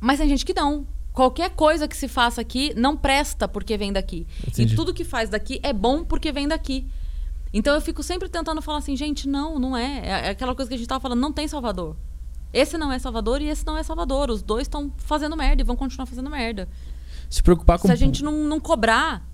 Mas 0.00 0.18
tem 0.18 0.28
gente 0.28 0.44
que 0.44 0.54
não. 0.54 0.86
Qualquer 1.12 1.50
coisa 1.50 1.86
que 1.86 1.96
se 1.96 2.08
faça 2.08 2.40
aqui 2.40 2.72
não 2.74 2.96
presta 2.96 3.46
porque 3.46 3.76
vem 3.76 3.92
daqui. 3.92 4.26
Entendi. 4.46 4.72
E 4.72 4.76
tudo 4.76 4.94
que 4.94 5.04
faz 5.04 5.28
daqui 5.28 5.60
é 5.62 5.72
bom 5.72 6.04
porque 6.04 6.32
vem 6.32 6.48
daqui. 6.48 6.86
Então 7.52 7.74
eu 7.74 7.80
fico 7.80 8.02
sempre 8.02 8.28
tentando 8.28 8.62
falar 8.62 8.78
assim, 8.78 8.96
gente, 8.96 9.28
não, 9.28 9.58
não 9.58 9.76
é. 9.76 10.00
É 10.04 10.26
é 10.26 10.28
aquela 10.30 10.54
coisa 10.54 10.68
que 10.68 10.74
a 10.74 10.78
gente 10.78 10.88
tava 10.88 11.00
falando, 11.00 11.20
não 11.20 11.32
tem 11.32 11.46
Salvador. 11.46 11.96
Esse 12.52 12.76
não 12.76 12.90
é 12.90 12.98
Salvador 12.98 13.40
e 13.40 13.48
esse 13.48 13.64
não 13.66 13.76
é 13.76 13.82
Salvador. 13.82 14.30
Os 14.30 14.42
dois 14.42 14.62
estão 14.62 14.92
fazendo 14.96 15.36
merda 15.36 15.62
e 15.62 15.64
vão 15.64 15.76
continuar 15.76 16.06
fazendo 16.06 16.30
merda. 16.30 16.68
Se 17.28 17.42
preocupar 17.42 17.78
com 17.78 17.88
Se 17.88 17.92
a 17.92 17.96
gente 17.96 18.22
não, 18.22 18.32
não 18.32 18.60
cobrar, 18.60 19.26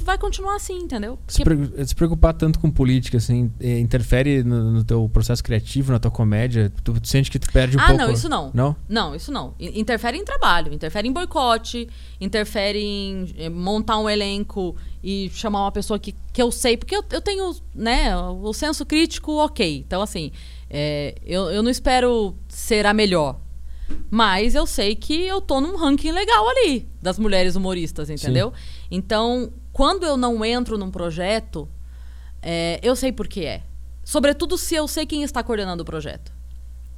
vai 0.00 0.18
continuar 0.18 0.56
assim, 0.56 0.78
entendeu? 0.78 1.18
Se, 1.26 1.42
Porque- 1.42 1.84
se 1.84 1.94
preocupar 1.94 2.32
tanto 2.34 2.58
com 2.58 2.70
política, 2.70 3.18
assim, 3.18 3.52
eh, 3.60 3.78
interfere 3.78 4.42
no, 4.42 4.72
no 4.72 4.84
teu 4.84 5.08
processo 5.08 5.42
criativo, 5.42 5.92
na 5.92 5.98
tua 5.98 6.10
comédia? 6.10 6.72
Tu, 6.82 7.00
tu 7.00 7.08
sente 7.08 7.30
que 7.30 7.38
tu 7.38 7.52
perde 7.52 7.76
um 7.76 7.80
ah, 7.80 7.88
pouco? 7.88 8.02
não, 8.02 8.10
isso 8.10 8.28
não. 8.28 8.50
Não? 8.54 8.76
Não, 8.88 9.14
isso 9.14 9.30
não. 9.30 9.54
Interfere 9.58 10.16
em 10.16 10.24
trabalho, 10.24 10.72
interfere 10.72 11.08
em 11.08 11.12
boicote, 11.12 11.88
interfere 12.20 12.78
em 12.78 13.34
eh, 13.36 13.48
montar 13.48 13.98
um 13.98 14.08
elenco 14.08 14.76
e 15.02 15.30
chamar 15.34 15.62
uma 15.62 15.72
pessoa 15.72 15.98
que, 15.98 16.14
que 16.32 16.42
eu 16.42 16.50
sei, 16.50 16.76
porque 16.76 16.96
eu, 16.96 17.04
eu 17.10 17.20
tenho, 17.20 17.54
né, 17.74 18.16
o 18.16 18.52
senso 18.52 18.84
crítico 18.84 19.32
ok. 19.32 19.84
Então, 19.86 20.02
assim, 20.02 20.32
é, 20.70 21.14
eu, 21.24 21.50
eu 21.50 21.62
não 21.62 21.70
espero 21.70 22.34
ser 22.48 22.86
a 22.86 22.94
melhor. 22.94 23.40
Mas 24.10 24.54
eu 24.54 24.66
sei 24.66 24.96
que 24.96 25.26
eu 25.26 25.40
tô 25.40 25.60
num 25.60 25.76
ranking 25.76 26.10
legal 26.10 26.48
ali 26.48 26.88
das 27.00 27.18
mulheres 27.18 27.54
humoristas, 27.54 28.10
entendeu? 28.10 28.52
Então, 28.90 29.50
quando 29.72 30.04
eu 30.04 30.16
não 30.16 30.44
entro 30.44 30.78
num 30.78 30.90
projeto, 30.90 31.68
é, 32.42 32.78
eu 32.82 32.94
sei 32.96 33.12
por 33.12 33.26
que 33.28 33.44
é. 33.44 33.62
Sobretudo 34.04 34.56
se 34.56 34.74
eu 34.74 34.86
sei 34.86 35.04
quem 35.06 35.22
está 35.22 35.42
coordenando 35.42 35.82
o 35.82 35.86
projeto. 35.86 36.32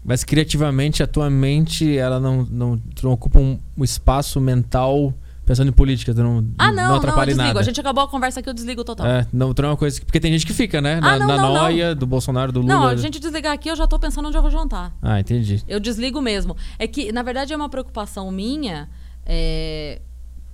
Mas 0.04 0.22
criativamente, 0.24 1.02
a 1.02 1.06
tua 1.06 1.28
mente, 1.28 1.96
ela 1.96 2.20
não, 2.20 2.44
não, 2.50 2.80
não 3.02 3.12
ocupa 3.12 3.38
um, 3.38 3.58
um 3.76 3.82
espaço 3.84 4.40
mental 4.40 5.12
pensando 5.44 5.68
em 5.68 5.72
política, 5.72 6.12
tu 6.14 6.22
não, 6.22 6.46
Ah, 6.58 6.66
não, 6.70 6.74
não, 6.74 6.90
eu 6.90 6.94
atrapalha 6.96 7.30
em 7.30 7.32
desligo. 7.32 7.48
nada. 7.48 7.60
A 7.60 7.62
gente 7.62 7.80
acabou 7.80 8.04
a 8.04 8.08
conversa 8.08 8.38
aqui, 8.40 8.50
eu 8.50 8.52
desligo 8.52 8.84
total. 8.84 9.06
É, 9.06 9.26
não, 9.32 9.54
tu 9.54 9.62
não 9.62 9.70
é 9.70 9.72
uma 9.72 9.78
coisa 9.78 9.98
que, 9.98 10.04
porque 10.04 10.20
tem 10.20 10.30
gente 10.30 10.44
que 10.46 10.52
fica, 10.52 10.78
né? 10.82 11.00
Na, 11.00 11.14
Ah, 11.14 11.18
não, 11.18 11.26
na 11.26 11.36
não, 11.38 11.42
não. 11.54 11.62
noia 11.62 11.94
do 11.94 12.06
Bolsonaro, 12.06 12.52
do 12.52 12.60
Lula. 12.60 12.74
Não, 12.74 12.84
a 12.86 12.94
gente 12.96 13.18
desligar 13.18 13.54
aqui, 13.54 13.70
eu 13.70 13.74
já 13.76 13.86
tô 13.86 13.98
pensando 13.98 14.28
onde 14.28 14.36
eu 14.36 14.42
vou 14.42 14.50
jantar. 14.50 14.94
Ah, 15.00 15.18
entendi. 15.18 15.64
Eu 15.66 15.80
desligo 15.80 16.20
mesmo. 16.20 16.54
É 16.78 16.86
que, 16.86 17.10
na 17.12 17.22
verdade, 17.22 17.54
é 17.54 17.56
uma 17.56 17.70
preocupação 17.70 18.30
minha. 18.30 18.90
é, 19.24 20.02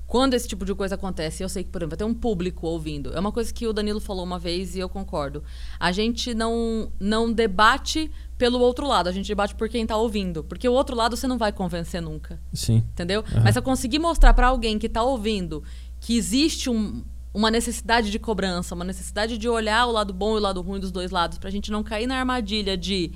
Quando 0.07 0.35
esse 0.35 0.47
tipo 0.47 0.65
de 0.65 0.75
coisa 0.75 0.95
acontece, 0.97 1.43
eu 1.43 1.49
sei 1.49 1.65
que, 1.65 1.71
por 1.71 1.79
exemplo, 1.81 1.91
vai 1.97 1.99
ter 1.99 2.05
um 2.05 2.15
público 2.15 2.67
ouvindo. 2.67 3.13
É 3.15 3.19
uma 3.19 3.33
coisa 3.33 3.53
que 3.53 3.67
o 3.67 3.73
Danilo 3.73 3.99
falou 4.01 4.23
uma 4.23 4.39
vez 4.39 4.77
e 4.77 4.79
eu 4.79 4.89
concordo. 4.89 5.43
A 5.81 5.91
gente 5.93 6.35
não, 6.35 6.93
não 7.01 7.33
debate 7.33 8.11
pelo 8.37 8.61
outro 8.61 8.87
lado, 8.87 9.09
a 9.09 9.13
gente 9.13 9.27
debate 9.27 9.55
por 9.55 9.69
quem 9.69 9.87
tá 9.87 9.97
ouvindo. 9.97 10.45
Porque 10.45 10.69
o 10.69 10.73
outro 10.73 10.95
lado 10.95 11.17
você 11.17 11.27
não 11.27 11.39
vai 11.39 11.53
convencer 11.53 12.03
nunca. 12.03 12.39
Sim. 12.53 12.85
Entendeu? 12.93 13.25
Aham. 13.33 13.41
Mas 13.45 13.55
se 13.55 13.59
eu 13.59 13.63
conseguir 13.63 13.99
mostrar 13.99 14.35
pra 14.35 14.49
alguém 14.49 14.79
que 14.79 14.89
tá 14.89 15.03
ouvindo 15.03 15.63
que 16.01 16.17
existe 16.17 16.69
um- 16.69 17.03
uma 17.33 17.51
necessidade 17.51 18.11
de 18.11 18.19
cobrança, 18.19 18.75
uma 18.75 18.85
necessidade 18.85 19.39
de 19.39 19.49
olhar 19.49 19.87
o 19.87 19.91
lado 19.91 20.13
bom 20.13 20.35
e 20.37 20.39
o 20.39 20.43
lado 20.43 20.61
ruim 20.61 20.79
dos 20.79 20.93
dois 20.93 21.11
lados, 21.11 21.39
pra 21.39 21.51
gente 21.51 21.71
não 21.73 21.83
cair 21.83 22.07
na 22.07 22.17
armadilha 22.17 22.77
de 22.77 23.11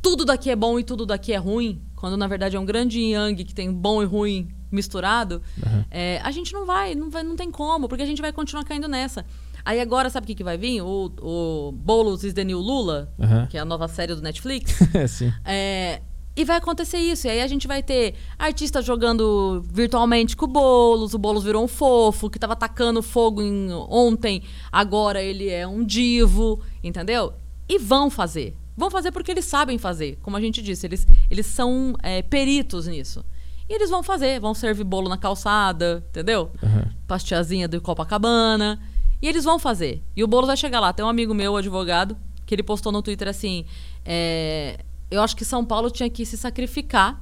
tudo 0.00 0.24
daqui 0.24 0.48
é 0.50 0.56
bom 0.56 0.78
e 0.78 0.82
tudo 0.84 1.04
daqui 1.04 1.32
é 1.32 1.36
ruim, 1.36 1.82
quando 1.94 2.16
na 2.16 2.26
verdade 2.26 2.56
é 2.56 2.60
um 2.60 2.64
grande 2.64 2.98
yang 3.00 3.44
que 3.44 3.54
tem 3.54 3.70
bom 3.72 4.02
e 4.02 4.06
ruim 4.06 4.48
misturado, 4.70 5.42
Aham. 5.64 5.84
é, 5.90 6.20
a 6.22 6.30
gente 6.30 6.52
não 6.52 6.64
vai, 6.66 6.94
não 6.94 7.10
vai, 7.10 7.22
não 7.22 7.36
tem 7.36 7.50
como, 7.50 7.88
porque 7.88 8.02
a 8.02 8.06
gente 8.06 8.20
vai 8.22 8.32
continuar 8.32 8.64
caindo 8.64 8.88
nessa. 8.88 9.24
Aí 9.64 9.80
agora, 9.80 10.08
sabe 10.08 10.24
o 10.24 10.26
que, 10.28 10.34
que 10.34 10.44
vai 10.44 10.56
vir? 10.56 10.80
O, 10.82 11.12
o 11.20 11.72
Boulos 11.72 12.24
is 12.24 12.32
the 12.32 12.44
New 12.44 12.58
Lula, 12.58 13.12
Aham. 13.20 13.46
que 13.46 13.56
é 13.56 13.60
a 13.60 13.64
nova 13.64 13.86
série 13.88 14.14
do 14.14 14.22
Netflix. 14.22 14.78
Sim. 15.08 15.32
É, 15.44 16.00
e 16.34 16.44
vai 16.44 16.56
acontecer 16.56 16.98
isso. 16.98 17.26
E 17.26 17.30
aí 17.30 17.42
a 17.42 17.46
gente 17.46 17.66
vai 17.66 17.82
ter 17.82 18.14
artistas 18.38 18.84
jogando 18.84 19.62
virtualmente 19.72 20.36
com 20.36 20.44
o 20.44 20.48
Boulos. 20.48 21.12
O 21.12 21.18
Boulos 21.18 21.44
virou 21.44 21.62
um 21.64 21.68
fofo, 21.68 22.30
que 22.30 22.38
tava 22.38 22.52
atacando 22.54 23.02
fogo 23.02 23.42
em- 23.42 23.72
ontem. 23.90 24.42
Agora 24.70 25.20
ele 25.20 25.48
é 25.50 25.66
um 25.66 25.84
divo, 25.84 26.60
entendeu? 26.82 27.34
E 27.68 27.78
vão 27.78 28.08
fazer. 28.08 28.56
Vão 28.76 28.88
fazer 28.90 29.10
porque 29.10 29.32
eles 29.32 29.44
sabem 29.44 29.76
fazer. 29.76 30.16
Como 30.22 30.36
a 30.36 30.40
gente 30.40 30.62
disse, 30.62 30.86
eles, 30.86 31.06
eles 31.28 31.44
são 31.46 31.94
é, 32.02 32.22
peritos 32.22 32.86
nisso. 32.86 33.24
E 33.68 33.74
eles 33.74 33.90
vão 33.90 34.02
fazer. 34.02 34.40
Vão 34.40 34.54
servir 34.54 34.84
bolo 34.84 35.08
na 35.08 35.18
calçada, 35.18 36.04
entendeu? 36.08 36.50
Aham. 36.62 36.88
Pastiazinha 37.06 37.68
do 37.68 37.80
Copacabana. 37.80 38.80
E 39.20 39.28
eles 39.28 39.44
vão 39.44 39.58
fazer. 39.58 40.02
E 40.16 40.22
o 40.22 40.28
Boulos 40.28 40.46
vai 40.46 40.56
chegar 40.56 40.80
lá. 40.80 40.92
Tem 40.92 41.04
um 41.04 41.08
amigo 41.08 41.34
meu, 41.34 41.56
advogado, 41.56 42.16
que 42.46 42.54
ele 42.54 42.62
postou 42.62 42.92
no 42.92 43.02
Twitter 43.02 43.28
assim: 43.28 43.64
é, 44.04 44.78
Eu 45.10 45.22
acho 45.22 45.36
que 45.36 45.44
São 45.44 45.64
Paulo 45.64 45.90
tinha 45.90 46.08
que 46.08 46.24
se 46.24 46.36
sacrificar 46.36 47.20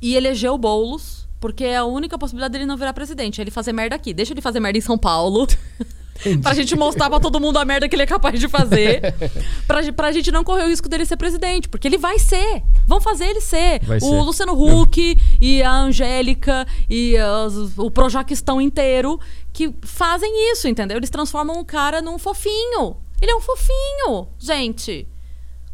e 0.00 0.14
eleger 0.14 0.50
o 0.50 0.58
Boulos, 0.58 1.28
porque 1.40 1.64
é 1.64 1.76
a 1.76 1.84
única 1.84 2.16
possibilidade 2.16 2.52
dele 2.52 2.66
não 2.66 2.76
virar 2.76 2.92
presidente. 2.92 3.40
é 3.40 3.44
Ele 3.44 3.50
fazer 3.50 3.72
merda 3.72 3.96
aqui. 3.96 4.14
Deixa 4.14 4.32
ele 4.32 4.40
fazer 4.40 4.60
merda 4.60 4.78
em 4.78 4.82
São 4.82 4.96
Paulo. 4.96 5.46
pra 6.42 6.54
gente 6.54 6.74
mostrar 6.76 7.08
pra 7.08 7.20
todo 7.20 7.40
mundo 7.40 7.58
a 7.58 7.64
merda 7.64 7.88
que 7.88 7.94
ele 7.94 8.02
é 8.02 8.06
capaz 8.06 8.38
de 8.38 8.48
fazer. 8.48 9.14
pra, 9.66 9.92
pra 9.92 10.12
gente 10.12 10.30
não 10.32 10.42
correr 10.44 10.64
o 10.64 10.68
risco 10.68 10.88
dele 10.88 11.04
ser 11.06 11.16
presidente. 11.16 11.68
Porque 11.68 11.86
ele 11.88 11.98
vai 11.98 12.18
ser. 12.18 12.62
Vão 12.86 13.00
fazer 13.00 13.26
ele 13.26 13.40
ser. 13.40 13.80
Vai 13.84 13.98
o 13.98 14.00
ser. 14.00 14.20
Luciano 14.22 14.52
Huck 14.52 15.16
e 15.40 15.62
a 15.62 15.72
Angélica 15.72 16.66
e 16.88 17.16
as- 17.16 17.76
o 17.78 17.90
Projaquistão 17.90 18.60
inteiro 18.60 19.18
que 19.52 19.72
fazem 19.82 20.52
isso, 20.52 20.68
entendeu? 20.68 20.96
Eles 20.96 21.10
transformam 21.10 21.58
o 21.60 21.64
cara 21.64 22.00
num 22.00 22.18
fofinho. 22.18 22.96
Ele 23.20 23.32
é 23.32 23.34
um 23.36 23.40
fofinho, 23.40 24.28
gente. 24.38 25.08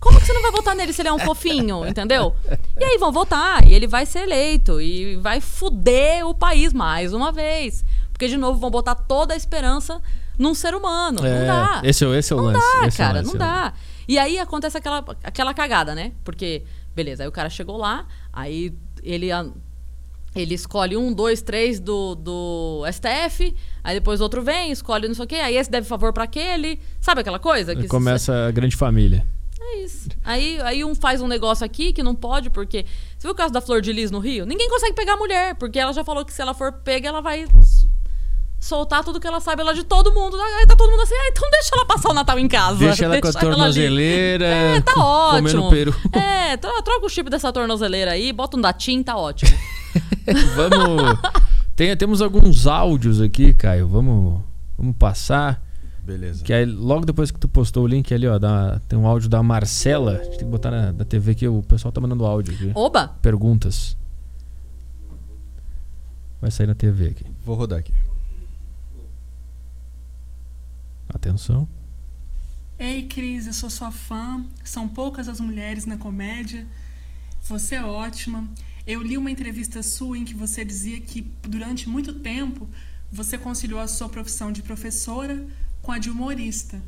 Como 0.01 0.19
que 0.21 0.27
você 0.27 0.33
não 0.35 0.43
vai 0.43 0.51
votar 0.51 0.75
nele 0.77 0.93
se 0.93 1.01
ele 1.03 1.09
é 1.09 1.13
um 1.13 1.19
fofinho, 1.19 1.85
entendeu? 1.89 2.35
E 2.79 2.85
aí 2.85 2.99
vão 2.99 3.11
votar, 3.11 3.67
e 3.67 3.73
ele 3.75 3.87
vai 3.87 4.05
ser 4.05 4.21
eleito, 4.21 4.79
e 4.81 5.17
vai 5.17 5.41
fuder 5.41 6.27
o 6.27 6.35
país 6.35 6.73
mais 6.75 7.13
uma 7.15 7.33
vez. 7.33 7.83
Porque, 8.13 8.29
de 8.29 8.37
novo, 8.37 8.59
vão 8.61 8.71
botar 8.71 8.95
toda 8.95 9.35
a 9.35 9.37
esperança 9.37 10.01
num 10.39 10.55
ser 10.55 10.75
humano. 10.75 11.21
não 11.23 11.29
É, 11.29 11.47
dá. 11.47 11.81
esse, 11.85 12.05
é- 12.05 12.19
esse 12.19 12.33
é 12.33 12.37
o 12.37 12.39
Não 12.39 12.45
lance. 12.47 12.59
dá, 12.81 12.87
esse 12.87 13.03
é 13.03 13.05
cara, 13.05 13.19
lance, 13.19 13.27
não 13.27 13.33
é 13.33 13.37
o 13.37 13.39
dá. 13.39 13.73
E 14.07 14.19
aí 14.19 14.39
acontece 14.39 14.77
aquela, 14.77 15.05
aquela 15.23 15.55
cagada, 15.55 15.95
né? 15.95 16.13
Porque, 16.25 16.63
beleza, 16.95 17.23
aí 17.23 17.29
o 17.29 17.33
cara 17.33 17.49
chegou 17.49 17.77
lá, 17.77 18.07
aí 18.33 18.73
ele, 19.03 19.29
ele 20.37 20.55
escolhe 20.55 20.97
um, 20.97 21.13
dois, 21.13 21.41
três 21.41 21.79
do, 21.81 22.15
do 22.15 22.83
STF, 22.93 23.55
aí 23.83 23.95
depois 23.95 24.21
outro 24.21 24.43
vem, 24.43 24.71
escolhe 24.73 25.07
não 25.09 25.15
sei 25.15 25.25
o 25.25 25.29
quê, 25.29 25.37
aí 25.37 25.57
esse 25.57 25.71
deve 25.71 25.87
favor 25.87 26.13
pra 26.13 26.25
aquele. 26.25 26.81
Sabe 27.01 27.21
aquela 27.21 27.39
coisa? 27.39 27.75
Que 27.75 27.87
Começa 27.89 28.49
a 28.49 28.51
grande 28.51 28.77
família. 28.77 29.25
é 29.61 29.79
isso. 29.85 30.09
Aí, 30.25 30.61
aí 30.63 30.85
um 30.85 30.95
faz 30.95 31.23
um 31.23 31.27
negócio 31.29 31.65
aqui 31.65 31.93
que 31.93 32.03
não 32.03 32.15
pode, 32.15 32.51
porque. 32.51 32.85
Você 33.17 33.27
viu 33.29 33.31
o 33.31 33.35
caso 33.35 33.53
da 33.55 33.61
Flor 33.63 33.81
de 33.81 33.91
Lis 33.93 34.11
no 34.11 34.19
Rio? 34.19 34.45
Ninguém 34.45 34.69
consegue 34.69 34.93
pegar 34.95 35.15
a 35.15 35.17
mulher, 35.17 35.55
porque 35.55 35.79
ela 35.79 35.93
já 35.95 36.05
falou 36.05 36.25
que 36.27 36.33
se 36.33 36.43
ela 36.43 36.53
for 36.53 36.73
pega, 36.73 37.09
ela 37.09 37.23
vai 37.23 37.47
soltar 38.65 39.05
tudo 39.05 39.21
que 39.21 39.27
ela 39.27 39.41
sabe 39.41 39.63
lá 39.63 39.73
de 39.73 39.85
todo 39.85 40.13
mundo. 40.13 40.37
Aí 40.41 40.67
tá 40.67 40.75
todo 40.75 40.91
mundo 40.91 41.03
assim, 41.03 41.15
ah, 41.15 41.29
então 41.31 41.51
deixa 41.51 41.71
ela 41.75 41.85
passar 41.85 42.11
o 42.11 42.15
Natal 42.15 42.39
em 42.39 42.49
casa. 42.49 42.79
Deixa 42.79 43.05
ela 43.05 43.21
com 43.21 43.27
a 43.27 43.31
ali." 43.31 43.39
tornozeleira. 43.41 44.47
É, 44.47 44.81
tá 44.81 44.93
co- 44.95 45.31
Comendo 45.33 45.59
ótimo. 45.65 45.71
peru. 45.71 45.95
É, 46.13 46.57
tro- 46.57 46.83
troca 46.83 47.05
o 47.07 47.09
chip 47.09 47.29
dessa 47.29 47.53
tornozeleira 47.53 48.13
aí, 48.13 48.33
bota 48.33 48.57
um 48.57 48.61
datim, 48.61 49.03
tá 49.03 49.17
ótimo. 49.17 49.51
Vamos. 50.57 51.19
Tem, 51.77 51.95
temos 51.97 52.23
alguns 52.23 52.67
áudios 52.67 53.21
aqui, 53.21 53.53
Caio. 53.53 53.87
Vamos, 53.89 54.41
vamos 54.79 54.97
passar. 54.97 55.63
Beleza. 56.03 56.43
Que 56.45 56.53
aí, 56.53 56.65
logo 56.65 57.05
depois 57.07 57.31
que 57.31 57.39
tu 57.39 57.49
postou 57.49 57.85
o 57.85 57.87
link 57.87 58.13
ali, 58.15 58.27
ó, 58.27 58.39
da- 58.39 58.81
tem 58.89 58.99
um 58.99 59.07
áudio 59.07 59.29
da 59.29 59.43
Marcela. 59.43 60.13
A 60.13 60.25
gente 60.25 60.31
tem 60.31 60.39
que 60.39 60.45
botar 60.45 60.71
na, 60.71 60.93
na 60.93 61.05
TV 61.05 61.33
aqui, 61.33 61.47
o 61.49 61.63
pessoal 61.63 61.93
tá 61.93 62.01
mandando 62.01 62.25
áudio 62.25 62.55
aqui. 62.55 62.71
Oba! 62.75 63.09
Perguntas. 63.21 63.97
Vai 66.41 66.51
sair 66.51 66.67
na 66.67 66.75
TV 66.75 67.09
aqui. 67.09 67.25
Vou 67.45 67.57
rodar 67.57 67.79
aqui. 67.79 67.93
Atenção. 71.29 71.67
Ei, 72.79 73.05
Cris, 73.07 73.47
eu 73.47 73.55
sou 73.55 73.71
sua 73.71 73.91
fã. 73.91 74.45
São 74.63 74.87
poucas 74.87 75.27
as 75.27 75.41
mulheres 75.41 75.87
na 75.87 75.97
comédia. 75.97 76.67
Você 77.45 77.77
é 77.77 77.83
ótima. 77.83 78.47
Eu 78.87 79.03
li 79.03 79.17
uma 79.17 79.31
entrevista 79.31 79.83
sua 79.83 80.19
em 80.19 80.25
que 80.25 80.35
você 80.35 80.65
dizia 80.67 81.01
que 81.01 81.23
durante 81.49 81.89
muito 81.89 82.13
tempo 82.15 82.69
você 83.11 83.39
conciliou 83.39 83.81
a 83.81 83.89
sua 83.89 84.09
profissão 84.09 84.53
de 84.53 84.61
professora 84.63 85.47
com 85.81 85.93
a 85.93 85.99
de 85.99 86.11
humorista. 86.11 86.83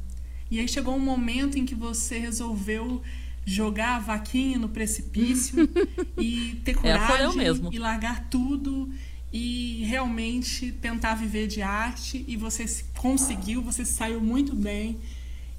E 0.50 0.60
aí 0.60 0.68
chegou 0.68 0.94
um 0.94 1.00
momento 1.00 1.58
em 1.58 1.64
que 1.64 1.74
você 1.74 2.18
resolveu 2.18 3.02
jogar 3.46 3.96
a 3.96 4.00
vaquinha 4.00 4.58
no 4.58 4.68
precipício 4.68 5.66
e 6.20 6.60
ter 6.62 6.72
É, 6.72 6.74
coragem 6.74 7.36
mesmo. 7.36 7.72
e 7.72 7.78
largar 7.78 8.28
tudo 8.28 8.92
e 9.32 9.84
realmente 9.84 10.72
tentar 10.72 11.14
viver 11.14 11.46
de 11.46 11.60
arte 11.62 12.24
e 12.26 12.36
você 12.36 12.66
se- 12.66 12.84
conseguiu, 12.96 13.60
você 13.62 13.84
saiu 13.84 14.20
muito 14.20 14.54
bem 14.54 14.98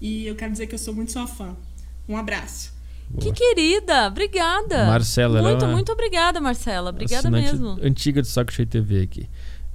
e 0.02 0.26
eu 0.26 0.36
quero 0.36 0.52
dizer 0.52 0.68
que 0.68 0.76
eu 0.76 0.80
sou 0.80 0.94
muito 0.94 1.12
sua 1.12 1.28
fã. 1.28 1.56
Um 2.08 2.16
abraço. 2.18 2.74
Que 3.20 3.32
querida! 3.32 4.08
Obrigada! 4.08 4.86
Marcela, 4.86 5.40
ela 5.40 5.50
é 5.50 5.52
Muito, 5.52 5.66
uma- 5.66 5.72
muito 5.74 5.92
obrigada, 5.92 6.42
Marcela. 6.42 6.90
Obrigada 6.90 7.30
mesmo. 7.32 7.78
Antiga 7.82 8.22
do 8.22 8.28
Saco 8.28 8.52
Cheio 8.52 8.68
TV 8.68 9.02
aqui. 9.02 9.30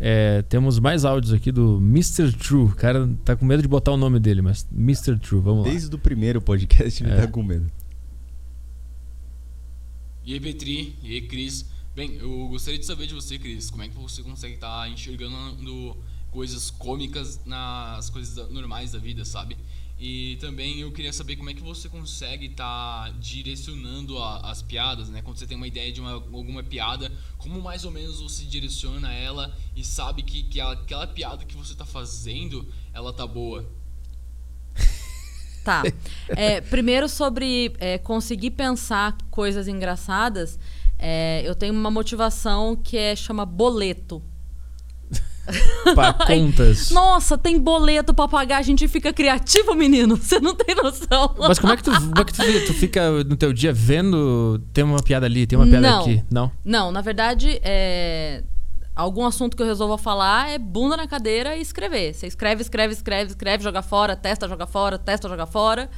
É, 0.04 0.42
temos 0.42 0.78
mais 0.80 1.04
áudios 1.04 1.32
aqui 1.32 1.52
do 1.52 1.76
Mr. 1.78 2.32
True. 2.32 2.64
O 2.64 2.74
cara 2.74 3.08
tá 3.24 3.36
com 3.36 3.44
medo 3.46 3.62
de 3.62 3.68
botar 3.68 3.92
o 3.92 3.96
nome 3.96 4.18
dele, 4.18 4.42
mas 4.42 4.66
Mr. 4.76 5.16
True, 5.18 5.40
vamos 5.40 5.64
lá. 5.64 5.70
Desde 5.70 5.94
o 5.94 5.98
primeiro 5.98 6.42
podcast 6.42 7.02
ele 7.04 7.12
É. 7.12 7.16
tá 7.22 7.26
com 7.28 7.42
medo. 7.42 7.70
E 10.24 10.34
aí, 10.34 10.40
Petri, 10.40 10.96
e 11.02 11.12
aí, 11.14 11.20
Cris. 11.22 11.66
Bem, 11.94 12.14
eu 12.14 12.48
gostaria 12.48 12.78
de 12.78 12.86
saber 12.86 13.06
de 13.06 13.14
você, 13.14 13.38
Cris, 13.38 13.70
como 13.70 13.82
é 13.82 13.88
que 13.88 13.94
você 13.94 14.22
consegue 14.22 14.54
estar 14.54 14.88
enxergando 14.88 15.94
coisas 16.30 16.70
cômicas 16.70 17.44
nas 17.44 18.08
coisas 18.08 18.48
normais 18.50 18.92
da 18.92 18.98
vida, 18.98 19.24
sabe? 19.26 19.58
E 20.00 20.36
também 20.40 20.80
eu 20.80 20.90
queria 20.90 21.12
saber 21.12 21.36
como 21.36 21.50
é 21.50 21.54
que 21.54 21.62
você 21.62 21.90
consegue 21.90 22.46
estar 22.46 23.12
direcionando 23.20 24.18
a- 24.18 24.50
as 24.50 24.62
piadas, 24.62 25.10
né? 25.10 25.20
Quando 25.20 25.36
você 25.36 25.46
tem 25.46 25.56
uma 25.56 25.66
ideia 25.68 25.92
de 25.92 26.00
uma, 26.00 26.12
alguma 26.12 26.62
piada, 26.62 27.12
como 27.36 27.60
mais 27.60 27.84
ou 27.84 27.90
menos 27.90 28.20
você 28.20 28.44
direciona 28.44 29.12
ela 29.12 29.54
e 29.76 29.84
sabe 29.84 30.22
que, 30.22 30.42
que 30.44 30.60
aquela 30.60 31.06
piada 31.06 31.44
que 31.44 31.54
você 31.54 31.74
tá 31.74 31.84
fazendo, 31.84 32.66
ela 32.94 33.12
tá 33.12 33.26
boa. 33.26 33.68
Tá. 35.62 35.82
É, 36.30 36.60
primeiro 36.60 37.08
sobre 37.08 37.72
é, 37.78 37.96
conseguir 37.96 38.50
pensar 38.50 39.16
coisas 39.30 39.68
engraçadas, 39.68 40.58
é, 41.04 41.42
eu 41.44 41.56
tenho 41.56 41.74
uma 41.74 41.90
motivação 41.90 42.76
que 42.76 42.96
é 42.96 43.16
chama 43.16 43.44
boleto. 43.44 44.22
Pra 45.96 46.12
contas. 46.12 46.90
Nossa, 46.92 47.36
tem 47.36 47.58
boleto 47.58 48.14
pra 48.14 48.28
pagar, 48.28 48.58
a 48.58 48.62
gente 48.62 48.86
fica 48.86 49.12
criativo, 49.12 49.74
menino. 49.74 50.14
Você 50.22 50.38
não 50.38 50.54
tem 50.54 50.76
noção. 50.76 51.34
Mas 51.36 51.58
como 51.58 51.72
é 51.72 51.76
que 51.76 51.82
tu, 51.82 51.90
como 51.90 52.20
é 52.20 52.24
que 52.24 52.32
tu, 52.32 52.66
tu 52.66 52.74
fica 52.74 53.24
no 53.24 53.36
teu 53.36 53.52
dia 53.52 53.72
vendo 53.72 54.62
tem 54.72 54.84
uma 54.84 55.02
piada 55.02 55.26
ali, 55.26 55.44
tem 55.44 55.58
uma 55.58 55.66
piada 55.66 55.90
Não. 55.90 56.00
aqui? 56.02 56.24
Não. 56.30 56.52
Não, 56.64 56.92
na 56.92 57.00
verdade, 57.00 57.60
é, 57.64 58.44
algum 58.94 59.26
assunto 59.26 59.56
que 59.56 59.62
eu 59.64 59.66
resolva 59.66 59.98
falar 59.98 60.50
é 60.50 60.58
bunda 60.58 60.96
na 60.96 61.08
cadeira 61.08 61.56
e 61.56 61.60
escrever. 61.60 62.14
Você 62.14 62.28
escreve, 62.28 62.62
escreve, 62.62 62.92
escreve, 62.92 63.30
escreve, 63.30 63.64
joga 63.64 63.82
fora, 63.82 64.14
testa, 64.14 64.46
joga 64.46 64.68
fora, 64.68 64.96
testa, 64.96 65.28
joga 65.28 65.46
fora, 65.46 65.90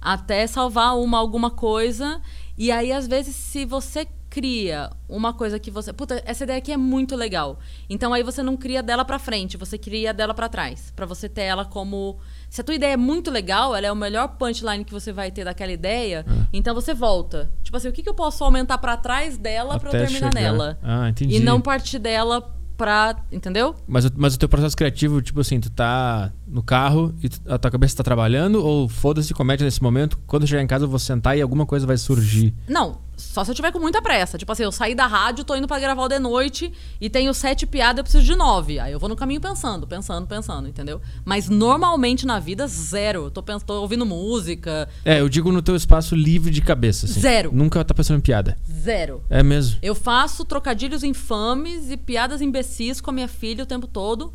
até 0.00 0.46
salvar 0.46 0.96
uma 0.96 1.18
alguma 1.18 1.50
coisa. 1.50 2.20
E 2.56 2.70
aí, 2.70 2.92
às 2.92 3.08
vezes, 3.08 3.34
se 3.34 3.64
você 3.64 4.06
cria 4.32 4.88
uma 5.06 5.34
coisa 5.34 5.58
que 5.58 5.70
você. 5.70 5.92
Puta, 5.92 6.22
essa 6.24 6.44
ideia 6.44 6.58
aqui 6.58 6.72
é 6.72 6.76
muito 6.78 7.14
legal. 7.14 7.58
Então 7.88 8.14
aí 8.14 8.22
você 8.22 8.42
não 8.42 8.56
cria 8.56 8.82
dela 8.82 9.04
pra 9.04 9.18
frente, 9.18 9.58
você 9.58 9.76
cria 9.76 10.14
dela 10.14 10.32
pra 10.32 10.48
trás. 10.48 10.90
Pra 10.96 11.04
você 11.04 11.28
ter 11.28 11.42
ela 11.42 11.66
como. 11.66 12.16
Se 12.48 12.62
a 12.62 12.64
tua 12.64 12.74
ideia 12.74 12.94
é 12.94 12.96
muito 12.96 13.30
legal, 13.30 13.76
ela 13.76 13.86
é 13.86 13.92
o 13.92 13.96
melhor 13.96 14.28
punchline 14.38 14.84
que 14.86 14.92
você 14.92 15.12
vai 15.12 15.30
ter 15.30 15.44
daquela 15.44 15.70
ideia, 15.72 16.24
então 16.50 16.74
você 16.74 16.94
volta. 16.94 17.50
Tipo 17.62 17.76
assim, 17.76 17.88
o 17.88 17.92
que, 17.92 18.02
que 18.02 18.08
eu 18.08 18.14
posso 18.14 18.42
aumentar 18.42 18.78
pra 18.78 18.96
trás 18.96 19.36
dela 19.36 19.78
pra 19.78 19.90
eu 19.90 19.94
Até 19.96 20.06
terminar 20.06 20.32
chegar. 20.32 20.40
nela? 20.42 20.78
Ah, 20.82 21.08
entendi. 21.10 21.36
E 21.36 21.40
não 21.40 21.60
partir 21.60 21.98
dela 21.98 22.40
pra. 22.76 23.16
Entendeu? 23.30 23.74
Mas, 23.86 24.06
o- 24.06 24.12
mas 24.16 24.34
o 24.34 24.38
teu 24.38 24.48
processo 24.48 24.74
criativo, 24.76 25.20
tipo 25.20 25.40
assim, 25.40 25.60
tu 25.60 25.70
tá 25.70 26.32
no 26.46 26.62
carro 26.62 27.14
e 27.22 27.28
a 27.52 27.58
tua 27.58 27.70
cabeça 27.70 27.96
tá 27.98 28.02
trabalhando 28.02 28.64
ou 28.64 28.88
foda-se 28.88 29.32
comédia 29.34 29.64
nesse 29.66 29.82
momento? 29.82 30.18
Quando 30.26 30.46
chegar 30.46 30.62
em 30.62 30.66
casa 30.66 30.84
eu 30.84 30.88
vou 30.88 30.98
sentar 30.98 31.36
e 31.36 31.42
alguma 31.42 31.64
coisa 31.66 31.86
vai 31.86 31.96
surgir. 31.98 32.54
Não, 32.68 32.98
só 33.22 33.44
se 33.44 33.50
eu 33.50 33.54
tiver 33.54 33.70
com 33.72 33.78
muita 33.78 34.00
pressa. 34.02 34.36
Tipo 34.36 34.52
assim, 34.52 34.62
eu 34.64 34.72
saí 34.72 34.94
da 34.94 35.06
rádio, 35.06 35.44
tô 35.44 35.54
indo 35.54 35.66
pra 35.68 35.78
gravar 35.78 36.08
de 36.08 36.18
noite 36.18 36.72
e 37.00 37.08
tenho 37.08 37.32
sete 37.32 37.66
piadas, 37.66 37.98
eu 37.98 38.04
preciso 38.04 38.24
de 38.24 38.34
nove. 38.36 38.78
Aí 38.78 38.92
eu 38.92 38.98
vou 38.98 39.08
no 39.08 39.16
caminho 39.16 39.40
pensando, 39.40 39.86
pensando, 39.86 40.26
pensando, 40.26 40.68
entendeu? 40.68 41.00
Mas 41.24 41.48
normalmente 41.48 42.26
na 42.26 42.38
vida, 42.38 42.66
zero. 42.66 43.30
Tô, 43.30 43.42
pens- 43.42 43.62
tô 43.62 43.80
ouvindo 43.80 44.04
música, 44.04 44.88
É, 45.04 45.20
eu 45.20 45.28
digo 45.28 45.50
no 45.52 45.62
teu 45.62 45.76
espaço 45.76 46.14
livre 46.14 46.50
de 46.50 46.60
cabeça, 46.60 47.06
assim. 47.06 47.20
Zero. 47.20 47.50
Nunca 47.52 47.84
tá 47.84 47.94
pensando 47.94 48.18
em 48.18 48.22
piada. 48.22 48.58
zero. 48.70 49.22
É 49.30 49.42
mesmo. 49.42 49.78
Eu 49.82 49.94
faço 49.94 50.44
trocadilhos 50.44 51.02
infames 51.02 51.90
e 51.90 51.96
piadas 51.96 52.40
imbecis 52.40 53.00
com 53.00 53.10
a 53.10 53.12
minha 53.12 53.28
filha 53.28 53.64
o 53.64 53.66
tempo 53.66 53.86
todo. 53.86 54.32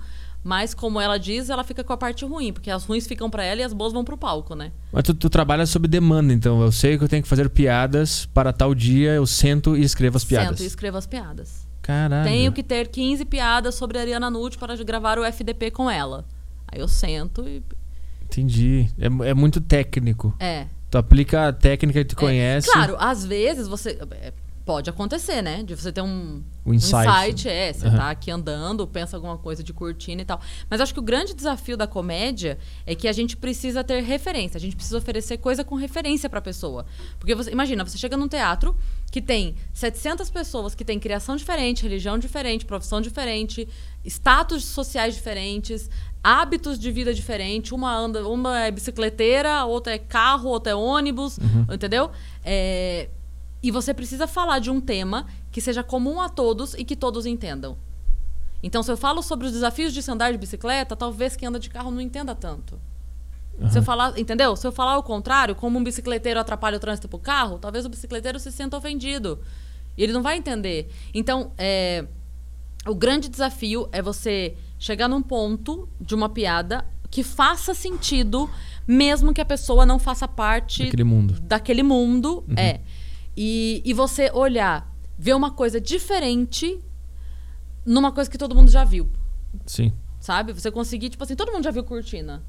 Mas, 0.47 0.73
como 0.73 1.01
ela 1.01 1.17
diz, 1.17 1.49
ela 1.49 1.61
fica 1.61 1.83
com 1.83 1.91
a 1.91 1.97
parte 1.97 2.23
ruim, 2.23 2.53
porque 2.53 2.71
as 2.71 2.85
ruins 2.85 3.05
ficam 3.05 3.29
pra 3.29 3.43
ela 3.43 3.59
e 3.59 3.63
as 3.65 3.73
boas 3.73 3.91
vão 3.91 4.05
pro 4.05 4.17
palco, 4.17 4.55
né? 4.55 4.71
Mas 4.93 5.03
tu, 5.03 5.13
tu 5.13 5.29
trabalha 5.29 5.65
sob 5.65 5.89
demanda, 5.89 6.31
então. 6.31 6.61
Eu 6.61 6.71
sei 6.71 6.97
que 6.97 7.03
eu 7.03 7.09
tenho 7.09 7.21
que 7.21 7.27
fazer 7.27 7.49
piadas 7.49 8.27
para 8.27 8.53
tal 8.53 8.73
dia, 8.73 9.11
eu 9.11 9.27
sento 9.27 9.75
e 9.75 9.81
escrevo 9.81 10.15
as 10.15 10.23
piadas. 10.23 10.51
Sento 10.51 10.63
e 10.63 10.65
escrevo 10.65 10.97
as 10.97 11.05
piadas. 11.05 11.67
Caralho. 11.81 12.23
Tenho 12.29 12.53
que 12.53 12.63
ter 12.63 12.87
15 12.87 13.25
piadas 13.25 13.75
sobre 13.75 13.97
a 13.97 14.01
Ariana 14.01 14.29
Nutt 14.29 14.57
para 14.57 14.73
gravar 14.77 15.19
o 15.19 15.25
FDP 15.25 15.69
com 15.69 15.91
ela. 15.91 16.23
Aí 16.65 16.79
eu 16.79 16.87
sento 16.87 17.45
e. 17.45 17.61
Entendi. 18.23 18.89
É, 18.97 19.07
é 19.29 19.33
muito 19.33 19.59
técnico. 19.59 20.33
É. 20.39 20.67
Tu 20.89 20.97
aplica 20.97 21.49
a 21.49 21.51
técnica 21.51 22.05
que 22.05 22.15
tu 22.15 22.19
É, 22.19 22.25
conhece. 22.25 22.71
Claro, 22.71 22.95
às 22.97 23.25
vezes 23.25 23.67
você. 23.67 23.99
Pode 24.68 24.89
acontecer, 24.89 25.41
né? 25.41 25.64
De 25.64 25.73
você 25.76 25.94
ter 25.94 26.02
um, 26.02 26.44
O 26.65 26.73
insight. 26.73 27.48
é, 27.48 27.72
você 27.72 27.88
Aham. 27.88 27.95
tá 27.98 28.10
aqui 28.10 28.30
andando, 28.30 28.85
pensa 28.85 29.15
alguma 29.15 29.38
coisa 29.38 29.64
de 29.64 29.72
cortina 29.72 30.22
e 30.22 30.26
tal. 30.26 30.41
Mas 30.69 30.81
acho 30.81 30.94
que 30.94 30.99
o 30.99 31.03
grande 31.03 31.34
desafio 31.34 31.77
da 31.77 31.88
comédia 31.88 32.57
é 32.85 32.94
que 32.94 33.07
a 33.07 33.14
gente 33.14 33.38
precisa 33.38 33.81
ter 33.81 34.03
referência, 34.03 34.57
a 34.57 34.60
gente 34.60 34.76
precisa 34.76 34.98
oferecer 34.98 35.38
coisa 35.38 35.64
com 35.64 35.76
referência 35.76 36.30
pra 36.30 36.41
pessoa. 36.41 36.85
Porque 37.18 37.34
você, 37.34 37.49
imagina, 37.49 37.85
você 37.85 37.98
chega 37.98 38.18
num 38.18 38.27
teatro 38.27 38.76
que 39.10 39.22
tem 39.22 39.56
700 39.73 40.30
pessoas 40.30 40.76
que 40.76 40.84
têm 40.84 40.99
criação 40.99 41.38
diferente, 41.38 41.84
religião 41.84 42.19
diferente, 42.19 42.65
profissão 42.65 42.99
diferente, 42.99 43.69
status 44.03 44.65
sociais 44.65 45.15
diferentes, 45.15 45.89
hábitos 46.22 46.77
de 46.77 46.91
vida 46.91 47.14
diferentes. 47.14 47.72
Uma 47.72 47.95
anda, 47.98 48.27
uma 48.27 48.60
é 48.65 48.69
bicicleteira, 48.69 49.53
a 49.53 49.65
outra 49.65 49.94
é 49.94 49.98
carro, 49.98 50.49
outra 50.49 50.73
é 50.73 50.76
ônibus, 50.76 51.39
entendeu? 51.73 52.11
É, 52.44 53.07
e 53.68 53.72
você 53.72 53.94
precisa 53.94 54.27
falar 54.27 54.60
de 54.60 54.72
um 54.72 54.80
tema 54.80 55.27
que 55.52 55.60
seja 55.60 55.84
comum 55.84 56.22
a 56.22 56.30
todos 56.30 56.73
e 56.76 56.85
que 56.85 56.95
todos 56.95 57.26
entendam. 57.26 57.77
Então, 58.64 58.81
se 58.81 58.89
eu 58.89 58.95
falo 58.95 59.22
sobre 59.22 59.45
os 59.45 59.52
desafios 59.52 59.94
de 59.94 60.02
se 60.02 60.10
andar 60.10 60.31
de 60.31 60.38
bicicleta, 60.38 60.95
talvez 60.95 61.35
quem 61.35 61.49
anda 61.49 61.60
de 61.60 61.69
carro 61.69 61.91
não 61.91 61.99
entenda 61.99 62.34
tanto. 62.34 62.80
Se 63.69 63.77
eu 63.77 63.84
falar, 63.84 64.18
entendeu? 64.18 64.56
Se 64.56 64.65
eu 64.65 64.72
falar 64.72 64.98
o 64.98 65.03
contrário, 65.03 65.53
como 65.53 65.77
um 65.77 65.84
bicicleteiro 65.84 66.39
atrapalha 66.39 66.77
o 66.77 66.80
trânsito 66.80 67.10
pro 67.10 67.19
carro, 67.19 67.60
talvez 67.60 67.85
o 67.85 67.89
bicicleteiro 67.89 68.39
se 68.39 68.53
sinta 68.53 68.77
ofendido. 68.77 69.38
E 69.98 70.03
ele 70.03 70.14
não 70.14 70.23
vai 70.23 70.38
entender. 70.38 70.89
Então, 71.14 71.52
é, 71.57 72.06
o 72.85 72.95
grande 72.95 73.27
desafio 73.27 73.89
é 73.91 74.02
você 74.02 74.56
chegar 74.80 75.10
num 75.10 75.22
ponto 75.22 75.89
de 75.99 76.15
uma 76.15 76.30
piada 76.30 76.85
que 77.11 77.22
faça 77.22 77.73
sentido, 77.73 78.49
mesmo 78.88 79.34
que 79.34 79.41
a 79.41 79.45
pessoa 79.45 79.85
não 79.85 79.99
faça 79.99 80.26
parte 80.26 80.85
Daquele 80.85 81.03
mundo. 81.03 81.34
daquele 81.41 81.84
mundo. 81.84 82.45
É. 82.56 82.80
E, 83.38 83.81
e 83.85 83.93
você 83.93 84.31
olhar, 84.34 84.91
ver 85.18 85.35
uma 85.35 85.51
coisa 85.51 85.80
diferente 85.80 86.80
numa 87.85 88.11
coisa 88.11 88.30
que 88.30 88.38
todo 88.38 88.55
mundo 88.55 88.69
já 88.72 88.84
viu. 88.84 89.07
Sim. 89.65 89.93
Sabe? 90.19 90.51
Você 90.53 90.72
conseguir, 90.72 91.09
tipo 91.09 91.23
assim, 91.23 91.35
todo 91.35 91.51
mundo 91.51 91.64
já 91.64 91.72
viu 91.72 91.84
cortina. 91.84 92.41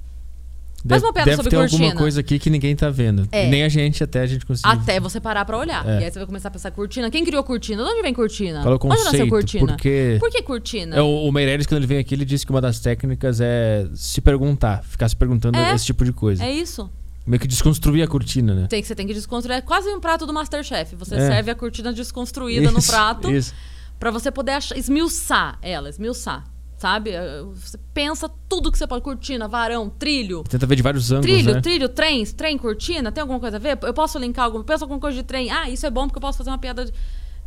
Deve, 0.85 0.89
Faz 1.01 1.02
uma 1.02 1.12
piada 1.12 1.27
deve 1.31 1.36
sobre 1.39 1.51
ter 1.51 1.56
alguma 1.56 1.78
cortina. 1.81 1.98
coisa 2.01 2.20
aqui 2.20 2.39
que 2.39 2.48
ninguém 2.48 2.74
tá 2.77 2.89
vendo. 2.89 3.27
É. 3.32 3.48
Nem 3.51 3.65
a 3.65 3.69
gente, 3.69 4.02
até 4.02 4.20
a 4.20 4.27
gente 4.27 4.47
conseguir. 4.47 4.69
Até 4.73 5.01
você 5.01 5.20
parar 5.20 5.44
pra 5.44 5.59
olhar. 5.59 5.85
É. 5.86 6.01
E 6.01 6.05
aí 6.05 6.10
você 6.10 6.20
vai 6.20 6.27
começar 6.27 6.48
a 6.48 6.51
pensar, 6.52 6.70
cortina? 6.70 7.10
Quem 7.10 7.24
criou 7.24 7.43
cortina? 7.43 7.82
De 7.82 7.90
onde 7.90 8.01
vem 8.01 8.15
cortina? 8.15 8.62
Qual 8.62 8.73
é 8.74 8.77
o 8.77 8.81
Onde 8.86 8.89
nasceu 8.89 9.05
conceito? 9.10 9.28
cortina? 9.28 9.66
Porque- 9.66 10.16
Por 10.20 10.31
que 10.31 10.40
cortina? 10.43 10.97
É, 10.97 11.02
o, 11.02 11.24
o 11.24 11.32
Meirelles, 11.32 11.66
quando 11.66 11.78
ele 11.78 11.86
vem 11.89 11.98
aqui, 11.98 12.15
ele 12.15 12.24
disse 12.24 12.47
que 12.47 12.52
uma 12.52 12.60
das 12.60 12.78
técnicas 12.78 13.40
é 13.40 13.89
se 13.94 14.20
perguntar, 14.20 14.85
ficar 14.85 15.09
se 15.09 15.16
perguntando 15.16 15.59
É. 15.59 15.74
esse 15.74 15.85
tipo 15.85 16.05
de 16.05 16.12
coisa. 16.12 16.44
É 16.44 16.51
isso. 16.52 16.89
Meio 17.28 17.38
que 17.40 17.46
desconstruir 17.46 18.02
a 18.02 18.06
cortina, 18.09 18.55
né? 18.55 18.66
Tem 18.68 18.80
que, 18.80 18.88
você 18.88 18.94
tem 18.94 19.06
que 19.06 19.12
desconstruir. 19.14 19.56
É 19.56 19.60
quase 19.60 19.88
um 19.90 20.00
prato 20.00 20.24
do 20.26 20.32
Masterchef. 20.32 20.96
Você 20.96 21.14
É. 21.14 21.18
serve 21.26 21.50
a 21.50 21.55
cortina 21.55 21.92
desconstruída 21.92 22.70
no 22.70 22.78
Isso, 22.78 22.90
prato 22.90 23.30
Isso. 23.30 23.52
pra 24.00 24.10
você 24.10 24.30
poder 24.30 24.52
achar, 24.52 24.76
esmiuçar 24.78 25.59
ela, 25.62 25.88
esmiuçar. 25.88 26.44
Sabe? 26.78 27.10
Eh, 27.10 27.42
Você 27.55 27.76
pensa 27.92 28.30
tudo 28.48 28.70
que 28.70 28.78
você 28.78 28.86
pode. 28.86 29.02
Cortina, 29.02 29.48
varão, 29.48 29.90
trilho. 29.90 30.44
Tenta 30.48 30.64
ver 30.64 30.76
de 30.76 30.82
vários 30.82 31.10
ângulos, 31.10 31.26
Trilho, 31.36 31.55
né? 31.55 31.60
trilho, 31.60 31.88
trem, 31.88 32.24
trem, 32.24 32.56
cortina, 32.56 33.10
tem 33.10 33.20
alguma 33.20 33.40
coisa 33.40 33.56
a 33.56 33.59
ver? 33.60 33.76
Eu 33.82 33.92
posso 33.92 34.16
linkar 34.16 34.44
alguma, 34.44 34.62
pensa 34.62 34.84
alguma 34.84 35.00
coisa 35.00 35.16
de 35.18 35.24
trem. 35.24 35.50
Ah, 35.50 35.68
isso 35.68 35.84
é 35.84 35.90
bom 35.90 36.06
porque 36.06 36.18
eu 36.18 36.22
posso 36.22 36.38
fazer 36.38 36.50
uma 36.50 36.59
piada 36.59 36.84
de... 36.84 36.92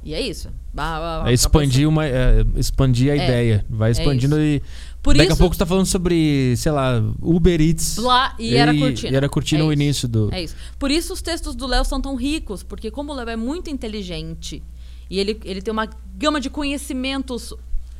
E 0.03 0.13
é 0.13 0.21
isso. 0.21 0.49
Ba- 0.73 0.99
ba- 0.99 1.23
ba- 1.23 1.29
É 1.29 1.33
expandir, 1.33 1.87
uma, 1.87 2.05
é, 2.05 2.43
expandir 2.55 3.11
a 3.11 3.15
É, 3.15 3.23
ideia. 3.23 3.65
Vai 3.69 3.91
expandindo 3.91 4.39
e. 4.39 4.61
Por 5.03 5.15
Daqui 5.15 5.27
isso, 5.31 5.33
a 5.33 5.37
pouco 5.37 5.55
você 5.55 5.59
tá 5.59 5.65
falando 5.65 5.85
sobre, 5.85 6.55
sei 6.57 6.71
lá, 6.71 7.01
Uber 7.21 7.59
Eats. 7.59 7.97
Lá, 7.97 8.35
e 8.39 8.55
era 8.55 8.73
cortina. 8.75 9.11
E 9.11 9.15
era 9.15 9.29
cortina 9.29 9.61
É 9.61 9.65
no 9.65 9.71
isso. 9.73 9.81
início 9.81 10.07
do. 10.07 10.29
É 10.33 10.43
isso. 10.43 10.55
Por 10.79 10.89
isso 10.91 11.13
os 11.13 11.21
textos 11.21 11.55
do 11.55 11.65
Léo 11.67 11.83
são 11.85 11.99
tão 12.01 12.15
ricos, 12.15 12.63
porque 12.63 12.89
como 12.91 13.11
o 13.11 13.15
Léo 13.15 13.29
é 13.29 13.35
muito 13.35 13.69
inteligente 13.69 14.61
e 15.09 15.19
ele, 15.19 15.39
ele 15.43 15.61
tem 15.61 15.71
uma 15.71 15.87
gama 16.17 16.39
de 16.39 16.49
conhecimentos 16.49 17.53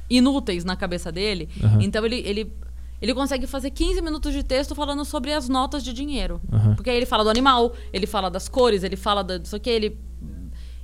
inúteis 0.09 0.63
na 0.65 0.75
cabeça 0.75 1.11
dele, 1.11 1.49
Aham. 1.63 1.79
então 1.81 2.05
ele, 2.05 2.17
ele, 2.25 2.53
ele 3.01 3.13
consegue 3.13 3.47
fazer 3.47 3.71
15 3.71 4.01
minutos 4.01 4.33
de 4.33 4.43
texto 4.43 4.75
falando 4.75 5.03
sobre 5.05 5.33
as 5.33 5.47
notas 5.49 5.83
de 5.83 5.93
dinheiro. 5.93 6.41
Aham. 6.51 6.75
Porque 6.75 6.89
aí 6.89 6.97
ele 6.97 7.05
fala 7.05 7.23
do 7.23 7.29
animal, 7.29 7.73
ele 7.93 8.05
fala 8.05 8.29
das 8.29 8.47
cores, 8.49 8.83
ele 8.83 8.95
fala 8.95 9.23
da- 9.23 9.37
disso 9.37 9.55
aqui, 9.55 9.69
ele... 9.69 9.97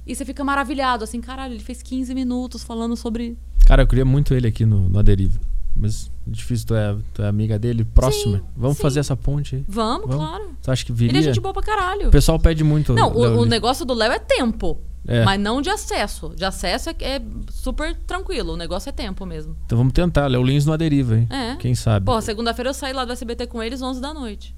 E 0.08 0.16
você 0.16 0.24
fica 0.24 0.44
maravilhado, 0.44 1.04
assim, 1.04 1.20
caralho, 1.20 1.54
ele 1.54 1.64
fez 1.64 1.82
15 1.82 2.16
minutos 2.16 2.64
falando 2.64 2.96
sobre... 2.96 3.38
Cara, 3.66 3.84
eu 3.84 3.88
queria 3.88 4.06
muito 4.06 4.34
ele 4.34 4.48
aqui 4.48 4.66
no, 4.66 4.88
no 4.88 4.98
Aderiva. 4.98 5.38
Mas 5.76 6.10
difícil, 6.26 6.68
tu 6.68 6.76
é, 6.76 6.96
tu 7.14 7.22
é 7.22 7.28
amiga 7.28 7.60
dele, 7.60 7.84
próxima. 7.84 8.38
Sim, 8.38 8.44
Vamos 8.56 8.78
sim. 8.78 8.84
fazer 8.84 9.00
essa 9.02 9.16
ponte 9.16 9.58
aí. 9.58 9.66
Vamos, 9.68 10.08
Vamos. 10.08 10.16
claro. 10.16 10.52
Tu 10.62 10.72
acha 10.72 10.86
que 10.86 10.92
Ele 10.92 10.98
viria? 10.98 11.20
é 11.20 11.24
gente 11.24 11.40
boa 11.40 11.54
pra 11.54 11.62
caralho. 11.62 12.08
O 12.08 12.12
pessoal 12.12 12.40
pede 12.40 12.64
muito. 12.64 12.94
Não, 12.94 13.12
o, 13.14 13.22
Léo 13.22 13.42
o 13.42 13.46
negócio 13.46 13.86
do 13.86 13.94
Léo 13.94 14.12
é 14.12 14.20
tempo. 14.20 14.80
É. 15.06 15.24
Mas 15.24 15.40
não 15.40 15.62
de 15.62 15.70
acesso. 15.70 16.34
De 16.36 16.44
acesso 16.44 16.90
é, 16.90 16.96
é 17.00 17.22
super 17.50 17.96
tranquilo. 17.96 18.54
O 18.54 18.58
negócio 18.58 18.90
é 18.90 18.92
tempo 18.92 19.26
mesmo. 19.26 19.56
Então 19.66 19.78
vamos 19.78 19.94
tentar, 19.94 20.28
Léo 20.28 20.44
Lins 20.44 20.66
no 20.66 20.74
Aderiva, 20.74 21.16
hein? 21.16 21.28
É. 21.30 21.56
Quem 21.58 21.76
sabe? 21.76 22.06
Porra, 22.06 22.22
segunda-feira 22.22 22.70
eu 22.70 22.74
saí 22.74 22.92
lá 22.92 23.06
do 23.06 23.12
SBT 23.14 23.48
com 23.48 23.62
eles 23.62 23.82
11 23.82 24.02
da 24.02 24.14
noite. 24.14 24.56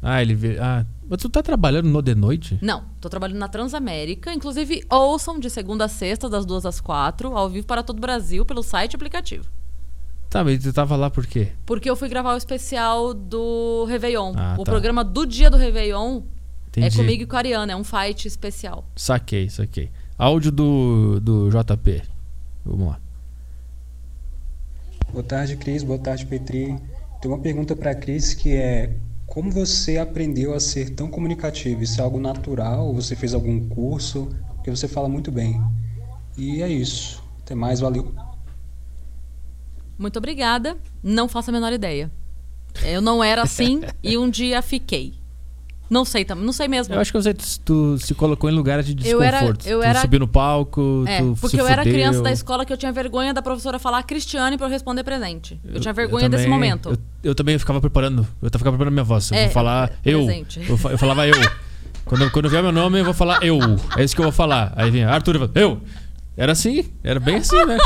Ah, 0.00 0.22
ele 0.22 0.34
vê. 0.34 0.58
Ah, 0.58 0.86
mas 1.08 1.20
tu 1.20 1.28
tá 1.28 1.42
trabalhando 1.42 1.88
no 1.88 2.00
de 2.00 2.14
noite? 2.14 2.58
Não, 2.62 2.84
tô 3.00 3.08
trabalhando 3.08 3.38
na 3.38 3.48
Transamérica. 3.48 4.32
Inclusive, 4.32 4.84
ouçam 4.88 5.38
de 5.40 5.50
segunda 5.50 5.86
a 5.86 5.88
sexta, 5.88 6.28
das 6.28 6.46
duas 6.46 6.64
às 6.64 6.80
quatro, 6.80 7.36
ao 7.36 7.48
vivo 7.48 7.66
para 7.66 7.82
todo 7.82 7.98
o 7.98 8.00
Brasil, 8.00 8.44
pelo 8.44 8.62
site 8.62 8.92
e 8.92 8.96
aplicativo. 8.96 9.44
Tá, 10.30 10.44
mas 10.44 10.62
tu 10.62 10.72
tava 10.72 10.94
lá 10.94 11.08
por 11.08 11.26
quê? 11.26 11.52
Porque 11.64 11.88
eu 11.88 11.96
fui 11.96 12.08
gravar 12.08 12.34
o 12.34 12.36
especial 12.36 13.14
do 13.14 13.86
Réveillon. 13.88 14.34
Ah, 14.36 14.56
o 14.58 14.64
tá. 14.64 14.70
programa 14.70 15.02
do 15.02 15.26
dia 15.26 15.50
do 15.50 15.56
Réveillon 15.56 16.22
é 16.76 16.80
Entendi. 16.80 16.96
comigo 16.96 17.22
e 17.22 17.26
com 17.26 17.36
a 17.36 17.38
Ariana. 17.38 17.72
É 17.72 17.76
um 17.76 17.84
fight 17.84 18.28
especial. 18.28 18.84
Saquei, 18.94 19.48
saquei. 19.48 19.90
Áudio 20.18 20.52
do, 20.52 21.20
do 21.20 21.48
JP. 21.48 22.02
Vamos 22.64 22.88
lá. 22.88 23.00
Boa 25.10 25.24
tarde, 25.24 25.56
Cris. 25.56 25.82
Boa 25.82 25.98
tarde, 25.98 26.26
Petri. 26.26 26.76
Tem 27.20 27.30
uma 27.30 27.38
pergunta 27.38 27.74
para 27.74 27.92
a 27.92 27.94
Cris 27.94 28.34
que 28.34 28.54
é: 28.54 28.94
como 29.28 29.50
você 29.50 29.98
aprendeu 29.98 30.54
a 30.54 30.58
ser 30.58 30.90
tão 30.90 31.08
comunicativo? 31.08 31.82
Isso 31.82 32.00
é 32.00 32.04
algo 32.04 32.18
natural? 32.18 32.92
Você 32.94 33.14
fez 33.14 33.34
algum 33.34 33.68
curso? 33.68 34.28
Porque 34.56 34.70
você 34.70 34.88
fala 34.88 35.08
muito 35.08 35.30
bem. 35.30 35.62
E 36.36 36.62
é 36.62 36.68
isso. 36.68 37.22
Até 37.42 37.54
mais, 37.54 37.80
valeu. 37.80 38.12
Muito 39.98 40.16
obrigada. 40.16 40.78
Não 41.02 41.28
faço 41.28 41.50
a 41.50 41.52
menor 41.52 41.72
ideia. 41.72 42.10
Eu 42.82 43.02
não 43.02 43.22
era 43.22 43.42
assim 43.42 43.82
e 44.02 44.16
um 44.16 44.30
dia 44.30 44.62
fiquei. 44.62 45.17
Não 45.90 46.04
sei 46.04 46.24
também, 46.24 46.44
não 46.44 46.52
sei 46.52 46.68
mesmo. 46.68 46.94
Eu 46.94 47.00
acho 47.00 47.10
que 47.10 47.18
você 47.18 47.32
tu 47.64 47.96
se 47.98 48.14
colocou 48.14 48.50
em 48.50 48.52
lugares 48.52 48.84
de 48.86 49.08
Eu 49.08 49.22
era- 49.22 49.38
desconforto. 49.38 49.66
eu 49.66 49.80
tu 49.80 49.84
era- 49.86 50.00
subiu 50.02 50.20
no 50.20 50.28
palco, 50.28 51.04
É, 51.06 51.18
tu 51.18 51.36
porque 51.40 51.58
eu 51.60 51.66
era 51.66 51.82
fudeu. 51.82 51.94
criança 51.94 52.22
da 52.22 52.30
escola 52.30 52.64
que 52.66 52.72
eu 52.72 52.76
tinha 52.76 52.92
vergonha 52.92 53.32
da 53.32 53.40
professora 53.40 53.78
falar 53.78 54.02
Cristiane 54.02 54.58
pra 54.58 54.66
eu 54.66 54.70
responder 54.70 55.02
presente. 55.02 55.58
Eu, 55.64 55.80
tinha 55.80 55.90
Eu 55.90 55.94
vergonha 55.94 56.28
desse 56.28 56.44
também- 56.44 56.58
momento. 56.58 56.90
Eu, 56.90 56.98
eu 57.30 57.34
também 57.34 57.58
ficava 57.58 57.80
preparando. 57.80 58.26
Eu 58.42 58.50
ficava 58.50 58.70
preparando 58.76 58.92
minha 58.92 59.04
voz. 59.04 59.30
Eu 59.30 59.38
É, 59.38 59.44
vou 59.44 59.52
falar 59.52 59.90
eu. 60.04 60.28
Eu, 60.30 60.78
eu 60.90 60.98
falava 60.98 61.26
eu. 61.26 61.34
Quando, 62.04 62.24
eu- 62.24 62.30
quando 62.30 62.44
eu 62.46 62.50
vier 62.50 62.62
meu 62.62 62.72
nome, 62.72 62.98
eu 63.00 63.04
vou 63.04 63.14
falar 63.14 63.42
eu. 63.42 63.58
É 63.96 64.04
isso 64.04 64.14
que 64.14 64.20
eu 64.20 64.24
vou 64.24 64.32
falar. 64.32 64.72
Aí 64.76 64.90
vinha 64.90 65.08
Arthur, 65.08 65.36
eu, 65.36 65.40
falo, 65.40 65.52
eu. 65.54 65.80
Era 66.38 66.52
assim, 66.52 66.84
era 67.02 67.18
bem 67.18 67.36
assim, 67.38 67.64
né? 67.64 67.76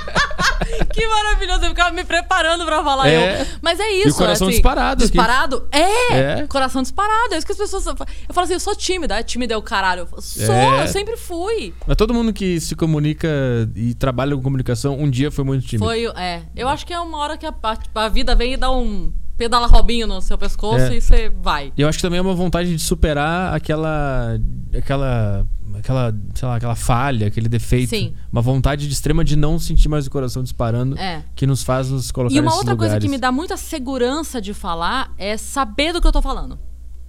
que 0.92 1.06
maravilhoso, 1.06 1.64
eu 1.64 1.68
ficava 1.70 1.90
me 1.92 2.04
preparando 2.04 2.64
pra 2.66 2.84
falar 2.84 3.08
É. 3.08 3.40
eu. 3.42 3.46
Mas 3.62 3.80
é 3.80 3.90
isso. 3.92 4.08
E 4.08 4.10
o 4.10 4.14
coração 4.14 4.48
assim, 4.48 4.56
disparado. 4.56 5.02
Disparado? 5.02 5.68
É. 5.72 6.40
É. 6.40 6.46
Coração 6.46 6.82
disparado. 6.82 7.32
É 7.34 7.38
isso 7.38 7.46
que 7.46 7.52
as 7.52 7.58
pessoas. 7.58 7.86
Eu 7.86 7.96
falo 8.34 8.44
assim, 8.44 8.52
eu 8.52 8.60
sou 8.60 8.76
tímida. 8.76 9.18
É 9.18 9.22
tímida 9.22 9.54
é 9.54 9.56
o 9.56 9.62
caralho. 9.62 10.00
Eu 10.00 10.06
falo, 10.06 10.20
sou, 10.22 10.54
É. 10.54 10.82
eu 10.82 10.88
sempre 10.88 11.16
fui. 11.16 11.72
Mas 11.86 11.96
todo 11.96 12.12
mundo 12.12 12.32
que 12.34 12.60
se 12.60 12.76
comunica 12.76 13.28
e 13.74 13.94
trabalha 13.94 14.36
com 14.36 14.42
comunicação, 14.42 14.98
um 14.98 15.08
dia 15.08 15.30
foi 15.30 15.44
muito 15.44 15.66
tímido. 15.66 15.86
Foi, 15.86 16.04
é. 16.16 16.42
Eu 16.54 16.68
acho 16.68 16.84
que 16.86 16.92
é 16.92 17.00
uma 17.00 17.16
hora 17.18 17.38
que 17.38 17.46
a, 17.46 17.54
a 17.94 18.08
vida 18.08 18.34
vem 18.34 18.52
e 18.52 18.56
dá 18.58 18.70
um 18.70 19.10
pedala 19.38 19.66
robinho 19.66 20.06
no 20.06 20.20
seu 20.20 20.36
pescoço 20.36 20.84
É. 20.84 20.96
e 20.96 21.00
você 21.00 21.30
vai. 21.30 21.72
Eu 21.78 21.88
acho 21.88 21.96
que 21.96 22.02
também 22.02 22.18
é 22.18 22.22
uma 22.22 22.34
vontade 22.34 22.76
de 22.76 22.82
superar 22.82 23.54
aquela. 23.54 24.38
aquela. 24.76 25.46
Aquela. 25.78 26.14
sei 26.34 26.48
lá, 26.48 26.56
aquela 26.56 26.74
falha, 26.74 27.26
aquele 27.26 27.48
defeito. 27.48 27.90
Sim. 27.90 28.14
Uma 28.32 28.40
vontade 28.42 28.86
de 28.86 28.92
extrema 28.92 29.24
de 29.24 29.36
não 29.36 29.58
sentir 29.58 29.88
mais 29.88 30.06
o 30.06 30.10
coração 30.10 30.42
disparando 30.42 30.98
É. 30.98 31.22
que 31.34 31.46
nos 31.46 31.62
faz 31.62 31.90
nos 31.90 32.10
colocar 32.10 32.34
E 32.34 32.40
uma 32.40 32.54
outra 32.54 32.72
lugares. 32.72 32.92
coisa 32.94 33.00
que 33.04 33.08
me 33.10 33.18
dá 33.18 33.30
muita 33.32 33.56
segurança 33.56 34.40
de 34.40 34.52
falar 34.54 35.12
é 35.18 35.36
saber 35.36 35.92
do 35.92 36.00
que 36.00 36.06
eu 36.06 36.12
tô 36.12 36.22
falando. 36.22 36.58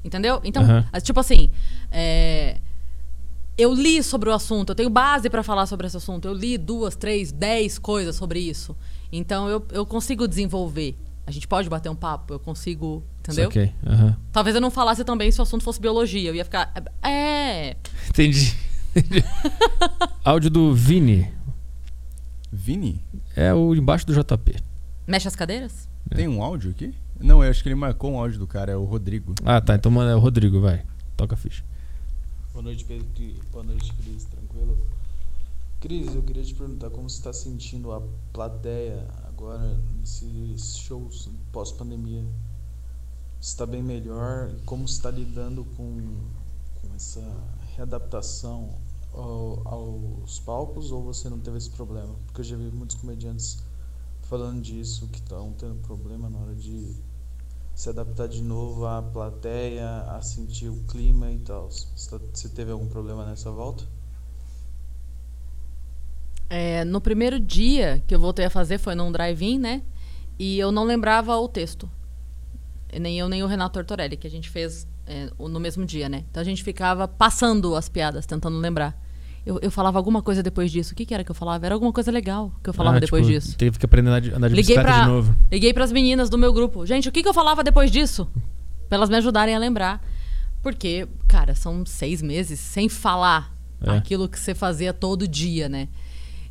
Entendeu? 0.03 0.41
Então, 0.43 0.63
tipo 1.03 1.19
assim, 1.19 1.51
é, 1.91 2.59
eu 3.57 3.73
li 3.73 4.01
sobre 4.01 4.29
o 4.29 4.33
assunto, 4.33 4.69
eu 4.69 4.75
tenho 4.75 4.89
base 4.89 5.29
pra 5.29 5.43
falar 5.43 5.65
sobre 5.67 5.85
esse 5.87 5.97
assunto. 5.97 6.27
Eu 6.27 6.33
li 6.33 6.57
duas, 6.57 6.95
três, 6.95 7.31
dez 7.31 7.77
coisas 7.77 8.15
sobre 8.15 8.39
isso. 8.39 8.75
Então 9.11 9.47
eu, 9.49 9.63
eu 9.71 9.85
consigo 9.85 10.27
desenvolver. 10.27 10.97
A 11.27 11.31
gente 11.31 11.47
pode 11.47 11.69
bater 11.69 11.89
um 11.89 11.95
papo, 11.95 12.33
eu 12.33 12.39
consigo. 12.39 13.03
Entendeu? 13.21 13.49
Ok, 13.49 13.71
aham. 13.85 14.17
Talvez 14.31 14.55
eu 14.55 14.61
não 14.61 14.71
falasse 14.71 15.03
também 15.03 15.31
se 15.31 15.39
o 15.39 15.43
assunto 15.43 15.63
fosse 15.63 15.79
biologia. 15.79 16.29
Eu 16.29 16.35
ia 16.35 16.43
ficar. 16.43 16.73
É. 17.03 17.75
Entendi. 18.09 18.55
Entendi. 18.95 19.23
Áudio 20.25 20.49
do 20.49 20.73
Vini. 20.73 21.31
Vini? 22.51 22.99
É 23.35 23.53
o 23.53 23.75
embaixo 23.75 24.07
do 24.07 24.13
JP. 24.13 24.55
Mexe 25.07 25.27
as 25.27 25.35
cadeiras? 25.35 25.87
Tem 26.13 26.27
um 26.27 26.41
áudio 26.41 26.71
aqui? 26.71 26.93
Não, 27.19 27.43
eu 27.43 27.49
acho 27.51 27.61
que 27.61 27.69
ele 27.69 27.75
marcou 27.75 28.11
um 28.11 28.17
áudio 28.17 28.39
do 28.39 28.47
cara, 28.47 28.71
é 28.71 28.75
o 28.75 28.83
Rodrigo. 28.83 29.35
Ah, 29.45 29.61
tá. 29.61 29.75
Então 29.75 29.91
manda 29.91 30.11
é 30.11 30.15
o 30.15 30.19
Rodrigo, 30.19 30.59
vai. 30.59 30.83
Toca 31.15 31.35
a 31.35 31.37
ficha. 31.37 31.63
Boa 32.51 32.63
noite, 32.63 32.83
Pedro. 32.83 33.05
Boa 33.51 33.63
noite, 33.63 33.93
Cris. 33.93 34.25
Tranquilo? 34.25 34.77
Cris, 35.79 36.15
eu 36.15 36.23
queria 36.23 36.43
te 36.43 36.53
perguntar 36.53 36.89
como 36.89 37.09
você 37.09 37.17
está 37.17 37.31
sentindo 37.31 37.91
a 37.91 38.01
plateia 38.33 39.07
agora 39.27 39.77
nesses 39.99 40.77
shows 40.77 41.29
pós-pandemia. 41.51 42.23
Está 43.41 43.65
bem 43.65 43.81
melhor? 43.81 44.51
Como 44.67 44.85
está 44.85 45.09
lidando 45.09 45.65
com, 45.75 46.15
com 46.79 46.95
essa 46.95 47.23
readaptação 47.75 48.69
ao, 49.11 49.67
aos 49.67 50.39
palcos 50.41 50.91
ou 50.91 51.03
você 51.03 51.27
não 51.27 51.39
teve 51.39 51.57
esse 51.57 51.71
problema? 51.71 52.13
Porque 52.27 52.41
eu 52.41 52.45
já 52.45 52.55
vi 52.55 52.65
muitos 52.65 52.97
comediantes 52.97 53.63
falando 54.21 54.61
disso, 54.61 55.07
que 55.07 55.17
estão 55.17 55.53
tendo 55.53 55.73
problema 55.81 56.29
na 56.29 56.37
hora 56.37 56.53
de 56.53 56.95
se 57.73 57.89
adaptar 57.89 58.27
de 58.27 58.43
novo 58.43 58.85
à 58.85 59.01
plateia, 59.01 60.03
a 60.03 60.21
sentir 60.21 60.69
o 60.69 60.75
clima 60.83 61.31
e 61.31 61.39
tal. 61.39 61.71
Você 61.71 62.11
tá, 62.11 62.19
teve 62.55 62.69
algum 62.71 62.87
problema 62.87 63.25
nessa 63.25 63.49
volta? 63.49 63.83
É, 66.47 66.85
no 66.85 67.01
primeiro 67.01 67.39
dia 67.39 68.03
que 68.05 68.13
eu 68.13 68.19
voltei 68.19 68.45
a 68.45 68.51
fazer 68.51 68.77
foi 68.77 68.93
num 68.93 69.11
drive-in, 69.11 69.57
né? 69.57 69.81
E 70.37 70.59
eu 70.59 70.71
não 70.71 70.83
lembrava 70.83 71.35
o 71.37 71.47
texto. 71.47 71.89
Nem 72.99 73.17
eu, 73.17 73.29
nem 73.29 73.43
o 73.43 73.47
Renato 73.47 73.73
Tortorelli, 73.73 74.17
que 74.17 74.27
a 74.27 74.29
gente 74.29 74.49
fez 74.49 74.87
é, 75.05 75.29
no 75.37 75.59
mesmo 75.59 75.85
dia, 75.85 76.09
né? 76.09 76.23
Então 76.29 76.41
a 76.41 76.43
gente 76.43 76.63
ficava 76.63 77.07
passando 77.07 77.75
as 77.75 77.89
piadas, 77.89 78.25
tentando 78.25 78.57
lembrar. 78.57 78.99
Eu, 79.45 79.59
eu 79.61 79.71
falava 79.71 79.97
alguma 79.97 80.21
coisa 80.21 80.43
depois 80.43 80.71
disso. 80.71 80.93
O 80.93 80.95
que, 80.95 81.05
que 81.05 81.13
era 81.13 81.23
que 81.23 81.31
eu 81.31 81.35
falava? 81.35 81.65
Era 81.65 81.73
alguma 81.73 81.91
coisa 81.91 82.11
legal 82.11 82.53
que 82.63 82.69
eu 82.69 82.73
falava 82.73 82.97
ah, 82.97 82.99
depois 82.99 83.25
tipo, 83.25 83.39
disso. 83.39 83.57
Teve 83.57 83.79
que 83.79 83.85
aprender 83.85 84.09
a 84.09 84.13
andar 84.13 84.19
de, 84.19 84.33
andar 84.33 84.49
de 84.49 84.55
liguei 84.55 84.75
pra, 84.75 85.01
de 85.01 85.07
novo. 85.07 85.35
Liguei 85.51 85.73
pras 85.73 85.91
meninas 85.91 86.29
do 86.29 86.37
meu 86.37 86.53
grupo. 86.53 86.85
Gente, 86.85 87.09
o 87.09 87.11
que, 87.11 87.23
que 87.23 87.27
eu 87.27 87.33
falava 87.33 87.63
depois 87.63 87.89
disso? 87.89 88.29
Pra 88.87 88.97
elas 88.97 89.09
me 89.09 89.15
ajudarem 89.15 89.55
a 89.55 89.59
lembrar. 89.59 90.03
Porque, 90.61 91.07
cara, 91.27 91.55
são 91.55 91.83
seis 91.85 92.21
meses 92.21 92.59
sem 92.59 92.87
falar 92.87 93.55
é. 93.81 93.91
aquilo 93.91 94.29
que 94.29 94.39
você 94.39 94.53
fazia 94.53 94.93
todo 94.93 95.27
dia, 95.27 95.67
né? 95.67 95.87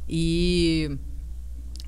E 0.09 0.99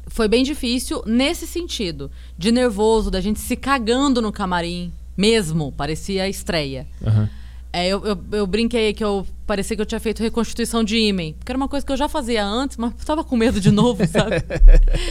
foi 0.06 0.28
bem 0.28 0.42
difícil 0.42 1.02
nesse 1.06 1.46
sentido, 1.46 2.10
de 2.36 2.52
nervoso, 2.52 3.10
da 3.10 3.20
gente 3.20 3.40
se 3.40 3.56
cagando 3.56 4.20
no 4.20 4.32
camarim, 4.32 4.92
mesmo, 5.16 5.72
parecia 5.72 6.24
a 6.24 6.28
estreia. 6.28 6.86
Uhum. 7.00 7.28
É, 7.72 7.88
eu, 7.88 8.04
eu, 8.04 8.18
eu, 8.32 8.46
brinquei 8.46 8.92
que 8.92 9.02
eu 9.02 9.26
parecia 9.46 9.74
que 9.74 9.80
eu 9.80 9.86
tinha 9.86 10.00
feito 10.00 10.22
reconstituição 10.22 10.84
de 10.84 10.98
ímã, 10.98 11.32
porque 11.32 11.50
era 11.50 11.56
uma 11.56 11.68
coisa 11.68 11.84
que 11.84 11.90
eu 11.90 11.96
já 11.96 12.08
fazia 12.08 12.44
antes, 12.44 12.76
mas 12.76 12.92
estava 12.98 13.24
com 13.24 13.34
medo 13.34 13.58
de 13.58 13.70
novo, 13.70 14.06
sabe? 14.06 14.36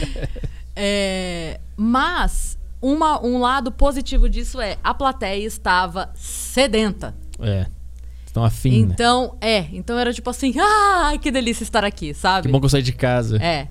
é, 0.76 1.60
mas 1.76 2.56
uma, 2.80 3.24
um 3.24 3.40
lado 3.40 3.72
positivo 3.72 4.28
disso 4.28 4.60
é 4.60 4.76
a 4.82 4.94
plateia 4.94 5.44
estava 5.44 6.10
sedenta. 6.14 7.14
É. 7.40 7.66
Estão 8.24 8.44
afim. 8.44 8.86
Né? 8.86 8.92
Então, 8.94 9.36
né? 9.42 9.50
é. 9.50 9.68
Então 9.72 9.98
era 9.98 10.12
tipo 10.12 10.30
assim, 10.30 10.54
ai, 10.58 11.18
que 11.18 11.30
delícia 11.30 11.64
estar 11.64 11.84
aqui, 11.84 12.14
sabe? 12.14 12.46
Que 12.46 12.52
bom 12.52 12.60
que 12.60 12.66
eu 12.66 12.70
saí 12.70 12.82
de 12.82 12.92
casa. 12.92 13.42
É. 13.42 13.68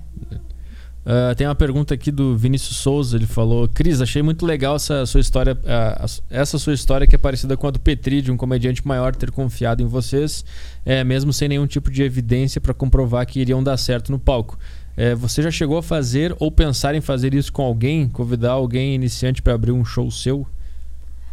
Uh, 1.04 1.34
tem 1.34 1.48
uma 1.48 1.54
pergunta 1.54 1.94
aqui 1.94 2.12
do 2.12 2.36
Vinícius 2.36 2.76
Souza. 2.76 3.16
Ele 3.16 3.26
falou: 3.26 3.68
Cris, 3.68 4.00
achei 4.00 4.22
muito 4.22 4.46
legal 4.46 4.76
essa 4.76 5.04
sua 5.04 5.20
história, 5.20 5.54
uh, 5.54 6.22
essa 6.30 6.58
sua 6.58 6.72
história 6.72 7.06
que 7.06 7.14
é 7.16 7.18
parecida 7.18 7.56
com 7.56 7.66
a 7.66 7.70
do 7.70 7.80
Petri, 7.80 8.22
de 8.22 8.30
um 8.30 8.36
comediante 8.36 8.86
maior 8.86 9.14
ter 9.14 9.30
confiado 9.32 9.82
em 9.82 9.86
vocês, 9.86 10.44
é, 10.84 11.02
mesmo 11.02 11.32
sem 11.32 11.48
nenhum 11.48 11.66
tipo 11.66 11.90
de 11.90 12.02
evidência 12.02 12.60
para 12.60 12.72
comprovar 12.72 13.26
que 13.26 13.40
iriam 13.40 13.62
dar 13.62 13.76
certo 13.76 14.12
no 14.12 14.18
palco. 14.18 14.56
É, 14.96 15.14
você 15.14 15.42
já 15.42 15.50
chegou 15.50 15.78
a 15.78 15.82
fazer 15.82 16.36
ou 16.38 16.52
pensar 16.52 16.94
em 16.94 17.00
fazer 17.00 17.34
isso 17.34 17.52
com 17.52 17.62
alguém? 17.62 18.08
Convidar 18.08 18.52
alguém 18.52 18.94
iniciante 18.94 19.42
para 19.42 19.54
abrir 19.54 19.72
um 19.72 19.84
show 19.84 20.08
seu? 20.10 20.46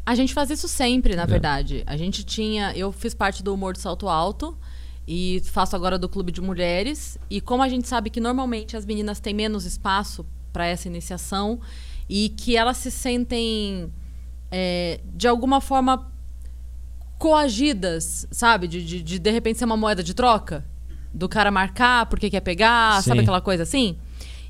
A 0.03 0.15
gente 0.15 0.33
faz 0.33 0.49
isso 0.49 0.67
sempre, 0.67 1.15
na 1.15 1.23
é. 1.23 1.27
verdade. 1.27 1.83
A 1.85 1.95
gente 1.95 2.23
tinha. 2.23 2.73
Eu 2.75 2.91
fiz 2.91 3.13
parte 3.13 3.43
do 3.43 3.53
Humor 3.53 3.73
de 3.73 3.79
Salto 3.79 4.09
Alto 4.09 4.57
e 5.11 5.41
faço 5.43 5.75
agora 5.75 5.97
do 5.97 6.07
Clube 6.07 6.31
de 6.31 6.39
Mulheres. 6.39 7.17
E 7.31 7.41
como 7.41 7.63
a 7.63 7.67
gente 7.67 7.87
sabe 7.87 8.11
que 8.11 8.19
normalmente 8.19 8.77
as 8.77 8.85
meninas 8.85 9.19
têm 9.19 9.33
menos 9.33 9.65
espaço 9.65 10.23
para 10.53 10.67
essa 10.67 10.87
iniciação 10.87 11.59
e 12.07 12.29
que 12.29 12.55
elas 12.55 12.77
se 12.77 12.91
sentem 12.91 13.91
é, 14.51 14.99
de 15.15 15.27
alguma 15.27 15.59
forma 15.59 16.11
coagidas, 17.17 18.27
sabe? 18.29 18.67
De, 18.67 18.85
de, 18.85 19.01
de, 19.01 19.17
de 19.17 19.31
repente 19.31 19.57
ser 19.57 19.65
uma 19.65 19.75
moeda 19.75 20.03
de 20.03 20.13
troca. 20.13 20.63
Do 21.11 21.27
cara 21.27 21.49
marcar 21.49 22.05
porque 22.05 22.29
quer 22.29 22.41
pegar, 22.41 23.01
Sim. 23.01 23.09
sabe 23.09 23.21
aquela 23.21 23.41
coisa 23.41 23.63
assim? 23.63 23.97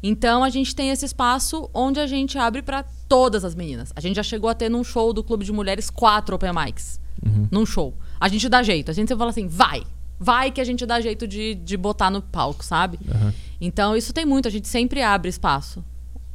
Então 0.03 0.44
a 0.44 0.49
gente 0.49 0.76
tem 0.76 0.90
esse 0.90 1.06
espaço 1.06 1.69
onde 1.73 2.02
a 2.02 2.07
gente 2.07 2.38
abre 2.38 2.61
para 2.61 2.84
todas 3.07 3.45
as 3.45 3.56
meninas. 3.56 3.94
A 3.95 4.02
gente 4.02 4.18
já 4.18 4.23
chegou 4.23 4.49
a 4.49 4.53
ter 4.53 4.68
num 4.68 4.84
show 4.84 5.14
do 5.14 5.23
Clube 5.23 5.45
de 5.45 5.53
Mulheres 5.53 5.90
quatro 5.90 6.36
open 6.36 6.52
mics. 6.53 6.99
Uhum. 7.26 7.48
Num 7.49 7.65
show. 7.65 7.94
A 8.19 8.27
gente 8.27 8.49
dá 8.49 8.61
jeito. 8.61 8.91
A 8.91 8.94
gente 8.94 9.07
sempre 9.07 9.19
fala 9.19 9.30
assim, 9.30 9.48
vai. 9.48 9.84
Vai 10.20 10.52
que 10.52 10.60
a 10.60 10.64
gente 10.64 10.86
dá 10.86 11.00
jeito 11.00 11.28
de, 11.28 11.56
de 11.56 11.78
botar 11.78 12.10
no 12.10 12.22
palco, 12.22 12.64
sabe? 12.64 13.00
Uhum. 13.08 13.32
Então 13.62 13.96
isso 13.96 14.12
tem 14.12 14.26
muito. 14.26 14.48
A 14.48 14.52
gente 14.52 14.68
sempre 14.68 15.02
abre 15.02 15.30
espaço. 15.30 15.84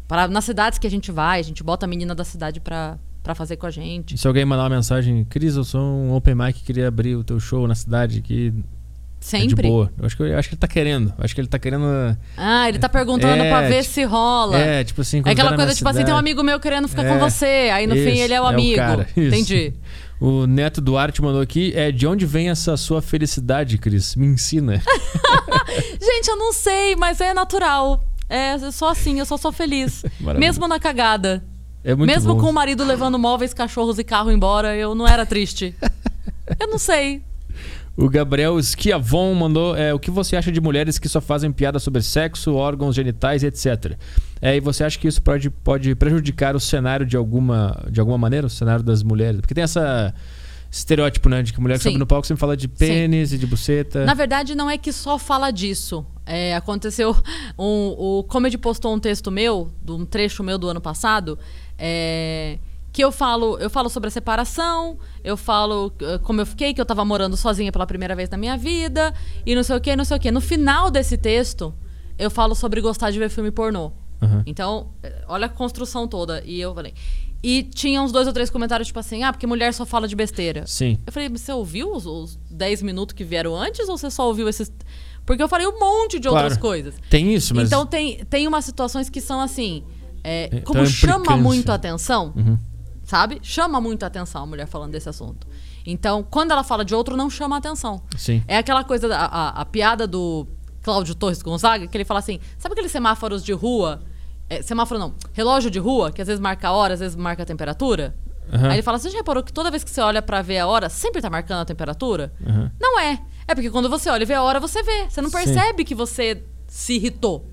Pra, 0.09 0.27
nas 0.29 0.45
cidades 0.45 0.79
que 0.79 0.87
a 0.87 0.91
gente 0.91 1.11
vai, 1.13 1.41
a 1.41 1.43
gente 1.43 1.63
bota 1.63 1.87
a 1.87 1.89
menina 1.89 2.15
da 2.15 2.25
cidade 2.25 2.61
pra, 2.61 2.99
pra 3.23 3.35
fazer 3.35 3.57
com 3.57 3.67
a 3.67 3.71
gente. 3.71 4.15
E 4.15 4.19
se 4.19 4.27
alguém 4.27 4.45
mandar 4.45 4.65
uma 4.65 4.77
mensagem, 4.77 5.25
Cris, 5.25 5.57
eu 5.57 5.65
sou 5.65 5.81
um 5.81 6.15
open 6.15 6.35
mic 6.35 6.55
que 6.55 6.65
queria 6.65 6.89
abrir 6.89 7.17
o 7.17 7.25
teu 7.25 7.39
show 7.41 7.67
na 7.67 7.75
cidade 7.75 8.21
que 8.21 8.53
Sempre. 9.25 9.53
É 9.53 9.63
de 9.63 9.69
boa. 9.69 9.91
Eu 9.99 10.05
acho, 10.05 10.17
que, 10.19 10.23
eu 10.23 10.39
acho 10.39 10.49
que 10.51 10.55
ele 10.55 10.61
tá 10.61 10.69
querendo. 10.69 11.15
Acho 11.17 11.35
que 11.35 11.41
ele 11.41 11.49
tá 11.49 11.59
querendo. 11.59 11.87
Ah, 12.37 12.69
ele 12.69 12.79
tá 12.79 12.91
perguntando 12.91 13.43
é, 13.43 13.49
pra 13.49 13.63
ver 13.63 13.81
tipo, 13.81 13.95
se 13.95 14.05
rola. 14.05 14.59
É, 14.59 14.85
tipo 14.85 15.01
assim. 15.01 15.23
É 15.25 15.31
aquela 15.31 15.57
coisa, 15.57 15.73
tipo 15.73 15.79
cidade. 15.79 15.97
assim, 15.97 16.05
tem 16.05 16.15
um 16.15 16.19
amigo 16.19 16.43
meu 16.43 16.61
querendo 16.61 16.87
ficar 16.89 17.07
é, 17.07 17.09
com 17.09 17.19
você. 17.19 17.71
Aí 17.73 17.87
no 17.87 17.95
fim 17.95 18.19
ele 18.19 18.35
é 18.35 18.41
o 18.41 18.45
amigo. 18.45 18.79
É 18.79 18.85
o 18.85 18.87
cara, 18.87 19.09
Entendi. 19.17 19.73
O 20.25 20.47
Neto 20.47 20.81
Duarte 20.81 21.21
mandou 21.21 21.43
aqui. 21.43 21.75
É, 21.77 21.93
de 21.93 22.07
onde 22.07 22.25
vem 22.25 22.49
essa 22.49 22.79
sua 22.79 23.03
felicidade, 23.03 23.77
Cris? 23.77 24.17
Me 24.17 24.27
ensina. 24.27 24.83
Gente, 26.01 26.29
eu 26.29 26.37
não 26.39 26.51
sei, 26.51 26.97
mas 26.97 27.21
é 27.21 27.35
natural. 27.35 28.03
É, 28.27 28.59
sou 28.71 28.89
assim, 28.89 29.19
eu 29.19 29.27
só 29.27 29.37
sou 29.37 29.53
feliz. 29.53 30.03
Mesmo 30.39 30.67
na 30.67 30.81
cagada. 30.81 31.45
É 31.85 31.95
muito 31.95 32.11
Mesmo 32.11 32.37
bom. 32.37 32.41
com 32.41 32.49
o 32.49 32.53
marido 32.55 32.83
levando 32.85 33.19
móveis, 33.19 33.53
cachorros 33.53 33.99
e 33.99 34.05
carro 34.05 34.33
embora, 34.33 34.75
eu 34.75 34.95
não 34.95 35.07
era 35.07 35.27
triste. 35.27 35.77
eu 36.59 36.69
não 36.69 36.79
sei. 36.79 37.23
O 37.97 38.09
Gabriel 38.09 38.61
Schiavon 38.61 39.35
mandou 39.35 39.77
é, 39.77 39.95
o 39.95 39.99
que 39.99 40.11
você 40.11 40.37
acha 40.37 40.51
de 40.51 40.61
mulheres 40.61 40.99
que 40.99 41.09
só 41.09 41.21
fazem 41.21 41.53
piada 41.53 41.79
sobre 41.79 42.03
sexo, 42.03 42.55
órgãos 42.55 42.97
genitais, 42.97 43.45
etc. 43.45 43.97
É, 44.43 44.57
e 44.57 44.61
você 44.61 44.83
acha 44.83 44.99
que 44.99 45.07
isso 45.07 45.23
pode, 45.23 45.49
pode 45.49 45.95
prejudicar 45.95 46.57
o 46.57 46.61
cenário 46.61 47.07
de 47.07 47.17
alguma, 47.17 47.85
de 47.89 48.01
alguma 48.01 48.19
maneira, 48.19 48.49
o 48.49 48.51
cenário 48.51 48.85
das 48.85 49.03
mulheres? 49.03 49.41
Porque 49.41 49.55
tem 49.55 49.63
essa 49.63 50.13
estereótipo, 50.71 51.29
né? 51.29 51.43
De 51.43 51.53
que 51.53 51.61
mulher 51.61 51.79
que 51.79 51.85
sobe 51.85 51.99
no 51.99 52.07
palco 52.07 52.27
sempre 52.27 52.41
fala 52.41 52.57
de 52.57 52.67
pênis 52.67 53.31
Sim. 53.31 53.37
e 53.37 53.39
de 53.39 53.47
buceta. 53.47 54.05
Na 54.05 54.15
verdade, 54.15 54.55
não 54.55 54.69
é 54.69 54.77
que 54.77 54.93
só 54.93 55.19
fala 55.19 55.51
disso. 55.53 56.05
É, 56.27 56.55
aconteceu. 56.57 57.17
Um, 57.57 57.95
o 57.97 58.25
Comedy 58.25 58.59
postou 58.59 58.93
um 58.93 58.99
texto 58.99 59.31
meu, 59.31 59.71
de 59.81 59.93
um 59.93 60.05
trecho 60.05 60.43
meu 60.43 60.59
do 60.59 60.69
ano 60.69 60.81
passado. 60.81 61.39
É, 61.79 62.59
que 62.95 63.03
eu 63.03 63.11
falo, 63.11 63.59
eu 63.59 63.69
falo 63.69 63.89
sobre 63.89 64.07
a 64.07 64.11
separação, 64.11 64.97
eu 65.25 65.37
falo 65.37 65.89
uh, 65.89 66.21
como 66.23 66.41
eu 66.41 66.47
fiquei, 66.47 66.73
que 66.73 66.81
eu 66.81 66.87
tava 66.87 67.05
morando 67.05 67.37
sozinha 67.37 67.73
pela 67.73 67.85
primeira 67.89 68.15
vez 68.15 68.31
na 68.31 68.37
minha 68.37 68.57
vida, 68.57 69.13
e 69.45 69.53
não 69.53 69.65
sei 69.65 69.77
o 69.77 69.81
que, 69.81 69.97
não 69.97 70.05
sei 70.05 70.17
o 70.17 70.21
que. 70.21 70.31
No 70.31 70.41
final 70.41 70.93
desse 70.93 71.19
texto, 71.19 71.75
eu 72.17 72.31
falo 72.31 72.55
sobre 72.55 72.81
gostar 72.81 73.11
de 73.11 73.19
ver 73.19 73.29
filme 73.31 73.51
pornô. 73.51 73.91
Uhum. 74.23 74.45
Então, 74.47 74.93
eh, 75.03 75.25
olha 75.27 75.47
a 75.47 75.49
construção 75.49 76.07
toda. 76.07 76.41
E 76.47 76.61
eu 76.61 76.73
falei. 76.73 76.95
E 77.43 77.65
tinha 77.65 78.01
uns 78.01 78.13
dois 78.13 78.29
ou 78.29 78.33
três 78.33 78.49
comentários, 78.49 78.87
tipo 78.87 79.01
assim, 79.01 79.25
ah, 79.25 79.33
porque 79.33 79.45
mulher 79.45 79.75
só 79.75 79.85
fala 79.85 80.07
de 80.07 80.15
besteira. 80.15 80.65
Sim. 80.65 80.97
Eu 81.05 81.13
falei, 81.13 81.29
você 81.29 81.51
ouviu 81.53 81.93
os, 81.93 82.07
os 82.07 82.39
10 82.49 82.83
minutos 82.83 83.13
que 83.13 83.25
vieram 83.25 83.57
antes 83.57 83.89
ou 83.89 83.99
você 83.99 84.09
só 84.09 84.29
ouviu 84.29 84.49
esses. 84.49 84.73
Porque 85.27 85.43
eu 85.43 85.49
falei 85.49 85.67
um 85.67 85.81
monte 85.81 86.21
de 86.21 86.29
claro. 86.29 86.45
outras 86.45 86.57
coisas. 86.57 86.95
Tem 87.11 87.35
isso, 87.35 87.57
mas. 87.57 87.67
Então 87.67 87.85
tem, 87.85 88.25
tem 88.27 88.47
umas 88.47 88.65
situações 88.65 89.11
que 89.11 89.21
são 89.21 89.41
assim. 89.41 89.83
É, 90.23 90.47
então, 90.47 90.63
como 90.63 90.87
chama 90.87 91.37
muito 91.37 91.73
a 91.73 91.75
atenção. 91.75 92.33
Uhum 92.37 92.57
sabe? 93.05 93.39
Chama 93.43 93.81
muito 93.81 94.03
a 94.03 94.07
atenção 94.07 94.43
a 94.43 94.47
mulher 94.47 94.67
falando 94.67 94.93
desse 94.93 95.09
assunto. 95.09 95.47
Então, 95.87 96.23
quando 96.23 96.51
ela 96.51 96.65
fala 96.65 96.85
de 96.85 96.95
outro, 96.95 97.17
não 97.17 97.29
chama 97.29 97.57
a 97.57 97.59
atenção. 97.59 98.03
Sim. 98.17 98.43
É 98.49 98.57
aquela 98.57 98.83
coisa, 98.83 99.15
a, 99.15 99.25
a, 99.25 99.49
a 99.61 99.65
piada 99.65 100.07
do 100.07 100.47
Cláudio 100.83 101.15
Torres 101.15 101.43
Gonzaga, 101.43 101.87
que 101.87 101.97
ele 101.97 102.05
fala 102.05 102.21
assim: 102.21 102.41
sabe 102.59 102.73
aqueles 102.73 102.93
semáforos 102.93 103.45
de 103.45 103.53
rua? 103.53 104.03
É, 104.49 104.61
semáforo 104.63 105.01
não, 105.01 105.15
relógio 105.33 105.71
de 105.71 105.79
rua, 105.79 106.11
que 106.13 106.21
às 106.21 106.27
vezes 106.27 106.41
marca 106.41 106.69
a 106.69 106.73
hora, 106.73 106.95
às 106.95 107.01
vezes 107.01 107.17
marca 107.17 107.43
a 107.43 107.47
temperatura? 107.47 108.15
Uhum. 108.53 108.67
Aí 108.67 108.75
ele 108.75 108.83
fala: 108.83 108.99
você 108.99 109.11
já 109.11 109.19
reparou 109.19 109.43
que 109.43 109.53
toda 109.53 109.71
vez 109.71 109.85
que 109.85 109.91
você 109.91 110.01
olha 110.01 110.23
para 110.23 110.43
ver 110.43 110.59
a 110.59 110.67
hora, 110.67 110.89
sempre 110.89 111.21
tá 111.21 111.31
marcando 111.31 111.61
a 111.61 111.65
temperatura? 111.65 112.33
Uhum. 112.41 112.71
Não 112.81 113.01
é. 113.01 113.19
É 113.47 113.55
porque 113.55 113.71
quando 113.71 113.89
você 113.89 114.09
olha 114.09 114.23
e 114.23 114.27
vê 114.27 114.35
a 114.35 114.43
hora, 114.43 114.61
você 114.61 114.83
vê. 114.83 115.07
Você 115.09 115.21
não 115.21 115.31
percebe 115.31 115.79
Sim. 115.79 115.85
que 115.85 115.95
você 115.95 116.43
se 116.67 116.95
irritou. 116.95 117.51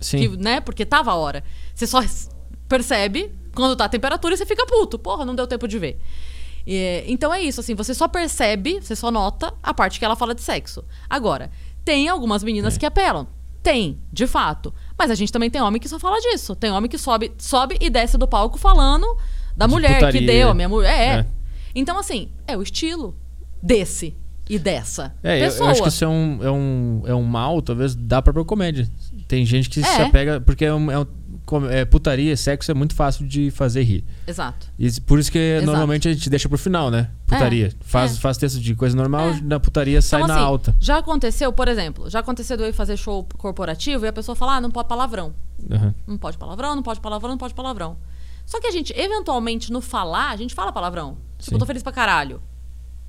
Sim. 0.00 0.18
Que, 0.18 0.36
né? 0.36 0.60
Porque 0.60 0.84
tava 0.84 1.10
a 1.10 1.14
hora. 1.14 1.42
Você 1.74 1.86
só 1.86 2.00
percebe 2.68 3.32
quando 3.58 3.76
tá 3.76 3.84
a 3.84 3.88
temperatura, 3.88 4.36
você 4.36 4.46
fica 4.46 4.64
puto. 4.66 4.98
Porra, 4.98 5.24
não 5.24 5.34
deu 5.34 5.46
tempo 5.46 5.66
de 5.68 5.78
ver. 5.78 6.00
E, 6.66 7.04
então 7.06 7.32
é 7.32 7.40
isso, 7.40 7.60
assim, 7.60 7.74
você 7.74 7.94
só 7.94 8.06
percebe, 8.08 8.78
você 8.80 8.94
só 8.94 9.10
nota 9.10 9.52
a 9.62 9.72
parte 9.72 9.98
que 9.98 10.04
ela 10.04 10.16
fala 10.16 10.34
de 10.34 10.42
sexo. 10.42 10.84
Agora, 11.08 11.50
tem 11.84 12.08
algumas 12.08 12.42
meninas 12.44 12.76
é. 12.76 12.78
que 12.78 12.86
apelam. 12.86 13.26
Tem, 13.62 13.98
de 14.12 14.26
fato. 14.26 14.72
Mas 14.96 15.10
a 15.10 15.14
gente 15.14 15.32
também 15.32 15.50
tem 15.50 15.60
homem 15.60 15.80
que 15.80 15.88
só 15.88 15.98
fala 15.98 16.18
disso. 16.20 16.54
Tem 16.54 16.70
homem 16.70 16.88
que 16.88 16.96
sobe, 16.98 17.32
sobe 17.38 17.76
e 17.80 17.90
desce 17.90 18.16
do 18.16 18.28
palco 18.28 18.58
falando 18.58 19.06
da 19.56 19.66
de 19.66 19.72
mulher 19.72 19.94
putaria. 19.94 20.20
que 20.20 20.26
deu, 20.26 20.50
a 20.50 20.54
minha 20.54 20.68
mulher. 20.68 20.90
É. 21.00 21.20
é. 21.20 21.26
Então, 21.74 21.98
assim, 21.98 22.30
é 22.46 22.56
o 22.56 22.62
estilo 22.62 23.16
desse. 23.62 24.14
e 24.48 24.58
dessa 24.58 25.14
É, 25.22 25.34
eu, 25.34 25.44
eu 25.44 25.50
pessoa. 25.50 25.70
acho 25.70 25.82
que 25.82 25.88
isso 25.88 26.04
é 26.04 26.08
um, 26.08 26.38
é, 26.42 26.50
um, 26.50 27.02
é 27.06 27.14
um 27.14 27.22
mal, 27.24 27.60
talvez, 27.60 27.94
da 27.94 28.22
própria 28.22 28.44
comédia. 28.44 28.88
Tem 29.26 29.44
gente 29.44 29.68
que 29.68 29.82
se 29.82 30.00
É. 30.00 30.04
apega. 30.04 30.40
Porque 30.40 30.64
é, 30.64 30.72
um, 30.72 30.90
é, 30.90 30.98
um- 30.98 31.06
é 31.70 31.84
putaria, 31.84 32.36
sexo 32.36 32.70
é 32.70 32.74
muito 32.74 32.94
fácil 32.94 33.26
de 33.26 33.50
fazer 33.50 33.82
rir. 33.82 34.04
Exato. 34.26 34.68
E 34.78 34.90
por 35.00 35.18
isso 35.18 35.30
que 35.32 35.38
Exato. 35.38 35.66
normalmente 35.66 36.08
a 36.08 36.12
gente 36.12 36.28
deixa 36.28 36.48
pro 36.48 36.58
final, 36.58 36.90
né? 36.90 37.10
Putaria. 37.26 37.72
faz, 37.80 38.16
é. 38.16 38.20
faz 38.20 38.36
texto 38.38 38.58
de 38.60 38.74
coisa 38.74 38.96
normal, 38.96 39.30
É. 39.30 39.40
na 39.40 39.58
putaria 39.60 40.00
sai 40.02 40.20
Então, 40.20 40.28
na 40.28 40.34
assim, 40.40 40.44
alta. 40.44 40.76
Já 40.80 40.98
aconteceu, 40.98 41.52
por 41.52 41.68
exemplo, 41.68 42.08
já 42.08 42.20
aconteceu 42.20 42.56
de 42.56 42.62
eu 42.62 42.68
ir 42.68 42.72
fazer 42.72 42.96
show 42.96 43.26
corporativo 43.36 44.04
e 44.04 44.08
a 44.08 44.12
pessoa 44.12 44.34
falar, 44.36 44.56
ah, 44.56 44.60
não 44.60 44.70
pode 44.70 44.88
palavrão. 44.88 45.34
Aham. 45.70 45.94
Não 46.06 46.16
pode 46.18 46.38
palavrão, 46.38 46.74
não 46.76 46.82
pode 46.82 47.00
palavrão, 47.00 47.30
não 47.30 47.38
pode 47.38 47.54
palavrão. 47.54 47.96
Só 48.46 48.60
que 48.60 48.66
a 48.66 48.70
gente, 48.70 48.92
eventualmente, 48.96 49.70
no 49.70 49.80
falar, 49.80 50.30
a 50.30 50.36
gente 50.36 50.54
fala 50.54 50.72
palavrão. 50.72 51.18
Tipo, 51.38 51.56
eu 51.56 51.58
tô 51.58 51.66
feliz 51.66 51.82
pra 51.82 51.92
caralho. 51.92 52.40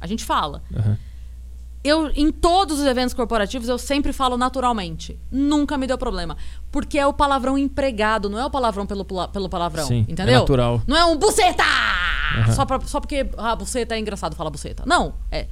A 0.02 0.08
gente 0.08 0.24
fala. 0.26 0.62
Aham. 0.76 0.98
Eu, 1.82 2.10
em 2.14 2.30
todos 2.32 2.80
os 2.80 2.86
eventos 2.86 3.14
corporativos, 3.14 3.70
eu 3.70 3.78
sempre 3.78 4.12
falo 4.12 4.38
naturalmente. 4.38 5.18
Nunca 5.32 5.78
me 5.78 5.88
deu 5.88 5.98
problema. 5.98 6.36
Porque 6.72 7.00
é 7.00 7.08
o 7.08 7.14
palavrão 7.14 7.58
empregado, 7.58 8.30
não 8.30 8.38
é 8.38 8.46
o 8.46 8.50
palavrão 8.50 8.86
pelo, 8.86 9.06
pelo 9.06 9.48
palavrão. 9.50 9.88
Sim, 9.88 10.06
é 10.08 10.12
entendeu? 10.12 10.40
natural. 10.40 10.82
Não 10.86 10.98
é 10.98 11.06
um 11.06 11.16
buceta! 11.18 11.64
Só, 12.54 12.66
pra- 12.66 12.82
só 12.82 13.00
porque 13.00 13.28
ah, 13.38 13.56
buceta 13.56 13.96
é 13.96 14.00
engraçado 14.00 14.36
falar 14.36 14.50
buceta. 14.50 14.84
Não. 14.86 15.16
É. 15.32 15.48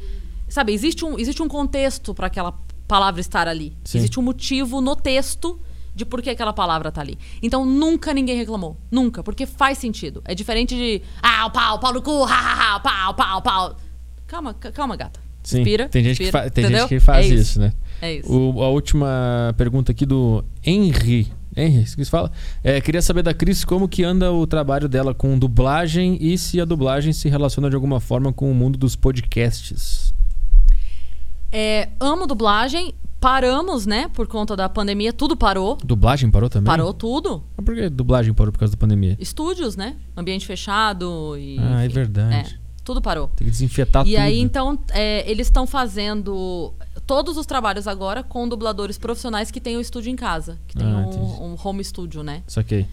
Sabe, 0.50 0.74
existe 0.74 1.04
um, 1.06 1.18
existe 1.18 1.42
um 1.42 1.48
contexto 1.48 2.14
pra 2.14 2.28
aquela 2.28 2.54
palavra 2.88 3.20
estar 3.22 3.48
ali. 3.48 3.76
Sim. 3.84 3.98
Existe 4.00 4.20
um 4.20 4.24
motivo 4.24 4.80
no 4.82 4.96
texto 4.96 5.60
de 5.96 6.06
por 6.06 6.22
que 6.22 6.30
aquela 6.30 6.54
palavra 6.54 6.92
tá 6.92 7.02
ali. 7.02 7.18
Então 7.42 7.66
nunca 7.66 8.14
ninguém 8.14 8.38
reclamou. 8.38 8.78
Nunca. 8.92 9.24
Porque 9.24 9.46
faz 9.46 9.78
sentido. 9.78 10.22
É 10.26 10.36
diferente 10.36 10.76
de. 10.76 11.02
Ah, 11.22 11.46
o 11.48 11.52
pau, 11.52 11.80
pau 11.80 11.94
no 11.94 12.02
cu, 12.02 12.24
ha, 12.26 12.28
ha, 12.36 12.76
ha, 12.76 12.80
pau, 12.80 13.14
pau, 13.16 13.42
pau. 13.42 13.76
Calma, 14.28 14.54
ca- 14.54 14.72
calma, 14.72 14.96
gata. 14.96 15.20
Sim. 15.48 15.58
Respira. 15.60 15.88
tem 15.90 16.04
gente, 16.04 16.18
que, 16.18 16.24
respira, 16.26 16.44
fa- 16.44 16.50
tem 16.50 16.64
entendeu? 16.66 16.82
gente 16.82 16.90
que 16.90 17.00
faz 17.00 17.26
É 17.32 17.36
isso. 17.36 17.60
né? 17.60 17.74
É 18.02 18.14
isso. 18.16 18.32
O- 18.32 18.62
a 18.64 18.70
última 18.70 19.54
pergunta 19.58 19.92
aqui 19.92 20.06
do 20.06 20.44
Henry. 20.66 21.28
Henry, 21.56 21.82
isso 21.84 21.96
que 21.96 22.04
se 22.06 22.12
fala? 22.12 22.32
É, 22.64 22.80
queria 22.82 23.02
saber 23.02 23.24
da 23.24 23.34
Cris 23.34 23.64
como 23.66 23.88
que 23.88 24.04
anda 24.04 24.32
o 24.32 24.46
trabalho 24.46 24.88
dela 24.88 25.14
com 25.14 25.40
dublagem 25.40 26.18
e 26.22 26.38
se 26.38 26.60
a 26.62 26.66
dublagem 26.66 27.14
se 27.14 27.30
relaciona 27.30 27.70
de 27.70 27.76
alguma 27.76 28.00
forma 28.00 28.32
com 28.32 28.52
o 28.52 28.54
mundo 28.54 28.78
dos 28.78 28.96
podcasts. 28.96 30.14
É, 31.52 31.90
amo 32.00 32.28
dublagem. 32.28 32.94
Paramos, 33.20 33.88
né? 33.88 34.08
Por 34.14 34.28
conta 34.28 34.56
da 34.56 34.70
pandemia, 34.70 35.12
tudo 35.12 35.36
parou. 35.36 35.76
Dublagem 35.84 36.30
parou 36.30 36.50
também? 36.50 36.68
Parou 36.68 36.94
tudo. 36.94 37.42
Mas 37.58 37.66
por 37.66 37.74
que 37.74 37.90
dublagem 37.90 38.32
parou 38.32 38.52
por 38.54 38.60
causa 38.60 38.74
da 38.76 38.78
pandemia? 38.78 39.18
Estúdios, 39.20 39.76
né? 39.76 39.96
Ambiente 40.16 40.46
fechado 40.46 41.36
e. 41.36 41.58
Ah, 41.60 41.82
é 41.82 41.86
enfim. 41.88 41.96
verdade. 41.96 42.60
É, 42.62 42.67
tudo 42.88 43.02
parou. 43.02 43.28
Tem 43.36 43.46
que 43.46 43.52
desinfetar 43.52 44.08
e 44.08 44.12
tudo. 44.12 44.22
aí, 44.22 44.40
então, 44.40 44.80
é, 44.90 45.30
eles 45.30 45.48
estão 45.48 45.68
fazendo 45.68 46.74
todos 47.06 47.36
os 47.38 47.46
trabalhos 47.46 47.86
agora 47.88 48.24
com 48.24 48.48
dubladores 48.48 48.98
profissionais 48.98 49.52
que 49.52 49.60
têm 49.60 49.76
o 49.76 49.82
estúdio 49.82 50.10
em 50.10 50.16
casa. 50.16 50.58
Que 50.68 50.78
tem 50.78 50.88
Ah, 50.88 51.06
um, 51.08 51.52
um 51.54 51.58
home 51.62 51.84
studio, 51.84 52.24
né? 52.24 52.44
Saquei. 52.48 52.86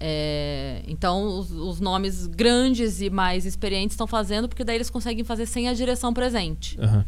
É, 0.00 0.82
então, 0.86 1.38
os, 1.38 1.50
os 1.50 1.80
nomes 1.80 2.26
grandes 2.26 3.00
e 3.00 3.10
mais 3.10 3.44
experientes 3.46 3.94
estão 3.94 4.06
fazendo, 4.06 4.48
porque 4.48 4.62
daí 4.64 4.76
eles 4.76 4.90
conseguem 4.90 5.24
fazer 5.24 5.46
sem 5.46 5.66
a 5.68 5.72
direção 5.72 6.12
presente. 6.12 6.78
Aham. 6.80 7.04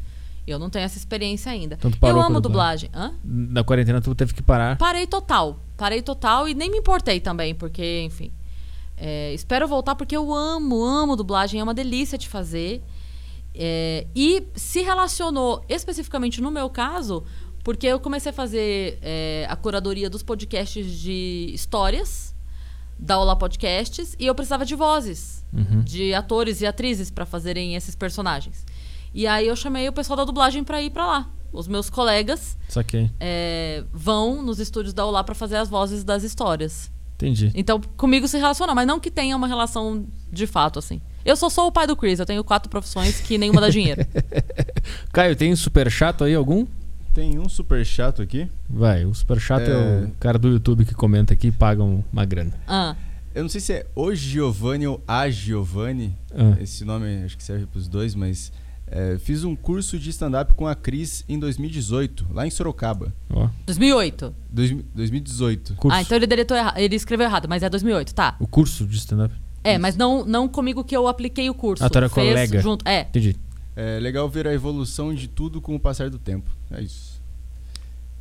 Eu 0.47 0.59
não 0.59 0.69
tenho 0.71 0.85
essa 0.85 0.97
experiência 0.99 1.53
ainda. 1.53 1.77
Então 1.79 1.93
Eu 2.09 2.21
amo 2.21 2.41
dublagem. 2.41 2.89
dublagem. 2.89 2.91
Hã? 2.95 3.13
Na 3.23 3.63
quarentena 3.63 4.01
tu 4.01 4.15
teve 4.15 4.33
que 4.35 4.43
parar. 4.43 4.77
Parei 4.79 5.07
total. 5.07 5.61
Parei 5.77 6.03
total 6.03 6.49
e 6.49 6.55
nem 6.55 6.71
me 6.71 6.79
importei 6.79 7.21
também, 7.21 7.55
porque, 7.55 8.03
enfim. 8.05 8.33
É, 9.01 9.33
espero 9.35 9.67
voltar 9.67 9.95
porque 9.95 10.17
eu 10.17 10.33
amo, 10.35 10.85
amo 10.85 11.17
dublagem, 11.17 11.59
é 11.59 11.63
uma 11.63 11.75
delícia 11.75 12.19
de 12.19 12.29
fazer. 12.29 12.83
É, 13.55 14.07
e 14.15 14.45
se 14.55 14.83
relacionou 14.83 15.65
especificamente 15.69 16.41
no 16.41 16.51
meu 16.51 16.69
caso, 16.71 17.25
porque 17.65 17.87
eu 17.87 17.99
comecei 17.99 18.31
a 18.31 18.33
fazer 18.33 18.99
é, 19.03 19.47
a 19.49 19.57
curadoria 19.57 20.09
dos 20.09 20.23
podcasts 20.23 20.87
de 21.01 21.51
histórias 21.53 22.35
da 22.99 23.19
Olá 23.19 23.35
Podcasts 23.35 24.15
e 24.19 24.27
eu 24.27 24.35
precisava 24.35 24.65
de 24.65 24.75
vozes 24.75 25.41
Uhum. 25.53 25.83
de 25.83 26.15
atores 26.15 26.61
e 26.61 26.67
atrizes 26.67 27.11
para 27.11 27.27
fazerem 27.27 27.75
esses 27.75 27.97
personagens. 27.97 28.65
E 29.13 29.27
aí 29.27 29.49
eu 29.49 29.57
chamei 29.57 29.89
o 29.89 29.93
pessoal 29.93 30.17
da 30.19 30.25
dublagem 30.25 30.63
para 30.63 30.81
ir 30.81 30.91
para 30.91 31.05
lá. 31.07 31.31
Os 31.53 31.67
meus 31.67 31.91
colegas 31.91 32.57
é, 33.19 33.83
vão 33.93 34.41
nos 34.43 34.61
estúdios 34.61 34.95
da 34.95 35.05
Olá 35.05 35.25
para 35.25 35.35
fazer 35.35 35.57
as 35.57 35.69
vozes 35.69 36.05
das 36.05 36.23
histórias. 36.23 36.89
Entendi. 37.21 37.51
Então, 37.55 37.81
comigo 37.97 38.27
se 38.27 38.39
relaciona, 38.39 38.75
mas 38.75 38.87
não 38.87 38.99
que 38.99 39.11
tenha 39.11 39.37
uma 39.37 39.47
relação 39.47 40.07
de 40.33 40.47
fato, 40.47 40.79
assim. 40.79 41.01
Eu 41.25 41.37
só 41.37 41.51
sou 41.51 41.67
o 41.67 41.73
pai 41.73 41.87
do 41.87 41.95
Chris, 41.95 42.19
eu 42.19 42.25
tenho 42.27 42.43
quatro 42.43 42.71
profissões 42.71 43.21
que 43.21 43.37
nenhuma 43.37 43.61
dá 43.61 43.69
dinheiro. 43.69 44.07
Caio, 45.13 45.37
tem 45.37 45.55
super 45.55 45.91
chato 45.91 46.25
aí 46.25 46.35
algum? 46.35 46.67
Tem 47.13 47.39
um 47.39 47.49
super 47.49 47.85
chato 47.85 48.23
aqui. 48.23 48.49
Vai, 48.69 49.05
o 49.05 49.13
super 49.15 49.39
chato 49.41 49.69
é... 49.69 49.73
É. 49.73 50.05
o 50.07 50.13
cara 50.19 50.39
do 50.39 50.49
YouTube 50.49 50.85
que 50.85 50.95
comenta 50.95 51.35
aqui 51.35 51.49
e 51.49 51.53
paga 51.53 51.83
um- 51.83 52.03
uma 52.13 52.25
grana. 52.25 52.53
Ah, 52.67 52.95
Eu 53.35 53.43
não 53.43 53.49
sei 53.51 53.61
se 53.61 53.73
é 53.73 53.87
o 53.95 54.15
Giovanni 54.15 54.87
ou 54.87 55.03
a 55.07 55.29
Giovanni. 55.29 56.17
Ah. 56.35 56.57
Esse 56.61 56.85
nome 56.85 57.23
acho 57.25 57.37
que 57.37 57.43
serve 57.45 57.67
pros 57.67 57.87
dois, 57.87 58.15
mas 58.15 58.51
é, 58.91 59.17
fiz 59.19 59.45
um 59.45 59.55
curso 59.55 59.99
de 59.99 60.11
stand-up 60.11 60.53
com 60.55 60.67
a 60.67 60.75
Cris 60.75 61.25
em 61.29 61.39
2018, 61.39 62.27
lá 62.33 62.47
em 62.47 62.51
Sorocaba. 62.51 63.15
Ó, 63.33 63.49
2008. 63.67 64.35
Dois- 64.51 64.77
2018. 64.95 65.75
curso. 65.77 65.97
Ah, 65.97 66.03
então 66.03 66.17
ele 66.17 66.27
deletou 66.27 66.57
errado. 66.57 66.77
Ele 66.79 66.97
escreveu 66.97 67.27
errado, 67.27 67.49
mas 67.49 67.63
é 67.63 67.71
2008, 67.71 68.15
tá. 68.15 68.37
O 68.41 68.47
curso 68.47 68.87
de 68.87 68.97
stand-up. 68.97 69.35
É, 69.63 69.79
mas 69.79 69.97
não, 69.97 70.25
não 70.25 70.49
comigo 70.49 70.83
que 70.83 70.97
eu 70.97 71.07
apliquei 71.07 71.49
o 71.49 71.55
curso. 71.55 71.85
Ah, 71.85 71.89
tu 71.91 71.99
era 71.99 72.09
Fez 72.09 72.29
colega. 72.29 72.61
Junto, 72.61 72.87
é. 72.89 73.03
Entendi. 73.03 73.37
É 73.77 73.99
legal 74.01 74.29
ver 74.29 74.47
a 74.47 74.53
evolução 74.53 75.15
de 75.15 75.29
tudo 75.29 75.61
com 75.61 75.75
o 75.75 75.81
passar 75.81 76.11
do 76.11 76.19
tempo. 76.19 76.51
É 76.71 76.83
isso. 76.83 77.21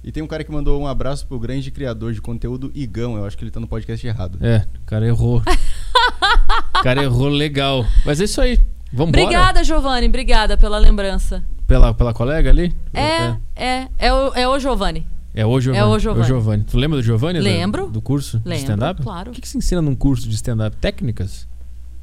E 0.04 0.12
tem 0.12 0.22
um 0.24 0.28
cara 0.28 0.44
que 0.44 0.52
mandou 0.52 0.80
um 0.80 0.88
abraço 0.88 1.26
pro 1.28 1.40
grande 1.40 1.72
criador 1.72 2.14
de 2.14 2.22
conteúdo 2.22 2.72
Igão. 2.76 3.18
Eu 3.18 3.26
acho 3.26 3.38
que 3.38 3.44
ele 3.44 3.52
tá 3.52 3.60
no 3.60 3.68
podcast 3.68 4.06
errado. 4.06 4.38
É, 4.42 4.66
o 4.82 4.86
cara 4.86 5.06
errou. 5.06 5.42
o 6.78 6.84
cara 6.84 7.04
errou 7.04 7.28
legal. 7.28 7.86
Mas 8.06 8.22
é 8.22 8.26
isso 8.26 8.40
aí. 8.40 8.60
Vambora. 8.92 9.24
Obrigada, 9.24 9.64
Giovanni. 9.64 10.08
Obrigada 10.08 10.58
pela 10.58 10.78
lembrança. 10.78 11.44
Pela, 11.68 11.94
pela 11.94 12.14
colega 12.14 12.50
ali? 12.50 12.76
É, 12.94 13.36
é. 13.56 13.88
É, 13.98 14.14
o, 14.14 14.34
é 14.34 14.48
o 14.48 14.58
Giovanni. 14.60 15.06
É 15.34 15.46
o 15.46 15.60
Giovanni. 15.62 15.84
É 15.84 15.86
o 15.86 16.24
Giovanni. 16.24 16.64
Tu 16.64 16.78
lembra 16.78 16.98
do 16.98 17.04
Giovanni? 17.04 17.40
do- 17.40 17.44
Lembro. 17.46 17.88
Do, 17.88 18.02
curso 18.02 18.40
de 18.40 18.50
Lembro, 18.50 18.64
stand-up? 18.64 19.04
claro. 19.04 19.30
O 19.30 19.34
que, 19.34 19.42
que 19.42 19.48
se 19.48 19.58
ensina 19.58 19.82
num 19.82 19.96
curso 19.96 20.28
de 20.28 20.34
stand-up? 20.36 20.76
Técnicas? 20.78 21.48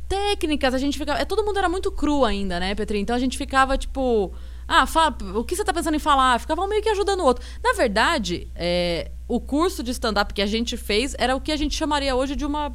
Técnicas, 0.08 0.72
a 0.72 0.78
gente 0.78 0.96
ficava. 0.96 1.18
é, 1.18 1.24
Todo 1.24 1.44
mundo 1.44 1.58
era 1.58 1.68
muito 1.68 1.90
cru 1.90 2.24
ainda, 2.24 2.60
né, 2.60 2.74
Petri? 2.74 3.00
Então 3.00 3.16
a 3.16 3.18
gente 3.18 3.36
ficava, 3.36 3.76
tipo. 3.76 4.32
Ah, 4.68 4.86
fala, 4.86 5.16
o 5.34 5.44
que 5.44 5.54
você 5.54 5.64
tá 5.64 5.72
pensando 5.72 5.94
em 5.94 5.98
falar? 6.00 6.38
Ficava 6.40 6.66
meio 6.66 6.82
que 6.82 6.88
ajudando 6.88 7.20
o 7.20 7.24
outro. 7.24 7.44
Na 7.62 7.72
verdade, 7.72 8.48
é, 8.54 9.10
o 9.28 9.40
curso 9.40 9.82
de 9.82 9.90
stand-up 9.92 10.32
que 10.34 10.42
a 10.42 10.46
gente 10.46 10.76
fez 10.76 11.14
era 11.18 11.34
o 11.36 11.40
que 11.40 11.50
a 11.52 11.56
gente 11.56 11.74
chamaria 11.76 12.14
hoje 12.16 12.34
de 12.36 12.44
uma 12.44 12.72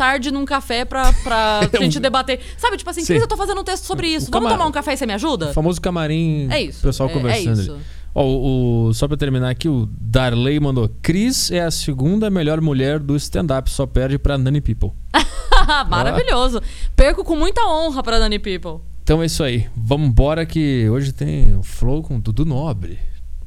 tarde 0.00 0.30
num 0.30 0.46
café 0.46 0.84
pra, 0.86 1.12
pra 1.22 1.60
gente 1.78 2.00
debater. 2.00 2.40
Sabe, 2.56 2.78
tipo 2.78 2.88
assim, 2.88 3.02
Sim. 3.02 3.08
Cris, 3.08 3.20
eu 3.22 3.28
tô 3.28 3.36
fazendo 3.36 3.60
um 3.60 3.64
texto 3.64 3.84
sobre 3.84 4.06
isso. 4.08 4.28
o 4.28 4.30
Vamos 4.30 4.48
cama- 4.48 4.56
tomar 4.58 4.68
um 4.68 4.72
café 4.72 4.94
e 4.94 4.96
você 4.96 5.04
me 5.04 5.12
ajuda? 5.12 5.50
O 5.50 5.52
famoso 5.52 5.78
camarim. 5.80 6.48
É 6.50 6.60
isso. 6.62 6.80
Pessoal 6.80 7.10
é, 7.10 7.12
conversando 7.12 7.58
É 7.60 7.62
isso. 7.62 7.78
Ó, 8.14 8.24
o, 8.24 8.86
o- 8.88 8.94
só 8.94 9.06
pra 9.06 9.16
terminar 9.16 9.50
aqui, 9.50 9.68
o 9.68 9.86
Darley 10.00 10.58
mandou: 10.58 10.88
Cris 11.02 11.50
é 11.50 11.60
a 11.60 11.70
segunda 11.70 12.30
melhor 12.30 12.60
mulher 12.62 12.98
do 12.98 13.14
stand-up, 13.16 13.70
só 13.70 13.86
perde 13.86 14.18
pra 14.18 14.38
Nani 14.38 14.60
People. 14.62 14.90
Maravilhoso. 15.88 16.60
Perco 16.96 17.22
com 17.22 17.36
muita 17.36 17.60
honra 17.66 18.02
pra 18.02 18.18
Dani 18.18 18.38
People. 18.38 18.80
Então 19.02 19.22
é 19.22 19.26
isso 19.26 19.42
aí. 19.42 19.66
Vambora 19.76 20.46
que 20.46 20.88
hoje 20.88 21.12
tem 21.12 21.56
o 21.56 21.62
Flow 21.62 22.02
com 22.02 22.18
Dudu 22.18 22.44
Nobre. 22.46 22.98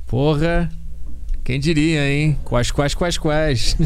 Porra. 0.06 0.70
Quem 1.44 1.60
diria, 1.60 2.10
hein? 2.10 2.38
Quais, 2.44 2.72
quais, 2.72 2.96
quais, 2.96 3.18
quais. 3.18 3.78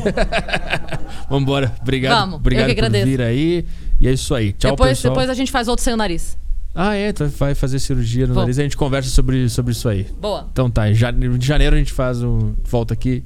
Vambora. 1.29 1.73
Obrigado. 1.81 2.19
Vamos, 2.19 2.33
eu 2.33 2.39
Obrigado 2.39 2.75
por 2.75 2.91
vir 2.91 3.21
aí. 3.21 3.65
E 3.99 4.07
é 4.07 4.11
isso 4.11 4.35
aí. 4.35 4.53
Tchau, 4.53 4.71
depois, 4.71 4.97
pessoal. 4.97 5.13
depois 5.13 5.29
a 5.29 5.33
gente 5.33 5.51
faz 5.51 5.67
outro 5.67 5.83
sem 5.83 5.93
o 5.93 5.97
nariz. 5.97 6.37
Ah, 6.75 6.93
é. 6.93 7.11
Tu 7.11 7.25
vai 7.29 7.55
fazer 7.55 7.79
cirurgia 7.79 8.27
no 8.27 8.35
Vou. 8.35 8.43
nariz 8.43 8.57
e 8.57 8.61
a 8.61 8.63
gente 8.63 8.77
conversa 8.77 9.09
sobre, 9.09 9.49
sobre 9.49 9.71
isso 9.71 9.89
aí. 9.89 10.05
Boa. 10.21 10.47
Então 10.51 10.69
tá. 10.69 10.89
Em 10.89 10.93
janeiro 10.93 11.75
a 11.75 11.79
gente 11.79 11.91
faz 11.93 12.21
o... 12.21 12.53
Volta 12.63 12.93
aqui 12.93 13.23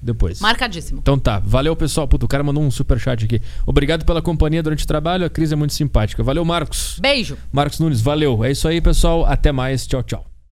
depois. 0.00 0.40
Marcadíssimo. 0.40 1.00
Então 1.00 1.18
tá, 1.18 1.40
valeu 1.40 1.74
pessoal. 1.74 2.06
Puta, 2.06 2.24
o 2.24 2.28
cara 2.28 2.44
mandou 2.44 2.62
um 2.62 2.70
super 2.70 2.98
chat 3.00 3.24
aqui. 3.24 3.40
Obrigado 3.66 4.04
pela 4.04 4.22
companhia 4.22 4.62
durante 4.62 4.84
o 4.84 4.86
trabalho. 4.86 5.24
A 5.24 5.30
Cris 5.30 5.50
é 5.52 5.56
muito 5.56 5.72
simpática. 5.72 6.22
Valeu, 6.22 6.44
Marcos. 6.44 6.98
Beijo. 7.00 7.36
Marcos 7.50 7.78
Nunes, 7.78 8.00
valeu. 8.00 8.44
É 8.44 8.50
isso 8.50 8.66
aí, 8.66 8.80
pessoal. 8.80 9.24
Até 9.24 9.52
mais. 9.52 9.86
Tchau, 9.86 10.02
tchau. 10.02 10.31